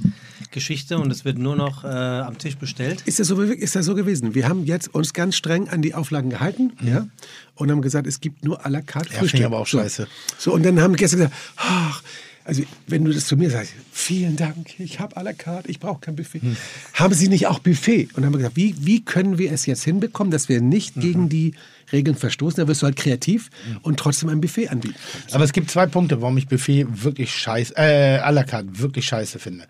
Geschichte 0.52 1.00
und 1.00 1.10
es 1.12 1.26
wird 1.26 1.38
nur 1.40 1.56
noch 1.56 1.84
äh, 1.84 1.88
am 1.88 2.38
Tisch 2.38 2.58
bestellt? 2.58 3.02
Ist 3.06 3.20
das, 3.20 3.28
so, 3.28 3.42
ist 3.42 3.76
das 3.76 3.86
so 3.86 3.96
gewesen? 3.96 4.36
Wir 4.36 4.48
haben 4.48 4.66
jetzt 4.66 4.94
uns 4.94 5.14
ganz 5.14 5.36
streng 5.36 5.70
an 5.70 5.82
die 5.82 5.96
Auflagen 5.96 6.30
gehalten 6.30 6.74
ja, 6.86 7.08
und 7.56 7.72
haben 7.72 7.82
gesagt, 7.82 8.06
es 8.08 8.22
gibt 8.22 8.46
nur 8.46 8.64
à 8.66 8.70
la 8.70 8.82
carte 8.82 9.12
Ja, 9.14 9.20
Frühstück. 9.20 9.44
aber 9.46 9.58
auch 9.60 9.68
so. 9.68 9.80
scheiße. 9.80 10.08
So, 10.38 10.54
und 10.54 10.64
dann 10.64 10.80
haben 10.80 10.96
Gäste 10.96 11.18
gesagt, 11.18 11.34
ach, 11.58 12.04
also 12.46 12.62
wenn 12.88 13.04
du 13.06 13.12
das 13.12 13.26
zu 13.26 13.36
mir 13.38 13.50
sagst, 13.50 13.74
vielen 13.92 14.36
Dank, 14.36 14.80
ich 14.80 15.00
habe 15.00 15.18
à 15.18 15.24
la 15.24 15.34
carte, 15.34 15.72
ich 15.72 15.80
brauche 15.80 16.02
kein 16.02 16.16
Buffet. 16.16 16.42
Hm. 16.42 16.56
Haben 16.94 17.14
Sie 17.16 17.30
nicht 17.30 17.48
auch 17.48 17.58
Buffet? 17.60 18.10
Und 18.14 18.18
dann 18.18 18.26
haben 18.26 18.34
wir 18.34 18.38
gesagt, 18.40 18.58
wie, 18.58 18.76
wie 18.80 19.04
können 19.04 19.38
wir 19.40 19.52
es 19.52 19.66
jetzt 19.66 19.84
hinbekommen, 19.84 20.30
dass 20.30 20.50
wir 20.50 20.62
nicht 20.62 20.98
Mhm. 20.98 21.02
gegen 21.02 21.30
die 21.30 21.54
Regeln 21.94 22.16
verstoßen? 22.16 22.58
Da 22.58 22.68
wirst 22.68 22.82
du 22.82 22.86
halt 22.86 22.96
kreativ 22.96 23.50
und 23.84 23.98
trotzdem 23.98 24.30
ein 24.30 24.42
Buffet 24.42 24.68
anbieten. 24.70 24.96
Aber 25.32 25.44
es 25.44 25.54
gibt 25.54 25.72
zwei 25.72 25.86
Punkte, 25.86 26.22
warum 26.22 26.38
ich 26.38 26.48
Buffet 26.48 26.86
wirklich 26.90 27.32
scheiße, 27.34 27.76
äh, 27.78 28.20
à 28.20 28.32
la 28.32 28.44
carte 28.44 28.80
wirklich 28.80 29.06
scheiße 29.06 29.40
finde. 29.40 29.66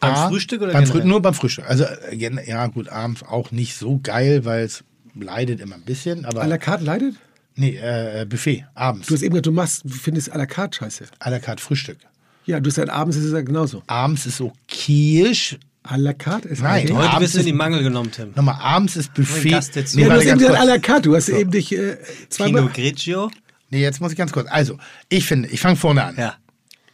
Beim 0.00 0.30
Frühstück 0.30 0.62
oder 0.62 0.72
beim 0.72 0.84
Frü 0.84 0.94
generell? 0.94 1.08
Nur 1.10 1.22
beim 1.22 1.34
Frühstück. 1.34 1.68
Also, 1.68 1.84
äh, 1.84 2.46
ja 2.46 2.66
gut, 2.66 2.88
abends 2.88 3.22
auch 3.22 3.50
nicht 3.50 3.76
so 3.76 4.00
geil, 4.02 4.44
weil 4.44 4.64
es 4.64 4.84
leidet 5.14 5.60
immer 5.60 5.76
ein 5.76 5.82
bisschen, 5.82 6.24
aber... 6.24 6.42
À 6.42 6.46
la 6.46 6.58
carte 6.58 6.84
leidet? 6.84 7.14
nee, 7.54 7.76
äh, 7.76 8.26
Buffet, 8.28 8.64
abends. 8.74 9.06
Du 9.08 9.14
hast 9.14 9.22
eben 9.22 9.32
gesagt, 9.32 9.46
du 9.46 9.52
machst, 9.52 9.82
findest 9.86 10.32
à 10.32 10.38
la 10.38 10.46
carte 10.46 10.78
scheiße. 10.78 11.04
à 11.18 11.30
la 11.30 11.38
carte 11.38 11.62
Frühstück. 11.62 11.98
Ja, 12.46 12.58
du 12.58 12.70
sagst, 12.70 12.90
abends 12.90 13.16
ist 13.16 13.24
es 13.24 13.32
ja 13.32 13.42
genauso. 13.42 13.82
Abends 13.86 14.26
ist 14.26 14.40
okayisch. 14.40 15.58
À 15.84 15.96
la 15.96 16.14
carte 16.14 16.48
ist 16.48 16.62
Nein. 16.62 16.88
Heute 16.92 17.10
abends 17.10 17.18
bist 17.18 17.34
du 17.34 17.40
in 17.40 17.46
die 17.46 17.52
Mangel 17.52 17.82
genommen, 17.82 18.10
Tim. 18.12 18.32
Nochmal, 18.36 18.56
abends 18.60 18.96
ist 18.96 19.12
Buffet. 19.14 19.50
Gast 19.50 19.76
dazu. 19.76 19.96
Nee, 19.96 20.04
Ja, 20.04 20.08
du 20.08 20.14
warte 20.14 20.20
hast 20.20 20.28
eben 20.28 20.38
ganz 20.38 20.50
gesagt, 20.50 20.62
à 20.62 20.66
la 20.66 20.78
carte. 20.78 21.02
Du 21.02 21.16
hast 21.16 21.28
eben 21.28 21.50
dich 21.50 21.72
äh, 21.72 21.96
zweimal... 22.28 22.62
Pinot 22.62 22.74
Grigio? 22.74 23.30
Nee, 23.70 23.80
jetzt 23.82 24.00
muss 24.00 24.12
ich 24.12 24.18
ganz 24.18 24.32
kurz. 24.32 24.46
Also, 24.50 24.78
ich 25.08 25.24
finde, 25.24 25.48
ich 25.48 25.60
fange 25.60 25.76
vorne 25.76 26.04
an. 26.04 26.14
Ja. 26.16 26.36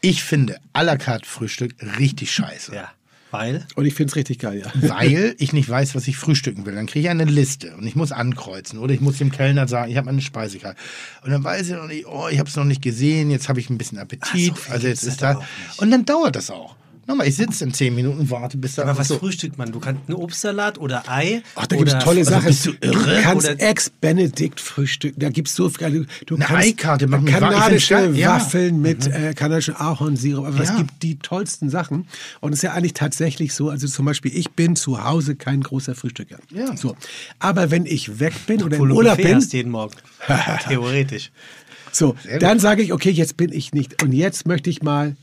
Ich 0.01 0.23
finde 0.23 0.59
à 0.73 0.83
la 0.83 0.97
carte 0.97 1.29
Frühstück 1.29 1.75
richtig 1.99 2.33
scheiße. 2.33 2.75
Ja. 2.75 2.91
Weil? 3.31 3.67
Und 3.75 3.85
ich 3.85 3.95
finde 3.95 4.11
es 4.11 4.17
richtig 4.17 4.39
geil, 4.39 4.63
ja. 4.65 4.73
Weil 4.89 5.35
ich 5.39 5.53
nicht 5.53 5.69
weiß, 5.69 5.95
was 5.95 6.09
ich 6.09 6.17
frühstücken 6.17 6.65
will. 6.65 6.75
Dann 6.75 6.87
kriege 6.87 7.01
ich 7.01 7.11
eine 7.11 7.25
Liste 7.25 7.77
und 7.77 7.87
ich 7.87 7.95
muss 7.95 8.11
ankreuzen. 8.11 8.79
Oder 8.79 8.95
ich 8.95 9.01
muss 9.01 9.19
dem 9.19 9.31
Kellner 9.31 9.69
sagen, 9.69 9.91
ich 9.91 9.99
habe 9.99 10.09
eine 10.09 10.23
Speisekarte. 10.23 10.79
Und 11.23 11.31
dann 11.31 11.45
weiß 11.45 11.69
ich 11.69 11.75
noch 11.75 11.89
nicht, 11.89 12.07
oh, 12.07 12.29
ich 12.31 12.39
habe 12.39 12.49
es 12.49 12.57
noch 12.57 12.65
nicht 12.65 12.81
gesehen, 12.81 13.31
jetzt 13.31 13.51
habe 13.51 13.61
ich 13.61 13.69
ein 13.69 13.77
bisschen 13.77 13.99
Appetit. 13.99 14.55
Ach, 14.55 14.67
so 14.67 14.73
also 14.73 14.87
jetzt 14.87 15.03
ist 15.03 15.21
da. 15.21 15.43
Und 15.77 15.91
dann 15.91 16.07
dauert 16.07 16.37
das 16.37 16.51
auch. 16.51 16.75
Nochmal, 17.09 17.27
ich 17.27 17.37
sitze 17.37 17.65
in 17.65 17.73
zehn 17.73 17.95
Minuten 17.95 18.19
und 18.21 18.31
warte, 18.31 18.59
bis 18.59 18.75
da. 18.75 18.83
Aber 18.83 18.99
was 18.99 19.09
so. 19.09 19.19
frühstückt 19.19 19.57
man? 19.57 19.73
Du 19.73 19.81
kannst 19.81 20.03
einen 20.09 20.17
Obstsalat 20.17 20.77
oder 20.77 21.09
Ei? 21.09 21.43
Ach, 21.55 21.67
da 21.67 21.77
gibt 21.77 21.89
es 21.89 22.05
tolle 22.05 22.19
also 22.19 22.33
Sachen. 22.33 22.47
bist 22.49 22.67
du 22.67 22.73
irre? 22.83 23.21
kannst 23.23 23.49
Oder- 23.49 23.61
Ex-Benedict 23.61 24.61
frühstücken. 24.61 25.19
Da 25.19 25.31
gibt 25.31 25.49
es 25.49 25.55
so 25.55 25.71
viele. 25.71 26.05
Du 26.27 26.35
Eine 26.35 26.45
kannst 26.45 26.69
Eikarte 26.69 27.07
machen 27.07 27.25
kanadische 27.25 27.95
ja. 27.95 28.35
Mhm. 28.35 28.41
Waffeln 28.41 28.83
mit 28.83 29.07
äh, 29.07 29.33
kanadischem 29.35 29.77
Ahornsirup. 29.77 30.47
Aber 30.47 30.61
es 30.61 30.69
Ja. 30.69 30.77
gibt 30.77 31.03
die 31.03 31.19
tollsten 31.19 31.71
Sachen. 31.71 32.07
Und 32.41 32.53
es 32.53 32.59
ist 32.59 32.63
ja 32.65 32.75
eigentlich 32.75 32.93
tatsächlich 32.93 33.55
so. 33.55 33.71
Also 33.71 33.89
zum 33.89 34.05
Beispiel, 34.05 34.37
ich 34.37 34.51
bin 34.51 34.77
zu 34.77 35.03
Hause 35.03 35.35
kein 35.35 35.63
großer 35.63 35.95
Frühstücker. 35.95 36.37
Ja. 36.53 36.77
So. 36.77 36.95
Aber 37.39 37.71
wenn 37.71 37.87
ich 37.87 38.21
weg 38.21 38.35
bin 38.47 38.63
oder 38.63 38.77
Obwohl 38.77 38.91
im 38.91 38.95
du 38.95 38.99
Urlaub 38.99 39.17
bin, 39.17 39.41
jeden 39.41 39.73
Morgen. 39.73 39.95
Theoretisch. 40.69 41.31
so, 41.91 42.17
dann 42.39 42.59
sage 42.61 42.83
ich, 42.83 42.93
okay, 42.93 43.11
jetzt 43.11 43.39
bin 43.39 43.51
ich 43.51 43.73
nicht. 43.73 44.03
Und 44.03 44.13
jetzt 44.13 44.47
möchte 44.47 44.69
ich 44.69 44.83
mal 44.83 45.17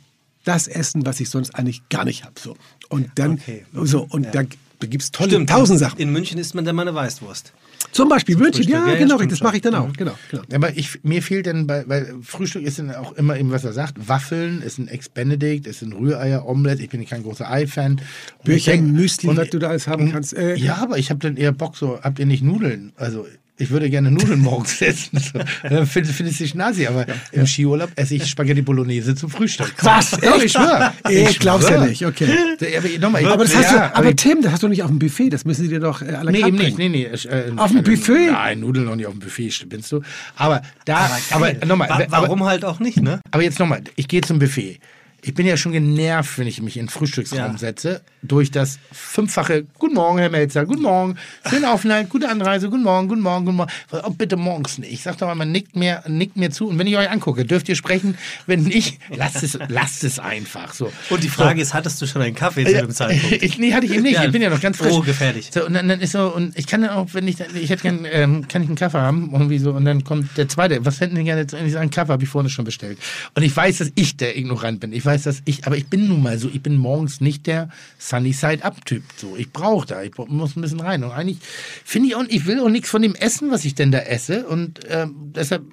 das 0.46 0.68
essen, 0.68 1.06
was 1.06 1.20
ich 1.20 1.30
sonst 1.30 1.56
eigentlich 1.56 1.88
gar 1.90 2.06
nicht 2.06 2.24
habe. 2.24 2.34
So. 2.40 2.56
Und 2.90 3.10
dann, 3.16 3.34
Okay. 3.34 3.66
so, 3.74 4.06
und 4.10 4.28
da 4.34 4.44
gibt 4.44 5.04
es 5.04 5.12
tolle 5.12 5.32
Stimmt, 5.32 5.50
tausend 5.50 5.80
Sachen. 5.80 6.00
In 6.00 6.12
München 6.12 6.38
isst 6.38 6.56
man 6.56 6.64
dann 6.66 6.76
mal 6.76 6.84
eine 6.88 6.96
Weißwurst. 6.96 7.54
Zum 7.92 8.10
Beispiel 8.10 8.36
München, 8.36 8.54
Frühstück. 8.64 8.74
ja, 8.74 8.86
Ja, 8.88 8.94
ja, 8.94 9.00
genau, 9.00 9.18
das 9.20 9.42
mache 9.42 9.56
ich 9.58 9.62
dann 9.62 9.74
Mhm. 9.74 9.80
auch. 9.80 9.94
Genau, 9.94 10.14
genau. 10.32 10.44
Aber 10.54 10.76
ich, 10.76 11.00
mir 11.04 11.22
fehlt 11.22 11.48
dann 11.48 11.66
bei, 11.68 11.88
weil 11.88 12.16
Frühstück 12.24 12.64
ist 12.64 12.80
dann 12.80 12.94
auch 12.94 13.14
immer 13.14 13.38
eben, 13.38 13.52
was 13.52 13.64
er 13.64 13.74
sagt. 13.74 14.08
Waffeln 14.10 14.62
ist 14.62 14.78
ein 14.80 14.88
Ex-Benedict, 14.88 15.68
ist 15.68 15.82
ein 15.82 15.94
Rühreier, 15.94 16.46
Omelette. 16.46 16.84
Ich 16.84 16.90
bin 16.90 17.06
kein 17.06 17.24
großer 17.24 17.50
Ei-Fan. 17.50 18.02
Denk- 18.46 18.84
Müsli, 18.92 19.30
und- 19.30 19.38
was 19.38 19.50
du 19.50 19.60
da 19.60 19.70
alles 19.70 19.88
haben 19.88 20.12
kannst, 20.12 20.34
äh. 20.34 20.56
ja, 20.56 20.76
aber 20.78 20.98
ich 20.98 21.10
habe 21.10 21.20
dann 21.20 21.38
eher 21.38 21.52
Bock 21.52 21.78
so, 21.78 22.00
habt 22.02 22.20
ihr 22.20 22.26
nicht 22.26 22.44
Nudeln? 22.44 22.92
Also 22.98 23.26
ich 23.58 23.70
würde 23.70 23.90
gerne 23.90 24.12
Nudeln 24.12 24.42
morgens 24.42 24.82
essen. 24.82 25.20
Dann 25.64 25.88
find- 25.88 26.08
findest 26.08 26.40
du 26.42 26.48
Schnasi, 26.48 26.88
aber 26.88 27.06
im 27.32 27.48
Skiurlaub 27.48 27.90
esse 27.96 28.16
ich 28.16 28.26
Spaghetti 28.28 28.62
Bolognese 28.62 29.16
zum 29.16 29.30
Frühstück. 29.30 29.74
Was? 29.82 30.12
Doch, 30.12 30.42
ich 30.42 30.52
schwöre. 30.52 30.94
Ich 31.10 31.40
glaub's 31.40 31.64
ja 31.70 31.78
schwör. 31.78 31.86
nicht, 31.88 32.06
okay. 32.06 32.28
Ja, 32.60 32.80
aber, 32.80 32.88
nochmal, 33.00 33.26
Aber 33.28 33.44
das 33.46 33.54
ja, 33.54 33.60
hast 33.60 33.72
du, 33.74 33.96
aber 33.96 34.10
ich- 34.10 34.16
Tim, 34.18 34.42
das 34.42 34.52
hast 34.52 34.64
du 34.64 34.68
nicht 34.68 34.84
auf 34.84 34.90
dem 34.90 35.00
Buffet, 35.00 35.30
das 35.30 35.46
müssen 35.46 35.64
sie 35.64 35.70
dir 35.70 35.80
doch 35.80 36.02
äh, 36.02 36.12
la 36.12 36.24
Nee, 36.32 36.40
eben 36.40 36.58
nicht. 36.58 36.78
Nee, 36.78 36.90
nee. 36.90 37.04
Äh, 37.06 37.52
Auf 37.56 37.72
dem 37.72 37.80
äh, 37.80 37.82
Buffet? 37.84 38.32
Nein, 38.32 38.60
Nudeln 38.60 38.86
noch 38.86 38.96
nicht 38.96 39.06
auf 39.08 39.14
dem 39.14 39.20
Buffet, 39.20 39.52
stimmst 39.52 39.92
du. 39.92 40.02
Aber 40.36 40.62
da, 40.86 41.10
aber, 41.32 41.54
geil. 41.54 41.62
nochmal. 41.66 41.90
Wa- 41.90 41.96
aber- 42.12 42.28
Warum 42.28 42.44
halt 42.44 42.66
auch 42.66 42.80
nicht, 42.80 43.02
ne? 43.02 43.22
Aber 43.32 43.44
jetzt 43.44 43.60
nochmal, 43.60 43.82
ich 43.96 44.08
gehe 44.08 44.22
zum 44.22 44.40
Buffet. 44.40 44.80
Ich 45.28 45.34
bin 45.34 45.48
ja 45.48 45.58
schon 45.58 45.72
genervt, 45.72 46.38
wenn 46.38 46.46
ich 46.46 46.62
mich 46.62 46.78
in 46.78 46.84
den 46.84 46.90
Frühstücksraum 46.90 47.54
Ja. 47.54 47.58
setze, 47.58 48.02
durch 48.22 48.52
das 48.52 48.78
fünffache 48.92 49.66
Guten 49.80 49.96
Morgen, 49.96 50.20
Herr 50.20 50.30
Melzer, 50.30 50.66
guten 50.68 50.84
Morgen, 50.84 51.16
schönen 51.50 51.66
Aufenthalt, 51.66 52.10
gute 52.10 52.30
Anreise, 52.30 52.70
guten 52.70 52.84
Morgen, 52.84 53.08
guten 53.08 53.22
Morgen, 53.22 53.44
guten 53.46 53.58
Morgen. 53.58 53.72
Oh, 53.92 54.12
bitte 54.12 54.36
morgens 54.38 54.78
nicht. 54.78 54.94
Ich 54.94 55.02
sag 55.02 55.18
doch 55.18 55.26
mal, 55.26 55.34
man 55.34 55.52
nickt 55.52 55.76
mir, 55.76 56.04
nickt 56.08 56.38
mir 56.38 56.52
zu 56.52 56.68
und 56.68 56.78
wenn 56.78 56.86
ich 56.86 56.96
euch 56.96 57.10
angucke, 57.10 57.44
dürft 57.44 57.68
ihr 57.70 57.76
sprechen. 57.76 58.20
Wenn 58.46 58.64
nicht, 58.66 59.00
lasst 59.16 59.42
es, 59.42 59.58
lasst 59.68 60.04
es 60.04 60.20
einfach 60.20 60.76
so. 60.76 60.92
Und 61.10 61.24
die 61.24 61.30
Frage 61.30 61.60
ist, 61.60 61.74
hattest 61.74 62.00
du 62.04 62.06
schon 62.06 62.22
einen 62.22 62.36
Kaffee 62.36 62.64
zu 62.64 62.74
dem 62.74 62.92
Zeitpunkt? 62.92 63.42
Ich, 63.44 63.58
nee, 63.58 63.74
hatte 63.74 63.88
ich 63.88 63.94
eben 63.94 64.04
nicht. 64.04 64.14
Ja, 64.14 64.26
ich 64.26 64.32
bin 64.32 64.44
ja 64.44 64.52
noch 64.52 64.62
ganz 64.62 64.78
frisch. 64.78 64.94
oh, 64.94 65.02
gefährlich. 65.02 65.50
So, 65.52 65.66
und 65.66 65.74
dann, 65.74 65.88
dann 65.88 66.02
ist 66.02 66.12
so, 66.12 66.34
und 66.36 66.56
ich 66.56 66.68
kann 66.68 66.82
dann 66.82 66.92
auch, 66.92 67.08
wenn 67.14 67.28
ich, 67.28 67.38
ich 67.40 67.72
hätte 67.72 67.82
gern, 67.82 68.06
ähm, 68.12 68.48
kann 68.48 68.62
ich 68.62 68.68
einen 68.68 68.78
Kaffee 68.78 69.00
haben, 69.00 69.32
irgendwie 69.34 69.58
so, 69.58 69.72
und 69.72 69.86
dann 69.86 70.04
kommt 70.04 70.38
der 70.38 70.48
zweite, 70.48 70.86
was 70.86 71.00
hätten 71.00 71.16
Sie 71.16 71.24
gerne? 71.24 71.42
Ich 71.44 71.50
sage, 71.52 71.80
einen 71.80 71.90
Kaffee 71.90 72.12
habe 72.14 72.24
ich 72.24 72.30
vorne 72.30 72.50
schon 72.50 72.66
bestellt. 72.66 73.00
Und 73.34 73.42
ich 73.42 73.56
weiß, 73.56 73.80
dass 73.80 73.92
ich 73.96 74.18
der 74.18 74.38
ignorant 74.38 74.80
bin. 74.82 74.94
Ich 74.94 75.04
weiß, 75.06 75.15
dass 75.24 75.42
ich, 75.46 75.66
aber 75.66 75.78
ich 75.78 75.88
bin 75.88 76.08
nun 76.08 76.22
mal 76.22 76.38
so, 76.38 76.50
ich 76.50 76.62
bin 76.62 76.78
morgens 76.78 77.22
nicht 77.22 77.48
der 77.48 77.70
Sunny 77.98 78.34
Side 78.34 78.64
Up 78.64 78.86
Typ. 78.86 79.04
So, 79.18 79.36
ich 79.36 79.52
brauche 79.52 79.88
da, 79.88 80.04
ich 80.04 80.18
muss 80.18 80.56
ein 80.56 80.62
bisschen 80.62 80.80
rein. 80.80 81.04
Und 81.04 81.12
eigentlich 81.12 81.38
finde 81.84 82.10
ich 82.10 82.16
auch, 82.16 82.24
ich 82.28 82.46
will 82.46 82.60
auch 82.60 82.70
nichts 82.70 82.90
von 82.90 83.02
dem 83.02 83.16
essen, 83.16 83.52
was 83.52 83.66
ich 83.66 83.76
denn 83.76 83.92
da 83.92 84.00
esse. 84.00 84.48
Und 84.48 84.80
ähm, 84.90 85.32
deshalb, 85.36 85.64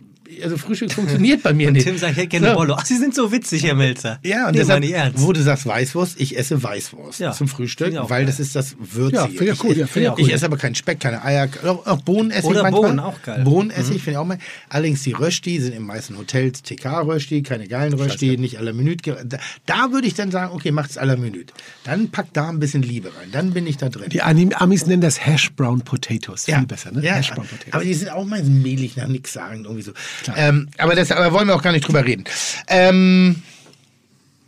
also 0.43 0.57
Frühstück 0.57 0.93
funktioniert 0.93 1.43
bei 1.43 1.53
mir 1.53 1.71
nicht. 1.73 1.85
Tim 1.85 1.99
sagt, 1.99 2.13
ich 2.13 2.19
hätte 2.19 2.29
gerne 2.29 2.51
So. 2.51 2.55
Bollo. 2.55 2.75
Ach, 2.79 2.85
Sie 2.87 2.97
sind 2.97 3.15
so 3.15 3.33
witzig, 3.33 3.65
Herr 3.65 3.75
Melzer. 3.75 4.19
Ja, 4.23 4.47
und 4.47 4.53
nee, 4.53 4.59
deshalb, 4.59 4.85
ernst. 4.85 5.21
wo 5.23 5.33
du 5.33 5.43
sagst 5.43 5.67
Weißwurst, 5.67 6.21
ich 6.21 6.39
esse 6.39 6.63
Weißwurst 6.63 7.21
Ja, 7.21 7.33
zum 7.33 7.49
Frühstück, 7.49 7.93
weil 7.95 8.07
geil. 8.09 8.27
das 8.27 8.41
ist 8.41 8.55
das 8.57 8.77
Würzige. 8.79 9.17
Ja, 9.17 9.27
finde 9.29 9.53
ich 9.53 9.65
Ich, 9.65 9.77
ja, 9.79 9.87
finde 9.87 10.01
ich 10.07 10.09
auch 10.11 10.19
ich 10.19 10.25
gut. 10.27 10.35
esse 10.35 10.45
aber 10.47 10.57
keinen 10.57 10.75
Speck, 10.75 11.01
keine 11.01 11.25
Eier, 11.25 11.49
auch, 11.65 11.87
auch 11.87 12.01
Bohnen 12.03 12.31
esse 12.31 12.47
Oder 12.47 12.59
ich 12.59 12.63
manchmal. 12.63 12.83
Bohnen, 12.83 13.01
auch 13.01 13.23
geil. 13.23 13.41
Mhm. 13.41 13.45
Bohnen 13.45 13.71
esse 13.71 13.93
ich, 13.95 14.03
finde 14.03 14.11
ich 14.13 14.17
auch 14.19 14.25
mal. 14.27 14.39
Allerdings 14.69 15.03
die 15.03 15.13
Rösti 15.13 15.61
sind 15.61 15.75
in 15.75 15.83
meisten 15.83 16.17
Hotels 16.19 16.63
TK-Rösti, 16.63 17.43
keine 17.43 17.67
geilen 17.69 17.93
Rösti, 17.95 18.37
nicht 18.39 18.59
à 18.59 18.63
la 18.63 18.73
Minute. 18.73 19.17
Da, 19.25 19.39
da 19.67 19.93
würde 19.93 20.07
ich 20.07 20.15
dann 20.15 20.31
sagen, 20.31 20.53
okay, 20.55 20.71
macht's 20.71 20.99
à 20.99 21.05
la 21.05 21.17
Minute. 21.17 21.53
Dann 21.85 22.11
packt 22.11 22.37
da 22.37 22.49
ein 22.49 22.59
bisschen 22.61 22.83
Liebe 22.83 23.09
rein, 23.09 23.29
dann 23.33 23.53
bin 23.53 23.67
ich 23.67 23.77
da 23.77 23.89
drin. 23.89 24.09
Die 24.11 24.23
Anim- 24.23 24.53
Amis 24.55 24.87
nennen 24.87 25.03
das 25.03 25.25
Hash 25.25 25.53
Brown 25.53 25.81
Potatoes. 25.83 26.45
Viel 26.45 26.67
besser, 26.67 26.93
ne? 26.93 27.03
Ja, 27.03 27.15
Hash 27.15 27.31
Brown 27.33 27.47
Potatoes. 27.47 27.73
aber 27.73 27.85
die 27.85 27.95
sind 27.95 28.11
auch 28.11 28.25
mal 28.25 28.43
mehlig 28.43 28.97
nach 28.97 29.09
nichts 29.09 29.33
sagen, 29.33 29.65
irgendwie 29.65 29.83
so. 29.83 29.93
Ähm, 30.37 30.69
aber 30.79 30.95
das 30.95 31.11
aber 31.11 31.33
wollen 31.33 31.49
wir 31.49 31.55
auch 31.55 31.63
gar 31.63 31.73
nicht 31.73 31.87
drüber 31.87 32.05
reden. 32.05 32.25
Ähm, 32.69 33.43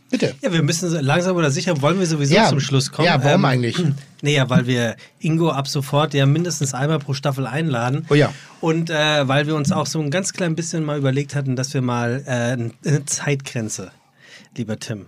bitte. 0.09 0.35
Ja, 0.41 0.51
wir 0.53 0.63
müssen 0.63 0.89
langsam 1.03 1.35
oder 1.35 1.51
sicher, 1.51 1.81
wollen 1.81 1.99
wir 1.99 2.05
sowieso 2.05 2.33
Ja, 2.35 2.49
zum 2.49 2.59
Schluss 2.59 2.91
kommen. 2.91 3.05
ja, 3.07 3.23
warum 3.23 3.45
eigentlich? 3.45 3.77
Naja, 4.21 4.49
weil 4.49 4.65
wir 4.67 4.95
Ingo 5.19 5.49
ab 5.51 5.67
sofort 5.67 6.13
ja 6.13 6.25
mindestens 6.25 6.73
einmal 6.73 6.99
pro 6.99 7.13
Staffel 7.13 7.45
einladen. 7.47 8.05
Oh 8.09 8.15
ja. 8.15 8.33
Und 8.61 8.89
äh, 8.89 9.27
weil 9.27 9.45
wir 9.47 9.55
uns 9.55 9.71
auch 9.71 9.85
so 9.85 9.99
ein 10.01 10.09
ganz 10.11 10.33
klein 10.33 10.55
bisschen 10.55 10.83
mal 10.83 10.97
überlegt 10.97 11.35
hatten, 11.35 11.55
dass 11.55 11.73
wir 11.73 11.81
mal 11.81 12.23
äh, 12.25 12.87
eine 12.89 13.05
Zeitgrenze, 13.05 13.91
lieber 14.57 14.79
Tim. 14.79 15.05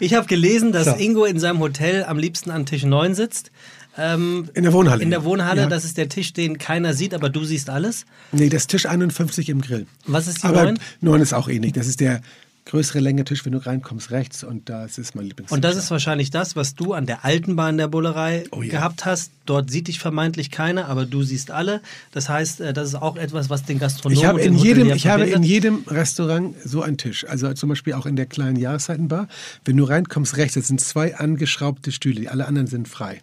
Ich 0.00 0.14
habe 0.14 0.26
gelesen, 0.26 0.72
dass 0.72 0.86
So. 0.86 0.96
Ingo 0.96 1.24
in 1.24 1.38
seinem 1.38 1.60
Hotel 1.60 2.04
am 2.04 2.18
liebsten 2.18 2.50
an 2.50 2.66
Tisch 2.66 2.82
9 2.82 3.14
sitzt. 3.14 3.52
Ähm, 3.98 4.48
In 4.54 4.62
der 4.62 4.72
Wohnhalle. 4.72 5.02
in 5.02 5.10
der 5.10 5.24
Wohnhalle, 5.24 5.62
Ja. 5.62 5.66
das 5.68 5.84
ist 5.84 5.96
der 5.98 6.08
Tisch, 6.08 6.32
den 6.32 6.56
keiner 6.58 6.94
sieht, 6.94 7.14
aber 7.14 7.28
du 7.30 7.44
siehst 7.44 7.68
alles. 7.68 8.06
Nee, 8.32 8.48
das 8.48 8.62
ist 8.62 8.68
Tisch 8.68 8.86
51 8.86 9.48
im 9.48 9.60
Grill. 9.60 9.86
Was 10.06 10.28
ist 10.28 10.42
die 10.44 10.46
Aber 10.46 10.62
9? 10.64 10.78
9 11.00 11.20
ist 11.20 11.32
auch 11.32 11.48
ähnlich. 11.48 11.72
Das 11.72 11.86
ist 11.88 12.00
der 12.00 12.20
größere 12.64 13.00
Länge 13.00 13.24
Tisch, 13.24 13.46
wenn 13.46 13.52
du 13.52 13.64
reinkommst, 13.64 14.10
rechts 14.10 14.44
und 14.44 14.68
das 14.68 14.98
ist 14.98 15.14
mein 15.14 15.24
Lieblings. 15.24 15.50
Und 15.50 15.64
das 15.64 15.74
ist 15.76 15.90
wahrscheinlich 15.90 16.30
das, 16.30 16.54
was 16.54 16.74
du 16.74 16.92
an 16.92 17.06
der 17.06 17.24
alten 17.24 17.56
Bahn 17.56 17.78
der 17.78 17.88
Bullerei 17.88 18.44
Oh 18.50 18.60
ja. 18.60 18.68
gehabt 18.70 19.06
hast. 19.06 19.30
Dort 19.46 19.70
sieht 19.70 19.88
dich 19.88 19.98
vermeintlich 19.98 20.50
keiner, 20.50 20.86
aber 20.86 21.06
du 21.06 21.22
siehst 21.22 21.50
alle. 21.50 21.80
Das 22.12 22.28
heißt, 22.28 22.60
äh, 22.60 22.72
das 22.74 22.88
ist 22.88 22.94
auch 22.96 23.16
etwas, 23.16 23.48
was 23.48 23.64
den 23.64 23.78
Gastronomen 23.78 24.18
Ich 24.20 24.26
habe 24.26 24.42
in 24.42 24.54
jedem, 24.54 24.90
ich 24.90 25.06
habe 25.06 25.24
in 25.24 25.42
jedem 25.42 25.82
Restaurant 25.86 26.56
so 26.62 26.82
einen 26.82 26.98
Tisch. 26.98 27.26
Also 27.26 27.50
zum 27.54 27.70
Beispiel 27.70 27.94
auch 27.94 28.04
in 28.04 28.16
der 28.16 28.26
kleinen 28.26 28.56
Jahreszeitenbar. 28.56 29.28
Wenn 29.64 29.78
du 29.78 29.84
reinkommst 29.84 30.36
rechts, 30.36 30.52
das 30.54 30.68
sind 30.68 30.78
zwei 30.82 31.16
angeschraubte 31.16 31.90
Stühle, 31.90 32.20
die 32.20 32.28
alle 32.28 32.46
anderen 32.46 32.66
sind 32.66 32.86
frei. 32.86 33.22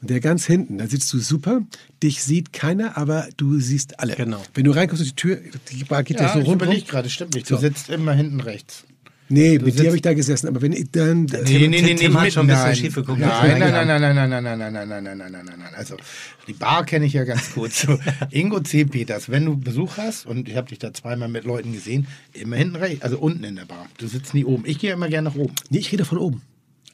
Und 0.00 0.10
der 0.10 0.20
ganz 0.20 0.44
hinten, 0.46 0.78
da 0.78 0.86
sitzt 0.86 1.12
du 1.12 1.18
super. 1.18 1.62
Dich 2.02 2.22
sieht 2.22 2.52
keiner, 2.52 2.96
aber 2.96 3.28
du 3.36 3.58
siehst 3.60 4.00
alle. 4.00 4.14
Genau. 4.16 4.42
Wenn 4.54 4.64
du 4.64 4.72
reinkommst, 4.72 5.04
die 5.04 5.12
Tür, 5.16 5.40
die 5.70 5.84
Bar 5.84 6.02
geht 6.02 6.18
ja, 6.20 6.26
Ja, 6.26 6.32
so 6.34 6.40
ich 6.40 6.46
rundherum. 6.46 6.72
überlege 6.74 6.86
gerade, 6.90 7.08
stimmt 7.10 7.34
nicht. 7.34 7.48
Du 7.50 7.54
So. 7.54 7.60
sitzt 7.60 7.88
immer 7.88 8.12
hinten 8.12 8.40
rechts. 8.40 8.84
Nee, 9.30 9.52
mit 9.58 9.64
sitzt- 9.68 9.80
dir 9.80 9.86
habe 9.86 9.96
ich 9.96 10.02
da 10.02 10.12
gesessen. 10.12 10.48
Aber 10.48 10.60
wenn 10.60 10.72
ich 10.72 10.90
dann. 10.92 11.26
Tim- 11.26 11.72
Tim- 11.72 11.96
Tim 11.96 12.14
hat 12.14 12.24
mit- 12.24 12.32
schon 12.34 12.42
ein 12.44 12.48
bisschen 12.48 12.62
nein. 12.64 12.76
schief 12.76 12.94
geguckt, 12.94 13.18
Nein, 13.18 13.58
nein, 13.58 13.72
nein, 13.72 13.86
nein, 13.88 14.00
nein, 14.02 14.14
nein, 14.14 14.42
nein, 14.42 14.58
nein, 14.58 14.58
nein, 14.72 14.88
nein, 14.88 14.88
nein, 14.88 15.16
nein, 15.18 15.32
nein, 15.32 15.44
nein, 15.46 15.58
nein. 15.60 15.74
Also 15.74 15.96
die 16.46 16.52
Bar 16.52 16.84
kenne 16.84 17.06
ich 17.06 17.14
ja 17.14 17.24
ganz 17.24 17.54
gut. 17.54 17.72
So, 17.72 17.98
Ingo 18.30 18.60
C. 18.60 18.84
Peters, 18.84 19.30
wenn 19.30 19.46
du 19.46 19.56
Besuch 19.56 19.96
hast, 19.96 20.26
und 20.26 20.46
ich 20.46 20.56
habe 20.56 20.68
dich 20.68 20.78
da 20.78 20.92
zweimal 20.92 21.28
mit 21.30 21.44
Leuten 21.44 21.72
gesehen, 21.72 22.06
immer 22.34 22.56
hinten 22.56 22.76
rechts, 22.76 23.02
also 23.02 23.18
unten 23.18 23.44
in 23.44 23.56
der 23.56 23.64
Bar. 23.64 23.86
Du 23.96 24.06
sitzt 24.06 24.34
nie 24.34 24.44
oben. 24.44 24.64
Ich 24.66 24.78
gehe 24.78 24.92
immer 24.92 25.08
gerne 25.08 25.30
nach 25.30 25.36
oben. 25.36 25.54
Nee, 25.70 25.78
ich 25.78 25.90
rede 25.90 26.04
von 26.04 26.18
oben. 26.18 26.42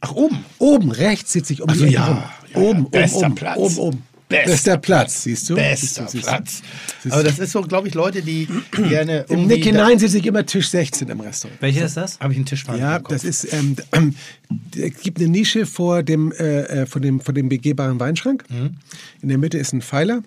Ach, 0.01 0.13
oben? 0.13 0.45
Oben, 0.59 0.93
rechts 0.93 1.33
sitze 1.33 1.53
ich 1.53 1.61
um 1.63 1.69
Ach 1.69 1.75
so, 1.75 1.81
die 1.85 1.95
Ecke 1.95 1.95
ja, 2.05 2.33
ja, 2.55 2.61
ja. 2.61 2.67
Oben, 2.69 2.81
oben, 2.83 2.91
Bester 2.91 3.19
oben, 3.27 3.35
Platz. 3.35 3.57
oben, 3.59 3.79
oben. 3.79 4.03
Bester 4.29 4.51
Bester 4.53 4.77
Platz, 4.79 5.23
siehst 5.25 5.51
du? 5.51 5.57
Bester 5.57 5.77
Siehst 5.87 5.99
du, 5.99 6.03
siehst 6.09 6.15
du. 6.15 6.21
Platz. 6.31 6.63
Siehst 7.03 7.15
Aber 7.15 7.25
das 7.25 7.39
ist 7.41 7.51
so, 7.51 7.63
glaube 7.63 7.89
ich, 7.89 7.95
Leute, 7.95 8.23
die 8.23 8.47
gerne 8.73 9.25
Im 9.29 9.49
Nick 9.49 9.65
hinein 9.65 9.99
sitze 9.99 10.19
ich 10.19 10.27
immer 10.27 10.47
Tisch 10.47 10.69
16 10.69 11.09
im 11.09 11.19
Restaurant. 11.21 11.61
Welcher 11.61 11.85
ist 11.87 11.97
das? 11.97 12.21
Habe 12.21 12.33
ich 12.33 12.37
einen 12.39 12.47
Tischplan 12.47 12.79
Ja, 12.79 13.01
das 13.01 13.25
ist, 13.25 13.53
ähm, 13.53 13.75
es 14.77 15.01
gibt 15.03 15.19
eine 15.19 15.27
Nische 15.29 15.67
vor 15.67 16.05
dem, 16.05 16.31
äh, 16.31 16.61
äh, 16.83 16.87
vor 16.87 17.01
dem, 17.01 17.19
vor 17.21 17.35
dem 17.35 17.49
begehbaren 17.49 17.99
Weinschrank. 17.99 18.45
Mhm. 18.51 18.77
In 19.21 19.29
der 19.31 19.39
Mitte 19.39 19.59
ist 19.59 19.73
ein 19.73 19.83
Pfeiler 19.83 20.23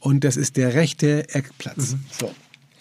und 0.00 0.22
das 0.24 0.36
ist 0.36 0.58
der 0.58 0.74
rechte 0.74 1.26
Eckplatz. 1.34 1.96
So, 2.20 2.30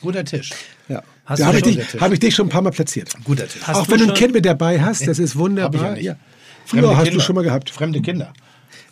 guter 0.01 0.25
Tisch. 0.25 0.51
Ja. 0.89 1.03
Hast 1.25 1.39
da 1.39 1.43
du 1.51 1.57
habe 1.57 1.57
ich, 1.59 1.63
schon- 1.75 1.83
dich- 1.93 2.01
hab 2.01 2.11
ich 2.11 2.19
dich 2.19 2.35
schon 2.35 2.47
ein 2.47 2.49
paar 2.49 2.61
Mal 2.61 2.71
platziert. 2.71 3.13
Guter 3.23 3.47
Tisch. 3.47 3.61
Hast 3.63 3.77
Auch 3.77 3.85
du 3.85 3.93
wenn 3.93 3.99
du 3.99 4.07
ein 4.09 4.13
Kind 4.13 4.33
mit 4.33 4.45
dabei 4.45 4.81
hast, 4.81 5.07
das 5.07 5.19
ist 5.19 5.37
wunderbar. 5.37 5.97
ich 5.97 6.03
ja 6.03 6.13
nicht. 6.13 6.21
Früher 6.67 6.95
hast 6.97 7.05
du 7.05 7.09
Kinder. 7.11 7.23
schon 7.23 7.35
mal 7.35 7.43
gehabt. 7.43 7.69
Fremde 7.69 8.01
Kinder. 8.01 8.33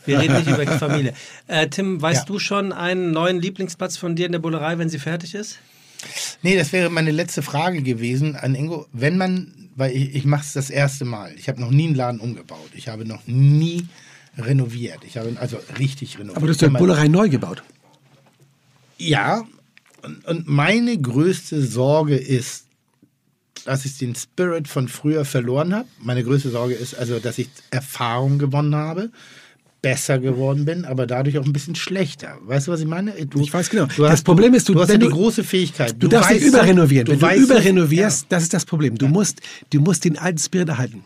Wir 0.05 0.19
reden 0.19 0.35
nicht 0.35 0.47
über 0.47 0.65
die 0.65 0.77
Familie. 0.77 1.13
Äh, 1.47 1.67
Tim, 1.69 2.01
weißt 2.01 2.21
Ja. 2.21 2.25
du 2.25 2.39
schon 2.39 2.71
einen 2.73 3.11
neuen 3.11 3.39
Lieblingsplatz 3.41 3.97
von 3.97 4.15
dir 4.15 4.25
in 4.25 4.31
der 4.31 4.39
Bullerei, 4.39 4.77
wenn 4.79 4.89
sie 4.89 4.97
fertig 4.99 5.35
ist? 5.35 5.59
Nee, 6.41 6.55
das 6.55 6.71
wäre 6.73 6.89
meine 6.89 7.11
letzte 7.11 7.41
Frage 7.41 7.81
gewesen 7.81 8.35
an 8.35 8.55
Ingo. 8.55 8.85
Wenn 8.93 9.17
man, 9.17 9.51
weil 9.75 9.95
ich, 9.95 10.15
ich 10.15 10.25
mache 10.25 10.43
es 10.43 10.53
das 10.53 10.69
erste 10.69 11.05
Mal. 11.05 11.33
Ich 11.37 11.47
habe 11.49 11.59
noch 11.61 11.69
nie 11.71 11.85
einen 11.87 11.95
Laden 11.95 12.19
umgebaut. 12.19 12.69
Ich 12.73 12.87
habe 12.87 13.05
noch 13.05 13.21
nie 13.27 13.85
renoviert. 14.37 14.99
Ich 15.05 15.17
habe 15.17 15.35
also 15.39 15.57
richtig 15.79 16.15
renoviert. 16.17 16.37
Aber 16.37 16.47
du 16.47 16.53
hast 16.53 16.61
man- 16.61 16.73
Bullerei 16.73 17.07
neu 17.07 17.29
gebaut. 17.29 17.63
Ja, 18.97 19.43
und, 20.03 20.25
und 20.25 20.47
meine 20.47 20.97
größte 20.97 21.61
Sorge 21.65 22.15
ist, 22.15 22.64
dass 23.65 23.83
ich 23.85 23.97
den 23.97 24.15
Spirit 24.15 24.67
von 24.67 24.87
früher 24.87 25.25
verloren 25.25 25.73
habe. 25.75 25.87
Meine 26.01 26.23
größte 26.23 26.49
Sorge 26.49 26.73
ist 26.75 26.93
also, 26.95 27.19
dass 27.19 27.37
ich 27.37 27.49
Erfahrung 27.71 28.39
gewonnen 28.39 28.75
habe, 28.75 29.09
besser 29.81 30.17
geworden 30.19 30.65
bin, 30.65 30.85
aber 30.85 31.05
dadurch 31.05 31.37
auch 31.37 31.45
ein 31.45 31.53
bisschen 31.53 31.75
schlechter. 31.75 32.37
Weißt 32.43 32.67
du, 32.67 32.71
was 32.71 32.79
ich 32.79 32.87
meine? 32.87 33.11
Du, 33.25 33.41
Ich 33.41 33.53
weiß 33.53 33.69
genau. 33.69 33.85
Du 33.85 34.03
Das 34.03 34.11
hast, 34.13 34.23
Problem 34.23 34.53
ist, 34.55 34.67
du- 34.69 34.73
du 34.73 34.81
hast 34.81 34.87
wenn 34.89 35.01
ja 35.01 35.07
die 35.07 35.11
du- 35.11 35.15
große 35.19 35.43
Fähigkeit. 35.43 35.95
Du, 35.99 36.07
darfst 36.07 36.31
nicht 36.31 36.41
weißt 36.43 36.53
überrenovieren. 36.53 37.07
Wenn 37.07 37.19
du 37.19 37.21
weißt 37.25 37.39
so- 37.47 37.53
überrenovierst, 37.53 38.25
das 38.29 38.43
ist 38.43 38.53
das 38.53 38.65
Problem. 38.65 38.97
Du, 38.97 39.07
musst, 39.07 39.41
du 39.71 39.79
musst 39.81 40.05
den 40.05 40.17
alten 40.17 40.39
Spirit 40.39 40.69
erhalten. 40.69 41.03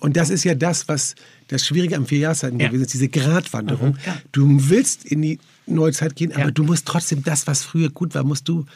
Und 0.00 0.16
das 0.16 0.30
ist 0.30 0.44
ja 0.44 0.54
das, 0.54 0.88
was 0.88 1.14
das 1.48 1.64
Schwierige 1.64 1.96
am 1.96 2.06
Vierjahreszeiten 2.06 2.58
Ja. 2.60 2.66
gewesen 2.68 2.82
ist, 2.84 2.94
diese 2.94 3.08
Gratwanderung. 3.08 3.90
Mhm, 3.90 3.98
ja. 4.04 4.16
Du 4.32 4.68
willst 4.70 5.04
in 5.04 5.22
die 5.22 5.38
Neuzeit 5.66 6.14
gehen, 6.16 6.30
Ja. 6.30 6.38
aber 6.38 6.50
du 6.52 6.64
musst 6.64 6.86
trotzdem 6.86 7.22
das, 7.22 7.46
was 7.46 7.62
früher 7.62 7.88
gut 7.90 8.14
war, 8.14 8.24
musst 8.24 8.48
du 8.48 8.66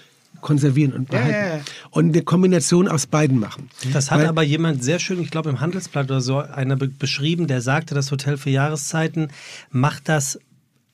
konservieren 0.40 0.92
und 0.92 1.08
behalten. 1.08 1.30
ja, 1.32 1.56
ja. 1.56 1.60
Und 1.90 2.14
eine 2.14 2.22
Kombination 2.22 2.86
aus 2.88 3.06
beiden 3.06 3.38
machen. 3.40 3.70
Das 3.92 4.10
hat 4.10 4.20
Weil- 4.20 4.26
aber 4.28 4.42
jemand 4.42 4.84
sehr 4.84 4.98
schön, 5.00 5.20
ich 5.20 5.30
glaube 5.30 5.50
im 5.50 5.60
Handelsblatt 5.60 6.06
oder 6.06 6.20
so, 6.20 6.38
einer 6.38 6.76
be 6.76 6.88
beschrieben, 6.88 7.46
der 7.48 7.60
sagte, 7.60 7.94
das 7.94 8.10
Hotel 8.12 8.36
für 8.36 8.50
Jahreszeiten 8.50 9.28
macht 9.70 10.08
das 10.08 10.38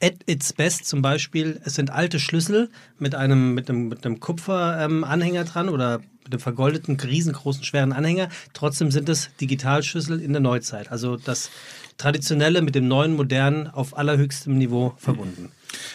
at 0.03 0.15
its 0.27 0.53
best. 0.55 0.87
Zum 0.87 1.03
Beispiel, 1.03 1.61
es 1.65 1.75
sind 1.75 1.91
alte 1.91 2.19
Schlüssel 2.21 2.71
mit 2.99 3.15
einem, 3.15 3.55
mit 3.55 3.69
einem, 3.69 3.89
mit 3.89 4.05
einem 4.07 4.19
Kupferanhänger 4.21 5.45
dran 5.45 5.69
oder 5.69 5.99
mit 6.25 6.33
einem 6.33 6.41
vergoldeten, 6.41 6.99
riesengroßen, 6.99 7.65
schweren 7.65 7.93
Anhänger. 7.93 8.29
Trotzdem 8.55 8.91
sind 8.91 9.09
es 9.11 9.29
Digitalschlüssel 9.41 10.21
in 10.21 10.33
der 10.33 10.41
Neuzeit. 10.41 10.91
Also 10.91 11.17
das 11.17 11.51
Traditionelle 11.99 12.63
mit 12.63 12.75
dem 12.75 12.89
neuen, 12.89 13.15
modernen 13.15 13.67
auf 13.69 13.97
allerhöchstem 13.97 14.57
Niveau 14.57 14.95
verbunden. 14.97 15.51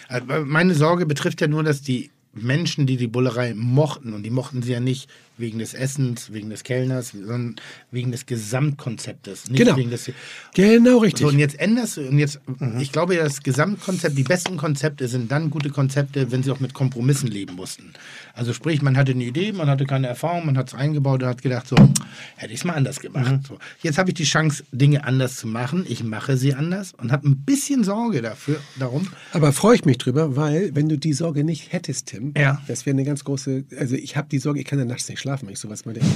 Also 0.08 0.26
Meine 0.44 0.74
Sorge 0.74 1.04
betrifft 1.04 1.40
ja 1.40 1.48
nur, 1.48 1.62
dass 1.64 1.82
die 1.82 2.10
Menschen, 2.32 2.86
die 2.86 2.96
die 2.96 3.08
Bullerei 3.08 3.54
mochten, 3.54 4.12
und 4.12 4.22
die 4.22 4.30
mochten 4.30 4.62
sie 4.62 4.72
ja 4.72 4.80
nicht 4.80 5.10
wegen 5.40 5.58
des 5.58 5.74
Essens, 5.74 6.32
wegen 6.32 6.50
des 6.50 6.62
Kellners, 6.62 7.10
sondern 7.10 7.56
wegen 7.90 8.12
des 8.12 8.26
Gesamtkonzeptes. 8.26 9.44
Genau. 9.52 9.74
des, 9.76 10.10
Genau 10.54 10.98
richtig. 10.98 11.22
so, 11.22 11.28
und 11.28 11.38
jetzt 11.38 11.58
änderst 11.58 11.96
du, 11.96 12.02
und 12.08 12.18
jetzt, 12.18 12.40
ich 12.78 12.92
glaube 12.92 13.14
ja, 13.16 13.24
das 13.24 13.42
Gesamtkonzept, 13.42 14.16
die 14.16 14.22
besten 14.22 14.56
Konzepte 14.56 15.08
sind 15.08 15.30
dann 15.32 15.50
gute 15.50 15.70
Konzepte, 15.70 16.30
wenn 16.30 16.42
sie 16.42 16.50
auch 16.50 16.60
mit 16.60 16.74
Kompromissen 16.74 17.28
leben 17.28 17.54
mussten. 17.56 17.92
Also 18.34 18.52
sprich, 18.52 18.82
man 18.82 18.96
hatte 18.96 19.12
eine 19.12 19.24
Idee, 19.24 19.52
man 19.52 19.68
hatte 19.68 19.86
keine 19.86 20.06
Erfahrung, 20.06 20.46
man 20.46 20.56
hat 20.56 20.68
es 20.68 20.74
eingebaut 20.74 21.22
und 21.22 21.28
hat 21.28 21.42
gedacht, 21.42 21.66
so, 21.68 21.76
hätte 22.36 22.52
ich 22.52 22.60
es 22.60 22.64
mal 22.64 22.74
anders 22.74 23.00
gemacht. 23.00 23.40
So, 23.48 23.58
jetzt 23.82 23.98
habe 23.98 24.10
ich 24.10 24.14
die 24.14 24.24
Chance, 24.24 24.64
Dinge 24.72 25.04
anders 25.04 25.36
zu 25.36 25.46
machen. 25.46 25.84
Ich 25.88 26.04
mache 26.04 26.36
sie 26.36 26.54
anders 26.54 26.92
und 26.94 27.12
habe 27.12 27.28
ein 27.28 27.36
bisschen 27.38 27.84
Sorge 27.84 28.22
dafür, 28.22 28.60
darum. 28.78 29.08
Aber 29.32 29.52
freue 29.52 29.74
ich 29.76 29.84
mich 29.84 29.98
drüber, 29.98 30.36
weil 30.36 30.74
wenn 30.74 30.88
du 30.88 30.98
die 30.98 31.12
Sorge 31.12 31.44
nicht 31.44 31.72
hättest, 31.72 32.06
Tim, 32.06 32.34
Ja. 32.36 32.60
das 32.68 32.86
wäre 32.86 32.94
eine 32.94 33.04
ganz 33.04 33.24
große, 33.24 33.64
also 33.78 33.94
ich 33.96 34.16
habe 34.16 34.28
die 34.30 34.38
Sorge, 34.38 34.60
ich 34.60 34.66
kann 34.66 34.78
dann 34.78 34.88
nachts 34.88 35.08
nicht 35.08 35.20
schlafen, 35.20 35.29
wenn 35.42 35.48
ich 35.50 35.58
sowas 35.58 35.84
mal 35.84 35.94
denke, 35.94 36.08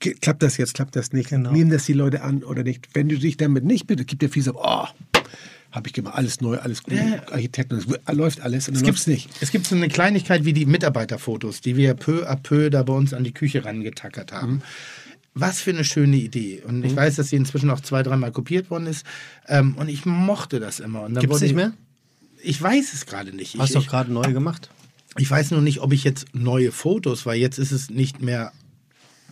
ge- 0.00 0.14
klappt 0.20 0.42
das 0.42 0.56
jetzt, 0.56 0.74
klappt 0.74 0.96
das 0.96 1.12
nicht, 1.12 1.30
Genau. 1.30 1.52
nehmen 1.52 1.70
das 1.70 1.84
die 1.86 1.92
Leute 1.92 2.22
an 2.22 2.42
oder 2.44 2.62
nicht. 2.62 2.88
Wenn 2.94 3.08
du 3.08 3.18
dich 3.18 3.36
damit 3.36 3.64
nicht 3.64 3.86
bitte, 3.86 4.04
gibt 4.04 4.22
dir 4.22 4.28
viel 4.28 4.42
so, 4.42 4.54
oh, 4.56 4.86
habe 5.70 5.86
ich 5.88 5.92
gemacht, 5.94 6.14
alles 6.16 6.40
neu, 6.40 6.58
alles 6.58 6.82
gut, 6.82 6.94
Architekten, 7.30 7.76
es 7.76 7.86
läuft 8.14 8.40
alles 8.42 8.68
und 8.68 8.76
dann 8.76 8.84
läuft 8.84 8.98
es 8.98 9.06
nicht. 9.06 9.30
Es 9.40 9.50
gibt 9.50 9.66
so 9.66 9.74
eine 9.74 9.88
Kleinigkeit 9.88 10.44
wie 10.44 10.52
die 10.52 10.66
Mitarbeiterfotos, 10.66 11.60
die 11.62 11.76
wir 11.76 11.94
peu 11.94 12.28
à 12.28 12.36
peu 12.36 12.68
da 12.70 12.82
bei 12.82 12.92
uns 12.92 13.14
an 13.14 13.24
die 13.24 13.32
Küche 13.32 13.64
rangetackert 13.64 14.32
haben. 14.32 14.52
Mhm. 14.54 14.62
Was 15.34 15.62
für 15.62 15.70
eine 15.70 15.84
schöne 15.84 16.16
Idee. 16.18 16.62
Und 16.66 16.84
ich 16.84 16.94
weiß, 16.94 17.16
dass 17.16 17.30
sie 17.30 17.36
inzwischen 17.36 17.70
auch 17.70 17.80
zwei, 17.80 18.02
dreimal 18.02 18.32
kopiert 18.32 18.68
worden 18.68 18.86
ist. 18.86 19.06
Ähm, 19.48 19.74
und 19.78 19.88
ich 19.88 20.04
mochte 20.04 20.60
das 20.60 20.78
immer. 20.78 21.08
Gibt's 21.08 21.26
wurde 21.30 21.40
nicht 21.40 21.50
ich- 21.52 21.56
mehr? 21.56 21.72
Ich 22.42 22.60
weiß 22.60 22.92
es 22.92 23.06
gerade 23.06 23.34
nicht. 23.34 23.56
Hast 23.58 23.74
du 23.74 23.78
doch 23.78 23.86
gerade 23.86 24.12
neu 24.12 24.30
gemacht. 24.34 24.68
Ich 25.18 25.30
weiß 25.30 25.50
nur 25.50 25.60
nicht, 25.60 25.80
ob 25.80 25.92
ich 25.92 26.04
jetzt 26.04 26.26
neue 26.34 26.72
Fotos, 26.72 27.26
weil 27.26 27.36
jetzt 27.38 27.58
ist 27.58 27.72
es 27.72 27.90
nicht 27.90 28.22
mehr 28.22 28.52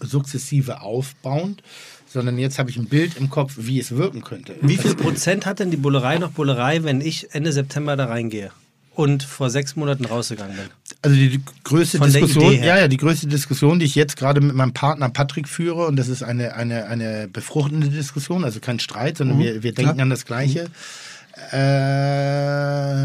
sukzessive 0.00 0.80
aufbauend, 0.82 1.62
sondern 2.06 2.38
jetzt 2.38 2.58
habe 2.58 2.70
ich 2.70 2.76
ein 2.76 2.86
Bild 2.86 3.16
im 3.16 3.30
Kopf, 3.30 3.54
wie 3.58 3.78
es 3.78 3.92
wirken 3.92 4.22
könnte. 4.22 4.56
Wie 4.62 4.76
viel 4.76 4.94
Prozent 4.94 5.46
hat 5.46 5.60
denn 5.60 5.70
die 5.70 5.76
Bullerei 5.76 6.18
noch 6.18 6.30
Bullerei, 6.30 6.82
wenn 6.82 7.00
ich 7.00 7.34
Ende 7.34 7.52
September 7.52 7.96
da 7.96 8.06
reingehe 8.06 8.50
und 8.94 9.22
vor 9.22 9.50
sechs 9.50 9.76
Monaten 9.76 10.04
rausgegangen 10.06 10.56
bin? 10.56 10.66
Also 11.02 11.16
die, 11.16 11.40
größte 11.64 11.98
Von 11.98 12.12
Diskussion, 12.12 12.54
ja, 12.54 12.78
ja, 12.78 12.88
die 12.88 12.96
größte 12.96 13.26
Diskussion, 13.26 13.78
die 13.78 13.86
ich 13.86 13.94
jetzt 13.94 14.16
gerade 14.16 14.40
mit 14.40 14.54
meinem 14.54 14.72
Partner 14.72 15.08
Patrick 15.08 15.48
führe, 15.48 15.86
und 15.86 15.96
das 15.96 16.08
ist 16.08 16.22
eine, 16.22 16.54
eine, 16.56 16.86
eine 16.86 17.28
befruchtende 17.28 17.88
Diskussion, 17.88 18.44
also 18.44 18.60
kein 18.60 18.80
Streit, 18.80 19.18
sondern 19.18 19.38
Mhm. 19.38 19.42
wir, 19.42 19.62
wir 19.62 19.72
denken 19.72 19.92
klar. 19.94 20.02
an 20.02 20.10
das 20.10 20.24
Gleiche. 20.26 20.68
Ähm, 21.52 23.00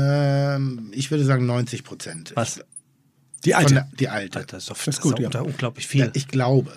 ich 0.92 1.12
würde 1.12 1.26
sagen 1.26 1.46
90 1.46 1.84
Prozent. 1.84 2.32
Was? 2.36 2.62
Die 3.44 3.56
alte. 3.56 3.74
der, 3.74 3.90
die 4.00 4.10
alte. 4.10 4.46
Das 4.48 4.64
ist 4.64 4.70
doch 4.70 4.78
Das 4.78 4.88
ist 4.96 5.02
gut, 5.02 5.20
ja. 5.20 5.30
unglaublich 5.42 5.88
viel. 5.88 6.06
Ja, 6.06 6.12
ich 6.14 6.28
glaube. 6.28 6.72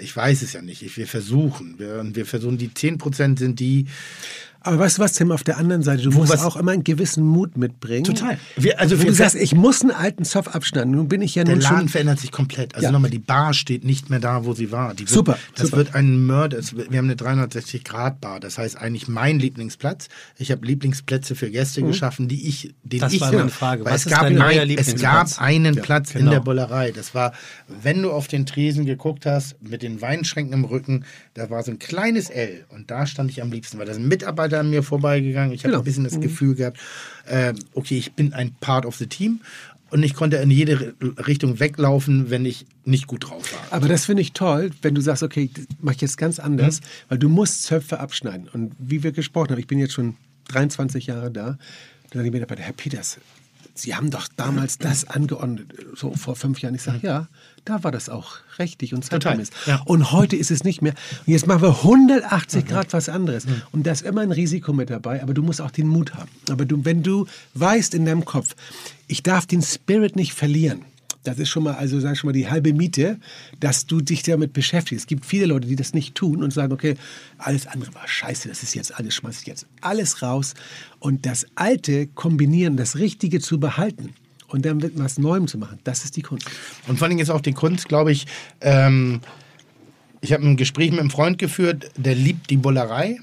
Ich 0.00 0.14
weiß 0.14 0.42
es 0.42 0.52
ja 0.52 0.62
nicht. 0.62 0.82
Ich, 0.82 0.96
wir 0.96 1.06
versuchen. 1.08 1.78
Wir, 1.78 1.98
und 2.00 2.14
wir 2.14 2.26
versuchen, 2.26 2.58
die 2.58 2.72
10 2.72 2.98
Prozent 2.98 3.38
sind 3.38 3.58
die, 3.58 3.86
Aber 4.64 4.78
weißt 4.78 4.98
du 4.98 5.02
was, 5.02 5.12
Tim, 5.12 5.32
auf 5.32 5.42
der 5.44 5.58
anderen 5.58 5.82
Seite, 5.82 6.02
du 6.02 6.14
Wo 6.14 6.18
musst 6.20 6.32
was- 6.32 6.44
auch 6.44 6.56
immer 6.56 6.72
einen 6.72 6.84
gewissen 6.84 7.24
Mut 7.24 7.56
mitbringen. 7.56 8.04
Total. 8.04 8.38
Wir- 8.56 8.78
also 8.80 8.98
wir- 8.98 9.06
du 9.06 9.12
sagst, 9.14 9.34
ich 9.36 9.54
muss 9.54 9.82
einen 9.82 9.90
alten 9.90 10.24
Zoff 10.24 10.54
abschneiden, 10.54 10.92
nun 10.92 11.08
bin 11.08 11.22
ich 11.22 11.34
ja 11.34 11.44
Der 11.44 11.56
Laden 11.56 11.78
schon... 11.80 11.88
verändert 11.88 12.20
sich 12.20 12.30
komplett. 12.32 12.74
Also 12.74 12.86
Ja. 12.86 12.92
nochmal, 12.92 13.10
die 13.10 13.18
Bar 13.18 13.54
steht 13.54 13.84
nicht 13.84 14.10
mehr 14.10 14.20
da, 14.20 14.44
wo 14.44 14.52
sie 14.54 14.70
war. 14.72 14.96
Wird, 14.98 15.08
Super, 15.08 15.38
Das 15.54 15.66
super. 15.66 15.76
wird 15.78 15.94
ein 15.94 16.26
Mörder. 16.26 16.58
Wir 16.88 16.98
haben 16.98 17.06
eine 17.06 17.16
360-Grad-Bar. 17.16 18.40
Das 18.40 18.58
heißt 18.58 18.76
eigentlich 18.78 19.08
mein 19.08 19.38
Lieblingsplatz. 19.38 20.08
Ich 20.38 20.50
habe 20.50 20.66
Lieblingsplätze 20.66 21.34
für 21.34 21.50
Gäste 21.50 21.82
geschaffen, 21.82 22.28
die 22.28 22.48
ich, 22.48 22.74
den 22.82 23.00
Das 23.00 23.12
ich 23.12 23.20
war 23.20 23.32
meine 23.32 23.48
Frage. 23.48 23.84
Weil 23.84 23.92
Was 23.94 24.00
es 24.02 24.06
ist 24.06 24.12
gab 24.12 24.22
ein- 24.24 24.68
Es 24.78 24.94
gab 25.00 25.28
einen 25.40 25.76
Platz 25.76 26.12
in 26.14 26.20
genau. 26.20 26.30
der 26.32 26.40
Bullerei. 26.40 26.90
Das 26.92 27.14
war, 27.14 27.32
wenn 27.68 28.02
du 28.02 28.10
auf 28.10 28.28
den 28.28 28.46
Tresen 28.46 28.86
geguckt 28.86 29.26
hast, 29.26 29.56
mit 29.62 29.82
den 29.82 30.00
Weinschränken 30.00 30.52
im 30.54 30.64
Rücken, 30.64 31.04
da 31.34 31.50
war 31.50 31.62
so 31.62 31.70
ein 31.70 31.78
kleines 31.78 32.30
L. 32.30 32.64
Und 32.68 32.90
da 32.90 33.06
stand 33.06 33.30
ich 33.30 33.42
am 33.42 33.50
liebsten, 33.50 33.78
weil 33.78 33.86
da 33.86 33.94
sind 33.94 34.06
Mitarbeiter 34.08 34.51
an 34.58 34.70
mir 34.70 34.82
vorbeigegangen. 34.82 35.52
Ich 35.52 35.62
habe 35.64 35.70
Genau. 35.72 35.82
ein 35.82 35.84
bisschen 35.84 36.04
das 36.04 36.20
Gefühl 36.20 36.54
gehabt, 36.54 36.78
äh, 37.26 37.54
okay, 37.74 37.98
ich 37.98 38.12
bin 38.12 38.32
ein 38.32 38.54
Part 38.60 38.86
of 38.86 38.96
the 38.96 39.06
Team. 39.06 39.40
und 39.90 40.02
ich 40.02 40.14
konnte 40.14 40.36
in 40.38 40.50
jede 40.50 40.94
Richtung 41.26 41.60
weglaufen, 41.60 42.30
wenn 42.30 42.46
ich 42.46 42.64
nicht 42.86 43.06
gut 43.06 43.28
drauf 43.28 43.52
war. 43.52 43.60
Aber 43.76 43.88
das 43.88 44.06
finde 44.06 44.22
ich 44.22 44.32
toll, 44.32 44.70
wenn 44.80 44.94
du 44.94 45.02
sagst, 45.02 45.22
okay, 45.22 45.50
das 45.52 45.66
mache 45.82 45.96
ich 45.96 46.00
jetzt 46.00 46.16
ganz 46.16 46.38
anders, 46.38 46.80
Mhm. 46.80 46.84
weil 47.10 47.18
du 47.18 47.28
musst 47.28 47.64
Zöpfe 47.64 48.00
abschneiden. 48.00 48.48
Und 48.54 48.72
wie 48.78 49.02
wir 49.02 49.12
gesprochen 49.12 49.50
haben, 49.50 49.58
ich 49.58 49.66
bin 49.66 49.78
jetzt 49.78 49.92
schon 49.92 50.16
23 50.48 51.08
Jahre 51.08 51.30
da, 51.30 51.58
dann 52.08 52.18
habe 52.20 52.26
ich 52.26 52.32
mir 52.32 52.40
gedacht, 52.40 52.58
Herr 52.58 52.72
Peters, 52.72 53.18
Sie 53.74 53.94
haben 53.94 54.10
doch 54.10 54.28
damals 54.36 54.78
das 54.78 55.04
angeordnet, 55.08 55.66
so 55.94 56.14
vor 56.14 56.36
fünf 56.36 56.60
Jahren. 56.62 56.74
Ich 56.74 56.82
sage, 56.82 57.00
ja, 57.06 57.28
da 57.64 57.84
war 57.84 57.92
das 57.92 58.08
auch 58.08 58.36
richtig 58.58 58.92
und 58.92 59.04
zeitgemäß. 59.04 59.50
ja. 59.66 59.80
Und 59.84 60.12
heute 60.12 60.36
ist 60.36 60.50
es 60.50 60.64
nicht 60.64 60.82
mehr. 60.82 60.94
Und 61.26 61.32
jetzt 61.32 61.46
machen 61.46 61.62
wir 61.62 61.76
180 61.76 62.66
Grad 62.66 62.92
was 62.92 63.08
anderes. 63.08 63.46
Und 63.70 63.86
da 63.86 63.92
ist 63.92 64.02
immer 64.02 64.22
ein 64.22 64.32
Risiko 64.32 64.72
mit 64.72 64.90
dabei, 64.90 65.22
aber 65.22 65.32
du 65.34 65.42
musst 65.42 65.60
auch 65.60 65.70
den 65.70 65.88
Mut 65.88 66.14
haben. 66.14 66.30
Aber 66.50 66.64
du, 66.64 66.84
wenn 66.84 67.02
du 67.02 67.26
weißt 67.54 67.94
in 67.94 68.04
deinem 68.04 68.24
Kopf, 68.24 68.54
ich 69.06 69.22
darf 69.22 69.46
den 69.46 69.62
Spirit 69.62 70.16
nicht 70.16 70.32
verlieren, 70.32 70.84
das 71.24 71.38
ist 71.38 71.50
schon 71.50 71.62
mal, 71.62 71.74
also 71.74 72.00
sag 72.00 72.14
ich 72.14 72.18
schon 72.18 72.28
mal 72.28 72.32
die 72.32 72.50
halbe 72.50 72.72
Miete, 72.72 73.18
dass 73.60 73.86
du 73.86 74.00
dich 74.00 74.24
damit 74.24 74.52
beschäftigst. 74.52 75.04
Es 75.04 75.06
gibt 75.06 75.24
viele 75.24 75.46
Leute, 75.46 75.68
die 75.68 75.76
das 75.76 75.94
nicht 75.94 76.16
tun 76.16 76.42
und 76.42 76.52
sagen, 76.52 76.72
okay, 76.72 76.96
alles 77.38 77.68
andere 77.68 77.94
war 77.94 78.08
scheiße, 78.08 78.48
das 78.48 78.64
ist 78.64 78.74
jetzt 78.74 78.98
alles, 78.98 79.14
schmeiß 79.14 79.40
ich 79.40 79.46
jetzt 79.46 79.66
alles 79.80 80.22
raus. 80.22 80.54
Und 80.98 81.24
das 81.24 81.46
Alte 81.54 82.08
kombinieren, 82.08 82.76
das 82.76 82.96
Richtige 82.96 83.40
zu 83.40 83.60
behalten 83.60 84.14
und 84.52 84.64
dann 84.64 84.76
mit 84.78 84.98
was 84.98 85.18
Neuem 85.18 85.46
zu 85.46 85.58
machen, 85.58 85.78
das 85.84 86.04
ist 86.04 86.16
die 86.16 86.22
Kunst. 86.22 86.48
Und 86.86 86.98
vor 86.98 87.08
allem 87.08 87.18
ist 87.18 87.30
auch 87.30 87.40
die 87.40 87.52
Kunst, 87.52 87.88
glaube 87.88 88.12
ich, 88.12 88.26
ähm, 88.60 89.20
ich 90.20 90.32
habe 90.32 90.44
ein 90.44 90.56
Gespräch 90.56 90.90
mit 90.90 91.00
einem 91.00 91.10
Freund 91.10 91.38
geführt, 91.38 91.90
der 91.96 92.14
liebt 92.14 92.50
die 92.50 92.56
Bullerei. 92.56 93.18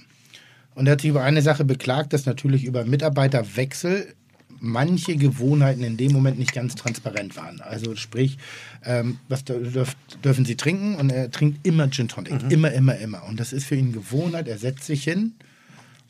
Und 0.75 0.87
er 0.87 0.93
hat 0.93 1.01
sich 1.01 1.09
über 1.09 1.23
eine 1.23 1.41
Sache 1.41 1.63
beklagt, 1.65 2.13
dass 2.13 2.25
natürlich 2.25 2.65
über 2.65 2.83
Mitarbeiterwechsel 2.83 4.13
manche 4.59 5.15
Gewohnheiten 5.15 5.83
in 5.83 5.97
dem 5.97 6.11
Moment 6.11 6.37
nicht 6.37 6.53
ganz 6.53 6.75
transparent 6.75 7.37
waren. 7.37 7.61
Also 7.61 7.95
sprich, 7.95 8.37
ähm, 8.83 9.19
was 9.29 9.45
dürf, 9.45 9.95
dürfen 10.23 10.45
sie 10.45 10.55
trinken? 10.55 10.95
Und 10.95 11.11
er 11.11 11.31
trinkt 11.31 11.65
immer 11.65 11.89
Gin 11.89 12.07
Tonic. 12.09 12.51
Immer, 12.51 12.71
immer, 12.73 12.97
immer. 12.97 13.23
Und 13.25 13.39
das 13.39 13.53
ist 13.53 13.65
für 13.65 13.75
ihn 13.75 13.93
Gewohnheit. 13.93 14.47
Er 14.47 14.57
setzt 14.57 14.83
sich 14.83 15.03
hin 15.03 15.33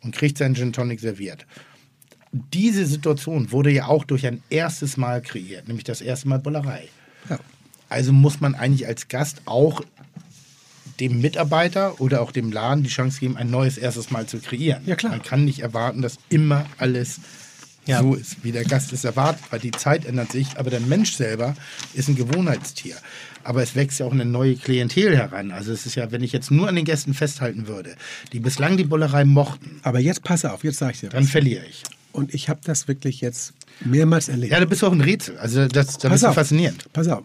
und 0.01 0.15
kriegt 0.15 0.37
seinen 0.37 0.55
Gin 0.55 0.73
Tonic 0.73 0.99
serviert. 0.99 1.45
Diese 2.31 2.85
Situation 2.85 3.51
wurde 3.51 3.71
ja 3.71 3.87
auch 3.87 4.03
durch 4.03 4.25
ein 4.27 4.43
erstes 4.49 4.97
Mal 4.97 5.21
kreiert, 5.21 5.67
nämlich 5.67 5.83
das 5.83 6.01
erste 6.01 6.27
Mal 6.27 6.39
Bullerei. 6.39 6.87
Ja. 7.29 7.39
Also 7.89 8.13
muss 8.13 8.39
man 8.39 8.53
eigentlich 8.55 8.85
als 8.87 9.07
Gast 9.07 9.41
auch 9.45 9.81
dem 10.99 11.21
Mitarbeiter 11.21 11.99
oder 12.01 12.21
auch 12.21 12.31
dem 12.31 12.51
Laden 12.51 12.83
die 12.83 12.89
Chance 12.89 13.19
geben, 13.19 13.37
ein 13.37 13.49
neues 13.49 13.77
erstes 13.77 14.11
Mal 14.11 14.27
zu 14.27 14.39
kreieren. 14.39 14.83
Ja, 14.85 14.95
klar. 14.95 15.11
Man 15.13 15.23
kann 15.23 15.45
nicht 15.45 15.59
erwarten, 15.61 16.01
dass 16.01 16.17
immer 16.29 16.65
alles 16.77 17.19
Ja. 17.87 18.01
so 18.01 18.13
ist, 18.13 18.43
wie 18.43 18.51
der 18.51 18.65
Gast 18.65 18.93
es 18.93 19.05
erwartet, 19.05 19.41
weil 19.49 19.59
die 19.59 19.71
Zeit 19.71 20.05
ändert 20.05 20.31
sich, 20.31 20.57
aber 20.59 20.69
der 20.69 20.81
Mensch 20.81 21.13
selber 21.13 21.55
ist 21.95 22.09
ein 22.09 22.15
Gewohnheitstier. 22.15 22.95
Aber 23.43 23.63
es 23.63 23.73
wächst 23.75 23.99
ja 23.99 24.05
auch 24.05 24.11
eine 24.11 24.25
neue 24.25 24.55
Klientel 24.55 25.15
heran. 25.17 25.51
Also 25.51 25.71
es 25.71 25.85
ist 25.87 25.95
ja, 25.95 26.11
wenn 26.11 26.21
ich 26.21 26.33
jetzt 26.33 26.51
nur 26.51 26.67
an 26.67 26.75
den 26.75 26.85
Gästen 26.85 27.13
festhalten 27.15 27.67
würde, 27.67 27.95
die 28.33 28.39
bislang 28.41 28.75
die 28.77 28.83
Bullerei 28.83 29.23
mochten, 29.25 29.79
Aber 29.81 29.99
jetzt 29.99 30.23
pass 30.23 30.43
auf, 30.45 30.63
jetzt 30.63 30.77
sage 30.77 30.93
ich 30.93 30.99
dir 30.99 31.09
dann 31.09 31.23
was. 31.23 31.31
verliere 31.31 31.65
ich. 31.65 31.81
Und 32.11 32.33
ich 32.33 32.49
habe 32.49 32.59
das 32.63 32.87
wirklich 32.87 33.21
jetzt 33.21 33.53
mehrmals 33.81 34.29
erlebt. 34.29 34.51
Ja, 34.51 34.59
du 34.59 34.65
bist 34.65 34.83
auch 34.83 34.91
ein 34.91 35.01
Rätsel. 35.01 35.37
Also 35.37 35.67
das, 35.67 35.97
das 35.97 36.23
ist 36.23 36.33
faszinierend. 36.33 36.91
Pass 36.91 37.07
auf. 37.07 37.23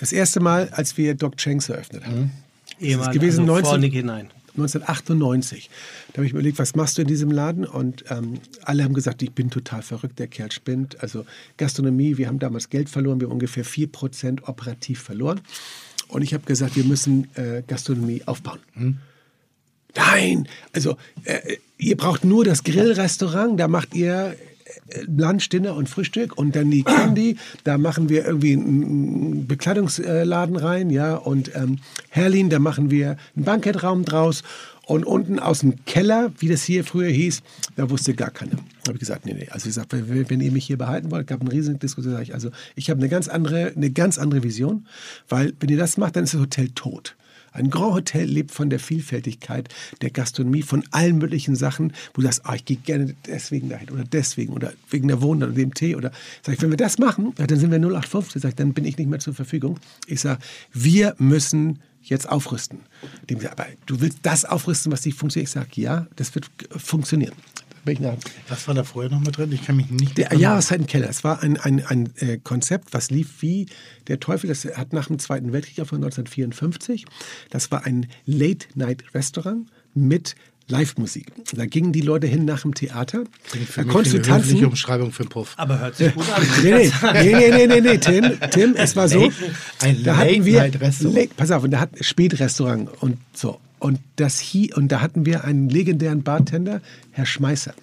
Das 0.00 0.12
erste 0.12 0.40
Mal, 0.40 0.68
als 0.70 0.96
wir 0.96 1.14
Doc 1.14 1.36
Chanks 1.36 1.68
eröffnet 1.68 2.06
haben, 2.06 2.30
Ehemalig, 2.80 3.20
gewesen 3.20 3.40
also 3.40 3.52
19 3.52 3.64
vor 3.64 3.78
Nick 3.78 3.92
hinein. 3.92 4.30
1998. 4.58 5.70
Da 6.08 6.18
habe 6.18 6.26
ich 6.26 6.32
mir 6.32 6.40
überlegt, 6.40 6.58
was 6.58 6.74
machst 6.74 6.98
du 6.98 7.02
in 7.02 7.08
diesem 7.08 7.30
Laden? 7.30 7.64
Und 7.64 8.04
ähm, 8.10 8.40
alle 8.62 8.84
haben 8.84 8.94
gesagt, 8.94 9.22
ich 9.22 9.32
bin 9.32 9.50
total 9.50 9.82
verrückt, 9.82 10.18
der 10.18 10.26
Kerl 10.26 10.50
spinnt. 10.50 11.00
Also 11.00 11.24
Gastronomie, 11.56 12.16
wir 12.16 12.26
haben 12.26 12.38
damals 12.38 12.68
Geld 12.68 12.88
verloren, 12.88 13.20
wir 13.20 13.28
haben 13.28 13.34
ungefähr 13.34 13.64
4% 13.64 14.48
operativ 14.48 15.00
verloren. 15.00 15.40
Und 16.08 16.22
ich 16.22 16.34
habe 16.34 16.44
gesagt, 16.44 16.76
wir 16.76 16.84
müssen 16.84 17.28
äh, 17.34 17.62
Gastronomie 17.66 18.22
aufbauen. 18.26 18.60
Nein, 19.96 20.48
also 20.72 20.96
äh, 21.24 21.56
ihr 21.78 21.96
braucht 21.96 22.24
nur 22.24 22.44
das 22.44 22.62
Grillrestaurant, 22.62 23.58
da 23.58 23.68
macht 23.68 23.94
ihr 23.94 24.36
äh, 24.88 25.00
Lunch, 25.06 25.48
Dinner 25.48 25.74
und 25.74 25.88
Frühstück 25.88 26.36
und 26.36 26.54
dann 26.54 26.70
die 26.70 26.82
Candy, 26.82 27.36
da 27.64 27.78
machen 27.78 28.08
wir 28.08 28.26
irgendwie 28.26 28.52
einen 28.52 29.46
Bekleidungsladen 29.46 30.56
rein, 30.56 30.90
ja, 30.90 31.16
und 31.16 31.54
ähm, 31.54 31.78
Herlin, 32.10 32.50
da 32.50 32.58
machen 32.58 32.90
wir 32.90 33.16
einen 33.34 33.44
Bankettraum 33.44 34.04
draus 34.04 34.42
und 34.86 35.04
unten 35.04 35.38
aus 35.38 35.60
dem 35.60 35.84
Keller, 35.84 36.32
wie 36.38 36.48
das 36.48 36.62
hier 36.62 36.84
früher 36.84 37.10
hieß, 37.10 37.42
da 37.76 37.90
wusste 37.90 38.14
gar 38.14 38.30
keiner. 38.30 38.52
Da 38.52 38.88
habe 38.88 38.94
ich 38.94 39.00
gesagt, 39.00 39.26
nee, 39.26 39.34
nee, 39.34 39.48
also 39.50 39.68
ich 39.68 39.74
sag, 39.74 39.86
wenn, 39.90 40.40
ihr 40.40 40.52
mich 40.52 40.66
hier 40.66 40.78
behalten 40.78 41.10
wollt, 41.10 41.26
gab 41.26 41.40
eine 41.40 41.52
riesige 41.52 41.78
Diskussion, 41.78 42.16
also 42.32 42.50
ich 42.74 42.88
habe 42.88 43.00
eine 43.00 43.08
ganz 43.08 43.28
andere, 43.28 43.72
eine 43.74 43.90
ganz 43.90 44.18
andere 44.18 44.42
Vision, 44.42 44.86
weil 45.28 45.52
wenn 45.60 45.68
ihr 45.68 45.76
das 45.76 45.98
macht, 45.98 46.16
dann 46.16 46.24
ist 46.24 46.34
das 46.34 46.40
Hotel 46.40 46.70
tot. 46.70 47.16
Ein 47.58 47.70
Grand 47.70 47.94
Hotel 47.94 48.24
lebt 48.24 48.52
von 48.52 48.70
der 48.70 48.78
Vielfältigkeit 48.78 49.68
der 50.00 50.10
Gastronomie, 50.10 50.62
von 50.62 50.84
allen 50.92 51.18
möglichen 51.18 51.56
Sachen, 51.56 51.92
wo 52.14 52.20
du 52.20 52.22
sagst, 52.22 52.42
ah, 52.44 52.54
ich 52.54 52.64
gehe 52.64 52.76
gerne 52.76 53.14
deswegen 53.26 53.68
dahin 53.68 53.90
oder 53.90 54.04
deswegen 54.04 54.52
oder 54.52 54.72
wegen 54.90 55.08
der 55.08 55.20
Wohnung 55.20 55.48
oder 55.48 55.52
dem 55.52 55.74
Tee. 55.74 55.96
Oder 55.96 56.12
sag 56.42 56.54
ich, 56.54 56.62
wenn 56.62 56.70
wir 56.70 56.76
das 56.76 56.98
machen, 56.98 57.34
dann 57.36 57.58
sind 57.58 57.70
wir 57.70 57.78
0815, 57.78 58.42
sag 58.42 58.50
ich, 58.50 58.54
dann 58.54 58.72
bin 58.72 58.84
ich 58.84 58.96
nicht 58.96 59.10
mehr 59.10 59.18
zur 59.18 59.34
Verfügung. 59.34 59.78
Ich 60.06 60.20
sage, 60.20 60.40
wir 60.72 61.14
müssen 61.18 61.80
jetzt 62.02 62.28
aufrüsten. 62.28 62.80
Dem 63.28 63.38
aber 63.46 63.66
du 63.86 64.00
willst 64.00 64.20
das 64.22 64.44
aufrüsten, 64.44 64.92
was 64.92 65.04
nicht 65.04 65.18
funktioniert? 65.18 65.48
Ich 65.48 65.52
sage, 65.52 65.68
ja, 65.74 66.06
das 66.16 66.34
wird 66.34 66.48
äh, 66.70 66.78
funktionieren. 66.78 67.34
Da 67.84 67.92
bin 67.92 67.94
ich 67.94 68.00
nach, 68.00 68.14
Was 68.48 68.66
war 68.68 68.74
da 68.74 68.84
vorher 68.84 69.10
noch 69.10 69.20
mit 69.20 69.36
drin? 69.36 69.50
Ich 69.52 69.64
kann 69.64 69.76
mich 69.76 69.90
nicht 69.90 70.18
der 70.18 70.34
Jahreszeitenkeller. 70.34 71.08
Es 71.08 71.24
war 71.24 71.42
ein, 71.42 71.56
ein, 71.58 71.84
ein 71.86 72.10
äh, 72.16 72.38
Konzept, 72.38 72.92
was 72.92 73.10
lief 73.10 73.40
wie 73.40 73.66
der 74.08 74.20
Teufel. 74.20 74.48
Das 74.48 74.64
hat 74.64 74.92
nach 74.92 75.06
dem 75.06 75.18
Zweiten 75.18 75.52
Weltkrieg 75.52 75.86
von 75.86 75.96
1954. 75.98 77.06
Das 77.50 77.70
war 77.70 77.84
ein 77.84 78.06
Late-Night-Restaurant 78.26 79.68
mit 79.94 80.34
Live-Musik. 80.70 81.32
Da 81.54 81.64
gingen 81.64 81.92
die 81.92 82.02
Leute 82.02 82.26
hin 82.26 82.44
nach 82.44 82.60
dem 82.60 82.74
Theater. 82.74 83.24
Für 83.44 83.58
Da 83.80 83.82
mich 83.84 83.92
konntest 83.92 84.16
du 84.16 84.20
tanzen. 84.22 84.62
Umschreibung 84.66 85.12
für 85.12 85.22
einen 85.22 85.30
Puff. 85.30 85.54
Aber 85.56 85.78
hört 85.78 85.96
sich 85.96 86.14
gut 86.14 86.26
an. 86.30 86.42
Nee, 86.62 86.92
nee, 87.14 87.32
nee, 87.32 87.50
nee, 87.50 87.66
nee, 87.66 87.80
nee, 87.80 87.98
Tim, 87.98 88.38
Tim, 88.50 88.74
es 88.76 88.94
war 88.94 89.08
so, 89.08 89.30
Ein 89.80 90.02
da 90.04 90.18
hatten 90.18 90.44
wir, 90.44 90.58
Late-Night-Restaurant. 90.58 91.16
Late- 91.16 91.34
pass 91.36 91.50
auf, 91.52 91.62
und 91.64 91.70
da 91.70 91.80
hat 91.80 91.90
Spätrestaurant 92.00 92.90
und 93.02 93.16
so. 93.32 93.58
Und 93.78 94.00
das 94.16 94.38
hier, 94.40 94.76
und 94.76 94.88
da 94.88 95.00
hatten 95.00 95.26
wir 95.26 95.44
einen 95.44 95.68
legendären 95.68 96.22
Bartender, 96.22 96.80
Herr 97.12 97.26
Schmeißer. 97.26 97.74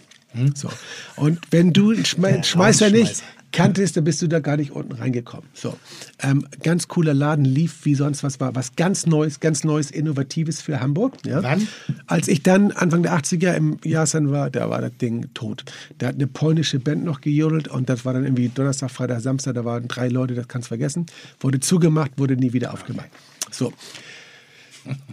So. 0.53 0.69
Und 1.15 1.39
wenn 1.51 1.73
du 1.73 1.95
Schme 2.03 2.43
Schmeißer 2.43 2.89
nicht 2.89 3.23
kanntest, 3.51 3.95
dann 3.95 4.03
bist 4.03 4.21
du 4.21 4.27
da 4.27 4.39
gar 4.39 4.57
nicht 4.57 4.71
unten 4.71 4.91
reingekommen. 4.91 5.47
So. 5.53 5.77
Ähm, 6.21 6.45
ganz 6.61 6.89
cooler 6.89 7.13
Laden, 7.13 7.45
lief 7.45 7.85
wie 7.85 7.95
sonst 7.95 8.21
was, 8.21 8.39
war 8.41 8.53
was 8.53 8.75
ganz 8.75 9.05
Neues, 9.05 9.39
ganz 9.39 9.63
Neues, 9.63 9.91
Innovatives 9.91 10.61
für 10.61 10.81
Hamburg. 10.81 11.13
Ja. 11.25 11.41
Wann? 11.41 11.67
Als 12.05 12.27
ich 12.27 12.43
dann 12.43 12.71
Anfang 12.71 13.03
der 13.03 13.17
80er 13.17 13.53
im 13.53 13.77
Jahrsan 13.83 14.29
war, 14.31 14.49
da 14.49 14.69
war 14.69 14.81
das 14.81 14.97
Ding 14.97 15.33
tot. 15.33 15.63
Da 15.99 16.07
hat 16.07 16.15
eine 16.15 16.27
polnische 16.27 16.79
Band 16.79 17.05
noch 17.05 17.21
gejodelt 17.21 17.69
und 17.69 17.89
das 17.89 18.03
war 18.03 18.13
dann 18.13 18.25
irgendwie 18.25 18.49
Donnerstag, 18.49 18.91
Freitag, 18.91 19.21
Samstag, 19.21 19.55
da 19.55 19.63
waren 19.63 19.87
drei 19.87 20.09
Leute, 20.09 20.35
das 20.35 20.49
kannst 20.49 20.67
du 20.67 20.69
vergessen. 20.69 21.05
Wurde 21.39 21.61
zugemacht, 21.61 22.11
wurde 22.17 22.35
nie 22.35 22.51
wieder 22.51 22.73
aufgemacht. 22.73 23.09
So. 23.51 23.71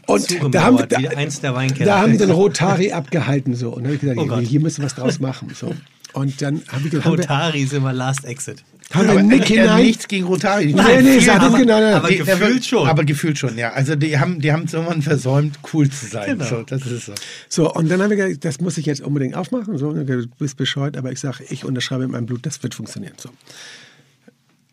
Und 0.06 0.54
da 0.54 0.62
haben, 0.64 0.78
wir, 0.78 0.86
da, 0.86 0.98
eins 1.16 1.40
der 1.40 1.54
Weinkeller. 1.54 1.86
da 1.92 2.00
haben 2.02 2.18
den 2.18 2.30
Rotari 2.30 2.92
abgehalten 2.92 3.54
so 3.54 3.70
und 3.70 3.82
da 3.84 3.86
habe 3.88 3.94
ich 3.94 4.00
gesagt, 4.00 4.18
Oh 4.18 4.26
Gott. 4.26 4.40
hier 4.44 4.60
müssen 4.60 4.78
wir 4.82 4.86
was 4.86 4.94
draus 4.94 5.20
machen. 5.20 5.48
So. 5.54 5.74
Und 6.12 6.42
dann 6.42 6.62
habe 6.68 6.84
ich 6.84 6.90
gesagt, 6.90 7.04
haben 7.06 7.12
wir, 7.18 7.20
Rotari 7.24 7.62
ist 7.62 7.72
immer 7.72 7.92
Last 7.92 8.24
Exit. 8.24 8.62
haben 8.92 9.08
wir 9.08 9.22
Nick 9.22 9.44
hinein. 9.46 9.82
nichts 9.82 10.06
gegen 10.08 10.26
Rotari. 10.26 10.66
Die 10.66 10.74
Nein, 10.74 10.84
machen 10.86 11.04
nee, 11.04 11.24
das 11.24 11.28
aber- 11.40 11.56
genau. 11.58 11.80
nein. 11.80 11.94
aber 11.94 12.08
die- 12.08 12.18
gefühlt 12.18 12.64
schon. 12.66 12.86
Aber 12.88 13.04
gefühlt 13.04 13.38
schon, 13.38 13.56
ja. 13.56 13.70
Also 13.72 13.94
die 13.96 14.18
haben 14.18 14.40
die 14.40 14.52
haben 14.52 14.64
es 14.64 14.74
irgendwann 14.74 15.00
versäumt, 15.00 15.58
cool 15.72 15.88
zu 15.88 16.04
sein. 16.06 16.36
Genau. 16.38 16.44
So, 16.44 16.62
das 16.64 16.84
ist 16.84 17.06
so. 17.06 17.14
So, 17.48 17.72
und 17.72 17.88
dann 17.90 18.02
haben 18.02 18.10
wir 18.10 18.16
gesagt, 18.18 18.44
das 18.44 18.60
muss 18.60 18.76
ich 18.76 18.84
jetzt 18.84 19.00
unbedingt 19.00 19.34
aufmachen. 19.36 19.78
So, 19.78 19.92
du 19.94 20.26
bist 20.38 20.56
bescheuert, 20.58 20.96
aber 20.98 21.10
ich 21.12 21.20
sage, 21.20 21.44
ich 21.48 21.64
unterschreibe 21.64 22.02
mit 22.02 22.10
meinem 22.12 22.26
Blut, 22.26 22.44
das 22.44 22.62
wird 22.62 22.74
funktionieren. 22.74 23.14
So. 23.16 23.30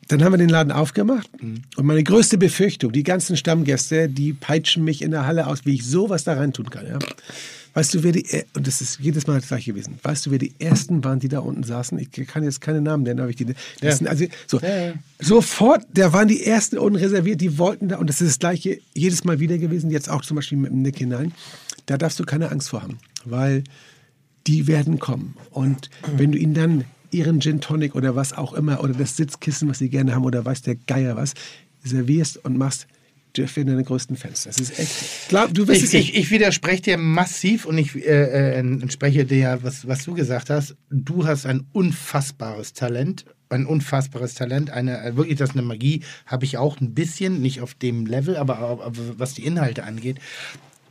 Dann 0.10 0.24
haben 0.24 0.34
wir 0.34 0.38
den 0.38 0.50
Laden 0.50 0.72
aufgemacht 0.72 1.30
und 1.42 1.86
meine 1.86 2.04
größte 2.04 2.38
Befürchtung, 2.38 2.92
die 2.92 3.04
ganzen 3.04 3.38
Stammgäste, 3.38 4.10
die 4.10 4.34
peitschen 4.34 4.84
mich 4.84 5.02
in 5.02 5.12
der 5.12 5.26
Halle 5.26 5.48
aus, 5.48 5.66
wie 5.66 5.76
ich 5.76 5.86
sowas 5.86 6.24
da 6.24 6.34
reintun 6.34 6.70
kann. 6.70 6.86
Ja? 6.88 7.00
Weißt 7.76 7.94
du, 7.94 8.02
wer 8.04 8.12
die, 8.12 8.26
und 8.56 8.66
das 8.66 8.82
ist 8.82 9.00
jedes 9.00 9.28
Mal 9.28 9.40
das 9.40 9.48
gleiche 9.50 9.72
gewesen, 9.72 10.00
weißt 10.02 10.26
du, 10.26 10.32
wer 10.32 10.40
die 10.40 10.54
ersten 10.58 11.04
waren, 11.04 11.20
die 11.20 11.28
da 11.28 11.40
unten 11.40 11.62
saßen? 11.64 12.00
Ich 12.00 12.12
kann 12.28 12.44
jetzt 12.44 12.60
keine 12.60 12.82
Namen 12.82 13.04
nennen, 13.04 13.20
aber 13.20 13.30
ich 13.30 13.36
die, 13.36 13.46
das 13.46 13.56
Ja. 13.82 13.96
sind 13.96 14.08
also, 14.08 14.26
so, 14.48 14.60
ja. 14.60 14.94
sofort, 15.20 15.86
da 15.94 16.12
waren 16.12 16.28
die 16.28 16.44
ersten 16.44 16.80
unten 16.80 16.98
reserviert, 16.98 17.40
die 17.40 17.60
wollten 17.60 17.90
da, 17.90 17.98
und 17.98 18.08
das 18.10 18.20
ist 18.20 18.30
das 18.32 18.40
gleiche 18.40 18.80
jedes 18.96 19.24
Mal 19.24 19.40
wieder 19.40 19.60
gewesen, 19.60 19.92
jetzt 19.92 20.10
auch 20.10 20.24
zum 20.24 20.36
Beispiel 20.36 20.58
mit 20.58 20.72
dem 20.72 20.82
Nick 20.82 20.98
hinein, 20.98 21.32
da 21.86 21.98
darfst 21.98 22.20
du 22.20 22.24
keine 22.26 22.50
Angst 22.52 22.70
vor 22.70 22.82
haben, 22.82 22.98
weil 23.26 23.64
die 24.48 24.66
werden 24.66 24.98
kommen. 24.98 25.36
Und 25.52 25.92
wenn 26.18 26.32
du 26.32 26.40
ihnen 26.40 26.56
dann 26.56 26.86
ihren 27.12 27.42
Gin 27.42 27.62
Tonic 27.62 27.96
oder 27.96 28.16
was 28.16 28.34
auch 28.34 28.54
immer 28.54 28.84
oder 28.84 28.94
das 28.94 29.18
Sitzkissen, 29.18 29.70
was 29.70 29.80
sie 29.80 29.90
gerne 29.90 30.16
haben 30.16 30.26
oder 30.26 30.44
weiß 30.46 30.62
der 30.62 30.76
Geier 30.76 31.16
was, 31.16 31.34
servierst 31.84 32.44
und 32.44 32.58
machst, 32.58 32.88
Jeff 33.36 33.56
werden 33.56 33.68
deine 33.68 33.84
größten 33.84 34.16
Fans. 34.16 34.44
Das 34.44 34.58
ist 34.58 34.80
echt. 34.80 35.30
Glaub, 35.30 35.54
du 35.54 35.68
wirst 35.68 35.94
Ich, 35.94 35.94
ich, 35.94 36.16
ich 36.16 36.32
widerspreche 36.32 36.82
dir 36.82 36.98
massiv 36.98 37.66
und 37.66 37.78
ich 37.78 37.96
äh, 37.96 38.00
äh, 38.00 38.60
entspreche 38.60 39.26
dir, 39.26 39.60
was, 39.62 39.88
was 39.88 40.04
du 40.04 40.14
gesagt 40.14 40.50
hast. 40.50 40.76
Du 40.90 41.28
hast 41.28 41.46
ein 41.46 41.66
unfassbares 41.72 42.74
Talent 42.74 43.26
ein 43.52 43.66
unfassbares 43.66 44.36
Talent, 44.36 44.70
eine 44.70 45.04
äh, 45.04 45.16
wirklich 45.16 45.38
das 45.38 45.50
ist 45.50 45.56
eine 45.56 45.66
Magie 45.66 46.04
habe 46.26 46.46
ich 46.46 46.58
auch 46.58 46.80
ein 46.80 46.94
bisschen, 46.94 47.42
nicht 47.42 47.62
auf 47.62 47.74
dem 47.74 48.06
Level, 48.06 48.38
aber, 48.38 48.60
aber 48.60 48.92
was 49.18 49.34
die 49.34 49.44
Inhalte 49.44 49.84
angeht, 49.84 50.20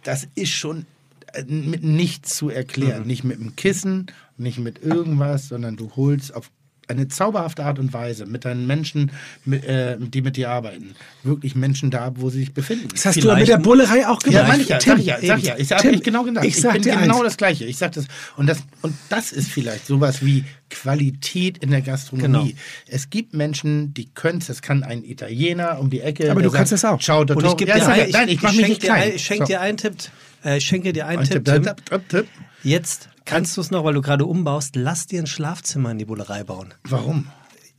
das 0.03 0.27
ist 0.35 0.51
schon 0.51 0.87
äh, 1.35 1.45
mit 1.45 1.85
nichts 1.85 2.37
zu 2.37 2.51
erklären, 2.51 3.07
nicht 3.07 3.25
mit 3.25 3.41
einem 3.41 3.55
Kissen, 3.57 4.07
nicht 4.39 4.59
mit 4.59 4.83
irgendwas, 4.83 5.49
sondern 5.49 5.77
du 5.77 5.91
holst 5.97 6.35
auf 6.35 6.51
eine 6.91 7.07
zauberhafte 7.07 7.65
Art 7.67 7.79
und 7.79 7.93
Weise 7.93 8.25
mit 8.25 8.47
deinen 8.47 8.67
Menschen, 8.67 9.13
mit, 9.45 9.63
äh, 9.67 9.99
die 10.01 10.23
mit 10.23 10.39
dir 10.39 10.49
arbeiten, 10.49 10.95
wirklich 11.23 11.55
Menschen 11.55 11.91
da, 11.91 12.13
wo 12.17 12.31
sie 12.31 12.39
sich 12.41 12.55
befinden. 12.55 12.89
Das 12.91 13.05
hast 13.05 13.23
du 13.23 13.29
ja 13.29 13.35
mit 13.37 13.47
der 13.47 13.59
Bullerei 13.59 14.09
auch 14.09 14.23
Ja, 14.25 14.31
gemacht. 14.31 14.49
meine 14.49 14.63
ich 14.63 14.69
ja, 14.71 14.79
Tim, 14.79 14.93
sag 14.93 14.99
ich 15.01 15.07
ja, 15.07 15.19
sag 15.21 15.39
ich 15.41 15.45
ja. 15.45 15.57
Ich 15.59 15.71
habe 15.71 15.99
genau 15.99 16.23
gesagt. 16.23 16.47
Ich 16.47 16.57
Ich, 16.57 16.63
bin 16.63 16.81
genau 16.83 17.17
eins. 17.17 17.25
das 17.25 17.37
Gleiche. 17.37 17.67
Ich 17.67 17.77
sag 17.77 17.93
das 17.93 18.07
und 18.39 18.47
das 18.47 18.61
und 18.81 18.95
das 19.11 19.33
ist 19.33 19.51
vielleicht 19.51 19.87
sowas 19.87 20.25
wie 20.25 20.45
Qualität 20.71 21.59
in 21.59 21.71
der 21.71 21.83
Gastronomie. 21.83 22.53
Genau. 22.53 22.59
Es 22.87 23.11
gibt 23.11 23.35
Menschen, 23.35 23.93
die 23.93 24.07
können 24.15 24.39
es. 24.39 24.47
Das 24.47 24.63
kann 24.63 24.83
ein 24.83 25.05
Italiener 25.05 25.79
um 25.81 25.91
die 25.91 26.01
Ecke. 26.01 26.31
Aber 26.31 26.41
du 26.41 26.51
kannst 26.51 26.71
sagt, 26.71 26.83
das 26.85 26.91
auch. 26.91 27.01
Ciao, 27.03 27.21
Und 27.21 27.45
ich 27.45 27.57
gebe 27.59 27.71
ja, 27.71 27.77
dir, 27.79 27.97
ja, 27.99 28.07
ich, 28.07 28.13
nein, 28.15 28.29
ich 28.29 28.43
ich 28.43 28.51
schenke 28.51 28.79
dir, 28.79 28.95
ein, 28.95 29.19
schenk 29.19 29.41
So. 29.41 29.47
dir 29.47 29.61
einen 29.61 29.77
Tipp. 29.77 29.95
Äh, 30.43 30.57
ich 30.57 30.65
schenke 30.65 30.93
dir 30.95 31.07
einen 31.07 31.19
Ein 31.21 31.25
Tipp. 31.29 31.45
Tipp, 31.45 31.65
Tipp, 31.91 32.09
Tipp. 32.09 32.27
Jetzt 32.63 33.09
kannst 33.29 33.57
du 33.57 33.61
es 33.61 33.71
noch, 33.71 33.85
weil 33.85 33.95
du 33.95 34.01
gerade 34.03 34.25
umbaust, 34.25 34.75
lass 34.77 35.07
dir 35.07 35.21
ein 35.23 35.27
Schlafzimmer 35.27 35.91
in 35.93 35.99
die 35.99 36.05
Bullerei 36.05 36.45
bauen. 36.45 36.75
Warum? 36.85 37.29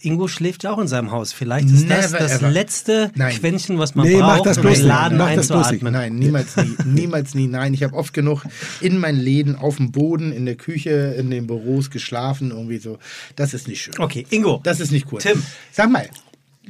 Ingo 0.01 0.29
schläft 0.29 0.63
ja 0.63 0.71
auch 0.71 0.77
in 0.79 0.87
seinem 0.87 1.11
Haus. 1.11 1.33
Vielleicht 1.33 1.67
ist 1.67 1.89
das 1.89 2.11
Never 2.13 2.19
das 2.23 2.37
ever. 2.37 2.49
letzte 2.49 3.11
Nein. 3.15 3.35
Quäntchen, 3.35 3.79
was 3.79 3.95
man 3.95 4.07
Nee, 4.07 4.15
mach 4.17 4.37
braucht, 4.37 4.45
das 4.45 4.57
um 4.59 4.67
den. 4.71 4.81
Laden 4.85 5.17
Mach 5.17 5.35
das 5.35 5.47
bloß 5.49 5.57
nicht. 5.71 5.83
einzuatmen. 5.83 5.93
Nein, 5.93 6.15
niemals 6.15 6.55
nie. 6.55 6.75
niemals 6.85 7.35
nie. 7.35 7.47
Nein, 7.47 7.73
ich 7.73 7.83
habe 7.83 7.95
oft 7.97 8.13
genug 8.13 8.43
in 8.79 8.97
meinen 8.97 9.19
Läden, 9.19 9.57
auf 9.57 9.75
dem 9.75 9.91
Boden, 9.91 10.31
in 10.31 10.45
der 10.45 10.55
Küche, 10.55 11.15
in 11.17 11.29
den 11.29 11.47
Büros 11.47 11.89
geschlafen. 11.89 12.51
Irgendwie 12.51 12.77
so. 12.77 12.97
Das 13.35 13.53
ist 13.53 13.67
nicht 13.67 13.81
schön. 13.81 13.93
Okay, 13.97 14.25
Ingo. 14.29 14.61
Das 14.63 14.79
ist 14.79 14.91
nicht 14.91 15.11
cool. 15.11 15.19
Tim. 15.19 15.43
Sag 15.73 15.89
mal, 15.91 16.07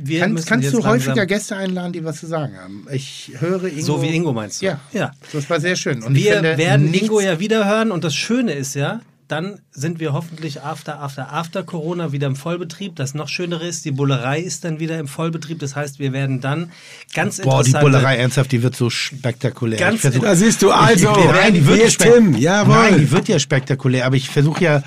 wir 0.02 0.22
kannst 0.22 0.50
jetzt 0.50 0.74
du 0.74 0.84
häufiger 0.84 1.26
Gäste 1.26 1.56
einladen, 1.56 1.94
die 1.94 2.04
was 2.04 2.20
zu 2.20 2.28
sagen 2.28 2.58
haben? 2.58 2.88
Ich 2.92 3.32
höre 3.40 3.66
Ingo. 3.66 3.82
So 3.82 4.02
wie 4.02 4.08
Ingo 4.08 4.34
meinst 4.34 4.62
du? 4.62 4.68
Ja. 4.68 4.80
Ja. 4.92 5.12
Das 5.32 5.50
war 5.50 5.60
sehr 5.60 5.76
schön. 5.76 6.04
Und 6.04 6.16
ich 6.16 6.26
Wir 6.26 6.34
finde, 6.36 6.58
werden 6.58 6.94
Ingo 6.94 7.20
ja 7.20 7.40
wieder 7.40 7.66
hören 7.66 7.92
und 7.92 8.04
das 8.04 8.16
Schöne 8.16 8.54
ist 8.54 8.76
ja, 8.76 9.02
dann 9.30 9.60
sind 9.72 10.00
wir 10.00 10.12
hoffentlich 10.14 10.64
after, 10.64 11.00
after, 11.00 11.32
after 11.32 11.62
Corona 11.62 12.12
wieder 12.12 12.26
im 12.26 12.36
Vollbetrieb. 12.36 12.96
Das 12.96 13.14
noch 13.14 13.28
Schönere 13.28 13.68
ist, 13.68 13.86
die 13.86 13.92
Bullerei 13.92 14.40
ist 14.40 14.66
dann 14.66 14.80
wieder 14.80 14.98
im 14.98 15.08
Vollbetrieb. 15.08 15.60
Das 15.60 15.76
heißt, 15.76 16.00
wir 16.00 16.14
werden 16.14 16.42
dann 16.42 16.72
ganz 17.14 17.40
Boah, 17.40 17.64
die 17.64 17.72
Bullerei, 17.72 18.18
ernsthaft, 18.18 18.52
die 18.52 18.64
wird 18.64 18.76
so 18.76 18.90
spektakulär. 18.90 19.78
Ganz 19.78 19.96
ich 19.96 20.02
versuch, 20.02 20.24
Da 20.24 20.36
siehst 20.36 20.64
du 20.64 20.72
also. 20.72 21.12
ich, 21.12 21.26
nein, 21.26 21.54
die 21.54 21.66
wird 21.68 22.00
Tim. 22.00 22.36
Jawohl. 22.36 22.74
Nein, 22.74 22.98
die 22.98 23.12
wird 23.12 23.28
ja 23.28 23.38
spektakulär, 23.38 24.08
aber 24.08 24.16
ich 24.16 24.30
versuche 24.30 24.64
ja 24.64 24.84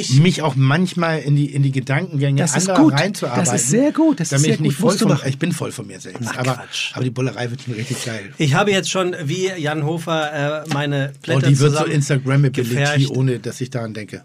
Ich- 0.00 0.20
mich 0.20 0.42
auch 0.42 0.54
manchmal 0.56 1.20
in 1.20 1.36
die, 1.36 1.46
in 1.52 1.62
die 1.62 1.70
Gedankengänge 1.72 2.40
Das 2.40 2.56
ist 2.56 2.68
anderer 2.68 2.84
gut. 2.90 2.92
reinzuarbeiten. 3.00 3.44
Das 3.44 3.54
ist 3.62 3.70
sehr 3.70 3.92
gut. 3.92 4.20
Das 4.20 4.26
ist 4.26 4.32
damit 4.32 4.44
sehr 4.44 4.54
ich 4.54 4.60
nicht 4.60 4.78
gut. 4.80 4.98
voll 4.98 5.16
von, 5.16 5.18
ich 5.28 5.38
bin 5.38 5.52
voll 5.52 5.72
von 5.72 5.86
mir 5.86 6.00
selbst. 6.00 6.28
Ach, 6.32 6.36
aber, 6.38 6.64
aber 6.94 7.04
die 7.04 7.10
Bullerei 7.10 7.50
wird 7.50 7.62
schon 7.62 7.74
richtig 7.74 8.04
geil. 8.04 8.32
Ich 8.38 8.54
habe 8.54 8.70
jetzt 8.72 8.90
schon, 8.90 9.14
wie 9.24 9.48
Jan 9.56 9.84
Hofer, 9.84 10.64
äh, 10.64 10.68
meine 10.72 11.08
Und 11.08 11.22
Blätter 11.22 11.46
Oh, 11.46 11.48
die 11.50 11.58
wird 11.58 11.76
so 11.76 11.84
Instagrammability, 11.84 13.06
ohne 13.08 13.38
dass 13.38 13.60
ich 13.60 13.70
daran 13.70 13.94
denke. 13.94 14.22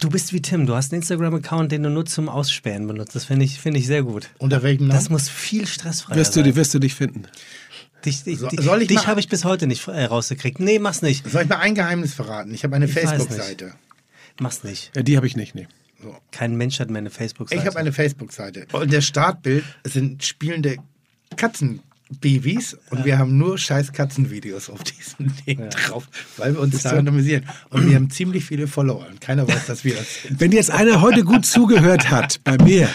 Du 0.00 0.10
bist 0.10 0.32
wie 0.32 0.40
Tim. 0.40 0.64
Du 0.66 0.76
hast 0.76 0.92
einen 0.92 1.02
Instagram-Account, 1.02 1.72
den 1.72 1.82
du 1.82 1.90
nur 1.90 2.06
zum 2.06 2.28
Ausspähen 2.28 2.86
benutzt. 2.86 3.16
Das 3.16 3.24
finde 3.24 3.44
ich, 3.44 3.58
finde 3.58 3.80
ich 3.80 3.86
sehr 3.88 4.04
gut. 4.04 4.28
Unter 4.38 4.62
welchem 4.62 4.86
Namen? 4.86 4.96
Das 4.98 5.10
muss 5.10 5.28
viel 5.28 5.66
stressfreier 5.66 6.16
Wirst 6.16 6.36
du, 6.36 6.44
sein. 6.44 6.54
wirst 6.54 6.72
du 6.72 6.78
dich 6.78 6.94
finden. 6.94 7.24
Dich, 8.04 8.22
dich, 8.22 8.38
So- 8.38 8.46
dich, 8.46 8.60
soll 8.60 8.82
ich 8.82 8.86
dich 8.88 8.98
mal- 8.98 9.06
habe 9.08 9.18
ich 9.18 9.28
bis 9.28 9.44
heute 9.44 9.66
nicht 9.66 9.88
äh, 9.88 10.04
rausgekriegt. 10.04 10.60
Nee, 10.60 10.78
mach's 10.78 11.02
nicht. 11.02 11.28
Soll 11.28 11.42
ich 11.42 11.48
mal 11.48 11.56
ein 11.56 11.74
Geheimnis 11.74 12.14
verraten? 12.14 12.54
Ich 12.54 12.62
habe 12.62 12.76
eine 12.76 12.86
Facebook-Seite. 12.86 13.72
Mach's 14.40 14.64
nicht. 14.64 14.92
Ja, 14.94 15.02
die 15.02 15.16
habe 15.16 15.26
ich 15.26 15.36
nicht. 15.36 15.54
Nee. 15.54 15.66
Kein 16.30 16.56
Mensch 16.56 16.78
hat 16.78 16.90
mehr 16.90 16.98
eine 16.98 17.10
Facebook-Seite. 17.10 17.60
Ich 17.60 17.66
habe 17.66 17.78
eine 17.78 17.92
Facebook-Seite. 17.92 18.66
Und 18.72 18.92
der 18.92 19.00
Startbild 19.00 19.64
sind 19.84 20.24
spielende 20.24 20.76
Katzenbabys 22.08 22.76
und 22.90 23.04
wir 23.04 23.18
haben 23.18 23.36
nur 23.36 23.58
scheiß 23.58 23.92
Katzenvideos 23.92 24.70
auf 24.70 24.82
diesem 24.84 25.32
Ding 25.46 25.68
drauf, 25.70 26.04
weil 26.36 26.54
wir 26.54 26.60
uns 26.60 26.82
daran 26.82 27.06
amüsieren. 27.08 27.44
Und 27.70 27.88
wir 27.88 27.96
haben 27.96 28.10
ziemlich 28.10 28.44
viele 28.44 28.66
Follower 28.66 29.06
und 29.10 29.20
keiner 29.20 29.46
weiß, 29.46 29.66
dass 29.66 29.84
wir 29.84 29.94
das 29.94 30.22
sind. 30.22 30.40
Wenn 30.40 30.52
jetzt 30.52 30.70
einer 30.70 31.00
heute 31.00 31.22
gut 31.24 31.44
zugehört 31.46 32.10
hat 32.10 32.40
bei 32.44 32.56
mir, 32.62 32.88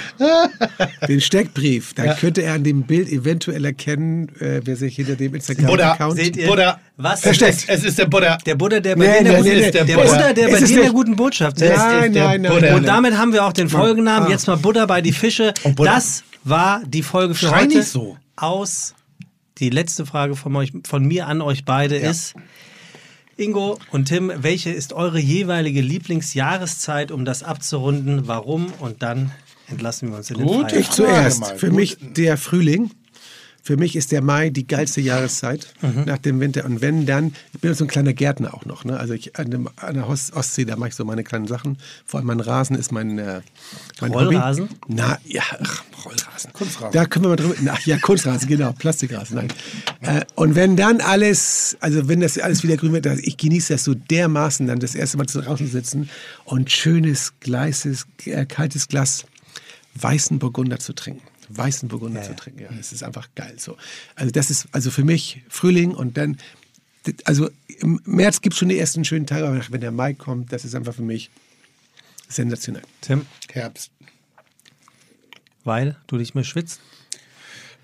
den 1.08 1.22
Steckbrief, 1.22 1.94
dann 1.94 2.16
könnte 2.18 2.42
er 2.42 2.54
an 2.54 2.64
dem 2.64 2.84
Bild 2.84 3.10
eventuell 3.10 3.64
erkennen, 3.66 4.30
äh, 4.40 4.62
wer 4.64 4.76
sich 4.76 4.96
hinter 4.96 5.16
dem 5.16 5.32
Buddha, 5.32 5.38
Instagram-Account... 5.38 6.16
seht 6.18 6.38
ihr? 6.38 6.48
Buddha. 6.48 6.80
Was? 6.98 7.22
Versteckt. 7.22 7.66
Es 7.68 7.84
ist 7.84 7.98
der 7.98 8.06
Buddha. 8.06 8.38
Der 8.46 8.56
Buddha, 8.56 8.80
der 8.80 8.96
bei 8.96 9.06
Nee, 9.06 9.12
dir 9.14 9.18
in 9.20 9.24
der, 9.26 9.32
nee, 9.34 9.38
guten- 9.50 9.60
nee, 9.62 9.72
der 9.72 9.86
Der 9.86 9.96
Buddha, 9.98 10.34
der 10.34 10.48
bei 10.50 10.60
dir 10.62 10.82
der 10.82 10.92
guten 10.92 11.16
Botschaft 11.16 11.62
ist. 11.62 11.76
Nein, 11.76 12.06
ist 12.08 12.16
der 12.16 12.24
nein, 12.28 12.42
nein, 12.42 12.62
nein, 12.62 12.76
Und 12.76 12.88
damit 12.88 13.18
haben 13.18 13.34
wir 13.34 13.46
auch 13.46 13.54
den 13.54 13.70
Folgennamen. 13.70 14.28
Ah. 14.28 14.32
Jetzt 14.32 14.48
mal 14.48 14.58
Buddha 14.58 14.86
bei 14.86 15.02
die 15.02 15.12
Fische. 15.12 15.54
Das 15.78 16.24
war 16.44 16.82
die 16.86 17.02
Folge 17.02 17.34
für 17.34 17.48
Schrei 17.48 17.62
heute. 17.64 17.78
nicht 17.78 17.88
so. 17.88 18.18
Aus. 18.36 18.94
Die 19.60 19.70
letzte 19.70 20.06
Frage 20.06 20.36
von, 20.36 20.56
euch, 20.56 20.72
von 20.86 21.06
mir 21.06 21.28
an 21.28 21.42
euch 21.42 21.66
beide 21.66 21.96
ist: 21.96 22.34
Ingo 23.38 23.80
und 23.92 24.06
Tim, 24.06 24.32
welche 24.36 24.72
ist 24.72 24.94
eure 24.94 25.20
jeweilige 25.20 25.82
Lieblingsjahreszeit, 25.82 27.12
um 27.12 27.26
das 27.26 27.44
abzurunden? 27.44 28.28
Warum? 28.28 28.74
Und 28.80 29.02
dann 29.04 29.32
entlassen 29.68 30.10
wir 30.10 30.18
uns 30.18 30.30
in 30.30 30.38
den 30.38 30.48
Gute 30.48 30.70
Feierabend. 30.70 30.82
Ich 30.82 30.90
zuerst. 30.90 31.52
Für 31.58 31.70
Gut. 31.70 31.76
mich 31.76 31.98
der 32.00 32.38
Frühling. 32.38 32.92
Für 33.66 33.78
mich 33.78 33.96
ist 33.96 34.12
der 34.12 34.22
Mai 34.22 34.50
die 34.50 34.68
geilste 34.68 35.00
Jahreszeit 35.00 35.74
Mhm. 35.82 36.04
nach 36.06 36.18
dem 36.18 36.42
Winter. 36.42 36.66
Und 36.66 36.82
wenn 36.82 37.06
dann, 37.06 37.34
ich 37.54 37.62
bin 37.62 37.74
so 37.74 37.86
ein 37.86 37.88
kleiner 37.88 38.12
Gärtner 38.12 38.54
auch 38.54 38.66
noch. 38.66 38.84
Ne? 38.84 39.00
Also 39.00 39.14
ich, 39.14 39.38
an, 39.40 39.52
dem, 39.52 39.70
an 39.78 39.94
der 39.96 40.10
Ost- 40.10 40.34
Ostsee, 40.34 40.66
da 40.66 40.76
mache 40.76 40.90
ich 40.90 40.96
so 40.96 41.06
meine 41.06 41.24
kleinen 41.24 41.48
Sachen. 41.48 41.78
Vor 42.06 42.20
allem 42.20 42.28
mein 42.28 42.42
Rasen 42.42 42.76
ist 42.76 42.92
mein, 42.92 43.18
äh, 43.18 43.40
mein 44.02 44.12
Rollrasen? 44.12 44.66
Hobby. 44.66 44.76
Na 44.90 45.18
ja, 45.26 45.44
ach, 45.62 45.82
Rollrasen. 46.06 46.52
Kunstrasen. 46.52 46.92
Da 46.92 47.06
können 47.06 47.24
wir 47.24 47.30
mal 47.30 47.36
drüber. 47.38 47.56
Ach 47.72 47.80
ja, 47.86 47.98
Kunstrasen, 48.00 48.50
genau, 48.50 48.74
Plastikrasen. 48.74 49.38
Nein. 49.38 49.48
Äh, 50.02 50.26
und 50.36 50.56
wenn 50.56 50.76
dann 50.76 51.00
alles, 51.00 51.78
also 51.80 52.10
wenn 52.10 52.20
das 52.20 52.38
alles 52.38 52.64
wieder 52.64 52.76
grün 52.76 52.92
wird, 52.92 53.06
ich 53.06 53.38
genieße 53.38 53.72
das 53.76 53.86
so 53.86 53.94
dermaßen, 53.94 54.68
dann 54.68 54.80
das 54.80 54.94
erste 54.94 55.16
Mal 55.18 55.26
draußen 55.26 55.68
sitzen 55.68 56.10
und 56.44 56.70
schönes, 56.70 57.32
gleises, 57.40 58.08
äh, 58.26 58.46
kaltes 58.46 58.90
Glas 58.90 59.24
weißen 59.96 60.38
Burgunder 60.40 60.80
zu 60.80 60.92
trinken. 60.94 61.22
Weißen 61.50 61.90
Burgunder 61.90 62.24
zu 62.24 62.36
trinken, 62.36 62.62
ja, 62.62 62.70
das 62.72 62.92
ist 62.92 63.04
einfach 63.04 63.30
geil. 63.36 63.56
So. 63.58 63.78
Also 64.16 64.32
das 64.32 64.50
ist 64.50 64.68
also 64.72 64.92
für 64.92 65.04
mich 65.04 65.44
Frühling 65.50 65.92
und 65.92 66.18
dann, 66.18 66.38
also 67.26 67.50
im 67.68 68.02
März 68.06 68.42
gibt 68.42 68.54
es 68.54 68.60
schon 68.60 68.70
die 68.70 68.78
ersten 68.78 69.06
schönen 69.06 69.26
Tage, 69.26 69.48
aber 69.48 69.62
wenn 69.70 69.82
der 69.82 69.92
Mai 69.92 70.14
kommt, 70.14 70.52
das 70.52 70.66
ist 70.66 70.76
einfach 70.76 70.94
für 70.94 71.02
mich 71.02 71.30
sensationell. 72.28 72.84
Tim, 73.02 73.26
Herbst. 73.52 73.92
weil 75.64 75.98
du 76.08 76.18
nicht 76.18 76.36
mehr 76.36 76.44
schwitzt? 76.44 76.82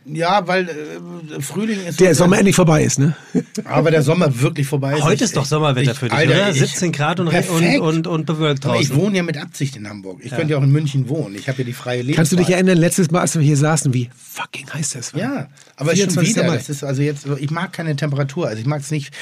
Ja, 0.05 0.47
weil 0.47 0.67
äh, 0.69 1.41
Frühling 1.41 1.85
ist. 1.85 1.99
Der 1.99 2.15
so- 2.15 2.23
Sommer 2.23 2.37
endlich 2.37 2.55
vorbei 2.55 2.83
ist, 2.83 2.97
ne? 2.99 3.15
Aber 3.65 3.91
der 3.91 4.01
Sommer 4.01 4.39
wirklich 4.41 4.65
vorbei 4.65 4.95
ist. 4.95 5.03
Heute 5.03 5.15
Ich- 5.15 5.21
ist 5.21 5.37
doch 5.37 5.45
Sommerwetter 5.45 5.91
ich- 5.91 5.97
für 5.97 6.05
dich, 6.09 6.17
Alter, 6.17 6.31
oder? 6.33 6.49
ich- 6.49 6.59
17 6.59 6.91
Grad 6.91 7.19
und, 7.19 7.27
und, 7.27 7.31
Perfekt. 7.33 7.79
und, 7.81 8.07
und 8.07 8.25
bewölkt 8.25 8.65
Aber 8.65 8.79
ich 8.79 8.87
draußen. 8.87 9.03
wohne 9.03 9.17
ja 9.17 9.23
mit 9.23 9.37
Absicht 9.37 9.75
in 9.75 9.87
Hamburg. 9.87 10.21
Ich 10.23 10.31
könnte 10.31 10.53
ja 10.53 10.57
auch 10.59 10.63
in 10.63 10.71
München 10.71 11.09
wohnen. 11.09 11.35
Ich 11.35 11.47
habe 11.47 11.59
ja 11.59 11.63
die 11.65 11.73
freie 11.73 11.97
Lebenswahl. 11.97 12.15
Kannst 12.15 12.31
du 12.31 12.35
dich 12.37 12.49
erinnern, 12.49 12.77
letztes 12.77 13.11
Mal, 13.11 13.21
als 13.21 13.35
wir 13.35 13.41
hier 13.43 13.57
saßen, 13.57 13.93
wie 13.93 14.09
fucking 14.17 14.67
heiß 14.73 14.91
das 14.91 15.13
war? 15.13 15.21
Ja, 15.21 15.47
aber 15.75 15.91
schon 15.95 16.09
24. 16.09 16.35
wieder. 16.37 16.53
Das 16.53 16.69
ist 16.69 16.83
also 16.83 17.01
jetzt, 17.01 17.27
ich 17.39 17.51
mag 17.51 17.73
keine 17.73 17.95
Temperatur. 17.95 18.47
Also 18.47 18.59
ich 18.61 18.65
mag 18.67 18.81
es 18.81 18.89
nicht. 18.91 19.13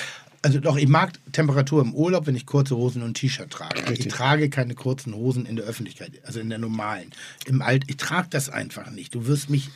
Also 0.44 0.60
doch, 0.60 0.78
ich 0.78 0.88
mag 0.88 1.12
Temperatur 1.34 1.82
im 1.82 1.94
Urlaub, 1.96 2.28
wenn 2.28 2.36
ich 2.36 2.46
kurze 2.46 2.78
Hosen 2.78 3.02
und 3.02 3.10
ein 3.10 3.14
T-Shirt 3.16 3.50
trage. 3.50 3.82
Ich 3.92 4.08
trage 4.08 4.50
keine 4.50 4.76
kurzen 4.76 5.14
Hosen 5.16 5.46
in 5.48 5.56
der 5.58 5.66
Öffentlichkeit, 5.66 6.12
also 6.24 6.40
in 6.40 6.50
der 6.50 6.60
normalen. 6.60 7.10
Im 7.46 7.62
Alt, 7.64 7.84
ich 7.88 7.98
trage 7.98 8.28
das 8.30 8.48
einfach 8.50 8.92
nicht. 8.92 9.16
Du 9.16 9.26
wirst 9.28 9.50
mich. 9.50 9.70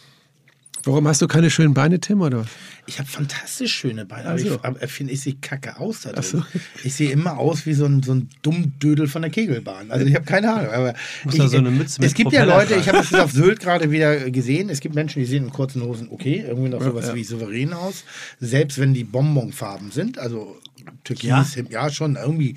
Warum 0.84 1.08
hast 1.08 1.22
du 1.22 1.28
keine 1.28 1.49
schönen 1.49 1.74
Beine, 1.74 1.99
Tim, 1.99 2.22
oder? 2.22 2.45
Ich 2.88 2.98
habe 2.98 3.08
fantastisch 3.08 3.74
schöne 3.74 4.06
Beine, 4.06 4.30
aber 4.30 4.40
so. 4.40 4.56
ich, 4.56 4.66
aber 4.66 4.84
ich 4.84 4.91
finde, 4.91 5.14
ich 5.14 5.22
sehe 5.22 5.36
kacke 5.40 5.80
aus 5.80 6.02
da 6.02 6.12
drin. 6.12 6.24
so. 6.24 6.44
Ich 6.84 6.95
sehe 6.95 7.12
immer 7.12 7.38
aus 7.38 7.66
wie 7.66 7.74
so 7.74 7.86
ein, 7.86 8.02
so 8.02 8.14
ein 8.14 8.30
Dummdödel 8.41 9.08
von 9.08 9.22
der 9.22 9.32
Kegelbahn. 9.32 9.91
Also 9.91 10.06
ich 10.06 10.16
habe 10.16 10.26
keine 10.26 10.53
Ahnung. 10.53 10.72
Aber 10.72 10.94
Muss 11.24 11.34
ich, 11.36 11.40
da 11.40 11.48
so 11.48 11.58
eine 11.58 11.72
Mütze 11.72 12.02
mit 12.02 12.08
es 12.10 12.16
gibt 12.16 12.34
ja 12.34 12.44
Leute, 12.44 12.76
ich 12.76 12.88
habe 12.88 12.98
das 12.98 13.14
auf 13.14 13.32
Sylt 13.32 13.60
gerade 13.60 13.91
wieder 13.91 14.32
gesehen. 14.32 14.70
Es 14.70 14.80
gibt 14.80 14.95
Menschen, 14.95 15.20
die 15.20 15.26
sehen 15.26 15.45
in 15.45 15.52
kurzen 15.52 15.84
Hosen 15.84 16.08
okay, 16.10 16.44
irgendwie 16.48 16.70
noch 16.70 16.82
sowas 16.82 17.14
wie 17.14 17.24
souverän 17.24 17.74
aus. 17.74 18.03
Selbst 18.40 18.80
wenn 18.80 18.94
die 18.94 19.03
Bonbonfarben 19.03 19.91
sind, 19.91 20.18
also 20.18 20.58
Türkis, 21.03 21.28
Ja? 21.30 21.45
ja, 21.70 21.90
schon 21.90 22.16
irgendwie. 22.16 22.56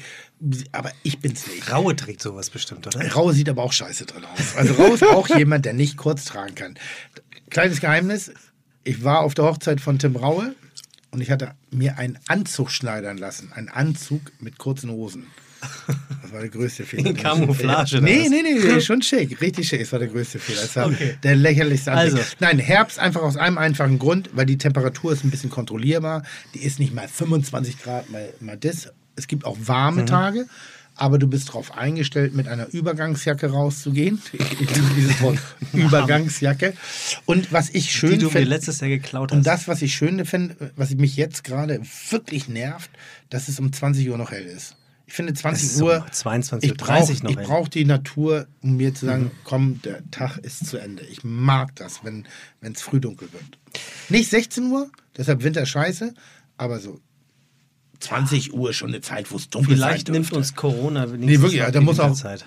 Aber 0.72 0.90
ich 1.02 1.20
bin's 1.20 1.46
nicht. 1.46 1.72
Raue 1.72 1.96
trägt 1.96 2.20
sowas 2.20 2.50
bestimmt, 2.50 2.86
oder? 2.86 3.06
Rau 3.12 3.32
sieht 3.32 3.48
aber 3.48 3.62
auch 3.62 3.72
scheiße 3.72 4.04
drin 4.06 4.24
aus. 4.24 4.56
Also 4.56 4.74
Rau 4.74 4.92
ist 4.94 5.04
auch 5.04 5.28
jemand, 5.38 5.64
der 5.64 5.72
nicht 5.72 5.96
kurz 5.96 6.24
tragen 6.24 6.54
kann. 6.54 6.74
Kleines 7.54 7.80
Geheimnis, 7.80 8.32
ich 8.82 9.04
war 9.04 9.20
auf 9.20 9.34
der 9.34 9.44
Hochzeit 9.44 9.80
von 9.80 9.98
Tim 9.98 10.16
Raue 10.16 10.54
und 11.12 11.20
ich 11.20 11.30
hatte 11.30 11.52
mir 11.70 11.98
einen 11.98 12.18
Anzug 12.28 12.70
schneidern 12.70 13.16
lassen. 13.16 13.52
Einen 13.52 13.68
Anzug 13.68 14.20
mit 14.40 14.58
kurzen 14.58 14.90
Hosen. 14.90 15.28
Das 16.20 16.32
war 16.32 16.40
der 16.40 16.50
größte 16.50 16.84
Fehler. 16.84 17.10
In 17.10 17.16
Camouflage, 17.16 18.00
Nee, 18.02 18.28
nee, 18.28 18.42
nee, 18.42 18.54
nee, 18.60 18.80
schon 18.82 19.00
schick. 19.00 19.40
Richtig 19.40 19.68
schick. 19.68 19.80
Das 19.80 19.92
war 19.92 19.98
der 20.00 20.08
größte 20.08 20.38
Fehler. 20.38 20.60
Das 20.62 20.76
war 20.76 20.88
Okay. 20.88 21.16
der 21.22 21.36
lächerlichste 21.36 21.92
Anblick. 21.92 22.18
Also. 22.18 22.34
Nein, 22.40 22.58
Herbst 22.58 22.98
einfach 22.98 23.22
aus 23.22 23.36
einem 23.38 23.56
einfachen 23.56 23.98
Grund, 23.98 24.30
weil 24.34 24.44
die 24.46 24.58
Temperatur 24.58 25.12
ist 25.12 25.24
ein 25.24 25.30
bisschen 25.30 25.48
kontrollierbar. 25.48 26.22
Die 26.54 26.64
ist 26.64 26.80
nicht 26.80 26.92
mal 26.92 27.08
25 27.08 27.80
Grad, 27.80 28.10
mal, 28.10 28.28
mal 28.40 28.56
das. 28.58 28.88
Es 29.16 29.26
gibt 29.28 29.44
auch 29.46 29.56
warme 29.62 30.02
Mhm. 30.02 30.06
Tage, 30.06 30.46
aber 30.96 31.18
du 31.18 31.26
bist 31.26 31.48
darauf 31.48 31.76
eingestellt, 31.76 32.34
mit 32.34 32.48
einer 32.48 32.72
Übergangsjacke 32.72 33.50
rauszugehen. 33.50 34.20
Ich, 34.32 34.60
liebe 34.60 34.94
dieses 34.96 35.20
Wort, 35.20 35.38
Übergangsjacke. 35.72 36.74
Und 37.26 37.52
was 37.52 37.70
ich 37.70 37.90
schön 37.90 38.12
Die 38.12 38.18
du 38.18 38.26
mir 38.26 38.32
finde, 38.32 38.48
letztes 38.48 38.80
Jahr 38.80 38.90
geklaut 38.90 39.30
hast. 39.30 39.38
und 39.38 39.46
das, 39.46 39.68
was 39.68 39.82
ich 39.82 39.94
schön 39.94 40.24
finde, 40.24 40.72
was 40.76 40.90
mich 40.94 41.16
jetzt 41.16 41.44
gerade 41.44 41.80
wirklich 42.10 42.48
nervt, 42.48 42.90
dass 43.30 43.48
es 43.48 43.58
um 43.58 43.72
20 43.72 44.08
Uhr 44.08 44.18
noch 44.18 44.30
hell 44.30 44.44
ist. 44.44 44.76
Ich 45.06 45.12
finde 45.14 45.34
20 45.34 45.64
ist 45.64 45.80
um 45.80 45.88
Uhr. 45.88 46.06
22:30 46.10 46.62
ich 46.62 46.76
brauche 46.76 47.12
noch 47.24 47.30
ich 47.30 47.36
hell. 47.36 47.44
brauch 47.46 47.68
die 47.68 47.84
Natur, 47.84 48.46
um 48.62 48.76
mir 48.76 48.94
zu 48.94 49.06
sagen, 49.06 49.30
komm, 49.44 49.80
der 49.82 50.08
Tag 50.10 50.38
ist 50.38 50.66
zu 50.66 50.78
Ende. 50.78 51.04
Ich 51.04 51.24
mag 51.24 51.76
das, 51.76 52.04
wenn 52.04 52.26
es 52.60 52.80
früh 52.80 53.00
dunkel 53.00 53.32
wird. 53.32 53.58
Nicht 54.08 54.30
16 54.30 54.64
Uhr, 54.70 54.90
deshalb 55.16 55.42
Winter 55.42 55.66
scheiße, 55.66 56.14
aber 56.56 56.80
so 56.80 57.00
20 58.00 58.52
Uhr 58.54 58.72
schon 58.72 58.88
eine 58.90 59.00
Zeit, 59.00 59.30
wo 59.30 59.36
es 59.36 59.48
dunkel 59.48 59.74
Vielleicht 59.76 60.06
sein 60.08 60.12
nimmt 60.14 60.32
uns 60.32 60.54
Corona 60.54 61.06
wenigstens 61.12 61.26
Nee, 61.26 61.40
wirklich, 61.40 61.58
ja, 61.60 61.70
da 61.70 61.78
die 61.80 61.84
muss 61.84 61.98
auch- 62.00 62.04
Winterzeit. 62.06 62.44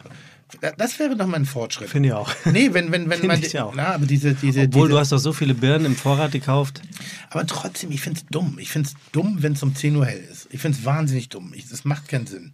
Das 0.78 0.98
wäre 0.98 1.18
doch 1.18 1.28
mal 1.28 1.36
ein 1.38 1.46
Fortschritt. 1.46 1.90
Finde 1.90 2.10
ich 2.10 2.14
auch. 2.14 2.32
Nee, 2.46 2.74
wenn, 2.74 2.90
wenn, 2.94 3.10
wenn 3.10 3.20
Finde 3.20 3.28
man. 3.28 3.44
ich 3.44 3.60
auch. 3.60 3.74
Na, 3.76 3.88
aber 3.96 4.06
diese, 4.06 4.34
diese, 4.34 4.62
Obwohl, 4.62 4.84
diese, 4.88 4.94
du 4.94 5.00
hast 5.00 5.12
doch 5.12 5.18
so 5.18 5.34
viele 5.34 5.54
Birnen 5.54 5.86
im 5.86 5.96
Vorrat 5.98 6.32
gekauft. 6.32 6.82
Aber 7.30 7.46
trotzdem, 7.46 7.92
ich 7.92 8.00
finde 8.00 8.22
es 8.22 8.26
dumm. 8.28 8.58
Ich 8.58 8.70
finde 8.70 8.88
es 8.90 8.96
dumm, 9.12 9.38
wenn 9.42 9.54
es 9.54 9.64
um 9.64 9.76
10 9.76 9.96
Uhr 9.98 10.06
hell 10.06 10.24
ist. 10.32 10.48
Ich 10.52 10.62
finde 10.62 10.78
es 10.80 10.86
wahnsinnig 10.86 11.28
dumm. 11.28 11.52
Ich, 11.54 11.68
das 11.68 11.84
macht 11.84 12.08
keinen 12.08 12.28
Sinn. 12.28 12.54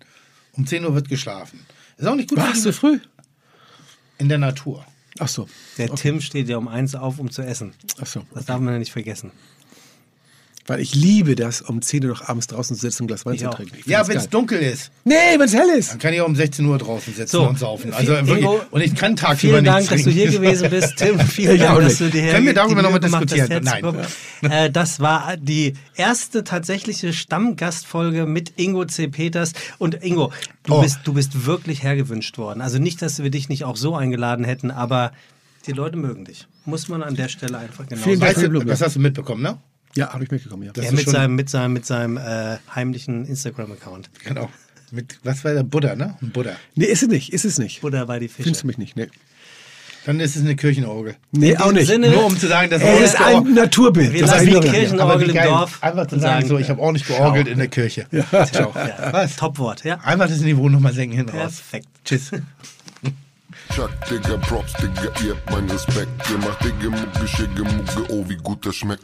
Um 0.53 0.65
10 0.65 0.84
Uhr 0.86 0.95
wird 0.95 1.07
geschlafen. 1.07 1.60
Ist 1.98 2.07
auch 2.07 2.15
nicht 2.15 2.30
gut 2.30 2.40
die- 2.53 2.60
so 2.60 2.72
früh? 2.72 2.99
in 4.18 4.28
der 4.30 4.38
Natur. 4.40 4.86
Ach 5.20 5.28
so. 5.28 5.48
Der 5.78 5.94
Tim 5.94 6.20
steht 6.22 6.49
ja 6.49 6.57
um 6.57 6.68
eins 6.68 6.95
auf, 6.95 7.20
um 7.20 7.30
zu 7.30 7.44
essen. 7.44 7.74
Ach 8.02 8.07
so. 8.07 8.26
Das 8.34 8.45
darf 8.45 8.60
man 8.60 8.74
ja 8.74 8.80
nicht 8.80 8.91
vergessen. 8.91 9.32
Weil 10.65 10.80
ich 10.80 10.95
liebe 10.95 11.35
das, 11.35 11.61
um 11.61 11.81
10 11.81 12.03
Uhr 12.06 12.11
noch 12.11 12.30
abends 12.30 12.48
draußen 12.48 12.76
zu 12.77 12.81
sitzen 12.84 13.02
und 13.02 13.06
ein 13.06 13.07
Glas 13.07 13.26
Wein 13.26 13.34
Ich 13.34 13.41
zu 13.41 13.49
auch. 13.49 13.56
trinken. 13.56 13.77
Ja, 13.85 14.07
wenn 14.07 14.15
es 14.15 14.30
dunkel 14.30 14.60
ist, 14.60 14.91
Nee, 15.03 15.14
wenn 15.38 15.41
es 15.41 15.53
hell 15.53 15.68
ist. 15.77 15.91
dann 15.91 15.99
kann 15.99 16.14
ich 16.14 16.22
auch 16.22 16.26
um 16.27 16.38
16 16.38 16.65
Uhr 16.65 16.77
draußen 16.77 17.14
sitzen 17.14 17.31
So, 17.31 17.44
und 17.49 17.60
saufen. 17.60 17.91
Also 17.94 18.15
viel- 18.15 18.27
wirklich. 18.27 18.45
Ingo, 18.45 18.61
und 18.72 18.80
ich 18.81 18.95
kann 18.95 19.18
tagsüber 19.18 19.56
Vielen 19.60 19.64
nicht 19.65 19.73
Dank, 19.76 19.90
dass 19.90 20.03
du 20.03 20.10
hier 20.10 20.31
gewesen 20.31 20.69
bist. 20.69 20.95
Tim, 20.95 21.19
vielen 21.19 21.60
Dank, 21.60 21.81
dass 21.81 21.98
du 21.98 22.10
dir 22.10 22.31
Können 22.31 22.45
wir 22.45 22.53
darüber 22.53 22.76
Mühe 22.76 22.84
noch 22.84 22.91
mal 22.91 22.99
gemacht 22.99 23.23
hast, 23.23 23.34
diskutieren? 23.34 23.68
herzukommen. 23.68 24.06
Äh, 24.44 24.72
das 24.72 25.02
war 25.02 25.35
die 25.35 25.73
erste 25.98 26.45
tatsächliche 26.45 27.11
Stammgastfolge 27.11 28.26
mit 28.26 28.53
Ingo 28.57 28.85
C. 28.85 29.10
Peters. 29.10 29.52
Und 29.80 30.02
Ingo, 30.03 30.31
du, 30.64 30.76
Oh. 30.76 30.81
bist, 30.81 30.99
du 31.03 31.14
bist 31.14 31.45
wirklich 31.45 31.84
hergewünscht 31.84 32.38
worden. 32.38 32.61
Also 32.61 32.80
nicht, 32.80 33.02
dass 33.02 33.22
wir 33.22 33.30
dich 33.30 33.49
nicht 33.49 33.65
auch 33.65 33.76
so 33.76 33.95
eingeladen 33.95 34.45
hätten, 34.45 34.72
aber 34.72 35.11
die 35.68 35.72
Leute 35.73 35.98
mögen 35.98 36.26
dich. 36.26 36.48
Muss 36.65 36.88
man 36.88 37.03
an 37.03 37.15
der 37.15 37.27
Stelle 37.27 37.57
einfach 37.57 37.85
genau 37.88 38.02
Vielen 38.02 38.19
sagen. 38.22 38.53
Dank. 38.53 38.68
Was 38.69 38.81
hast 38.81 38.95
du 38.95 38.99
mitbekommen, 39.02 39.41
ne? 39.44 39.57
Ja, 39.95 40.11
habe 40.14 40.24
ich 40.24 40.32
mitgekommen, 40.32 40.64
ja. 40.64 40.72
Das 40.74 40.86
Ja, 40.86 40.90
ist 40.91 40.95
mit, 40.95 41.03
schon- 41.06 41.14
seinem, 41.14 41.36
mit 41.36 41.49
seinem, 41.49 41.74
mit 41.74 41.86
seinem 41.86 42.18
äh, 42.18 42.57
heimlichen 42.74 43.26
Instagram-Account. 43.26 44.10
Genau. 44.26 44.49
Mit, 44.91 45.20
was 45.24 45.44
war 45.44 45.53
der 45.53 45.64
Buddha, 45.64 45.95
ne? 45.95 46.18
Ein 46.22 46.32
Buddha. 46.32 46.52
Nee, 46.76 46.86
ist 46.86 47.02
es 47.03 47.10
nicht, 47.10 47.34
ist 47.34 47.45
es 47.45 47.57
nicht. 47.57 47.82
Buddha 47.82 48.06
bei 48.06 48.20
die 48.20 48.28
Fische. 48.28 48.44
Findest 48.44 48.64
du 48.64 48.68
mich 48.68 48.78
nicht, 48.78 48.95
nee. 48.95 49.07
Dann 50.06 50.20
ist 50.20 50.36
es 50.36 50.41
eine 50.41 50.56
Kirchenorgel. 50.57 51.15
Nee, 51.32 51.52
In 51.52 51.57
auch 51.57 51.72
nicht. 51.72 51.88
Sinne- 51.88 52.10
Nur 52.10 52.26
um 52.26 52.38
zu 52.38 52.48
sagen, 52.48 52.70
dass 52.70 52.82
Es 52.82 53.14
ist 53.14 53.22
ein 53.22 53.53
Naturbild. 53.53 54.11
Wir 54.14 54.22
Das 54.22 54.32
lassen 54.32 54.48
ist 54.49 54.64
wie 54.64 55.26
im 55.26 55.34
geil. 55.34 55.48
Dorf 55.48 55.82
Einfach 55.82 56.07
zu 56.07 56.20
sagen, 56.20 56.41
sagen, 56.41 56.48
so, 56.48 56.57
ich 56.60 56.70
habe 56.70 56.82
ordentlich 56.82 57.07
georgelt 57.07 57.48
in 57.48 57.57
der 57.57 57.70
Kirche. 57.70 58.06
Ciao. 58.52 58.74
Ja, 58.76 59.14
Was? 59.14 59.36
Topwort, 59.38 59.84
ja. 59.86 59.99
Einfach 60.03 60.28
das 60.28 60.41
Niveau 60.41 60.68
nochmal 60.70 60.91
senken 60.94 61.15
hin 61.18 61.30
raus. 61.30 61.53
Perfekt. 61.56 61.88
Tschüss. 62.03 62.32
Chuck, 63.74 63.90
Digga, 64.10 64.38
Props, 64.38 64.74
Digga, 64.74 65.10
ihr 65.26 65.32
habt 65.36 65.49
meinen 65.52 65.70
Respekt. 65.72 66.10
Ihr 66.30 66.38
macht 66.40 66.64
Digga, 66.64 66.90
Mucke, 66.90 67.28
Schicke, 67.28 67.64
Mucke, 67.64 68.11
oh, 68.14 68.26
wie 68.28 68.36
gut 68.36 68.65
das 68.65 68.76
schmeckt. 68.76 69.03